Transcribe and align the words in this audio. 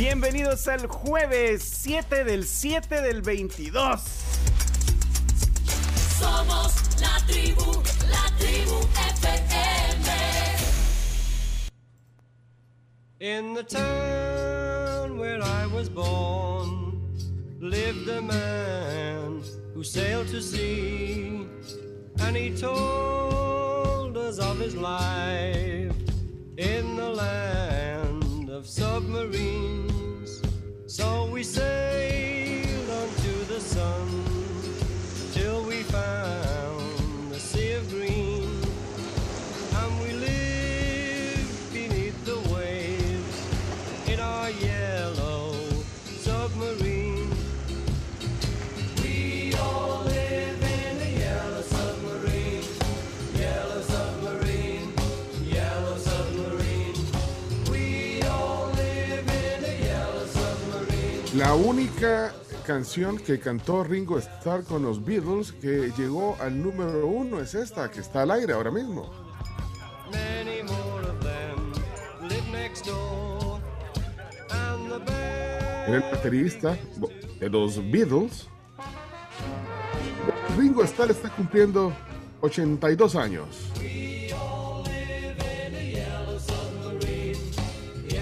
Bienvenidos 0.00 0.66
al 0.66 0.86
jueves 0.86 1.62
7 1.62 2.24
del 2.24 2.46
7 2.46 3.02
del 3.02 3.20
22. 3.20 4.00
Somos 6.18 6.72
la 7.02 7.18
tribu, 7.26 7.82
la 8.08 8.24
tribu 8.38 8.80
FM. 9.18 10.06
In 13.20 13.52
the 13.52 13.62
town 13.62 15.18
where 15.18 15.42
I 15.42 15.66
was 15.66 15.90
born 15.90 17.02
lived 17.60 18.08
a 18.08 18.22
man 18.22 19.42
who 19.74 19.84
sailed 19.84 20.28
to 20.28 20.40
sea, 20.40 21.46
and 22.20 22.34
he 22.34 22.56
told 22.56 24.16
us 24.16 24.38
of 24.38 24.58
his 24.60 24.74
life 24.74 25.94
in 26.56 26.96
the 26.96 27.10
land 27.10 28.48
of 28.48 28.66
submarines. 28.66 29.89
So 30.90 31.26
we 31.26 31.44
sailed 31.44 32.90
onto 32.90 33.44
the 33.44 33.60
sun 33.60 34.09
La 61.40 61.54
única 61.54 62.34
canción 62.66 63.16
que 63.16 63.40
cantó 63.40 63.82
Ringo 63.82 64.18
Starr 64.18 64.62
con 64.62 64.82
los 64.82 65.02
Beatles 65.02 65.52
que 65.52 65.90
llegó 65.96 66.36
al 66.38 66.62
número 66.62 67.06
uno 67.06 67.40
es 67.40 67.54
esta, 67.54 67.90
que 67.90 68.00
está 68.00 68.24
al 68.24 68.32
aire 68.32 68.52
ahora 68.52 68.70
mismo. 68.70 69.10
Era 75.86 75.96
el 75.96 76.02
baterista 76.12 76.76
de 77.40 77.48
los 77.48 77.90
Beatles. 77.90 78.46
Ringo 80.58 80.84
Starr 80.84 81.10
está 81.10 81.30
cumpliendo 81.30 81.90
82 82.42 83.16
años. 83.16 83.46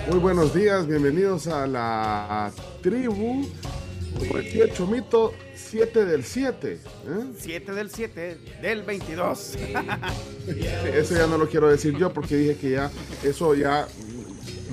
Muy 0.08 0.18
buenos 0.20 0.54
días, 0.54 0.86
bienvenidos 0.86 1.48
a 1.48 1.66
la 1.66 2.52
tribu. 2.88 3.46
Como 4.18 4.38
decía 4.38 4.72
Chomito, 4.72 5.34
7 5.54 6.04
del 6.06 6.24
7. 6.24 6.72
¿eh? 6.72 6.80
7 7.38 7.72
del 7.72 7.90
7 7.90 8.38
del 8.62 8.82
22. 8.82 9.38
Sí, 9.38 9.58
Eso 10.92 11.14
ya 11.14 11.26
no 11.26 11.38
lo 11.38 11.48
quiero 11.48 11.68
decir 11.68 11.96
yo 11.96 12.12
porque 12.12 12.36
dije 12.36 12.56
que 12.56 12.70
ya, 12.70 12.90
eso 13.22 13.54
ya, 13.54 13.86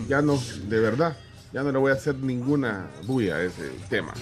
ya 0.07 0.21
no, 0.21 0.41
de 0.67 0.79
verdad, 0.79 1.17
ya 1.53 1.63
no 1.63 1.71
le 1.71 1.77
voy 1.77 1.91
a 1.91 1.95
hacer 1.95 2.15
ninguna 2.15 2.89
bulla 3.05 3.35
a 3.35 3.43
ese 3.43 3.69
tema. 3.89 4.13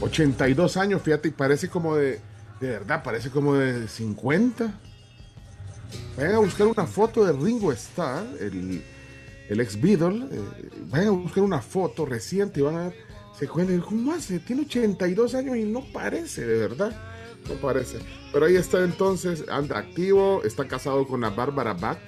82 0.00 0.76
años, 0.78 1.02
fíjate, 1.02 1.28
y 1.28 1.32
parece 1.32 1.68
como 1.68 1.96
de, 1.96 2.20
de 2.60 2.70
verdad, 2.70 3.02
parece 3.02 3.28
como 3.30 3.54
de 3.54 3.86
50. 3.86 4.72
Vayan 6.16 6.34
a 6.36 6.38
buscar 6.38 6.66
una 6.66 6.86
foto 6.86 7.24
de 7.24 7.32
Ringo 7.32 7.70
Starr, 7.72 8.24
el, 8.40 8.82
el 9.50 9.60
ex 9.60 9.78
Beatle. 9.80 10.24
eh, 10.30 10.40
vayan 10.86 11.08
a 11.08 11.10
buscar 11.10 11.42
una 11.44 11.60
foto 11.60 12.06
reciente 12.06 12.60
y 12.60 12.62
van 12.62 12.76
a 12.76 12.88
ver, 12.88 12.94
se 13.38 13.46
cuentan, 13.46 13.80
¿cómo 13.80 14.12
hace? 14.12 14.38
Tiene 14.40 14.62
82 14.62 15.34
años 15.34 15.56
y 15.56 15.64
no 15.64 15.84
parece, 15.92 16.46
de 16.46 16.58
verdad. 16.58 16.98
No 17.48 17.54
parece. 17.56 17.98
Pero 18.32 18.46
ahí 18.46 18.56
está 18.56 18.82
entonces, 18.84 19.44
anda 19.48 19.78
activo, 19.78 20.42
está 20.44 20.66
casado 20.68 21.06
con 21.06 21.20
la 21.22 21.30
Bárbara 21.30 21.72
Bach. 21.74 21.98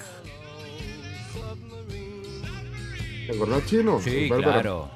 ¿Te 3.26 3.34
acordás, 3.36 3.64
Chino? 3.66 4.00
Sí, 4.00 4.28
Bárbara- 4.28 4.60
claro. 4.62 4.90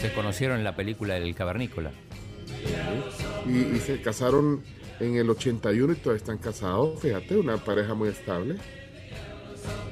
Se 0.00 0.12
conocieron 0.12 0.58
en 0.58 0.64
la 0.64 0.74
película 0.76 1.14
del 1.14 1.34
Cavernícola. 1.34 1.92
Y, 3.46 3.76
y 3.76 3.80
se 3.80 4.00
casaron 4.00 4.62
en 5.00 5.16
el 5.16 5.28
81 5.30 5.92
y 5.92 5.96
todavía 5.96 6.18
están 6.18 6.38
casados, 6.38 7.00
fíjate, 7.00 7.36
una 7.36 7.56
pareja 7.58 7.94
muy 7.94 8.08
estable. 8.08 8.56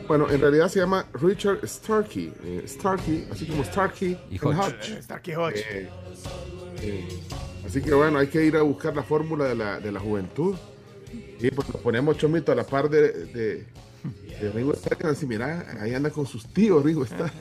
Bueno, 0.09 0.29
en 0.31 0.41
realidad 0.41 0.69
se 0.69 0.81
llama 0.81 1.07
Richard 1.15 1.67
Starkey. 1.67 2.33
eh, 2.45 2.65
Starkey, 2.67 3.29
así 3.31 3.47
como 3.47 3.65
Starkey 3.65 4.19
Y 4.31 4.39
Hodge. 4.39 4.59
Hodge. 4.59 5.03
Starkey 5.03 5.35
Hodge. 5.35 5.61
Eh, 5.71 5.89
eh, 6.83 7.21
así 7.67 7.81
que 7.81 7.95
bueno, 7.95 8.19
hay 8.19 8.27
que 8.27 8.45
ir 8.45 8.57
a 8.57 8.63
buscar 8.63 8.95
la 8.95 9.03
fórmula 9.03 9.45
de 9.47 9.55
la, 9.55 9.81
de 9.81 9.93
la 9.93 10.01
juventud. 10.01 10.57
Y 11.39 11.51
pues 11.51 11.69
nos 11.69 11.83
ponemos 11.83 12.17
chomito 12.19 12.53
a 12.53 12.55
la 12.55 12.65
par 12.65 12.89
de, 12.89 13.13
de, 13.27 13.67
de 14.41 14.51
Ringo 14.53 14.73
Starr. 14.75 15.07
Así, 15.07 15.27
mira, 15.27 15.67
ahí 15.81 15.95
anda 15.95 16.11
con 16.11 16.27
sus 16.27 16.47
tíos, 16.53 16.85
Ringo 16.85 17.05
Starr. 17.05 17.33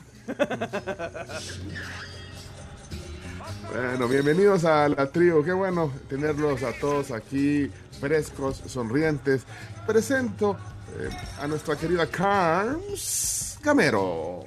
Bueno, 3.74 4.08
bienvenidos 4.08 4.66
a 4.66 4.90
la 4.90 5.12
tribu. 5.12 5.44
Qué 5.44 5.54
bueno 5.54 5.92
tenerlos 6.10 6.64
a 6.64 6.74
todos 6.74 7.12
aquí, 7.12 7.70
frescos, 8.00 8.62
sonrientes. 8.68 9.44
Presento 9.88 10.58
eh, 11.00 11.10
a 11.40 11.48
nuestra 11.48 11.76
querida 11.76 12.08
Carms 12.08 13.60
Gamero. 13.64 14.46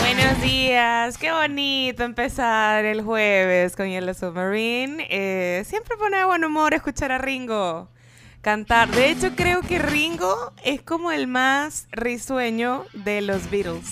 Buenos 0.00 0.42
días, 0.42 1.18
qué 1.18 1.32
bonito 1.32 2.04
empezar 2.04 2.84
el 2.84 3.02
jueves 3.02 3.76
con 3.76 3.88
Yellow 3.88 4.14
Submarine. 4.14 5.06
Eh, 5.10 5.64
siempre 5.66 5.96
pone 5.96 6.24
buen 6.24 6.44
humor 6.44 6.74
escuchar 6.74 7.12
a 7.12 7.18
Ringo 7.18 7.88
cantar. 8.42 8.90
De 8.90 9.10
hecho, 9.10 9.30
creo 9.34 9.62
que 9.62 9.78
Ringo 9.78 10.52
es 10.64 10.82
como 10.82 11.12
el 11.12 11.26
más 11.28 11.86
risueño 11.92 12.84
de 12.92 13.22
los 13.22 13.50
Beatles. 13.50 13.86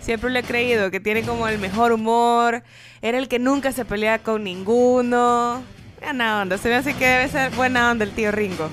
Siempre 0.00 0.30
lo 0.30 0.38
he 0.38 0.42
creído, 0.42 0.90
que 0.90 0.98
tiene 0.98 1.22
como 1.22 1.46
el 1.46 1.58
mejor 1.58 1.92
humor. 1.92 2.64
Era 3.02 3.18
el 3.18 3.28
que 3.28 3.38
nunca 3.38 3.70
se 3.72 3.84
pelea 3.84 4.18
con 4.18 4.42
ninguno. 4.42 5.62
Buena 6.00 6.40
onda, 6.42 6.58
se 6.58 6.68
me 6.68 6.76
hace 6.76 6.94
que 6.94 7.06
debe 7.06 7.28
ser 7.28 7.50
buena 7.52 7.90
onda 7.90 8.04
el 8.04 8.12
tío 8.12 8.32
Ringo. 8.32 8.68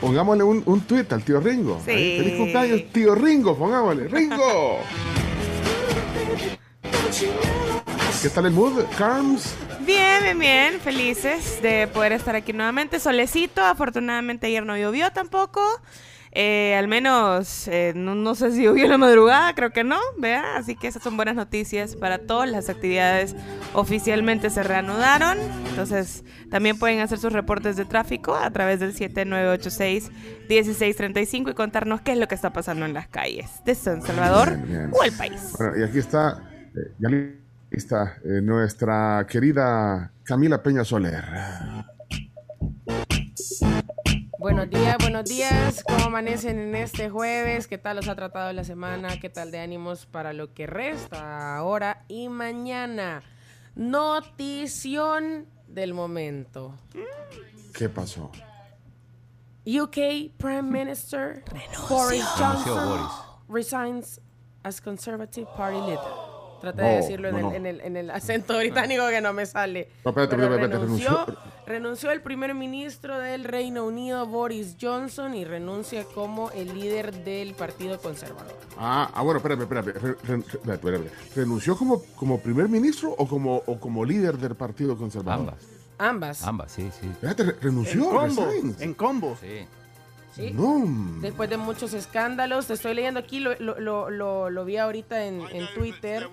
Pongámosle 0.00 0.44
un, 0.44 0.62
un 0.64 0.80
tweet 0.80 1.06
al 1.10 1.22
tío 1.22 1.40
Ringo. 1.40 1.80
Sí. 1.84 1.90
Ahí, 1.90 2.18
Feliz 2.18 2.36
cumpleaños, 2.38 2.92
tío 2.92 3.14
Ringo. 3.14 3.56
Pongámosle. 3.56 4.08
¡Ringo! 4.08 4.78
¿Qué 8.22 8.28
tal 8.28 8.46
el 8.46 8.52
mood, 8.52 8.82
Carms? 8.96 9.54
Bien, 9.80 10.22
bien, 10.22 10.38
bien. 10.38 10.80
Felices 10.80 11.60
de 11.60 11.88
poder 11.88 12.12
estar 12.12 12.34
aquí 12.34 12.52
nuevamente. 12.52 13.00
Solecito, 13.00 13.62
afortunadamente 13.62 14.46
ayer 14.46 14.64
no 14.64 14.76
llovió 14.76 15.10
tampoco. 15.10 15.60
Eh, 16.32 16.76
al 16.76 16.86
menos, 16.86 17.66
eh, 17.66 17.92
no, 17.96 18.14
no 18.14 18.36
sé 18.36 18.52
si 18.52 18.64
en 18.64 18.88
la 18.88 18.98
madrugada, 18.98 19.52
creo 19.54 19.70
que 19.70 19.82
no, 19.82 19.98
¿vea? 20.16 20.56
Así 20.56 20.76
que 20.76 20.86
esas 20.86 21.02
son 21.02 21.16
buenas 21.16 21.34
noticias 21.34 21.96
para 21.96 22.18
todas 22.18 22.48
las 22.48 22.68
actividades. 22.68 23.34
Oficialmente 23.72 24.48
se 24.50 24.62
reanudaron. 24.62 25.38
Entonces, 25.68 26.22
también 26.50 26.78
pueden 26.78 27.00
hacer 27.00 27.18
sus 27.18 27.32
reportes 27.32 27.74
de 27.76 27.84
tráfico 27.84 28.36
a 28.36 28.48
través 28.50 28.78
del 28.78 28.94
7986-1635 28.94 31.50
y 31.50 31.54
contarnos 31.54 32.00
qué 32.02 32.12
es 32.12 32.18
lo 32.18 32.28
que 32.28 32.36
está 32.36 32.52
pasando 32.52 32.86
en 32.86 32.94
las 32.94 33.08
calles 33.08 33.50
de 33.64 33.74
San 33.74 34.00
Salvador 34.02 34.56
Bien, 34.56 34.68
bien. 34.68 34.90
o 34.92 35.02
el 35.02 35.10
país. 35.12 35.52
Bueno, 35.58 35.76
y 35.78 35.82
aquí 35.82 35.98
está, 35.98 36.48
eh, 36.76 36.92
ya 37.00 37.08
lista, 37.70 38.18
eh, 38.24 38.40
nuestra 38.40 39.26
querida 39.28 40.12
Camila 40.24 40.62
Peña 40.62 40.84
Soler. 40.84 41.24
Buenos 44.40 44.70
días, 44.70 44.96
buenos 44.98 45.24
días. 45.26 45.84
¿Cómo 45.84 46.04
amanecen 46.06 46.58
en 46.58 46.74
este 46.74 47.10
jueves? 47.10 47.66
¿Qué 47.66 47.76
tal 47.76 47.96
los 47.96 48.08
ha 48.08 48.14
tratado 48.14 48.50
la 48.54 48.64
semana? 48.64 49.20
¿Qué 49.20 49.28
tal 49.28 49.50
de 49.50 49.58
ánimos 49.60 50.06
para 50.06 50.32
lo 50.32 50.54
que 50.54 50.66
resta 50.66 51.56
ahora 51.56 52.04
y 52.08 52.28
mañana? 52.30 53.22
Notición 53.74 55.46
del 55.68 55.92
momento. 55.92 56.74
¿Qué 57.74 57.90
pasó? 57.90 58.30
UK 59.66 60.32
Prime 60.38 60.62
Minister 60.62 61.44
Boris 61.88 62.24
Renunció 62.38 62.46
Johnson 62.46 62.88
Boris. 62.88 63.12
resigns 63.48 64.20
as 64.62 64.80
Conservative 64.80 65.46
Party 65.54 65.76
leader. 65.80 65.98
Traté 66.62 66.82
No, 66.82 66.88
de 66.88 66.94
decirlo 66.96 67.28
en, 67.28 67.36
el, 67.36 67.42
no. 67.42 67.52
en 67.52 67.66
el- 67.66 67.80
en 67.82 67.96
el 67.96 68.10
acento 68.10 68.56
británico 68.58 69.06
que 69.08 69.20
no 69.20 69.32
me 69.34 69.44
sale. 69.46 69.90
No, 70.04 70.10
espérate, 70.10 70.36
Pero 70.36 70.42
espérate, 70.54 70.64
espérate, 70.64 70.78
renunció, 70.84 71.10
renunció- 71.26 71.49
renunció 71.70 72.10
el 72.10 72.20
primer 72.20 72.54
ministro 72.54 73.18
del 73.18 73.44
Reino 73.44 73.84
Unido, 73.86 74.26
Boris 74.26 74.76
Johnson, 74.80 75.34
y 75.34 75.44
renuncia 75.44 76.04
como 76.04 76.50
el 76.50 76.74
líder 76.78 77.24
del 77.24 77.54
Partido 77.54 77.98
Conservador. 77.98 78.56
Ah, 78.76 79.10
ah, 79.14 79.22
bueno, 79.22 79.38
espérame, 79.38 79.62
espérame. 79.62 79.86
re- 79.94 80.76
re-. 80.76 81.10
¿Renunció 81.34 81.76
como, 81.76 82.02
como 82.16 82.38
primer 82.40 82.68
ministro 82.68 83.14
o 83.16 83.26
como, 83.26 83.62
o 83.66 83.80
como 83.80 84.04
líder 84.04 84.36
del 84.38 84.54
Partido 84.54 84.96
Conservador? 84.98 85.40
Ambas. 85.40 85.64
Ambas. 85.98 86.42
Ambas, 86.44 86.72
sí, 86.72 86.90
sí. 87.00 87.08
Fíjate, 87.20 87.44
re- 87.44 87.50
En 87.52 87.60
renunció. 87.60 88.10
combo. 88.10 88.46
resign. 88.46 88.76
En 88.80 88.94
combo. 88.94 89.36
Sí. 89.40 89.66
Sí. 90.34 90.50
No. 90.52 90.84
Después 91.20 91.50
de 91.50 91.56
muchos 91.56 91.92
escándalos, 91.92 92.66
te 92.66 92.74
estoy 92.74 92.94
leyendo 92.94 93.18
aquí, 93.20 93.40
lo, 93.40 93.54
lo, 93.58 93.80
lo, 93.80 94.10
lo- 94.10 94.48
lo 94.48 94.64
vi 94.64 94.76
ahorita 94.76 95.24
en, 95.24 95.40
en 95.50 95.66
Twitter. 95.74 96.28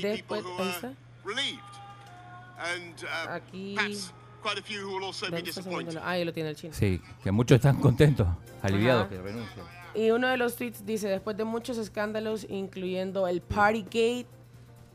Después, 0.00 0.42
ahí 0.58 0.68
está. 0.70 0.92
Aquí- 3.34 3.76
¿Dónde 4.42 5.50
está 5.50 5.62
saliendo 5.62 5.92
lo- 5.92 6.00
Ah, 6.02 6.10
ahí 6.10 6.24
lo 6.24 6.32
tiene 6.32 6.50
el 6.50 6.56
chino. 6.56 6.74
Sí, 6.74 7.00
que 7.22 7.30
muchos 7.30 7.56
están 7.56 7.76
contentos, 7.80 8.26
aliviados 8.62 9.02
Ajá. 9.06 9.10
que 9.10 9.20
renuncian. 9.22 9.66
Y 9.94 10.10
uno 10.10 10.28
de 10.28 10.36
los 10.36 10.56
tweets 10.56 10.84
dice, 10.86 11.08
después 11.08 11.36
de 11.36 11.44
muchos 11.44 11.76
escándalos, 11.78 12.46
incluyendo 12.48 13.28
el 13.28 13.40
Partygate, 13.42 14.26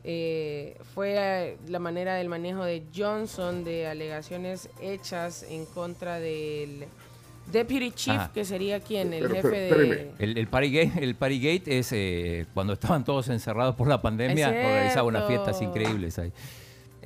eh, 0.03 0.77
fue 0.93 1.15
eh, 1.17 1.57
la 1.67 1.79
manera 1.79 2.15
del 2.15 2.29
manejo 2.29 2.63
de 2.63 2.83
Johnson 2.95 3.63
de 3.63 3.87
alegaciones 3.87 4.69
hechas 4.81 5.43
en 5.43 5.65
contra 5.65 6.19
del 6.19 6.85
Deputy 7.51 7.91
Chief, 7.91 8.27
que 8.33 8.43
sería 8.45 8.79
quien, 8.79 9.13
el 9.13 9.23
Pero, 9.23 9.35
jefe 9.35 9.67
pero, 9.69 9.81
de... 9.81 10.11
El, 10.19 10.37
el 10.37 10.47
Partygate, 10.47 11.03
el 11.03 11.15
Partygate 11.15 11.77
es 11.79 11.91
eh, 11.93 12.45
cuando 12.53 12.73
estaban 12.73 13.03
todos 13.05 13.27
encerrados 13.29 13.75
por 13.75 13.87
la 13.87 14.01
pandemia, 14.01 14.49
Es 14.49 14.65
organizaba 14.65 15.07
unas 15.07 15.27
fiestas 15.27 15.61
increíbles 15.61 16.17
ahí. 16.19 16.31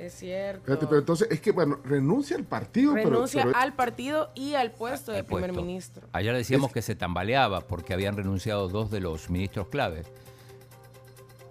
Es 0.02 0.14
cierto. 0.14 0.64
Fíjate, 0.64 0.86
pero 0.86 0.98
entonces 0.98 1.28
es 1.30 1.40
que, 1.40 1.52
bueno, 1.52 1.78
renuncia 1.84 2.36
al 2.36 2.44
partido, 2.44 2.94
Renuncia 2.94 3.44
pero, 3.44 3.56
al 3.56 3.72
partido 3.74 4.30
y 4.34 4.54
al 4.54 4.72
puesto 4.72 5.12
de 5.12 5.18
al 5.18 5.24
primer 5.26 5.50
puesto. 5.50 5.62
ministro. 5.64 6.08
Ayer 6.12 6.34
decíamos 6.34 6.72
que 6.72 6.82
se 6.82 6.94
tambaleaba 6.96 7.60
porque 7.60 7.92
habían 7.94 8.16
renunciado 8.16 8.68
dos 8.68 8.90
de 8.90 8.98
los 9.00 9.30
ministros 9.30 9.68
clave. 9.68 10.02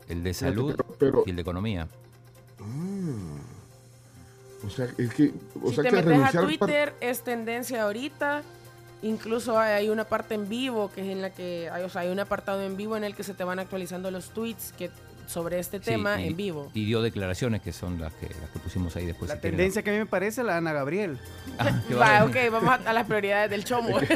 El 0.10 0.24
de 0.24 0.34
Fíjate, 0.34 0.56
salud 0.56 0.76
pero- 0.76 0.96
pero- 1.00 1.24
y 1.26 1.30
el 1.30 1.36
de 1.38 1.42
economía. 1.42 1.88
O 4.66 4.70
sea, 4.70 4.88
es 4.98 5.14
que, 5.14 5.34
o 5.62 5.70
si 5.70 5.76
sea 5.76 5.84
te 5.86 5.90
que 5.90 5.96
metes 6.04 6.20
a 6.20 6.32
par- 6.32 6.44
Twitter, 6.46 6.94
es 7.02 7.22
tendencia 7.22 7.84
ahorita. 7.84 8.44
Incluso 9.02 9.58
hay, 9.60 9.72
hay 9.74 9.90
una 9.90 10.04
parte 10.06 10.36
en 10.36 10.48
vivo 10.48 10.92
que 10.94 11.02
es 11.02 11.08
en 11.08 11.22
la 11.24 11.32
que 11.32 11.70
hay, 11.72 11.84
o 11.84 11.90
sea, 11.90 12.02
hay 12.02 12.10
un 12.10 12.20
apartado 12.20 12.62
en 12.62 12.78
vivo 12.78 12.96
en 12.96 13.04
el 13.04 13.16
que 13.16 13.24
se 13.24 13.34
te 13.34 13.44
van 13.44 13.58
actualizando 13.58 14.12
los 14.12 14.30
tweets 14.30 14.74
que 14.74 14.92
sobre 15.32 15.58
este 15.60 15.80
Sí, 15.80 15.86
tema 15.86 16.22
y- 16.22 16.28
en 16.28 16.36
vivo. 16.38 16.70
Y 16.74 16.86
dio 16.86 17.02
declaraciones 17.02 17.62
que 17.62 17.72
son 17.72 18.00
las 18.00 18.14
que, 18.14 18.28
las 18.28 18.50
que 18.52 18.60
pusimos 18.60 18.96
ahí 18.96 19.06
después. 19.06 19.30
La 19.30 19.36
si 19.36 19.42
quieren. 19.42 19.58
tendencia 19.58 19.82
que 19.84 19.90
a 19.90 19.94
mí 19.94 20.00
me 20.00 20.06
parece 20.06 20.44
la 20.44 20.58
Ana 20.58 20.74
Gabriel. 20.74 21.18
Ah, 21.58 21.72
Va, 22.00 22.26
ok, 22.26 22.36
vamos 22.52 22.70
a, 22.70 22.90
a 22.90 22.94
las 22.94 23.08
prioridades 23.08 23.50
del 23.50 23.64
chomo. 23.64 23.98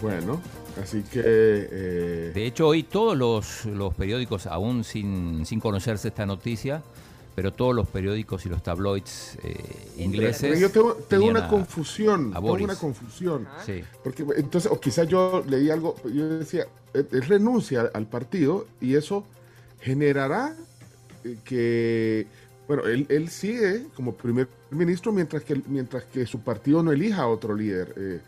Bueno, 0.00 0.40
así 0.82 1.02
que... 1.04 1.20
eh, 1.24 2.32
De 2.34 2.46
hecho, 2.46 2.66
hoy 2.66 2.82
todos 2.82 3.16
los, 3.16 3.64
los 3.66 3.94
periódicos, 3.94 4.46
aún 4.48 4.82
sin, 4.84 5.46
sin 5.46 5.60
conocerse 5.60 6.08
esta 6.08 6.26
noticia, 6.26 6.82
pero 7.34 7.52
todos 7.52 7.74
los 7.74 7.88
periódicos 7.88 8.44
y 8.46 8.48
los 8.48 8.62
tabloids 8.62 9.38
eh, 9.42 9.56
ingleses. 9.96 10.60
yo 10.60 10.70
tengo, 10.70 11.26
una 11.26 11.46
a- 11.46 11.48
confusión, 11.48 12.32
tengo 12.32 12.52
una 12.52 12.76
confusión. 12.76 13.48
Sí. 13.64 13.82
Porque 14.04 14.24
entonces, 14.36 14.70
o 14.70 14.78
quizás 14.78 15.08
yo 15.08 15.42
leí 15.48 15.70
algo, 15.70 15.96
yo 16.04 16.28
decía, 16.38 16.66
él, 16.92 17.06
renuncia 17.22 17.90
al 17.94 18.06
partido 18.06 18.66
y 18.80 18.94
eso 18.94 19.24
generará 19.80 20.54
eh, 21.24 21.38
que, 21.44 22.26
bueno, 22.68 22.84
él, 22.84 23.06
él 23.08 23.28
sigue 23.30 23.86
como 23.96 24.14
primer 24.14 24.48
ministro 24.70 25.10
mientras 25.12 25.42
que, 25.42 25.60
mientras 25.66 26.04
que 26.04 26.26
su 26.26 26.40
partido 26.40 26.82
no 26.82 26.92
elija 26.92 27.22
a 27.22 27.28
otro 27.28 27.54
líder. 27.54 27.94
Eh, 27.96 28.20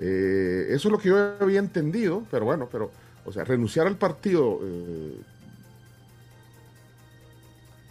eh, 0.00 0.66
eso 0.70 0.88
es 0.88 0.92
lo 0.92 0.98
que 0.98 1.10
yo 1.10 1.34
había 1.38 1.60
entendido, 1.60 2.24
pero 2.30 2.44
bueno, 2.44 2.68
pero, 2.70 2.90
o 3.24 3.32
sea, 3.32 3.44
renunciar 3.44 3.86
al 3.86 3.96
partido, 3.96 4.58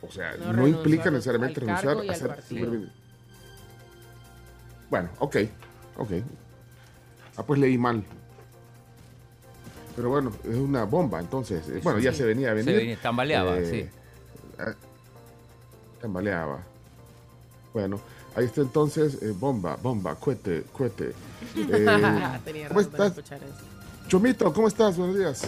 o 0.01 0.12
sea, 0.12 0.36
No, 0.38 0.68
implica 0.68 1.06
al- 1.06 1.13
necesariamente 1.13 1.59
al 1.59 1.65
renunciar 1.68 1.98
a 2.09 2.13
ser 2.15 2.27
partido. 2.27 2.48
primer 2.48 2.69
ministro. 2.69 3.01
Bueno, 4.89 5.09
ok, 5.19 5.36
ok. 5.98 6.12
Ah, 7.38 7.44
pues 7.44 7.59
leí 7.59 7.77
mal. 7.77 8.03
Pero 9.95 10.09
bueno, 10.09 10.31
es 10.44 10.56
una 10.56 10.83
bomba, 10.86 11.19
entonces. 11.19 11.68
eh, 11.69 11.80
Bueno, 11.83 12.00
ya 12.00 12.13
se 12.13 12.24
venía 12.25 12.51
a 12.51 12.53
venir. 12.53 12.74
Se 12.74 12.77
venía, 12.77 12.98
tambaleaba, 13.01 13.57
Eh, 13.57 13.65
sí. 13.65 13.89
ah, 14.59 14.74
Tambaleaba. 16.01 16.63
Bueno, 17.74 18.00
ahí 18.36 18.45
está 18.45 18.62
entonces, 18.62 19.21
eh, 19.21 19.31
bomba, 19.38 19.75
bomba, 19.75 20.15
cohete, 20.15 20.63
cohete. 20.74 21.13
Eh, 21.56 21.86
Tenía 22.44 22.68
¿Cómo 22.68 22.80
razón 22.80 22.92
de 22.92 22.97
estás? 22.97 23.07
escuchar 23.09 23.44
eso. 23.44 24.07
Chomito, 24.07 24.54
¿cómo 24.54 24.68
estás? 24.68 24.97
Buenos 24.97 25.18
días. 25.18 25.44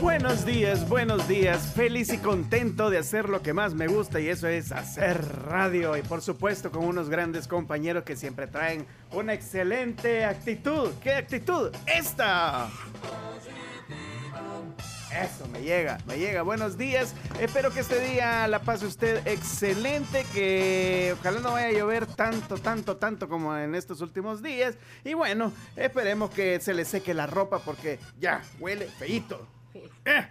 Buenos 0.00 0.44
días, 0.44 0.88
buenos 0.88 1.28
días. 1.28 1.72
Feliz 1.74 2.12
y 2.12 2.18
contento 2.18 2.90
de 2.90 2.98
hacer 2.98 3.28
lo 3.28 3.42
que 3.42 3.52
más 3.52 3.74
me 3.74 3.86
gusta 3.86 4.20
y 4.20 4.28
eso 4.28 4.48
es 4.48 4.72
hacer 4.72 5.24
radio. 5.46 5.96
Y 5.96 6.02
por 6.02 6.20
supuesto 6.20 6.70
con 6.70 6.84
unos 6.84 7.08
grandes 7.08 7.46
compañeros 7.46 8.02
que 8.04 8.16
siempre 8.16 8.46
traen 8.46 8.86
una 9.12 9.34
excelente 9.34 10.24
actitud. 10.24 10.90
¿Qué 11.02 11.14
actitud? 11.14 11.70
Esta. 11.86 12.68
Eso, 15.12 15.46
me 15.52 15.62
llega, 15.62 15.98
me 16.06 16.18
llega. 16.18 16.42
Buenos 16.42 16.76
días. 16.76 17.14
Espero 17.40 17.70
que 17.70 17.80
este 17.80 18.00
día 18.00 18.48
la 18.48 18.58
pase 18.58 18.86
usted 18.86 19.24
excelente. 19.26 20.26
Que 20.34 21.14
ojalá 21.20 21.38
no 21.38 21.52
vaya 21.52 21.68
a 21.68 21.72
llover 21.72 22.06
tanto, 22.06 22.58
tanto, 22.58 22.96
tanto 22.96 23.28
como 23.28 23.56
en 23.56 23.76
estos 23.76 24.00
últimos 24.00 24.42
días. 24.42 24.74
Y 25.04 25.14
bueno, 25.14 25.52
esperemos 25.76 26.30
que 26.30 26.58
se 26.58 26.74
le 26.74 26.84
seque 26.84 27.14
la 27.14 27.28
ropa 27.28 27.60
porque 27.60 28.00
ya 28.18 28.42
huele 28.58 28.86
feíto. 28.86 29.46
Eh, 30.04 30.26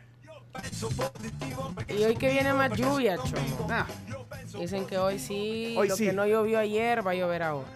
Y 1.90 2.04
hoy 2.04 2.16
que 2.16 2.30
viene 2.30 2.54
más 2.54 2.72
lluvia, 2.72 3.18
chomo. 3.18 3.68
ah, 3.70 3.86
Dicen 4.58 4.86
que 4.86 4.98
hoy 4.98 5.20
sí, 5.20 5.76
Hoy 5.78 5.88
lo 5.90 5.96
sí. 5.96 6.06
que 6.06 6.14
no 6.14 6.26
llovió 6.26 6.60
ayer 6.60 7.06
va 7.06 7.12
a 7.12 7.16
llover 7.16 7.44
ahora. 7.44 7.68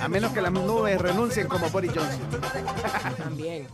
a 0.00 0.08
menos 0.08 0.32
que 0.32 0.40
las 0.40 0.52
nubes 0.52 1.00
renuncien 1.00 1.48
como 1.48 1.68
Boris 1.70 1.92
Johnson. 1.94 2.20
También. 3.18 3.66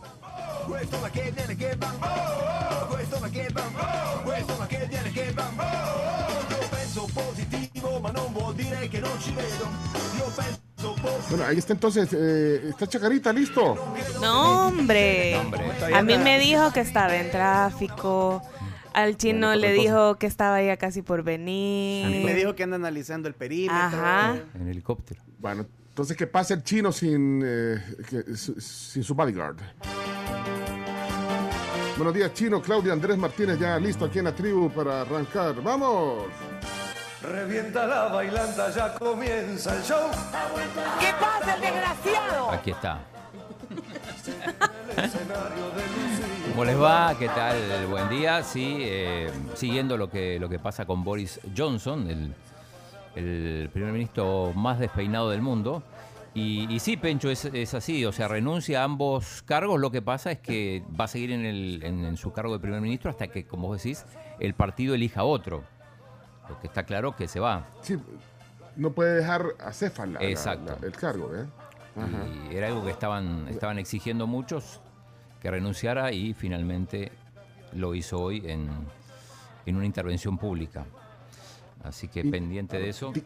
Bueno, 11.29 11.45
ahí 11.45 11.57
está 11.57 11.73
entonces, 11.73 12.09
eh, 12.13 12.69
está 12.69 12.87
Chacarita, 12.87 13.31
listo. 13.33 13.75
No, 14.21 14.67
hombre. 14.67 15.35
hombre. 15.37 15.61
A 15.93 16.01
mí 16.01 16.17
me 16.17 16.39
dijo 16.39 16.71
que 16.73 16.79
estaba 16.81 17.15
en 17.15 17.31
tráfico. 17.31 18.41
Al 18.93 19.15
chino 19.15 19.47
Bueno, 19.47 19.61
le 19.61 19.71
dijo 19.73 20.15
que 20.17 20.27
estaba 20.27 20.61
ya 20.61 20.75
casi 20.75 21.01
por 21.01 21.19
A 21.19 21.23
mí 21.23 21.25
venir. 21.25 22.25
me 22.25 22.33
dijo 22.33 22.55
que 22.55 22.63
anda 22.63 22.75
analizando 22.75 23.27
el 23.29 23.35
perímetro. 23.35 23.77
Ajá. 23.77 24.35
En 24.53 24.67
helicóptero. 24.67 25.21
Bueno, 25.39 25.65
entonces 25.89 26.17
que 26.17 26.27
pase 26.27 26.55
el 26.55 26.63
chino 26.63 26.91
sin, 26.91 27.41
eh, 27.43 27.77
que- 28.09 28.35
su- 28.35 28.59
sin 28.59 29.03
su 29.03 29.15
bodyguard. 29.15 29.57
Buenos 31.97 32.13
días, 32.15 32.33
chino. 32.33 32.61
Claudia 32.61 32.93
Andrés 32.93 33.17
Martínez 33.17 33.59
ya 33.59 33.77
listo 33.79 34.05
aquí 34.05 34.19
en 34.19 34.25
la 34.25 34.35
tribu 34.35 34.69
para 34.71 35.01
arrancar. 35.01 35.61
¡Vamos! 35.63 36.23
Revienta 37.21 37.85
la 37.85 38.05
bailanta, 38.07 38.71
ya 38.71 38.93
comienza 38.95 39.75
el 39.75 39.83
show. 39.83 40.09
¿Qué 40.99 41.07
pasa, 41.19 41.55
el 41.55 41.61
desgraciado? 41.61 42.51
Aquí 42.51 42.71
está. 42.71 42.99
¿Cómo 46.49 46.65
les 46.65 46.81
va? 46.81 47.15
¿Qué 47.17 47.27
tal? 47.27 47.85
Buen 47.87 48.09
día. 48.09 48.43
Sí, 48.43 48.77
eh, 48.79 49.29
siguiendo 49.55 49.97
lo 49.97 50.09
que, 50.09 50.39
lo 50.39 50.49
que 50.49 50.57
pasa 50.59 50.85
con 50.85 51.03
Boris 51.03 51.39
Johnson, 51.55 52.09
el, 52.09 52.33
el 53.15 53.69
primer 53.71 53.91
ministro 53.93 54.51
más 54.55 54.79
despeinado 54.79 55.29
del 55.29 55.41
mundo. 55.41 55.83
Y, 56.33 56.73
y 56.73 56.79
sí, 56.79 56.97
Pencho, 56.97 57.29
es, 57.29 57.45
es 57.45 57.73
así. 57.75 58.03
O 58.05 58.11
sea, 58.11 58.27
renuncia 58.29 58.81
a 58.81 58.85
ambos 58.85 59.43
cargos. 59.43 59.79
Lo 59.79 59.91
que 59.91 60.01
pasa 60.01 60.31
es 60.31 60.39
que 60.39 60.83
va 60.99 61.05
a 61.05 61.07
seguir 61.07 61.31
en, 61.31 61.45
el- 61.45 61.83
en- 61.83 62.03
en 62.05 62.17
su 62.17 62.31
cargo 62.33 62.53
de 62.53 62.59
primer 62.59 62.81
ministro 62.81 63.11
hasta 63.11 63.27
que, 63.27 63.45
como 63.45 63.67
vos 63.67 63.77
decís, 63.83 64.05
el 64.39 64.53
partido 64.55 64.95
elija 64.95 65.23
otro. 65.23 65.63
Lo 66.49 66.59
que 66.59 66.67
está 66.67 66.83
claro 66.83 67.15
que 67.15 67.27
se 67.27 67.39
va. 67.39 67.67
Sí, 67.81 67.97
no 68.75 68.91
puede 68.91 69.15
dejar 69.17 69.45
a 69.59 69.71
Céfala 69.73 70.19
la- 70.19 70.25
Exacto. 70.27 70.77
la- 70.79 70.87
el 70.87 70.93
cargo, 70.93 71.35
¿eh? 71.35 71.45
Ajá. 71.95 72.25
Y 72.51 72.55
era 72.55 72.67
algo 72.67 72.83
que 72.85 72.91
estaban, 72.91 73.47
estaban 73.49 73.77
exigiendo 73.79 74.27
muchos 74.27 74.79
que 75.41 75.51
renunciara 75.51 76.11
y 76.11 76.33
finalmente 76.33 77.11
lo 77.73 77.95
hizo 77.95 78.19
hoy 78.21 78.43
en, 78.49 78.69
en 79.65 79.75
una 79.75 79.85
intervención 79.85 80.37
pública. 80.37 80.85
Así 81.83 82.07
que 82.07 82.21
Y- 82.21 82.29
pendiente 82.31 82.77
de 82.77 82.89
eso. 82.89 83.11
Ti- 83.11 83.23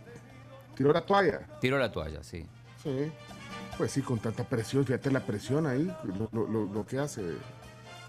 tiró 0.75 0.91
la 0.93 1.01
toalla. 1.01 1.41
Tiró 1.59 1.77
la 1.77 1.91
toalla, 1.91 2.23
sí. 2.23 2.45
Sí. 2.81 3.11
Pues 3.77 3.91
sí, 3.91 4.01
con 4.01 4.19
tanta 4.19 4.43
presión, 4.45 4.85
fíjate 4.85 5.11
la 5.11 5.19
presión 5.19 5.67
ahí, 5.67 5.91
lo- 6.31 6.47
lo 6.65 6.85
que 6.85 6.99
hace 6.99 7.21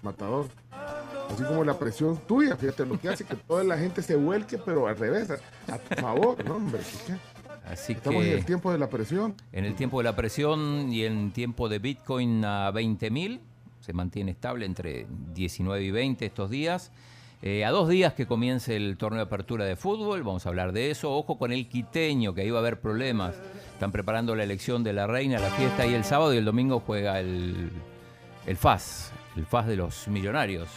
Matador. 0.01 0.47
Así 1.29 1.43
como 1.43 1.63
la 1.63 1.77
presión 1.77 2.17
tuya, 2.27 2.55
fíjate 2.55 2.85
lo 2.85 2.99
que 2.99 3.09
hace 3.09 3.23
que 3.23 3.35
toda 3.35 3.63
la 3.63 3.77
gente 3.77 4.01
se 4.01 4.15
vuelque, 4.15 4.57
pero 4.57 4.87
al 4.87 4.97
revés, 4.97 5.29
a, 5.29 5.73
a 5.73 5.77
tu 5.77 6.01
favor, 6.01 6.43
¿no, 6.45 6.55
hombre? 6.55 6.81
Así 7.69 7.93
Estamos 7.93 8.23
en 8.25 8.31
el 8.31 8.45
tiempo 8.45 8.71
de 8.71 8.77
la 8.79 8.89
presión. 8.89 9.35
en 9.51 9.65
el 9.65 9.75
tiempo 9.75 9.97
de 9.99 10.05
la 10.05 10.15
presión 10.15 10.91
y 10.91 11.03
en 11.03 11.31
tiempo 11.31 11.67
de 11.69 11.79
Bitcoin 11.79 12.45
a 12.45 12.71
20.000, 12.71 13.39
se 13.81 13.93
mantiene 13.93 14.31
estable 14.31 14.65
entre 14.65 15.05
19 15.33 15.83
y 15.83 15.91
20 15.91 16.25
estos 16.25 16.49
días. 16.49 16.91
Eh, 17.43 17.65
a 17.65 17.69
dos 17.69 17.87
días 17.87 18.13
que 18.13 18.25
comience 18.25 18.75
el 18.75 18.97
torneo 18.97 19.17
de 19.19 19.25
apertura 19.25 19.63
de 19.65 19.75
fútbol, 19.75 20.23
vamos 20.23 20.45
a 20.45 20.49
hablar 20.49 20.71
de 20.71 20.89
eso. 20.89 21.13
Ojo 21.13 21.37
con 21.37 21.51
el 21.51 21.67
quiteño, 21.69 22.33
que 22.33 22.41
ahí 22.41 22.49
va 22.49 22.59
a 22.59 22.61
haber 22.61 22.79
problemas. 22.79 23.35
Están 23.73 23.91
preparando 23.91 24.33
la 24.35 24.43
elección 24.43 24.83
de 24.83 24.93
la 24.93 25.05
reina, 25.05 25.37
la 25.37 25.51
fiesta, 25.51 25.85
y 25.85 25.93
el 25.93 26.03
sábado 26.03 26.33
y 26.33 26.37
el 26.37 26.45
domingo 26.45 26.79
juega 26.79 27.19
el, 27.19 27.69
el 28.47 28.57
FAS, 28.57 29.11
el 29.35 29.45
FAS 29.45 29.67
de 29.67 29.75
los 29.75 30.07
millonarios, 30.07 30.67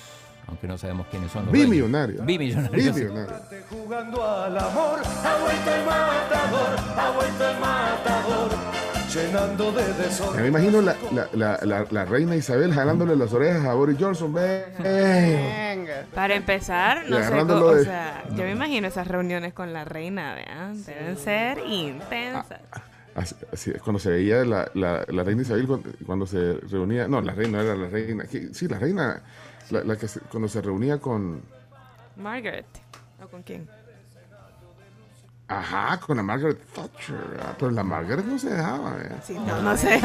aunque 0.47 0.66
no 0.66 0.76
sabemos 0.78 1.06
quiénes 1.11 1.30
son 1.30 1.44
los. 1.44 1.52
Bimillonarios. 1.52 2.20
sí. 2.20 2.26
Bimillonario. 2.26 3.35
Jugando 3.68 4.25
al 4.26 4.59
amor, 4.59 4.99
ha 5.25 5.38
vuelto 5.42 5.75
el 5.75 5.85
matador, 5.87 6.76
ha 6.97 7.11
vuelto 7.11 7.49
el 7.50 7.61
matador, 7.61 8.50
llenando 9.14 9.73
de 9.73 9.92
desorden. 9.94 10.42
me 10.42 10.49
imagino 10.49 10.80
la, 10.82 10.97
la, 11.12 11.28
la, 11.32 11.59
la- 11.62 11.87
la 11.90 12.04
reina 12.04 12.37
Isabel 12.37 12.73
jalándole 12.73 13.16
las 13.16 13.32
orejas 13.32 13.64
a 13.64 13.75
Boris 13.75 13.97
Johnson. 13.99 14.32
Ve, 14.32 14.66
ve. 14.78 15.75
Venga. 15.76 16.04
Para 16.14 16.35
empezar, 16.35 17.09
no 17.09 17.16
sé, 17.23 17.30
co- 17.47 17.66
o 17.66 17.85
sea, 17.85 18.25
yo 18.30 18.44
me 18.44 18.50
imagino 18.52 18.87
esas 18.88 19.06
reuniones 19.06 19.52
con 19.52 19.73
la 19.73 19.85
reina, 19.85 20.35
¿vean? 20.35 20.85
Deben 20.85 21.16
ser 21.16 21.59
intensas. 21.66 22.47
Así- 23.14 23.35
así, 23.52 23.73
cuando 23.85 23.99
se 23.99 24.11
veía 24.11 24.44
la, 24.44 24.70
la, 24.75 25.04
la 25.09 25.25
reina 25.25 25.42
Isabel, 25.42 25.66
cuando, 25.66 25.90
cuando 26.06 26.26
se 26.26 26.54
reunía, 26.70 27.09
no, 27.09 27.20
la 27.20 27.32
reina 27.32 27.61
era 27.61 27.75
la 27.75 27.88
reina, 27.88 28.25
sí, 28.52 28.68
la 28.68 28.78
reina, 28.78 29.20
la, 29.70 29.82
la 29.84 29.96
que 29.96 30.08
se- 30.08 30.20
cuando 30.20 30.48
se 30.48 30.60
reunía 30.60 30.98
con, 30.98 31.42
Margaret. 32.16 32.66
¿O 33.22 33.28
con 33.28 33.42
quién? 33.42 33.68
ajá, 35.52 35.98
con 35.98 36.16
la 36.16 36.22
Margaret 36.22 36.60
Thatcher, 36.72 37.40
ah, 37.42 37.54
pero 37.58 37.72
la 37.72 37.82
Margaret 37.82 38.24
no 38.24 38.38
se 38.38 38.50
dejaba, 38.50 38.96
¿eh? 39.02 39.16
Sí, 39.26 39.34
no, 39.36 39.60
no 39.60 39.76
sé. 39.76 40.00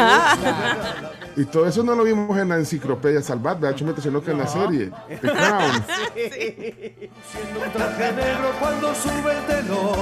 Y 1.36 1.46
todo 1.46 1.68
eso 1.68 1.84
no 1.84 1.94
lo 1.94 2.04
vimos 2.04 2.36
en 2.40 2.50
la 2.50 2.56
enciclopedia 2.58 3.22
Salvat, 3.22 3.60
de 3.60 3.76
Chumete, 3.76 4.02
sino 4.02 4.24
que 4.24 4.32
en 4.32 4.40
la 4.40 4.48
serie, 4.48 4.92
The 5.08 5.20
Crown. 5.32 5.86
Siendo 6.16 7.64
un 7.64 7.72
traje 7.74 8.12
negro 8.14 8.50
cuando 8.60 8.96
sube 8.96 9.38
el 9.38 9.46
telón. 9.46 9.96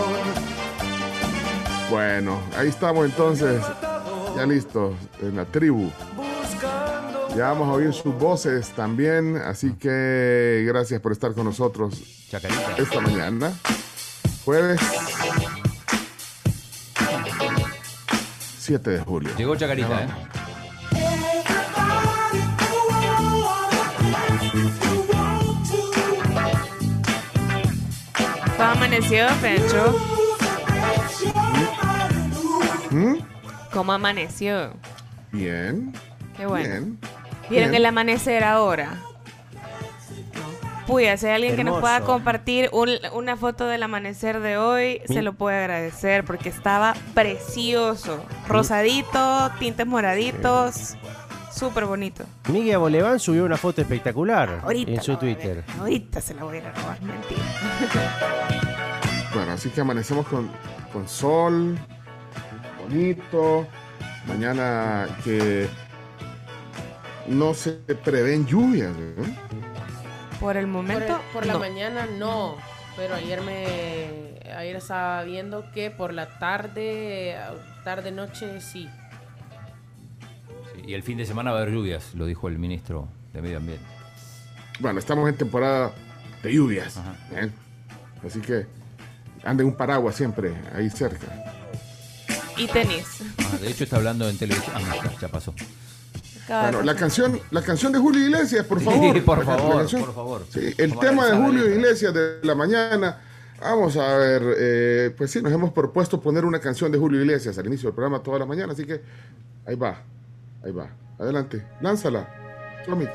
Bueno, 1.90 2.40
ahí 2.58 2.70
estamos 2.70 3.06
entonces, 3.06 3.62
ya 4.38 4.46
listos, 4.46 4.96
en 5.22 5.36
la 5.36 5.44
tribu. 5.44 5.90
Ya 7.36 7.48
vamos 7.50 7.68
a 7.68 7.72
oír 7.72 7.92
sus 7.94 8.14
voces 8.18 8.70
también, 8.76 9.38
así 9.38 9.74
que 9.74 10.64
gracias 10.68 11.02
por 11.02 11.12
estar 11.12 11.34
con 11.34 11.46
nosotros 11.46 12.00
Chacarita. 12.30 12.76
esta 12.78 13.02
mañana. 13.02 13.52
Jueves 14.46 14.80
7 18.60 18.90
de 18.92 19.00
julio. 19.00 19.32
Llegó 19.36 19.56
Chacarita, 19.56 20.04
¿eh? 20.04 20.08
¿Cómo 28.58 28.70
amaneció, 28.72 29.26
Pencho? 29.42 30.00
¿Mm? 32.92 33.16
¿Cómo 33.72 33.92
amaneció? 33.92 34.74
Bien. 35.32 35.94
Qué 36.38 36.46
bueno. 36.46 36.70
Bien. 36.70 37.00
¿Vieron 37.50 37.70
Bien. 37.72 37.76
el 37.76 37.86
amanecer 37.86 38.44
ahora? 38.44 38.98
Puya, 40.88 41.16
si 41.16 41.28
hay 41.28 41.36
alguien 41.36 41.56
que 41.56 41.64
nos 41.64 41.80
pueda 41.80 42.02
compartir 42.02 42.70
un- 42.74 42.90
una 43.14 43.38
foto 43.38 43.66
del 43.68 43.84
amanecer 43.84 44.42
de 44.42 44.58
hoy, 44.58 45.02
se 45.08 45.22
lo 45.22 45.34
puede 45.34 45.58
agradecer 45.58 46.26
porque 46.26 46.50
estaba 46.50 46.94
precioso. 47.14 48.26
Rosadito, 48.50 49.50
tintes 49.60 49.88
moraditos, 49.88 50.96
súper 51.56 51.86
bonito. 51.86 52.26
Miguel 52.50 52.80
Boleván 52.80 53.20
subió 53.22 53.46
una 53.46 53.56
foto 53.56 53.80
espectacular 53.82 54.60
Ahorita 54.62 54.92
en 54.92 55.02
su. 55.02 55.16
Twitter. 55.16 55.64
Ahorita 55.80 56.20
se 56.20 56.34
la 56.34 56.44
voy 56.44 56.58
a 56.58 56.60
ir 56.60 56.68
a 56.68 56.72
robar, 56.74 57.02
mentira. 57.02 57.42
Bueno, 59.34 59.54
así 59.54 59.70
que 59.70 59.80
amanecemos 59.82 60.28
con, 60.28 60.50
con 60.92 61.08
sol, 61.08 61.78
bonito. 62.82 63.66
Mañana 64.28 65.08
que 65.24 65.68
no 67.28 67.54
se 67.54 67.72
prevén 67.74 68.46
lluvias. 68.46 68.94
¿eh? 68.98 69.36
Por 70.40 70.58
el 70.58 70.66
Por, 70.66 70.74
momento, 70.74 71.16
el- 71.16 71.34
por 71.34 71.46
la 71.46 71.58
mañana 71.58 72.06
no, 72.18 72.58
pero 72.98 73.16
ayer 73.16 73.42
me 73.42 74.40
ayer 74.58 74.76
estaba 74.76 75.24
viendo 75.24 75.72
que 75.72 75.90
por 75.90 76.14
la 76.14 76.38
tarde, 76.40 77.36
tarde 77.84 78.12
noche 78.12 78.60
sí. 78.62 78.90
Sí, 80.76 80.82
Y 80.88 80.94
el 80.94 81.04
fin 81.04 81.18
de 81.18 81.26
semana 81.26 81.52
va 81.52 81.60
a 81.60 81.62
haber 81.62 81.74
lluvias, 81.74 82.14
lo 82.14 82.26
dijo 82.26 82.48
el 82.48 82.58
ministro 82.60 83.08
de 83.34 83.42
Medio 83.42 83.58
Ambiente. 83.58 83.86
Bueno, 84.80 85.00
estamos 85.00 85.28
en 85.30 85.38
temporada 85.38 85.92
de 86.44 86.54
lluvias. 86.54 86.98
Ajá. 86.98 87.16
¿eh? 87.32 87.50
Así 88.26 88.42
que 88.42 88.66
ande 89.44 89.64
un 89.64 89.76
paraguas 89.76 90.16
siempre 90.16 90.54
ahí 90.76 90.90
cerca. 90.90 91.28
Y 92.58 92.68
tenis. 92.68 93.22
Ah, 93.40 93.58
de 93.60 93.70
hecho 93.72 93.84
está 93.86 93.96
hablando 93.98 94.30
en 94.30 94.38
televisión. 94.38 94.76
Ah, 94.76 94.82
no, 95.04 95.20
ya 95.20 95.28
pasó. 95.30 95.54
Cada 96.48 96.64
Bueno, 96.72 96.82
la 96.84 96.96
canción, 96.96 97.40
la 97.52 97.62
canción 97.62 97.92
de 97.94 98.00
Julio 98.00 98.26
Iglesias, 98.26 98.66
por 98.66 98.80
Sí, 98.80 98.86
favor. 98.86 99.24
por 99.24 99.38
can- 99.46 99.48
la 99.48 99.58
favor, 99.58 99.90
por 99.90 100.14
favor. 100.14 100.42
Sí, 100.52 100.74
el 100.78 100.90
Vamos 100.90 101.06
tema 101.06 101.26
de 101.28 101.38
Julio. 101.38 101.70
Iglesias 101.70 102.14
de 102.14 102.40
la 102.44 102.54
mañana. 102.56 103.22
Vamos 103.62 103.96
a 103.96 104.18
ver, 104.18 104.42
eh, 104.58 105.16
pues 105.18 105.32
sí, 105.32 105.42
nos 105.42 105.54
hemos 105.54 105.72
propuesto 105.72 106.20
poner 106.20 106.44
una 106.44 106.60
canción 106.60 106.92
de 106.92 106.98
Julio 106.98 107.22
Iglesias 107.22 107.58
al 107.58 107.66
inicio 107.68 107.88
del 107.88 107.96
programa 107.96 108.22
toda 108.22 108.40
la 108.40 108.46
mañana, 108.46 108.74
así 108.74 108.86
que 108.86 109.02
ahí 109.66 109.76
va, 109.76 110.02
ahí 110.64 110.72
va. 110.72 110.90
Adelante, 111.18 111.66
lánzala. 111.80 112.28
Tommy. 112.86 113.08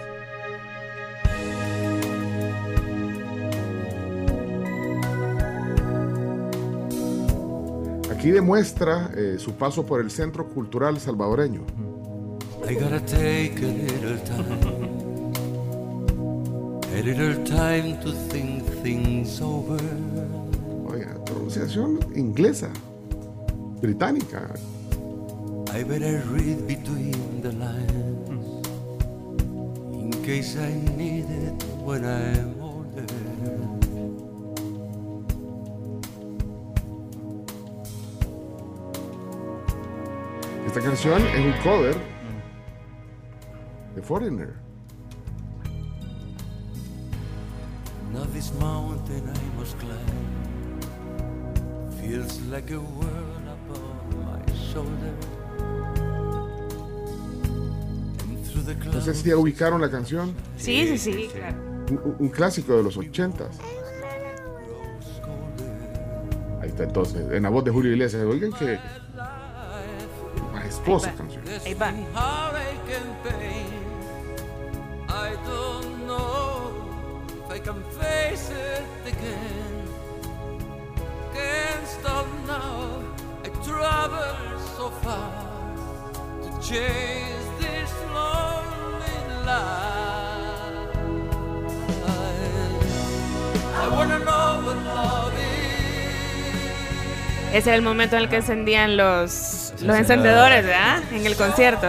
Aquí 8.10 8.30
demuestra 8.30 9.10
eh, 9.16 9.36
su 9.38 9.52
paso 9.52 9.84
por 9.86 10.00
el 10.00 10.10
Centro 10.10 10.46
Cultural 10.48 10.98
Salvadoreño. 10.98 11.62
I 12.68 12.74
gotta 12.74 13.00
take 13.00 13.62
a 13.62 13.66
little 13.66 14.18
time, 14.26 14.92
a 16.92 17.00
little 17.02 17.42
time 17.46 17.98
to 18.02 18.12
think 18.28 18.62
things 18.82 19.40
over. 19.40 19.80
Oiga, 20.84 21.16
pronunciación 21.24 21.98
inglesa, 22.14 22.68
británica. 23.80 24.52
I 25.72 25.82
better 25.82 26.22
read 26.28 26.66
between 26.66 27.40
the 27.40 27.52
lines 27.52 28.66
in 29.94 30.12
case 30.22 30.58
I 30.58 30.74
need 30.94 31.24
it 31.24 31.62
when 31.80 32.04
I'm 32.04 32.60
older. 32.60 33.06
Esta 40.66 40.82
canción 40.82 41.22
es 41.28 41.46
un 41.46 41.54
cover 41.62 42.17
de 43.98 44.02
Foreigner. 44.06 44.54
Now 48.12 48.24
this 48.32 48.52
mountain 48.60 49.24
I 49.28 49.58
must 49.58 49.76
climb 49.78 50.80
feels 52.00 52.40
like 52.50 52.70
a 52.72 52.78
world 52.80 53.44
upon 53.56 54.24
my 54.24 54.54
shoulder. 54.54 55.14
The 58.66 58.74
No 58.74 58.80
clouds, 58.90 59.04
sé 59.06 59.14
si 59.14 59.28
ya 59.30 59.36
ubicaron 59.38 59.80
la 59.80 59.90
canción, 59.90 60.34
Sí, 60.58 60.86
sí, 60.88 60.98
sí, 60.98 61.28
claro. 61.32 61.56
un, 61.90 62.16
un 62.18 62.28
clásico 62.28 62.76
de 62.76 62.82
los 62.82 62.98
ochentas. 62.98 63.56
Ahí 66.60 66.68
está 66.68 66.82
entonces, 66.82 67.30
en 67.32 67.44
la 67.44 67.48
voz 67.48 67.64
de 67.64 67.70
Julio 67.70 67.92
Iglesias. 67.92 68.22
Oigan 68.26 68.52
que 68.52 68.78
majestuosa 70.52 71.14
canción. 71.14 71.42
Ahí 71.64 71.72
va. 71.72 71.92
I 75.26 75.34
don't 75.52 76.06
know 76.06 76.72
if 77.40 77.50
I 77.50 77.58
can 77.58 77.82
face 78.00 78.50
it 78.50 78.84
again. 79.12 79.76
Can't 81.34 81.86
stop 81.96 82.26
now. 82.46 83.02
I 83.44 83.48
travel 83.66 84.58
so 84.76 84.90
far 85.02 85.30
to 86.42 86.48
chase 86.68 87.48
this 87.62 87.92
lonely 88.14 89.18
life. 89.44 90.94
I 93.82 93.88
wanna 93.96 94.18
know 94.20 94.62
what 94.66 94.78
love 94.84 95.34
is. 95.34 95.48
Ese 97.54 97.66
era 97.70 97.76
el 97.76 97.82
momento 97.82 98.16
en 98.16 98.22
el 98.22 98.28
que 98.28 98.36
encendían 98.36 98.96
los, 98.96 99.72
los 99.80 99.96
encendedores. 99.96 100.58
encendedores, 100.58 100.64
¿verdad? 100.64 101.02
En 101.12 101.26
el 101.26 101.34
concierto. 101.34 101.88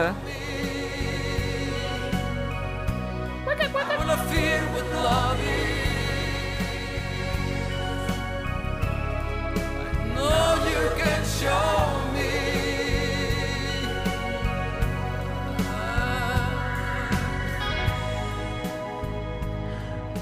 Show 11.40 12.12
me. 12.14 12.30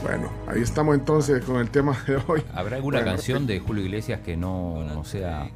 Bueno, 0.04 0.30
ahí 0.48 0.62
estamos 0.62 0.96
entonces 0.96 1.44
con 1.44 1.58
el 1.58 1.70
tema 1.70 1.98
de 2.08 2.18
hoy. 2.28 2.44
¿Habrá 2.54 2.78
alguna 2.78 3.00
Bueno, 3.00 3.12
canción 3.12 3.48
de 3.48 3.60
Julio 3.60 3.84
Iglesias 3.84 4.22
que 4.22 4.38
no, 4.38 4.84
no 4.84 5.04
sea 5.04 5.50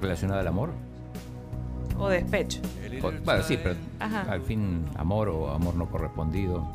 relacionada 0.00 0.40
al 0.40 0.48
amor? 0.48 0.70
O 1.98 2.08
despecho. 2.08 2.60
O- 3.02 3.12
bueno, 3.24 3.42
sí, 3.42 3.58
pero 3.62 3.76
Ajá. 3.98 4.22
al 4.30 4.42
fin 4.42 4.84
amor 4.96 5.28
o 5.28 5.50
amor 5.50 5.74
no 5.74 5.88
correspondido. 5.90 6.68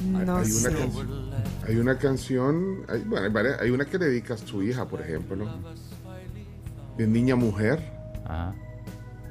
Hay, 0.00 0.24
No 0.26 0.36
hay 0.38 0.50
una 0.52 0.70
canción, 0.70 1.30
hay 1.68 1.76
una 1.76 1.98
canción, 1.98 2.84
hay, 2.88 3.00
bueno, 3.04 3.26
hay, 3.26 3.32
varias- 3.32 3.60
hay 3.60 3.70
una 3.70 3.84
que 3.84 3.98
le 3.98 4.06
dedica 4.06 4.34
a 4.34 4.38
su 4.38 4.62
hija, 4.62 4.86
por 4.86 5.00
ejemplo, 5.02 5.46
de 6.96 7.06
Niña 7.06 7.36
Mujer. 7.36 7.80
Ajá. 8.24 8.54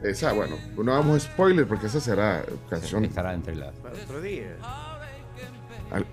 Esa, 0.04 0.32
bueno, 0.32 0.56
no 0.78 0.92
vamos 0.94 1.18
a 1.18 1.20
spoiler 1.32 1.68
porque 1.68 1.88
esa 1.88 2.00
será 2.00 2.44
canción 2.70 3.04
Estará 3.04 3.34
entre 3.34 3.56
las. 3.56 3.74
Para 3.76 3.96
otro 3.96 4.22
día. 4.22 4.56
al- 5.92 6.06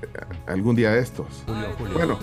a- 0.48 0.52
algún 0.52 0.74
día 0.74 0.90
de 0.92 1.00
estos. 1.00 1.26
Julio, 1.46 1.68
Julio. 1.78 1.94
Bueno, 1.94 2.18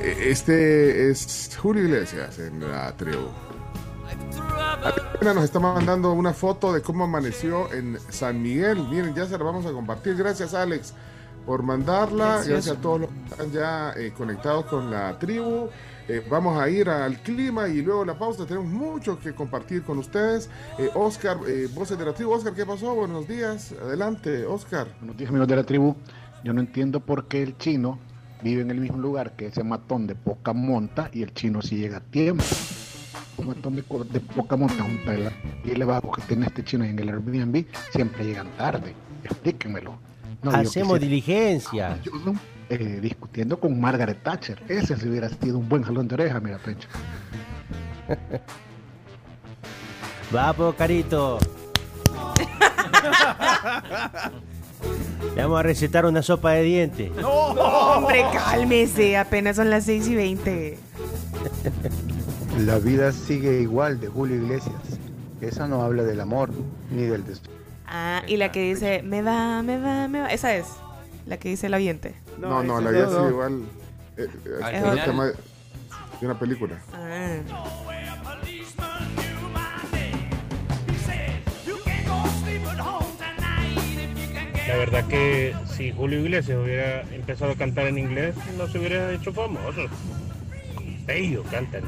e- 0.00 0.30
este 0.30 1.10
es 1.10 1.50
Julio 1.60 1.84
Iglesias 1.84 2.38
en 2.38 2.60
la 2.60 2.94
tribu. 2.96 3.28
Nos 5.22 5.44
está 5.44 5.60
mandando 5.60 6.12
una 6.12 6.34
foto 6.34 6.72
de 6.72 6.82
cómo 6.82 7.04
amaneció 7.04 7.72
en 7.72 7.96
San 8.10 8.42
Miguel. 8.42 8.86
Miren, 8.90 9.14
ya 9.14 9.24
se 9.24 9.38
la 9.38 9.44
vamos 9.44 9.64
a 9.64 9.72
compartir. 9.72 10.14
Gracias, 10.16 10.52
Alex, 10.52 10.92
por 11.46 11.62
mandarla. 11.62 12.42
Gracias 12.44 12.68
a 12.68 12.80
todos 12.80 13.02
los 13.02 13.10
que 13.10 13.30
están 13.30 13.52
ya 13.52 13.92
eh, 13.96 14.12
conectados 14.14 14.66
con 14.66 14.90
la 14.90 15.18
tribu. 15.18 15.68
Eh, 16.08 16.22
vamos 16.28 16.60
a 16.60 16.68
ir 16.68 16.88
al 16.88 17.22
clima 17.22 17.68
y 17.68 17.82
luego 17.82 18.04
la 18.04 18.18
pausa. 18.18 18.44
Tenemos 18.44 18.68
mucho 18.68 19.18
que 19.18 19.32
compartir 19.32 19.84
con 19.84 19.98
ustedes. 19.98 20.50
Eh, 20.78 20.90
Oscar, 20.94 21.38
eh, 21.46 21.68
voces 21.72 21.98
de 21.98 22.04
la 22.04 22.12
tribu. 22.12 22.32
Oscar, 22.32 22.52
¿qué 22.52 22.66
pasó? 22.66 22.94
Buenos 22.94 23.28
días. 23.28 23.72
Adelante, 23.80 24.44
Oscar. 24.44 24.88
Buenos 24.98 25.16
días 25.16 25.30
amigos 25.30 25.48
de 25.48 25.56
la 25.56 25.64
tribu. 25.64 25.94
Yo 26.44 26.52
no 26.52 26.60
entiendo 26.60 27.00
por 27.00 27.28
qué 27.28 27.42
el 27.42 27.56
chino 27.56 27.98
vive 28.42 28.62
en 28.62 28.70
el 28.70 28.80
mismo 28.80 28.98
lugar 28.98 29.36
que 29.36 29.46
ese 29.46 29.62
matón 29.62 30.06
de 30.06 30.16
poca 30.16 30.52
monta 30.52 31.08
y 31.12 31.22
el 31.22 31.32
chino 31.32 31.62
sí 31.62 31.76
llega 31.76 31.98
a 31.98 32.00
tiempo. 32.00 32.44
Un 33.38 33.46
matón 33.48 33.74
de, 33.76 33.82
de 34.10 34.20
poca 34.20 34.56
monta. 34.56 34.84
Y 35.64 35.70
el 35.70 35.84
bajo 35.84 36.10
que 36.12 36.22
tiene 36.22 36.46
este 36.46 36.64
chino 36.64 36.84
en 36.84 36.98
el 36.98 37.08
Airbnb 37.08 37.64
siempre 37.92 38.24
llegan 38.24 38.48
tarde. 38.56 38.94
Explíquenmelo. 39.24 39.94
No, 40.42 40.50
Hacemos 40.50 40.98
diligencia. 41.00 41.98
yo, 42.02 42.12
no, 42.24 42.34
eh, 42.68 42.98
discutiendo 43.00 43.58
con 43.60 43.80
Margaret 43.80 44.22
Thatcher. 44.22 44.60
Ese 44.68 44.96
sí 44.96 45.08
hubiera 45.08 45.28
sido 45.28 45.58
un 45.58 45.68
buen 45.68 45.82
jalón 45.82 46.08
de 46.08 46.14
oreja, 46.14 46.40
mira, 46.40 46.58
Pencho. 46.58 46.88
Va, 50.34 50.52
po, 50.52 50.74
carito. 50.74 51.38
Le 55.36 55.42
vamos 55.42 55.60
a 55.60 55.62
recetar 55.62 56.04
una 56.06 56.22
sopa 56.22 56.50
de 56.52 56.62
dientes. 56.64 57.10
Hombre, 57.24 58.24
cálmese. 58.32 59.16
Apenas 59.16 59.54
son 59.56 59.70
las 59.70 59.84
6 59.84 60.08
y 60.08 60.14
20. 60.16 60.78
La 62.58 62.78
vida 62.78 63.12
sigue 63.12 63.60
igual 63.60 64.00
de 64.00 64.08
Julio 64.08 64.36
Iglesias. 64.36 64.74
Esa 65.40 65.66
no 65.66 65.82
habla 65.82 66.02
del 66.04 66.20
amor 66.20 66.50
ni 66.90 67.02
del 67.04 67.24
des- 67.24 67.42
Ah, 67.86 68.22
y 68.26 68.36
la 68.36 68.52
que 68.52 68.62
dice, 68.62 69.02
me 69.02 69.22
va, 69.22 69.62
me 69.62 69.78
va, 69.78 70.08
me 70.08 70.20
va. 70.20 70.28
Esa 70.28 70.54
es. 70.54 70.66
La 71.26 71.36
que 71.38 71.48
dice 71.48 71.66
el 71.66 71.74
oyente. 71.74 72.14
No, 72.38 72.62
no, 72.62 72.80
la 72.80 72.90
vida 72.90 73.08
sigue 73.08 73.28
igual. 73.28 73.62
Eh, 74.16 74.26
eh, 74.44 74.82
el 74.92 75.04
tema 75.04 75.26
de 75.26 75.34
una 76.26 76.38
película. 76.38 76.78
Ah. 76.92 77.36
La 84.68 84.76
verdad 84.76 85.04
que 85.06 85.54
si 85.76 85.92
Julio 85.92 86.20
Iglesias 86.20 86.58
hubiera 86.62 87.02
empezado 87.14 87.52
a 87.52 87.54
cantar 87.56 87.86
en 87.88 87.98
inglés, 87.98 88.34
no 88.56 88.66
se 88.68 88.78
hubiera 88.78 89.12
hecho 89.12 89.32
famoso. 89.32 89.82
Ellos 91.08 91.44
cantan. 91.50 91.82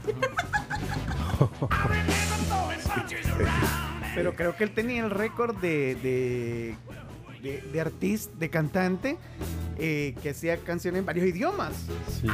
Pero 4.14 4.34
creo 4.34 4.56
que 4.56 4.64
él 4.64 4.72
tenía 4.72 5.04
el 5.04 5.10
récord 5.10 5.56
de, 5.56 5.94
de, 5.96 6.76
de, 7.42 7.60
de 7.62 7.80
artista, 7.80 8.32
de 8.38 8.50
cantante, 8.50 9.18
eh, 9.78 10.14
que 10.22 10.30
hacía 10.30 10.56
canciones 10.58 11.00
en 11.00 11.06
varios 11.06 11.26
idiomas. 11.26 11.72
Sí. 12.20 12.28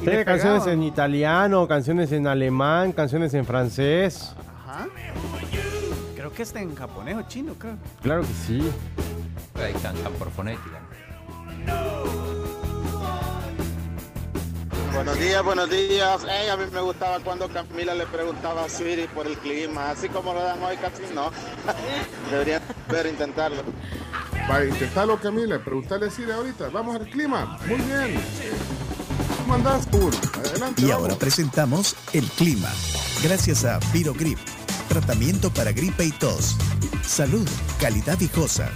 Tiene 0.00 0.24
canciones 0.24 0.66
en 0.66 0.82
italiano, 0.82 1.66
canciones 1.66 2.12
en 2.12 2.26
alemán, 2.26 2.92
canciones 2.92 3.34
en 3.34 3.44
francés. 3.44 4.34
Ajá. 4.66 4.86
Creo 6.14 6.32
que 6.32 6.42
está 6.42 6.60
en 6.60 6.74
japonés 6.74 7.16
o 7.16 7.22
chino, 7.22 7.54
creo. 7.58 7.76
Claro 8.02 8.22
que 8.22 8.28
sí. 8.46 8.70
Ahí 9.54 9.72
cantan 9.82 10.12
por 10.12 10.30
fonética. 10.30 10.80
Buenos 14.92 15.18
días, 15.18 15.44
buenos 15.44 15.70
días. 15.70 16.24
Ey, 16.24 16.48
a 16.48 16.56
mí 16.56 16.64
me 16.72 16.80
gustaba 16.80 17.20
cuando 17.20 17.48
Camila 17.48 17.94
le 17.94 18.06
preguntaba 18.06 18.64
a 18.64 18.68
Siri 18.68 19.06
por 19.08 19.26
el 19.26 19.36
clima, 19.38 19.90
así 19.90 20.08
como 20.08 20.32
lo 20.32 20.42
dan 20.42 20.62
hoy 20.62 20.76
casi 20.76 21.02
no. 21.14 21.30
Deberían 22.30 22.62
ver 22.90 23.06
intentarlo. 23.06 23.62
Va 24.50 24.56
a 24.56 24.64
intentarlo, 24.64 25.18
Camila. 25.20 25.58
Preguntarle 25.58 26.06
a 26.06 26.10
Siri 26.10 26.30
ahorita. 26.30 26.68
Vamos 26.70 26.96
al 26.96 27.08
clima. 27.08 27.58
Muy 27.66 27.76
bien. 27.76 28.20
¿Cómo 29.38 29.54
andás? 29.54 29.86
Adelante. 29.86 30.82
Y 30.82 30.86
vamos. 30.86 31.02
ahora 31.02 31.14
presentamos 31.16 31.96
el 32.12 32.24
clima. 32.30 32.68
Gracias 33.22 33.64
a 33.64 33.78
Virogrip, 33.92 34.38
tratamiento 34.88 35.50
para 35.50 35.72
gripe 35.72 36.04
y 36.04 36.12
tos. 36.12 36.56
Salud, 37.02 37.48
calidad 37.80 38.18
viejosa. 38.18 38.70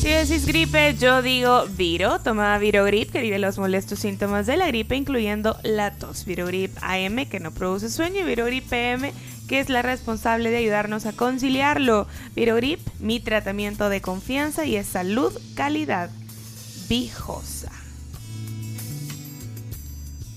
Si 0.00 0.10
decís 0.10 0.46
gripe, 0.46 0.94
yo 0.94 1.22
digo 1.22 1.66
Viro. 1.76 2.20
Toma 2.20 2.56
Virogrip, 2.58 3.10
que 3.10 3.18
alivia 3.18 3.40
los 3.40 3.58
molestos 3.58 3.98
síntomas 3.98 4.46
de 4.46 4.56
la 4.56 4.68
gripe, 4.68 4.94
incluyendo 4.94 5.56
la 5.64 5.90
tos. 5.90 6.24
Virogrip 6.24 6.76
AM, 6.82 7.26
que 7.26 7.40
no 7.40 7.50
produce 7.50 7.90
sueño, 7.90 8.20
y 8.20 8.22
Virogrip 8.22 8.64
PM, 8.68 9.12
que 9.48 9.58
es 9.58 9.68
la 9.68 9.82
responsable 9.82 10.50
de 10.50 10.58
ayudarnos 10.58 11.04
a 11.04 11.14
conciliarlo. 11.14 12.06
Virogrip, 12.36 12.78
mi 13.00 13.18
tratamiento 13.18 13.88
de 13.88 14.00
confianza 14.00 14.64
y 14.64 14.76
es 14.76 14.86
salud, 14.86 15.36
calidad, 15.56 16.10
viejosa. 16.88 17.72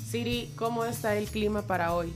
Siri, 0.09 0.51
¿cómo 0.55 0.85
está 0.85 1.15
el 1.15 1.27
clima 1.27 1.61
para 1.61 1.93
hoy? 1.93 2.11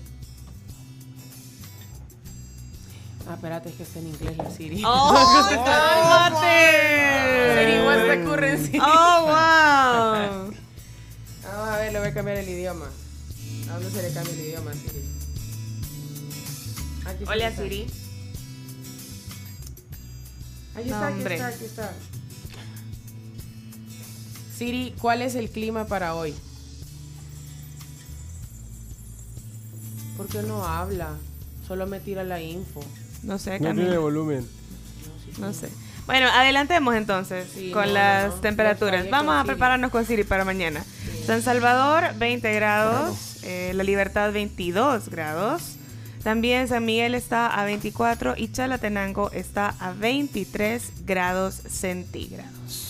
Ah, 3.28 3.34
espérate, 3.34 3.70
es 3.70 3.76
que 3.76 3.84
está 3.84 4.00
en 4.00 4.08
inglés 4.08 4.38
la 4.38 4.50
Siri. 4.52 4.84
¡Oh, 4.86 5.16
Siri, 7.56 7.80
what's 7.86 8.08
the 8.08 8.24
currency? 8.24 8.78
¡Oh, 8.80 9.26
wow! 9.26 10.52
Vamos 11.44 11.44
a 11.70 11.78
ver, 11.78 11.92
le 11.94 12.00
voy 12.00 12.08
a 12.10 12.14
cambiar 12.14 12.38
el 12.38 12.48
idioma. 12.50 12.86
¿A 13.70 13.74
dónde 13.74 13.90
se 13.90 14.02
le 14.04 14.14
cambia 14.14 14.34
el 14.34 14.40
idioma 14.42 14.74
Siri? 14.74 15.04
Aquí 17.08 17.24
Hola, 17.28 17.48
está. 17.48 17.64
Siri. 17.64 17.88
Aquí 20.76 20.90
está, 20.90 21.08
aquí 21.08 21.22
está, 21.22 21.48
aquí 21.48 21.66
está. 21.66 21.94
Siri, 24.56 24.94
¿cuál 25.02 25.22
es 25.24 25.34
el 25.36 25.50
clima 25.50 25.86
para 25.86 26.14
hoy? 26.16 26.36
¿Por 30.16 30.28
qué 30.28 30.44
no 30.44 30.64
habla? 30.66 31.16
Solo 31.68 31.88
me 31.88 32.00
tira 32.00 32.24
la 32.24 32.40
info. 32.42 32.82
No 33.26 33.38
sé, 33.40 33.60
No 33.60 33.68
Camila. 33.68 33.84
tiene 33.86 33.98
volumen. 33.98 34.48
No 35.40 35.52
sé. 35.54 35.70
Bueno, 36.06 36.28
adelantemos 36.28 36.96
entonces 36.96 37.48
Sí, 37.54 37.72
con 37.72 37.88
no, 37.88 37.94
las 37.94 38.30
no, 38.30 38.36
no. 38.36 38.42
temperaturas. 38.42 39.10
Vamos 39.10 39.36
a 39.36 39.44
prepararnos 39.44 39.92
con 39.92 40.06
Siri 40.06 40.24
para 40.24 40.46
mañana. 40.46 40.84
San 41.26 41.42
Salvador, 41.42 42.16
20 42.18 42.54
grados. 42.54 43.44
eh, 43.44 43.72
La 43.76 43.84
Libertad, 43.84 44.32
22 44.32 45.10
grados. 45.10 45.78
También 46.24 46.68
San 46.68 46.86
Miguel 46.86 47.14
está 47.16 47.48
a 47.48 47.66
24 47.66 48.34
y 48.38 48.52
Chalatenango 48.52 49.30
está 49.32 49.76
a 49.80 49.92
23 49.94 51.06
grados 51.06 51.54
centígrados. 51.70 52.85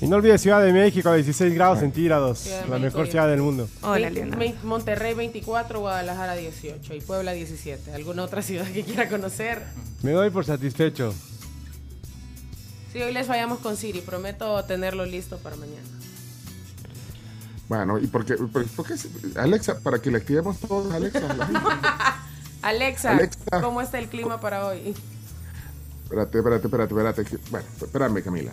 Y 0.00 0.06
no 0.06 0.16
olvides 0.16 0.40
Ciudad 0.40 0.62
de 0.62 0.72
México, 0.72 1.12
16 1.12 1.52
grados 1.54 1.80
centígrados. 1.80 2.38
Ciudad 2.38 2.60
La 2.68 2.78
México, 2.78 2.98
mejor 2.98 3.06
ciudad 3.08 3.28
del 3.28 3.40
mundo. 3.42 3.68
Hola, 3.82 4.10
Leonardo. 4.10 4.44
Monterrey 4.62 5.14
24, 5.14 5.80
Guadalajara 5.80 6.34
18 6.36 6.94
y 6.94 7.00
Puebla 7.00 7.32
17. 7.32 7.92
¿Alguna 7.94 8.22
otra 8.22 8.42
ciudad 8.42 8.66
que 8.66 8.84
quiera 8.84 9.08
conocer? 9.08 9.62
Me 10.02 10.12
doy 10.12 10.30
por 10.30 10.44
satisfecho. 10.44 11.12
Sí, 12.92 13.02
hoy 13.02 13.12
les 13.12 13.26
fallamos 13.26 13.58
con 13.58 13.76
Siri. 13.76 14.00
Prometo 14.00 14.64
tenerlo 14.64 15.04
listo 15.04 15.36
para 15.38 15.56
mañana. 15.56 15.82
Bueno, 17.68 17.98
¿y 17.98 18.06
por 18.06 18.24
qué? 18.24 18.34
por- 18.36 18.66
por 18.66 18.86
qué 18.86 18.94
Alexa, 19.36 19.80
para 19.80 20.00
que 20.00 20.10
le 20.12 20.18
activemos 20.18 20.58
todos, 20.60 20.92
Alexa. 20.94 21.20
Alexa, 22.62 23.10
Alexa. 23.10 23.60
¿cómo 23.60 23.80
está 23.82 23.98
el 23.98 24.08
clima 24.08 24.40
para 24.40 24.64
hoy? 24.66 24.94
Espérate, 26.04 26.38
espérate, 26.38 26.66
espérate, 26.66 26.94
espérate. 26.94 27.38
Bueno, 27.50 27.66
espérame, 27.82 28.22
Camila. 28.22 28.52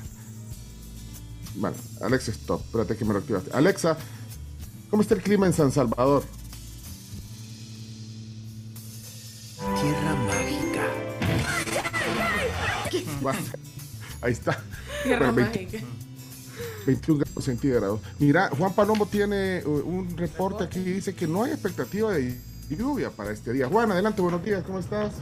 Bueno, 1.56 1.76
Alexa, 2.02 2.32
stop. 2.32 2.62
Espérate 2.62 2.98
que 2.98 3.06
me 3.06 3.13
lo 3.13 3.20
activaste. 3.20 3.52
Alexa, 3.54 3.98
¿cómo 4.89 5.02
está 5.02 5.15
el 5.15 5.22
clima 5.22 5.46
en 5.46 5.54
San 5.54 5.72
Salvador? 5.72 6.24
Tierra 9.82 10.15
mágica. 10.15 10.88
Bueno, 13.22 13.39
ahí 14.22 14.34
está. 14.34 14.63
Tierra 15.04 15.32
Bueno, 15.32 15.52
20 15.52 15.63
mágica. 15.65 15.86
21 16.86 17.20
grados 17.20 17.44
centígrados. 17.44 18.00
Mira, 18.20 18.50
Juan 18.58 18.74
Palombo 18.74 19.06
tiene 19.06 19.63
uh, 19.65 19.70
un 19.70 20.15
reporte 20.18 20.63
aquí. 20.63 20.80
Dice 20.80 21.15
que 21.15 21.28
no 21.28 21.44
hay 21.44 21.52
expectativa 21.52 22.13
de 22.13 22.38
lluvia 22.70 23.10
para 23.10 23.32
este 23.32 23.54
día. 23.54 23.68
Juan, 23.68 23.91
adelante, 23.91 24.22
buenos 24.22 24.44
días. 24.44 24.63
¿Cómo 24.63 24.80
estás? 24.80 25.13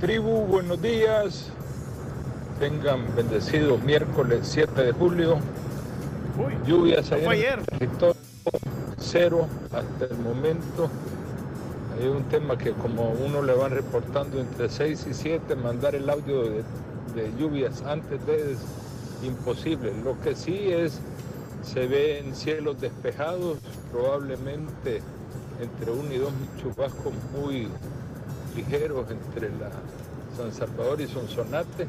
Tribu, 0.00 0.46
buenos 0.46 0.80
días. 0.80 1.50
Tengan 2.58 3.14
bendecido 3.16 3.78
miércoles 3.78 4.48
7 4.50 4.82
de 4.82 4.92
julio. 4.92 5.38
Lluvias 6.66 7.08
fue 7.08 7.18
ayer. 7.18 7.28
ayer. 7.28 7.62
territorio 7.66 8.16
Cero 8.98 9.46
hasta 9.72 10.04
el 10.12 10.18
momento. 10.18 10.88
Hay 11.98 12.08
un 12.08 12.24
tema 12.24 12.56
que 12.56 12.72
como 12.72 13.10
uno 13.10 13.42
le 13.42 13.52
van 13.52 13.72
reportando 13.72 14.40
entre 14.40 14.68
6 14.68 15.06
y 15.10 15.14
7, 15.14 15.56
mandar 15.56 15.94
el 15.94 16.08
audio 16.08 16.42
de, 16.42 16.62
de 17.14 17.32
lluvias 17.38 17.82
antes 17.82 18.24
de 18.26 18.52
es 18.52 18.58
imposible. 19.22 19.92
Lo 20.02 20.20
que 20.20 20.34
sí 20.34 20.70
es, 20.70 21.00
se 21.62 21.86
ven 21.86 22.34
cielos 22.34 22.80
despejados, 22.80 23.58
probablemente 23.90 25.02
entre 25.60 25.90
uno 25.90 26.12
y 26.12 26.18
dos 26.18 26.32
chubascos 26.60 27.12
muy 27.32 27.68
ligeros 28.56 29.10
entre 29.10 29.50
la 29.50 29.70
San 30.36 30.52
Salvador 30.52 31.00
y 31.00 31.06
Sonsonate. 31.06 31.86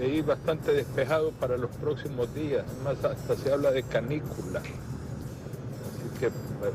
Y 0.00 0.22
bastante 0.22 0.72
despejado 0.72 1.32
para 1.32 1.56
los 1.56 1.70
próximos 1.72 2.32
días. 2.34 2.64
Más 2.84 3.02
hasta 3.04 3.36
se 3.36 3.52
habla 3.52 3.70
de 3.72 3.82
canícula. 3.82 4.60
Así 4.60 6.18
que 6.20 6.30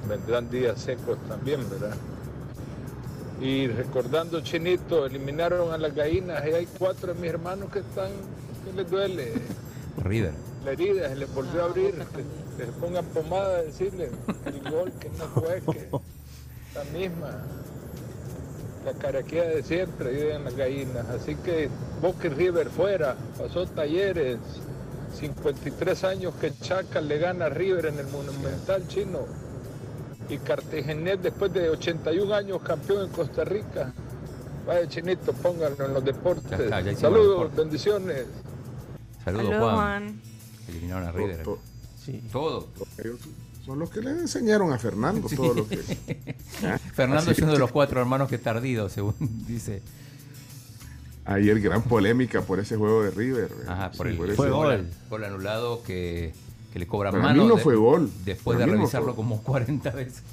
vendrán 0.07 0.49
días 0.49 0.81
secos 0.81 1.17
también, 1.27 1.61
¿verdad? 1.69 1.95
Y 3.41 3.67
recordando, 3.67 4.41
Chinito, 4.41 5.05
eliminaron 5.05 5.73
a 5.73 5.77
las 5.77 5.93
gallinas 5.95 6.45
y 6.45 6.53
hay 6.53 6.65
cuatro 6.77 7.13
de 7.13 7.19
mis 7.19 7.29
hermanos 7.29 7.69
que 7.71 7.79
están, 7.79 8.11
que 8.63 8.73
les 8.73 8.89
duele 8.89 9.33
River. 10.03 10.33
la 10.63 10.71
herida, 10.71 11.09
se 11.09 11.15
les 11.15 11.33
volvió 11.33 11.61
a 11.63 11.65
abrir, 11.65 11.93
que, 11.93 12.23
que 12.57 12.65
se 12.65 12.71
pongan 12.79 13.05
pomada, 13.05 13.61
decirle 13.63 14.09
el 14.45 14.71
gol 14.71 14.91
que 14.99 15.09
no 15.17 15.25
fue, 15.27 15.61
que 15.61 15.89
la 16.75 16.83
misma, 16.97 17.43
la 18.85 18.93
caraquea 18.93 19.43
de 19.45 19.63
siempre, 19.63 20.09
ahí 20.09 20.31
en 20.35 20.43
las 20.43 20.55
gallinas. 20.55 21.07
Así 21.09 21.35
que 21.35 21.69
Boca 22.01 22.27
y 22.27 22.29
River 22.29 22.69
fuera, 22.69 23.15
pasó 23.37 23.65
talleres, 23.65 24.37
53 25.19 26.03
años 26.03 26.33
que 26.39 26.51
Chaca 26.59 26.99
le 27.01 27.17
gana 27.19 27.45
a 27.45 27.49
River 27.49 27.87
en 27.87 27.99
el 27.99 28.07
Monumental 28.07 28.87
chino. 28.87 29.19
Y 30.29 30.37
Cartagenet 30.37 31.21
después 31.21 31.53
de 31.53 31.69
81 31.69 32.33
años 32.33 32.61
campeón 32.61 33.05
en 33.05 33.09
Costa 33.11 33.43
Rica. 33.43 33.93
Vaya 34.65 34.87
chinito, 34.87 35.33
pónganlo 35.33 35.85
en 35.85 35.93
los 35.93 36.03
deportes. 36.05 36.49
Ya 36.49 36.57
está, 36.57 36.81
ya 36.81 36.91
hicimos 36.93 36.99
Saludos, 37.01 37.29
deportes. 37.37 37.57
bendiciones. 37.57 38.25
Saludos, 39.25 39.45
Saludos, 39.49 39.59
Juan. 39.59 39.75
Juan. 39.75 40.21
Eliminaron 40.69 41.07
a 41.07 41.11
River. 41.11 41.43
To- 41.43 41.59
Todo. 42.31 42.67
Son 43.65 43.79
los 43.79 43.89
que 43.89 44.01
le 44.01 44.09
enseñaron 44.11 44.73
a 44.73 44.77
Fernando 44.79 45.29
Sí. 45.29 45.35
todo 45.35 45.53
lo 45.53 45.67
que. 45.67 45.79
¿Ah? 46.63 46.77
Fernando 46.93 47.21
Así 47.21 47.31
es 47.31 47.39
uno 47.39 47.53
de 47.53 47.59
los 47.59 47.71
cuatro 47.71 47.99
hermanos 48.01 48.27
que 48.29 48.37
tardido, 48.37 48.89
según 48.89 49.15
dice. 49.47 49.81
Ayer 51.25 51.59
gran 51.61 51.81
polémica 51.83 52.41
por 52.41 52.59
ese 52.59 52.75
juego 52.75 53.03
de 53.03 53.11
River. 53.11 53.49
Ajá, 53.67 53.91
por 53.91 54.07
Sí, 54.11 54.17
el 54.21 54.35
fue 54.35 54.49
gol. 54.49 54.77
gol. 54.77 54.87
Gol 55.09 55.23
anulado 55.23 55.81
que, 55.83 56.33
que 56.73 56.79
le 56.79 56.87
cobran 56.87 57.13
Para 57.13 57.23
mano. 57.23 57.43
mí 57.43 57.47
no 57.47 57.55
de- 57.55 57.61
fue 57.61 57.75
gol. 57.77 58.09
Después 58.25 58.55
Para 58.55 58.65
de 58.65 58.71
mí 58.71 58.77
no 58.77 58.83
revisarlo 58.83 59.15
como 59.15 59.41
40 59.43 59.89
veces. 59.91 60.23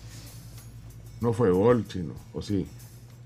No 1.20 1.32
fue 1.32 1.50
gol, 1.50 1.86
chino, 1.86 2.14
¿o 2.32 2.42
sí? 2.42 2.66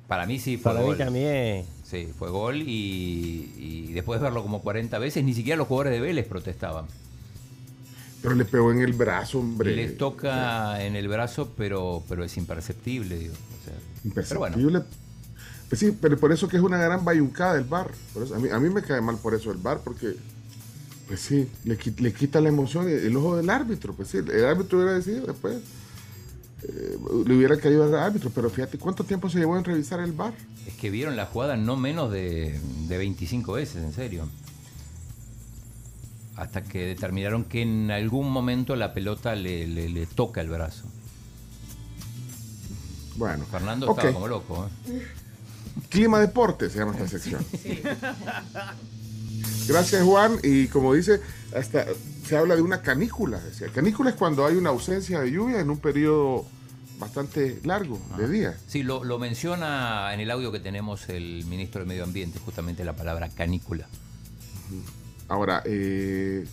Para 0.08 0.26
mí 0.26 0.38
sí 0.38 0.58
fue 0.58 0.72
Para 0.72 0.80
mí 0.80 0.86
gol. 0.88 0.98
también. 0.98 1.64
Sí, 1.84 2.12
fue 2.18 2.28
gol 2.28 2.60
y, 2.60 3.54
y 3.56 3.92
después 3.94 4.20
de 4.20 4.24
verlo 4.24 4.42
como 4.42 4.60
40 4.60 4.98
veces, 4.98 5.24
ni 5.24 5.32
siquiera 5.32 5.56
los 5.56 5.66
jugadores 5.68 5.92
de 5.94 6.00
Vélez 6.00 6.26
protestaban. 6.26 6.84
Pero 8.24 8.36
le 8.36 8.46
pegó 8.46 8.72
en 8.72 8.80
el 8.80 8.94
brazo, 8.94 9.38
hombre. 9.38 9.76
Les 9.76 9.98
toca 9.98 10.82
en 10.82 10.96
el 10.96 11.08
brazo, 11.08 11.52
pero, 11.56 12.02
pero 12.08 12.24
es 12.24 12.36
imperceptible, 12.38 13.18
digo. 13.18 13.34
O 13.34 13.64
sea, 13.64 13.74
pero 14.26 14.40
bueno, 14.40 14.56
Imperceptible. 14.58 14.82
Pues 15.68 15.78
sí, 15.80 15.96
pero 16.00 16.18
por 16.18 16.32
eso 16.32 16.48
que 16.48 16.56
es 16.56 16.62
una 16.62 16.78
gran 16.78 17.04
bayuncada 17.04 17.54
del 17.54 17.64
bar. 17.64 17.90
Por 18.14 18.22
eso, 18.22 18.34
a, 18.34 18.38
mí, 18.38 18.48
a 18.50 18.58
mí 18.60 18.70
me 18.70 18.82
cae 18.82 19.00
mal 19.02 19.18
por 19.18 19.34
eso 19.34 19.50
el 19.52 19.58
bar, 19.58 19.82
porque, 19.84 20.16
pues 21.06 21.20
sí, 21.20 21.50
le, 21.64 21.78
le 21.98 22.12
quita 22.14 22.40
la 22.40 22.48
emoción, 22.48 22.88
el, 22.88 22.98
el 23.06 23.16
ojo 23.16 23.36
del 23.36 23.50
árbitro. 23.50 23.94
Pues 23.94 24.08
sí, 24.08 24.18
el 24.18 24.44
árbitro 24.46 24.78
hubiera 24.78 24.94
decidido 24.94 25.26
después. 25.26 25.56
eh, 26.62 26.96
le 27.26 27.36
hubiera 27.36 27.58
caído 27.58 27.84
al 27.84 27.94
árbitro, 27.96 28.30
pero 28.34 28.48
fíjate 28.50 28.78
cuánto 28.78 29.04
tiempo 29.04 29.28
se 29.30 29.38
llevó 29.38 29.58
en 29.58 29.64
revisar 29.64 30.00
el 30.00 30.12
bar. 30.12 30.34
es 30.66 30.74
que 30.74 30.90
vieron 30.90 31.16
la 31.16 31.26
jugada 31.26 31.56
no 31.56 31.76
menos 31.76 32.10
de, 32.12 32.58
de 32.88 32.98
25 32.98 33.52
veces, 33.52 33.82
en 33.82 33.92
serio. 33.92 34.28
Hasta 36.36 36.62
que 36.62 36.86
determinaron 36.86 37.44
que 37.44 37.62
en 37.62 37.90
algún 37.90 38.30
momento 38.30 38.74
la 38.76 38.92
pelota 38.92 39.34
le, 39.36 39.66
le- 39.68 39.88
le 39.88 40.06
toca 40.06 40.40
el 40.40 40.48
brazo. 40.48 40.84
Bueno, 43.16 43.44
Fernando 43.50 43.86
estaba 43.90 44.12
como 44.12 44.26
loco. 44.28 44.68
¿eh? 44.88 45.02
Clima 45.88 46.18
Deporte 46.18 46.68
se 46.70 46.78
llama 46.80 46.92
esta 46.92 47.06
sección. 47.08 47.44
Gracias, 49.68 50.02
Juan. 50.02 50.38
Y 50.42 50.66
como 50.68 50.94
dice, 50.94 51.20
hasta 51.56 51.86
se 52.26 52.36
habla 52.36 52.56
de 52.56 52.62
una 52.62 52.82
canícula. 52.82 53.38
decía. 53.40 53.68
Canícula 53.72 54.10
es 54.10 54.16
cuando 54.16 54.44
hay 54.46 54.56
una 54.56 54.70
ausencia 54.70 55.20
de 55.20 55.30
lluvia 55.30 55.60
en 55.60 55.70
un 55.70 55.78
periodo 55.78 56.44
bastante 56.98 57.60
largo 57.64 58.00
de 58.16 58.28
días. 58.28 58.56
Sí, 58.66 58.82
lo, 58.82 59.04
lo 59.04 59.18
menciona 59.18 60.12
en 60.14 60.20
el 60.20 60.30
audio 60.30 60.50
que 60.52 60.60
tenemos 60.60 61.08
el 61.08 61.44
ministro 61.46 61.80
de 61.80 61.86
Medio 61.86 62.04
Ambiente, 62.04 62.38
justamente 62.44 62.84
la 62.84 62.94
palabra 62.94 63.28
canícula. 63.28 63.86
Ahora, 65.28 65.62
eh, 65.64 66.44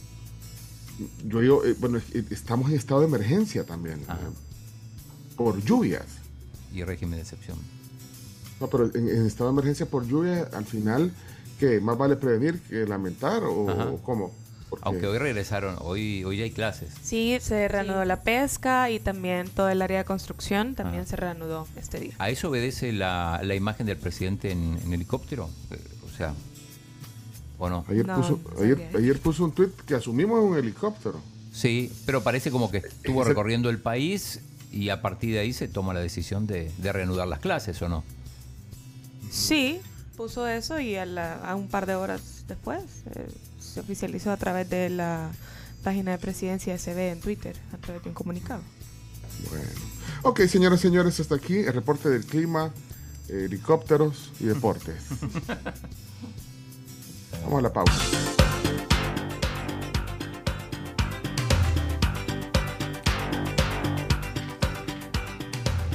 yo 1.26 1.40
digo, 1.40 1.66
eh, 1.66 1.76
bueno, 1.80 2.00
estamos 2.30 2.70
en 2.70 2.76
estado 2.78 3.02
de 3.02 3.08
emergencia 3.08 3.66
también. 3.66 4.00
por 5.36 5.60
lluvias. 5.64 6.06
Y 6.74 6.84
régimen 6.84 7.16
de 7.16 7.22
excepción. 7.22 7.58
No, 8.60 8.68
pero 8.68 8.86
en, 8.94 9.08
en 9.10 9.26
estado 9.26 9.50
de 9.50 9.54
emergencia 9.56 9.86
por 9.88 10.06
lluvia, 10.08 10.48
al 10.54 10.66
final, 10.66 11.12
¿qué? 11.60 11.80
¿Más 11.82 11.98
vale 11.98 12.16
prevenir 12.16 12.62
que 12.62 12.86
lamentar 12.86 13.44
o, 13.44 14.00
cómo? 14.04 14.32
Porque- 14.70 14.86
Aunque 14.88 15.08
hoy 15.08 15.18
regresaron, 15.18 15.76
hoy, 15.80 16.24
hoy 16.24 16.38
ya 16.38 16.44
hay 16.46 16.52
clases. 16.52 16.94
Sí, 17.04 17.38
se 17.42 17.68
reanudó 17.68 18.06
la 18.06 18.22
pesca 18.22 18.90
y 18.90 19.00
también 19.02 19.50
todo 19.50 19.68
el 19.68 19.82
área 19.82 19.98
de 19.98 20.06
construcción 20.06 20.76
también 20.76 21.06
se 21.08 21.16
reanudó 21.18 21.68
este 21.76 22.00
día. 22.00 22.14
¿A 22.20 22.30
eso 22.30 22.50
obedece 22.50 22.94
la, 22.94 23.42
la 23.44 23.56
imagen 23.56 23.86
del 23.88 23.98
presidente 23.98 24.52
en, 24.52 24.78
en 24.86 24.94
helicóptero? 24.94 25.50
Eh, 25.72 25.78
O 26.06 26.16
sea, 26.16 26.34
¿o 27.62 27.70
no? 27.70 27.86
Ayer, 27.88 28.06
No, 28.08 28.16
puso, 28.16 28.40
ayer, 28.60 28.90
ayer 28.96 29.20
puso 29.20 29.44
un 29.46 29.52
tweet 29.52 29.70
que 29.86 29.94
asumimos 29.96 30.44
un 30.44 30.58
helicóptero. 30.58 31.20
Sí, 31.54 31.92
pero 32.06 32.24
parece 32.24 32.50
como 32.50 32.72
que 32.72 32.78
estuvo 32.78 33.24
recorriendo 33.24 33.70
el 33.70 33.78
país 33.80 34.40
y 34.72 34.90
a 34.90 35.02
partir 35.02 35.34
de 35.34 35.40
ahí 35.40 35.54
se 35.54 35.68
toma 35.68 35.94
la 35.94 36.00
decisión 36.00 36.48
de, 36.48 36.72
de 36.78 36.92
reanudar 36.92 37.28
las 37.28 37.40
clases, 37.40 37.80
¿o 37.82 37.90
no? 37.90 38.04
Sí, 39.30 39.80
puso 40.18 40.48
eso 40.48 40.80
y 40.80 40.96
a, 40.96 41.06
la- 41.06 41.36
a 41.36 41.56
un 41.56 41.68
par 41.68 41.86
de 41.86 41.96
horas 41.96 42.22
después 42.48 42.82
eh, 43.16 43.28
se 43.60 43.80
oficializó 43.80 44.32
a 44.32 44.38
través 44.38 44.70
de 44.70 44.90
la 44.90 45.30
página 45.84 46.12
de 46.12 46.18
presidencia 46.18 46.78
SB 46.78 47.12
en 47.12 47.20
Twitter, 47.20 47.56
a 47.74 47.78
través 47.78 48.02
de 48.04 48.10
un 48.10 48.16
comunicado. 48.16 48.62
Bueno. 49.50 49.66
Ok, 50.24 50.42
señoras 50.48 50.80
y 50.80 50.84
señores, 50.84 51.20
hasta 51.20 51.36
aquí 51.36 51.58
el 51.58 51.74
reporte 51.74 52.10
del 52.10 52.26
clima, 52.26 52.72
helicópteros 53.30 54.32
y 54.40 54.46
deportes. 54.46 54.96
Vamos 57.44 57.60
a 57.60 57.62
la 57.62 57.74
pausa. 57.74 58.32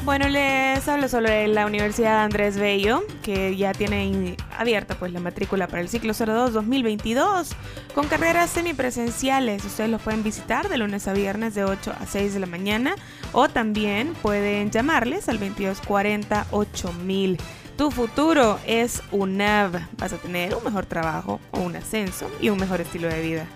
Bueno, 0.07 0.29
les 0.29 0.87
hablo 0.87 1.09
sobre 1.09 1.49
la 1.49 1.67
Universidad 1.67 2.23
Andrés 2.23 2.57
Bello, 2.57 3.03
que 3.25 3.57
ya 3.57 3.73
tiene 3.73 4.37
abierta 4.57 4.95
pues 4.95 5.13
la 5.13 5.19
matrícula 5.19 5.67
para 5.67 5.83
el 5.83 5.89
ciclo 5.89 6.13
02 6.15 6.53
2022 6.53 7.57
con 7.93 8.07
carreras 8.07 8.51
semipresenciales. 8.51 9.65
Ustedes 9.65 9.91
los 9.91 10.01
pueden 10.01 10.23
visitar 10.23 10.69
de 10.69 10.79
lunes 10.79 11.09
a 11.09 11.13
viernes 11.13 11.57
de 11.57 11.65
8 11.65 11.93
a 12.01 12.07
6 12.07 12.35
de 12.35 12.39
la 12.39 12.47
mañana 12.47 12.95
o 13.33 13.49
también 13.49 14.15
pueden 14.23 14.71
llamarles 14.71 15.29
al 15.29 15.41
2240 15.41 16.47
8000. 16.53 17.39
Tu 17.77 17.91
futuro 17.91 18.59
es 18.67 19.03
UNAV. 19.12 19.81
Vas 19.99 20.12
a 20.15 20.17
tener 20.17 20.55
un 20.55 20.65
mejor 20.65 20.87
trabajo 20.87 21.41
o 21.51 21.61
un 21.61 21.77
ascenso 21.77 22.31
y 22.41 22.49
un 22.49 22.59
mejor 22.59 22.81
estilo 22.81 23.09
de 23.09 23.21
vida. 23.21 23.47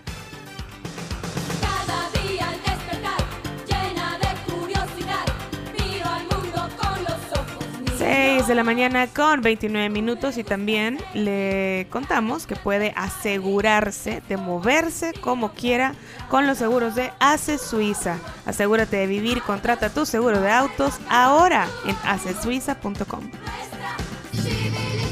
De 4.20 4.52
curiosidad, 4.52 5.24
miro 5.72 6.06
al 6.06 6.22
mundo 6.24 6.68
con 6.76 7.04
los 7.04 7.38
ojos 7.38 7.80
míos. 7.80 7.94
6 7.96 8.46
de 8.46 8.54
la 8.54 8.62
mañana 8.62 9.06
con 9.06 9.40
29 9.40 9.88
minutos 9.88 10.36
y 10.36 10.44
también 10.44 10.98
le 11.14 11.86
contamos 11.88 12.46
que 12.46 12.56
puede 12.56 12.92
asegurarse 12.96 14.22
de 14.28 14.36
moverse 14.36 15.14
como 15.14 15.52
quiera 15.52 15.94
con 16.28 16.46
los 16.46 16.58
seguros 16.58 16.94
de 16.94 17.10
ACE 17.20 17.56
Suiza. 17.56 18.18
Asegúrate 18.44 18.98
de 18.98 19.06
vivir 19.06 19.40
contrata 19.40 19.88
tu 19.88 20.04
seguro 20.04 20.40
de 20.42 20.50
autos 20.50 21.00
ahora 21.08 21.66
en 21.86 21.96
acesuiza.com. 22.04 23.30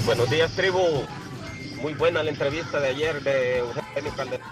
Buenos 0.08 0.30
días, 0.30 0.50
tribu. 0.52 1.04
Muy 1.82 1.92
buena 1.92 2.22
la 2.22 2.30
entrevista 2.30 2.80
de 2.80 2.88
ayer 2.88 3.22
de 3.22 3.58
Eugenio 3.58 4.10
Calderón 4.16 4.48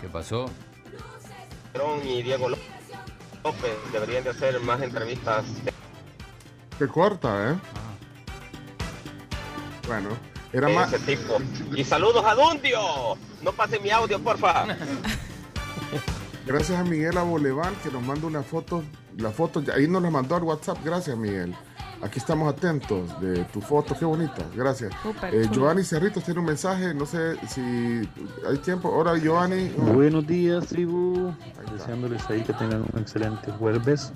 ¿Qué 0.00 0.08
pasó? 0.08 0.46
y 2.02 2.22
Diego 2.22 2.48
López. 2.48 2.64
Deberían 3.92 4.24
de 4.24 4.30
hacer 4.30 4.58
más 4.60 4.80
entrevistas. 4.80 5.44
Qué 6.78 6.88
corta, 6.88 7.50
¿eh? 7.50 7.58
Bueno, 9.86 10.08
era 10.54 10.68
de 10.68 10.74
más. 10.74 10.90
ese 10.90 11.16
tipo. 11.16 11.36
Y 11.76 11.84
saludos 11.84 12.24
a 12.24 12.34
Dundio. 12.34 12.80
No 13.42 13.52
pase 13.52 13.78
mi 13.78 13.90
audio, 13.90 14.18
porfa. 14.20 14.64
Gracias 16.46 16.80
a 16.80 16.84
Miguel 16.84 17.18
Aboleval 17.18 17.74
que 17.82 17.90
nos 17.90 18.02
manda 18.02 18.26
una 18.26 18.42
foto. 18.42 18.84
La 19.18 19.32
foto, 19.32 19.62
ahí 19.76 19.86
nos 19.86 20.02
la 20.02 20.08
mandó 20.08 20.34
al 20.34 20.44
WhatsApp. 20.44 20.78
Gracias, 20.82 21.14
Miguel. 21.14 21.54
Aquí 22.02 22.18
estamos 22.18 22.50
atentos 22.50 23.20
de 23.20 23.44
tu 23.44 23.60
foto, 23.60 23.94
qué 23.98 24.06
bonita. 24.06 24.42
Gracias. 24.56 24.90
Eh. 25.32 25.46
Giovanni 25.52 25.84
Cerritos 25.84 26.24
tiene 26.24 26.40
un 26.40 26.46
mensaje. 26.46 26.94
No 26.94 27.04
sé 27.04 27.36
si 27.46 27.60
hay 28.48 28.56
tiempo. 28.64 28.88
Hola, 28.88 29.18
Giovanni. 29.18 29.68
Buenos 29.76 30.26
días, 30.26 30.66
tribu. 30.66 31.34
Deseándoles 31.70 32.24
ahí 32.30 32.42
que 32.42 32.54
tengan 32.54 32.86
un 32.90 32.98
excelente 32.98 33.52
jueves. 33.52 34.12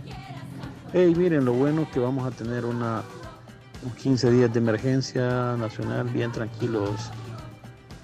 Hey, 0.95 1.15
miren, 1.15 1.45
lo 1.45 1.53
bueno 1.53 1.83
es 1.83 1.89
que 1.89 2.01
vamos 2.01 2.27
a 2.27 2.31
tener 2.31 2.65
una, 2.65 3.03
unos 3.83 3.97
15 3.97 4.31
días 4.31 4.53
de 4.53 4.61
emergencia 4.61 5.55
nacional 5.59 6.09
bien 6.09 6.33
tranquilos. 6.33 7.11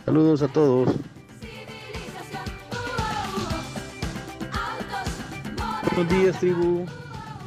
Saludos 0.04 0.42
a 0.42 0.48
todos. 0.48 0.94
Buenos 5.94 6.12
días, 6.12 6.38
tribu. 6.38 6.84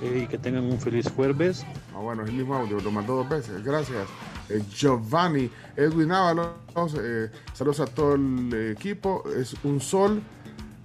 Eh, 0.03 0.23
y 0.23 0.27
que 0.27 0.37
tengan 0.37 0.65
un 0.65 0.79
feliz 0.79 1.09
jueves. 1.15 1.65
Ah, 1.95 1.99
bueno, 1.99 2.23
es 2.23 2.29
el 2.29 2.35
mismo 2.35 2.55
audio, 2.55 2.79
lo 2.81 2.91
mandó 2.91 3.15
dos 3.15 3.29
veces. 3.29 3.63
Gracias. 3.63 4.05
Eh, 4.49 4.61
Giovanni, 4.69 5.49
Edwin 5.77 6.11
Ábalos, 6.11 6.97
eh, 6.99 7.31
saludos 7.53 7.79
a 7.79 7.85
todo 7.85 8.15
el 8.15 8.73
equipo. 8.77 9.23
Es 9.33 9.55
un 9.63 9.79
sol 9.79 10.21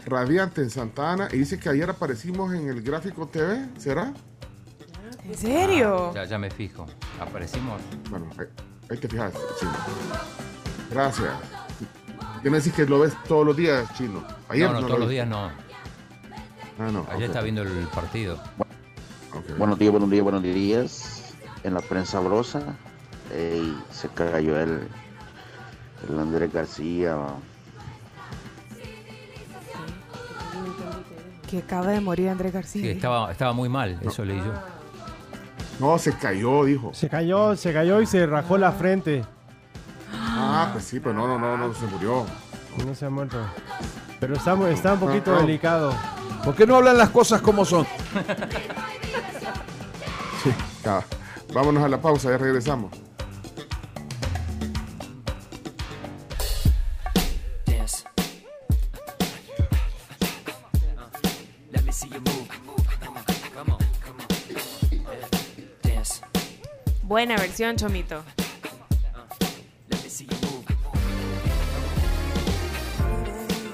radiante 0.06 0.62
en 0.62 0.70
Santa 0.70 1.12
Ana 1.12 1.28
y 1.32 1.38
dice 1.38 1.58
que 1.58 1.68
ayer 1.68 1.90
aparecimos 1.90 2.54
en 2.54 2.68
el 2.68 2.80
gráfico 2.80 3.26
TV. 3.26 3.68
¿Será? 3.76 4.14
¿En 5.24 5.34
serio? 5.34 6.10
Ah, 6.10 6.14
ya, 6.14 6.24
ya 6.24 6.38
me 6.38 6.50
fijo. 6.50 6.86
Aparecimos. 7.20 7.82
Bueno, 8.10 8.30
ahí, 8.38 8.46
ahí 8.88 8.98
te 8.98 9.08
fijas, 9.08 9.34
chino. 9.58 9.72
Gracias. 10.92 11.32
¿Qué 12.40 12.50
me 12.50 12.58
decís 12.58 12.72
que 12.72 12.86
lo 12.86 13.00
ves 13.00 13.14
todos 13.26 13.44
los 13.44 13.56
días, 13.56 13.92
chino? 13.94 14.24
Ayer 14.48 14.70
no, 14.70 14.80
no, 14.80 14.86
todos 14.86 15.00
los 15.00 15.10
días 15.10 15.26
no. 15.26 15.50
Ah, 16.78 16.92
no. 16.92 17.04
Ayer 17.10 17.24
estaba 17.24 17.42
viendo 17.42 17.62
el 17.62 17.88
partido. 17.88 18.40
Buenos 19.56 19.78
días, 19.78 19.90
buenos 19.90 20.10
días, 20.10 20.22
buenos 20.22 20.42
días. 20.42 21.34
En 21.64 21.74
la 21.74 21.80
prensa 21.80 22.20
brosa 22.20 22.60
ey, 23.34 23.76
se 23.90 24.08
cayó 24.08 24.58
el, 24.58 24.86
el 26.08 26.18
Andrés 26.18 26.52
García. 26.52 27.16
Que 31.48 31.58
acaba 31.58 31.88
de 31.88 32.00
morir 32.00 32.28
Andrés 32.28 32.52
García. 32.52 32.82
Sí, 32.82 32.88
estaba, 32.90 33.32
estaba 33.32 33.52
muy 33.52 33.68
mal, 33.68 33.98
eso 34.02 34.24
leí 34.24 34.38
yo. 34.38 34.52
No, 35.80 35.98
se 35.98 36.12
cayó, 36.12 36.64
dijo. 36.64 36.92
Se 36.92 37.08
cayó, 37.08 37.56
se 37.56 37.72
cayó 37.72 38.00
y 38.00 38.06
se 38.06 38.26
rajó 38.26 38.58
la 38.58 38.72
frente. 38.72 39.24
Ah, 40.12 40.70
pues 40.72 40.84
sí, 40.84 41.00
pero 41.00 41.14
no, 41.14 41.26
no, 41.26 41.38
no, 41.38 41.56
no 41.56 41.74
se 41.74 41.86
murió. 41.86 42.26
No 42.86 42.94
se 42.94 43.06
ha 43.06 43.10
muerto. 43.10 43.38
Pero 44.20 44.34
está, 44.34 44.70
está 44.70 44.92
un 44.94 45.00
poquito 45.00 45.30
No, 45.30 45.36
no. 45.40 45.46
delicado. 45.46 45.94
¿Por 46.44 46.54
qué 46.54 46.66
no 46.66 46.76
hablan 46.76 46.98
las 46.98 47.10
cosas 47.10 47.40
como 47.40 47.64
son? 47.64 47.86
Vámonos 51.52 51.84
a 51.84 51.88
la 51.88 52.00
pausa, 52.00 52.30
ya 52.30 52.38
regresamos. 52.38 52.90
Dance. 57.66 58.04
Let 61.70 61.84
me 61.84 61.92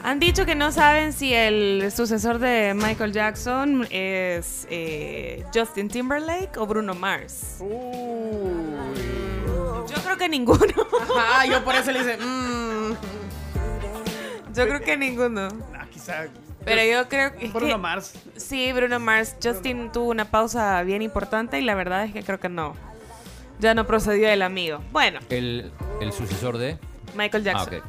Han 0.05 0.21
dicho 0.21 0.45
que 0.45 0.55
no 0.55 0.71
saben 0.71 1.15
si 1.15 1.33
el 1.33 1.91
sucesor 1.91 2.39
de 2.39 2.75
Michael 2.75 3.13
Jackson 3.13 3.87
es 3.91 4.67
eh, 4.71 5.43
Justin 5.55 5.89
Timberlake 5.89 6.59
o 6.59 6.67
Bruno 6.67 6.95
Mars. 6.95 7.57
Yo 7.61 7.67
creo 10.05 10.19
que 10.19 10.29
ninguno. 10.29 10.75
Ajá, 11.17 11.47
yo 11.47 11.65
por 11.65 11.75
eso 11.75 11.91
le 11.91 12.01
hice. 12.01 12.19
mm. 12.19 12.93
Yo 14.55 14.67
creo 14.69 14.81
que 14.83 14.97
ninguno. 14.99 15.49
Ah, 15.75 15.87
quizá. 15.91 16.27
Pero 16.67 16.83
yo 16.85 17.09
creo 17.09 17.33
que. 17.35 17.47
es 17.47 17.53
Bruno 17.53 17.75
que- 17.77 17.81
Mars. 17.81 18.13
Sí, 18.37 18.73
Bruno 18.73 19.01
Mars. 19.01 19.35
Justin 19.43 19.91
tuvo 19.91 20.11
una 20.11 20.27
pausa 20.31 20.83
bien 20.83 21.01
importante 21.03 21.59
y 21.59 21.63
la 21.63 21.75
verdad 21.75 22.05
es 22.05 22.13
que 22.13 22.23
creo 22.23 22.39
que 22.41 22.49
no. 22.51 22.75
Ya 23.59 23.73
no 23.75 23.87
procedió 23.87 24.29
el 24.29 24.43
amigo. 24.43 24.81
Bueno, 24.93 25.21
El, 25.31 25.73
el 26.03 26.13
sucesor 26.13 26.59
de. 26.59 26.77
Michael 27.17 27.43
Jackson. 27.45 27.69
Ah, 27.73 27.77
ok. 27.79 27.85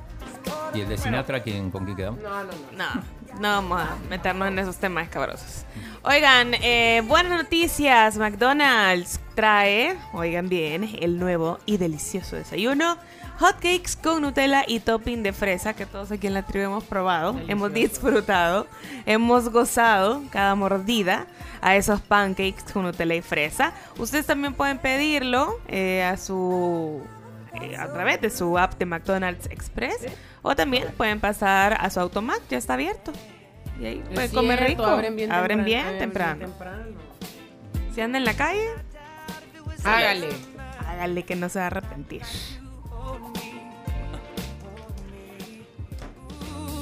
¿Y 0.73 0.81
el 0.81 0.89
de 0.89 0.97
Sinatra, 0.97 1.41
¿quién, 1.41 1.71
con 1.71 1.85
quién 1.85 1.95
quedamos? 1.95 2.21
No, 2.21 2.43
no, 2.43 2.51
no. 2.77 2.95
No, 2.95 3.39
no 3.39 3.49
vamos 3.49 3.81
a 3.81 3.95
meternos 4.09 4.47
en 4.47 4.59
esos 4.59 4.77
temas 4.77 5.05
escabrosos. 5.05 5.65
Oigan, 6.03 6.53
eh, 6.61 7.01
buenas 7.07 7.41
noticias. 7.41 8.17
McDonald's 8.17 9.19
trae, 9.35 9.97
oigan 10.13 10.49
bien, 10.49 10.95
el 11.01 11.17
nuevo 11.17 11.59
y 11.65 11.77
delicioso 11.77 12.35
desayuno. 12.35 12.97
Hotcakes 13.39 13.97
con 14.01 14.21
Nutella 14.21 14.63
y 14.65 14.79
topping 14.79 15.21
de 15.21 15.33
fresa 15.33 15.73
que 15.73 15.85
todos 15.85 16.11
aquí 16.11 16.27
en 16.27 16.33
la 16.33 16.45
tribu 16.45 16.65
hemos 16.67 16.83
probado, 16.85 17.37
hemos 17.47 17.73
disfrutado, 17.73 18.65
hemos 19.05 19.49
gozado 19.49 20.21
cada 20.29 20.55
mordida 20.55 21.27
a 21.61 21.75
esos 21.75 21.99
pancakes 21.99 22.71
con 22.71 22.83
Nutella 22.83 23.15
y 23.15 23.21
fresa. 23.21 23.73
Ustedes 23.97 24.25
también 24.25 24.53
pueden 24.53 24.77
pedirlo 24.77 25.59
eh, 25.67 26.03
a 26.03 26.15
su 26.15 27.01
eh, 27.61 27.75
a 27.77 27.91
través 27.91 28.21
de 28.21 28.29
su 28.29 28.57
app 28.57 28.77
de 28.77 28.85
McDonald's 28.85 29.47
Express 29.47 30.05
o 30.47 30.55
también 30.55 30.89
pueden 30.95 31.19
pasar 31.19 31.75
a 31.79 31.89
su 31.89 31.99
automac, 31.99 32.39
ya 32.49 32.57
está 32.59 32.75
abierto. 32.75 33.11
Y 33.79 33.85
ahí 33.85 34.03
Es 34.05 34.13
pueden 34.13 34.31
comer 34.31 34.59
rico. 34.63 34.85
abren 34.85 35.15
bien 35.15 35.31
Abren 35.31 35.57
temprano, 35.65 35.65
bien 35.65 35.79
abren 35.85 36.37
bien 36.39 36.49
temprano. 36.51 36.85
Si 37.93 38.01
anda 38.01 38.17
en 38.19 38.25
la 38.25 38.35
calle, 38.35 38.67
Hágale. 39.83 40.29
hágale 40.87 41.23
que 41.23 41.35
no 41.35 41.49
se 41.49 41.59
va 41.59 41.65
a 41.65 41.67
arrepentir. 41.67 42.21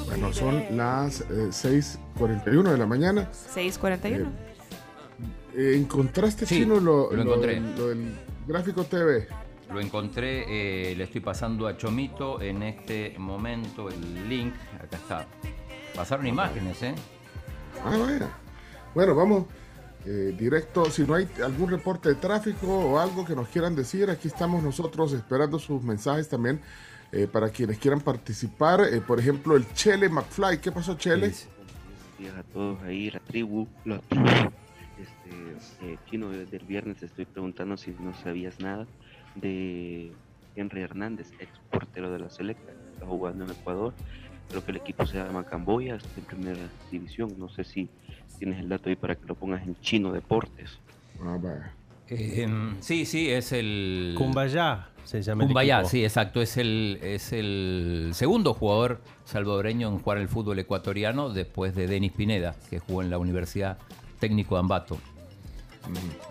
Bueno, 0.08 0.34
son 0.34 0.63
las 0.78 1.21
eh, 1.21 1.49
6:41 1.52 2.71
de 2.71 2.78
la 2.78 2.86
mañana. 2.86 3.30
6.41. 3.56 4.28
Eh, 5.56 5.76
¿Encontraste, 5.78 6.45
Sí, 6.45 6.60
Chino, 6.60 6.80
lo, 6.80 7.12
lo 7.12 7.21
encontré. 7.21 7.56
del- 7.56 7.76
lo 7.78 7.88
del 7.89 8.13
gráfico 8.47 8.84
TV? 8.84 9.28
Lo 9.73 9.81
encontré, 9.81 10.91
eh, 10.91 10.95
le 10.95 11.05
estoy 11.05 11.19
pasando 11.19 11.65
a 11.65 11.75
Chomito 11.75 12.39
en 12.39 12.62
este 12.62 13.15
momento 13.17 13.89
el 13.89 14.29
link. 14.29 14.53
Acá 14.75 14.97
está. 14.97 15.27
Pasaron 15.95 16.27
imágenes, 16.27 16.83
¿eh? 16.83 16.93
Ah, 17.83 17.97
vaya. 17.97 18.29
Bueno, 18.93 19.15
vamos 19.15 19.45
eh, 20.05 20.36
directo. 20.38 20.86
Si 20.91 21.01
no 21.01 21.15
hay 21.15 21.27
algún 21.43 21.71
reporte 21.71 22.09
de 22.09 22.15
tráfico 22.15 22.67
o 22.67 22.99
algo 22.99 23.25
que 23.25 23.36
nos 23.36 23.47
quieran 23.47 23.75
decir, 23.75 24.12
aquí 24.12 24.27
estamos 24.27 24.62
nosotros 24.62 25.12
esperando 25.13 25.57
sus 25.57 25.81
mensajes 25.81 26.29
también 26.29 26.62
eh, 27.12 27.25
para 27.25 27.49
quienes 27.49 27.79
quieran 27.79 28.01
participar. 28.01 28.81
Eh, 28.81 29.01
por 29.01 29.19
ejemplo, 29.19 29.55
el 29.55 29.67
Chele 29.73 30.07
McFly. 30.07 30.62
¿Qué 30.62 30.71
pasó, 30.71 30.95
Chele? 30.95 31.29
Buenos 31.29 31.47
días 32.19 32.36
a 32.36 32.43
todos 32.43 32.79
ahí, 32.83 33.09
la 33.09 33.19
tribu, 33.21 33.67
la 33.86 33.97
tribu. 33.97 34.27
Este, 34.99 35.88
eh, 35.88 35.97
Chino, 36.07 36.29
desde 36.29 36.57
el 36.57 36.65
viernes 36.65 36.97
te 36.97 37.07
estoy 37.07 37.25
preguntando 37.25 37.75
si 37.75 37.89
no 37.99 38.13
sabías 38.13 38.59
nada 38.59 38.86
de 39.36 40.12
Henry 40.56 40.82
Hernández, 40.82 41.32
ex 41.39 41.52
portero 41.72 42.12
de 42.12 42.19
la 42.19 42.30
Selecta, 42.30 42.72
que 42.72 42.93
está 42.93 43.06
jugando 43.06 43.46
en 43.46 43.52
Ecuador. 43.52 43.93
Creo 44.50 44.63
que 44.63 44.72
el 44.72 44.78
equipo 44.78 45.06
se 45.06 45.17
llama 45.17 45.46
Camboya, 45.46 45.96
está 45.96 46.19
en 46.19 46.26
primera 46.26 46.69
división. 46.91 47.34
No 47.38 47.50
sé 47.50 47.63
si 47.63 47.89
tienes 48.38 48.60
el 48.60 48.69
dato 48.69 48.89
ahí 48.89 48.96
para 48.96 49.15
que 49.15 49.26
lo 49.26 49.36
pongas 49.36 49.65
en 49.65 49.76
Chino 49.82 50.12
Deportes. 50.12 50.78
Ah, 51.22 51.38
vaya. 51.41 51.74
Eh, 52.10 52.48
sí, 52.82 53.06
sí, 53.06 53.30
es 53.30 53.52
el. 53.54 54.15
Kumbaya 54.17 54.89
se 55.04 55.22
llama 55.22 55.46
el 55.46 55.52
equipo. 55.52 55.89
sí, 55.89 56.04
exacto. 56.04 56.41
Es 56.41 56.58
el, 56.58 57.00
es 57.02 57.34
el 57.34 58.12
segundo 58.13 58.54
jugador 58.54 59.02
salvadoreño 59.26 59.89
en 59.89 60.00
jugar 60.00 60.17
el 60.17 60.28
fútbol 60.28 60.60
ecuatoriano 60.60 61.30
después 61.30 61.76
de 61.76 61.88
Denis 61.88 62.12
Pineda, 62.12 62.56
que 62.69 62.80
jugó 62.80 63.02
en 63.02 63.10
la 63.10 63.17
Universidad 63.17 63.78
Técnico 64.19 64.56
de 64.56 64.60
Ambato. 64.60 64.98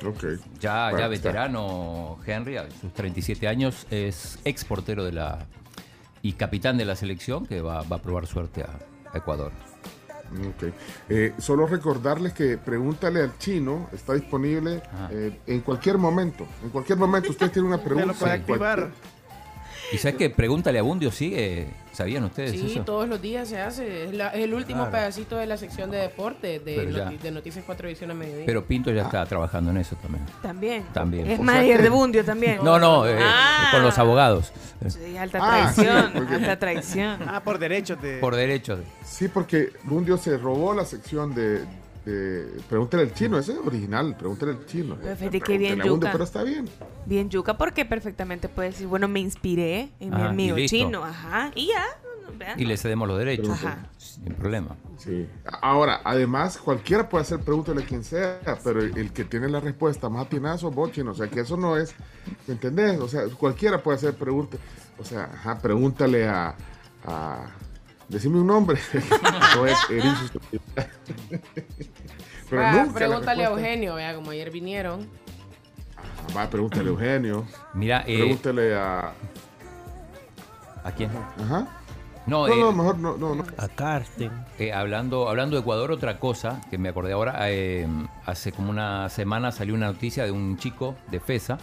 Ok. 0.04 0.24
Ya, 0.60 0.90
Bueno, 0.90 0.98
ya 0.98 1.14
está. 1.14 1.28
veterano 1.28 2.18
Henry, 2.26 2.56
a 2.56 2.68
sus 2.80 2.92
37 2.92 3.48
años, 3.48 3.86
es 3.90 4.38
ex 4.44 4.64
portero 4.64 5.04
de 5.04 5.12
la 5.12 5.46
y 6.22 6.34
capitán 6.34 6.78
de 6.78 6.84
la 6.84 6.94
selección 6.96 7.46
que 7.46 7.60
va, 7.60 7.82
va 7.82 7.96
a 7.96 8.02
probar 8.02 8.26
suerte 8.26 8.62
a, 8.62 8.78
a 9.12 9.18
Ecuador. 9.18 9.52
Ok. 10.32 10.72
Eh, 11.10 11.34
solo 11.38 11.66
recordarles 11.66 12.32
que 12.32 12.56
Pregúntale 12.56 13.20
al 13.20 13.36
Chino 13.38 13.88
está 13.92 14.14
disponible 14.14 14.82
eh, 15.10 15.38
en 15.46 15.60
cualquier 15.60 15.98
momento. 15.98 16.46
En 16.62 16.70
cualquier 16.70 16.98
momento 16.98 17.30
usted 17.30 17.50
tiene 17.50 17.68
una 17.68 17.78
pregunta. 17.78 18.14
puede 18.14 18.32
activar. 18.32 18.90
¿Y 19.92 19.98
sabes 19.98 20.16
que 20.16 20.30
Pregúntale 20.30 20.78
a 20.78 20.82
Bundio 20.82 21.10
sigue? 21.12 21.66
¿Sabían 21.92 22.24
ustedes 22.24 22.52
Sí, 22.52 22.72
eso? 22.72 22.84
todos 22.84 23.06
los 23.06 23.20
días 23.20 23.46
se 23.48 23.60
hace. 23.60 24.04
Es, 24.06 24.14
la- 24.14 24.28
es 24.30 24.44
el 24.44 24.54
último 24.54 24.78
Claro. 24.84 24.92
pedacito 24.92 25.36
de 25.36 25.46
la 25.46 25.56
sección 25.58 25.90
de 25.90 25.98
deporte 25.98 26.58
de, 26.58 26.88
noti- 26.90 27.30
Noticias 27.30 27.62
4 27.66 27.88
Visión 27.88 28.10
a 28.10 28.14
Mediodía. 28.14 28.46
Pero 28.46 28.64
Pinto 28.64 28.90
ya 28.90 29.02
está 29.02 29.26
trabajando 29.26 29.70
en 29.72 29.76
eso 29.76 29.94
también. 29.96 30.24
También. 30.40 30.84
También. 30.94 31.30
Es 31.30 31.38
manager 31.40 31.82
de 31.82 31.88
Bundio 31.90 32.24
también. 32.24 32.58
No, 32.64 32.78
no, 32.78 33.06
eh, 33.06 33.18
Ah. 33.20 33.68
con 33.72 33.82
los 33.82 33.98
abogados. 33.98 34.52
Sí, 34.88 35.16
alta 35.18 35.38
Ah, 35.42 35.70
traición, 35.74 36.04
sí, 36.06 36.10
porque- 36.14 36.34
alta 36.34 36.58
traición. 36.58 37.18
Ah, 37.28 37.42
por 37.44 37.58
derechos 37.58 38.00
de. 38.00 38.18
Por 38.18 38.34
derechos. 38.36 38.80
Sí, 39.04 39.28
porque 39.28 39.68
Bundio 39.84 40.16
se 40.16 40.38
robó 40.38 40.72
la 40.74 40.84
sección 40.86 41.34
de, 41.34 41.60
de 42.04 42.46
Pregúntale 42.68 43.04
al 43.04 43.14
Chino. 43.14 43.38
Ese 43.38 43.52
es 43.52 43.58
original, 43.58 44.16
Pregúntale 44.16 44.52
al 44.52 44.66
Chino. 44.66 44.96
Fíjate 44.96 45.40
que 45.40 45.58
bien 45.58 45.80
yuca. 45.80 46.10
pero 46.12 46.24
está 46.24 46.42
bien. 46.42 46.68
Bien 47.06 47.28
yuca, 47.30 47.56
porque 47.56 47.84
perfectamente 47.84 48.48
puede 48.48 48.70
decir, 48.70 48.86
bueno, 48.86 49.08
me 49.08 49.20
inspiré 49.20 49.90
en 50.00 50.14
Ah, 50.14 50.32
mío 50.32 50.56
y 50.58 50.62
listo. 50.62 50.76
chino, 50.76 51.04
ajá, 51.04 51.50
y 51.54 51.68
ya. 51.68 51.84
vean. 52.38 52.58
Y 52.58 52.64
le 52.64 52.76
cedemos 52.76 53.06
los 53.08 53.18
derechos. 53.18 53.50
Ajá. 53.50 53.86
Sin 53.98 54.34
problema. 54.34 54.76
Sí. 54.98 55.26
Ahora, 55.62 56.00
además, 56.04 56.58
cualquiera 56.58 57.08
puede 57.08 57.22
hacer 57.22 57.40
pregúntale 57.40 57.82
a 57.82 57.86
quien 57.86 58.04
sea, 58.04 58.40
pero 58.62 58.80
el, 58.80 58.96
el 58.96 59.12
que 59.12 59.24
tiene 59.24 59.48
la 59.48 59.58
respuesta 59.60 60.08
más 60.08 60.26
atinazo 60.26 60.68
es 60.68 60.74
vos, 60.74 60.92
Chino. 60.92 61.10
O 61.10 61.14
sea, 61.14 61.28
que 61.28 61.40
eso 61.40 61.56
no 61.56 61.76
es, 61.76 61.94
¿me 62.46 62.54
entendés? 62.54 63.00
O 63.00 63.08
sea, 63.08 63.22
cualquiera 63.38 63.82
puede 63.82 63.96
hacer 63.98 64.14
preguntas. 64.14 64.60
O 64.98 65.04
sea, 65.04 65.24
ajá, 65.24 65.58
pregúntale 65.60 66.28
a, 66.28 66.54
a- 67.04 67.46
Decime 68.12 68.40
un 68.40 68.46
nombre. 68.46 68.78
no 69.56 69.66
es. 69.66 69.78
Pero 72.50 72.62
Va, 72.62 72.72
nunca 72.72 72.92
pregúntale 72.92 73.46
a 73.46 73.48
Eugenio, 73.48 73.94
vea, 73.94 74.14
como 74.14 74.30
ayer 74.30 74.50
vinieron. 74.50 75.08
Ah, 75.96 76.02
Va, 76.36 76.50
pregúntale 76.50 76.84
a 76.84 76.88
Eugenio. 76.88 77.46
Mira, 77.72 78.04
eh, 78.06 78.18
Pregúntale 78.18 78.74
a. 78.76 79.14
¿A 80.84 80.92
quién? 80.92 81.10
Ajá. 81.42 81.66
No, 82.26 82.46
No, 82.46 82.54
eh, 82.54 82.60
no, 82.60 82.72
mejor 82.72 82.98
no, 82.98 83.16
no, 83.16 83.34
no. 83.34 83.44
A 83.56 83.68
Karsten. 83.68 84.30
Eh, 84.58 84.74
hablando, 84.74 85.30
hablando 85.30 85.56
de 85.56 85.62
Ecuador, 85.62 85.90
otra 85.90 86.20
cosa 86.20 86.60
que 86.70 86.76
me 86.76 86.90
acordé 86.90 87.12
ahora, 87.14 87.50
eh, 87.50 87.88
hace 88.26 88.52
como 88.52 88.68
una 88.70 89.08
semana 89.08 89.52
salió 89.52 89.74
una 89.74 89.86
noticia 89.86 90.24
de 90.24 90.30
un 90.32 90.58
chico 90.58 90.94
de 91.10 91.18
FESA, 91.18 91.58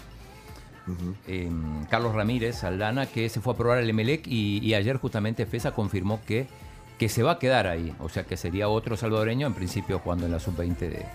eh, 1.27 1.49
Carlos 1.89 2.13
Ramírez 2.15 2.63
Aldana, 2.63 3.05
que 3.05 3.29
se 3.29 3.41
fue 3.41 3.53
a 3.53 3.57
probar 3.57 3.77
el 3.79 3.89
Emelec 3.89 4.27
y, 4.27 4.59
y 4.65 4.73
ayer 4.73 4.97
justamente 4.97 5.45
FESA 5.45 5.71
confirmó 5.71 6.19
que, 6.25 6.47
que 6.97 7.09
se 7.09 7.23
va 7.23 7.33
a 7.33 7.39
quedar 7.39 7.67
ahí, 7.67 7.93
o 7.99 8.09
sea 8.09 8.23
que 8.25 8.35
sería 8.37 8.67
otro 8.69 8.97
salvadoreño, 8.97 9.47
en 9.47 9.53
principio 9.53 9.99
jugando 9.99 10.25
en 10.25 10.31
la 10.33 10.39
sub-20 10.39 10.77
de, 10.77 11.05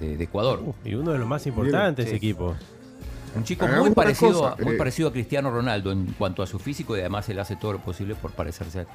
de- 0.00 0.16
de 0.16 0.24
Ecuador. 0.24 0.60
Y 0.84 0.94
uno 0.94 1.12
de 1.12 1.18
los 1.18 1.28
más 1.28 1.46
importantes 1.46 2.08
Sí. 2.10 2.16
equipos. 2.16 2.56
Un 3.34 3.44
chico 3.44 3.64
Hagamos 3.64 3.86
muy 3.86 3.94
parecido, 3.94 4.32
cosa, 4.40 4.56
a, 4.60 4.64
muy 4.64 4.74
eh. 4.74 4.78
parecido 4.78 5.08
a 5.08 5.12
Cristiano 5.12 5.50
Ronaldo 5.50 5.90
en 5.90 6.06
cuanto 6.18 6.42
a 6.42 6.46
su 6.46 6.58
físico 6.58 6.96
y 6.96 7.00
además 7.00 7.28
él 7.30 7.38
hace 7.38 7.56
todo 7.56 7.72
lo 7.72 7.78
posible 7.78 8.14
por 8.14 8.30
parecerse 8.32 8.80
a 8.80 8.82
él. 8.82 8.88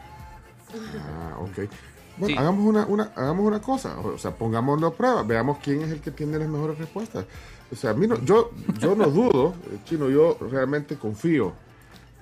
Ah, 1.09 1.37
ok. 1.39 1.69
Bueno, 2.17 2.39
hagamos, 2.39 2.65
una, 2.65 2.85
una, 2.87 3.11
hagamos 3.15 3.45
una 3.45 3.61
cosa, 3.61 3.97
o 3.99 4.17
sea, 4.17 4.31
pongámoslo 4.31 4.87
a 4.87 4.93
prueba, 4.93 5.23
veamos 5.23 5.59
quién 5.63 5.81
es 5.83 5.91
el 5.91 6.01
que 6.01 6.09
tiene 6.11 6.37
las 6.39 6.47
mejores 6.47 6.77
respuestas. 6.77 7.25
O 7.71 7.75
sea, 7.75 7.91
a 7.91 7.93
mí 7.93 8.07
no, 8.07 8.19
yo, 8.23 8.51
yo 8.79 8.95
no 8.95 9.07
dudo, 9.07 9.55
eh, 9.71 9.77
Chino, 9.85 10.09
yo 10.09 10.37
realmente 10.51 10.95
confío, 10.95 11.53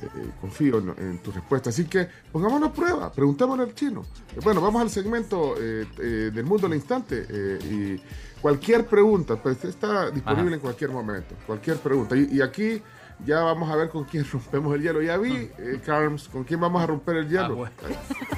eh, 0.02 0.06
eh, 0.16 0.30
confío 0.42 0.80
en, 0.80 0.90
en 0.98 1.18
tu 1.20 1.32
respuesta. 1.32 1.70
Así 1.70 1.86
que 1.86 2.08
pongámoslo 2.32 2.68
a 2.68 2.74
prueba, 2.74 3.12
preguntémosle 3.12 3.64
al 3.64 3.76
Chino. 3.76 4.02
Eh, 4.36 4.40
bueno, 4.44 4.60
vamos 4.62 4.82
al 4.82 4.90
segmento 4.90 5.56
eh, 5.60 5.86
eh, 6.00 6.32
del 6.34 6.46
mundo 6.46 6.68
al 6.68 6.74
instante 6.74 7.26
eh, 7.30 7.60
y 8.00 8.42
cualquier 8.42 8.86
pregunta, 8.88 9.36
pues 9.36 9.64
está 9.66 10.10
disponible 10.10 10.48
Ajá. 10.48 10.56
en 10.56 10.62
cualquier 10.62 10.90
momento, 10.92 11.36
cualquier 11.46 11.78
pregunta. 11.78 12.16
Y, 12.18 12.30
y 12.32 12.42
aquí 12.42 12.82
ya 13.26 13.44
vamos 13.44 13.70
a 13.72 13.76
ver 13.76 13.90
con 13.90 14.04
quién 14.06 14.26
rompemos 14.32 14.76
el 14.76 14.82
hielo. 14.82 15.02
Ya 15.02 15.18
vi, 15.18 15.50
eh, 15.60 15.80
Carms, 15.86 16.28
con 16.28 16.44
quién 16.44 16.60
vamos 16.60 16.82
a 16.82 16.88
romper 16.88 17.18
el 17.18 17.30
hielo. 17.30 17.56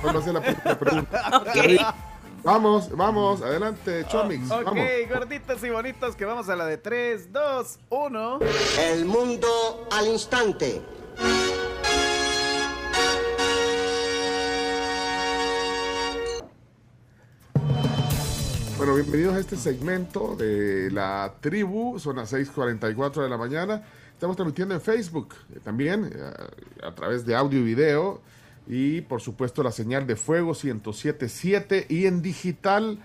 Vamos 0.03 0.15
a 0.15 0.17
hacer 0.19 0.33
la, 0.33 0.41
la 0.65 0.77
pregunta. 0.79 1.21
Ok. 1.41 1.95
Vamos, 2.43 2.89
vamos, 2.95 3.41
adelante, 3.41 4.05
Chomix. 4.07 4.49
Ok, 4.49 4.65
Vamos. 4.65 4.85
gorditos 5.09 5.63
y 5.63 5.69
bonitos, 5.69 6.15
que 6.15 6.25
vamos 6.25 6.47
a 6.49 6.55
la 6.55 6.65
de 6.65 6.77
3, 6.77 7.33
2, 7.33 7.79
1. 7.89 8.39
El 8.79 9.05
mundo 9.05 9.47
al 9.91 10.07
instante. 10.07 10.81
Bueno, 18.77 18.93
bienvenidos 18.93 19.35
a 19.35 19.39
este 19.39 19.55
segmento 19.57 20.35
de 20.35 20.91
la 20.91 21.33
tribu. 21.41 21.97
Son 21.99 22.15
las 22.15 22.31
6:44 22.31 23.23
de 23.23 23.29
la 23.29 23.37
mañana. 23.37 23.83
Estamos 24.13 24.35
transmitiendo 24.35 24.75
en 24.75 24.81
Facebook 24.81 25.33
eh, 25.53 25.59
también, 25.63 26.11
eh, 26.13 26.31
a 26.83 26.93
través 26.93 27.25
de 27.25 27.35
audio 27.35 27.59
y 27.59 27.63
video. 27.63 28.21
Y 28.67 29.01
por 29.01 29.21
supuesto, 29.21 29.63
la 29.63 29.71
señal 29.71 30.07
de 30.07 30.15
fuego 30.15 30.53
1077 30.53 31.87
y 31.89 32.05
en 32.05 32.21
digital 32.21 32.99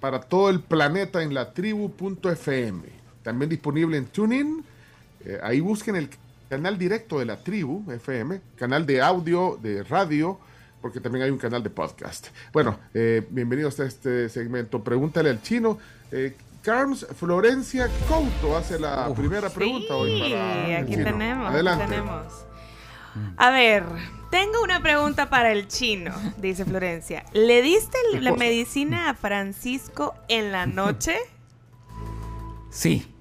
para 0.00 0.20
todo 0.20 0.50
el 0.50 0.60
planeta 0.60 1.22
en 1.22 1.32
la 1.32 1.52
tribu.fm. 1.52 2.82
También 3.22 3.48
disponible 3.48 3.96
en 3.96 4.06
TuneIn. 4.06 4.64
Eh, 5.24 5.38
ahí 5.42 5.60
busquen 5.60 5.96
el 5.96 6.10
canal 6.48 6.78
directo 6.78 7.18
de 7.18 7.24
la 7.24 7.36
tribu 7.42 7.90
FM, 7.90 8.40
canal 8.56 8.86
de 8.86 9.02
audio, 9.02 9.58
de 9.60 9.82
radio, 9.82 10.38
porque 10.80 11.00
también 11.00 11.24
hay 11.24 11.30
un 11.30 11.38
canal 11.38 11.62
de 11.62 11.70
podcast. 11.70 12.28
Bueno, 12.52 12.78
eh, 12.94 13.26
bienvenidos 13.30 13.80
a 13.80 13.86
este 13.86 14.28
segmento. 14.28 14.84
Pregúntale 14.84 15.30
al 15.30 15.42
chino. 15.42 15.78
Eh, 16.12 16.36
Carms 16.62 17.06
Florencia 17.16 17.88
Couto 18.08 18.56
hace 18.56 18.78
la 18.78 19.12
primera 19.14 19.48
pregunta 19.48 19.94
hoy 19.94 20.20
para 20.20 20.78
aquí 20.78 20.96
tenemos, 20.96 21.46
aquí 21.46 21.54
Adelante. 21.54 22.02
A 23.36 23.50
ver, 23.50 23.84
tengo 24.30 24.62
una 24.62 24.80
pregunta 24.82 25.28
para 25.30 25.52
el 25.52 25.68
chino, 25.68 26.12
dice 26.38 26.64
Florencia. 26.64 27.24
¿Le 27.32 27.62
diste 27.62 27.96
¿Qué 28.12 28.20
la 28.20 28.30
cosa? 28.30 28.44
medicina 28.44 29.10
a 29.10 29.14
Francisco 29.14 30.14
en 30.28 30.52
la 30.52 30.66
noche? 30.66 31.16
Sí. 32.70 33.12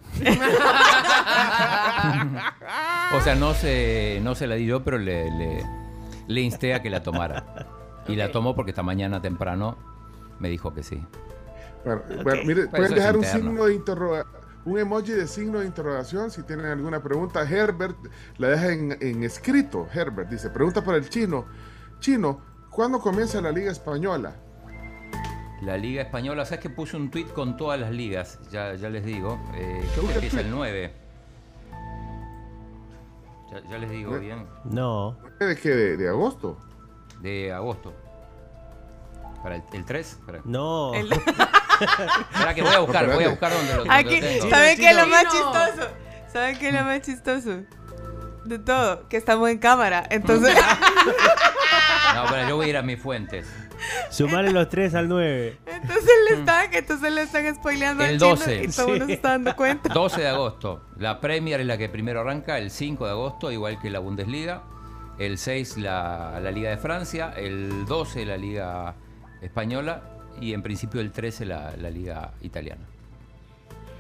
O 3.13 3.21
sea, 3.21 3.35
no 3.35 3.53
se, 3.53 4.19
no 4.23 4.35
se 4.35 4.47
la 4.47 4.55
di 4.55 4.65
yo, 4.65 4.83
pero 4.83 4.97
le, 4.97 5.29
le, 5.31 5.63
le 6.27 6.41
insté 6.41 6.73
a 6.73 6.81
que 6.81 6.89
la 6.89 7.03
tomara. 7.03 7.67
Y 8.07 8.15
la 8.15 8.31
tomó 8.31 8.55
porque 8.55 8.71
esta 8.71 8.83
mañana 8.83 9.21
temprano 9.21 9.77
me 10.39 10.49
dijo 10.49 10.73
que 10.73 10.83
sí. 10.83 11.01
Bueno, 11.83 12.01
bueno, 12.23 12.41
mire, 12.45 12.67
Pues 12.67 12.81
pueden 12.81 12.95
dejar 12.95 13.15
un 13.17 13.23
interno. 13.23 13.49
signo 13.49 13.65
de 13.65 13.73
interrogación, 13.75 14.33
un 14.65 14.79
emoji 14.79 15.11
de 15.11 15.27
signo 15.27 15.59
de 15.59 15.65
interrogación 15.67 16.31
si 16.31 16.43
tienen 16.43 16.65
alguna 16.65 17.01
pregunta. 17.01 17.43
Herbert 17.43 17.97
la 18.37 18.49
deja 18.49 18.71
en, 18.71 18.97
en 18.99 19.23
escrito. 19.23 19.87
Herbert 19.93 20.29
dice, 20.29 20.49
pregunta 20.49 20.83
para 20.83 20.97
el 20.97 21.07
chino. 21.09 21.45
Chino, 21.99 22.41
¿cuándo 22.69 22.99
comienza 22.99 23.39
la 23.41 23.51
Liga 23.51 23.71
Española? 23.71 24.35
La 25.61 25.77
Liga 25.77 26.01
Española, 26.01 26.45
¿sabes 26.45 26.59
que 26.59 26.69
puse 26.69 26.97
un 26.97 27.09
tweet 27.09 27.27
con 27.27 27.57
todas 27.57 27.79
las 27.79 27.91
ligas? 27.91 28.39
Ya, 28.51 28.75
ya 28.75 28.89
les 28.89 29.05
digo. 29.05 29.39
Eh, 29.55 29.83
creo 29.93 30.07
que 30.07 30.13
empieza 30.15 30.37
tweet? 30.37 30.45
el 30.45 30.51
9. 30.51 30.93
Ya, 33.51 33.69
ya 33.69 33.77
les 33.77 33.89
digo 33.89 34.15
¿Eh? 34.15 34.19
bien. 34.19 34.45
No. 34.65 35.17
¿De 35.39 35.55
qué? 35.55 35.69
¿De, 35.69 35.97
de 35.97 36.09
agosto? 36.09 36.57
De 37.21 37.53
agosto. 37.53 37.93
¿Para 39.45 39.57
el, 39.57 39.63
el 39.73 39.85
3? 39.85 40.07
Espera. 40.07 40.41
No. 40.43 40.91
Espera 40.95 42.55
que 42.55 42.63
voy 42.63 42.73
a 42.73 42.79
buscar, 42.79 43.13
voy 43.13 43.25
a 43.25 43.29
buscar 43.29 43.53
donde 43.53 43.75
lo, 43.75 43.91
Aquí, 43.91 44.19
lo 44.19 44.27
tengo. 44.27 44.49
¿saben 44.49 44.75
qué 44.75 44.89
es 44.89 44.95
lo 44.95 45.05
más 45.05 45.23
chistoso? 45.25 45.89
¿Saben 46.33 46.57
qué 46.57 46.67
es 46.69 46.73
lo 46.73 46.81
más 46.83 47.01
chistoso? 47.01 47.59
De 48.43 48.57
todo, 48.57 49.07
que 49.07 49.17
estamos 49.17 49.47
en 49.51 49.59
cámara. 49.59 50.03
Entonces, 50.09 50.55
No, 52.15 52.23
pero 52.27 52.49
yo 52.49 52.55
voy 52.55 52.65
a 52.65 52.69
ir 52.69 52.77
a 52.77 52.81
mis 52.81 52.99
fuentes. 52.99 53.45
Sumarle 54.09 54.51
los 54.51 54.67
3 54.67 54.95
al 54.95 55.07
9. 55.09 55.59
entonces 55.67 56.11
le 56.27 56.37
están, 56.37 56.73
entonces 56.73 57.13
le 57.13 57.21
están 57.21 57.55
spoileando 57.55 58.03
El 58.03 58.13
al 58.13 58.17
chino 58.17 58.35
12. 58.37 58.63
y 58.63 58.67
todo 58.69 58.87
uno 58.87 59.05
se 59.05 59.13
está 59.13 59.29
dando 59.29 59.55
cuenta. 59.55 59.93
12 59.93 60.21
de 60.21 60.27
agosto. 60.27 60.81
La 60.97 61.21
Premier 61.21 61.59
es 61.61 61.67
la 61.67 61.77
que 61.77 61.87
primero 61.87 62.21
arranca, 62.21 62.57
el 62.57 62.71
5 62.71 63.05
de 63.05 63.11
agosto, 63.11 63.51
igual 63.51 63.79
que 63.79 63.91
la 63.91 63.99
Bundesliga. 63.99 64.63
El 65.19 65.37
6 65.37 65.77
la, 65.77 66.39
la 66.41 66.49
Liga 66.49 66.71
de 66.71 66.77
Francia, 66.77 67.31
el 67.37 67.85
12 67.85 68.25
la 68.25 68.37
Liga 68.37 68.95
Española 69.45 70.01
y 70.41 70.53
en 70.53 70.61
principio 70.61 70.99
el 71.01 71.11
13 71.11 71.45
la, 71.45 71.75
la 71.77 71.89
Liga 71.89 72.33
Italiana. 72.41 72.81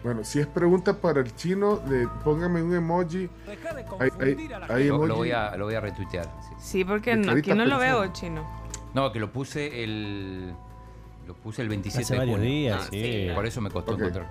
Bueno, 0.03 0.23
si 0.23 0.39
es 0.39 0.45
pregunta 0.47 0.93
para 0.93 1.21
el 1.21 1.35
chino, 1.35 1.77
de, 1.77 2.07
póngame 2.23 2.61
un 2.61 2.75
emoji. 2.75 3.27
Hay, 3.99 4.09
hay- 4.19 4.49
hay 4.69 4.87
Lo, 4.87 4.97
voy 5.15 5.31
a, 5.31 5.55
lo 5.57 5.65
voy 5.65 5.73
a 5.75 5.79
retuitear. 5.79 6.25
sí. 6.25 6.55
Sí, 6.59 6.85
porque 6.85 7.15
no- 7.15 7.31
aquí 7.31 7.53
no 7.53 7.65
lo 7.65 7.79
veo, 7.79 8.05
chino. 8.13 8.45
No, 8.93 9.11
que 9.11 9.19
lo 9.19 9.31
puse 9.31 9.83
el. 9.83 10.53
Lo 11.27 11.33
puse 11.33 11.63
el 11.63 11.69
27 11.69 12.03
Hace 12.03 12.13
de 12.13 12.19
varios 12.19 12.37
junio. 12.37 12.51
días, 12.51 12.81
Ah, 12.83 12.87
sí. 12.91 13.01
sí. 13.27 13.31
Por 13.33 13.45
eso 13.47 13.59
me 13.61 13.71
costó 13.71 13.93
Ok, 13.93 13.99
encontrar. 13.99 14.27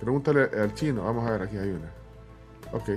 Pregúntale 0.00 0.48
al 0.60 0.74
chino. 0.74 1.04
Vamos 1.04 1.28
a 1.28 1.30
ver, 1.30 1.42
aquí 1.42 1.56
hay 1.56 1.68
una. 1.68 1.90
Ok. 2.72 2.90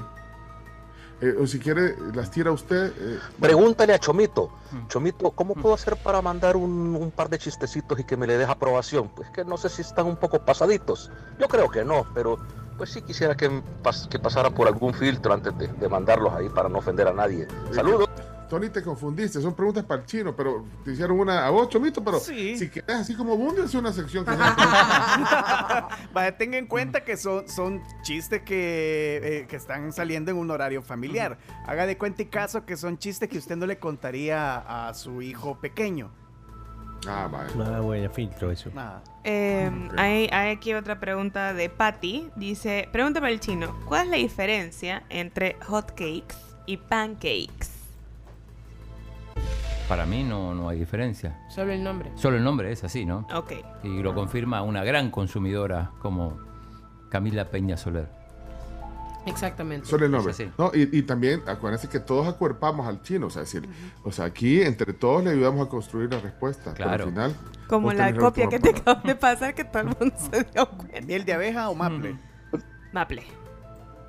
Eh, 1.21 1.35
o 1.39 1.45
si 1.45 1.59
quiere, 1.59 1.95
las 2.15 2.31
tira 2.31 2.51
usted. 2.51 2.91
eh, 2.97 3.19
Pregúntale 3.39 3.93
a 3.93 3.99
Chomito. 3.99 4.49
Chomito, 4.87 5.31
¿cómo 5.31 5.53
puedo 5.53 5.75
hacer 5.75 5.95
para 5.97 6.21
mandar 6.21 6.55
un, 6.57 6.95
un 6.95 7.11
par 7.11 7.29
de 7.29 7.37
chistecitos 7.37 7.99
y 7.99 8.03
que 8.03 8.17
me 8.17 8.25
le 8.25 8.37
deje 8.37 8.51
aprobación? 8.51 9.09
Pues 9.15 9.29
que 9.29 9.45
no 9.45 9.57
sé 9.57 9.69
si 9.69 9.81
están 9.83 10.07
un 10.07 10.17
poco 10.17 10.39
pasaditos. 10.39 11.11
Yo 11.39 11.47
creo 11.47 11.69
que 11.69 11.85
no, 11.85 12.05
pero 12.13 12.37
pues 12.77 12.89
sí 12.89 13.01
quisiera 13.03 13.35
que, 13.37 13.51
pas- 13.83 14.07
que 14.09 14.17
pasara 14.17 14.49
por 14.49 14.67
algún 14.67 14.93
filtro 14.95 15.31
antes 15.33 15.55
de, 15.57 15.67
de 15.67 15.89
mandarlos 15.89 16.33
ahí 16.33 16.49
para 16.49 16.67
no 16.69 16.79
ofender 16.79 17.07
a 17.07 17.13
nadie. 17.13 17.47
Saludos. 17.71 18.09
Tony, 18.51 18.67
te 18.67 18.83
confundiste. 18.83 19.39
Son 19.39 19.55
preguntas 19.55 19.85
para 19.85 20.01
el 20.01 20.05
chino, 20.07 20.35
pero 20.35 20.65
te 20.83 20.91
hicieron 20.91 21.17
una 21.21 21.47
a 21.47 21.49
vos, 21.51 21.69
Chomito. 21.69 22.03
Pero 22.03 22.19
Sí. 22.19 22.57
si 22.57 22.67
quieres, 22.67 22.93
así 22.97 23.15
como 23.15 23.37
Bundy, 23.37 23.61
es 23.61 23.73
una 23.75 23.93
sección 23.93 24.25
que. 24.25 24.31
Vaya, 26.13 26.37
tenga 26.37 26.57
en 26.57 26.67
cuenta 26.67 27.05
que 27.05 27.15
son, 27.15 27.47
son 27.47 27.81
chistes 28.01 28.41
que, 28.41 29.21
eh, 29.23 29.45
que 29.47 29.55
están 29.55 29.93
saliendo 29.93 30.31
en 30.31 30.37
un 30.37 30.51
horario 30.51 30.81
familiar. 30.81 31.37
Haga 31.65 31.85
de 31.85 31.97
cuenta 31.97 32.23
y 32.23 32.25
caso 32.25 32.65
que 32.65 32.75
son 32.75 32.97
chistes 32.97 33.29
que 33.29 33.37
usted 33.37 33.55
no 33.55 33.65
le 33.65 33.79
contaría 33.79 34.57
a 34.89 34.93
su 34.95 35.21
hijo 35.21 35.57
pequeño. 35.61 36.11
ah, 37.07 37.29
vale. 37.31 37.49
Ah, 37.65 37.79
bueno, 37.79 38.09
filtro 38.09 38.51
eso. 38.51 38.69
Nada. 38.73 39.01
Eh, 39.23 39.71
hay, 39.97 40.27
hay 40.33 40.51
aquí 40.51 40.73
otra 40.73 40.99
pregunta 40.99 41.53
de 41.53 41.69
Patty. 41.69 42.29
Dice, 42.35 42.89
pregúntame 42.91 43.29
al 43.29 43.39
chino, 43.39 43.79
¿cuál 43.87 44.07
es 44.07 44.09
la 44.11 44.17
diferencia 44.17 45.03
entre 45.07 45.55
hotcakes 45.65 46.35
y 46.65 46.75
pancakes? 46.75 47.70
Para 49.87 50.05
mí 50.05 50.23
no, 50.23 50.53
no 50.55 50.69
hay 50.69 50.79
diferencia. 50.79 51.37
Solo 51.49 51.73
el 51.73 51.83
nombre. 51.83 52.11
Solo 52.15 52.37
el 52.37 52.43
nombre 52.43 52.71
es 52.71 52.83
así, 52.83 53.05
¿no? 53.05 53.27
Ok. 53.33 53.51
Y 53.83 54.01
lo 54.01 54.13
confirma 54.15 54.61
una 54.61 54.83
gran 54.83 55.11
consumidora 55.11 55.91
como 55.99 56.37
Camila 57.09 57.49
Peña 57.49 57.75
Soler. 57.75 58.07
Exactamente. 59.25 59.85
Solo 59.87 60.05
el 60.05 60.11
nombre. 60.11 60.31
Es 60.31 60.39
así. 60.39 60.49
No, 60.57 60.71
y, 60.73 60.89
y 60.97 61.01
también 61.03 61.43
acuérdense 61.45 61.89
que 61.89 61.99
todos 61.99 62.27
acuerpamos 62.27 62.87
al 62.87 63.01
chino. 63.01 63.27
O 63.27 63.29
sea, 63.29 63.41
decir, 63.41 63.67
o 64.03 64.11
sea, 64.11 64.25
aquí 64.25 64.61
entre 64.61 64.93
todos 64.93 65.23
le 65.25 65.31
ayudamos 65.31 65.67
a 65.67 65.69
construir 65.69 66.11
la 66.11 66.19
respuesta. 66.21 66.73
Pero 66.73 66.87
Claro. 66.89 67.03
al 67.03 67.09
final. 67.09 67.35
Como 67.67 67.91
la 67.93 68.13
copia 68.15 68.47
que 68.47 68.59
te 68.59 68.69
acabo 68.69 69.01
de 69.05 69.15
pasar 69.15 69.53
que 69.53 69.63
todo 69.65 69.83
el 69.83 69.87
mundo 69.99 70.15
se 70.17 70.43
dio 70.45 70.69
cuenta. 70.69 71.01
¿Miel 71.01 71.25
de 71.25 71.33
abeja 71.33 71.69
o 71.69 71.75
maple? 71.75 72.17
Maple. 72.93 73.23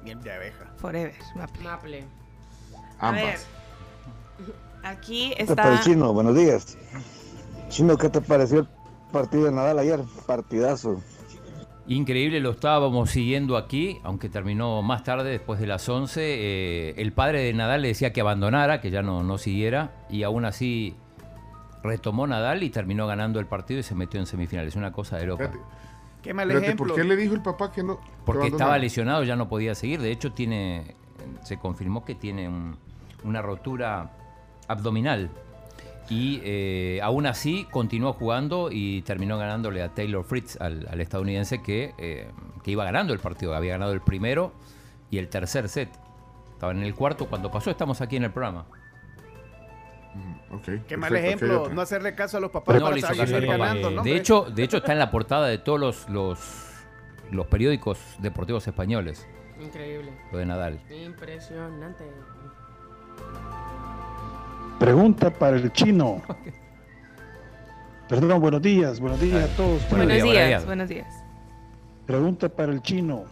Miel 0.04 0.22
de 0.22 0.32
abeja. 0.32 0.64
Forever. 0.76 1.14
Maple. 1.36 1.62
Maple. 1.64 2.04
A 3.00 3.10
ver. 3.10 3.38
Aquí 4.82 5.32
Para 5.54 5.68
el 5.68 5.74
está... 5.74 5.80
chino, 5.84 6.12
buenos 6.12 6.36
días. 6.36 6.76
Chino, 7.68 7.96
¿qué 7.96 8.08
te 8.08 8.20
pareció 8.20 8.60
el 8.60 8.68
partido 9.12 9.44
de 9.44 9.52
Nadal 9.52 9.78
ayer? 9.78 10.00
Partidazo. 10.26 11.00
Increíble, 11.88 12.40
lo 12.40 12.50
estábamos 12.50 13.10
siguiendo 13.10 13.56
aquí, 13.56 13.98
aunque 14.04 14.28
terminó 14.28 14.82
más 14.82 15.02
tarde, 15.04 15.30
después 15.30 15.58
de 15.60 15.66
las 15.66 15.88
11. 15.88 16.20
eh, 16.22 16.94
el 16.96 17.12
padre 17.12 17.42
de 17.42 17.52
Nadal 17.52 17.82
le 17.82 17.88
decía 17.88 18.12
que 18.12 18.20
abandonara, 18.20 18.80
que 18.80 18.90
ya 18.90 19.02
no, 19.02 19.22
no 19.22 19.38
siguiera, 19.38 20.04
y 20.08 20.22
aún 20.22 20.44
así 20.44 20.94
retomó 21.82 22.26
Nadal 22.26 22.62
y 22.62 22.70
terminó 22.70 23.06
ganando 23.06 23.40
el 23.40 23.46
partido 23.46 23.80
y 23.80 23.82
se 23.82 23.94
metió 23.94 24.20
en 24.20 24.26
semifinales. 24.26 24.76
Una 24.76 24.92
cosa 24.92 25.16
de 25.16 25.26
loca. 25.26 25.48
Fíjate, 25.48 25.64
Qué 26.22 26.32
mal 26.34 26.46
fíjate, 26.48 26.66
ejemplo. 26.66 26.86
¿por 26.86 26.96
qué 26.96 27.04
le 27.04 27.16
dijo 27.16 27.34
el 27.34 27.42
papá 27.42 27.72
que 27.72 27.82
no? 27.82 27.98
que 27.98 28.06
Porque 28.24 28.46
estaba 28.48 28.78
lesionado, 28.78 29.24
ya 29.24 29.34
no 29.34 29.48
podía 29.48 29.74
seguir. 29.74 30.00
De 30.00 30.12
hecho, 30.12 30.32
tiene, 30.32 30.94
se 31.42 31.58
confirmó 31.58 32.04
que 32.04 32.14
tiene 32.14 32.48
un- 32.48 32.76
una 33.24 33.42
rotura 33.42 34.12
abdominal. 34.72 35.30
Y 36.10 36.40
eh, 36.44 37.00
aún 37.02 37.26
así 37.26 37.66
continuó 37.70 38.12
jugando 38.12 38.68
y 38.70 39.02
terminó 39.02 39.38
ganándole 39.38 39.82
a 39.82 39.88
Taylor 39.94 40.24
Fritz, 40.24 40.60
al, 40.60 40.86
al 40.90 41.00
estadounidense, 41.00 41.62
que, 41.62 41.94
eh, 41.96 42.30
que 42.64 42.70
iba 42.72 42.84
ganando 42.84 43.12
el 43.14 43.20
partido. 43.20 43.54
Había 43.54 43.72
ganado 43.72 43.92
el 43.92 44.00
primero 44.00 44.52
y 45.10 45.18
el 45.18 45.28
tercer 45.28 45.68
set. 45.68 45.88
Estaba 46.52 46.72
en 46.72 46.82
el 46.82 46.94
cuarto 46.94 47.26
cuando 47.26 47.50
pasó. 47.50 47.70
Estamos 47.70 48.00
aquí 48.00 48.16
en 48.16 48.24
el 48.24 48.30
programa. 48.30 48.66
Ok, 50.50 50.84
Qué 50.86 50.96
mal 50.98 51.16
ejemplo. 51.16 51.70
No 51.70 51.80
hacerle 51.80 52.14
caso 52.14 52.36
a 52.36 52.40
los 52.40 52.50
papás 52.50 52.74
No 52.76 52.82
para 52.82 52.94
le 52.94 52.98
hizo 52.98 53.08
seguir 53.08 53.22
caso 53.24 53.36
al 53.36 53.46
papá. 53.46 53.56
ganando, 53.56 53.90
¿no? 53.90 54.02
De 54.02 54.14
hecho, 54.14 54.42
de 54.50 54.62
hecho, 54.64 54.76
está 54.78 54.92
en 54.92 54.98
la 54.98 55.10
portada 55.10 55.46
de 55.46 55.56
todos 55.56 55.80
los, 55.80 56.08
los, 56.10 56.38
los 57.30 57.46
periódicos 57.46 57.98
deportivos 58.18 58.66
españoles, 58.68 59.26
Increíble. 59.58 60.12
lo 60.30 60.36
de 60.38 60.44
Nadal. 60.46 60.80
Impresionante. 60.90 62.04
Pregunta 64.78 65.30
para 65.30 65.56
el 65.56 65.72
chino. 65.72 66.22
Perdón, 68.08 68.40
buenos 68.40 68.60
días, 68.62 69.00
buenos 69.00 69.20
días 69.20 69.50
a 69.50 69.56
todos. 69.56 69.88
Buenos 69.88 70.08
días, 70.08 70.22
días, 70.22 70.24
buenos 70.24 70.48
días. 70.48 70.66
buenos 70.66 70.88
días. 70.88 71.24
Pregunta 72.06 72.48
para 72.48 72.72
el 72.72 72.82
chino. 72.82 73.24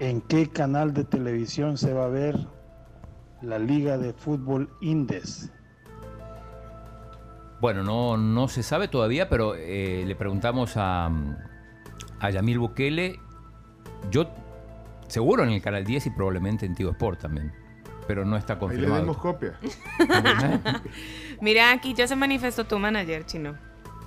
¿En 0.00 0.20
qué 0.22 0.48
canal 0.48 0.94
de 0.94 1.04
televisión 1.04 1.76
se 1.76 1.92
va 1.92 2.04
a 2.04 2.08
ver 2.08 2.36
la 3.42 3.58
Liga 3.58 3.98
de 3.98 4.12
Fútbol 4.12 4.70
Indes? 4.80 5.50
Bueno, 7.60 7.82
no, 7.82 8.16
no 8.16 8.48
se 8.48 8.62
sabe 8.62 8.86
todavía, 8.86 9.28
pero 9.28 9.54
eh, 9.56 10.04
le 10.06 10.14
preguntamos 10.14 10.76
a, 10.76 11.10
a 12.20 12.30
Yamil 12.30 12.60
Bukele. 12.60 13.18
Yo, 14.10 14.30
seguro 15.08 15.42
en 15.42 15.50
el 15.50 15.60
canal 15.60 15.84
10 15.84 16.06
y 16.06 16.10
probablemente 16.10 16.66
en 16.66 16.74
Tigo 16.76 16.92
Sport 16.92 17.20
también. 17.20 17.52
Pero 18.08 18.24
no 18.24 18.36
está 18.36 18.54
Ahí 18.54 18.58
le 18.58 18.60
confirmado. 18.66 19.00
dimos 19.02 19.18
copia. 19.18 19.58
Mira, 21.40 21.70
aquí 21.70 21.94
ya 21.94 22.08
se 22.08 22.16
manifestó 22.16 22.64
tu 22.64 22.78
manager, 22.78 23.24
chino. 23.26 23.54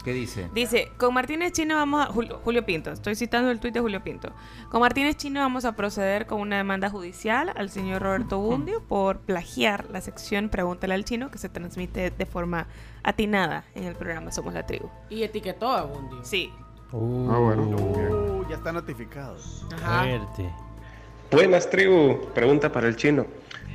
¿Qué 0.04 0.14
dice? 0.14 0.50
Dice, 0.56 0.92
con 0.98 1.14
Martínez 1.14 1.52
Chino 1.52 1.76
vamos 1.76 2.02
a... 2.02 2.12
Julio, 2.12 2.42
Julio 2.44 2.66
Pinto, 2.66 2.92
estoy 2.92 3.14
citando 3.14 3.52
el 3.52 3.60
tuit 3.60 3.76
de 3.76 3.80
Julio 3.82 4.04
Pinto. 4.04 4.34
Con 4.72 4.82
Martínez 4.82 5.16
Chino 5.18 5.42
vamos 5.42 5.64
a 5.64 5.74
proceder 5.76 6.26
con 6.26 6.42
una 6.42 6.58
demanda 6.58 6.90
judicial 6.90 7.54
al 7.56 7.70
señor 7.70 8.02
Roberto 8.02 8.40
Bundio 8.40 8.82
por 8.82 9.20
plagiar 9.20 9.86
la 9.92 10.02
sección 10.02 10.50
Pregúntale 10.50 10.96
al 10.96 11.06
Chino 11.06 11.30
que 11.30 11.38
se 11.38 11.50
transmite 11.50 12.10
de 12.10 12.26
forma 12.26 12.66
atinada 13.04 13.66
en 13.76 13.84
el 13.84 13.94
programa 13.94 14.32
Somos 14.32 14.56
la 14.56 14.66
Tribu. 14.66 14.90
Y 15.12 15.22
etiquetó 15.22 15.70
a 15.70 15.84
Bundy. 15.84 16.18
Sí. 16.24 16.52
Ah, 16.92 17.38
bueno. 17.38 17.68
bien. 17.68 18.12
Uh, 18.12 18.50
ya 18.50 18.56
está 18.56 18.72
notificado. 18.72 19.38
Ajá. 19.76 20.02
Fuerte. 20.02 20.50
Buenas 21.32 21.70
tribu, 21.70 22.28
pregunta 22.34 22.72
para 22.72 22.88
el 22.88 22.96
chino. 22.96 23.28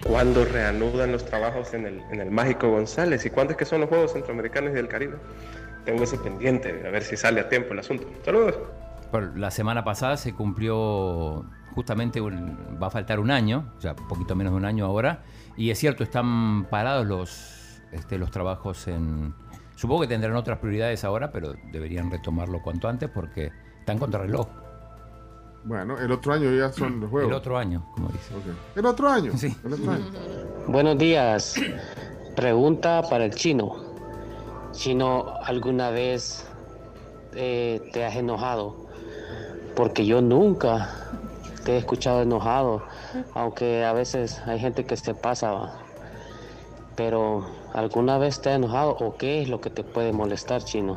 ¿Cuándo 0.03 0.44
reanudan 0.44 1.12
los 1.12 1.24
trabajos 1.24 1.74
en 1.74 1.86
el, 1.86 2.01
en 2.12 2.20
el 2.20 2.30
Mágico 2.30 2.70
González? 2.70 3.24
¿Y 3.26 3.30
cuándo 3.30 3.53
es 3.53 3.57
que 3.57 3.64
son 3.64 3.80
los 3.80 3.88
Juegos 3.88 4.12
Centroamericanos 4.12 4.70
y 4.70 4.74
del 4.74 4.88
Caribe? 4.88 5.16
Tengo 5.84 6.05
ese 6.05 6.18
pendiente, 6.18 6.84
a 6.86 6.90
ver 6.90 7.03
si 7.03 7.16
sale 7.16 7.40
a 7.40 7.49
tiempo 7.49 7.72
el 7.72 7.80
asunto. 7.80 8.07
Saludos. 8.24 8.57
La 9.36 9.51
semana 9.51 9.84
pasada 9.84 10.16
se 10.16 10.34
cumplió 10.34 11.44
justamente, 11.74 12.20
un- 12.20 12.78
va 12.82 12.88
a 12.88 12.90
faltar 12.90 13.20
un 13.20 13.30
año, 13.30 13.72
o 13.78 13.80
sea, 13.80 13.94
un 13.99 14.09
poquito 14.09 14.34
menos 14.34 14.53
de 14.53 14.57
un 14.59 14.64
año 14.64 14.84
ahora, 14.84 15.22
y 15.57 15.70
es 15.70 15.78
cierto, 15.78 16.03
están 16.03 16.66
parados 16.70 17.07
los, 17.07 17.80
este, 17.92 18.18
los 18.18 18.30
trabajos 18.30 18.88
en... 18.88 19.34
Supongo 19.76 20.03
que 20.03 20.09
tendrán 20.09 20.34
otras 20.36 20.59
prioridades 20.59 21.05
ahora, 21.05 21.30
pero 21.30 21.55
deberían 21.72 22.11
retomarlo 22.11 22.62
cuanto 22.62 22.88
antes 22.88 23.09
porque 23.11 23.53
están 23.78 23.99
contra 23.99 24.20
reloj. 24.20 24.49
Bueno, 25.67 25.99
el 25.99 26.12
otro 26.12 26.33
año 26.33 26.53
ya 26.53 26.71
son 26.71 27.01
los 27.01 27.11
juegos. 27.11 27.29
El 27.29 27.37
otro 27.37 27.59
año, 27.59 27.85
como 27.93 28.09
dice. 28.11 28.33
El 28.77 28.87
otro 28.87 29.09
año. 29.09 29.33
Sí. 29.37 29.53
El 29.64 29.73
otro 29.73 29.91
año. 29.91 30.05
Buenos 30.69 30.97
días. 30.97 31.57
Pregunta 32.37 33.03
para 33.11 33.25
el 33.25 33.35
chino. 33.35 33.75
Chino, 34.71 35.27
¿alguna 35.43 35.91
vez 35.91 36.47
eh, 37.35 37.91
te 37.93 38.05
has 38.05 38.14
enojado? 38.14 38.77
Porque 39.75 40.07
yo 40.07 40.23
nunca 40.23 40.89
te 41.64 41.73
he 41.73 41.79
escuchado 41.79 42.23
enojado, 42.23 42.85
aunque 43.35 43.85
a 43.85 43.93
veces 43.93 44.41
hay 44.47 44.61
gente 44.61 44.85
que 44.85 44.97
se 44.97 45.14
pasa. 45.14 45.51
¿va? 45.51 45.79
Pero, 46.95 47.45
¿alguna 47.73 48.19
vez 48.19 48.41
te 48.41 48.51
has 48.51 48.57
enojado 48.57 48.91
o 49.01 49.17
qué 49.17 49.43
es 49.43 49.49
lo 49.49 49.61
que 49.61 49.71
te 49.71 49.83
puede 49.83 50.12
molestar, 50.12 50.62
chino? 50.62 50.97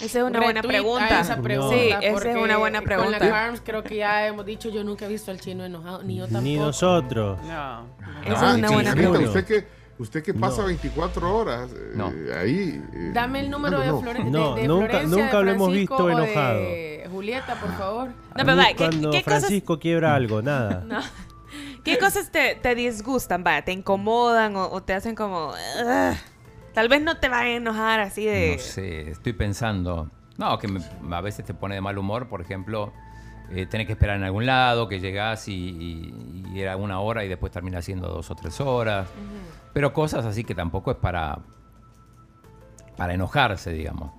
Esa 0.00 0.18
es 0.20 0.24
una 0.24 0.40
buena 0.40 0.62
pregunta. 0.62 1.20
esa 1.20 1.36
pregunta, 1.42 1.74
Sí, 1.76 1.90
esa 2.06 2.30
es 2.30 2.36
una 2.36 2.56
buena 2.56 2.78
Con 2.80 2.88
la 2.90 2.96
pregunta. 2.96 3.18
Carms 3.18 3.60
creo 3.64 3.82
que 3.82 3.96
ya 3.96 4.26
hemos 4.26 4.46
dicho, 4.46 4.68
yo 4.68 4.84
nunca 4.84 5.06
he 5.06 5.08
visto 5.08 5.30
al 5.30 5.40
chino 5.40 5.64
enojado, 5.64 6.02
ni 6.04 6.16
yo 6.16 6.24
tampoco. 6.24 6.42
Ni 6.44 6.56
nosotros. 6.56 7.38
No. 7.42 7.86
Esa 8.24 8.46
Ah, 8.48 8.50
es 8.52 8.58
una 8.58 8.68
sí, 8.68 8.74
buena 8.74 8.92
pregunta. 8.94 9.20
Usted 9.28 9.44
que, 9.44 9.66
usted 9.98 10.22
que 10.22 10.34
pasa 10.34 10.60
No. 10.62 10.66
24 10.68 11.36
horas 11.36 11.70
eh, 11.72 11.92
No. 11.94 12.12
ahí. 12.38 12.80
eh, 12.94 13.10
Dame 13.12 13.40
el 13.40 13.50
número 13.50 13.80
de, 13.80 13.86
no. 13.88 14.00
Flore- 14.02 14.24
No, 14.30 14.54
de, 14.54 14.62
de 14.62 14.68
nunca- 14.68 14.86
Florencia, 14.88 15.24
nunca 15.24 15.38
de 15.38 15.44
lo 15.44 15.50
hemos 15.50 15.68
Francisco 15.68 15.94
visto 15.96 16.04
o 16.04 16.06
de 16.06 16.12
enojado. 16.12 16.60
Julieta, 17.10 17.54
por 17.60 17.72
favor. 17.78 18.08
No, 18.08 18.44
pero 18.44 18.56
¿qué, 18.68 18.76
cuando 18.76 19.10
qué 19.10 19.22
cosas, 19.24 19.40
Francisco 19.40 19.78
quiebra 19.80 20.14
algo, 20.14 20.42
nada. 20.42 20.84
no. 20.86 21.00
¿Qué 21.82 21.98
cosas 21.98 22.30
te, 22.30 22.54
te 22.56 22.74
disgustan? 22.74 23.42
Vaya, 23.42 23.64
¿Te 23.64 23.72
incomodan 23.72 24.54
o, 24.56 24.70
o 24.70 24.82
te 24.82 24.92
hacen 24.92 25.14
como... 25.14 25.48
"Ugh"? 25.48 26.16
Tal 26.78 26.88
vez 26.88 27.02
no 27.02 27.16
te 27.16 27.28
van 27.28 27.42
a 27.42 27.50
enojar 27.50 27.98
así 27.98 28.24
de... 28.24 28.52
No 28.52 28.62
sé, 28.62 29.10
estoy 29.10 29.32
pensando. 29.32 30.08
No, 30.36 30.56
que 30.60 30.68
me- 30.68 30.80
a 31.10 31.20
veces 31.20 31.44
te 31.44 31.52
pone 31.52 31.74
de 31.74 31.80
mal 31.80 31.98
humor, 31.98 32.28
por 32.28 32.40
ejemplo, 32.40 32.92
eh, 33.50 33.66
tenés 33.66 33.88
que 33.88 33.94
esperar 33.94 34.14
en 34.16 34.22
algún 34.22 34.46
lado, 34.46 34.86
que 34.86 35.00
llegás 35.00 35.48
y, 35.48 35.54
y- 35.54 36.44
y 36.54 36.60
era 36.60 36.76
una 36.76 37.00
hora 37.00 37.24
y 37.24 37.28
después 37.28 37.50
termina 37.50 37.82
siendo 37.82 38.06
dos 38.06 38.30
o 38.30 38.36
tres 38.36 38.60
horas. 38.60 39.08
Pero 39.72 39.92
cosas 39.92 40.24
así 40.24 40.44
que 40.44 40.54
tampoco 40.54 40.92
es 40.92 40.96
para, 40.98 41.40
para 42.96 43.12
enojarse, 43.12 43.72
digamos. 43.72 44.12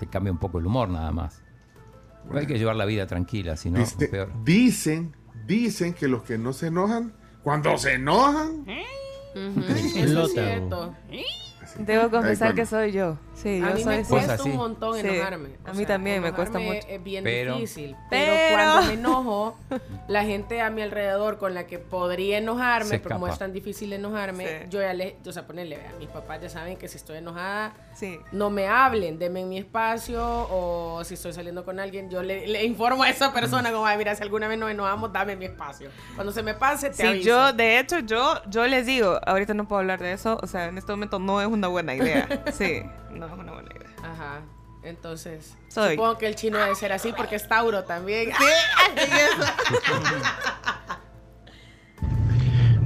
Te 0.00 0.08
cambia 0.08 0.32
un 0.32 0.38
poco 0.38 0.58
el 0.58 0.66
humor 0.66 0.88
nada 0.88 1.12
más. 1.12 1.44
Pero 2.26 2.40
hay 2.40 2.46
que 2.48 2.58
llevar 2.58 2.74
la 2.74 2.86
vida 2.86 3.06
tranquila, 3.06 3.56
si 3.56 3.70
no, 3.70 3.78
Dice- 3.78 4.08
peor. 4.08 4.32
dicen, 4.42 5.14
dicen 5.46 5.94
que 5.94 6.08
los 6.08 6.24
que 6.24 6.38
no 6.38 6.52
se 6.54 6.66
enojan, 6.66 7.12
cuando 7.44 7.78
se 7.78 7.92
enojan, 7.94 8.66
Ujú, 9.32 9.60
Eso 9.96 10.24
es 10.24 10.32
cierto. 10.32 10.92
Debo 11.78 12.10
confesar 12.10 12.54
que 12.54 12.66
soy 12.66 12.92
yo. 12.92 13.16
Sí, 13.42 13.60
a 13.62 13.70
mí 13.74 13.84
me 13.84 14.04
cuesta 14.04 14.34
así. 14.34 14.50
un 14.50 14.56
montón 14.56 14.94
Sí, 15.00 15.06
enojarme. 15.06 15.50
a 15.64 15.70
mí 15.72 15.78
sea, 15.78 15.86
también 15.86 16.22
me 16.22 16.32
cuesta 16.32 16.58
mucho. 16.58 16.80
Es 16.88 17.02
bien 17.02 17.24
Pero- 17.24 17.54
difícil. 17.54 17.96
Pero, 18.10 18.32
Pero- 18.32 18.54
cuando 18.54 18.86
me 18.88 18.92
enojo, 18.94 19.56
la 20.08 20.24
gente 20.24 20.60
a 20.60 20.70
mi 20.70 20.82
alrededor 20.82 21.38
con 21.38 21.54
la 21.54 21.66
que 21.66 21.78
podría 21.78 22.38
enojarme, 22.38 22.98
pero 22.98 23.14
como 23.14 23.28
es 23.28 23.38
tan 23.38 23.52
difícil 23.52 23.92
enojarme, 23.92 24.46
Sí. 24.46 24.54
yo 24.68 24.80
ya 24.82 24.92
le, 24.92 25.16
o 25.26 25.32
sea, 25.32 25.46
ponerle, 25.46 25.76
a 25.76 25.98
mis 25.98 26.08
papás 26.08 26.40
ya 26.42 26.48
saben 26.50 26.76
que 26.76 26.88
si 26.88 26.96
estoy 26.98 27.18
enojada, 27.18 27.72
Sí. 27.94 28.18
no 28.32 28.50
me 28.50 28.66
hablen, 28.68 29.18
denme 29.18 29.44
mi 29.44 29.58
espacio 29.58 30.22
o 30.22 31.02
si 31.04 31.14
estoy 31.14 31.32
saliendo 31.32 31.64
con 31.64 31.80
alguien, 31.80 32.10
yo 32.10 32.22
le, 32.22 32.46
le 32.46 32.64
informo 32.64 33.02
a 33.04 33.10
esa 33.10 33.32
persona 33.32 33.72
como, 33.72 33.86
"Ay, 33.86 33.96
mira, 33.98 34.14
si 34.14 34.22
alguna 34.22 34.48
vez 34.48 34.58
nos 34.58 34.70
enojamos, 34.70 35.12
dame 35.12 35.36
mi 35.36 35.46
espacio. 35.46 35.90
Cuando 36.14 36.32
se 36.32 36.42
me 36.42 36.54
pase, 36.54 36.88
te 36.90 36.96
Sí, 36.96 37.06
aviso. 37.06 37.28
yo, 37.28 37.52
de 37.52 37.78
hecho, 37.78 38.00
yo, 38.00 38.34
yo 38.48 38.66
les 38.66 38.86
digo, 38.86 39.18
ahorita 39.26 39.54
no 39.54 39.66
puedo 39.66 39.80
hablar 39.80 40.00
de 40.00 40.12
eso, 40.12 40.38
o 40.42 40.46
sea, 40.46 40.66
en 40.66 40.76
este 40.78 40.92
momento 40.92 41.18
no 41.18 41.40
es 41.40 41.46
una 41.46 41.68
buena 41.68 41.94
idea. 41.94 42.28
Sí, 42.52 42.82
no 43.10 43.28
es 43.34 43.38
una 43.40 43.52
buena 43.52 43.70
idea. 43.74 43.90
Ajá. 44.02 44.40
Entonces, 44.82 45.56
Soy. 45.68 45.90
supongo 45.96 46.16
que 46.18 46.26
el 46.26 46.34
chino 46.36 46.56
debe 46.58 46.74
ser 46.74 46.92
así 46.92 47.12
porque 47.14 47.36
es 47.36 47.46
Tauro 47.46 47.84
también. 47.84 48.30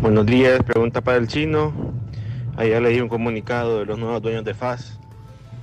Buenos 0.00 0.26
días, 0.26 0.62
pregunta 0.64 1.00
para 1.00 1.18
el 1.18 1.28
chino. 1.28 1.72
Ayer 2.56 2.82
leí 2.82 3.00
un 3.00 3.08
comunicado 3.08 3.78
de 3.80 3.86
los 3.86 3.98
nuevos 3.98 4.20
dueños 4.22 4.44
de 4.44 4.54
FAS 4.54 4.98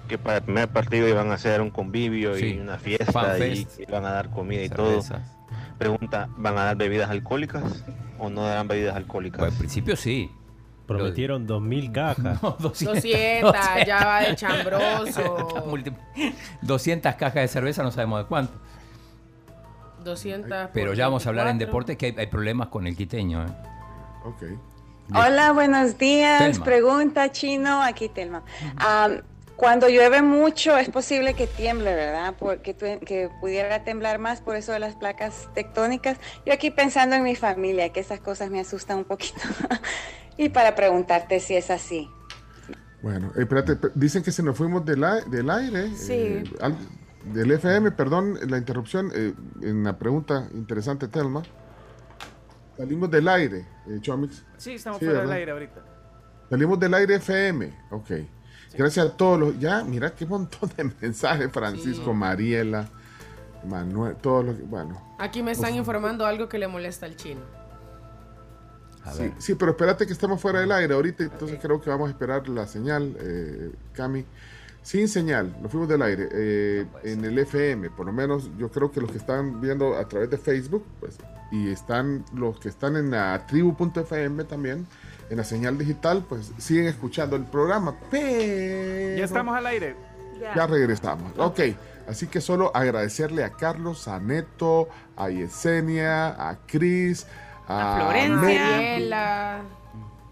que 0.08 0.18
para 0.18 0.38
el 0.38 0.44
primer 0.44 0.68
partido 0.68 1.08
iban 1.08 1.32
a 1.32 1.36
hacer 1.36 1.62
un 1.62 1.70
convivio 1.70 2.36
Sí, 2.36 2.56
y 2.56 2.60
una 2.60 2.78
fiesta 2.78 3.38
y 3.40 3.66
iban 3.88 4.04
a 4.06 4.12
dar 4.12 4.30
comida 4.30 4.62
y 4.62 4.68
Cervezas. 4.68 5.22
todo. 5.22 5.42
Pregunta, 5.78 6.28
¿van 6.38 6.58
a 6.58 6.66
dar 6.66 6.76
bebidas 6.76 7.10
alcohólicas 7.10 7.86
o 8.20 8.30
no 8.30 8.44
darán 8.44 8.68
bebidas 8.68 8.96
alcohólicas? 8.96 9.40
Pues 9.40 9.52
al 9.54 9.58
principio 9.58 9.96
sí. 9.96 10.30
Prometieron 10.88 11.48
2.000 11.48 11.92
cajas. 11.92 12.18
No, 12.44 12.58
200, 12.60 12.96
200, 13.04 13.56
ya 13.88 14.06
va 14.06 14.22
de 14.22 14.36
chambroso. 14.36 15.48
Multi- 15.68 15.94
200 16.62 17.16
cajas 17.16 17.36
de 17.36 17.48
cerveza, 17.48 17.84
no 17.84 17.92
sabemos 17.92 18.20
de 18.24 18.26
cuánto. 18.28 18.54
200 20.04 20.70
Pero 20.74 20.94
ya 20.94 21.06
vamos 21.06 21.26
a 21.26 21.30
hablar 21.30 21.48
en 21.48 21.58
24. 21.58 21.68
deportes 21.68 21.98
que 21.98 22.06
hay, 22.08 22.16
hay 22.26 22.28
problemas 22.32 22.70
con 22.70 22.88
el 22.88 22.96
quiteño. 22.98 23.44
¿eh? 23.46 23.50
ok. 24.26 24.44
Hola, 25.14 25.52
buenos 25.52 25.98
días. 25.98 26.40
Telma. 26.40 26.64
Pregunta 26.66 27.32
chino, 27.32 27.82
aquí 27.84 28.08
Telma. 28.10 28.44
Am, 28.78 29.22
cuando 29.58 29.90
llueve 29.90 30.22
mucho 30.22 30.78
es 30.78 30.90
posible 30.90 31.34
que 31.34 31.46
tiemble, 31.48 31.94
¿verdad? 31.94 32.34
Porque 32.40 32.74
tu- 32.74 33.06
que 33.06 33.30
pudiera 33.42 33.84
temblar 33.84 34.20
más 34.20 34.42
por 34.42 34.56
eso 34.56 34.72
de 34.72 34.80
las 34.80 34.96
placas 34.96 35.50
tectónicas. 35.54 36.18
Yo 36.46 36.54
aquí 36.54 36.72
pensando 36.72 37.16
en 37.16 37.24
mi 37.24 37.36
familia, 37.36 37.90
que 37.90 38.00
esas 38.00 38.20
cosas 38.22 38.50
me 38.50 38.60
asustan 38.62 39.00
un 39.00 39.04
poquito. 39.06 39.40
Y 40.46 40.50
para 40.50 40.76
preguntarte 40.76 41.40
si 41.40 41.56
es 41.56 41.70
así. 41.70 42.10
Bueno, 43.02 43.32
espérate, 43.36 43.78
dicen 43.96 44.22
que 44.24 44.32
se 44.32 44.44
nos 44.44 44.58
fuimos 44.58 44.86
del, 44.86 45.04
del 45.28 45.50
aire. 45.50 45.96
Sí. 45.96 46.14
eh, 46.14 46.44
al- 46.62 46.78
del 47.34 47.52
FM, 47.52 47.92
perdón, 47.92 48.40
la 48.50 48.58
interrupción 48.58 49.12
eh, 49.14 49.34
en 49.62 49.84
la 49.84 49.98
pregunta 49.98 50.48
interesante, 50.56 51.08
Telma. 51.08 51.44
Salimos 52.78 53.12
del 53.12 53.28
aire, 53.28 53.66
eh, 53.88 54.00
Chomix. 54.02 54.44
Sí, 54.58 54.74
estamos 54.74 55.00
Sí, 55.00 55.06
fuera 55.06 55.22
del 55.22 55.32
aire 55.32 55.52
ahorita. 55.52 55.86
Salimos 56.50 56.80
del 56.80 56.94
aire 56.96 57.16
FM, 57.16 57.72
ok. 57.92 58.12
Gracias 58.76 59.06
a 59.06 59.16
todos 59.16 59.40
los. 59.40 59.60
Ya, 59.60 59.84
mira 59.84 60.16
qué 60.16 60.26
montón 60.26 60.72
de 60.76 60.84
mensajes, 61.02 61.52
Francisco, 61.52 62.06
Sí. 62.12 62.14
Mariela, 62.18 62.88
Manuel, 63.68 64.16
todos 64.16 64.46
los. 64.46 64.70
Bueno, 64.70 65.00
Aquí 65.20 65.44
me 65.44 65.52
están 65.52 65.76
informando 65.76 66.26
algo 66.26 66.50
que 66.50 66.58
le 66.58 66.68
molesta 66.68 67.06
al 67.06 67.16
chino. 67.16 67.42
A 69.06 69.14
sí, 69.14 69.20
ver. 69.24 69.34
sí, 69.40 69.56
pero 69.56 69.72
espérate 69.72 70.06
que 70.06 70.14
estamos 70.14 70.40
fuera 70.40 70.60
del 70.60 70.72
aire 70.72 70.94
ahorita, 70.94 71.24
entonces 71.24 71.58
creo 71.62 71.82
que 71.82 71.90
vamos 71.90 72.08
a 72.10 72.12
esperar 72.12 72.48
la 72.50 72.68
señal, 72.68 73.16
eh, 73.20 73.72
Cami. 73.94 74.26
Sin 74.84 75.08
señal, 75.08 75.56
nos 75.62 75.72
fuimos 75.72 75.88
del 75.90 76.02
aire. 76.02 76.28
eh, 76.32 76.86
en 77.04 77.24
el 77.24 77.38
FM, 77.38 77.92
por 77.92 78.06
lo 78.08 78.12
menos 78.14 78.50
yo 78.58 78.70
creo 78.70 78.92
que 78.92 79.00
los 79.00 79.12
que 79.12 79.18
están 79.20 79.62
viendo 79.62 79.96
a 79.96 80.08
través 80.08 80.30
de 80.32 80.38
Facebook, 80.40 80.84
pues, 81.00 81.18
y 81.52 81.70
están 81.70 82.26
los 82.34 82.60
que 82.60 82.70
están 82.70 82.96
en 82.96 83.12
la 83.12 83.46
tribu.fm 83.48 84.44
también, 84.46 84.88
en 85.30 85.38
la 85.38 85.44
señal 85.44 85.78
digital, 85.78 86.26
pues 86.28 86.52
siguen 86.58 86.86
escuchando 86.88 87.36
el 87.36 87.44
programa. 87.46 87.96
Pero 88.10 89.18
Ya 89.20 89.26
estamos 89.26 89.56
al 89.56 89.66
aire. 89.68 89.96
ya 90.56 90.66
regresamos. 90.66 91.32
Ok, 91.38 91.60
así 92.08 92.26
que 92.28 92.42
solo 92.42 92.72
agradecerle 92.76 93.44
a 93.44 93.52
Carlos, 93.52 94.08
a 94.08 94.20
Neto, 94.20 94.90
a 95.16 95.30
Yesenia, 95.30 96.50
a 96.50 96.58
Cris, 96.66 97.28
a, 97.80 97.96
Florencia. 97.98 98.66
Mariela, 98.66 99.62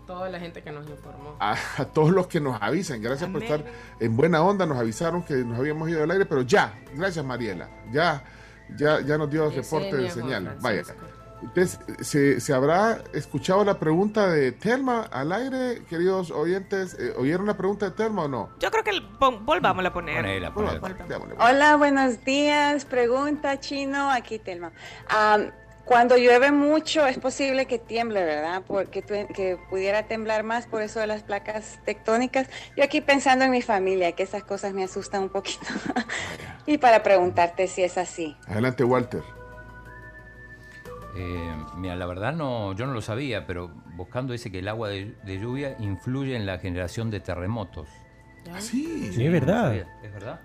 toda 0.07 0.29
la 0.29 0.39
gente 0.39 0.61
que 0.63 0.71
nos 0.71 0.87
informó. 0.89 1.35
a, 1.39 1.55
a 1.77 1.85
todos 1.85 2.11
los 2.11 2.27
que 2.27 2.39
nos 2.39 2.61
avisan. 2.61 3.01
Gracias 3.01 3.29
por 3.29 3.43
estar 3.43 3.63
en 3.99 4.15
buena 4.17 4.41
onda. 4.41 4.65
Nos 4.65 4.77
avisaron 4.77 5.23
que 5.23 5.35
nos 5.35 5.59
habíamos 5.59 5.87
ido 5.89 6.03
al 6.03 6.11
aire, 6.11 6.25
pero 6.25 6.41
ya, 6.41 6.73
gracias 6.95 7.23
Mariela. 7.23 7.69
Ya, 7.91 8.23
ya, 8.77 9.01
ya 9.01 9.17
nos 9.17 9.29
dio 9.29 9.45
el 9.45 9.53
reporte 9.55 9.95
de 9.95 10.09
señal. 10.09 10.57
Vaya. 10.61 10.83
Entonces, 11.41 11.79
¿se, 12.01 12.41
se 12.41 12.53
habrá 12.53 13.01
escuchado 13.13 13.63
la 13.63 13.79
pregunta 13.79 14.27
de 14.27 14.51
Telma 14.51 15.03
al 15.03 15.31
aire, 15.31 15.83
queridos 15.89 16.31
oyentes? 16.31 16.97
Eh, 16.99 17.13
¿Oyeron 17.17 17.47
la 17.47 17.55
pregunta 17.55 17.85
de 17.85 17.91
Telma 17.91 18.23
o 18.23 18.27
no? 18.27 18.49
Yo 18.59 18.69
creo 18.69 18.83
que 18.83 18.89
el- 18.89 19.07
volvámosla 19.45 19.87
a 19.87 19.93
poner. 19.93 20.17
Ponela, 20.17 20.53
ponela. 20.53 20.81
Hola, 21.39 21.77
buenos 21.77 22.25
días. 22.25 22.83
Pregunta 22.83 23.57
chino, 23.61 24.11
aquí 24.11 24.37
Telma. 24.37 24.73
Am, 25.07 25.49
cuando 25.89 26.17
llueve 26.17 26.51
mucho 26.51 27.07
es 27.07 27.17
posible 27.17 27.65
que 27.65 27.79
tiemble, 27.79 28.23
¿verdad? 28.23 28.61
Porque 28.67 29.01
tu- 29.01 29.33
que 29.33 29.57
pudiera 29.71 30.03
temblar 30.03 30.43
más 30.43 30.67
por 30.67 30.83
eso 30.83 30.99
de 30.99 31.07
las 31.07 31.23
placas 31.23 31.79
tectónicas. 31.83 32.47
Yo 32.77 32.83
aquí 32.83 33.01
pensando 33.01 33.43
en 33.45 33.49
mi 33.49 33.63
familia, 33.63 34.11
que 34.11 34.21
esas 34.21 34.43
cosas 34.43 34.71
me 34.73 34.83
asustan 34.83 35.23
un 35.23 35.29
poquito. 35.29 35.65
y 36.67 36.77
para 36.77 37.01
preguntarte 37.01 37.65
si 37.65 37.81
es 37.81 37.97
así. 37.97 38.37
Adelante, 38.45 38.83
Walter. 38.83 39.23
Eh, 41.15 41.55
mira, 41.75 41.95
la 41.95 42.05
verdad 42.05 42.33
no, 42.33 42.73
yo 42.73 42.85
no 42.85 42.93
lo 42.93 43.01
sabía, 43.01 43.47
pero 43.47 43.69
buscando 43.95 44.31
dice 44.33 44.51
que 44.51 44.59
el 44.59 44.67
agua 44.67 44.89
de, 44.89 45.15
de 45.23 45.39
lluvia 45.39 45.75
influye 45.79 46.35
en 46.35 46.45
la 46.45 46.59
generación 46.59 47.09
de 47.09 47.19
terremotos. 47.19 47.89
Sí. 48.59 49.11
Sí, 49.15 49.25
es 49.25 49.31
verdad. 49.31 49.73
¿Es 50.03 50.13
verdad? 50.13 50.39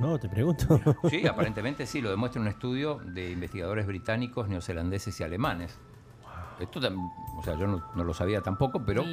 No, 0.00 0.18
te 0.18 0.28
pregunto. 0.28 0.80
Sí, 1.10 1.26
aparentemente 1.26 1.86
sí, 1.86 2.00
lo 2.00 2.10
demuestra 2.10 2.40
un 2.40 2.48
estudio 2.48 3.00
de 3.04 3.30
investigadores 3.32 3.86
británicos, 3.86 4.48
neozelandeses 4.48 5.18
y 5.20 5.24
alemanes. 5.24 5.76
Esto, 6.60 6.80
tam- 6.80 7.10
o 7.38 7.42
sea, 7.42 7.56
yo 7.58 7.66
no, 7.66 7.84
no 7.94 8.04
lo 8.04 8.14
sabía 8.14 8.40
tampoco, 8.40 8.84
pero. 8.84 9.04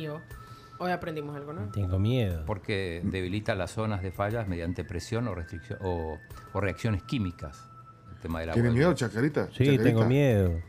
Hoy 0.78 0.92
aprendimos 0.92 1.36
algo, 1.38 1.54
¿no? 1.54 1.70
Tengo 1.72 1.98
miedo. 2.00 2.44
porque 2.46 3.02
debilita 3.06 3.56
las 3.56 3.72
zonas 3.72 4.02
de 4.02 4.12
fallas 4.12 4.48
mediante 4.50 4.84
presión 4.84 5.26
o 5.30 5.34
restricción 5.34 5.80
o, 5.82 6.18
o 6.54 6.62
reacciones 6.62 7.02
químicas. 7.04 7.70
El 8.14 8.20
tema 8.20 8.40
del 8.42 8.50
agua. 8.50 8.62
¿Tiene 8.62 8.76
miedo, 8.76 8.94
Chacarita? 8.94 9.46
Sí, 9.48 9.60
Chacarita. 9.66 9.84
tengo 9.84 10.06
miedo. 10.06 10.60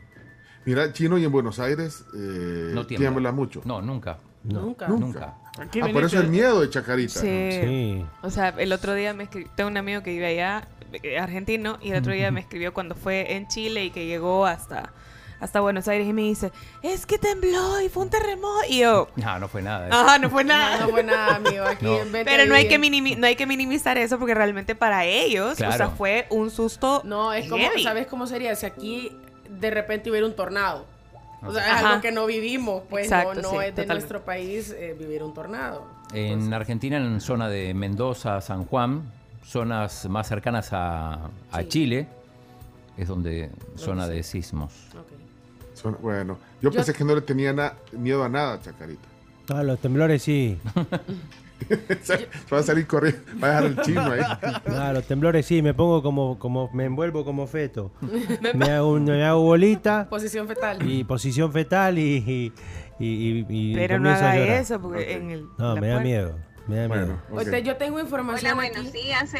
Mira, 0.65 0.91
Chino 0.93 1.17
y 1.17 1.25
en 1.25 1.31
Buenos 1.31 1.59
Aires 1.59 2.05
eh, 2.15 2.71
No 2.73 2.85
tiembla. 2.85 3.09
tiembla 3.09 3.31
mucho. 3.33 3.61
No, 3.65 3.81
nunca. 3.81 4.19
Nunca. 4.53 4.87
Nunca. 4.87 5.35
Aquí 5.59 5.79
Ah, 5.81 5.87
por 5.91 6.03
eso 6.03 6.19
el 6.19 6.27
miedo 6.29 6.61
de 6.61 6.69
Chacarita. 6.69 7.19
Sí. 7.19 7.49
Sí. 7.51 8.05
O 8.21 8.29
sea, 8.29 8.49
el 8.57 8.71
otro 8.73 8.93
día 8.93 9.13
me 9.13 9.23
escribió, 9.23 9.49
tengo 9.55 9.69
un 9.69 9.77
amigo 9.77 10.03
que 10.03 10.11
vive 10.11 10.27
allá, 10.27 10.67
eh, 10.93 11.17
argentino, 11.19 11.77
y 11.81 11.91
el 11.91 11.97
otro 11.97 12.13
día 12.13 12.31
me 12.31 12.39
escribió 12.39 12.73
cuando 12.73 12.95
fue 12.95 13.33
en 13.35 13.47
Chile 13.47 13.83
y 13.85 13.89
que 13.89 14.05
llegó 14.05 14.45
hasta, 14.45 14.93
hasta 15.39 15.59
Buenos 15.59 15.87
Aires 15.87 16.07
y 16.07 16.13
me 16.13 16.21
dice, 16.21 16.51
es 16.83 17.05
que 17.07 17.17
tembló 17.17 17.81
y 17.81 17.89
fue 17.89 18.03
un 18.03 18.09
terremoto. 18.09 18.61
Y 18.69 18.79
yo, 18.79 19.09
No, 19.15 19.39
no 19.39 19.47
fue 19.47 19.61
nada. 19.63 19.87
ajá, 19.91 20.19
no 20.19 20.29
fue 20.29 20.43
nada. 20.43 20.77
No, 20.79 20.85
no 20.85 20.91
fue 20.91 21.03
nada, 21.03 21.35
amigo. 21.35 21.65
Aquí 21.65 21.85
No. 21.85 21.99
en 22.01 22.11
Pero 22.11 22.45
no 22.45 22.53
hay, 22.55 22.67
que 22.67 22.77
no 23.17 23.25
hay 23.27 23.35
que 23.35 23.45
minimizar 23.47 23.97
eso 23.97 24.19
porque 24.19 24.35
realmente 24.35 24.75
para 24.75 25.05
ellos, 25.05 25.53
o 25.53 25.55
sea, 25.71 25.89
fue 25.89 26.27
un 26.29 26.51
susto. 26.51 27.01
No, 27.03 27.33
es 27.33 27.49
como. 27.49 27.63
¿sabes 27.81 28.05
cómo 28.07 28.27
sería? 28.27 28.55
Si 28.55 28.65
aquí 28.67 29.11
de 29.49 29.71
repente 29.71 30.09
hubiera 30.11 30.25
un 30.27 30.35
tornado. 30.35 30.85
O 31.43 31.53
sea, 31.53 31.65
es 31.65 31.71
Ajá. 31.73 31.89
algo 31.89 32.01
que 32.01 32.11
no 32.11 32.25
vivimos, 32.25 32.83
pues 32.89 33.05
Exacto, 33.05 33.35
no, 33.35 33.41
no 33.41 33.49
sí, 33.49 33.55
es 33.57 33.61
de 33.61 33.67
totalmente. 33.69 33.93
nuestro 33.93 34.25
país 34.25 34.71
eh, 34.77 34.95
vivir 34.97 35.21
un 35.23 35.33
tornado. 35.33 35.85
En 36.13 36.53
Argentina, 36.53 36.97
en 36.97 37.21
zona 37.21 37.47
de 37.49 37.73
Mendoza, 37.73 38.41
San 38.41 38.65
Juan, 38.65 39.03
zonas 39.45 40.07
más 40.09 40.27
cercanas 40.27 40.69
a, 40.73 41.25
a 41.51 41.61
Sí. 41.61 41.67
Chile, 41.67 42.07
es 42.97 43.07
donde 43.07 43.51
zona 43.75 44.07
sí. 44.07 44.13
de 44.13 44.23
sismos. 44.23 44.73
Son- 45.73 45.97
bueno, 46.01 46.37
yo, 46.61 46.71
Yo- 46.71 46.75
pensé 46.75 46.93
que 46.93 47.03
no 47.03 47.13
le 47.13 47.21
tenía 47.21 47.53
na- 47.53 47.73
miedo 47.91 48.23
a 48.23 48.29
nada, 48.29 48.59
Chacarita. 48.59 49.07
Ah, 49.49 49.61
los 49.63 49.79
temblores 49.79 50.23
sí. 50.23 50.57
Se 52.01 52.27
va 52.53 52.59
a 52.59 52.63
salir 52.63 52.85
corriendo. 52.87 53.21
Va 53.43 53.47
a 53.47 53.61
dejar 53.61 53.65
el 53.65 53.81
chino 53.81 54.01
ahí. 54.11 54.21
Claro, 54.65 55.01
temblores 55.01 55.45
sí, 55.45 55.61
me 55.61 55.73
pongo 55.73 56.01
como, 56.03 56.37
como 56.39 56.69
me 56.73 56.85
envuelvo 56.85 57.25
como 57.25 57.47
feto. 57.47 57.91
Me 58.53 58.71
hago, 58.71 58.99
me 58.99 59.23
hago 59.23 59.41
bolita 59.41 60.07
Posición 60.09 60.47
fetal. 60.47 60.89
y 60.89 61.03
posición 61.03 61.51
fetal 61.51 61.97
y, 61.97 62.17
y, 62.17 62.53
y- 62.99 63.39
y- 63.39 63.45
y 63.49 63.75
Pero 63.75 63.99
no 63.99 64.09
haga 64.09 64.35
eso, 64.59 64.79
porque 64.81 65.13
en 65.13 65.31
el. 65.31 65.45
No, 65.57 65.75
me 65.75 65.87
da 65.87 65.95
puerta- 65.95 65.99
miedo. 66.01 66.35
Me 66.67 66.75
da 66.77 66.87
miedo. 66.87 67.21
Ahorita 67.31 67.59
yo 67.59 67.77
tengo 67.77 67.99
información 67.99 68.53
Hola, 68.57 68.63
aquí 68.67 68.73
buenos 68.75 68.93
días. 68.93 69.33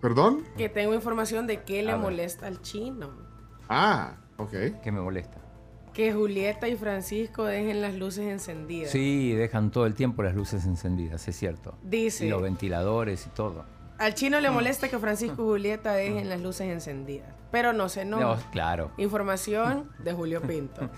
¿Perdón? 0.00 0.44
que 0.56 0.68
tengo 0.68 0.94
información 0.94 1.46
de 1.46 1.62
qué 1.62 1.82
le 1.82 1.96
molesta 1.96 2.46
al 2.46 2.60
chino. 2.62 3.10
Ah, 3.68 4.16
ok. 4.36 4.52
¿Qué 4.82 4.92
me 4.92 5.00
molesta? 5.00 5.37
Que 5.98 6.12
Julieta 6.12 6.68
y 6.68 6.76
Francisco 6.76 7.42
dejen 7.42 7.82
las 7.82 7.92
luces 7.94 8.24
encendidas. 8.28 8.92
Sí, 8.92 9.32
dejan 9.32 9.72
todo 9.72 9.84
el 9.84 9.94
tiempo 9.94 10.22
las 10.22 10.32
luces 10.36 10.64
encendidas, 10.64 11.26
es 11.26 11.36
cierto. 11.36 11.74
Dice- 11.82 12.24
Y 12.26 12.28
los 12.30 12.40
ventiladores 12.40 13.26
y 13.26 13.30
todo. 13.30 13.64
Al 13.98 14.14
chino 14.14 14.38
le 14.38 14.48
molesta 14.48 14.88
que 14.88 14.96
Francisco 15.00 15.42
y 15.42 15.46
Julieta 15.46 15.94
dejen 15.94 16.28
las 16.28 16.40
luces 16.40 16.68
encendidas. 16.68 17.26
Pero 17.50 17.72
no 17.72 17.88
sé, 17.88 18.04
no. 18.04 18.20
No, 18.20 18.36
claro. 18.52 18.92
Información 18.96 19.90
de 19.98 20.12
Julio 20.12 20.40
Pinto. 20.40 20.88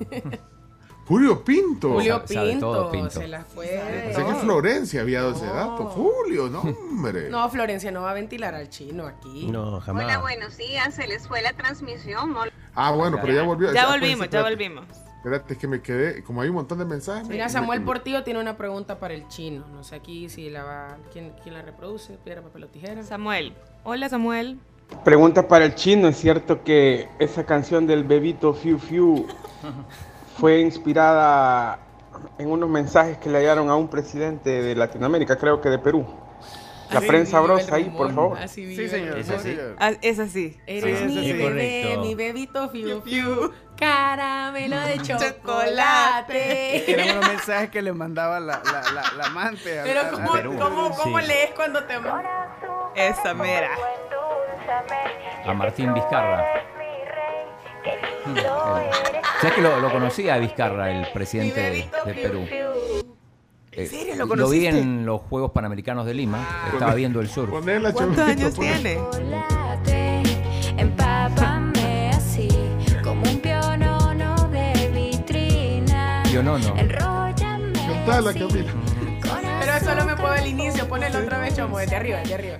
Julio 1.06 1.44
Pinto. 1.44 1.90
Julio 1.92 2.22
sabe 2.26 2.50
Pinto, 2.50 2.72
todo, 2.72 2.90
Pinto. 2.90 3.10
se 3.10 3.28
la 3.28 3.44
fue. 3.44 3.66
Pensé 4.06 4.24
que 4.24 4.34
Florencia 4.34 5.00
había 5.02 5.22
dado 5.22 5.36
ese 5.36 5.46
dato. 5.46 5.84
Julio, 5.86 6.48
no, 6.48 6.60
hombre. 6.62 7.30
No, 7.30 7.48
Florencia 7.50 7.92
no 7.92 8.02
va 8.02 8.10
a 8.10 8.14
ventilar 8.14 8.54
al 8.56 8.68
chino 8.68 9.06
aquí. 9.06 9.46
No, 9.46 9.80
jamás. 9.80 10.04
Hola, 10.04 10.18
buenos 10.18 10.56
días. 10.56 10.92
Se 10.94 11.06
les 11.06 11.28
fue 11.28 11.40
la 11.40 11.52
transmisión. 11.52 12.32
Mol- 12.32 12.50
Ah, 12.74 12.92
bueno, 12.92 13.18
pero 13.20 13.32
ya 13.32 13.42
volvió. 13.42 13.72
Ya 13.72 13.86
pues, 13.86 14.00
volvimos, 14.00 14.28
ya 14.30 14.42
volvimos. 14.42 14.84
Espérate, 15.16 15.52
es 15.52 15.58
que 15.58 15.66
me 15.68 15.82
quedé. 15.82 16.22
Como 16.24 16.40
hay 16.40 16.48
un 16.48 16.54
montón 16.54 16.78
de 16.78 16.84
mensajes. 16.86 17.24
me- 17.28 17.34
Mira, 17.34 17.44
me- 17.46 17.50
Samuel 17.50 17.80
me- 17.80 17.86
Portillo 17.86 18.22
tiene 18.24 18.40
una 18.40 18.56
pregunta 18.56 18.98
para 18.98 19.12
el 19.14 19.28
chino. 19.28 19.66
No 19.72 19.84
sé 19.84 19.96
aquí 19.96 20.28
si 20.30 20.48
la 20.48 20.64
va. 20.64 20.96
¿Quién, 21.12 21.32
quién 21.42 21.54
la 21.54 21.62
reproduce? 21.62 22.14
Piedra, 22.24 22.40
papel 22.42 22.64
o 22.64 22.68
tijera. 22.68 23.02
Samuel. 23.02 23.54
Hola, 23.84 24.08
Samuel. 24.08 24.58
Pregunta 25.04 25.46
para 25.46 25.66
el 25.66 25.74
chino, 25.74 26.08
¿es 26.08 26.16
cierto 26.16 26.64
que 26.64 27.08
esa 27.18 27.44
canción 27.44 27.86
del 27.86 28.02
bebito 28.04 28.54
Fiu 28.54 28.78
Fiu 28.78 29.26
fue 30.38 30.60
inspirada 30.60 31.78
en 32.38 32.50
unos 32.50 32.68
mensajes 32.68 33.18
que 33.18 33.28
le 33.30 33.38
hallaron 33.38 33.68
a 33.70 33.76
un 33.76 33.88
presidente 33.88 34.50
de 34.62 34.74
Latinoamérica, 34.74 35.36
creo 35.36 35.60
que 35.60 35.68
de 35.68 35.78
Perú? 35.78 36.06
La 36.92 36.98
Así 36.98 37.06
prensa 37.08 37.40
brosa 37.40 37.74
ahí, 37.76 37.84
por 37.84 38.12
favor. 38.14 38.38
Así 38.38 38.62
Sí, 38.62 38.66
vive 38.66 38.88
señor. 38.88 39.10
rumor. 39.18 39.24
sí, 39.24 39.38
señor. 39.42 39.76
Ah, 39.78 39.92
es 40.02 40.18
así. 40.18 40.58
Eres 40.66 40.98
Sí, 40.98 41.04
mi 41.04 41.32
bebé, 41.32 41.44
correcto. 41.44 42.00
mi 42.00 42.14
bebito 42.16 42.68
fiu 42.70 43.00
fiu, 43.02 43.52
caramelo 43.76 44.80
de 44.80 44.98
chocolate. 45.02 46.82
Que 46.86 46.92
eran 46.92 47.18
unos 47.18 47.28
mensajes 47.28 47.70
que 47.70 47.80
le 47.82 47.92
mandaba 47.92 48.40
la, 48.40 48.60
la, 48.64 48.82
la, 48.92 49.12
la 49.16 49.24
amante. 49.24 49.78
al- 49.78 49.86
Pero 49.86 50.02
¿cómo, 50.10 50.28
cómo, 50.58 50.90
cómo 50.96 51.20
Sí. 51.20 51.26
lees 51.26 51.50
cuando 51.54 51.84
te... 51.84 51.94
Esa 52.96 53.34
mera. 53.34 53.70
A 55.46 55.54
Martín 55.54 55.94
Vizcarra. 55.94 56.44
Mm, 58.26 58.36
¿Sabes 59.40 59.54
que 59.54 59.60
lo, 59.62 59.80
lo 59.80 59.90
conocía 59.90 60.34
a 60.34 60.38
Vizcarra, 60.38 60.90
el 60.90 61.06
presidente 61.12 61.60
de, 61.60 61.90
de 62.04 62.14
Perú? 62.14 62.46
¿En 63.72 63.86
serio 63.88 64.14
lo 64.16 64.24
vi 64.24 64.28
conociste? 64.30 64.68
en 64.78 65.06
los 65.06 65.20
Juegos 65.22 65.52
Panamericanos 65.52 66.04
de 66.06 66.14
Lima. 66.14 66.38
Estaba 66.72 66.94
viendo 66.94 67.20
el 67.20 67.28
sur. 67.28 67.50
¿Cuántos 67.50 68.18
años 68.18 68.54
ponela. 68.54 69.78
tiene? 69.84 70.20
empápame 70.76 72.10
así, 72.10 72.48
como 73.04 73.22
un 73.22 73.38
pionono 73.40 74.34
de 74.48 74.90
vitrina. 74.92 76.22
Yo 76.32 76.42
no, 76.42 76.58
no. 76.58 76.76
Enróllame 76.76 77.72
Cantala, 77.72 78.32
Camila. 78.32 78.72
Pero 79.60 79.80
solo 79.84 80.04
me 80.04 80.16
puedo 80.16 80.34
el 80.34 80.46
inicio, 80.48 80.88
ponelo 80.88 81.18
otra 81.20 81.38
vez, 81.38 81.54
chomo, 81.56 81.78
desde 81.78 81.96
arriba, 81.96 82.18
desde 82.18 82.34
arriba. 82.34 82.56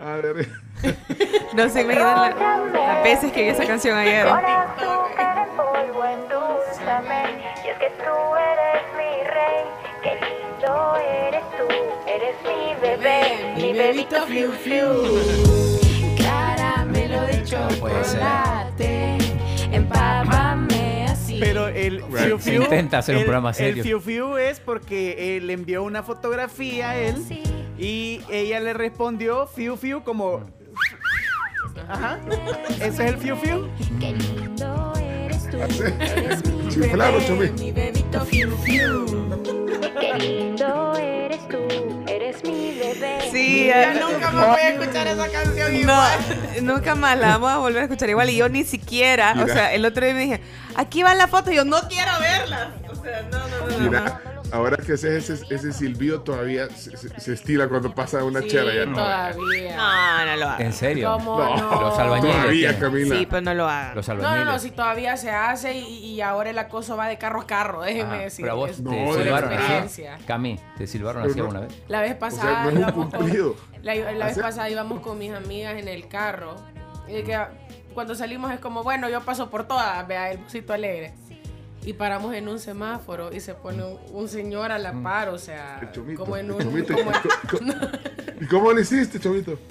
A 0.00 0.16
ver, 0.16 0.48
No 1.54 1.68
se 1.68 1.82
imaginan 1.82 2.20
la- 2.20 2.70
las 2.72 3.04
veces 3.04 3.32
que 3.32 3.42
vi 3.42 3.48
esa 3.48 3.64
canción 3.66 3.96
ayer. 3.96 4.26
Con 4.26 4.38
azúcar 4.44 5.46
en 5.48 5.56
polvo, 5.56 6.04
endulzame. 6.04 7.22
Y 7.64 7.68
es 7.68 7.78
que 7.78 7.88
tú 7.98 8.36
eres 8.36 8.53
Eres 12.14 12.36
mi 12.44 12.80
bebé, 12.80 13.54
mi 13.56 13.72
bebito 13.72 14.26
fiu 14.26 14.52
fiu. 14.52 14.86
Caramelo 16.18 17.20
de 17.22 17.42
chocolate, 17.44 19.18
empápame 19.72 21.06
así. 21.08 21.38
Pero 21.40 21.68
el 21.68 22.02
Right. 22.02 22.26
Fiu 22.26 22.38
Se 22.38 22.50
Fiu. 22.52 22.62
intenta 22.62 22.98
hacer 22.98 23.14
un 23.16 23.20
el- 23.20 23.26
programa 23.26 23.50
El 23.50 23.54
serio. 23.54 23.82
Fiu 23.82 24.00
Fiu 24.00 24.36
es 24.36 24.60
porque 24.60 25.36
él 25.36 25.46
le 25.48 25.52
envió 25.54 25.82
una 25.82 26.02
fotografía 26.02 26.90
a 26.90 26.96
él 26.98 27.16
y 27.78 28.20
ella 28.30 28.60
le 28.60 28.72
respondió 28.74 29.46
Fiu 29.46 29.76
Fiu 29.76 30.02
como. 30.04 30.44
Ajá. 31.88 32.18
Ese 32.76 32.86
es 32.86 33.00
el 33.00 33.16
Fiu 33.18 33.36
Fiu. 33.36 33.68
Qué 34.00 34.12
lindo 34.12 34.92
eres 35.00 35.50
tú. 35.50 35.56
Eres 35.58 36.44
mi 36.46 36.68
Chiflado, 36.68 37.18
bebé, 37.18 37.52
mi 37.58 37.72
bebito 37.72 38.20
fiu 38.24 38.56
fiu. 38.58 39.04
Qué 40.00 40.14
lindo 40.18 40.94
eres 40.96 41.46
tú. 41.48 42.03
Eres 42.42 42.44
mi 42.44 42.78
bebé. 42.78 43.18
Sí, 43.30 43.66
Ya 43.68 43.90
ah, 43.90 43.94
nunca 43.94 44.30
más 44.30 44.46
voy 44.48 44.60
a 44.60 44.68
escuchar 44.70 45.06
esa 45.06 45.28
canción 45.30 45.72
No, 45.72 45.78
igual. 45.78 46.18
nunca 46.62 46.94
más 46.94 47.18
la 47.18 47.28
vamos 47.38 47.50
a 47.52 47.56
volver 47.58 47.80
a 47.82 47.84
escuchar 47.84 48.08
igual. 48.10 48.30
Y 48.30 48.36
yo 48.36 48.48
ni 48.48 48.64
siquiera, 48.64 49.32
o 49.32 49.36
Mira. 49.42 49.54
sea, 49.54 49.72
el 49.74 49.84
otro 49.84 50.04
día 50.04 50.14
me 50.14 50.20
dije, 50.20 50.40
aquí 50.76 51.02
va 51.02 51.14
la 51.14 51.26
foto. 51.28 51.50
Y 51.52 51.56
yo 51.56 51.64
no 51.64 51.80
quiero 51.88 52.12
verla. 52.20 52.70
O 52.90 52.94
sea, 53.02 53.22
no, 53.30 53.38
no, 53.38 53.66
no. 53.66 53.78
no. 53.78 53.78
mira, 53.90 54.20
ahora 54.54 54.76
que 54.76 54.92
haces 54.94 55.28
ese, 55.30 55.54
ese 55.54 55.72
silbido 55.72 56.20
todavía 56.22 56.68
se, 56.70 56.96
se- 56.96 57.20
se 57.20 57.32
estila 57.32 57.68
cuando 57.68 57.94
pasa 57.94 58.22
una 58.24 58.40
Sí, 58.42 58.48
chela. 58.48 58.74
Ya 58.74 58.86
no. 58.86 58.94
todavía. 58.96 59.76
No, 59.76 60.26
no 60.26 60.36
lo 60.36 60.48
hagan. 60.48 60.62
¿En 60.62 60.72
serio? 60.72 61.12
¿Cómo 61.12 61.38
No. 61.38 61.56
no? 61.56 61.80
Los 61.82 61.98
albañiles. 61.98 62.36
Todavía. 62.36 62.78
Camila. 62.78 63.16
Sí, 63.16 63.26
pero 63.26 63.40
no 63.42 63.54
lo 63.54 63.68
hagan. 63.68 63.94
Los 63.96 64.08
No, 64.08 64.14
albañiles. 64.14 64.44
no, 64.46 64.52
no, 64.52 64.58
si 64.58 64.70
todavía 64.70 65.16
se 65.16 65.30
hace 65.30 65.74
y, 65.74 65.84
y 66.12 66.20
ahora 66.20 66.50
el 66.50 66.58
acoso 66.58 66.96
va 66.96 67.08
de 67.08 67.18
carro 67.18 67.40
a 67.42 67.46
carro, 67.46 67.82
déjeme 67.82 68.14
Ah, 68.16 68.18
decir. 68.20 68.44
pero 68.44 68.52
a 68.52 68.56
vos 68.56 68.70
te 68.76 68.82
No, 68.82 68.90
por 68.90 69.22
silbaron 69.22 69.52
experiencia. 69.52 70.14
así. 70.14 70.24
Cami, 70.24 70.60
¿te 70.78 70.86
silbaron 70.86 71.22
Pero 71.22 71.32
así 71.32 71.40
alguna 71.40 71.60
vez? 71.60 71.82
La 71.88 72.00
vez 72.00 72.12
O 72.14 72.18
pasada, 72.18 72.62
sea, 72.64 72.70
no 72.72 72.80
es 72.80 72.86
un 72.86 72.92
con- 72.92 73.10
cumplido. 73.10 73.56
la, 73.82 73.94
la 73.94 74.26
vez 74.26 74.38
pasada 74.38 74.70
íbamos 74.70 75.00
con 75.00 75.18
mis 75.18 75.32
amigas 75.32 75.74
en 75.76 75.88
el 75.88 76.08
carro. 76.08 76.54
Y 77.08 77.12
de 77.12 77.22
que 77.24 77.38
cuando 77.92 78.14
salimos 78.14 78.50
es 78.52 78.58
como, 78.60 78.82
bueno, 78.82 79.08
yo 79.08 79.20
paso 79.20 79.50
por 79.50 79.68
todas, 79.68 80.06
vea 80.08 80.30
el 80.32 80.38
busito 80.38 80.72
alegre. 80.72 81.12
Y 81.84 81.92
paramos 81.92 82.34
en 82.34 82.48
un 82.48 82.58
semáforo 82.58 83.32
y 83.32 83.40
se 83.40 83.54
pone 83.54 83.84
un, 83.84 83.98
un 84.12 84.28
señor 84.28 84.72
a 84.72 84.78
la 84.78 84.92
par, 85.02 85.28
o 85.28 85.38
sea, 85.38 85.78
El 85.82 85.92
chomito, 85.92 86.20
como 86.20 86.36
en 86.36 86.46
el 86.46 86.52
un... 86.52 86.62
chomito. 86.62 86.94
como 86.94 87.10
en- 87.12 87.20
Co- 87.50 87.58
co- 87.58 87.64
¿Y 88.40 88.46
cómo 88.46 88.72
le 88.72 88.80
hiciste, 88.82 89.20
Chomito? 89.20 89.58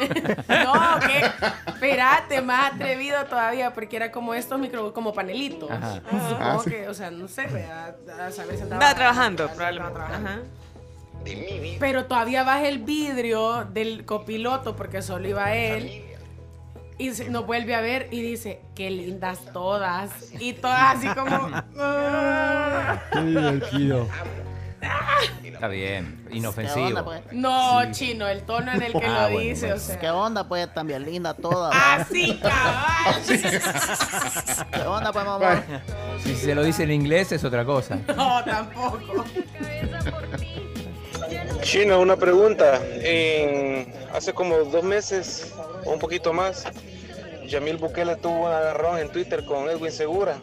No, 0.00 0.98
que 1.00 1.70
espérate, 1.72 2.40
más 2.40 2.72
atrevido 2.72 3.22
todavía, 3.26 3.72
porque 3.74 3.96
era 3.96 4.10
como 4.10 4.32
estos 4.34 4.58
micro, 4.58 4.92
como 4.94 5.12
panelitos. 5.12 5.70
Ajá. 5.70 5.94
Supongo 5.96 6.36
Ah, 6.40 6.58
sí. 6.64 6.70
que, 6.70 6.88
o 6.88 6.94
sea, 6.94 7.10
no 7.10 7.28
sé, 7.28 7.46
¿verdad? 7.46 7.94
a 8.20 8.30
saber 8.30 8.56
si 8.56 8.62
Estaba 8.62 8.94
trabajando, 8.94 9.46
probablemente. 9.48 9.94
trabajando. 9.94 10.28
Ajá. 10.30 10.38
Pero 11.78 12.06
todavía 12.06 12.44
baja 12.44 12.66
el 12.66 12.78
vidrio 12.78 13.66
del 13.66 14.06
copiloto, 14.06 14.74
porque 14.74 15.02
solo 15.02 15.28
iba 15.28 15.54
él. 15.54 16.02
Y 17.00 17.14
se- 17.14 17.30
nos 17.30 17.46
vuelve 17.46 17.74
a 17.74 17.80
ver 17.80 18.08
y 18.10 18.20
dice, 18.20 18.60
qué 18.74 18.90
lindas 18.90 19.38
todas. 19.52 20.10
Y 20.38 20.52
todas 20.52 20.96
así 20.98 21.08
como... 21.08 21.50
"Ah". 21.78 22.98
Qué 23.12 23.20
divertido. 23.22 24.06
Está 25.42 25.68
bien, 25.68 26.26
inofensivo. 26.30 27.04
pues? 27.04 27.20
No, 27.32 27.90
chino, 27.92 28.26
el 28.28 28.42
tono 28.42 28.72
en 28.72 28.82
el 28.82 28.92
que 28.92 29.04
Ah, 29.06 29.24
lo 29.28 29.32
bueno, 29.34 29.38
dice, 29.50 29.66
bueno. 29.66 29.76
o 29.76 29.78
sea... 29.86 29.98
¿Qué 29.98 30.08
onda, 30.10 30.48
pues? 30.48 30.72
También 30.72 31.04
linda 31.04 31.34
toda. 31.34 31.70
Así, 31.94 32.38
cabal. 32.38 33.22
¿Qué 34.72 34.80
onda, 34.82 35.12
pues, 35.12 35.24
mamá? 35.24 35.62
Si 36.22 36.34
se 36.34 36.54
lo 36.54 36.62
dice 36.62 36.82
en 36.84 36.92
inglés 36.92 37.32
es 37.32 37.44
otra 37.44 37.64
cosa. 37.64 37.98
No, 38.16 38.42
tampoco. 38.44 39.24
Chino, 41.62 42.00
una 42.00 42.16
pregunta. 42.16 42.80
En- 43.02 43.99
hace 44.12 44.32
como 44.32 44.56
dos 44.58 44.84
meses 44.84 45.52
o 45.84 45.92
un 45.92 45.98
poquito 45.98 46.32
más, 46.32 46.64
Yamil 47.46 47.76
Bukele 47.76 48.16
tuvo 48.16 48.46
un 48.46 48.52
agarrón 48.52 48.98
en 48.98 49.10
Twitter 49.10 49.44
con 49.44 49.68
Edwin 49.68 49.92
Segura 49.92 50.40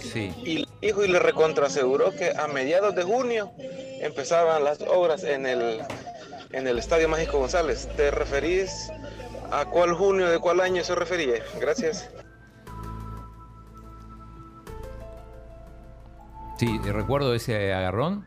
Sí. 0.00 0.32
y 0.44 0.58
le 0.58 0.68
dijo 0.80 1.04
y 1.04 1.08
le 1.08 1.18
recontraaseguró 1.18 2.10
que 2.12 2.32
a 2.36 2.46
mediados 2.48 2.94
de 2.94 3.02
junio 3.04 3.52
empezaban 4.00 4.64
las 4.64 4.80
obras 4.82 5.22
en 5.24 5.46
el, 5.46 5.82
en 6.52 6.66
el 6.66 6.78
Estadio 6.78 7.08
Mágico 7.08 7.38
González. 7.38 7.88
¿Te 7.96 8.10
referís 8.10 8.90
a 9.50 9.64
cuál 9.66 9.94
junio 9.94 10.28
de 10.28 10.38
cuál 10.38 10.60
año 10.60 10.82
se 10.84 10.94
refería? 10.94 11.42
Gracias. 11.60 12.10
Sí, 16.58 16.78
recuerdo 16.84 17.34
ese 17.34 17.72
agarrón. 17.72 18.26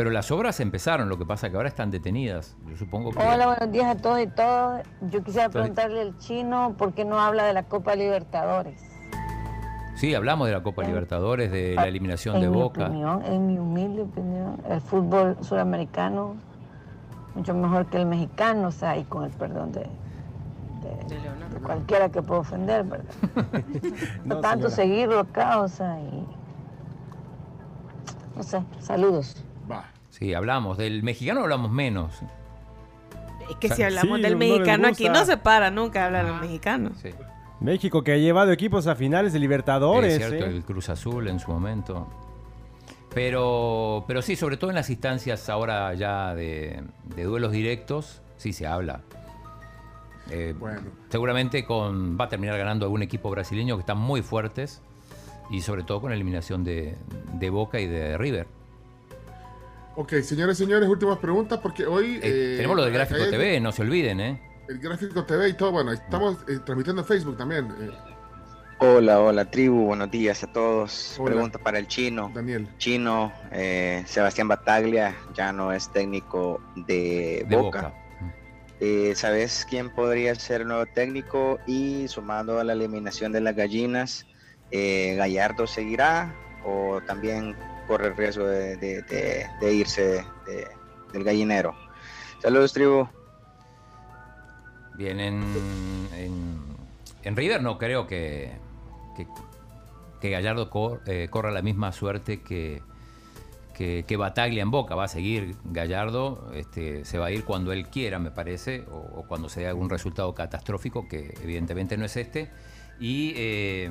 Pero 0.00 0.08
las 0.08 0.30
obras 0.30 0.60
empezaron, 0.60 1.10
lo 1.10 1.18
que 1.18 1.26
pasa 1.26 1.50
que 1.50 1.56
ahora 1.56 1.68
están 1.68 1.90
detenidas. 1.90 2.56
Yo 2.66 2.74
supongo 2.74 3.10
que. 3.10 3.18
Hola, 3.18 3.48
buenos 3.48 3.70
días 3.70 3.84
a 3.84 4.00
todos 4.00 4.18
y 4.18 4.28
todas. 4.28 4.86
Yo 5.02 5.22
quisiera 5.22 5.50
preguntarle 5.50 6.00
al 6.00 6.16
chino 6.16 6.74
por 6.78 6.94
qué 6.94 7.04
no 7.04 7.20
habla 7.20 7.44
de 7.44 7.52
la 7.52 7.64
Copa 7.64 7.94
Libertadores. 7.96 8.80
Sí, 9.96 10.14
hablamos 10.14 10.46
de 10.46 10.54
la 10.54 10.62
Copa 10.62 10.84
Libertadores, 10.84 11.50
de 11.52 11.74
la 11.74 11.86
eliminación 11.86 12.36
en 12.36 12.40
de 12.40 12.48
mi 12.48 12.54
Boca. 12.56 12.86
opinión, 12.86 13.22
en 13.26 13.46
mi 13.46 13.58
humilde 13.58 14.00
opinión, 14.00 14.56
el 14.70 14.80
fútbol 14.80 15.36
sudamericano 15.42 16.36
mucho 17.34 17.52
mejor 17.52 17.84
que 17.84 17.98
el 17.98 18.06
mexicano, 18.06 18.68
o 18.68 18.72
sea, 18.72 18.96
y 18.96 19.04
con 19.04 19.24
el 19.24 19.30
perdón 19.32 19.70
de, 19.72 19.80
de- 19.80 21.50
de 21.50 21.60
cualquiera 21.62 22.08
que 22.08 22.22
pueda 22.22 22.40
ofender, 22.40 22.84
¿verdad? 22.84 23.04
no, 24.24 24.36
No, 24.36 24.40
tanto 24.40 24.70
señora. 24.70 24.76
seguirlo 24.76 25.18
acá, 25.20 25.60
o 25.60 25.68
sea, 25.68 26.00
y 26.00 26.26
no 28.34 28.42
sé, 28.42 28.62
saludos. 28.80 29.44
Sí, 30.10 30.34
hablamos. 30.34 30.76
Del 30.78 31.02
mexicano 31.02 31.40
hablamos 31.40 31.70
menos. 31.70 32.20
Es 33.48 33.56
que 33.56 33.68
si 33.70 33.82
hablamos 33.82 34.18
Sí, 34.18 34.22
del 34.22 34.34
no 34.34 34.38
mexicano 34.38 34.88
aquí 34.88 35.08
no 35.08 35.24
se 35.24 35.36
para 35.36 35.70
nunca 35.70 36.06
hablar 36.06 36.26
del 36.26 36.40
mexicano. 36.40 36.90
México 37.60 38.02
que 38.02 38.12
ha 38.12 38.16
llevado 38.16 38.52
equipos 38.52 38.86
a 38.86 38.94
finales 38.94 39.32
de 39.32 39.38
Libertadores. 39.38 40.14
Es 40.14 40.28
cierto, 40.28 40.46
¿eh? 40.46 40.48
el 40.48 40.64
Cruz 40.64 40.88
Azul 40.88 41.28
en 41.28 41.40
su 41.40 41.50
momento. 41.50 42.06
Pero, 43.12 44.04
pero 44.06 44.22
sí, 44.22 44.36
sobre 44.36 44.56
todo 44.56 44.70
en 44.70 44.76
las 44.76 44.88
instancias 44.88 45.48
ahora 45.48 45.92
ya 45.94 46.34
de, 46.34 46.82
de 47.16 47.24
duelos 47.24 47.50
directos, 47.52 48.22
sí 48.36 48.52
se 48.52 48.66
habla. 48.66 49.02
Eh, 50.30 50.54
Seguramente 51.08 51.64
con, 51.64 52.16
va 52.18 52.26
a 52.26 52.28
terminar 52.28 52.56
ganando 52.56 52.86
algún 52.86 53.02
equipo 53.02 53.30
brasileño 53.30 53.76
que 53.76 53.80
están 53.80 53.98
muy 53.98 54.22
fuertes 54.22 54.80
y 55.50 55.60
sobre 55.62 55.82
todo 55.82 56.00
con 56.00 56.10
la 56.10 56.14
eliminación 56.14 56.62
de, 56.62 56.96
de 57.34 57.50
Boca 57.50 57.80
y 57.80 57.86
de 57.86 58.16
River. 58.16 58.46
Ok, 60.00 60.14
señores, 60.22 60.56
señores, 60.56 60.88
últimas 60.88 61.18
preguntas 61.18 61.58
porque 61.62 61.84
hoy... 61.84 62.14
Eh, 62.14 62.20
eh, 62.22 62.54
tenemos 62.56 62.74
lo 62.74 62.84
del 62.84 62.94
Gráfico 62.94 63.22
hay- 63.22 63.30
TV, 63.30 63.60
no 63.60 63.70
se 63.70 63.82
olviden, 63.82 64.18
¿eh? 64.20 64.40
El 64.66 64.78
Gráfico 64.78 65.24
TV 65.26 65.50
y 65.50 65.52
todo, 65.52 65.72
bueno, 65.72 65.92
estamos 65.92 66.38
eh, 66.48 66.58
transmitiendo 66.64 67.02
en 67.02 67.06
Facebook 67.06 67.36
también. 67.36 67.66
eh, 67.80 67.90
Hola, 68.78 69.20
hola 69.20 69.44
tribu, 69.50 69.84
buenos 69.84 70.10
días 70.10 70.42
a 70.42 70.46
todos. 70.46 71.16
Hola. 71.18 71.32
Pregunta 71.32 71.58
para 71.58 71.78
el 71.78 71.86
chino. 71.86 72.30
Daniel. 72.34 72.66
Chino, 72.78 73.30
eh, 73.52 74.02
Sebastián 74.06 74.48
Bataglia 74.48 75.14
ya 75.34 75.52
no 75.52 75.70
es 75.70 75.92
técnico 75.92 76.62
de, 76.76 77.44
De 77.46 77.56
Boca. 77.56 77.82
Boca. 77.82 77.94
Eh, 78.80 79.12
¿Sabes 79.16 79.66
quién 79.68 79.90
podría 79.90 80.34
ser 80.34 80.62
el 80.62 80.68
nuevo 80.68 80.86
técnico? 80.86 81.58
Y 81.66 82.08
sumado 82.08 82.58
a 82.58 82.64
la 82.64 82.72
eliminación 82.72 83.32
de 83.32 83.42
las 83.42 83.54
gallinas, 83.54 84.24
eh, 84.70 85.14
¿Gallardo 85.18 85.66
seguirá 85.66 86.34
o 86.64 87.02
también 87.06 87.54
corre 87.90 88.06
el 88.06 88.16
riesgo 88.16 88.46
de, 88.46 88.76
irse 89.72 90.02
de- 90.02 90.24
de- 90.46 90.68
del 91.12 91.24
gallinero? 91.24 91.74
Saludos, 92.40 92.72
tribu. 92.72 93.08
Bien, 94.94 95.18
en, 95.18 95.42
River 97.36 97.62
no 97.62 97.78
creo 97.78 98.06
que, 98.06 98.52
que, 100.20 100.30
Gallardo 100.30 100.70
eh, 101.06 101.26
corra 101.30 101.50
la 101.50 101.62
misma 101.62 101.90
suerte 101.90 102.42
que, 102.42 102.80
que, 103.74 104.04
que 104.06 104.16
Bataglia 104.16 104.62
en 104.62 104.70
Boca. 104.70 104.94
Va 104.94 105.04
a 105.04 105.08
seguir 105.08 105.56
Gallardo, 105.64 106.52
este, 106.54 107.04
se 107.04 107.18
va 107.18 107.26
a 107.26 107.30
ir 107.32 107.44
cuando 107.44 107.72
él 107.72 107.88
quiera, 107.88 108.20
me 108.20 108.30
parece, 108.30 108.84
o, 108.88 108.98
o 109.20 109.26
cuando 109.26 109.48
se 109.48 109.62
dé 109.62 109.66
algún 109.66 109.90
resultado 109.90 110.32
catastrófico, 110.32 111.08
que 111.08 111.34
evidentemente 111.42 111.96
no 111.96 112.04
es 112.04 112.16
este. 112.16 112.50
Y 113.00 113.32
eh, 113.36 113.90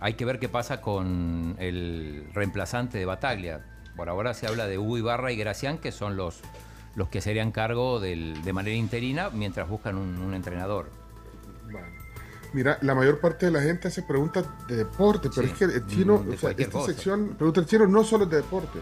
hay 0.00 0.14
que 0.14 0.24
ver 0.24 0.38
qué 0.38 0.48
pasa 0.48 0.80
con 0.80 1.56
el 1.58 2.28
reemplazante 2.34 2.98
de 2.98 3.04
Bataglia. 3.04 3.60
Por 3.96 4.08
ahora 4.08 4.32
se 4.34 4.46
habla 4.46 4.66
de 4.66 4.78
Hugo 4.78 4.98
Ibarra 4.98 5.32
y 5.32 5.36
Gracián, 5.36 5.78
que 5.78 5.90
son 5.92 6.16
los, 6.16 6.40
los 6.94 7.08
que 7.08 7.20
serían 7.20 7.50
cargo 7.52 7.98
del- 8.00 8.42
de 8.44 8.52
manera 8.52 8.76
interina 8.76 9.30
mientras 9.30 9.68
buscan 9.68 9.96
un, 9.96 10.18
un 10.18 10.34
entrenador. 10.34 10.90
Mira, 12.54 12.78
la 12.80 12.94
mayor 12.94 13.20
parte 13.20 13.46
de 13.46 13.52
la 13.52 13.60
gente 13.60 13.88
hace 13.88 14.02
preguntas 14.02 14.46
de 14.68 14.76
deporte, 14.76 15.28
pero 15.34 15.46
Sí, 15.46 15.52
es 15.52 15.58
que 15.58 15.64
el 15.64 15.86
chino, 15.86 16.18
mm, 16.18 16.28
de 16.30 16.34
o 16.34 16.38
sea, 16.38 16.50
esta 16.50 16.70
cosa. 16.70 16.86
sección, 16.92 17.28
pregunta 17.36 17.60
del 17.60 17.68
chino, 17.68 17.86
no 17.86 18.02
solo 18.04 18.24
es 18.24 18.30
de 18.30 18.36
deporte. 18.38 18.78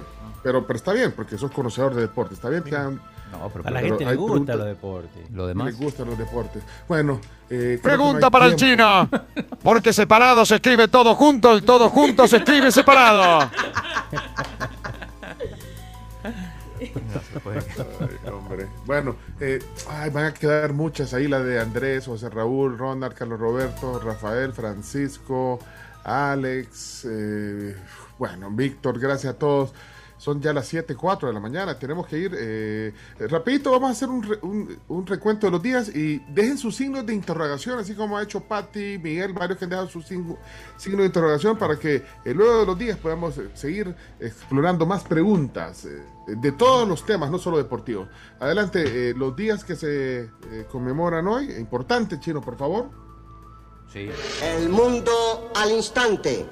Pero, 0.47 0.65
pero 0.65 0.77
está 0.77 0.93
bien, 0.93 1.11
porque 1.11 1.37
sos 1.37 1.51
conocedor 1.51 1.93
de 1.93 2.03
deporte. 2.03 2.35
Está 2.35 2.49
bien 2.49 2.63
que 2.63 2.77
hagan- 2.77 3.01
No, 3.33 3.49
pero- 3.53 3.67
A 3.67 3.71
la 3.73 3.81
pero 3.81 3.99
gente 3.99 4.05
le 4.05 4.15
gusta 4.15 4.55
los 4.55 4.67
deportes. 4.67 5.31
Lo 5.33 5.53
Les 5.53 5.77
gustan 5.77 6.07
los 6.07 6.17
deportes. 6.17 6.63
Bueno, 6.87 7.21
eh, 7.51 7.75
no 7.79 7.83
Pregunta 7.83 8.27
hay 8.27 8.31
para 8.31 8.47
el 8.47 8.55
chino. 8.55 9.11
Porque 9.65 9.93
separado 9.93 10.47
se 10.47 10.55
escribe 10.55 10.87
todo 10.87 11.17
junto 11.17 11.57
y 11.59 11.63
todo 11.63 11.89
junto 11.89 12.29
se 12.29 12.37
escribe 12.37 12.71
separado. 12.71 13.51
Ay, 16.79 18.31
hombre. 18.33 18.69
Bueno, 18.85 19.17
eh, 19.41 19.59
ay, 19.91 20.11
van 20.11 20.27
a 20.27 20.35
quedar 20.35 20.73
muchas 20.73 21.13
ahí, 21.13 21.27
la 21.27 21.41
de 21.41 21.59
Andrés, 21.61 22.07
José 22.07 22.29
Raúl, 22.31 22.79
Ronald, 22.79 23.15
Carlos 23.15 23.41
Roberto, 23.41 23.99
Rafael, 23.99 24.53
Francisco, 24.53 25.59
Alex, 26.05 27.05
eh, 27.11 27.75
bueno, 28.19 28.51
Víctor, 28.53 29.01
gracias 29.01 29.35
a 29.35 29.39
todos. 29.39 29.73
Son 30.27 30.41
ya 30.43 30.53
las 30.53 30.67
7, 30.67 30.97
4 30.97 31.29
de 31.29 31.35
la 31.35 31.39
mañana, 31.39 31.79
tenemos 31.79 32.05
que 32.09 32.19
ir. 32.19 32.33
Eh, 32.37 32.93
rapidito, 33.31 33.71
vamos 33.71 33.91
a 33.91 33.93
hacer 33.93 34.09
un, 34.09 34.25
re- 34.25 34.41
un- 34.43 34.77
un 34.89 35.07
recuento 35.07 35.47
de 35.47 35.53
los 35.53 35.63
días 35.63 35.89
y 35.95 36.19
dejen 36.35 36.59
sus 36.59 36.75
signos 36.75 37.07
de 37.07 37.15
interrogación, 37.15 37.79
así 37.79 37.95
como 37.95 38.19
ha 38.19 38.25
hecho 38.25 38.41
Patti, 38.41 38.99
Miguel, 38.99 39.33
varios 39.33 39.57
que 39.57 39.67
han 39.67 39.71
dejado 39.71 39.89
sus 39.89 40.05
signo- 40.05 40.37
signos 40.77 41.03
de 41.03 41.07
interrogación 41.07 41.57
para 41.57 41.79
que 41.79 42.03
eh, 42.25 42.35
luego 42.35 42.59
de 42.59 42.67
los 42.67 42.77
días 42.77 42.99
podamos 42.99 43.39
eh, 43.39 43.51
seguir 43.55 43.95
explorando 44.19 44.85
más 44.85 45.05
preguntas 45.05 45.85
eh, 45.85 46.03
de 46.27 46.51
todos 46.51 46.89
los 46.89 47.07
temas, 47.07 47.31
no 47.31 47.39
solo 47.39 47.59
deportivos. 47.59 48.09
Adelante, 48.41 49.11
eh, 49.11 49.15
los 49.17 49.37
días 49.37 49.63
que 49.63 49.77
se 49.77 50.23
eh, 50.23 50.67
conmemoran 50.73 51.25
hoy, 51.29 51.53
importante, 51.53 52.19
Chino, 52.19 52.41
por 52.41 52.57
favor. 52.59 52.91
Sí. 53.93 54.11
El 54.43 54.71
mundo 54.71 55.53
al 55.55 55.71
instante. 55.71 56.45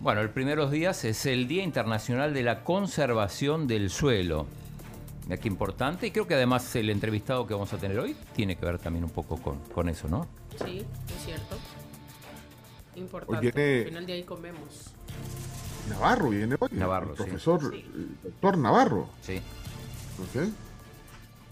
Bueno, 0.00 0.20
el 0.20 0.30
primero 0.30 0.60
de 0.62 0.66
los 0.66 0.72
días 0.72 1.04
es 1.04 1.26
el 1.26 1.48
Día 1.48 1.62
Internacional 1.64 2.32
de 2.32 2.42
la 2.42 2.62
Conservación 2.62 3.66
del 3.66 3.90
Suelo. 3.90 4.46
Mira 5.24 5.36
qué 5.40 5.48
importante, 5.48 6.06
y 6.06 6.10
creo 6.10 6.26
que 6.26 6.34
además 6.34 6.74
el 6.76 6.88
entrevistado 6.88 7.46
que 7.46 7.52
vamos 7.54 7.72
a 7.72 7.78
tener 7.78 7.98
hoy 7.98 8.16
tiene 8.34 8.56
que 8.56 8.64
ver 8.64 8.78
también 8.78 9.04
un 9.04 9.10
poco 9.10 9.36
con, 9.36 9.58
con 9.74 9.88
eso, 9.88 10.08
¿no? 10.08 10.26
Sí, 10.64 10.84
es 11.16 11.24
cierto. 11.24 11.56
Importante. 12.94 13.46
Hoy 13.46 13.52
viene- 13.52 13.78
Al 13.80 13.84
final 13.86 14.06
de 14.06 14.12
ahí 14.14 14.22
comemos. 14.22 14.90
Navarro 15.90 16.30
viene 16.30 16.56
hoy. 16.58 16.68
Navarro, 16.72 17.10
el 17.10 17.16
sí. 17.16 17.22
profesor, 17.24 17.74
eh, 17.74 17.84
doctor 18.22 18.58
Navarro. 18.58 19.08
Sí. 19.20 19.36
Ok. 19.36 20.42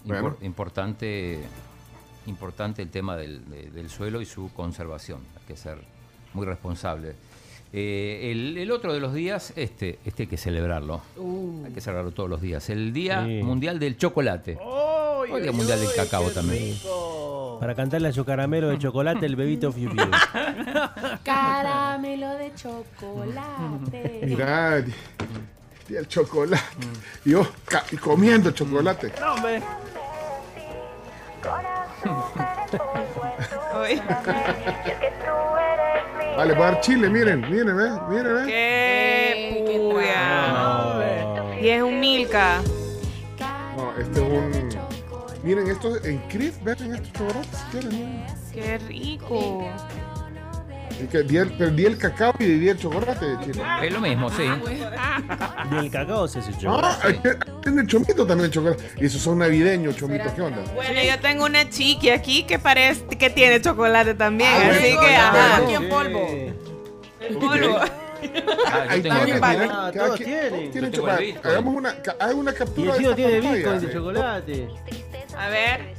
Impor- 0.05 0.21
Bueno. 0.21 0.37
importante, 0.41 1.41
importante 2.27 2.81
el 2.81 2.89
tema 2.89 3.15
del, 3.17 3.47
de- 3.49 3.69
del 3.71 3.89
suelo 3.89 4.21
y 4.21 4.25
su 4.25 4.51
conservación. 4.53 5.19
Hay 5.37 5.43
que 5.47 5.57
ser 5.57 5.79
muy 6.33 6.45
responsable. 6.45 7.15
Eh, 7.73 8.29
el, 8.31 8.57
el 8.57 8.71
otro 8.71 8.93
de 8.93 8.99
los 8.99 9.13
días, 9.13 9.53
este, 9.55 9.99
este 10.05 10.23
hay 10.23 10.27
que 10.27 10.37
celebrarlo. 10.37 11.01
Uh. 11.17 11.65
Hay 11.65 11.73
que 11.73 11.81
celebrarlo 11.81 12.11
todos 12.11 12.29
los 12.29 12.41
días. 12.41 12.69
El 12.69 12.93
Día 12.93 13.25
Sí. 13.25 13.41
Mundial 13.43 13.79
del 13.79 13.97
Chocolate. 13.97 14.57
Hoy 14.61 15.41
Día 15.41 15.51
Mundial 15.51 15.79
del 15.81 15.93
Cacao 15.93 16.29
también. 16.31 16.75
Para 17.59 17.75
cantarle 17.75 18.09
a 18.09 18.13
su 18.13 18.23
caramelo 18.23 18.69
de 18.69 18.77
chocolate, 18.77 19.25
el 19.25 19.35
bebito 19.35 19.71
Fiu 19.71 19.89
Fiu. 19.89 19.99
Caramelo 21.23 22.29
de 22.35 22.53
chocolate. 22.55 24.21
Mira, 24.25 24.79
y- 24.79 25.93
y 25.93 25.95
el 25.95 26.07
chocolate. 26.07 26.63
Y 27.25 27.31
yo 27.31 27.47
y 27.91 27.97
comiendo 27.97 28.51
chocolate. 28.51 29.11
No, 29.19 29.33
hombre. 29.33 29.61
Uy. 33.81 34.01
Vale, 36.37 36.53
a 36.53 36.59
dar 36.59 36.81
chile, 36.81 37.09
miren, 37.09 37.41
miren, 37.49 37.75
ve, 37.75 37.89
miren, 38.09 38.35
ve. 38.35 38.45
¡Qué 38.45 39.89
puya! 39.91 41.57
Y 41.59 41.69
es 41.69 41.81
un 41.81 41.99
Milka. 41.99 42.61
No, 43.75 43.91
este 43.97 44.19
es 44.21 44.31
un. 44.31 44.69
Miren, 45.41 45.67
estos 45.67 46.05
en 46.05 46.19
Crif, 46.29 46.61
ven 46.61 46.93
estos 46.93 47.11
chocolates. 47.13 47.65
¡Qué 48.53 48.77
rico! 48.87 49.67
Di 51.27 51.37
el, 51.37 51.51
perdí 51.53 51.85
el 51.85 51.97
cacao 51.97 52.33
y 52.39 52.45
di 52.45 52.69
el 52.69 52.77
chocolate, 52.77 53.25
chino. 53.43 53.63
Es 53.83 53.93
lo 53.93 53.99
mismo, 54.01 54.29
sí. 54.31 54.43
Y 55.71 55.75
el 55.75 55.91
cacao 55.91 56.27
se 56.27 56.39
hace 56.39 56.51
Ah, 56.51 56.57
chocolate. 56.59 57.07
hay- 57.07 57.37
tiene 57.61 57.81
el 57.81 57.87
chomito 57.87 58.25
también 58.25 58.45
el 58.45 58.51
chocolate. 58.51 58.83
Y 58.97 59.05
esos 59.05 59.21
son 59.21 59.37
navideños, 59.39 59.95
chomito, 59.95 60.33
¿qué 60.35 60.41
onda? 60.41 60.59
Bueno, 60.73 60.99
yo 61.03 61.19
tengo 61.19 61.45
una 61.45 61.69
chiqui 61.69 62.09
aquí 62.09 62.43
que 62.43 62.57
parece 62.59 63.05
que 63.05 63.29
tiene 63.29 63.61
chocolate 63.61 64.13
también, 64.15 64.49
Ah, 64.53 64.69
así 64.71 64.93
bueno, 64.93 65.01
que 65.01 65.15
ajá. 65.15 65.61
bueno. 65.61 65.77
en 65.83 65.89
polvo. 65.89 66.27
En 67.21 67.39
polvo. 67.39 67.77
Ah, 67.79 68.95
yo 68.95 69.13
Ahí 69.13 69.39
Ah, 69.39 69.91
cada 69.93 70.07
todos 70.07 70.19
tienen. 70.19 70.91
chocolate. 70.91 71.39
Hagamos 71.43 71.75
una, 71.75 71.95
una 72.35 72.51
Y 72.51 72.55
captura 72.55 72.91
el 72.95 72.97
de 72.97 73.03
esta 73.03 73.15
tiene 73.15 73.31
pantalla. 73.33 73.55
bitcoin 73.55 73.79
de 73.81 73.93
chocolate. 73.93 74.67
A 75.37 75.49
ver. 75.49 75.93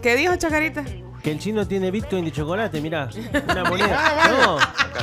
¿Qué 0.00 0.16
dijo 0.16 0.36
Chacarita? 0.36 0.84
Que 1.22 1.32
el 1.32 1.38
chino 1.38 1.66
tiene 1.68 1.90
bitcoin 1.90 2.24
de 2.24 2.32
chocolate, 2.32 2.80
mirá. 2.80 3.08
Una 3.50 3.64
moneda. 3.64 3.98
Ah, 3.98 4.14
vale. 4.16 4.38
No. 4.38 4.56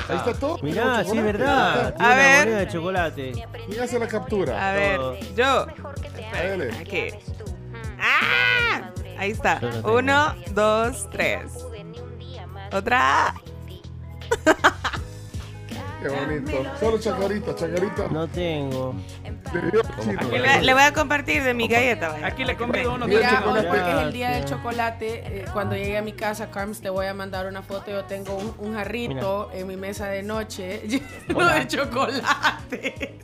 Ahí 0.10 0.18
está 0.18 0.34
todo. 0.34 0.58
Mirá, 0.64 1.04
sí, 1.04 1.18
es 1.18 1.24
verdad. 1.24 1.88
A 1.88 1.92
Tiene 1.94 2.06
una 2.06 2.16
ver. 2.16 2.40
moneda 2.46 2.60
de 2.60 2.68
chocolate. 2.68 3.46
¿Quién 3.70 3.82
hace 3.82 4.00
la 4.00 4.08
captura? 4.08 4.70
A 4.70 4.74
ver, 4.74 4.98
Todo. 4.98 5.16
yo. 5.36 5.68
Dale. 6.34 6.72
Aquí. 6.78 7.08
¡Ah! 8.00 8.90
Ahí 9.20 9.32
está. 9.32 9.60
Yo 9.60 9.68
no 9.68 9.74
tengo. 9.76 9.98
Uno, 9.98 10.36
dos, 10.54 11.08
tres. 11.12 11.44
Otra. 12.74 13.34
Qué 16.02 16.10
bonito. 16.10 16.64
Solo 16.80 17.00
chacarita, 17.00 17.56
chacarita. 17.56 18.08
No 18.12 18.28
tengo. 18.28 18.96
Le 19.54 20.74
voy 20.74 20.84
a 20.84 20.94
compartir 20.94 21.44
de 21.44 21.54
mi 21.54 21.68
galleta. 21.68 22.10
vaya. 22.10 22.28
Aquí 22.28 22.44
le 22.44 22.56
convido 22.56 22.94
uno 22.94 23.08
Mira, 23.08 23.20
Mira, 23.42 23.44
hoy 23.52 23.62
porque 23.68 23.92
es 23.92 23.98
el 24.02 24.14
día 24.14 24.30
del 24.32 24.46
chocolate, 24.46 25.24
eh, 25.26 25.46
cuando 25.54 25.76
llegue 25.76 25.98
a 25.98 26.02
mi 26.02 26.14
casa, 26.14 26.50
Carms, 26.52 26.82
te 26.82 26.90
voy 26.90 27.06
a 27.08 27.14
mandar 27.14 27.48
una 27.48 27.62
foto. 27.62 27.92
Yo 27.92 28.04
tengo 28.06 28.36
un, 28.36 28.54
un 28.60 28.76
jarrito 28.76 29.50
en 29.54 29.68
mi 29.68 29.76
mesa 29.78 30.08
de 30.08 30.24
noche 30.24 30.82
lleno 30.88 31.04
Hola. 31.40 31.56
de 31.56 31.68
chocolate. 31.68 33.20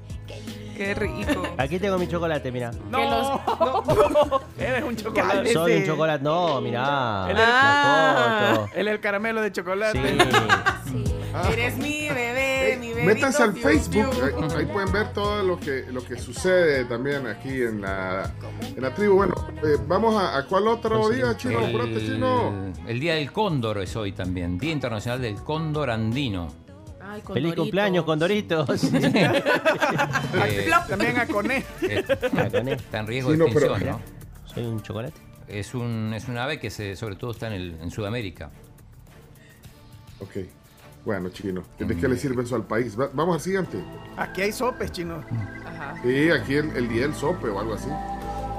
Qué 0.75 0.95
rico. 0.95 1.43
Aquí 1.59 1.77
tengo 1.77 1.99
mi 1.99 2.07
chocolate, 2.07 2.51
mira. 2.51 2.71
No, 2.89 2.97
Que 2.97 3.05
los- 3.05 3.29
no. 3.59 4.41
Eres 4.57 4.83
un 4.83 4.95
chocolate. 4.95 5.53
Soy 5.53 5.75
un 5.75 5.85
chocolate. 5.85 6.23
No, 6.23 6.61
mirá. 6.61 7.27
Él 7.29 7.35
La 7.37 8.49
es, 8.53 8.57
foto. 8.57 8.69
él 8.73 8.87
es 8.87 8.93
el 8.95 8.99
caramelo 8.99 9.41
de 9.41 9.51
chocolate. 9.51 10.17
Sí. 10.91 11.03
Eres 11.51 11.77
mi 11.77 12.09
bebé. 12.09 12.52
Métanse 13.05 13.43
al 13.43 13.53
Facebook, 13.55 14.07
ahí, 14.23 14.57
ahí 14.59 14.65
pueden 14.65 14.91
ver 14.91 15.13
todo 15.13 15.43
lo 15.43 15.59
que, 15.59 15.85
lo 15.91 16.03
que 16.03 16.17
sucede 16.17 16.85
también 16.85 17.27
aquí 17.27 17.49
en 17.61 17.81
la, 17.81 18.31
en 18.75 18.81
la 18.81 18.93
tribu. 18.93 19.15
Bueno, 19.15 19.35
eh, 19.63 19.77
vamos 19.87 20.15
a, 20.15 20.37
a 20.37 20.45
cuál 20.45 20.67
otro 20.67 21.09
día, 21.09 21.35
chino, 21.37 21.59
apúrate, 21.65 21.99
chino. 21.99 22.73
El, 22.85 22.89
el 22.89 22.99
día 22.99 23.15
del 23.15 23.31
cóndor 23.31 23.79
es 23.79 23.95
hoy 23.95 24.11
también, 24.11 24.57
Día 24.57 24.71
Internacional 24.71 25.21
del 25.21 25.35
Cóndor 25.35 25.89
Andino. 25.89 26.47
Ay, 27.01 27.21
Feliz 27.31 27.53
cumpleaños, 27.55 28.05
Condoritos. 28.05 28.67
Eh, 28.93 29.41
También 30.89 31.17
a 31.19 31.27
Coné. 31.27 31.63
eh, 31.81 32.03
está 32.71 32.99
en 32.99 33.07
riesgo 33.07 33.31
Sí, 33.31 33.37
de 33.37 33.45
no, 33.45 33.53
pero- 33.53 33.67
extinción, 33.75 33.99
¿no? 33.99 34.49
Soy 34.53 34.63
un 34.65 34.81
chocolate. 34.81 35.19
Es 35.47 35.75
un, 35.75 36.13
es 36.15 36.27
un 36.27 36.37
ave 36.37 36.59
que 36.59 36.69
se, 36.69 36.95
sobre 36.95 37.15
todo 37.15 37.31
está 37.31 37.47
en, 37.47 37.53
el, 37.53 37.77
en 37.81 37.91
Sudamérica. 37.91 38.49
Ok, 40.19 40.37
bueno, 41.05 41.29
chino, 41.29 41.63
¿de 41.77 41.95
qué 41.97 42.07
le 42.07 42.15
sirve 42.17 42.43
eso 42.43 42.55
al 42.55 42.63
país? 42.63 42.97
Va- 42.99 43.09
vamos 43.13 43.35
al 43.35 43.41
siguiente. 43.41 43.77
Aquí 44.17 44.41
hay 44.41 44.51
sopes, 44.51 44.91
chino. 44.91 45.23
Ajá. 45.65 45.95
Sí, 46.03 46.29
aquí 46.31 46.55
el, 46.55 46.69
el 46.77 46.87
día 46.89 47.01
del 47.03 47.13
sope 47.13 47.49
o 47.49 47.59
algo 47.59 47.73
así. 47.73 47.89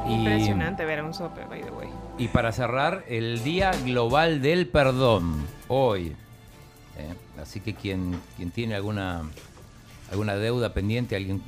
Y, 0.08 0.14
Impresionante 0.16 0.84
ver 0.84 0.98
a 0.98 1.04
un 1.04 1.14
sope, 1.14 1.44
by 1.46 1.62
the 1.62 1.70
way. 1.70 1.88
y 2.18 2.28
para 2.28 2.52
cerrar, 2.52 3.04
el 3.08 3.42
Día 3.42 3.70
Global 3.84 4.42
del 4.42 4.66
Perdón, 4.68 5.34
hoy. 5.68 6.08
¿eh? 6.98 7.14
Así 7.40 7.60
que 7.60 7.74
quien, 7.74 8.20
quien 8.36 8.50
tiene 8.50 8.74
alguna, 8.74 9.22
alguna 10.10 10.34
deuda 10.36 10.74
pendiente, 10.74 11.16
alguien 11.16 11.42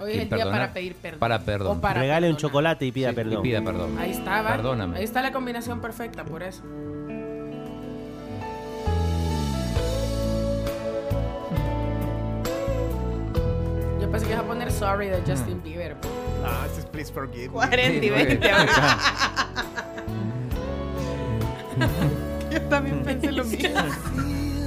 Hoy 0.00 0.12
es 0.12 0.18
el 0.20 0.28
día 0.28 0.38
perdonar, 0.38 0.60
para 0.60 0.72
pedir 0.72 0.94
perdón. 0.94 1.18
Para 1.20 1.38
perdón. 1.40 1.78
O 1.78 1.80
para 1.82 2.00
Regale 2.00 2.28
un 2.28 2.36
perdonar. 2.36 2.50
chocolate 2.50 2.86
y 2.86 2.92
pida 2.92 3.10
Y 3.10 3.14
perdón. 3.14 3.42
pida 3.42 3.62
perdón. 3.62 3.98
Ahí 3.98 4.12
está, 4.12 4.40
¿va? 4.42 4.52
Perdóname. 4.52 4.96
Ahí 4.98 5.04
está 5.04 5.20
la 5.20 5.32
combinación 5.32 5.80
perfecta, 5.80 6.24
por 6.24 6.42
eso. 6.42 6.62
Pensé 14.18 14.26
que 14.26 14.32
ibas 14.32 14.44
a 14.44 14.48
poner 14.48 14.72
sorry 14.72 15.08
de 15.08 15.20
Justin 15.26 15.62
Bieber. 15.62 15.96
Ah, 16.44 16.66
ese 16.70 16.80
es 16.80 16.86
Please 16.86 17.12
Forgive. 17.12 17.48
Me. 17.48 17.68
40 17.68 17.80
y 17.96 18.00
Sí, 18.00 18.10
20 18.10 18.36
bueno. 18.38 18.56
ahora. 18.58 18.98
Yo 22.50 22.60
también 22.62 23.02
pensé 23.02 23.30
lo 23.32 23.44
mismo. 23.44 23.68
Mi 24.16 24.62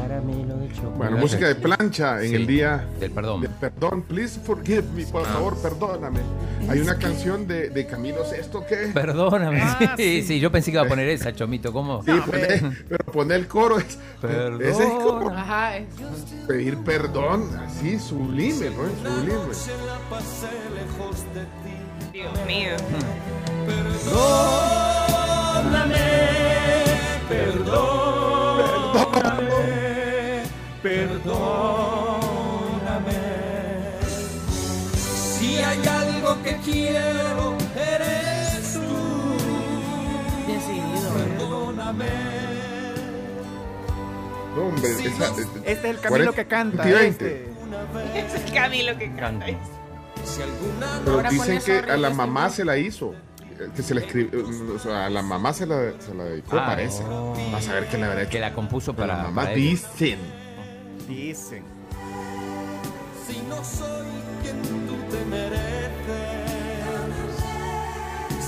caramelo 0.00 0.56
de 0.58 0.68
chocolate. 0.68 0.96
Bueno, 0.96 1.16
música 1.18 1.48
de 1.48 1.54
plancha 1.54 2.22
en 2.22 2.28
Sí, 2.30 2.34
el 2.34 2.46
día 2.46 2.86
del 3.00 3.10
perdón. 3.10 3.40
de 3.42 3.48
perdón. 3.48 4.02
Please 4.02 4.38
forgive 4.40 4.82
me, 4.94 5.04
por 5.06 5.22
Ah. 5.22 5.32
favor, 5.32 5.56
perdóname. 5.60 6.20
Hay 6.68 6.80
una 6.80 6.96
canción 6.98 7.46
de, 7.46 7.70
de 7.70 7.86
Camilo 7.86 8.24
Sesto 8.24 8.64
que... 8.66 8.76
Perdóname. 8.92 9.60
Ah, 9.62 9.94
sí, 9.96 10.20
sí. 10.20 10.26
sí, 10.26 10.40
yo 10.40 10.50
pensé 10.52 10.70
que 10.70 10.76
iba 10.76 10.84
a 10.86 10.88
poner 10.88 11.08
esa, 11.08 11.32
Chomito. 11.34 11.72
¿Cómo? 11.72 12.02
Sí, 12.02 12.10
poné- 12.10 12.76
pero 12.88 13.04
poner 13.12 13.40
el 13.40 13.48
coro 13.48 13.78
es... 13.78 13.98
Perdón. 14.20 14.62
Ese 14.62 14.82
es 14.84 14.90
como 14.90 15.30
Ajá, 15.30 15.76
es- 15.78 15.86
pedir 16.46 16.76
perdón, 16.78 17.48
así, 17.66 17.98
sublime, 17.98 18.70
¿no? 18.70 19.10
Sublime. 19.10 19.38
Dios 22.12 22.46
mío. 22.46 22.70
Si 35.38 35.58
hay 35.58 35.86
algo 35.86 36.42
que 36.42 36.56
quiero, 36.64 37.56
eres 37.76 38.72
tú. 38.74 38.80
decidido. 40.46 41.12
Perdóname. 41.14 42.06
Hombre, 44.56 44.90
esa- 44.90 45.28
Este 45.64 45.70
es 45.72 45.84
el 45.84 46.00
Camilo 46.00 46.32
que 46.32 46.46
canta. 46.46 46.82
20. 46.84 47.08
Este. 47.08 47.48
Es 48.18 48.34
el 48.34 48.52
Camilo 48.52 48.98
que 48.98 49.14
canta. 49.14 49.46
Pero 51.04 51.22
dicen 51.30 51.60
que 51.64 51.78
a 51.90 51.96
la 51.96 52.10
mamá 52.10 52.50
se 52.50 52.64
la 52.64 52.76
hizo. 52.76 53.14
Que 53.74 53.82
se 53.82 53.94
la 53.94 54.00
escribió, 54.00 54.44
o 54.74 54.78
sea, 54.78 55.06
a 55.06 55.10
la 55.10 55.20
mamá 55.22 55.52
se 55.52 55.66
la, 55.66 55.92
se 56.00 56.14
la 56.14 56.24
dedicó, 56.24 56.56
Ah, 56.58 56.66
parece. 56.66 57.02
no. 57.04 57.34
Vas 57.52 57.68
a 57.68 57.72
ver 57.74 57.88
que 57.88 57.98
la 57.98 58.08
verdad 58.08 58.28
Que 58.28 58.38
la 58.40 58.52
compuso 58.54 58.94
para. 58.94 59.16
la 59.16 59.22
mamá 59.24 59.42
para 59.42 59.54
dicen. 59.54 60.18
Dicen. 61.08 61.64
si 63.26 63.38
no 63.48 63.56
soy 63.64 64.06
quien 64.42 64.60
tú 64.62 64.96
te 65.10 65.24
mereces, 65.24 65.68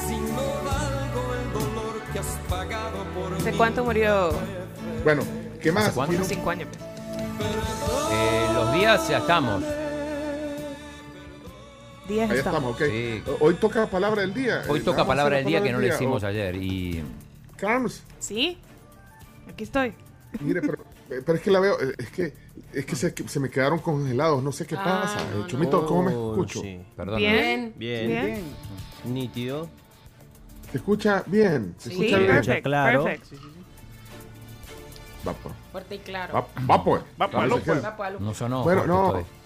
si 0.06 0.16
no 0.16 0.42
valgo 0.64 1.34
el 1.34 1.52
dolor 1.52 2.00
que 2.12 2.18
has 2.18 2.38
pagado 2.48 3.04
por 3.14 3.34
¿Hace 3.34 3.52
cuánto 3.52 3.84
murió? 3.84 4.32
Bueno, 5.04 5.22
¿qué 5.60 5.72
más? 5.72 5.84
¿Hace 5.86 5.94
cuánto? 5.94 6.24
Cinco 6.24 6.50
años. 6.50 6.68
Eh, 8.12 8.46
los 8.54 8.72
días 8.74 9.08
ya 9.08 9.18
estamos. 9.18 9.62
Ahí 12.18 12.38
estamos. 12.38 12.38
estamos, 12.38 12.74
ok. 12.74 12.82
Sí. 12.88 13.22
Hoy 13.40 13.54
toca 13.54 13.86
palabra 13.86 14.22
del 14.22 14.34
día. 14.34 14.62
Hoy 14.68 14.80
Eh, 14.80 14.82
toca 14.82 15.06
palabra 15.06 15.36
del 15.36 15.46
día 15.46 15.62
que 15.62 15.72
no 15.72 15.78
le 15.78 15.88
hicimos 15.88 16.22
Oh, 16.22 16.26
ayer. 16.26 16.56
Y 16.56 17.02
Carms, 17.56 18.02
¿Sí? 18.18 18.58
Aquí 19.48 19.64
estoy. 19.64 19.92
mire, 20.40 20.60
pero, 20.62 20.78
eh, 21.10 21.22
pero 21.24 21.34
es 21.36 21.42
que 21.42 21.50
la 21.50 21.60
veo, 21.60 21.78
eh, 21.80 21.94
es 21.98 22.10
que, 22.10 22.34
es 22.72 22.86
que 22.86 22.96
se, 22.96 23.14
se 23.28 23.40
me 23.40 23.50
quedaron 23.50 23.78
congelados, 23.80 24.42
no 24.42 24.52
sé 24.52 24.66
qué 24.66 24.76
Ah, 24.78 25.02
pasa. 25.02 25.24
no, 25.32 25.40
no. 25.40 25.46
Chumito, 25.46 25.84
¿cómo 25.86 26.02
me 26.04 26.14
Oh, 26.14 26.32
escucho? 26.32 26.60
sí. 26.62 26.80
perdón. 26.96 27.18
Bien. 27.18 27.74
Bien. 27.76 28.08
Bien. 28.08 28.44
Nítido. 29.04 29.68
¿Se 30.70 30.78
escucha 30.78 31.22
bien? 31.26 31.74
¿Se 31.78 31.90
Sí, 31.90 31.96
escucha 31.96 32.18
bien? 32.18 32.30
perfect, 32.32 32.62
claro. 32.64 33.04
perfect. 33.04 33.32
Va, 35.26 35.32
pues. 35.34 35.54
Fuerte 35.72 35.94
y 35.96 35.98
claro. 35.98 36.32
Va, 36.32 36.46
va, 36.70 36.84
pues. 36.84 37.02
Va, 37.20 37.26
Dice 37.46 37.60
pues. 37.96 38.20
No 38.20 38.32
sonó. 38.32 38.62
Bueno, 38.62 38.86
no. 38.86 39.39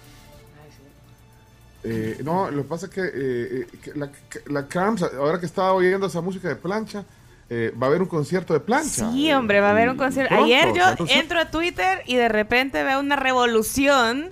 Eh, 1.85 2.17
no, 2.23 2.49
lo 2.49 2.63
que 2.63 2.67
pasa 2.67 2.87
es 2.87 2.91
que, 2.91 3.01
eh, 3.01 3.11
eh, 3.13 3.67
que 3.81 3.93
la, 3.93 4.09
la 4.47 4.67
Carms, 4.67 5.03
ahora 5.03 5.39
que 5.39 5.45
estaba 5.45 5.73
oyendo 5.73 6.07
esa 6.07 6.19
música 6.19 6.47
de 6.47 6.55
plancha, 6.55 7.05
eh, 7.49 7.71
va 7.79 7.87
a 7.87 7.89
haber 7.89 8.01
un 8.01 8.07
concierto 8.07 8.53
de 8.53 8.59
plancha. 8.59 9.11
Sí, 9.11 9.31
hombre, 9.31 9.61
va 9.61 9.67
a 9.67 9.71
haber 9.71 9.89
un 9.89 9.97
concierto. 9.97 10.33
Ayer 10.33 10.73
yo 10.73 10.83
entro 11.09 11.39
a 11.39 11.51
Twitter 11.51 12.01
y 12.07 12.15
de 12.15 12.27
repente 12.27 12.83
veo 12.83 12.99
una 12.99 13.15
revolución 13.15 14.31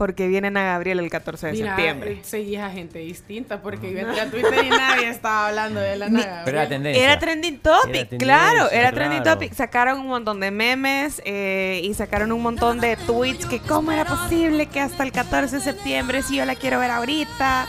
porque 0.00 0.28
vienen 0.28 0.56
a 0.56 0.62
Gabriel 0.64 0.98
el 0.98 1.10
14 1.10 1.48
de 1.48 1.52
Mira, 1.52 1.76
septiembre. 1.76 2.12
eh, 2.12 2.20
seguís 2.22 2.58
a 2.58 2.70
gente 2.70 3.00
distinta 3.00 3.60
porque 3.60 3.92
yo 3.92 3.98
entré 3.98 4.18
a 4.18 4.30
Twitter 4.30 4.64
y 4.64 4.70
nadie 4.70 5.10
estaba 5.10 5.48
hablando 5.48 5.78
de 5.78 5.94
la 5.98 6.08
nada. 6.08 6.40
Pero 6.46 6.58
era 6.58 6.68
tendencia. 6.70 7.04
Era 7.04 7.18
trending 7.18 7.58
topic, 7.58 8.06
Era 8.12 8.16
claro, 8.18 8.70
era 8.70 8.92
trending 8.92 9.22
topic. 9.22 9.52
Sacaron 9.52 10.00
un 10.00 10.06
montón 10.06 10.40
de 10.40 10.50
memes 10.50 11.20
eh, 11.26 11.82
y 11.84 11.92
sacaron 11.92 12.32
un 12.32 12.40
montón 12.40 12.80
de 12.80 12.96
tweets 12.96 13.44
que 13.44 13.58
cómo 13.60 13.92
era 13.92 14.06
posible 14.06 14.64
que 14.68 14.80
hasta 14.80 15.02
el 15.02 15.12
14 15.12 15.56
de 15.56 15.62
septiembre 15.62 16.22
si 16.22 16.36
yo 16.36 16.46
la 16.46 16.54
quiero 16.54 16.78
ver 16.78 16.92
ahorita. 16.92 17.68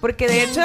Porque 0.00 0.28
de 0.28 0.44
hecho 0.44 0.62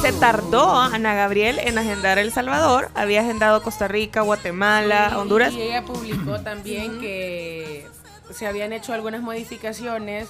se 0.00 0.10
tardó 0.14 0.74
Ana 0.80 1.14
Gabriel 1.14 1.58
en 1.58 1.76
agendar 1.76 2.16
El 2.16 2.32
Salvador. 2.32 2.88
Había 2.94 3.20
agendado 3.20 3.62
Costa 3.62 3.88
Rica, 3.88 4.22
Guatemala, 4.22 5.10
Y- 5.12 5.16
Honduras. 5.16 5.52
Y 5.52 5.60
ella 5.60 5.84
publicó 5.84 6.40
también 6.40 6.98
que 6.98 7.86
se 8.30 8.46
habían 8.46 8.72
hecho 8.72 8.94
algunas 8.94 9.20
modificaciones. 9.20 10.28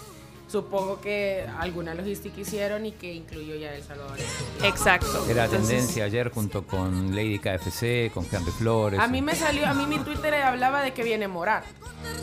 Supongo 0.48 1.00
que 1.00 1.44
alguna 1.58 1.92
logística 1.94 2.40
hicieron 2.40 2.86
y 2.86 2.92
que 2.92 3.12
incluyó 3.12 3.56
ya 3.56 3.74
El 3.74 3.82
Salvador. 3.82 4.16
Exacto. 4.62 5.26
Era 5.28 5.46
Entonces, 5.46 5.68
tendencia 5.68 6.04
ayer 6.04 6.30
junto 6.30 6.62
con 6.64 7.16
Lady 7.16 7.40
KFC, 7.40 8.12
con 8.14 8.24
Henry 8.30 8.52
Flores. 8.52 9.00
A 9.00 9.08
mí 9.08 9.22
me 9.22 9.34
salió, 9.34 9.66
a 9.66 9.74
mí 9.74 9.86
mi 9.86 9.98
Twitter 9.98 10.34
hablaba 10.34 10.82
de 10.82 10.92
que 10.92 11.02
viene 11.02 11.26
Morat. 11.26 11.64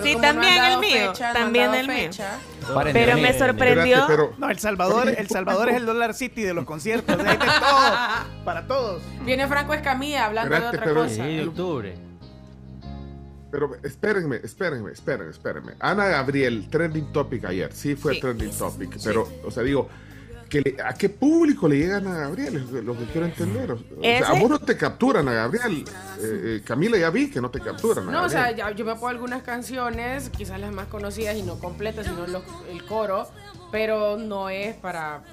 Sí, 0.02 0.16
no 0.16 0.22
también 0.22 0.64
el 0.64 0.78
mío, 0.80 1.12
fecha, 1.12 1.34
también 1.34 1.74
el 1.74 1.88
mío. 1.88 1.98
fecha, 1.98 2.38
Paren 2.74 2.94
de 2.94 3.00
Pero 3.06 3.18
me 3.18 3.38
sorprendió. 3.38 3.98
Espérate, 3.98 4.08
pero 4.08 4.34
No, 4.38 4.50
El 4.50 4.60
Salvador, 4.60 5.10
El 5.10 5.28
Salvador 5.28 5.70
es 5.70 5.76
el 5.76 5.86
Dollar 5.86 6.14
City 6.14 6.44
de 6.44 6.54
los 6.54 6.64
conciertos. 6.64 7.18
Todo. 7.18 7.98
Para 8.46 8.66
todos. 8.68 9.02
Viene 9.26 9.48
Franco 9.48 9.74
Escamilla 9.74 10.28
hablando 10.28 10.56
Espérate, 10.56 10.78
de 10.78 10.82
otra 10.82 10.94
pero- 10.94 11.04
cosa. 11.04 11.16
Sí, 11.26 11.36
de 11.36 11.48
octubre. 11.48 11.96
Pero 13.54 13.78
espérenme, 13.84 14.38
espérenme, 14.44 14.92
espérenme, 14.92 15.30
espérenme. 15.30 15.74
Ana 15.80 16.08
Gabriel, 16.08 16.68
trending 16.72 17.12
topic 17.14 17.46
ayer. 17.46 17.72
Sí 17.72 17.96
fue 17.96 18.16
Sí. 18.16 18.20
trending 18.22 18.50
topic. 18.50 18.98
Pero, 19.04 19.30
o 19.46 19.52
sea, 19.52 19.62
digo, 19.62 19.88
que 20.50 20.62
le- 20.62 20.78
¿A 20.84 20.94
qué 20.96 21.08
público 21.10 21.68
le 21.68 21.78
llegan 21.78 22.08
a 22.08 22.18
Gabriel? 22.18 22.56
Es 22.58 22.84
lo 22.84 22.98
que 22.98 23.06
quiero 23.06 23.28
entender. 23.28 23.72
O 23.74 23.78
sea, 24.02 24.28
a 24.30 24.40
vos 24.40 24.50
no 24.50 24.58
te 24.60 24.76
capturan 24.76 25.28
a 25.28 25.34
Gabriel. 25.34 25.84
Eh, 26.20 26.22
eh, 26.22 26.62
Camila, 26.66 26.98
ya 26.98 27.12
vi 27.12 27.30
que 27.30 27.40
no 27.42 27.52
te 27.52 27.60
capturan 27.60 28.10
a 28.10 28.12
No, 28.12 28.24
o 28.26 28.30
sea, 28.30 28.50
ya- 28.56 28.72
yo 28.72 28.86
me 28.86 28.94
pongo 28.94 29.10
algunas 29.10 29.44
canciones, 29.44 30.30
quizás 30.32 30.60
las 30.60 30.74
más 30.74 30.88
conocidas 30.88 31.36
y 31.38 31.44
no 31.44 31.60
completas, 31.60 32.08
sino 32.08 32.26
los- 32.26 32.44
el 32.72 32.84
coro, 32.86 33.28
pero 33.74 34.18
no 34.18 34.50
es 34.52 34.76
para, 34.76 35.24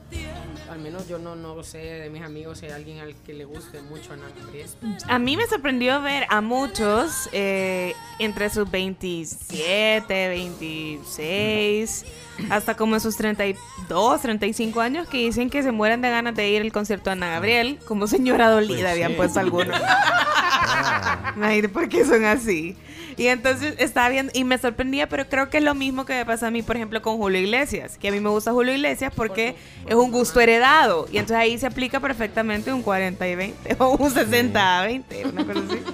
al 0.70 0.78
menos 0.78 1.06
yo 1.06 1.18
no, 1.18 1.36
no 1.36 1.62
sé 1.62 1.76
de 1.76 2.08
mis 2.08 2.22
amigos 2.22 2.56
si 2.56 2.64
hay 2.64 2.72
alguien 2.72 2.98
al 3.00 3.14
que 3.16 3.34
le 3.34 3.44
guste 3.44 3.82
mucho 3.82 4.14
Ana 4.14 4.28
Gabriel. 4.34 4.66
A 5.08 5.18
mí 5.18 5.36
me 5.36 5.46
sorprendió 5.46 6.00
ver 6.00 6.24
a 6.30 6.40
muchos 6.40 7.28
eh, 7.32 7.92
entre 8.18 8.48
sus 8.48 8.70
27, 8.70 10.28
26, 10.28 12.06
hasta 12.48 12.74
como 12.78 12.94
en 12.94 13.02
sus 13.02 13.14
32, 13.18 14.22
35 14.22 14.80
años 14.80 15.06
que 15.06 15.18
dicen 15.18 15.50
que 15.50 15.62
se 15.62 15.70
mueren 15.70 16.00
de 16.00 16.08
ganas 16.08 16.34
de 16.34 16.48
ir 16.48 16.62
al 16.62 16.72
concierto 16.72 17.10
de 17.10 17.12
Ana 17.12 17.28
Gabriel. 17.28 17.78
Como 17.86 18.06
señora 18.06 18.48
dolida 18.48 18.78
Pues 18.80 18.92
habían 18.92 19.10
sí. 19.10 19.16
puesto 19.18 19.40
algunos. 19.40 19.78
Imagínate 21.36 21.68
por 21.68 21.90
qué 21.90 22.06
son 22.06 22.24
así. 22.24 22.74
Y 23.20 23.26
entonces 23.28 23.74
estaba 23.78 24.08
viendo, 24.08 24.32
y 24.34 24.44
me 24.44 24.56
sorprendía, 24.56 25.06
pero 25.08 25.28
creo 25.28 25.50
que 25.50 25.58
es 25.58 25.62
lo 25.62 25.74
mismo 25.74 26.06
que 26.06 26.14
me 26.14 26.24
pasa 26.24 26.46
a 26.46 26.50
mí, 26.50 26.62
por 26.62 26.76
ejemplo, 26.76 27.02
con 27.02 27.18
Julio 27.18 27.38
Iglesias. 27.40 27.98
Que 27.98 28.08
a 28.08 28.12
mí 28.12 28.18
me 28.20 28.30
gusta 28.30 28.52
Julio 28.52 28.72
Iglesias 28.74 29.12
porque 29.14 29.56
es 29.86 29.94
un 29.94 30.10
gusto 30.10 30.40
heredado. 30.40 31.06
Y 31.12 31.18
entonces 31.18 31.36
ahí 31.36 31.58
se 31.58 31.66
aplica 31.66 32.00
perfectamente 32.00 32.72
un 32.72 32.82
40 32.82 33.28
y 33.28 33.34
20 33.34 33.76
o 33.78 33.90
un 33.96 34.10
60 34.10 34.80
a 34.80 34.86
20, 34.86 35.26
una 35.26 35.44
cosa 35.44 35.60
así. 35.68 35.78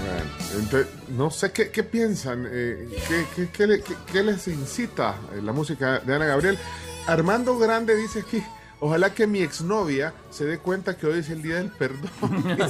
Bueno, 0.00 0.62
entonces, 0.62 0.86
no 1.10 1.30
sé 1.30 1.52
qué, 1.52 1.70
qué 1.70 1.82
piensan, 1.84 2.48
eh, 2.50 2.88
qué, 3.06 3.24
qué- 3.36 3.48
qué 3.52 3.66
le- 3.66 3.82
qué- 3.82 3.94
qué 4.10 4.22
les 4.22 4.48
incita 4.48 5.16
eh, 5.36 5.42
la 5.42 5.52
música 5.52 5.98
de 6.00 6.14
Ana 6.14 6.24
Gabriel. 6.24 6.58
Armando 7.06 7.58
Grande 7.58 7.94
dice 7.94 8.20
aquí, 8.20 8.42
ojalá 8.80 9.14
que 9.14 9.26
mi 9.26 9.40
exnovia 9.42 10.12
se 10.30 10.44
dé 10.46 10.58
cuenta 10.58 10.96
que 10.96 11.06
hoy 11.06 11.18
es 11.20 11.30
el 11.30 11.42
día 11.42 11.56
del 11.56 11.70
perdón. 11.70 12.10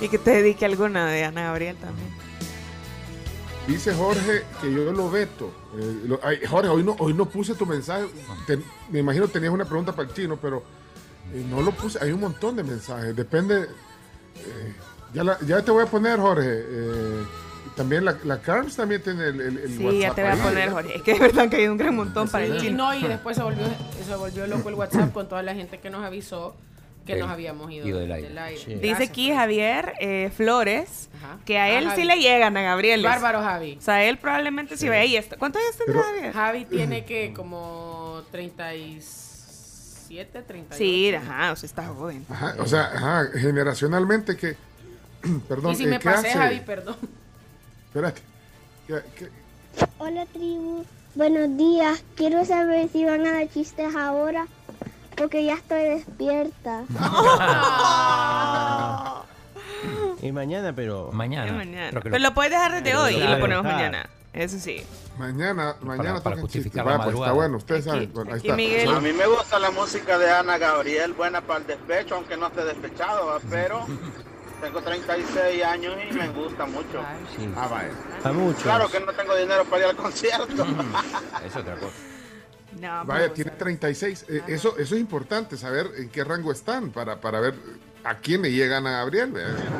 Y 0.00 0.08
que 0.08 0.18
te 0.18 0.30
dedique 0.30 0.64
alguna 0.64 1.06
de 1.06 1.24
Ana 1.24 1.42
Gabriel 1.44 1.76
también. 1.76 2.08
Dice 3.66 3.94
Jorge 3.94 4.42
que 4.60 4.72
yo 4.72 4.92
lo 4.92 5.08
veto. 5.10 5.52
Eh, 5.78 6.00
lo- 6.06 6.20
ay, 6.22 6.40
Jorge, 6.48 6.68
hoy 6.68 6.82
no, 6.82 6.96
hoy 6.98 7.14
no 7.14 7.26
puse 7.26 7.54
tu 7.54 7.64
mensaje. 7.66 8.06
Te- 8.46 8.58
me 8.90 8.98
imagino 8.98 9.26
que 9.26 9.32
tenías 9.34 9.52
una 9.52 9.64
pregunta 9.64 9.92
para 9.92 10.08
el 10.08 10.14
chino, 10.14 10.36
pero 10.40 10.64
eh, 11.32 11.44
no 11.48 11.62
lo 11.62 11.70
puse. 11.72 11.98
Hay 12.02 12.10
un 12.10 12.20
montón 12.20 12.56
de 12.56 12.64
mensajes. 12.64 13.14
Depende. 13.14 13.68
eh, 14.36 14.74
ya, 15.14 15.22
la- 15.22 15.38
ya 15.46 15.62
te 15.62 15.70
voy 15.70 15.84
a 15.84 15.86
poner, 15.86 16.18
Jorge. 16.18 16.44
Y 17.72 17.76
también 17.76 18.04
la, 18.04 18.16
la 18.24 18.40
Carms 18.40 18.76
también 18.76 19.02
tiene 19.02 19.24
el, 19.28 19.40
el, 19.40 19.58
el 19.58 19.76
Sí, 19.76 19.84
WhatsApp. 19.84 20.00
ya 20.00 20.14
te 20.14 20.22
voy 20.22 20.32
a 20.32 20.36
poner, 20.42 20.70
Jorge. 20.70 20.96
Es 20.96 21.02
que 21.02 21.12
de 21.14 21.18
verdad 21.20 21.48
que 21.48 21.56
hay 21.56 21.66
un 21.68 21.78
gran 21.78 21.94
montón 21.96 22.28
para 22.28 22.44
el 22.44 22.56
Y 22.56 22.60
chino. 22.60 22.76
no, 22.76 22.94
y 22.94 23.02
después 23.02 23.36
se 23.36 23.42
volvió, 23.42 23.64
se 24.06 24.14
volvió 24.16 24.46
loco 24.46 24.68
el 24.68 24.74
WhatsApp 24.74 25.12
con 25.12 25.28
toda 25.28 25.42
la 25.42 25.54
gente 25.54 25.78
que 25.78 25.90
nos 25.90 26.04
avisó 26.04 26.54
que 27.06 27.16
nos 27.16 27.28
habíamos 27.30 27.68
ido, 27.72 27.88
ido 27.88 27.98
del 27.98 28.08
del 28.10 28.38
aire. 28.38 28.60
aire. 28.64 28.78
Dice 28.78 29.02
aquí 29.02 29.32
Javier 29.34 29.94
eh, 29.98 30.30
Flores 30.36 31.08
Ajá. 31.16 31.38
que 31.44 31.58
a 31.58 31.64
Ah, 31.64 31.70
él 31.70 31.82
sí 31.86 31.90
Javi. 31.90 32.04
le 32.04 32.16
llegan 32.20 32.56
a 32.56 32.62
Gabriel. 32.62 33.02
Bárbaro 33.02 33.42
Javi. 33.42 33.76
O 33.76 33.82
sea, 33.82 34.04
él 34.04 34.18
probablemente 34.18 34.76
sí, 34.76 34.88
ve 34.88 34.98
ahí. 34.98 35.16
Está. 35.16 35.36
¿Cuántos 35.36 35.60
años 35.62 35.76
tendrá 35.84 36.02
Javier? 36.04 36.32
Javi 36.32 36.64
tiene 36.66 37.04
que 37.04 37.32
como 37.34 38.22
37, 38.30 40.42
38. 40.42 40.74
Sí, 40.78 41.12
ajá, 41.14 41.50
o 41.52 41.56
sea, 41.56 41.66
está 41.66 41.86
joven. 41.88 42.24
Ajá, 42.30 42.54
o 42.60 42.66
sea, 42.66 42.82
ajá, 42.94 43.26
generacionalmente 43.36 44.36
que. 44.36 44.54
Perdón, 45.48 45.72
y 45.72 45.76
si 45.76 45.84
eh, 45.84 45.88
me 45.88 45.98
¿qué 45.98 46.04
pasé, 46.04 46.28
hace? 46.28 46.38
Javi, 46.38 46.60
perdón. 46.60 46.96
Espérate. 47.92 48.22
¿Qué- 48.86 49.02
qué- 49.18 49.28
Hola 49.98 50.24
tribu, 50.26 50.84
buenos 51.14 51.56
días. 51.58 52.02
Quiero 52.16 52.42
saber 52.46 52.88
si 52.88 53.04
van 53.04 53.26
a 53.26 53.32
dar 53.32 53.48
chistes 53.50 53.94
ahora, 53.94 54.46
porque 55.14 55.44
ya 55.44 55.54
estoy 55.54 55.82
despierta. 55.82 56.84
Y 60.22 60.30
mañana, 60.30 60.72
pero. 60.72 61.10
Mañana. 61.12 61.52
Mañana. 61.52 62.00
Pero 62.00 62.18
lo 62.20 62.32
puedes 62.32 62.52
dejar 62.52 62.80
desde 62.80 62.96
hoy 62.96 63.16
y 63.16 63.26
lo 63.26 63.40
ponemos 63.40 63.64
mañana. 63.64 64.08
Eso 64.32 64.56
sí. 64.60 64.80
Mañana, 65.18 65.74
mañana 65.80 66.22
para 66.22 66.36
justificar 66.36 66.86
la 66.86 66.92
Vaya, 66.98 67.04
pues, 67.04 67.16
está 67.16 67.32
bueno, 67.32 67.56
ustedes 67.56 67.84
saben. 67.84 68.12
Bueno, 68.14 68.30
ahí 68.32 68.38
está. 68.38 68.52
A 68.96 69.00
mí 69.00 69.12
me 69.12 69.26
gusta 69.26 69.58
la 69.58 69.72
música 69.72 70.18
de 70.18 70.30
Ana 70.30 70.58
Gabriel, 70.58 71.12
buena 71.14 71.40
para 71.40 71.58
el 71.60 71.66
despecho, 71.66 72.14
aunque 72.14 72.36
no 72.36 72.46
esté 72.46 72.64
despechado, 72.64 73.40
pero 73.50 73.84
tengo 74.62 74.80
36 74.80 75.64
años 75.64 75.94
y 76.08 76.14
me 76.14 76.28
gusta 76.28 76.64
mucho. 76.66 77.04
Sí. 77.36 77.52
Ah, 77.56 77.66
vaya. 77.66 77.90
A 78.22 78.32
muchos. 78.32 78.62
Claro 78.62 78.88
que 78.88 79.00
no 79.00 79.12
tengo 79.12 79.36
dinero 79.36 79.64
para 79.64 79.82
ir 79.82 79.88
al 79.90 79.96
concierto. 79.96 80.66
Es 81.44 81.56
otra 81.56 81.74
cosa. 81.74 81.96
No, 82.80 83.04
Vaya, 83.04 83.24
pero, 83.24 83.32
tiene 83.32 83.50
36. 83.50 84.26
Eh, 84.28 84.42
eso, 84.46 84.78
eso 84.78 84.94
es 84.94 85.00
importante, 85.00 85.56
saber 85.58 85.90
en 85.98 86.08
qué 86.08 86.24
rango 86.24 86.52
están 86.52 86.90
para, 86.90 87.20
para 87.20 87.40
ver 87.40 87.54
a 88.04 88.16
quién 88.18 88.42
le 88.42 88.52
llegan 88.52 88.86
a 88.86 88.92
Gabriel. 88.92 89.32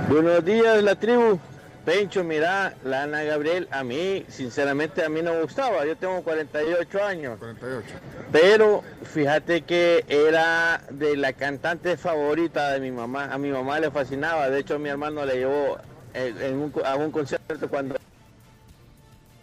Buenos 0.08 0.44
días, 0.44 0.82
la 0.82 0.96
tribu. 0.96 1.38
Pencho, 1.84 2.22
mira, 2.22 2.74
la 2.84 3.02
Ana 3.02 3.24
Gabriel, 3.24 3.66
a 3.72 3.82
mí, 3.82 4.24
sinceramente, 4.28 5.04
a 5.04 5.08
mí 5.08 5.20
no 5.20 5.32
me 5.34 5.42
gustaba. 5.42 5.84
Yo 5.84 5.96
tengo 5.96 6.22
48 6.22 7.02
años. 7.04 7.38
48. 7.40 7.86
Pero 8.30 8.84
fíjate 9.12 9.62
que 9.62 10.04
era 10.08 10.80
de 10.90 11.16
la 11.16 11.32
cantante 11.32 11.96
favorita 11.96 12.70
de 12.70 12.78
mi 12.80 12.92
mamá. 12.92 13.32
A 13.32 13.38
mi 13.38 13.50
mamá 13.50 13.80
le 13.80 13.90
fascinaba. 13.90 14.48
De 14.48 14.60
hecho, 14.60 14.78
mi 14.78 14.90
hermano 14.90 15.24
le 15.26 15.34
llevó 15.38 15.76
eh, 16.14 16.32
en 16.42 16.54
un 16.58 16.70
co- 16.70 16.84
a 16.86 16.94
un 16.94 17.10
concierto 17.10 17.68
cuando 17.68 17.96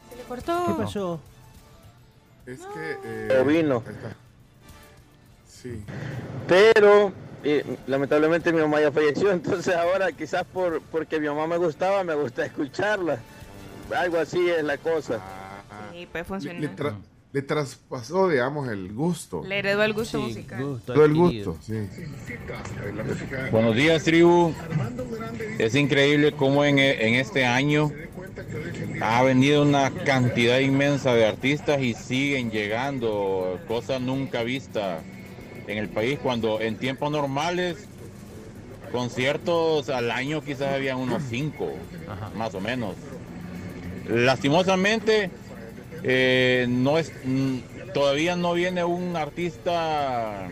Se 0.09 0.15
le 0.15 0.23
cortó. 0.23 0.63
¿Qué 0.67 0.73
pasó? 0.83 1.19
Es 2.45 2.59
que. 2.59 2.91
eh, 3.03 3.25
Pero 3.27 3.43
vino. 3.45 3.83
está. 3.85 4.15
Sí. 5.45 5.83
Pero 6.47 7.11
eh, 7.43 7.63
lamentablemente 7.87 8.51
mi 8.51 8.59
mamá 8.61 8.81
ya 8.81 8.91
falleció, 8.91 9.31
entonces 9.33 9.75
ahora 9.75 10.11
quizás 10.11 10.43
por 10.45 10.81
porque 10.81 11.19
mi 11.19 11.27
mamá 11.27 11.47
me 11.47 11.57
gustaba, 11.57 12.03
me 12.03 12.15
gusta 12.15 12.45
escucharla. 12.45 13.19
Algo 13.95 14.17
así 14.19 14.49
es 14.49 14.63
la 14.63 14.77
cosa. 14.77 15.19
sí, 15.91 16.05
puede 16.05 16.23
Le, 16.23 16.27
funcionar. 16.27 16.61
le 16.61 16.75
tra- 16.75 16.95
le 17.31 17.41
traspasó, 17.43 18.27
digamos, 18.29 18.69
el 18.69 18.91
gusto. 18.93 19.43
Le 19.45 19.59
heredó 19.59 19.83
el 19.83 19.93
gusto 19.93 20.17
Sí, 20.19 20.23
musical. 20.25 20.63
gusto 20.63 20.93
Todo 20.93 21.05
el 21.05 21.13
gusto, 21.13 21.57
sí. 21.61 21.87
Buenos 23.51 23.75
días, 23.75 24.03
tribu. 24.03 24.53
Es 25.57 25.75
increíble 25.75 26.31
cómo 26.31 26.63
en, 26.65 26.79
en 26.79 27.15
este 27.15 27.45
año 27.45 27.91
ha 29.01 29.23
venido 29.23 29.61
una 29.63 29.91
cantidad 29.91 30.59
inmensa 30.59 31.13
de 31.13 31.25
artistas 31.27 31.81
y 31.81 31.93
siguen 31.93 32.51
llegando, 32.51 33.59
cosa 33.67 33.99
nunca 33.99 34.43
vista 34.43 35.01
en 35.69 35.77
el 35.77 35.89
país, 35.89 36.19
cuando 36.21 36.59
en 36.61 36.77
tiempos 36.77 37.11
normales 37.11 37.87
conciertos 38.91 39.89
al 39.89 40.09
año 40.09 40.41
quizás 40.41 40.73
había 40.73 40.95
unos 40.95 41.23
cinco, 41.29 41.73
más 42.35 42.55
o 42.55 42.59
menos. 42.59 42.95
Lastimosamente, 44.07 45.29
eh, 46.03 46.65
no 46.67 46.97
es, 46.97 47.13
mm, 47.23 47.57
todavía 47.93 48.35
no 48.35 48.53
viene 48.53 48.83
un 48.83 49.15
artista 49.15 50.49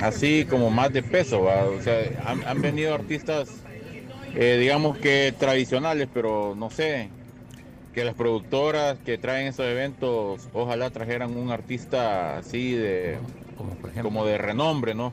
así 0.00 0.44
como 0.50 0.70
más 0.70 0.92
de 0.92 1.02
peso, 1.02 1.42
¿va? 1.44 1.64
o 1.64 1.80
sea, 1.80 2.00
han, 2.26 2.42
han 2.44 2.60
venido 2.60 2.94
artistas, 2.94 3.48
eh, 4.34 4.56
digamos 4.58 4.98
que 4.98 5.32
tradicionales, 5.38 6.08
pero 6.12 6.54
no 6.56 6.68
sé, 6.70 7.10
que 7.94 8.04
las 8.04 8.14
productoras 8.14 8.98
que 9.04 9.18
traen 9.18 9.46
esos 9.46 9.66
eventos, 9.66 10.48
ojalá 10.52 10.90
trajeran 10.90 11.36
un 11.36 11.50
artista 11.50 12.38
así 12.38 12.72
de, 12.72 13.18
Como 13.56 13.70
por 13.74 13.90
ejemplo. 13.90 14.02
como 14.10 14.24
de 14.24 14.38
renombre, 14.38 14.94
¿no? 14.94 15.12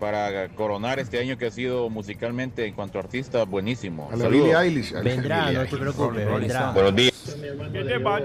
Para 0.00 0.48
coronar 0.50 1.00
este 1.00 1.18
año 1.18 1.36
que 1.38 1.46
ha 1.46 1.50
sido 1.50 1.90
musicalmente 1.90 2.64
en 2.66 2.74
cuanto 2.74 2.98
a 2.98 3.02
artista 3.02 3.44
buenísimo. 3.44 4.08
A 4.12 4.16
la 4.16 4.24
Saludos. 4.24 4.32
Billie 4.44 4.56
Eilish. 4.56 4.92
a 4.92 4.98
la 4.98 5.02
Vendrá, 5.02 5.44
Billie 5.46 5.58
no 5.58 5.66
te 5.66 5.76
preocupes, 5.76 6.26
vendrá. 6.26 6.70
Buenos 6.70 6.94
días. 6.96 7.36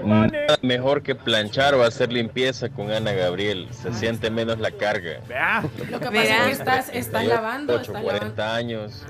Nada 0.04 0.58
mejor 0.62 1.02
que 1.02 1.14
planchar 1.14 1.74
o 1.74 1.82
hacer 1.82 2.12
limpieza 2.12 2.68
con 2.68 2.90
Ana 2.92 3.12
Gabriel. 3.12 3.68
Se 3.72 3.92
siente 3.92 4.30
menos 4.30 4.58
la 4.60 4.70
carga. 4.70 5.20
Lo 5.90 5.98
que 6.00 6.06
pasa 6.06 6.22
es 6.22 6.44
que 6.46 6.52
estás, 6.52 6.88
estás 6.92 7.26
lavando, 7.26 7.74
8, 7.74 7.82
estás 7.82 8.02
40 8.02 8.24
lavando. 8.26 8.42
años. 8.44 9.04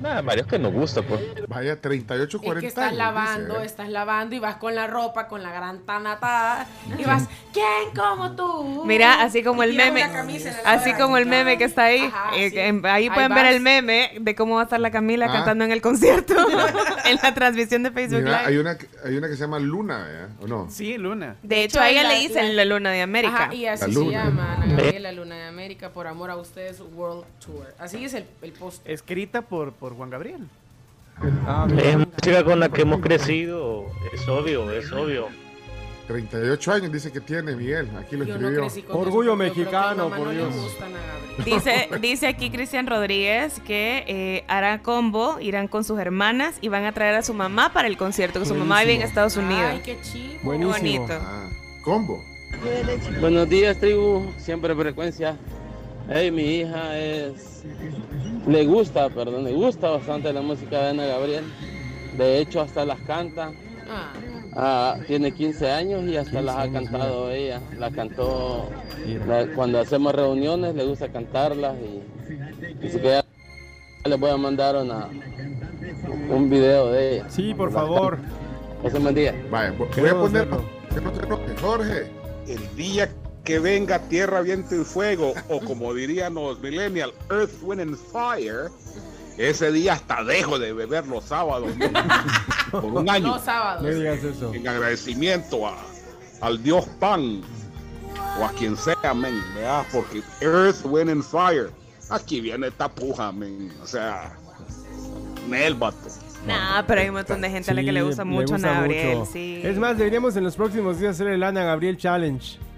Nada, 0.00 0.22
Mario, 0.22 0.42
es 0.44 0.48
que 0.48 0.58
nos 0.58 0.72
gusta, 0.72 1.02
pues. 1.02 1.20
Vaya, 1.48 1.80
38, 1.80 2.36
Es 2.38 2.42
40 2.42 2.60
que 2.60 2.66
estás 2.66 2.84
años, 2.86 2.96
lavando, 2.98 3.52
dice, 3.54 3.62
¿eh? 3.62 3.66
estás 3.66 3.88
lavando 3.90 4.34
y 4.34 4.38
vas 4.38 4.56
con 4.56 4.74
la 4.74 4.86
ropa, 4.86 5.28
con 5.28 5.42
la 5.42 5.52
gran 5.52 5.80
tanatada 5.80 6.66
y 6.98 7.04
vas, 7.04 7.28
¿quién 7.52 7.94
como 7.94 8.34
tú? 8.34 8.84
Mira, 8.86 9.22
así 9.22 9.42
como 9.42 9.62
el 9.62 9.74
meme, 9.74 10.04
una 10.08 10.24
así 10.64 10.94
como 10.94 11.16
el 11.18 11.26
meme 11.26 11.58
que 11.58 11.64
está 11.64 11.84
ahí, 11.84 12.00
Ajá, 12.06 12.30
eh, 12.36 12.50
sí. 12.50 12.58
ahí 12.58 13.00
Ahí 13.00 13.10
pueden 13.10 13.34
ver 13.34 13.46
el 13.46 13.60
meme 13.60 14.12
de 14.20 14.34
cómo 14.34 14.54
va 14.56 14.62
a 14.62 14.64
estar 14.64 14.80
la 14.80 14.90
Camila 14.90 15.26
Ah. 15.26 15.32
cantando 15.32 15.64
en 15.64 15.72
el 15.72 15.80
concierto, 15.82 16.34
en 17.04 17.16
la 17.22 17.34
transmisión 17.34 17.82
de 17.82 17.90
Facebook 17.90 18.22
Mira, 18.22 18.40
hay 18.40 18.48
Live. 18.54 18.60
una, 18.60 18.78
que- 18.78 18.88
hay 19.04 19.16
una 19.16 19.28
que 19.28 19.34
se 19.34 19.40
llama 19.40 19.58
Luna, 19.58 19.98
¿verdad? 20.04 20.28
¿o 20.40 20.46
no? 20.46 20.68
Sí, 20.70 20.96
Luna. 20.98 21.36
De 21.42 21.64
hecho, 21.64 21.80
a 21.80 21.88
ella 21.90 22.02
la- 22.04 22.10
le 22.10 22.20
dicen 22.20 22.56
la 22.56 22.64
luna 22.64 22.90
de 22.90 23.02
América. 23.02 23.44
Ajá, 23.44 23.54
y 23.54 23.66
así 23.66 23.82
La 23.86 23.88
se 23.88 23.94
luna. 23.94 24.24
llama 24.24 24.54
Ana 24.54 24.66
Gabriel, 24.66 25.02
la 25.02 25.12
luna 25.12 25.34
de 25.36 25.44
América, 25.46 25.90
por 25.90 26.06
amor 26.06 26.30
a 26.30 26.36
ustedes, 26.36 26.80
World 26.94 27.24
Tour. 27.44 27.66
Así 27.78 28.04
es 28.04 28.14
el, 28.14 28.24
el 28.42 28.52
post. 28.52 28.86
Escrita 28.86 29.42
por, 29.42 29.72
por 29.72 29.89
Juan 29.96 30.10
Gabriel. 30.10 30.48
Ah, 31.46 31.66
Es 31.76 31.98
música 31.98 32.44
con 32.44 32.60
la 32.60 32.68
que 32.68 32.82
hemos 32.82 33.00
crecido, 33.00 33.86
es 34.12 34.26
obvio, 34.26 34.70
es 34.70 34.90
obvio. 34.90 35.28
38 36.06 36.72
años 36.72 36.92
dice 36.92 37.12
que 37.12 37.20
tiene 37.20 37.54
Miguel. 37.54 37.88
Aquí 37.96 38.16
lo 38.16 38.24
Yo 38.24 38.36
no 38.36 38.48
escribió. 38.66 38.94
Orgullo 38.98 39.30
eso, 39.34 39.36
mexicano, 39.36 40.10
por 40.10 40.30
Dios. 40.30 40.52
Dice, 41.44 41.88
dice 42.00 42.26
aquí 42.26 42.50
Cristian 42.50 42.88
Rodríguez 42.88 43.60
que 43.64 44.04
eh, 44.08 44.44
harán 44.48 44.80
combo, 44.80 45.38
irán 45.40 45.68
con 45.68 45.84
sus 45.84 46.00
hermanas 46.00 46.56
y 46.60 46.68
van 46.68 46.84
a 46.84 46.92
traer 46.92 47.14
a 47.14 47.22
su 47.22 47.32
mamá 47.32 47.72
para 47.72 47.86
el 47.86 47.96
concierto, 47.96 48.40
que 48.40 48.46
su 48.46 48.56
mamá 48.56 48.80
vive 48.80 48.94
en. 48.94 49.02
Estados 49.02 49.36
Unidos. 49.36 49.70
Ay, 49.70 49.82
qué 49.84 49.98
chido. 50.02 50.34
Buenísimo. 50.42 50.74
Qué 50.74 50.80
bonito. 50.80 51.12
Ah, 51.12 51.48
combo. 51.84 52.24
Buenos 53.20 53.48
días, 53.48 53.78
tribu. 53.78 54.32
Siempre 54.36 54.74
frecuencia. 54.74 55.36
Hey, 56.08 56.32
mi 56.32 56.56
hija 56.56 56.98
es. 56.98 57.62
Le 58.46 58.64
gusta, 58.66 59.08
perdón, 59.10 59.44
le 59.44 59.52
gusta 59.52 59.90
bastante 59.90 60.32
la 60.32 60.40
música 60.40 60.80
de 60.82 60.88
Ana 60.90 61.06
Gabriel. 61.06 61.44
De 62.16 62.38
hecho, 62.38 62.60
hasta 62.60 62.84
las 62.84 62.98
canta. 63.00 63.52
Ah, 63.88 64.12
Ah, 64.56 64.96
tiene 65.06 65.30
15 65.32 65.70
años 65.70 66.02
y 66.08 66.16
hasta 66.16 66.42
las 66.42 66.56
ha 66.56 66.68
cantado 66.72 67.30
ella. 67.30 67.60
La 67.78 67.88
cantó 67.92 68.68
la- 69.28 69.46
cuando 69.54 69.78
hacemos 69.78 70.12
reuniones, 70.12 70.74
le 70.74 70.84
gusta 70.86 71.06
cantarlas 71.08 71.76
y 71.78 72.02
dice 72.82 73.00
que 73.00 73.08
ya 73.08 73.24
les 74.08 74.18
voy 74.18 74.30
a 74.30 74.36
mandar 74.36 74.74
una, 74.74 75.08
un 76.30 76.50
video 76.50 76.90
de 76.90 77.14
ella. 77.16 77.26
Sí, 77.30 77.54
por 77.54 77.70
favor. 77.70 78.18
Ese 78.82 78.98
buen 78.98 79.14
día. 79.14 79.34
Vaya, 79.52 79.72
voy 79.78 79.86
a 79.86 79.90
Queremos 79.92 80.30
poner. 80.30 80.46
verlo. 80.48 80.64
Que 80.92 81.00
no 81.00 81.12
te 81.12 81.26
enojes, 81.26 81.60
Jorge. 81.60 82.06
El 82.48 82.76
día 82.76 83.08
que 83.50 83.58
venga 83.58 83.98
tierra, 83.98 84.42
viento 84.42 84.76
y 84.76 84.84
fuego, 84.84 85.34
o 85.48 85.58
como 85.58 85.92
dirían 85.92 86.34
los 86.34 86.60
millennials, 86.60 87.12
Earth, 87.28 87.50
Wind 87.62 87.80
and 87.80 87.96
Fire, 87.96 88.70
ese 89.38 89.72
día 89.72 89.94
hasta 89.94 90.22
dejo 90.22 90.56
de 90.56 90.72
beber 90.72 91.04
los 91.08 91.24
sábados 91.24 91.74
men, 91.76 91.92
por 92.70 92.84
un 92.84 93.10
año. 93.10 93.26
no 93.26 93.38
sábados. 93.40 93.82
No 93.82 93.88
digas 93.88 94.22
eso. 94.22 94.54
En 94.54 94.68
agradecimiento 94.68 95.66
a, 95.66 95.76
al 96.42 96.62
Dios 96.62 96.84
Pan 97.00 97.42
o 98.38 98.44
a 98.44 98.52
quien 98.52 98.76
sea, 98.76 99.14
men, 99.14 99.42
¿verdad? 99.56 99.84
Porque 99.90 100.22
Earth, 100.40 100.84
Wind 100.84 101.10
and 101.10 101.24
Fire, 101.24 101.72
aquí 102.08 102.40
viene 102.40 102.68
esta 102.68 102.88
puja, 102.88 103.32
men, 103.32 103.72
o 103.82 103.86
sea, 103.86 104.32
Nel, 105.48 105.74
vato. 105.74 105.96
Nah, 106.46 106.84
pero 106.86 107.00
hay 107.00 107.08
un 107.08 107.16
montón 107.16 107.40
de 107.40 107.50
gente 107.50 107.72
a 107.72 107.74
la 107.74 107.82
que 107.82 107.90
le 107.90 108.02
gusta 108.02 108.24
mucho 108.24 108.54
Ana 108.54 108.74
Gabriel, 108.74 109.18
mucho. 109.18 109.32
sí. 109.32 109.60
Es 109.64 109.76
más, 109.76 109.98
deberíamos 109.98 110.36
en 110.36 110.44
los 110.44 110.54
próximos 110.54 111.00
días 111.00 111.16
hacer 111.16 111.26
el 111.26 111.42
Ana 111.42 111.64
Gabriel 111.64 111.96
Challenge. 111.96 112.69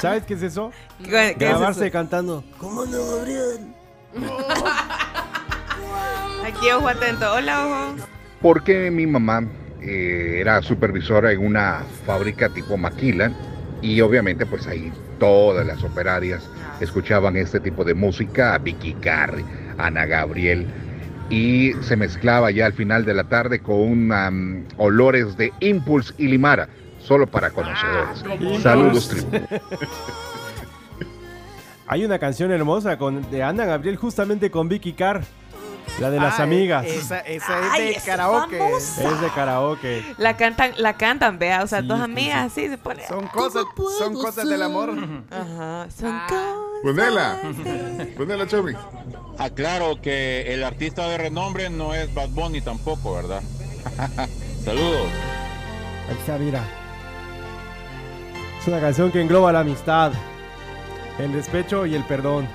¿Sabes 0.00 0.24
qué 0.24 0.34
es 0.34 0.42
eso? 0.42 0.72
¿Qué- 1.04 1.10
qué 1.10 1.30
es 1.44 1.50
Grabarse 1.50 1.86
eso? 1.86 1.92
cantando. 1.92 2.44
¿Cómo 2.58 2.82
Ana 2.82 2.98
Gabriel? 3.16 3.58
Aquí 6.46 6.70
ojo 6.70 6.88
atento. 6.88 7.32
Hola, 7.32 7.66
ojo. 7.66 8.06
Porque 8.40 8.90
mi 8.90 9.06
mamá 9.06 9.44
eh, 9.80 10.38
era 10.40 10.60
supervisora 10.62 11.32
en 11.32 11.44
una 11.46 11.84
fábrica 12.06 12.48
tipo 12.48 12.76
Maquila 12.76 13.30
y 13.80 14.00
obviamente 14.00 14.46
pues 14.46 14.66
ahí 14.66 14.92
todas 15.18 15.64
las 15.66 15.82
operarias 15.84 16.42
escuchaban 16.80 17.36
este 17.36 17.60
tipo 17.60 17.84
de 17.84 17.94
música, 17.94 18.58
Vicky 18.58 18.94
Carri, 18.94 19.44
Ana 19.78 20.06
Gabriel 20.06 20.66
y 21.30 21.72
se 21.82 21.96
mezclaba 21.96 22.50
ya 22.50 22.66
al 22.66 22.72
final 22.72 23.04
de 23.04 23.14
la 23.14 23.24
tarde 23.24 23.60
con 23.60 24.10
um, 24.10 24.64
olores 24.76 25.36
de 25.36 25.52
Impulse 25.60 26.12
y 26.18 26.26
Limara, 26.26 26.68
solo 27.04 27.26
para 27.26 27.50
conocedores. 27.50 28.24
Saludos, 28.62 29.08
tribu. 29.08 29.28
Hay 31.86 32.04
una 32.04 32.18
canción 32.18 32.50
hermosa 32.52 32.96
con, 32.96 33.30
de 33.30 33.42
Ana 33.42 33.64
Gabriel 33.66 33.96
justamente 33.96 34.50
con 34.50 34.68
Vicky 34.68 34.92
Carr. 34.94 35.22
La 36.00 36.08
de 36.10 36.18
las 36.18 36.40
Ah, 36.40 36.44
amigas. 36.44 36.86
Esa, 36.86 37.18
esa 37.20 37.58
es 37.58 37.66
Ay, 37.70 37.82
de 37.82 37.90
esa 37.90 38.06
karaoke. 38.12 38.56
famosa. 38.58 39.02
Es 39.12 39.20
de 39.20 39.28
karaoke. 39.30 40.04
La 40.16 40.36
cantan, 40.38 40.72
la 40.78 40.96
cantan, 40.96 41.38
vea, 41.38 41.62
o 41.62 41.66
sea, 41.66 41.82
Sí, 41.82 41.86
dos 41.88 41.98
sí, 41.98 42.04
amigas 42.04 42.46
así 42.50 42.68
se 42.68 42.78
ponen. 42.78 43.06
Son 43.06 43.26
cosas, 43.26 43.64
son 43.98 44.14
cosas 44.14 44.48
del 44.48 44.62
amor. 44.62 44.94
Ajá, 45.30 45.86
son 45.94 46.18
Ponela. 46.82 47.36
Ponela, 48.16 48.46
Chomi. 48.46 48.72
Aclaro 49.38 50.00
que 50.00 50.54
el 50.54 50.64
artista 50.64 51.06
de 51.08 51.18
renombre 51.18 51.68
no 51.68 51.94
es 51.94 52.12
Bad 52.14 52.30
Bunny 52.30 52.62
tampoco, 52.62 53.14
¿verdad? 53.16 53.42
Saludos. 54.64 55.08
Ahí 56.08 56.16
está, 56.18 56.38
mira. 56.38 56.64
Es 58.62 58.68
una 58.68 58.80
canción 58.80 59.10
que 59.10 59.20
engloba 59.20 59.52
la 59.52 59.58
amistad, 59.58 60.12
el 61.18 61.32
despecho 61.32 61.84
y 61.84 61.96
el 61.96 62.04
perdón. 62.04 62.46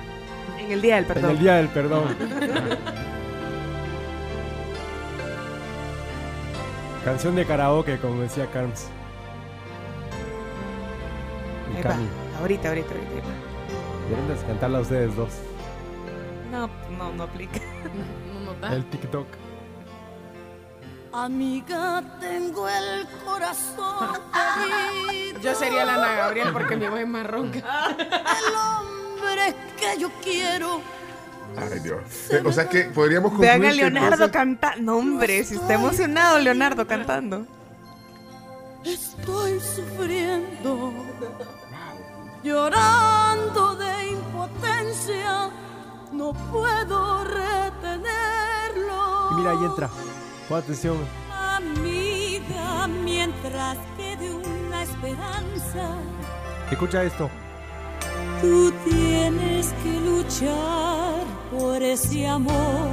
En 0.58 0.72
el 0.72 0.80
día 0.80 0.94
del 0.96 1.04
perdón. 1.04 1.24
En 1.24 1.30
el 1.32 1.38
día 1.38 1.56
del 1.56 1.68
perdón. 1.68 2.16
Canción 7.04 7.36
de 7.36 7.44
karaoke, 7.44 7.98
como 7.98 8.22
decía 8.22 8.46
Carms. 8.46 8.88
Y. 11.78 11.82
Cami. 11.82 12.08
Ahorita, 12.40 12.70
ahorita, 12.70 12.88
ahorita. 12.88 13.12
Deberían 14.08 14.28
de 14.28 14.46
cantarla 14.46 14.80
ustedes 14.80 15.14
dos. 15.14 15.34
No, 16.50 16.70
no, 16.96 17.12
no 17.12 17.24
aplica. 17.24 17.60
No 18.32 18.40
nos 18.46 18.58
da. 18.62 18.74
El 18.74 18.86
TikTok. 18.86 19.26
Amiga, 21.24 22.02
tengo 22.20 22.68
el 22.68 23.06
corazón 23.24 24.20
herido. 25.10 25.40
Yo 25.40 25.54
sería 25.54 25.84
la 25.84 25.94
Ana 25.94 26.12
Gabriel 26.12 26.52
porque 26.52 26.76
mi 26.76 26.86
voz 26.86 27.00
es 27.00 27.08
más 27.08 27.26
ronca. 27.26 27.58
El 27.58 28.54
hombre 28.54 29.54
que 29.76 29.98
yo 30.00 30.10
quiero. 30.22 30.80
Ay, 31.56 31.80
Dios. 31.80 32.00
O 32.44 32.52
sea 32.52 32.68
que 32.68 32.84
podríamos 32.84 33.32
concluir 33.32 33.50
Vean 33.58 33.64
a 33.64 33.72
Leonardo 33.74 34.30
cantando. 34.30 34.80
No, 34.80 34.98
hombre, 34.98 35.42
si 35.42 35.56
está 35.56 35.74
emocionado 35.74 36.38
Leonardo 36.38 36.86
cantando. 36.86 37.44
Estoy 38.84 39.58
sufriendo, 39.58 40.92
llorando 42.44 43.74
de 43.74 44.10
impotencia. 44.10 45.50
No 46.12 46.32
puedo 46.32 47.24
retenerlo. 47.24 48.08
Y 49.32 49.34
mira, 49.34 49.50
ahí 49.50 49.64
entra. 49.64 49.90
Pon 50.48 50.58
atención. 50.58 50.96
Amiga, 51.30 52.86
mientras 53.04 53.76
quede 53.96 54.30
una 54.34 54.82
esperanza, 54.82 55.96
Escucha 56.70 57.02
esto. 57.04 57.30
tú 58.40 58.72
tienes 58.88 59.72
que 59.82 60.00
luchar 60.00 61.24
por 61.50 61.82
ese 61.82 62.26
amor. 62.28 62.88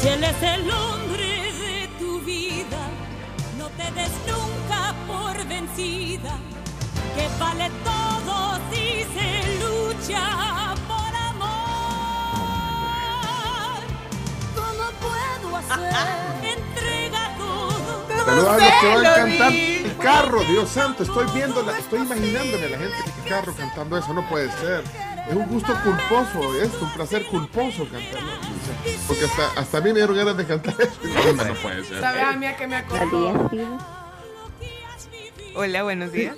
Si 0.00 0.08
él 0.08 0.24
es 0.24 0.42
el 0.42 0.70
hombre 0.70 1.52
de 1.64 1.88
tu 1.98 2.20
vida, 2.20 2.82
no 3.58 3.68
te 3.70 3.84
des 3.98 4.10
nunca 4.26 4.94
por 5.06 5.46
vencida, 5.46 6.32
que 7.16 7.28
vale 7.38 7.70
todo 7.84 8.58
si 8.72 9.04
se 9.14 9.28
lucha 9.62 10.74
Entrega 15.74 17.36
todo. 17.38 18.06
Saludos 18.24 18.48
a 18.48 18.56
los 18.58 18.72
que 18.80 18.86
van 18.88 19.02
lo 19.02 19.14
cantando 19.14 19.50
vi. 19.50 19.82
el 19.84 19.96
carro, 19.98 20.40
Dios 20.44 20.68
santo, 20.68 21.02
estoy 21.02 21.26
viendo, 21.34 21.62
la- 21.62 21.78
estoy 21.78 22.00
imaginándome 22.00 22.64
a 22.66 22.68
la 22.70 22.78
gente 22.78 22.96
en 23.06 23.22
el 23.22 23.28
carro 23.28 23.54
cantando 23.54 23.96
eso, 23.98 24.12
no 24.14 24.28
puede 24.28 24.50
ser. 24.52 24.84
Es 25.28 25.36
un 25.36 25.46
gusto 25.46 25.72
culposo 25.84 26.60
esto, 26.62 26.84
un 26.84 26.92
placer 26.94 27.24
culposo 27.26 27.84
cantar. 27.88 28.20
Porque 29.06 29.24
hasta, 29.24 29.60
hasta 29.60 29.78
a 29.78 29.80
mí 29.80 29.90
me 29.90 29.96
dieron 30.00 30.16
ganas 30.16 30.36
de 30.36 30.44
cantar 30.46 30.74
eso. 30.80 30.92
No, 31.36 31.44
no 31.44 31.54
puede 31.54 31.84
ser. 31.84 32.00
¿Sabes 32.00 32.22
a 32.24 32.32
mí 32.32 32.46
a 32.46 32.56
qué 32.56 32.66
me 32.66 32.76
acordó? 32.76 33.50
Hola, 35.54 35.82
buenos 35.84 36.10
días. 36.12 36.36